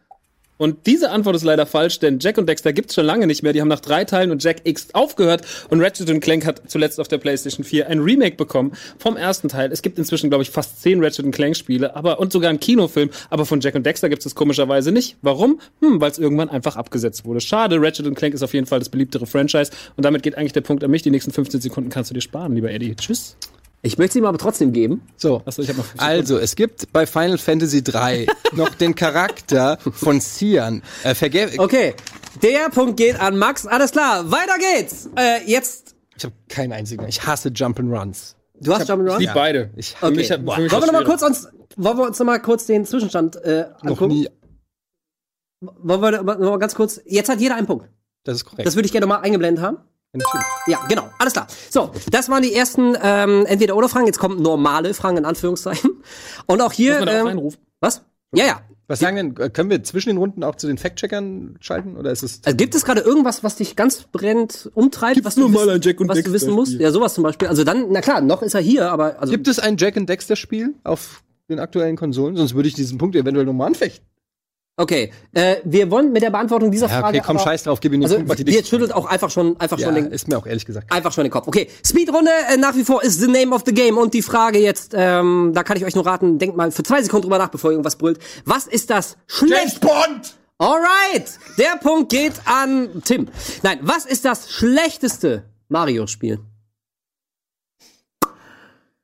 Und 0.59 0.87
diese 0.87 1.11
Antwort 1.11 1.37
ist 1.37 1.43
leider 1.45 1.65
falsch, 1.65 1.99
denn 1.99 2.19
Jack 2.19 2.37
und 2.37 2.49
Dexter 2.49 2.73
gibt's 2.73 2.93
schon 2.93 3.05
lange 3.05 3.27
nicht 3.27 3.43
mehr. 3.43 3.53
Die 3.53 3.61
haben 3.61 3.69
nach 3.69 3.79
drei 3.79 4.03
Teilen 4.03 4.29
und 4.29 4.43
Jack 4.43 4.57
X 4.65 4.89
aufgehört. 4.91 5.41
Und 5.69 5.79
Ratchet 5.81 6.09
und 6.09 6.19
Clank 6.19 6.45
hat 6.45 6.63
zuletzt 6.69 6.99
auf 6.99 7.07
der 7.07 7.17
PlayStation 7.17 7.63
4 7.63 7.87
ein 7.87 7.99
Remake 7.99 8.35
bekommen 8.35 8.73
vom 8.97 9.15
ersten 9.15 9.47
Teil. 9.47 9.71
Es 9.71 9.81
gibt 9.81 9.97
inzwischen, 9.97 10.29
glaube 10.29 10.43
ich, 10.43 10.49
fast 10.49 10.81
zehn 10.81 11.01
Ratchet 11.01 11.23
und 11.23 11.31
Clank 11.31 11.55
Spiele, 11.55 11.95
aber 11.95 12.19
und 12.19 12.33
sogar 12.33 12.49
einen 12.49 12.59
Kinofilm. 12.59 13.09
Aber 13.29 13.45
von 13.45 13.61
Jack 13.61 13.75
und 13.75 13.85
Dexter 13.85 14.09
gibt 14.09 14.25
es 14.25 14.35
komischerweise 14.35 14.91
nicht. 14.91 15.15
Warum? 15.21 15.61
Hm, 15.79 16.01
weil 16.01 16.11
es 16.11 16.19
irgendwann 16.19 16.49
einfach 16.49 16.75
abgesetzt 16.75 17.23
wurde. 17.23 17.39
Schade. 17.39 17.77
Ratchet 17.79 18.05
und 18.05 18.15
Clank 18.15 18.33
ist 18.33 18.43
auf 18.43 18.53
jeden 18.53 18.65
Fall 18.65 18.79
das 18.79 18.89
beliebtere 18.89 19.27
Franchise. 19.27 19.71
Und 19.95 20.03
damit 20.03 20.23
geht 20.23 20.37
eigentlich 20.37 20.51
der 20.51 20.59
Punkt 20.59 20.83
an 20.83 20.91
mich. 20.91 21.03
Die 21.03 21.09
nächsten 21.09 21.31
15 21.31 21.61
Sekunden 21.61 21.89
kannst 21.89 22.09
du 22.09 22.13
dir 22.13 22.21
sparen, 22.21 22.53
lieber 22.53 22.69
Eddie. 22.69 22.97
Tschüss. 22.97 23.37
Ich 23.81 23.97
möchte 23.97 24.13
sie 24.13 24.19
ihm 24.19 24.25
aber 24.25 24.37
trotzdem 24.37 24.73
geben. 24.73 25.01
So. 25.15 25.41
Achso, 25.45 25.61
ich 25.61 25.69
habe 25.69 25.79
noch 25.79 25.85
Also, 25.97 26.37
es 26.37 26.55
gibt 26.55 26.91
bei 26.91 27.05
Final 27.05 27.37
Fantasy 27.37 27.81
3 27.83 28.27
noch 28.53 28.69
den 28.75 28.93
Charakter 28.95 29.77
von 29.93 30.19
Cian. 30.19 30.83
Äh, 31.03 31.15
Okay, 31.57 31.95
der 32.43 32.69
Punkt 32.69 32.97
geht 32.97 33.19
an 33.19 33.37
Max. 33.37 33.65
Alles 33.65 33.91
klar, 33.91 34.29
weiter 34.31 34.57
geht's. 34.75 35.09
Äh, 35.17 35.45
jetzt. 35.45 35.95
Ich 36.17 36.25
habe 36.25 36.33
keinen 36.49 36.73
einzigen. 36.73 37.07
Ich 37.07 37.25
hasse 37.25 37.49
Jump'n'Runs. 37.49 38.35
Du 38.59 38.73
hast 38.73 38.89
Jump'n'Run? 38.89 39.13
Ich 39.13 39.19
liebe 39.19 39.33
beide. 39.33 39.69
Ich 39.77 39.91
Für 39.95 40.07
Okay. 40.07 40.15
mich 40.17 40.27
für 40.27 40.45
Wollen 40.45 40.63
wir 40.63 40.71
war's 40.71 40.85
noch 40.85 40.91
mal 40.91 40.99
schwierig. 40.99 41.05
kurz 41.05 41.21
uns, 41.21 41.47
wollen 41.77 41.97
wir 41.97 42.05
uns 42.07 42.19
noch 42.19 42.25
mal 42.25 42.39
kurz 42.41 42.65
den 42.65 42.85
Zwischenstand 42.85 43.37
äh, 43.37 43.67
noch 43.83 43.91
angucken? 44.01 44.07
nie. 44.09 44.29
Wollen 45.61 46.01
wir 46.01 46.11
noch 46.21 46.23
mal 46.39 46.59
ganz 46.59 46.75
kurz? 46.75 46.99
Jetzt 47.05 47.29
hat 47.29 47.39
jeder 47.39 47.55
einen 47.55 47.67
Punkt. 47.67 47.87
Das 48.25 48.35
ist 48.35 48.43
korrekt. 48.45 48.67
Das 48.67 48.75
würde 48.75 48.85
ich 48.85 48.91
gerne 48.91 49.07
noch 49.07 49.15
mal 49.15 49.21
eingeblendet 49.21 49.63
haben. 49.63 49.77
Natürlich. 50.13 50.45
Ja, 50.67 50.79
genau. 50.89 51.07
Alles 51.19 51.33
klar. 51.33 51.47
So, 51.69 51.91
das 52.11 52.29
waren 52.29 52.41
die 52.41 52.53
ersten 52.53 52.95
ähm, 53.01 53.45
entweder 53.45 53.75
oder 53.75 53.89
Fragen. 53.89 54.07
Jetzt 54.07 54.17
kommen 54.19 54.41
normale 54.41 54.93
Fragen 54.93 55.17
in 55.17 55.25
Anführungszeichen. 55.25 56.01
Und 56.47 56.61
auch 56.61 56.71
hier. 56.73 56.95
Muss 56.97 57.05
man 57.05 57.15
Ähm, 57.15 57.27
reinrufen? 57.27 57.59
was? 57.79 58.01
Ja, 58.33 58.45
ja. 58.45 58.61
Was 58.87 58.99
sagen 58.99 59.15
denn, 59.17 59.37
äh, 59.37 59.51
können 59.51 59.69
wir 59.69 59.83
zwischen 59.83 60.09
den 60.09 60.17
Runden 60.17 60.43
auch 60.43 60.55
zu 60.55 60.65
den 60.65 60.79
Fact-Checkern 60.79 61.57
schalten? 61.61 61.95
Oder 61.95 62.09
ist 62.11 62.23
es. 62.23 62.41
Also 62.43 62.57
gibt 62.57 62.73
es 62.73 62.83
gerade 62.85 63.01
irgendwas, 63.01 63.43
was 63.43 63.55
dich 63.55 63.75
ganz 63.75 64.01
brennend 64.11 64.71
umtreibt, 64.73 65.13
Gibt's 65.13 65.27
was, 65.27 65.35
du, 65.35 65.41
nur 65.41 65.49
mal 65.49 65.59
wissen- 65.67 65.69
ein 65.75 65.81
Jack 65.81 65.99
und 66.01 66.07
was 66.09 66.23
du 66.23 66.33
wissen 66.33 66.51
musst? 66.53 66.71
Spiel? 66.71 66.81
Ja, 66.81 66.91
sowas 66.91 67.13
zum 67.13 67.23
Beispiel. 67.23 67.47
Also 67.47 67.63
dann, 67.63 67.85
na 67.91 68.01
klar, 68.01 68.19
noch 68.21 68.41
ist 68.41 68.55
er 68.55 68.61
hier, 68.61 68.91
aber 68.91 69.19
also 69.21 69.31
Gibt 69.31 69.47
es 69.47 69.59
ein 69.59 69.77
Jack 69.77 69.95
and 69.95 70.09
Dexter-Spiel 70.09 70.73
auf 70.83 71.21
den 71.49 71.59
aktuellen 71.59 71.97
Konsolen? 71.97 72.35
Sonst 72.35 72.55
würde 72.55 72.67
ich 72.67 72.73
diesen 72.73 72.97
Punkt 72.97 73.15
eventuell 73.15 73.45
nochmal 73.45 73.67
anfechten. 73.67 74.03
Okay. 74.79 75.11
Äh, 75.33 75.57
wir 75.63 75.91
wollen 75.91 76.11
mit 76.11 76.23
der 76.23 76.31
Beantwortung 76.31 76.71
dieser 76.71 76.87
Ja, 76.87 76.99
Frage. 77.01 77.17
okay, 77.19 77.25
komm, 77.27 77.37
aber, 77.37 77.45
scheiß 77.45 77.63
drauf, 77.63 77.79
gib 77.79 77.93
ihm 77.93 77.99
den 78.01 78.05
Also 78.05 78.15
Punkt, 78.15 78.29
Martin. 78.29 78.47
jetzt 78.47 78.69
schüttelt 78.69 78.93
auch 78.93 79.05
einfach 79.05 79.29
schon, 79.29 79.59
einfach 79.59 79.77
ja, 79.77 79.85
schon 79.85 79.95
den, 79.95 80.11
ist 80.11 80.27
mir 80.27 80.37
auch 80.37 80.45
ehrlich 80.47 80.65
gesagt. 80.65 80.91
einfach 80.91 81.11
schon 81.13 81.23
den 81.25 81.31
Kopf. 81.31 81.47
Okay, 81.47 81.67
Speedrunde 81.85 82.31
äh, 82.51 82.57
nach 82.57 82.75
wie 82.75 82.83
vor 82.83 83.03
ist 83.03 83.19
the 83.19 83.27
name 83.27 83.53
of 83.55 83.63
the 83.65 83.73
game 83.73 83.97
und 83.97 84.13
die 84.13 84.21
Frage 84.23 84.59
jetzt, 84.59 84.93
ähm, 84.95 85.51
da 85.53 85.63
kann 85.63 85.77
ich 85.77 85.85
euch 85.85 85.95
nur 85.95 86.05
raten, 86.05 86.39
denkt 86.39 86.57
mal 86.57 86.71
für 86.71 86.83
zwei 86.83 87.01
Sekunden 87.03 87.23
drüber 87.23 87.37
nach, 87.37 87.49
bevor 87.49 87.69
ihr 87.69 87.73
irgendwas 87.73 87.97
brüllt. 87.97 88.19
Was 88.45 88.65
ist 88.67 88.89
das 88.89 89.17
James 89.39 89.51
schlecht? 89.73 89.81
Bond! 89.81 90.35
Alright, 90.57 91.39
der 91.57 91.77
Punkt 91.81 92.09
geht 92.11 92.33
an 92.45 93.01
Tim. 93.05 93.29
Nein, 93.63 93.79
was 93.81 94.05
ist 94.05 94.25
das 94.25 94.51
schlechteste 94.51 95.43
Mario-Spiel? 95.69 96.39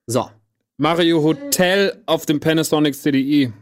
So, 0.07 0.29
Mario 0.77 1.23
Hotel 1.23 2.01
auf 2.05 2.25
dem 2.25 2.39
Panasonic 2.39 2.93
CDI. 2.95 3.53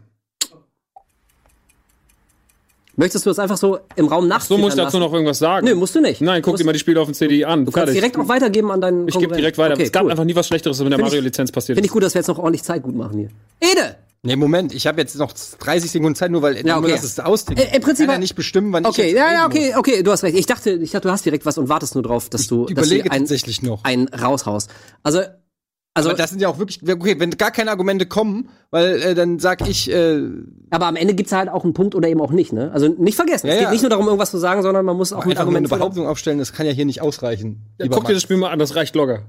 Möchtest 2.96 3.26
du 3.26 3.30
das 3.30 3.38
einfach 3.38 3.56
so 3.56 3.78
im 3.96 4.06
Raum 4.06 4.28
nach? 4.28 4.40
So 4.42 4.56
muss 4.56 4.74
ich 4.74 4.80
dazu 4.80 4.98
noch 4.98 5.12
irgendwas 5.12 5.38
sagen. 5.38 5.66
Nö, 5.66 5.74
musst 5.74 5.94
du 5.94 6.00
nicht. 6.00 6.20
Nein, 6.20 6.42
guck 6.42 6.56
dir 6.56 6.64
mal 6.64 6.72
die 6.72 6.78
Spiele 6.78 7.00
auf 7.00 7.06
dem 7.08 7.14
CD 7.14 7.44
an. 7.44 7.64
Du 7.64 7.72
kannst 7.72 7.86
Fertig. 7.92 7.94
direkt 7.94 8.16
auch 8.18 8.28
weitergeben 8.28 8.70
an 8.70 8.80
deinen 8.80 9.08
Ich 9.08 9.18
gebe 9.18 9.34
direkt 9.36 9.58
weiter. 9.58 9.74
Okay, 9.74 9.82
es 9.84 9.92
gab 9.92 10.04
cool. 10.04 10.10
einfach 10.12 10.24
nie 10.24 10.36
was 10.36 10.46
Schlechteres, 10.46 10.78
was 10.78 10.84
mit 10.84 10.92
der 10.92 11.00
Mario-Lizenz 11.00 11.50
passiert 11.50 11.76
Finde 11.76 11.86
ist. 11.86 11.90
ich 11.90 11.92
gut, 11.92 12.02
dass 12.02 12.14
wir 12.14 12.20
jetzt 12.20 12.28
noch 12.28 12.38
ordentlich 12.38 12.62
Zeit 12.62 12.82
gut 12.82 12.94
machen 12.94 13.18
hier. 13.18 13.28
Ede! 13.60 13.96
Nee, 14.26 14.36
Moment, 14.36 14.74
ich 14.74 14.86
habe 14.86 15.00
jetzt 15.02 15.16
noch 15.16 15.32
30 15.58 15.90
Sekunden 15.90 16.14
Zeit, 16.14 16.30
nur 16.30 16.40
weil 16.40 16.56
Ja, 16.66 16.76
nur, 16.76 16.84
okay. 16.84 16.92
dass 16.92 17.04
es 17.04 17.20
austickt. 17.20 17.60
Äh, 17.60 17.76
im 17.76 17.82
Prinzip- 17.82 18.06
kann 18.06 18.14
ja 18.14 18.18
nicht 18.18 18.34
bestimmen, 18.34 18.72
wann 18.72 18.84
ich 18.84 18.88
Okay, 18.88 19.08
jetzt 19.08 19.16
ja, 19.16 19.32
ja, 19.32 19.48
muss. 19.48 19.54
okay, 19.56 19.74
okay, 19.76 20.02
du 20.02 20.10
hast 20.12 20.22
recht. 20.22 20.38
Ich 20.38 20.46
dachte, 20.46 20.70
ich 20.70 20.90
dachte, 20.92 21.08
du 21.08 21.12
hast 21.12 21.26
direkt 21.26 21.44
was 21.44 21.58
und 21.58 21.68
wartest 21.68 21.94
nur 21.94 22.02
drauf, 22.02 22.30
dass 22.30 22.46
du, 22.46 22.66
Ich 22.68 22.74
dass 22.74 22.88
du 22.88 22.94
überlege 22.94 23.10
ein, 23.12 23.20
tatsächlich 23.20 23.60
noch. 23.60 23.84
ein 23.84 24.08
raushaust. 24.08 24.70
Also, 25.02 25.20
also, 25.96 26.10
Aber 26.10 26.18
das 26.18 26.30
sind 26.30 26.42
ja 26.42 26.48
auch 26.48 26.58
wirklich, 26.58 26.80
okay, 26.82 27.20
wenn 27.20 27.30
gar 27.30 27.52
keine 27.52 27.70
Argumente 27.70 28.06
kommen, 28.06 28.48
weil 28.72 29.00
äh, 29.00 29.14
dann 29.14 29.38
sag 29.38 29.66
ich, 29.68 29.88
äh, 29.88 30.22
aber 30.70 30.86
am 30.86 30.96
Ende 30.96 31.14
gibt's 31.14 31.30
halt 31.30 31.48
auch 31.48 31.62
einen 31.62 31.72
Punkt 31.72 31.94
oder 31.94 32.08
eben 32.08 32.20
auch 32.20 32.32
nicht, 32.32 32.52
ne? 32.52 32.72
Also 32.74 32.88
nicht 32.88 33.14
vergessen. 33.14 33.46
Ja, 33.46 33.52
es 33.52 33.58
geht 33.60 33.66
ja. 33.66 33.70
nicht 33.70 33.82
nur 33.82 33.90
darum, 33.90 34.06
irgendwas 34.06 34.32
zu 34.32 34.38
sagen, 34.38 34.62
sondern 34.62 34.84
man 34.84 34.96
muss 34.96 35.12
auch 35.12 35.24
mit 35.24 35.36
eine 35.36 35.40
Argumenten. 35.40 35.68
füttern. 35.68 35.78
Behauptung 35.78 36.08
aufstellen, 36.08 36.38
das 36.38 36.52
kann 36.52 36.66
ja 36.66 36.72
hier 36.72 36.84
nicht 36.84 37.00
ausreichen. 37.00 37.62
Ja, 37.78 37.86
guck 37.86 37.98
dir 37.98 38.02
Max. 38.02 38.14
das 38.14 38.22
Spiel 38.22 38.38
mal 38.38 38.50
an, 38.50 38.58
das 38.58 38.74
reicht 38.74 38.96
locker. 38.96 39.22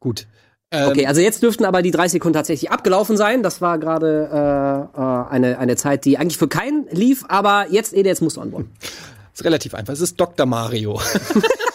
Gut. 0.00 0.26
Ähm, 0.72 0.88
Okay, 0.88 1.06
also 1.06 1.20
jetzt 1.20 1.44
dürften 1.44 1.64
aber 1.64 1.80
die 1.80 1.92
30 1.92 2.12
Sekunden 2.12 2.34
tatsächlich 2.34 2.72
abgelaufen 2.72 3.16
sein. 3.16 3.44
Das 3.44 3.60
war 3.60 3.78
gerade 3.78 4.90
äh, 4.96 5.00
äh, 5.00 5.28
eine, 5.30 5.58
eine 5.58 5.76
Zeit, 5.76 6.04
die 6.04 6.18
eigentlich 6.18 6.38
für 6.38 6.48
keinen 6.48 6.88
lief, 6.90 7.24
aber 7.28 7.66
jetzt, 7.70 7.94
Ede, 7.94 8.08
jetzt 8.08 8.20
musst 8.20 8.36
du 8.36 8.40
antworten. 8.40 8.72
Ist 9.32 9.44
relativ 9.44 9.74
einfach. 9.74 9.92
Es 9.92 10.00
ist 10.00 10.18
Dr. 10.20 10.46
Mario. 10.46 11.00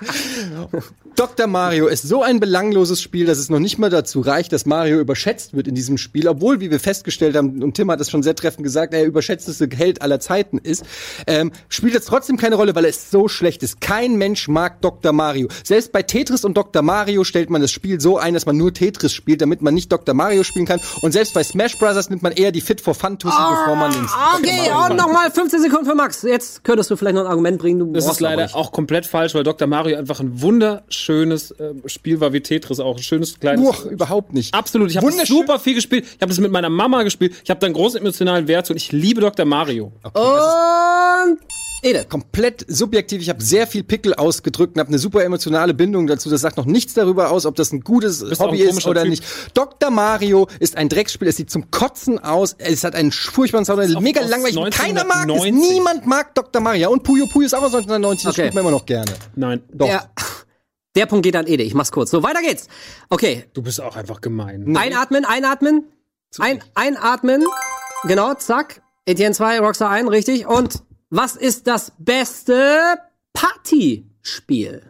Dr. 1.16 1.46
Mario 1.46 1.86
ist 1.86 2.02
so 2.02 2.22
ein 2.22 2.40
belangloses 2.40 3.00
Spiel, 3.00 3.26
dass 3.26 3.38
es 3.38 3.48
noch 3.48 3.58
nicht 3.58 3.78
mal 3.78 3.90
dazu 3.90 4.20
reicht, 4.20 4.52
dass 4.52 4.66
Mario 4.66 4.98
überschätzt 4.98 5.54
wird 5.54 5.66
in 5.66 5.74
diesem 5.74 5.96
Spiel, 5.96 6.28
obwohl, 6.28 6.60
wie 6.60 6.70
wir 6.70 6.80
festgestellt 6.80 7.36
haben, 7.36 7.62
und 7.62 7.74
Tim 7.74 7.90
hat 7.90 8.00
es 8.00 8.10
schon 8.10 8.22
sehr 8.22 8.34
treffend 8.34 8.64
gesagt, 8.64 8.92
er 8.92 9.04
überschätzteste 9.04 9.68
Held 9.74 10.02
aller 10.02 10.20
Zeiten 10.20 10.58
ist, 10.58 10.84
ähm, 11.26 11.52
spielt 11.68 11.94
es 11.94 12.04
trotzdem 12.04 12.36
keine 12.36 12.56
Rolle, 12.56 12.74
weil 12.74 12.84
es 12.84 13.10
so 13.10 13.28
schlecht 13.28 13.62
ist. 13.62 13.80
Kein 13.80 14.16
Mensch 14.16 14.48
mag 14.48 14.80
Dr. 14.82 15.12
Mario. 15.12 15.48
Selbst 15.64 15.92
bei 15.92 16.02
Tetris 16.02 16.44
und 16.44 16.56
Dr. 16.56 16.82
Mario 16.82 17.24
stellt 17.24 17.50
man 17.50 17.62
das 17.62 17.70
Spiel 17.70 18.00
so 18.00 18.18
ein, 18.18 18.34
dass 18.34 18.46
man 18.46 18.56
nur 18.56 18.74
Tetris 18.74 19.12
spielt, 19.12 19.40
damit 19.40 19.62
man 19.62 19.74
nicht 19.74 19.90
Dr. 19.92 20.14
Mario 20.14 20.42
spielen 20.42 20.66
kann. 20.66 20.80
Und 21.02 21.12
selbst 21.12 21.34
bei 21.34 21.42
Smash 21.44 21.78
Bros. 21.78 22.10
nimmt 22.10 22.22
man 22.22 22.32
eher 22.32 22.52
die 22.52 22.60
Fit 22.60 22.80
for 22.80 22.94
Fun 22.94 23.18
Tussi, 23.18 23.36
bevor 23.36 23.76
man 23.76 23.92
ins 23.92 24.10
Okay, 24.36 24.70
und 24.88 24.96
nochmal 24.96 25.30
15 25.30 25.62
Sekunden 25.62 25.86
für 25.86 25.94
Max. 25.94 26.22
Jetzt 26.22 26.64
könntest 26.64 26.90
du 26.90 26.96
vielleicht 26.96 27.14
noch 27.14 27.22
ein 27.22 27.28
Argument 27.28 27.58
bringen. 27.58 27.78
Du 27.78 27.92
Das 27.92 28.06
ist 28.06 28.20
leider 28.20 28.48
auch 28.54 28.72
komplett 28.72 29.06
falsch, 29.06 29.34
weil 29.34 29.44
Dr. 29.44 29.68
Mario 29.68 29.85
einfach 29.94 30.20
ein 30.20 30.40
wunderschönes 30.40 31.52
äh, 31.52 31.74
Spiel 31.86 32.20
war 32.20 32.32
wie 32.32 32.40
Tetris 32.40 32.80
auch. 32.80 32.96
Ein 32.96 33.02
schönes 33.02 33.38
kleines. 33.38 33.66
Uch, 33.66 33.84
überhaupt 33.84 34.32
nicht. 34.32 34.54
Absolut. 34.54 34.90
Ich 34.90 34.96
habe 34.96 35.10
super 35.26 35.58
viel 35.58 35.74
gespielt. 35.74 36.04
Ich 36.04 36.22
habe 36.22 36.28
das 36.28 36.38
mit 36.38 36.50
meiner 36.50 36.70
Mama 36.70 37.02
gespielt. 37.02 37.34
Ich 37.44 37.50
habe 37.50 37.60
da 37.60 37.66
einen 37.66 37.74
großen 37.74 38.00
emotionalen 38.00 38.48
Wert 38.48 38.66
zu 38.66 38.72
und 38.72 38.78
ich 38.78 38.92
liebe 38.92 39.20
Dr. 39.20 39.44
Mario. 39.44 39.92
Und 40.14 41.38
Ede. 41.82 42.04
komplett 42.08 42.64
subjektiv. 42.68 43.20
Ich 43.22 43.28
habe 43.28 43.42
sehr 43.42 43.66
viel 43.66 43.84
Pickel 43.84 44.14
ausgedrückt 44.14 44.74
und 44.76 44.80
habe 44.80 44.88
eine 44.88 44.98
super 44.98 45.22
emotionale 45.24 45.74
Bindung 45.74 46.06
dazu. 46.06 46.30
Das 46.30 46.40
sagt 46.40 46.56
noch 46.56 46.64
nichts 46.64 46.94
darüber 46.94 47.30
aus, 47.30 47.46
ob 47.46 47.54
das 47.54 47.72
ein 47.72 47.80
gutes 47.82 48.22
Hobby 48.38 48.62
ein 48.62 48.70
ist 48.76 48.86
oder 48.86 49.02
Typ. 49.02 49.10
nicht. 49.10 49.24
Dr. 49.54 49.90
Mario 49.90 50.48
ist 50.58 50.76
ein 50.76 50.88
Drecksspiel. 50.88 51.28
Es 51.28 51.36
sieht 51.36 51.50
zum 51.50 51.70
Kotzen 51.70 52.18
aus. 52.18 52.54
Es 52.58 52.82
hat 52.84 52.94
einen 52.94 53.12
furchtbaren 53.12 53.64
Sound. 53.64 53.82
ist 53.84 53.96
auch 53.96 54.00
Mega 54.00 54.20
langweilig. 54.22 54.56
Keiner 54.74 55.04
mag 55.04 55.26
es. 55.28 55.32
1990. 55.32 55.70
Niemand 55.72 56.06
mag 56.06 56.34
Dr. 56.34 56.60
Mario. 56.62 56.90
Und 56.90 57.02
Puyo 57.02 57.26
Puyo 57.26 57.46
ist 57.46 57.54
auch 57.54 57.62
aus 57.62 57.72
1990. 57.74 58.24
Das 58.24 58.32
Okay. 58.34 58.42
spielt 58.42 58.54
man 58.54 58.62
immer 58.64 58.70
noch 58.72 58.86
gerne. 58.86 59.12
Nein. 59.34 59.62
Doch. 59.72 59.86
Der, 59.86 60.10
der 60.96 61.06
Punkt 61.06 61.24
geht 61.24 61.36
an 61.36 61.46
Ede. 61.46 61.62
Ich 61.62 61.74
mach's 61.74 61.92
kurz. 61.92 62.10
So, 62.10 62.22
weiter 62.22 62.40
geht's. 62.42 62.68
Okay, 63.10 63.44
Du 63.52 63.62
bist 63.62 63.80
auch 63.80 63.96
einfach 63.96 64.20
gemein. 64.20 64.76
einatmen, 64.76 65.24
einatmen. 65.24 65.84
Ein, 66.38 66.62
einatmen. 66.74 67.44
Genau, 68.04 68.34
zack. 68.34 68.82
Etienne 69.04 69.34
2, 69.34 69.60
Rockstar 69.60 69.90
1, 69.90 70.10
richtig. 70.10 70.46
Und 70.46 70.82
was 71.10 71.36
ist 71.36 71.66
das 71.66 71.92
beste 71.98 72.96
Partyspiel? 73.32 74.82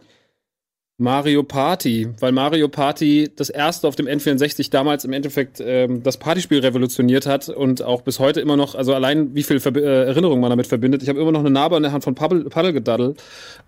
Mario 0.99 1.43
Party, 1.43 2.09
weil 2.19 2.31
Mario 2.31 2.69
Party 2.69 3.29
das 3.35 3.51
erste 3.51 3.87
auf 3.87 3.95
dem 3.95 4.07
N64 4.07 4.71
damals 4.71 5.05
im 5.05 5.13
Endeffekt 5.13 5.61
ähm, 5.63 6.01
das 6.01 6.17
Partyspiel 6.17 6.59
revolutioniert 6.61 7.27
hat 7.27 7.49
und 7.49 7.83
auch 7.83 8.01
bis 8.01 8.17
heute 8.17 8.41
immer 8.41 8.57
noch, 8.57 8.73
also 8.73 8.95
allein 8.95 9.35
wie 9.35 9.43
viel 9.43 9.59
Verbi 9.59 9.81
äh, 9.81 10.05
Erinnerungen 10.07 10.41
man 10.41 10.49
damit 10.49 10.65
verbindet. 10.65 11.03
Ich 11.03 11.09
habe 11.09 11.21
immer 11.21 11.31
noch 11.31 11.41
eine 11.41 11.51
Narbe 11.51 11.75
an 11.75 11.83
der 11.83 11.91
Hand 11.91 12.03
von 12.03 12.15
Paddle 12.15 12.73
gedaddelt. 12.73 13.21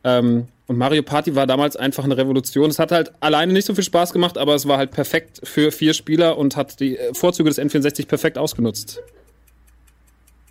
Ähm, 0.03 0.47
und 0.65 0.77
Mario 0.79 1.03
Party 1.03 1.35
war 1.35 1.45
damals 1.45 1.75
einfach 1.75 2.03
eine 2.03 2.17
Revolution. 2.17 2.71
Es 2.71 2.79
hat 2.79 2.91
halt 2.91 3.11
alleine 3.19 3.53
nicht 3.53 3.65
so 3.65 3.75
viel 3.75 3.83
Spaß 3.83 4.11
gemacht, 4.11 4.39
aber 4.39 4.55
es 4.55 4.67
war 4.67 4.79
halt 4.79 4.89
perfekt 4.89 5.41
für 5.43 5.71
vier 5.71 5.93
Spieler 5.93 6.35
und 6.35 6.55
hat 6.55 6.79
die 6.79 6.97
äh, 6.97 7.13
Vorzüge 7.13 7.49
des 7.49 7.59
N64 7.59 8.07
perfekt 8.07 8.39
ausgenutzt. 8.39 9.03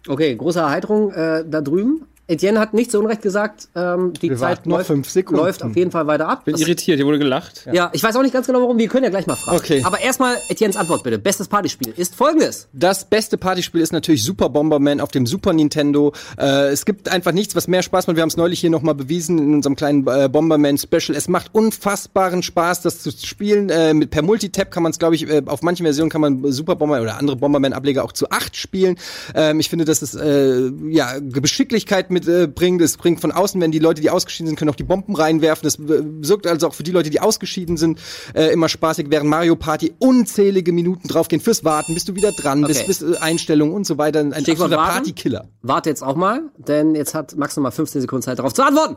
Okay, 0.07 0.37
große 0.37 0.61
Erheiterung 0.61 1.13
äh, 1.13 1.45
da 1.47 1.61
drüben. 1.61 2.07
Etienne 2.29 2.61
hat 2.61 2.75
nicht 2.75 2.91
zu 2.93 2.99
Unrecht 3.01 3.23
gesagt, 3.23 3.69
ähm, 3.75 4.13
die 4.21 4.31
Wir 4.31 4.37
Zeit 4.37 4.67
läuft, 4.67 4.91
läuft 5.31 5.63
auf 5.63 5.75
jeden 5.75 5.91
Fall 5.91 6.07
weiter 6.07 6.29
ab. 6.29 6.45
Bin 6.45 6.53
Das- 6.53 6.61
irritiert, 6.61 6.99
hier 6.99 7.07
wurde 7.07 7.19
gelacht. 7.19 7.67
ja, 7.73 7.91
ich 7.95 8.03
weiß 8.03 8.15
auch 8.17 8.23
nicht 8.23 8.35
ganz 8.35 8.47
genau 8.47 8.61
warum, 8.61 8.77
wir 8.79 8.87
können 8.89 9.05
ja 9.05 9.11
gleich 9.11 9.27
mal 9.27 9.35
fragen. 9.37 9.57
Okay. 9.57 9.83
Aber 9.85 9.99
erstmal 10.01 10.37
Etiennes 10.51 10.77
Antwort 10.77 11.03
bitte. 11.03 11.19
Bestes 11.19 11.49
Partyspiel 11.49 11.93
ist 11.97 12.15
folgendes. 12.15 12.69
Das 12.75 13.07
beste 13.07 13.39
Partyspiel 13.39 13.81
ist 13.81 13.93
natürlich 13.93 14.23
Super 14.23 14.51
Bomberman 14.51 15.01
auf 15.01 15.11
dem 15.11 15.27
Super 15.27 15.53
Nintendo. 15.55 16.13
Äh, 16.39 16.69
es 16.69 16.85
gibt 16.85 17.09
einfach 17.09 17.33
nichts, 17.33 17.57
was 17.57 17.67
mehr 17.67 17.83
Spaß 17.83 18.07
macht. 18.07 18.17
Wir 18.17 18.23
haben 18.23 18.29
es 18.29 18.37
neulich 18.37 18.61
hier 18.61 18.71
nochmal 18.71 18.95
bewiesen 18.95 19.39
in 19.39 19.55
unserem 19.55 19.75
kleinen 19.75 20.07
äh, 20.07 20.29
Bomberman 20.29 20.77
Special. 20.77 21.17
Es 21.17 21.29
macht 21.29 21.55
unfassbaren 21.55 22.43
Spaß, 22.43 22.83
das 22.83 23.01
zu 23.01 23.11
spielen. 23.11 23.71
Äh, 23.71 23.95
mit, 23.95 24.11
per 24.11 24.21
Multitap 24.23 24.71
kann 24.71 24.83
man 24.83 24.91
es, 24.93 24.99
glaube 24.99 25.15
ich, 25.15 25.27
äh, 25.29 25.43
auf 25.47 25.63
manchen 25.63 25.85
Versionen 25.87 26.11
kann 26.11 26.21
man 26.21 26.53
Super 26.53 26.77
Bomberman 26.77 27.03
oder 27.05 27.17
andere 27.19 27.37
Bomberman-Ableger 27.37 28.05
auch 28.05 28.13
zu 28.13 28.31
acht 28.31 28.55
spielen. 28.55 28.97
Ähm, 29.35 29.61
ich 29.61 29.71
finde, 29.71 29.87
dass 29.87 30.03
es 30.03 30.15
äh, 30.15 30.71
ja 30.91 31.19
Geschicklichkeit 31.21 32.11
mitbringt. 32.27 32.43
Äh, 32.43 32.47
bringt. 32.49 32.83
es 32.83 32.97
bringt 32.97 33.21
von 33.21 33.33
außen, 33.33 33.61
wenn 33.61 33.71
die 33.71 33.79
Leute, 33.79 34.01
die 34.01 34.11
ausgeschieden 34.11 34.49
sind, 34.49 34.57
können 34.57 34.71
auch 34.71 34.77
die 34.77 34.85
Bomben 34.85 35.15
reinwerfen. 35.15 35.65
Das 35.65 35.77
äh, 35.77 36.03
wirkt 36.05 36.47
also 36.47 36.69
auch 36.69 36.75
für 36.75 36.83
die 36.83 36.91
Leute, 36.93 37.11
die 37.11 37.21
ausgeschieden 37.21 37.77
sind, 37.77 37.99
äh, 38.35 38.53
immer 38.53 38.69
spaßig. 38.69 39.07
Während 39.11 39.29
Mario 39.31 39.57
Party 39.57 39.93
unzählige 39.99 40.73
Minuten 40.73 41.09
draufgehen 41.09 41.41
fürs 41.41 41.65
Warten, 41.65 41.95
bis 41.95 42.05
du 42.05 42.15
wieder 42.15 42.33
dran 42.33 42.63
bist, 42.63 42.81
Okay. 42.81 42.87
bis 42.87 43.03
äh, 43.03 43.17
Einstellungen 43.21 43.75
und 43.75 43.87
so 43.87 43.99
weiter. 43.99 44.21
Ein 44.21 44.33
Stichwort 44.33 44.73
absoluter. 44.73 44.77
Partykiller. 44.93 45.49
Warte 45.63 45.91
jetzt 45.91 46.03
auch 46.03 46.17
mal, 46.17 46.43
denn 46.57 46.95
jetzt 46.95 47.15
hat 47.15 47.37
Max 47.37 47.57
noch 47.57 47.63
mal 47.63 47.71
15 47.71 48.01
Sekunden 48.03 48.23
Zeit 48.23 48.39
darauf 48.39 48.55
zu 48.55 48.63
antworten. 48.63 48.97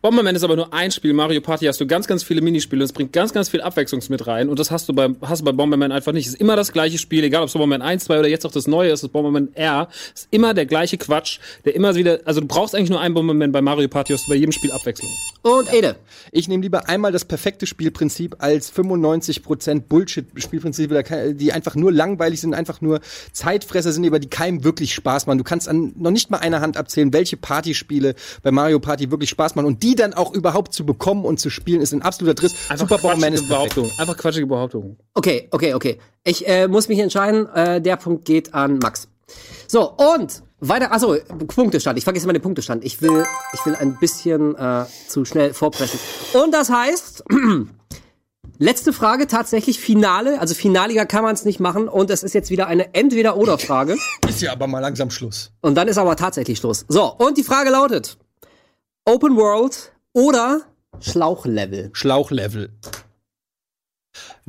Bomberman 0.00 0.36
ist 0.36 0.44
aber 0.44 0.54
nur 0.54 0.72
ein 0.72 0.92
Spiel. 0.92 1.12
Mario 1.12 1.40
Party 1.40 1.66
hast 1.66 1.80
du 1.80 1.86
ganz, 1.86 2.06
ganz 2.06 2.22
viele 2.22 2.40
Minispiele. 2.40 2.82
Das 2.82 2.92
bringt 2.92 3.12
ganz, 3.12 3.32
ganz 3.32 3.48
viel 3.48 3.60
Abwechslung 3.60 4.00
mit 4.10 4.28
rein. 4.28 4.48
Und 4.48 4.60
das 4.60 4.70
hast 4.70 4.88
du 4.88 4.92
bei, 4.92 5.08
hast 5.22 5.40
du 5.40 5.44
bei 5.44 5.50
Bomberman 5.50 5.90
einfach 5.90 6.12
nicht. 6.12 6.28
Es 6.28 6.34
ist 6.34 6.40
immer 6.40 6.54
das 6.54 6.72
gleiche 6.72 6.98
Spiel, 6.98 7.24
egal 7.24 7.42
ob 7.42 7.48
es 7.48 7.54
Bomberman 7.54 7.82
1, 7.82 8.04
2 8.04 8.20
oder 8.20 8.28
jetzt 8.28 8.46
auch 8.46 8.52
das 8.52 8.68
neue 8.68 8.92
ist, 8.92 9.02
das 9.02 9.10
Bomberman 9.10 9.48
R. 9.54 9.88
Es 10.14 10.22
ist 10.22 10.28
immer 10.30 10.54
der 10.54 10.66
gleiche 10.66 10.98
Quatsch, 10.98 11.40
der 11.64 11.74
immer 11.74 11.96
wieder, 11.96 12.20
also 12.26 12.40
du 12.40 12.46
brauchst 12.46 12.76
eigentlich 12.76 12.90
nur 12.90 13.00
einen 13.00 13.12
Bomberman 13.12 13.50
bei 13.50 13.60
Mario 13.60 13.88
Party, 13.88 14.12
hast 14.12 14.28
du 14.28 14.30
bei 14.30 14.36
jedem 14.36 14.52
Spiel 14.52 14.70
Abwechslung. 14.70 15.10
Und 15.42 15.72
Ede. 15.74 15.96
Ich 16.30 16.46
nehme 16.46 16.62
lieber 16.62 16.88
einmal 16.88 17.10
das 17.10 17.24
perfekte 17.24 17.66
Spielprinzip 17.66 18.36
als 18.38 18.72
95% 18.72 19.80
Bullshit-Spielprinzip, 19.88 20.94
die 21.32 21.52
einfach 21.52 21.74
nur 21.74 21.90
langweilig 21.90 22.40
sind, 22.40 22.54
einfach 22.54 22.80
nur 22.80 23.00
Zeitfresser 23.32 23.90
sind, 23.90 24.04
über 24.04 24.20
die 24.20 24.30
keinem 24.30 24.62
wirklich 24.62 24.94
Spaß 24.94 25.26
machen. 25.26 25.38
Du 25.38 25.44
kannst 25.44 25.68
an 25.68 25.92
noch 25.96 26.12
nicht 26.12 26.30
mal 26.30 26.38
einer 26.38 26.60
Hand 26.60 26.76
abzählen, 26.76 27.12
welche 27.12 27.36
Partyspiele 27.36 28.14
bei 28.44 28.52
Mario 28.52 28.78
Party 28.78 29.10
wirklich 29.10 29.30
Spaß 29.30 29.56
machen. 29.56 29.66
Und 29.66 29.82
die 29.82 29.96
dann 29.98 30.14
auch 30.14 30.32
überhaupt 30.34 30.72
zu 30.72 30.84
bekommen 30.84 31.24
und 31.24 31.40
zu 31.40 31.50
spielen, 31.50 31.80
ist 31.80 31.92
ein 31.92 32.02
absoluter 32.02 32.34
Driss. 32.34 32.54
Super 32.76 32.98
Bomberman 32.98 33.32
ist. 33.32 33.48
Behauptung. 33.48 33.90
Einfach 33.98 34.16
quatschige 34.16 34.46
Behauptung. 34.46 34.98
Okay, 35.14 35.48
okay, 35.50 35.74
okay. 35.74 35.98
Ich 36.24 36.46
äh, 36.48 36.68
muss 36.68 36.88
mich 36.88 36.98
entscheiden. 36.98 37.46
Äh, 37.54 37.80
der 37.80 37.96
Punkt 37.96 38.24
geht 38.24 38.54
an 38.54 38.78
Max. 38.78 39.08
So, 39.66 39.92
und 39.92 40.42
weiter, 40.60 40.92
achso, 40.92 41.16
Punktestand. 41.46 41.98
Ich 41.98 42.04
vergesse 42.04 42.26
mal 42.26 42.32
den 42.32 42.42
Punktestand. 42.42 42.84
Ich 42.84 43.00
will, 43.00 43.24
ich 43.52 43.64
will 43.64 43.76
ein 43.76 43.96
bisschen 43.98 44.56
äh, 44.56 44.84
zu 45.06 45.24
schnell 45.24 45.54
vorpreschen. 45.54 46.00
Und 46.34 46.52
das 46.52 46.70
heißt, 46.70 47.24
letzte 48.58 48.92
Frage, 48.92 49.26
tatsächlich 49.26 49.78
Finale. 49.78 50.40
Also 50.40 50.54
finaliger 50.54 51.06
kann 51.06 51.22
man 51.22 51.34
es 51.34 51.44
nicht 51.44 51.60
machen. 51.60 51.88
Und 51.88 52.10
es 52.10 52.22
ist 52.22 52.34
jetzt 52.34 52.50
wieder 52.50 52.66
eine 52.66 52.94
Entweder-Oder-Frage. 52.94 53.96
Ist 54.28 54.42
ja 54.42 54.52
aber 54.52 54.66
mal 54.66 54.80
langsam 54.80 55.10
Schluss. 55.10 55.52
Und 55.60 55.74
dann 55.76 55.88
ist 55.88 55.98
aber 55.98 56.16
tatsächlich 56.16 56.58
Schluss. 56.58 56.84
So, 56.88 57.14
und 57.14 57.38
die 57.38 57.44
Frage 57.44 57.70
lautet: 57.70 58.18
Open 59.08 59.38
World 59.38 59.90
oder 60.12 60.60
Schlauchlevel? 61.00 61.88
Schlauchlevel. 61.94 62.78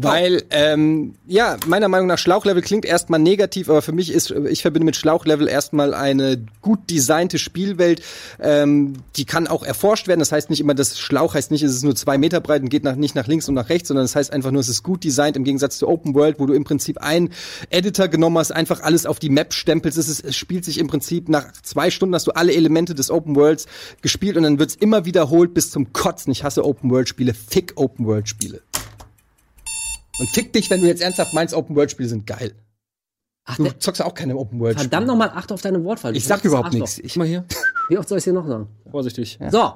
Weil, 0.02 0.44
ähm, 0.52 1.16
ja, 1.28 1.58
meiner 1.68 1.90
Meinung 1.90 2.08
nach 2.08 2.18
Schlauchlevel 2.18 2.62
klingt 2.62 2.86
erstmal 2.86 3.20
negativ, 3.20 3.70
aber 3.70 3.82
für 3.82 3.92
mich 3.92 4.12
ist, 4.12 4.32
ich 4.32 4.62
verbinde 4.62 4.86
mit 4.86 4.96
Schlauchlevel 4.96 5.50
erstmal 5.50 5.94
eine 5.94 6.46
gut 6.62 6.90
designte 6.90 7.38
Spielwelt. 7.38 8.02
Ähm, 8.40 8.94
die 9.18 9.26
kann 9.26 9.48
auch 9.48 9.62
erforscht 9.62 10.08
werden. 10.08 10.22
Das 10.22 10.32
heißt 10.32 10.50
nicht 10.50 10.62
immer, 10.62 10.74
das 10.74 10.98
Schlauch 11.00 11.34
heißt 11.34 11.52
nicht, 11.52 11.64
es 11.64 11.74
ist 11.74 11.84
nur 11.84 11.98
zwei 11.98 12.18
Meter 12.18 12.40
breit 12.40 12.62
und 12.62 12.70
geht 12.70 12.86
nach, 12.86 12.96
nicht 12.96 13.14
nach 13.14 13.28
links 13.28 13.50
und 13.50 13.56
nach 13.56 13.68
rechts, 13.68 13.90
sondern 13.90 14.06
das 14.06 14.16
heißt 14.16 14.32
einfach 14.32 14.52
nur, 14.52 14.62
es 14.62 14.70
ist 14.70 14.84
gut 14.84 15.04
designt 15.04 15.36
im 15.36 15.44
Gegensatz 15.44 15.78
zu 15.78 15.88
Open 15.90 16.16
World, 16.16 16.40
wo 16.40 16.46
du 16.46 16.54
im 16.54 16.64
Prinzip 16.64 17.00
einen 17.00 17.32
Editor 17.70 18.08
genommen 18.08 18.38
hast, 18.38 18.52
einfach 18.52 18.82
alles 18.82 19.06
auf 19.06 19.20
die 19.20 19.30
Map 19.30 19.54
stempelst. 19.54 19.98
Es, 19.98 20.08
ist, 20.08 20.24
es 20.24 20.38
spielt 20.38 20.64
sich 20.64 20.78
im 20.78 20.88
Prinzip 20.88 21.28
nach 21.28 21.52
zwei 21.62 21.92
Stunden 21.92 22.16
hast 22.16 22.28
du 22.28 22.32
alle 22.32 22.54
Elemente 22.54 22.96
des 22.96 23.12
Open 23.12 23.36
Worlds 23.36 23.66
gespielt 24.02 24.38
und 24.38 24.44
dann 24.44 24.60
wird's 24.60 24.76
immer 24.76 25.04
wiederholt 25.04 25.54
bis 25.54 25.72
zum 25.72 25.92
Kotzen. 25.92 26.32
Ich 26.32 26.46
hasse 26.46 26.64
Open 26.64 26.90
World 26.90 27.10
Spiele. 27.10 27.34
Fick 27.34 27.74
Open 27.76 28.06
World 28.06 28.30
Spiele. 28.30 28.62
Und 30.20 30.30
fick 30.30 30.54
dich, 30.54 30.70
wenn 30.70 30.82
du 30.82 30.88
jetzt 30.88 31.02
ernsthaft 31.02 31.34
meinst, 31.34 31.54
Open 31.54 31.76
World 31.76 31.92
Spiele 31.92 32.10
sind 32.10 32.28
geil. 32.28 32.54
du 33.58 33.72
zockst 33.80 34.02
auch 34.02 34.14
keine 34.14 34.36
Open 34.36 34.60
World. 34.60 34.78
Verdammt 34.80 35.08
nochmal, 35.08 35.30
achte 35.30 35.54
auf 35.54 35.62
deine 35.62 35.84
Wortwahl. 35.84 36.16
Ich 36.16 36.26
sag 36.26 36.44
überhaupt 36.44 36.74
nichts. 36.74 37.00
Ich 37.00 37.16
mal 37.16 37.28
hier. 37.28 37.46
Wie 37.90 37.98
oft 37.98 38.08
soll 38.08 38.18
ich 38.18 38.22
es 38.22 38.26
dir 38.26 38.34
noch 38.34 38.48
sagen? 38.48 38.68
Vorsichtig. 38.92 39.40
So. 39.50 39.74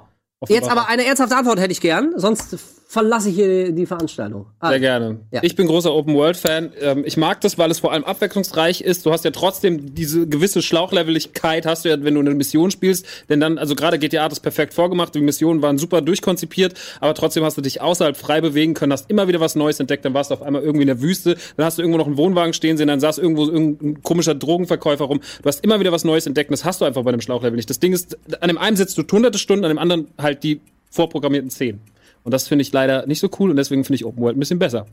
Jetzt 0.49 0.63
Offenbar. 0.65 0.83
aber 0.83 0.89
eine 0.89 1.05
ernsthafte 1.05 1.37
Antwort 1.37 1.59
hätte 1.59 1.71
ich 1.71 1.79
gern, 1.79 2.13
sonst 2.17 2.57
verlasse 2.93 3.29
ich 3.29 3.35
hier 3.35 3.71
die 3.71 3.87
Veranstaltung. 3.87 4.45
Ah, 4.59 4.69
Sehr 4.69 4.79
gerne. 4.79 5.21
Ja. 5.31 5.41
Ich 5.41 5.55
bin 5.55 5.65
großer 5.65 5.91
Open-World-Fan. 5.91 6.73
Ähm, 6.79 7.03
ich 7.07 7.17
mag 7.17 7.41
das, 7.41 7.57
weil 7.57 7.71
es 7.71 7.79
vor 7.79 7.91
allem 7.91 8.03
abwechslungsreich 8.03 8.81
ist. 8.81 9.07
Du 9.07 9.11
hast 9.11 9.25
ja 9.25 9.31
trotzdem 9.31 9.95
diese 9.95 10.27
gewisse 10.27 10.61
Schlauchleveligkeit, 10.61 11.65
hast 11.65 11.85
du 11.85 11.89
ja, 11.89 12.03
wenn 12.03 12.13
du 12.13 12.19
eine 12.19 12.35
Mission 12.35 12.69
spielst. 12.69 13.07
Denn 13.29 13.39
dann, 13.39 13.57
also 13.57 13.73
gerade 13.73 13.97
GTA 13.97 14.25
hat 14.25 14.31
es 14.31 14.39
perfekt 14.39 14.75
vorgemacht. 14.75 15.15
Die 15.15 15.21
Missionen 15.21 15.63
waren 15.63 15.79
super 15.79 16.03
durchkonzipiert, 16.03 16.75
aber 16.99 17.15
trotzdem 17.15 17.43
hast 17.43 17.57
du 17.57 17.61
dich 17.61 17.81
außerhalb 17.81 18.15
frei 18.15 18.41
bewegen 18.41 18.75
können, 18.75 18.93
hast 18.93 19.09
immer 19.09 19.27
wieder 19.27 19.39
was 19.39 19.55
Neues 19.55 19.79
entdeckt. 19.79 20.05
Dann 20.05 20.13
warst 20.13 20.29
du 20.29 20.35
auf 20.35 20.43
einmal 20.43 20.61
irgendwie 20.61 20.83
in 20.83 20.87
der 20.87 21.01
Wüste, 21.01 21.35
dann 21.57 21.65
hast 21.65 21.79
du 21.79 21.81
irgendwo 21.81 21.97
noch 21.97 22.05
einen 22.05 22.17
Wohnwagen 22.17 22.53
stehen 22.53 22.77
sehen, 22.77 22.89
dann 22.89 22.99
saß 22.99 23.17
irgendwo 23.17 23.47
irgendein 23.47 24.03
komischer 24.03 24.35
Drogenverkäufer 24.35 25.05
rum. 25.05 25.19
Du 25.41 25.47
hast 25.47 25.63
immer 25.63 25.79
wieder 25.79 25.91
was 25.91 26.03
Neues 26.03 26.27
entdeckt. 26.27 26.51
Und 26.51 26.59
das 26.59 26.63
hast 26.63 26.79
du 26.79 26.85
einfach 26.85 27.01
bei 27.01 27.09
einem 27.09 27.21
Schlauchlevel 27.21 27.55
nicht. 27.55 27.71
Das 27.71 27.79
Ding 27.79 27.91
ist, 27.91 28.19
an 28.39 28.49
dem 28.49 28.59
einen 28.59 28.77
sitzt 28.77 28.99
du 28.99 29.03
hunderte 29.11 29.39
Stunden, 29.39 29.65
an 29.65 29.69
dem 29.69 29.79
anderen 29.79 30.09
halt 30.19 30.43
die 30.43 30.61
vorprogrammierten 30.91 31.49
zehn. 31.49 31.79
Und 32.23 32.31
das 32.31 32.47
finde 32.47 32.61
ich 32.61 32.71
leider 32.71 33.05
nicht 33.05 33.19
so 33.19 33.29
cool 33.39 33.49
und 33.49 33.57
deswegen 33.57 33.83
finde 33.83 33.95
ich 33.95 34.05
Open 34.05 34.21
World 34.21 34.37
ein 34.37 34.39
bisschen 34.39 34.59
besser. 34.59 34.85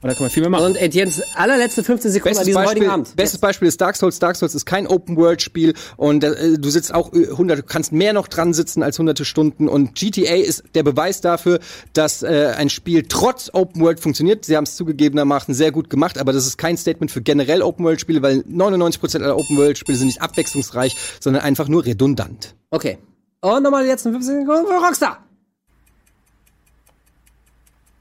Und 0.00 0.06
da 0.06 0.14
kann 0.14 0.22
man 0.22 0.30
viel 0.30 0.42
mehr 0.42 0.50
machen. 0.50 0.66
Und 0.66 0.80
Etiennes 0.80 1.20
allerletzte 1.34 1.82
15 1.82 2.12
Sekunden 2.12 2.38
an 2.38 2.44
Bestes 2.44 2.46
diesem 2.46 2.62
Beispiel, 2.62 2.82
heutigen 2.82 2.90
Abend. 2.92 3.16
bestes 3.16 3.40
Beispiel 3.40 3.66
ist 3.66 3.80
Dark 3.80 3.96
Souls. 3.96 4.20
Dark 4.20 4.36
Souls 4.36 4.54
ist 4.54 4.64
kein 4.64 4.86
Open-World-Spiel 4.86 5.74
und 5.96 6.22
äh, 6.22 6.56
du 6.56 6.70
sitzt 6.70 6.94
auch 6.94 7.12
äh, 7.12 7.26
hunderte, 7.36 7.62
du 7.62 7.66
kannst 7.66 7.90
mehr 7.90 8.12
noch 8.12 8.28
dran 8.28 8.54
sitzen 8.54 8.84
als 8.84 8.96
hunderte 8.96 9.24
Stunden 9.24 9.68
und 9.68 9.96
GTA 9.96 10.36
ist 10.36 10.62
der 10.76 10.84
Beweis 10.84 11.20
dafür, 11.20 11.58
dass 11.94 12.22
äh, 12.22 12.54
ein 12.56 12.70
Spiel 12.70 13.06
trotz 13.08 13.50
Open-World 13.52 13.98
funktioniert. 13.98 14.44
Sie 14.44 14.56
haben 14.56 14.64
es 14.64 14.76
zugegebenermaßen 14.76 15.52
sehr 15.52 15.72
gut 15.72 15.90
gemacht, 15.90 16.18
aber 16.18 16.32
das 16.32 16.46
ist 16.46 16.58
kein 16.58 16.76
Statement 16.76 17.10
für 17.10 17.20
generell 17.20 17.60
Open-World-Spiele, 17.60 18.22
weil 18.22 18.44
99% 18.48 19.20
aller 19.20 19.36
Open-World-Spiele 19.36 19.98
sind 19.98 20.06
nicht 20.06 20.22
abwechslungsreich, 20.22 20.94
sondern 21.18 21.42
einfach 21.42 21.66
nur 21.66 21.84
redundant. 21.84 22.54
Okay. 22.70 22.98
Und 23.40 23.64
nochmal 23.64 23.82
die 23.82 23.90
letzten 23.90 24.12
15 24.12 24.40
Sekunden 24.42 24.66
für 24.68 24.74
Rockstar. 24.74 25.27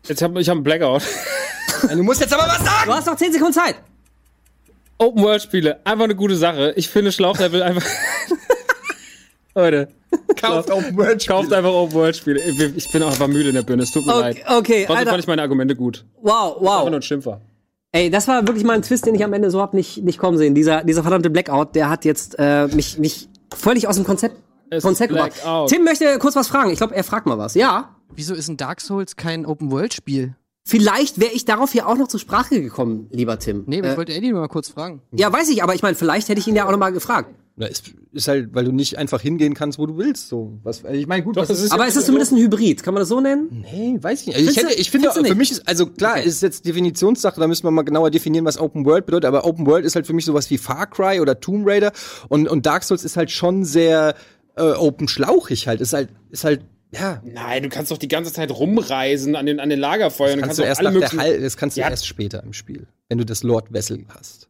Jetzt 0.07 0.21
hab, 0.21 0.35
ich 0.37 0.49
habe 0.49 0.57
einen 0.57 0.63
Blackout. 0.63 1.03
Du 1.91 2.03
musst 2.03 2.21
jetzt 2.21 2.33
aber 2.33 2.43
was 2.47 2.57
sagen! 2.59 2.85
Du 2.87 2.93
hast 2.93 3.05
noch 3.07 3.15
10 3.15 3.33
Sekunden 3.33 3.53
Zeit. 3.53 3.75
Open 4.99 5.21
World 5.23 5.41
Spiele, 5.43 5.79
einfach 5.85 6.05
eine 6.05 6.15
gute 6.15 6.35
Sache. 6.35 6.73
Ich 6.75 6.89
finde 6.89 7.11
Schlauchlevel 7.11 7.61
einfach. 7.61 7.83
Leute, 9.55 9.87
Kauft 10.39 10.69
Open-World-Spiele. 10.71 11.35
kauft 11.35 11.53
einfach 11.53 11.71
Open 11.71 11.93
World 11.95 12.15
Spiele. 12.15 12.39
Ich 12.39 12.59
ich 12.59 12.91
bin 12.91 13.01
auch 13.03 13.09
einfach 13.09 13.27
müde 13.27 13.49
in 13.49 13.55
der 13.55 13.63
Birne. 13.63 13.83
Es 13.83 13.91
tut 13.91 14.05
mir 14.05 14.13
Okay, 14.15 14.21
leid. 14.21 14.37
okay, 14.47 14.83
Trotzdem 14.85 14.97
Alter. 14.97 15.09
fand 15.11 15.21
ich 15.23 15.27
meine 15.27 15.41
Argumente 15.41 15.75
gut. 15.75 16.05
Wow, 16.21 16.57
Einfach 16.57 16.61
nur 16.61 16.85
wow. 16.85 16.93
ein 16.93 17.01
Schimpfer. 17.01 17.41
Ey, 17.91 18.09
das 18.11 18.27
war 18.27 18.47
wirklich 18.47 18.63
mal 18.63 18.73
ein 18.73 18.81
Twist, 18.83 19.05
den 19.05 19.15
ich 19.15 19.23
am 19.23 19.33
Ende 19.33 19.49
so 19.49 19.61
hab 19.61 19.73
nicht, 19.73 20.03
nicht 20.03 20.19
kommen 20.19 20.37
sehen. 20.37 20.53
Dieser, 20.53 20.83
dieser 20.83 21.01
verdammte 21.01 21.29
Blackout, 21.31 21.73
der 21.75 21.89
hat 21.89 22.05
jetzt 22.05 22.35
äh, 22.37 22.67
mich, 22.67 22.99
mich 22.99 23.29
völlig 23.55 23.87
aus 23.87 23.95
dem 23.95 24.05
Konzept, 24.05 24.35
Es 24.69 24.83
Konzept 24.83 25.09
gebracht. 25.09 25.33
Blackout. 25.33 25.69
Tim 25.69 25.83
möchte 25.83 26.19
kurz 26.19 26.35
was 26.35 26.47
fragen. 26.47 26.69
Ich 26.69 26.77
glaube, 26.77 26.93
er 26.95 27.03
fragt 27.03 27.25
mal 27.25 27.37
was. 27.39 27.55
Ja. 27.55 27.95
Wieso 28.15 28.33
ist 28.33 28.47
ein 28.47 28.57
Dark 28.57 28.81
Souls 28.81 29.15
kein 29.15 29.45
Open-World-Spiel? 29.45 30.35
Vielleicht 30.65 31.19
wäre 31.19 31.31
ich 31.31 31.45
darauf 31.45 31.71
hier 31.71 31.87
auch 31.87 31.97
noch 31.97 32.09
zur 32.09 32.19
Sprache 32.19 32.61
gekommen, 32.61 33.07
lieber 33.11 33.39
Tim. 33.39 33.63
Nee, 33.67 33.79
aber 33.79 33.87
äh, 33.87 33.91
ich 33.91 33.97
wollte 33.97 34.13
Eddie 34.13 34.31
nur 34.31 34.41
mal 34.41 34.47
kurz 34.49 34.67
fragen. 34.67 35.01
ja, 35.13 35.31
weiß 35.31 35.47
ich, 35.49 35.63
aber 35.63 35.75
ich 35.75 35.81
meine, 35.81 35.95
vielleicht 35.95 36.27
hätte 36.27 36.39
ich 36.41 36.47
ihn 36.47 36.55
ja 36.55 36.65
auch 36.67 36.71
noch 36.71 36.77
mal 36.77 36.91
gefragt. 36.91 37.33
Na, 37.59 37.65
ist, 37.65 37.85
ist 38.11 38.27
halt, 38.27 38.53
weil 38.53 38.65
du 38.65 38.71
nicht 38.71 38.97
einfach 38.99 39.19
hingehen 39.19 39.53
kannst, 39.55 39.79
wo 39.79 39.87
du 39.87 39.97
willst. 39.97 40.27
So, 40.27 40.59
was, 40.63 40.83
ich 40.83 41.07
meine, 41.07 41.23
gut, 41.23 41.37
was 41.37 41.47
das 41.47 41.63
ist 41.63 41.71
Aber 41.71 41.87
es 41.87 41.95
ist 41.95 42.05
zumindest 42.05 42.33
ein 42.33 42.37
Hybrid. 42.37 42.83
Kann 42.83 42.93
man 42.93 43.01
das 43.01 43.09
so 43.09 43.19
nennen? 43.19 43.65
Nee, 43.71 43.97
weiß 43.99 44.21
ich 44.21 44.27
nicht. 44.27 44.35
Also 44.35 44.51
ich, 44.51 44.57
hätte, 44.57 44.73
ich 44.73 44.91
finde, 44.91 45.11
für 45.11 45.21
nicht? 45.21 45.35
mich 45.35 45.51
ist, 45.51 45.67
also 45.67 45.87
klar, 45.87 46.21
ist 46.21 46.43
jetzt 46.43 46.65
Definitionssache, 46.65 47.39
da 47.39 47.47
müssen 47.47 47.63
wir 47.63 47.71
mal 47.71 47.81
genauer 47.81 48.11
definieren, 48.11 48.45
was 48.45 48.59
Open 48.59 48.85
World 48.85 49.07
bedeutet, 49.07 49.25
aber 49.25 49.45
Open 49.45 49.65
World 49.65 49.85
ist 49.85 49.95
halt 49.95 50.05
für 50.05 50.13
mich 50.13 50.25
sowas 50.25 50.51
wie 50.51 50.59
Far 50.59 50.85
Cry 50.85 51.19
oder 51.19 51.39
Tomb 51.39 51.65
Raider 51.65 51.93
und, 52.29 52.47
und 52.47 52.65
Dark 52.65 52.83
Souls 52.83 53.03
ist 53.03 53.17
halt 53.17 53.31
schon 53.31 53.63
sehr 53.63 54.13
äh, 54.55 54.71
open 54.73 55.07
schlauchig 55.07 55.67
halt. 55.67 55.81
Ist 55.81 55.93
halt, 55.93 56.09
ist 56.29 56.43
halt, 56.43 56.61
ja. 56.91 57.21
Nein, 57.25 57.63
du 57.63 57.69
kannst 57.69 57.91
doch 57.91 57.97
die 57.97 58.07
ganze 58.07 58.31
Zeit 58.33 58.51
rumreisen 58.51 59.35
an 59.35 59.45
den, 59.45 59.59
an 59.59 59.69
den 59.69 59.79
Lagerfeuern. 59.79 60.39
Kannst 60.41 60.57
du 60.57 60.63
du 60.63 60.67
erst 60.67 60.79
alle 60.79 60.89
nach 60.91 60.93
der 60.99 61.09
möglichen- 61.13 61.19
Hal 61.21 61.41
das 61.41 61.57
kannst 61.57 61.77
du 61.77 61.81
Ja. 61.81 61.89
erst 61.89 62.07
später 62.07 62.43
im 62.43 62.53
Spiel, 62.53 62.87
wenn 63.09 63.17
du 63.17 63.25
das 63.25 63.43
Lord 63.43 63.71
Vessel 63.73 64.05
hast. 64.09 64.49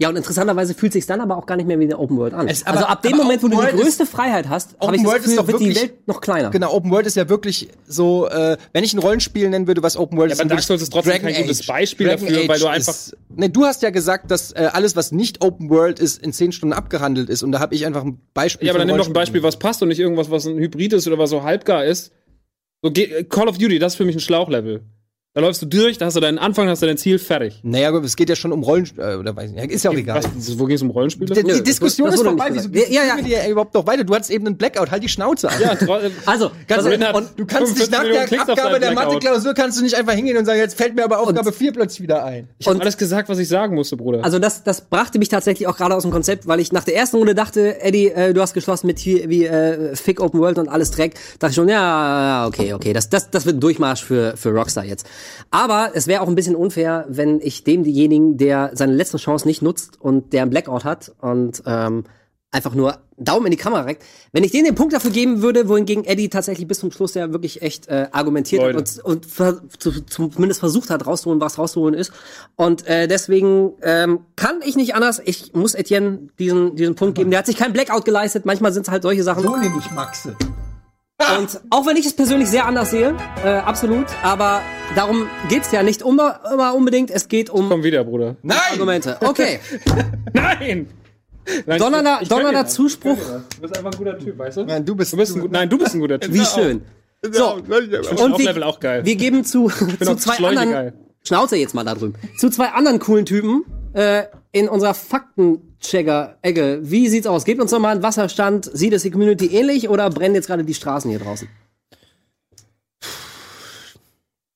Ja, 0.00 0.08
und 0.08 0.14
interessanterweise 0.16 0.74
fühlt 0.74 0.92
sich 0.92 1.06
dann 1.06 1.20
aber 1.20 1.36
auch 1.36 1.44
gar 1.46 1.56
nicht 1.56 1.66
mehr 1.66 1.78
wie 1.80 1.84
eine 1.84 1.98
Open 1.98 2.16
World 2.18 2.32
an. 2.32 2.46
Es- 2.46 2.64
aber- 2.64 2.76
also 2.76 2.86
ab 2.88 3.02
dem 3.02 3.16
Moment, 3.16 3.42
wo 3.42 3.48
Open 3.48 3.58
du 3.58 3.66
die 3.76 3.82
größte 3.82 4.06
Freiheit 4.06 4.48
hast, 4.48 4.74
habe 4.80 4.94
ich 4.94 5.02
Open 5.02 5.02
das 5.02 5.04
World 5.04 5.16
ist 5.18 5.24
Gefühl, 5.24 5.36
doch 5.38 5.46
wird 5.48 5.60
die 5.60 5.64
wirklich- 5.66 5.82
Welt 5.82 6.06
noch 6.08 6.20
kleiner. 6.20 6.50
Genau, 6.50 6.72
Open 6.72 6.90
World 6.92 7.06
ist 7.08 7.16
ja 7.16 7.28
wirklich 7.28 7.68
so, 7.86 8.28
äh, 8.28 8.56
wenn 8.72 8.84
ich 8.84 8.94
ein 8.94 9.00
Rollenspiel 9.00 9.50
nennen 9.50 9.66
würde, 9.66 9.82
was 9.82 9.96
Open 9.96 10.16
World 10.16 10.30
Ja, 10.30 10.34
ist, 10.34 10.40
aber 10.40 10.48
dann 10.50 10.56
Dark 10.58 10.58
würde 10.58 10.60
ich 10.62 10.66
Souls 10.66 10.82
ist 10.82 10.92
trotzdem 10.92 11.12
Dragon 11.14 11.32
kein 11.32 11.42
gutes 11.42 11.60
Age. 11.62 11.66
Beispiel 11.66 12.06
Dragon 12.06 12.24
dafür, 12.26 12.48
weil 12.48 12.58
du 12.60 12.66
Age 12.68 12.74
einfach- 12.76 12.92
Ist, 12.92 13.16
nee, 13.34 13.48
du 13.48 13.64
hast 13.64 13.82
ja 13.82 13.90
gesagt, 13.90 14.30
dass 14.30 14.52
äh, 14.52 14.68
alles, 14.72 14.94
was 14.94 15.10
nicht 15.10 15.42
Open 15.42 15.68
World 15.68 15.98
ist, 15.98 16.22
in 16.22 16.32
zehn 16.32 16.52
Stunden 16.52 16.74
abgehandelt 16.74 17.28
ist. 17.28 17.42
Und 17.42 17.50
da 17.50 17.58
habe 17.58 17.74
ich 17.74 17.84
einfach 17.84 18.04
ein 18.04 18.20
Beispiel. 18.34 18.66
Ja, 18.68 18.72
aber 18.74 18.78
dann 18.78 18.86
nimm 18.88 18.98
doch 18.98 19.06
ein. 19.08 19.12
Beispiel, 19.12 19.42
was 19.42 19.58
passt 19.58 19.82
und 19.82 19.88
nicht 19.88 19.98
irgendwas, 19.98 20.30
was 20.30 20.46
ein 20.46 20.58
Hybrid 20.58 20.92
ist 20.92 21.08
oder 21.08 21.18
was 21.18 21.30
so 21.30 21.42
halbgar 21.42 21.84
ist. 21.84 22.12
So, 22.82 22.92
Call 23.28 23.48
of 23.48 23.58
Duty, 23.58 23.80
das 23.80 23.94
ist 23.94 23.96
für 23.96 24.04
mich 24.04 24.14
ein 24.14 24.20
Schlauchlevel. 24.20 24.82
Da 25.38 25.44
läufst 25.44 25.62
du 25.62 25.66
durch, 25.66 25.98
da 25.98 26.06
hast 26.06 26.16
du 26.16 26.20
deinen 26.20 26.36
Anfang, 26.36 26.68
hast 26.68 26.82
du 26.82 26.86
dein 26.86 26.98
Ziel 26.98 27.16
fertig. 27.20 27.60
Naja, 27.62 27.90
aber 27.90 28.02
es 28.02 28.16
geht 28.16 28.28
ja 28.28 28.34
schon 28.34 28.50
um 28.50 28.64
Rollen, 28.64 28.90
äh, 28.98 29.14
oder 29.14 29.36
weiß 29.36 29.50
ich 29.50 29.56
nicht. 29.56 29.70
Ist 29.70 29.84
ja 29.84 29.92
auch 29.92 29.94
egal. 29.94 30.20
Was, 30.20 30.58
wo 30.58 30.64
ging 30.64 30.74
es 30.74 30.82
um 30.82 30.90
Rollenspiele? 30.90 31.32
Die, 31.32 31.44
die 31.44 31.62
Diskussion 31.62 32.12
ist 32.12 32.24
vorbei. 32.24 32.48
Wieso. 32.50 32.68
Ja, 32.70 33.04
ja. 33.04 33.14
gehen 33.14 33.24
wir 33.24 33.42
dir 33.42 33.48
überhaupt 33.48 33.72
noch 33.72 33.86
weiter? 33.86 34.02
Du 34.02 34.12
hattest 34.16 34.32
eben 34.32 34.48
einen 34.48 34.56
Blackout. 34.56 34.90
Halt 34.90 35.04
die 35.04 35.08
Schnauze 35.08 35.48
an. 35.48 35.60
ja, 35.60 35.76
Also, 36.26 36.50
Ganz 36.66 36.84
also, 36.84 36.88
ehrlich, 36.88 37.14
und 37.14 37.28
du 37.36 37.46
kannst 37.46 37.78
nicht 37.78 37.88
45 37.88 37.90
nach 37.92 38.02
Millionen 38.02 38.28
der 38.30 38.40
Abgabe 38.40 38.80
der. 38.80 38.94
Mathe-Klausur 38.94 39.54
kannst 39.54 39.78
du 39.78 39.84
nicht 39.84 39.94
einfach 39.94 40.14
hingehen 40.14 40.36
und 40.38 40.44
sagen, 40.44 40.58
jetzt 40.58 40.76
fällt 40.76 40.96
mir 40.96 41.04
aber 41.04 41.20
Aufgabe 41.20 41.52
4 41.52 41.72
plötzlich 41.72 42.00
wieder 42.00 42.24
ein. 42.24 42.48
ich 42.58 42.66
habe 42.66 42.80
alles 42.80 42.96
gesagt, 42.96 43.28
was 43.28 43.38
ich 43.38 43.46
sagen 43.46 43.76
musste, 43.76 43.96
Bruder. 43.96 44.24
also 44.24 44.40
das, 44.40 44.64
das 44.64 44.80
brachte 44.80 45.20
mich 45.20 45.28
tatsächlich 45.28 45.68
auch 45.68 45.76
gerade 45.76 45.94
aus 45.94 46.02
dem 46.02 46.10
Konzept, 46.10 46.48
weil 46.48 46.58
ich 46.58 46.72
nach 46.72 46.82
der 46.82 46.96
ersten 46.96 47.16
Runde 47.16 47.36
dachte, 47.36 47.80
Eddie, 47.80 48.08
äh, 48.08 48.34
du 48.34 48.40
hast 48.40 48.54
geschlossen 48.54 48.88
mit 48.88 48.98
hier 48.98 49.28
wie 49.28 49.46
äh, 49.46 49.94
Fick 49.94 50.20
Open 50.20 50.40
World 50.40 50.58
und 50.58 50.68
alles 50.68 50.90
Dreck. 50.90 51.14
Dachte 51.38 51.50
ich 51.50 51.54
schon, 51.54 51.68
ja, 51.68 51.76
ja, 51.76 52.46
okay, 52.48 52.72
okay, 52.72 52.92
das, 52.92 53.08
das, 53.08 53.30
das 53.30 53.46
wird 53.46 53.58
ein 53.58 53.60
Durchmarsch 53.60 54.02
für, 54.02 54.36
für 54.36 54.50
Rockstar 54.50 54.84
jetzt. 54.84 55.06
Aber 55.50 55.92
es 55.94 56.06
wäre 56.06 56.22
auch 56.22 56.28
ein 56.28 56.34
bisschen 56.34 56.56
unfair, 56.56 57.06
wenn 57.08 57.40
ich 57.40 57.64
demjenigen, 57.64 58.36
der 58.36 58.70
seine 58.74 58.92
letzte 58.92 59.18
Chance 59.18 59.46
nicht 59.46 59.62
nutzt 59.62 60.00
und 60.00 60.32
der 60.32 60.42
einen 60.42 60.50
Blackout 60.50 60.84
hat 60.84 61.12
und 61.20 61.62
ähm, 61.66 62.04
einfach 62.50 62.74
nur 62.74 62.98
Daumen 63.18 63.46
in 63.46 63.50
die 63.50 63.56
Kamera 63.56 63.82
reckt, 63.82 64.04
wenn 64.32 64.44
ich 64.44 64.52
denen 64.52 64.64
den 64.64 64.74
Punkt 64.74 64.94
dafür 64.94 65.10
geben 65.10 65.42
würde, 65.42 65.68
wohingegen 65.68 66.04
Eddie 66.04 66.28
tatsächlich 66.28 66.66
bis 66.66 66.78
zum 66.78 66.92
Schluss 66.92 67.14
ja 67.14 67.32
wirklich 67.32 67.62
echt 67.62 67.88
äh, 67.88 68.08
argumentiert 68.12 68.62
Leute. 68.62 68.78
hat 68.78 69.00
und, 69.04 69.16
und 69.16 69.26
ver 69.26 69.60
zu, 69.78 70.02
zumindest 70.02 70.60
versucht 70.60 70.88
hat, 70.90 71.06
rauszuholen, 71.06 71.40
was 71.40 71.58
rauszuholen 71.58 71.94
ist. 71.94 72.12
Und 72.56 72.86
äh, 72.86 73.08
deswegen 73.08 73.72
ähm, 73.82 74.20
kann 74.36 74.60
ich 74.64 74.76
nicht 74.76 74.94
anders. 74.94 75.20
Ich 75.24 75.52
muss 75.52 75.74
Etienne 75.74 76.28
diesen, 76.38 76.76
diesen 76.76 76.94
Punkt 76.94 77.16
geben. 77.16 77.30
Der 77.30 77.40
hat 77.40 77.46
sich 77.46 77.56
kein 77.56 77.72
Blackout 77.72 78.04
geleistet. 78.04 78.46
Manchmal 78.46 78.72
sind 78.72 78.86
es 78.86 78.90
halt 78.90 79.02
solche 79.02 79.24
Sachen. 79.24 79.42
nehme 79.60 79.78
ich 79.78 79.90
Maxe. 79.90 80.36
Und 81.20 81.60
auch 81.70 81.84
wenn 81.86 81.96
ich 81.96 82.06
es 82.06 82.12
persönlich 82.14 82.48
sehr 82.48 82.64
anders 82.66 82.90
sehe, 82.90 83.14
äh, 83.44 83.48
absolut, 83.48 84.06
aber 84.22 84.62
darum 84.94 85.26
geht's 85.48 85.72
ja 85.72 85.82
nicht 85.82 86.02
immer, 86.02 86.40
immer 86.52 86.74
unbedingt. 86.74 87.10
Es 87.10 87.26
geht 87.26 87.50
um 87.50 87.68
Komm 87.68 87.82
wieder, 87.82 88.04
Bruder. 88.04 88.36
Argumente. 88.70 89.16
Okay, 89.20 89.58
Nein! 90.32 90.88
Nein, 91.66 91.78
donnernder, 91.78 92.20
donnernder. 92.28 92.66
Zuspruch. 92.66 93.16
Du 93.16 93.62
bist 93.62 93.76
einfach 93.76 93.90
ein 93.90 93.98
guter 93.98 94.18
Typ, 94.18 94.38
weißt 94.38 94.58
du? 94.58 94.64
Nein, 94.64 94.84
du 94.84 94.94
bist, 94.94 95.12
Du 95.12 95.16
bist 95.16 95.34
ein, 95.34 95.40
gut- 95.40 95.50
nein, 95.50 95.68
du 95.68 95.78
bist 95.78 95.94
ein 95.94 96.00
guter 96.00 96.20
Typ. 96.20 96.32
Wie 96.32 96.44
schön. 96.44 96.82
So, 97.22 97.54
und 97.54 97.68
wir, 97.68 98.66
auch 98.66 98.78
geil. 98.78 99.04
wir 99.04 99.16
geben 99.16 99.44
zu, 99.44 99.68
zu 99.68 100.14
zwei 100.16 100.34
Schläuche 100.34 100.60
anderen, 100.60 100.70
geil. 100.70 100.92
Schnauze 101.26 101.56
jetzt 101.56 101.74
mal 101.74 101.84
da 101.84 101.94
drüben, 101.94 102.14
zu 102.36 102.48
zwei 102.48 102.68
anderen 102.68 103.00
coolen 103.00 103.24
Typen 103.26 103.64
äh, 103.94 104.24
in 104.52 104.68
unserer 104.68 104.94
Faktenchecker-Ecke. 105.78 106.80
Wie 106.82 107.08
sieht's 107.08 107.26
aus? 107.26 107.44
Gebt 107.44 107.60
uns 107.60 107.70
doch 107.70 107.78
mal 107.78 107.92
einen 107.92 108.02
Wasserstand. 108.02 108.68
Sieht 108.72 108.92
es 108.92 109.02
die 109.02 109.10
Community 109.10 109.46
ähnlich 109.46 109.88
oder 109.88 110.10
brennen 110.10 110.34
jetzt 110.34 110.46
gerade 110.46 110.64
die 110.64 110.74
Straßen 110.74 111.10
hier 111.10 111.20
draußen? 111.20 111.48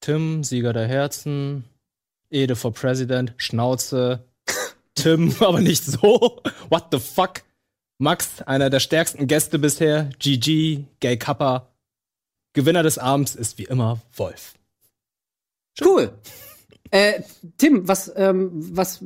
Tim, 0.00 0.42
Sieger 0.42 0.72
der 0.72 0.88
Herzen, 0.88 1.64
Ede 2.30 2.56
for 2.56 2.72
President, 2.72 3.34
Schnauze. 3.36 4.24
Tim, 4.94 5.34
aber 5.40 5.60
nicht 5.60 5.84
so. 5.84 6.40
What 6.68 6.86
the 6.90 6.98
fuck? 6.98 7.42
Max, 7.98 8.42
einer 8.42 8.68
der 8.68 8.80
stärksten 8.80 9.28
Gäste 9.28 9.58
bisher. 9.58 10.10
GG, 10.18 10.84
Gay 10.98 11.16
Kappa. 11.18 11.68
Gewinner 12.52 12.82
des 12.82 12.98
Abends 12.98 13.34
ist 13.34 13.58
wie 13.58 13.64
immer 13.64 14.00
Wolf. 14.16 14.54
Cool. 15.80 16.12
Äh, 16.92 17.22
Tim, 17.56 17.88
was, 17.88 18.12
ähm, 18.16 18.50
was, 18.52 19.02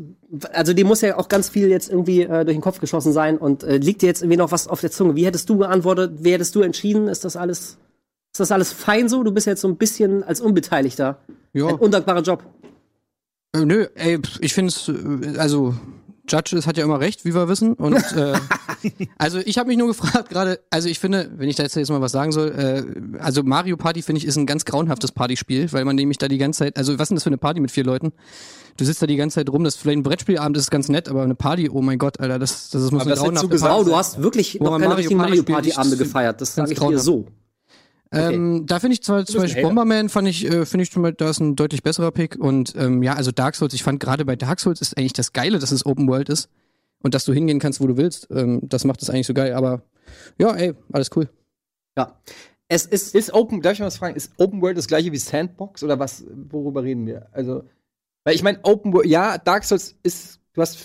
also 0.52 0.72
dir 0.72 0.84
muss 0.84 1.02
ja 1.02 1.16
auch 1.16 1.28
ganz 1.28 1.48
viel 1.48 1.68
jetzt 1.68 1.88
irgendwie 1.88 2.22
äh, 2.22 2.44
durch 2.44 2.56
den 2.56 2.60
Kopf 2.60 2.80
geschossen 2.80 3.12
sein 3.12 3.38
und 3.38 3.62
äh, 3.62 3.76
liegt 3.76 4.02
dir 4.02 4.06
jetzt 4.06 4.22
irgendwie 4.22 4.38
noch 4.38 4.50
was 4.50 4.66
auf 4.66 4.80
der 4.80 4.90
Zunge? 4.90 5.14
Wie 5.14 5.24
hättest 5.24 5.48
du 5.48 5.58
geantwortet? 5.58 6.14
Wie 6.18 6.32
hättest 6.32 6.56
du 6.56 6.62
entschieden? 6.62 7.06
Ist 7.06 7.24
das 7.24 7.36
alles, 7.36 7.78
ist 8.32 8.40
das 8.40 8.50
alles 8.50 8.72
fein 8.72 9.08
so? 9.08 9.22
Du 9.22 9.30
bist 9.30 9.46
jetzt 9.46 9.60
so 9.60 9.68
ein 9.68 9.76
bisschen 9.76 10.24
als 10.24 10.40
Unbeteiligter. 10.40 11.18
Ja. 11.52 11.68
Ein 11.68 11.76
undankbarer 11.76 12.22
Job. 12.22 12.42
Äh, 13.54 13.64
nö, 13.64 13.86
ey, 13.94 14.18
ich 14.40 14.52
finde 14.52 14.70
es, 14.70 14.88
äh, 14.88 15.38
also 15.38 15.76
Judge 16.28 16.56
ist, 16.56 16.66
hat 16.66 16.76
ja 16.76 16.84
immer 16.84 17.00
recht, 17.00 17.24
wie 17.24 17.34
wir 17.34 17.48
wissen. 17.48 17.74
Und 17.74 17.94
äh, 18.16 18.34
also 19.18 19.38
ich 19.38 19.58
habe 19.58 19.68
mich 19.68 19.78
nur 19.78 19.88
gefragt 19.88 20.28
gerade, 20.28 20.60
also 20.70 20.88
ich 20.88 20.98
finde, 20.98 21.30
wenn 21.36 21.48
ich 21.48 21.56
da 21.56 21.62
jetzt, 21.62 21.90
mal 21.90 22.00
was 22.00 22.12
sagen 22.12 22.32
soll, 22.32 22.50
äh, 22.52 23.18
also 23.18 23.42
Mario 23.42 23.76
Party 23.76 24.02
finde 24.02 24.18
ich 24.18 24.26
ist 24.26 24.36
ein 24.36 24.46
ganz 24.46 24.64
grauenhaftes 24.64 25.12
Partyspiel, 25.12 25.72
weil 25.72 25.84
man 25.84 25.96
nämlich 25.96 26.18
da 26.18 26.28
die 26.28 26.38
ganze 26.38 26.60
Zeit, 26.60 26.76
also 26.76 26.94
was 26.94 27.04
ist 27.04 27.08
denn 27.10 27.16
das 27.16 27.24
für 27.24 27.30
eine 27.30 27.38
Party 27.38 27.60
mit 27.60 27.70
vier 27.70 27.84
Leuten? 27.84 28.12
Du 28.76 28.84
sitzt 28.84 29.00
da 29.00 29.06
die 29.06 29.16
ganze 29.16 29.36
Zeit 29.36 29.48
rum, 29.48 29.64
das 29.64 29.76
ist 29.76 29.80
vielleicht 29.80 29.98
ein 29.98 30.02
Brettspielabend, 30.02 30.56
das 30.56 30.64
ist 30.64 30.70
ganz 30.70 30.88
nett, 30.88 31.08
aber 31.08 31.22
eine 31.22 31.34
Party, 31.34 31.70
oh 31.70 31.80
mein 31.80 31.98
Gott, 31.98 32.20
Alter, 32.20 32.38
das, 32.38 32.70
das 32.70 32.82
muss 32.90 32.92
Aber 32.92 33.02
eine 33.02 33.10
das 33.10 33.20
grauenhafte 33.20 33.48
gesagt. 33.48 33.72
Wow, 33.72 33.78
Party 33.78 33.90
du 33.90 33.96
hast 33.96 34.22
wirklich 34.22 34.60
noch 34.60 34.70
keine 34.72 34.88
Mario 34.88 34.96
richtigen 34.96 35.18
Party 35.18 35.36
Mario 35.38 35.42
Party 35.44 35.72
Abende 35.72 35.96
ist 35.96 36.02
gefeiert. 36.02 36.40
Das 36.40 36.54
ganz 36.54 36.68
sage 36.68 36.72
ich 36.72 36.78
dir 36.78 36.98
grauenhaft. 36.98 37.32
So. 38.12 38.20
Ähm, 38.20 38.66
da 38.66 38.80
finde 38.80 38.94
ich 38.94 39.02
zwar 39.02 39.24
zum 39.26 39.40
Beispiel. 39.40 39.62
Bomberman 39.62 40.08
fand 40.08 40.28
ich, 40.28 40.44
äh, 40.44 40.64
finde 40.64 40.84
ich 40.84 40.90
schon 40.90 41.02
mal, 41.02 41.12
da 41.12 41.30
ist 41.30 41.40
ein 41.40 41.56
deutlich 41.56 41.82
besserer 41.82 42.10
Pick 42.12 42.36
und 42.36 42.74
ähm, 42.76 43.02
ja, 43.02 43.14
also 43.14 43.32
Dark 43.32 43.56
Souls, 43.56 43.74
ich 43.74 43.82
fand 43.82 44.00
gerade 44.00 44.24
bei 44.24 44.36
Dark 44.36 44.60
Souls 44.60 44.80
ist 44.80 44.96
eigentlich 44.96 45.12
das 45.12 45.32
Geile, 45.32 45.58
dass 45.58 45.72
es 45.72 45.84
Open 45.84 46.08
World 46.08 46.28
ist 46.28 46.48
und 47.02 47.14
dass 47.14 47.24
du 47.24 47.32
hingehen 47.32 47.58
kannst, 47.58 47.80
wo 47.80 47.86
du 47.86 47.96
willst. 47.96 48.28
Ähm, 48.30 48.60
das 48.62 48.84
macht 48.84 49.02
es 49.02 49.10
eigentlich 49.10 49.26
so 49.26 49.34
geil, 49.34 49.54
aber 49.54 49.82
ja, 50.38 50.54
ey, 50.54 50.74
alles 50.92 51.10
cool. 51.16 51.28
Ja. 51.98 52.16
Es 52.68 52.84
ist 52.84 53.14
Ist 53.14 53.32
Open, 53.32 53.62
darf 53.62 53.74
ich 53.74 53.78
mal 53.80 53.86
was 53.86 53.96
fragen, 53.96 54.16
ist 54.16 54.32
Open 54.38 54.60
World 54.60 54.76
das 54.76 54.88
gleiche 54.88 55.12
wie 55.12 55.18
Sandbox 55.18 55.84
oder 55.84 55.98
was, 55.98 56.24
worüber 56.50 56.82
reden 56.82 57.06
wir? 57.06 57.28
Also, 57.32 57.62
weil 58.24 58.34
ich 58.34 58.42
meine, 58.42 58.58
Open 58.64 58.92
World, 58.92 59.06
ja, 59.06 59.38
Dark 59.38 59.64
Souls 59.64 59.96
ist, 60.02 60.40
du 60.52 60.62
hast, 60.62 60.84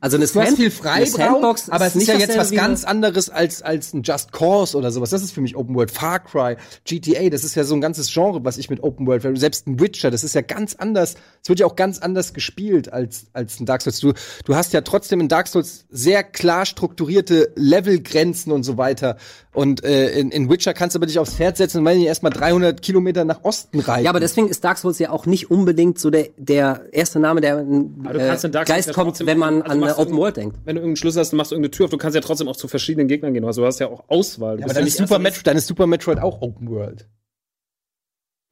also 0.00 0.16
eine, 0.16 0.26
Sand- 0.26 0.56
viel 0.56 0.72
eine 0.82 1.06
Freiraum, 1.06 1.06
Sandbox 1.06 1.68
aber 1.70 1.86
es 1.86 1.94
ist 1.96 2.08
ja 2.08 2.16
jetzt 2.16 2.36
was 2.36 2.50
ganz 2.52 2.84
eine- 2.84 2.90
anderes 2.90 3.28
als, 3.30 3.62
als 3.62 3.92
ein 3.92 4.02
Just 4.02 4.32
Cause 4.32 4.76
oder 4.76 4.90
sowas. 4.90 5.10
Das 5.10 5.22
ist 5.22 5.32
für 5.32 5.40
mich 5.40 5.56
Open 5.56 5.74
World. 5.74 5.90
Far 5.90 6.20
Cry, 6.20 6.56
GTA, 6.84 7.28
das 7.28 7.44
ist 7.44 7.54
ja 7.54 7.64
so 7.64 7.74
ein 7.74 7.80
ganzes 7.80 8.12
Genre, 8.12 8.44
was 8.44 8.56
ich 8.58 8.70
mit 8.70 8.82
Open 8.82 9.06
World, 9.06 9.22
selbst 9.38 9.66
ein 9.66 9.78
Witcher, 9.78 10.10
das 10.10 10.24
ist 10.24 10.34
ja 10.34 10.40
ganz 10.40 10.74
anders, 10.74 11.14
es 11.42 11.48
wird 11.48 11.60
ja 11.60 11.66
auch 11.66 11.76
ganz 11.76 11.98
anders 11.98 12.32
gespielt 12.34 12.92
als, 12.92 13.26
als 13.32 13.60
ein 13.60 13.66
Dark 13.66 13.82
Souls. 13.82 14.00
Du, 14.00 14.12
du 14.44 14.54
hast 14.54 14.72
ja 14.72 14.80
trotzdem 14.80 15.20
in 15.20 15.28
Dark 15.28 15.48
Souls 15.48 15.84
sehr 15.90 16.22
klar 16.24 16.64
strukturierte 16.66 17.52
Levelgrenzen 17.56 18.52
und 18.52 18.62
so 18.64 18.76
weiter. 18.78 19.16
Und 19.52 19.82
äh, 19.84 20.12
in, 20.12 20.30
in 20.30 20.48
Witcher 20.48 20.74
kannst 20.74 20.94
du 20.94 20.98
aber 20.98 21.06
dich 21.06 21.18
aufs 21.18 21.34
Pferd 21.34 21.56
setzen 21.56 21.78
und 21.78 21.84
wenn 21.84 22.00
erstmal 22.00 22.32
300 22.32 22.80
Kilometer 22.82 23.24
nach 23.24 23.42
Osten 23.42 23.80
reiten. 23.80 24.04
Ja, 24.04 24.10
aber 24.10 24.20
deswegen 24.20 24.48
ist 24.48 24.62
Dark 24.62 24.78
Souls 24.78 24.98
ja 25.00 25.10
auch 25.10 25.26
nicht 25.26 25.50
unbedingt 25.50 25.98
so 25.98 26.10
der, 26.10 26.28
der 26.36 26.82
erste 26.92 27.18
Name, 27.18 27.40
der 27.40 27.58
äh, 27.58 28.48
Geist 28.64 28.92
kommt, 28.94 29.26
wenn 29.26 29.38
man 29.38 29.62
also 29.62 29.72
an 29.72 29.89
machst 29.96 30.00
Open 30.00 30.16
World 30.18 30.36
denkt. 30.36 30.56
Wenn 30.64 30.76
du 30.76 30.80
irgendeinen 30.80 30.96
Schlüssel 30.96 31.20
hast, 31.20 31.32
machst 31.32 31.50
du 31.50 31.54
irgendeine 31.56 31.70
Tür 31.72 31.84
auf, 31.84 31.90
du 31.90 31.96
kannst 31.98 32.14
ja 32.14 32.20
trotzdem 32.20 32.48
auch 32.48 32.56
zu 32.56 32.68
verschiedenen 32.68 33.08
Gegnern 33.08 33.32
gehen. 33.34 33.44
Also 33.44 33.62
du 33.62 33.66
hast 33.66 33.78
ja 33.78 33.88
auch 33.88 34.04
Auswahl. 34.08 34.56
Du 34.56 34.60
Ja, 34.60 34.66
aber 34.66 34.74
dann 34.74 34.82
ja 34.84 34.88
ist, 34.88 34.96
Super 34.98 35.12
erst- 35.14 35.22
Metro, 35.22 35.40
dann 35.44 35.56
ist 35.56 35.66
Super 35.66 35.86
Metroid 35.86 36.18
auch 36.20 36.40
Open 36.42 36.68
World. 36.70 37.08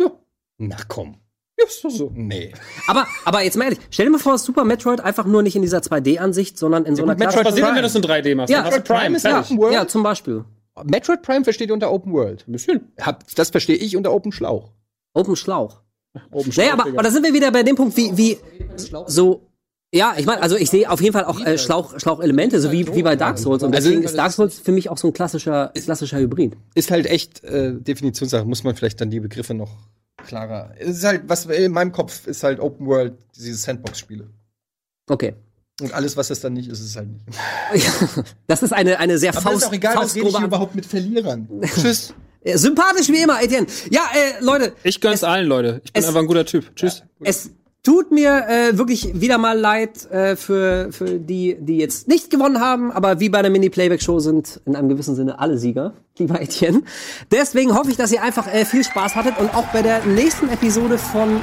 Ja. 0.00 0.10
Na 0.58 0.76
komm. 0.88 1.16
Ja, 1.58 1.66
ist 1.66 1.82
doch 1.84 1.90
so. 1.90 2.10
Nee. 2.14 2.52
Aber, 2.86 3.06
aber 3.24 3.42
jetzt 3.42 3.56
mal 3.56 3.64
ehrlich, 3.64 3.80
stell 3.90 4.06
dir 4.06 4.12
mal 4.12 4.18
vor, 4.18 4.38
Super 4.38 4.64
Metroid 4.64 5.00
einfach 5.00 5.26
nur 5.26 5.42
nicht 5.42 5.56
in 5.56 5.62
dieser 5.62 5.78
2D-Ansicht, 5.78 6.56
sondern 6.56 6.84
in 6.84 6.94
so 6.94 7.02
einer 7.02 7.14
gut, 7.14 7.20
Metroid 7.26 7.40
klassischen- 7.42 7.54
Was 7.56 7.60
Prime. 7.60 7.68
wenn 7.68 7.76
du 7.76 7.82
das 7.82 7.94
in 7.96 8.02
3D 8.02 8.34
machst? 8.36 8.50
Ja, 8.50 8.58
Dann 8.58 8.66
hast 8.66 8.74
du 8.74 8.78
Metroid 8.80 8.98
Prime 9.00 9.16
ist 9.16 9.24
ja. 9.24 9.40
Open 9.40 9.58
World. 9.58 9.74
Ja, 9.74 9.88
zum 9.88 10.02
Beispiel. 10.04 10.44
Metroid 10.84 11.22
Prime 11.22 11.42
versteht 11.44 11.68
ihr 11.70 11.74
unter 11.74 11.90
Open 11.90 12.12
World. 12.12 12.44
Ein 12.46 12.52
bisschen. 12.52 12.92
Hab, 13.00 13.24
das 13.34 13.50
verstehe 13.50 13.74
ich 13.76 13.96
unter 13.96 14.12
Open 14.12 14.30
Schlauch. 14.30 14.70
Open 15.14 15.34
Schlauch. 15.34 15.82
Oben 16.30 16.50
Naja, 16.56 16.72
aber, 16.72 16.84
aber 16.86 17.02
da 17.02 17.10
sind 17.10 17.24
wir 17.24 17.32
wieder 17.34 17.50
bei 17.50 17.62
dem 17.64 17.74
Punkt, 17.76 17.96
wie, 17.96 18.16
wie 18.16 18.38
so. 19.06 19.47
Ja, 19.94 20.14
ich 20.18 20.26
meine, 20.26 20.42
also 20.42 20.56
ich 20.56 20.68
sehe 20.68 20.90
auf 20.90 21.00
jeden 21.00 21.14
Fall 21.14 21.24
auch 21.24 21.40
äh, 21.40 21.56
Schlauch, 21.56 21.98
Schlauchelemente, 21.98 22.60
so 22.60 22.70
wie, 22.72 22.94
wie 22.94 23.02
bei 23.02 23.16
Dark 23.16 23.38
Souls. 23.38 23.62
Und 23.62 23.74
Also- 23.74 23.88
deswegen 23.88 24.04
ist 24.04 24.16
Dark 24.18 24.32
Souls 24.32 24.58
für 24.58 24.72
mich 24.72 24.90
auch 24.90 24.98
so 24.98 25.08
ein 25.08 25.12
klassischer, 25.14 25.72
klassischer 25.74 26.18
Hybrid. 26.18 26.56
Ist 26.74 26.90
halt 26.90 27.06
echt 27.06 27.42
äh, 27.44 27.72
Definitionssache. 27.74 28.44
Muss 28.44 28.64
man 28.64 28.76
vielleicht 28.76 29.00
dann 29.00 29.08
die 29.08 29.20
Begriffe 29.20 29.54
noch 29.54 29.70
klarer. 30.26 30.72
Es 30.78 30.98
ist 30.98 31.04
halt, 31.04 31.22
was 31.26 31.46
in 31.46 31.72
meinem 31.72 31.92
Kopf 31.92 32.26
ist 32.26 32.42
halt 32.42 32.60
Open 32.60 32.86
World, 32.86 33.14
diese 33.34 33.54
Sandbox-Spiele. 33.54 34.28
Okay. 35.08 35.34
Und 35.80 35.94
alles, 35.94 36.16
was 36.18 36.28
es 36.28 36.40
dann 36.40 36.52
nicht 36.54 36.68
ist, 36.68 36.80
ist 36.80 36.86
es 36.90 36.96
halt 36.96 37.08
nicht. 37.08 37.24
Das 38.46 38.62
ist 38.62 38.72
eine, 38.74 38.98
eine 38.98 39.16
sehr 39.16 39.30
Aber 39.30 39.40
Faust, 39.40 39.56
ist 39.62 39.66
auch 39.68 39.72
egal, 39.72 39.96
was 39.96 40.14
rede 40.14 40.28
ich 40.28 40.38
überhaupt 40.38 40.74
mit 40.74 40.84
Verlierern. 40.84 41.48
Tschüss. 41.62 42.12
Sympathisch 42.44 43.08
wie 43.08 43.22
immer, 43.22 43.42
Etienne. 43.42 43.66
Ja, 43.90 44.02
äh, 44.14 44.42
Leute, 44.44 44.72
Ich 44.82 45.00
gönn's 45.00 45.22
allen, 45.24 45.46
Leute. 45.46 45.80
Ich 45.84 45.92
bin 45.92 46.02
es- 46.02 46.08
einfach 46.08 46.20
ein 46.20 46.26
guter 46.26 46.44
Typ. 46.46 46.74
Tschüss. 46.76 47.02
es 47.20 47.50
tut 47.82 48.10
mir 48.10 48.46
äh, 48.48 48.76
wirklich 48.76 49.20
wieder 49.20 49.38
mal 49.38 49.58
leid 49.58 50.10
äh, 50.10 50.36
für, 50.36 50.88
für 50.92 51.18
die, 51.18 51.56
die 51.58 51.78
jetzt 51.78 52.08
nicht 52.08 52.30
gewonnen 52.30 52.60
haben, 52.60 52.90
aber 52.90 53.20
wie 53.20 53.28
bei 53.28 53.40
der 53.40 53.50
Mini-Playback-Show 53.50 54.18
sind 54.18 54.60
in 54.66 54.76
einem 54.76 54.88
gewissen 54.88 55.14
Sinne 55.14 55.38
alle 55.38 55.58
Sieger, 55.58 55.94
lieber 56.18 56.40
Etienne. 56.40 56.82
Deswegen 57.30 57.74
hoffe 57.74 57.90
ich, 57.90 57.96
dass 57.96 58.12
ihr 58.12 58.22
einfach 58.22 58.52
äh, 58.52 58.64
viel 58.64 58.84
Spaß 58.84 59.14
hattet 59.14 59.38
und 59.38 59.54
auch 59.54 59.66
bei 59.68 59.82
der 59.82 60.04
nächsten 60.04 60.48
Episode 60.48 60.98
von 60.98 61.40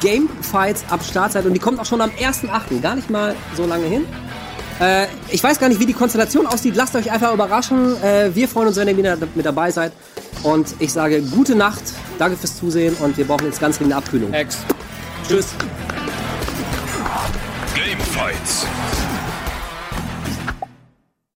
Game 0.00 0.28
Fights 0.40 0.84
ab 0.88 1.02
Start 1.04 1.32
seid. 1.32 1.46
Und 1.46 1.54
die 1.54 1.60
kommt 1.60 1.80
auch 1.80 1.86
schon 1.86 2.00
am 2.00 2.10
1.8., 2.10 2.80
gar 2.80 2.94
nicht 2.94 3.10
mal 3.10 3.34
so 3.56 3.66
lange 3.66 3.86
hin. 3.86 4.04
Äh, 4.80 5.06
ich 5.30 5.42
weiß 5.42 5.58
gar 5.58 5.68
nicht, 5.68 5.80
wie 5.80 5.86
die 5.86 5.92
Konstellation 5.92 6.46
aussieht. 6.46 6.76
Lasst 6.76 6.94
euch 6.96 7.10
einfach 7.10 7.34
überraschen. 7.34 8.00
Äh, 8.02 8.34
wir 8.34 8.48
freuen 8.48 8.68
uns, 8.68 8.76
wenn 8.76 8.88
ihr 8.88 8.96
wieder 8.96 9.16
mit 9.34 9.44
dabei 9.44 9.70
seid. 9.70 9.92
Und 10.42 10.74
ich 10.78 10.92
sage 10.92 11.22
gute 11.22 11.54
Nacht, 11.54 11.82
danke 12.18 12.36
fürs 12.36 12.56
Zusehen 12.56 12.96
und 13.00 13.16
wir 13.16 13.26
brauchen 13.26 13.46
jetzt 13.46 13.60
ganz 13.60 13.78
dringend 13.78 13.94
eine 13.94 14.02
Abkühlung. 14.02 14.32
Ex. 14.32 14.58
Tschüss. 15.28 15.54
Game 17.74 18.00
Fights. 18.00 18.66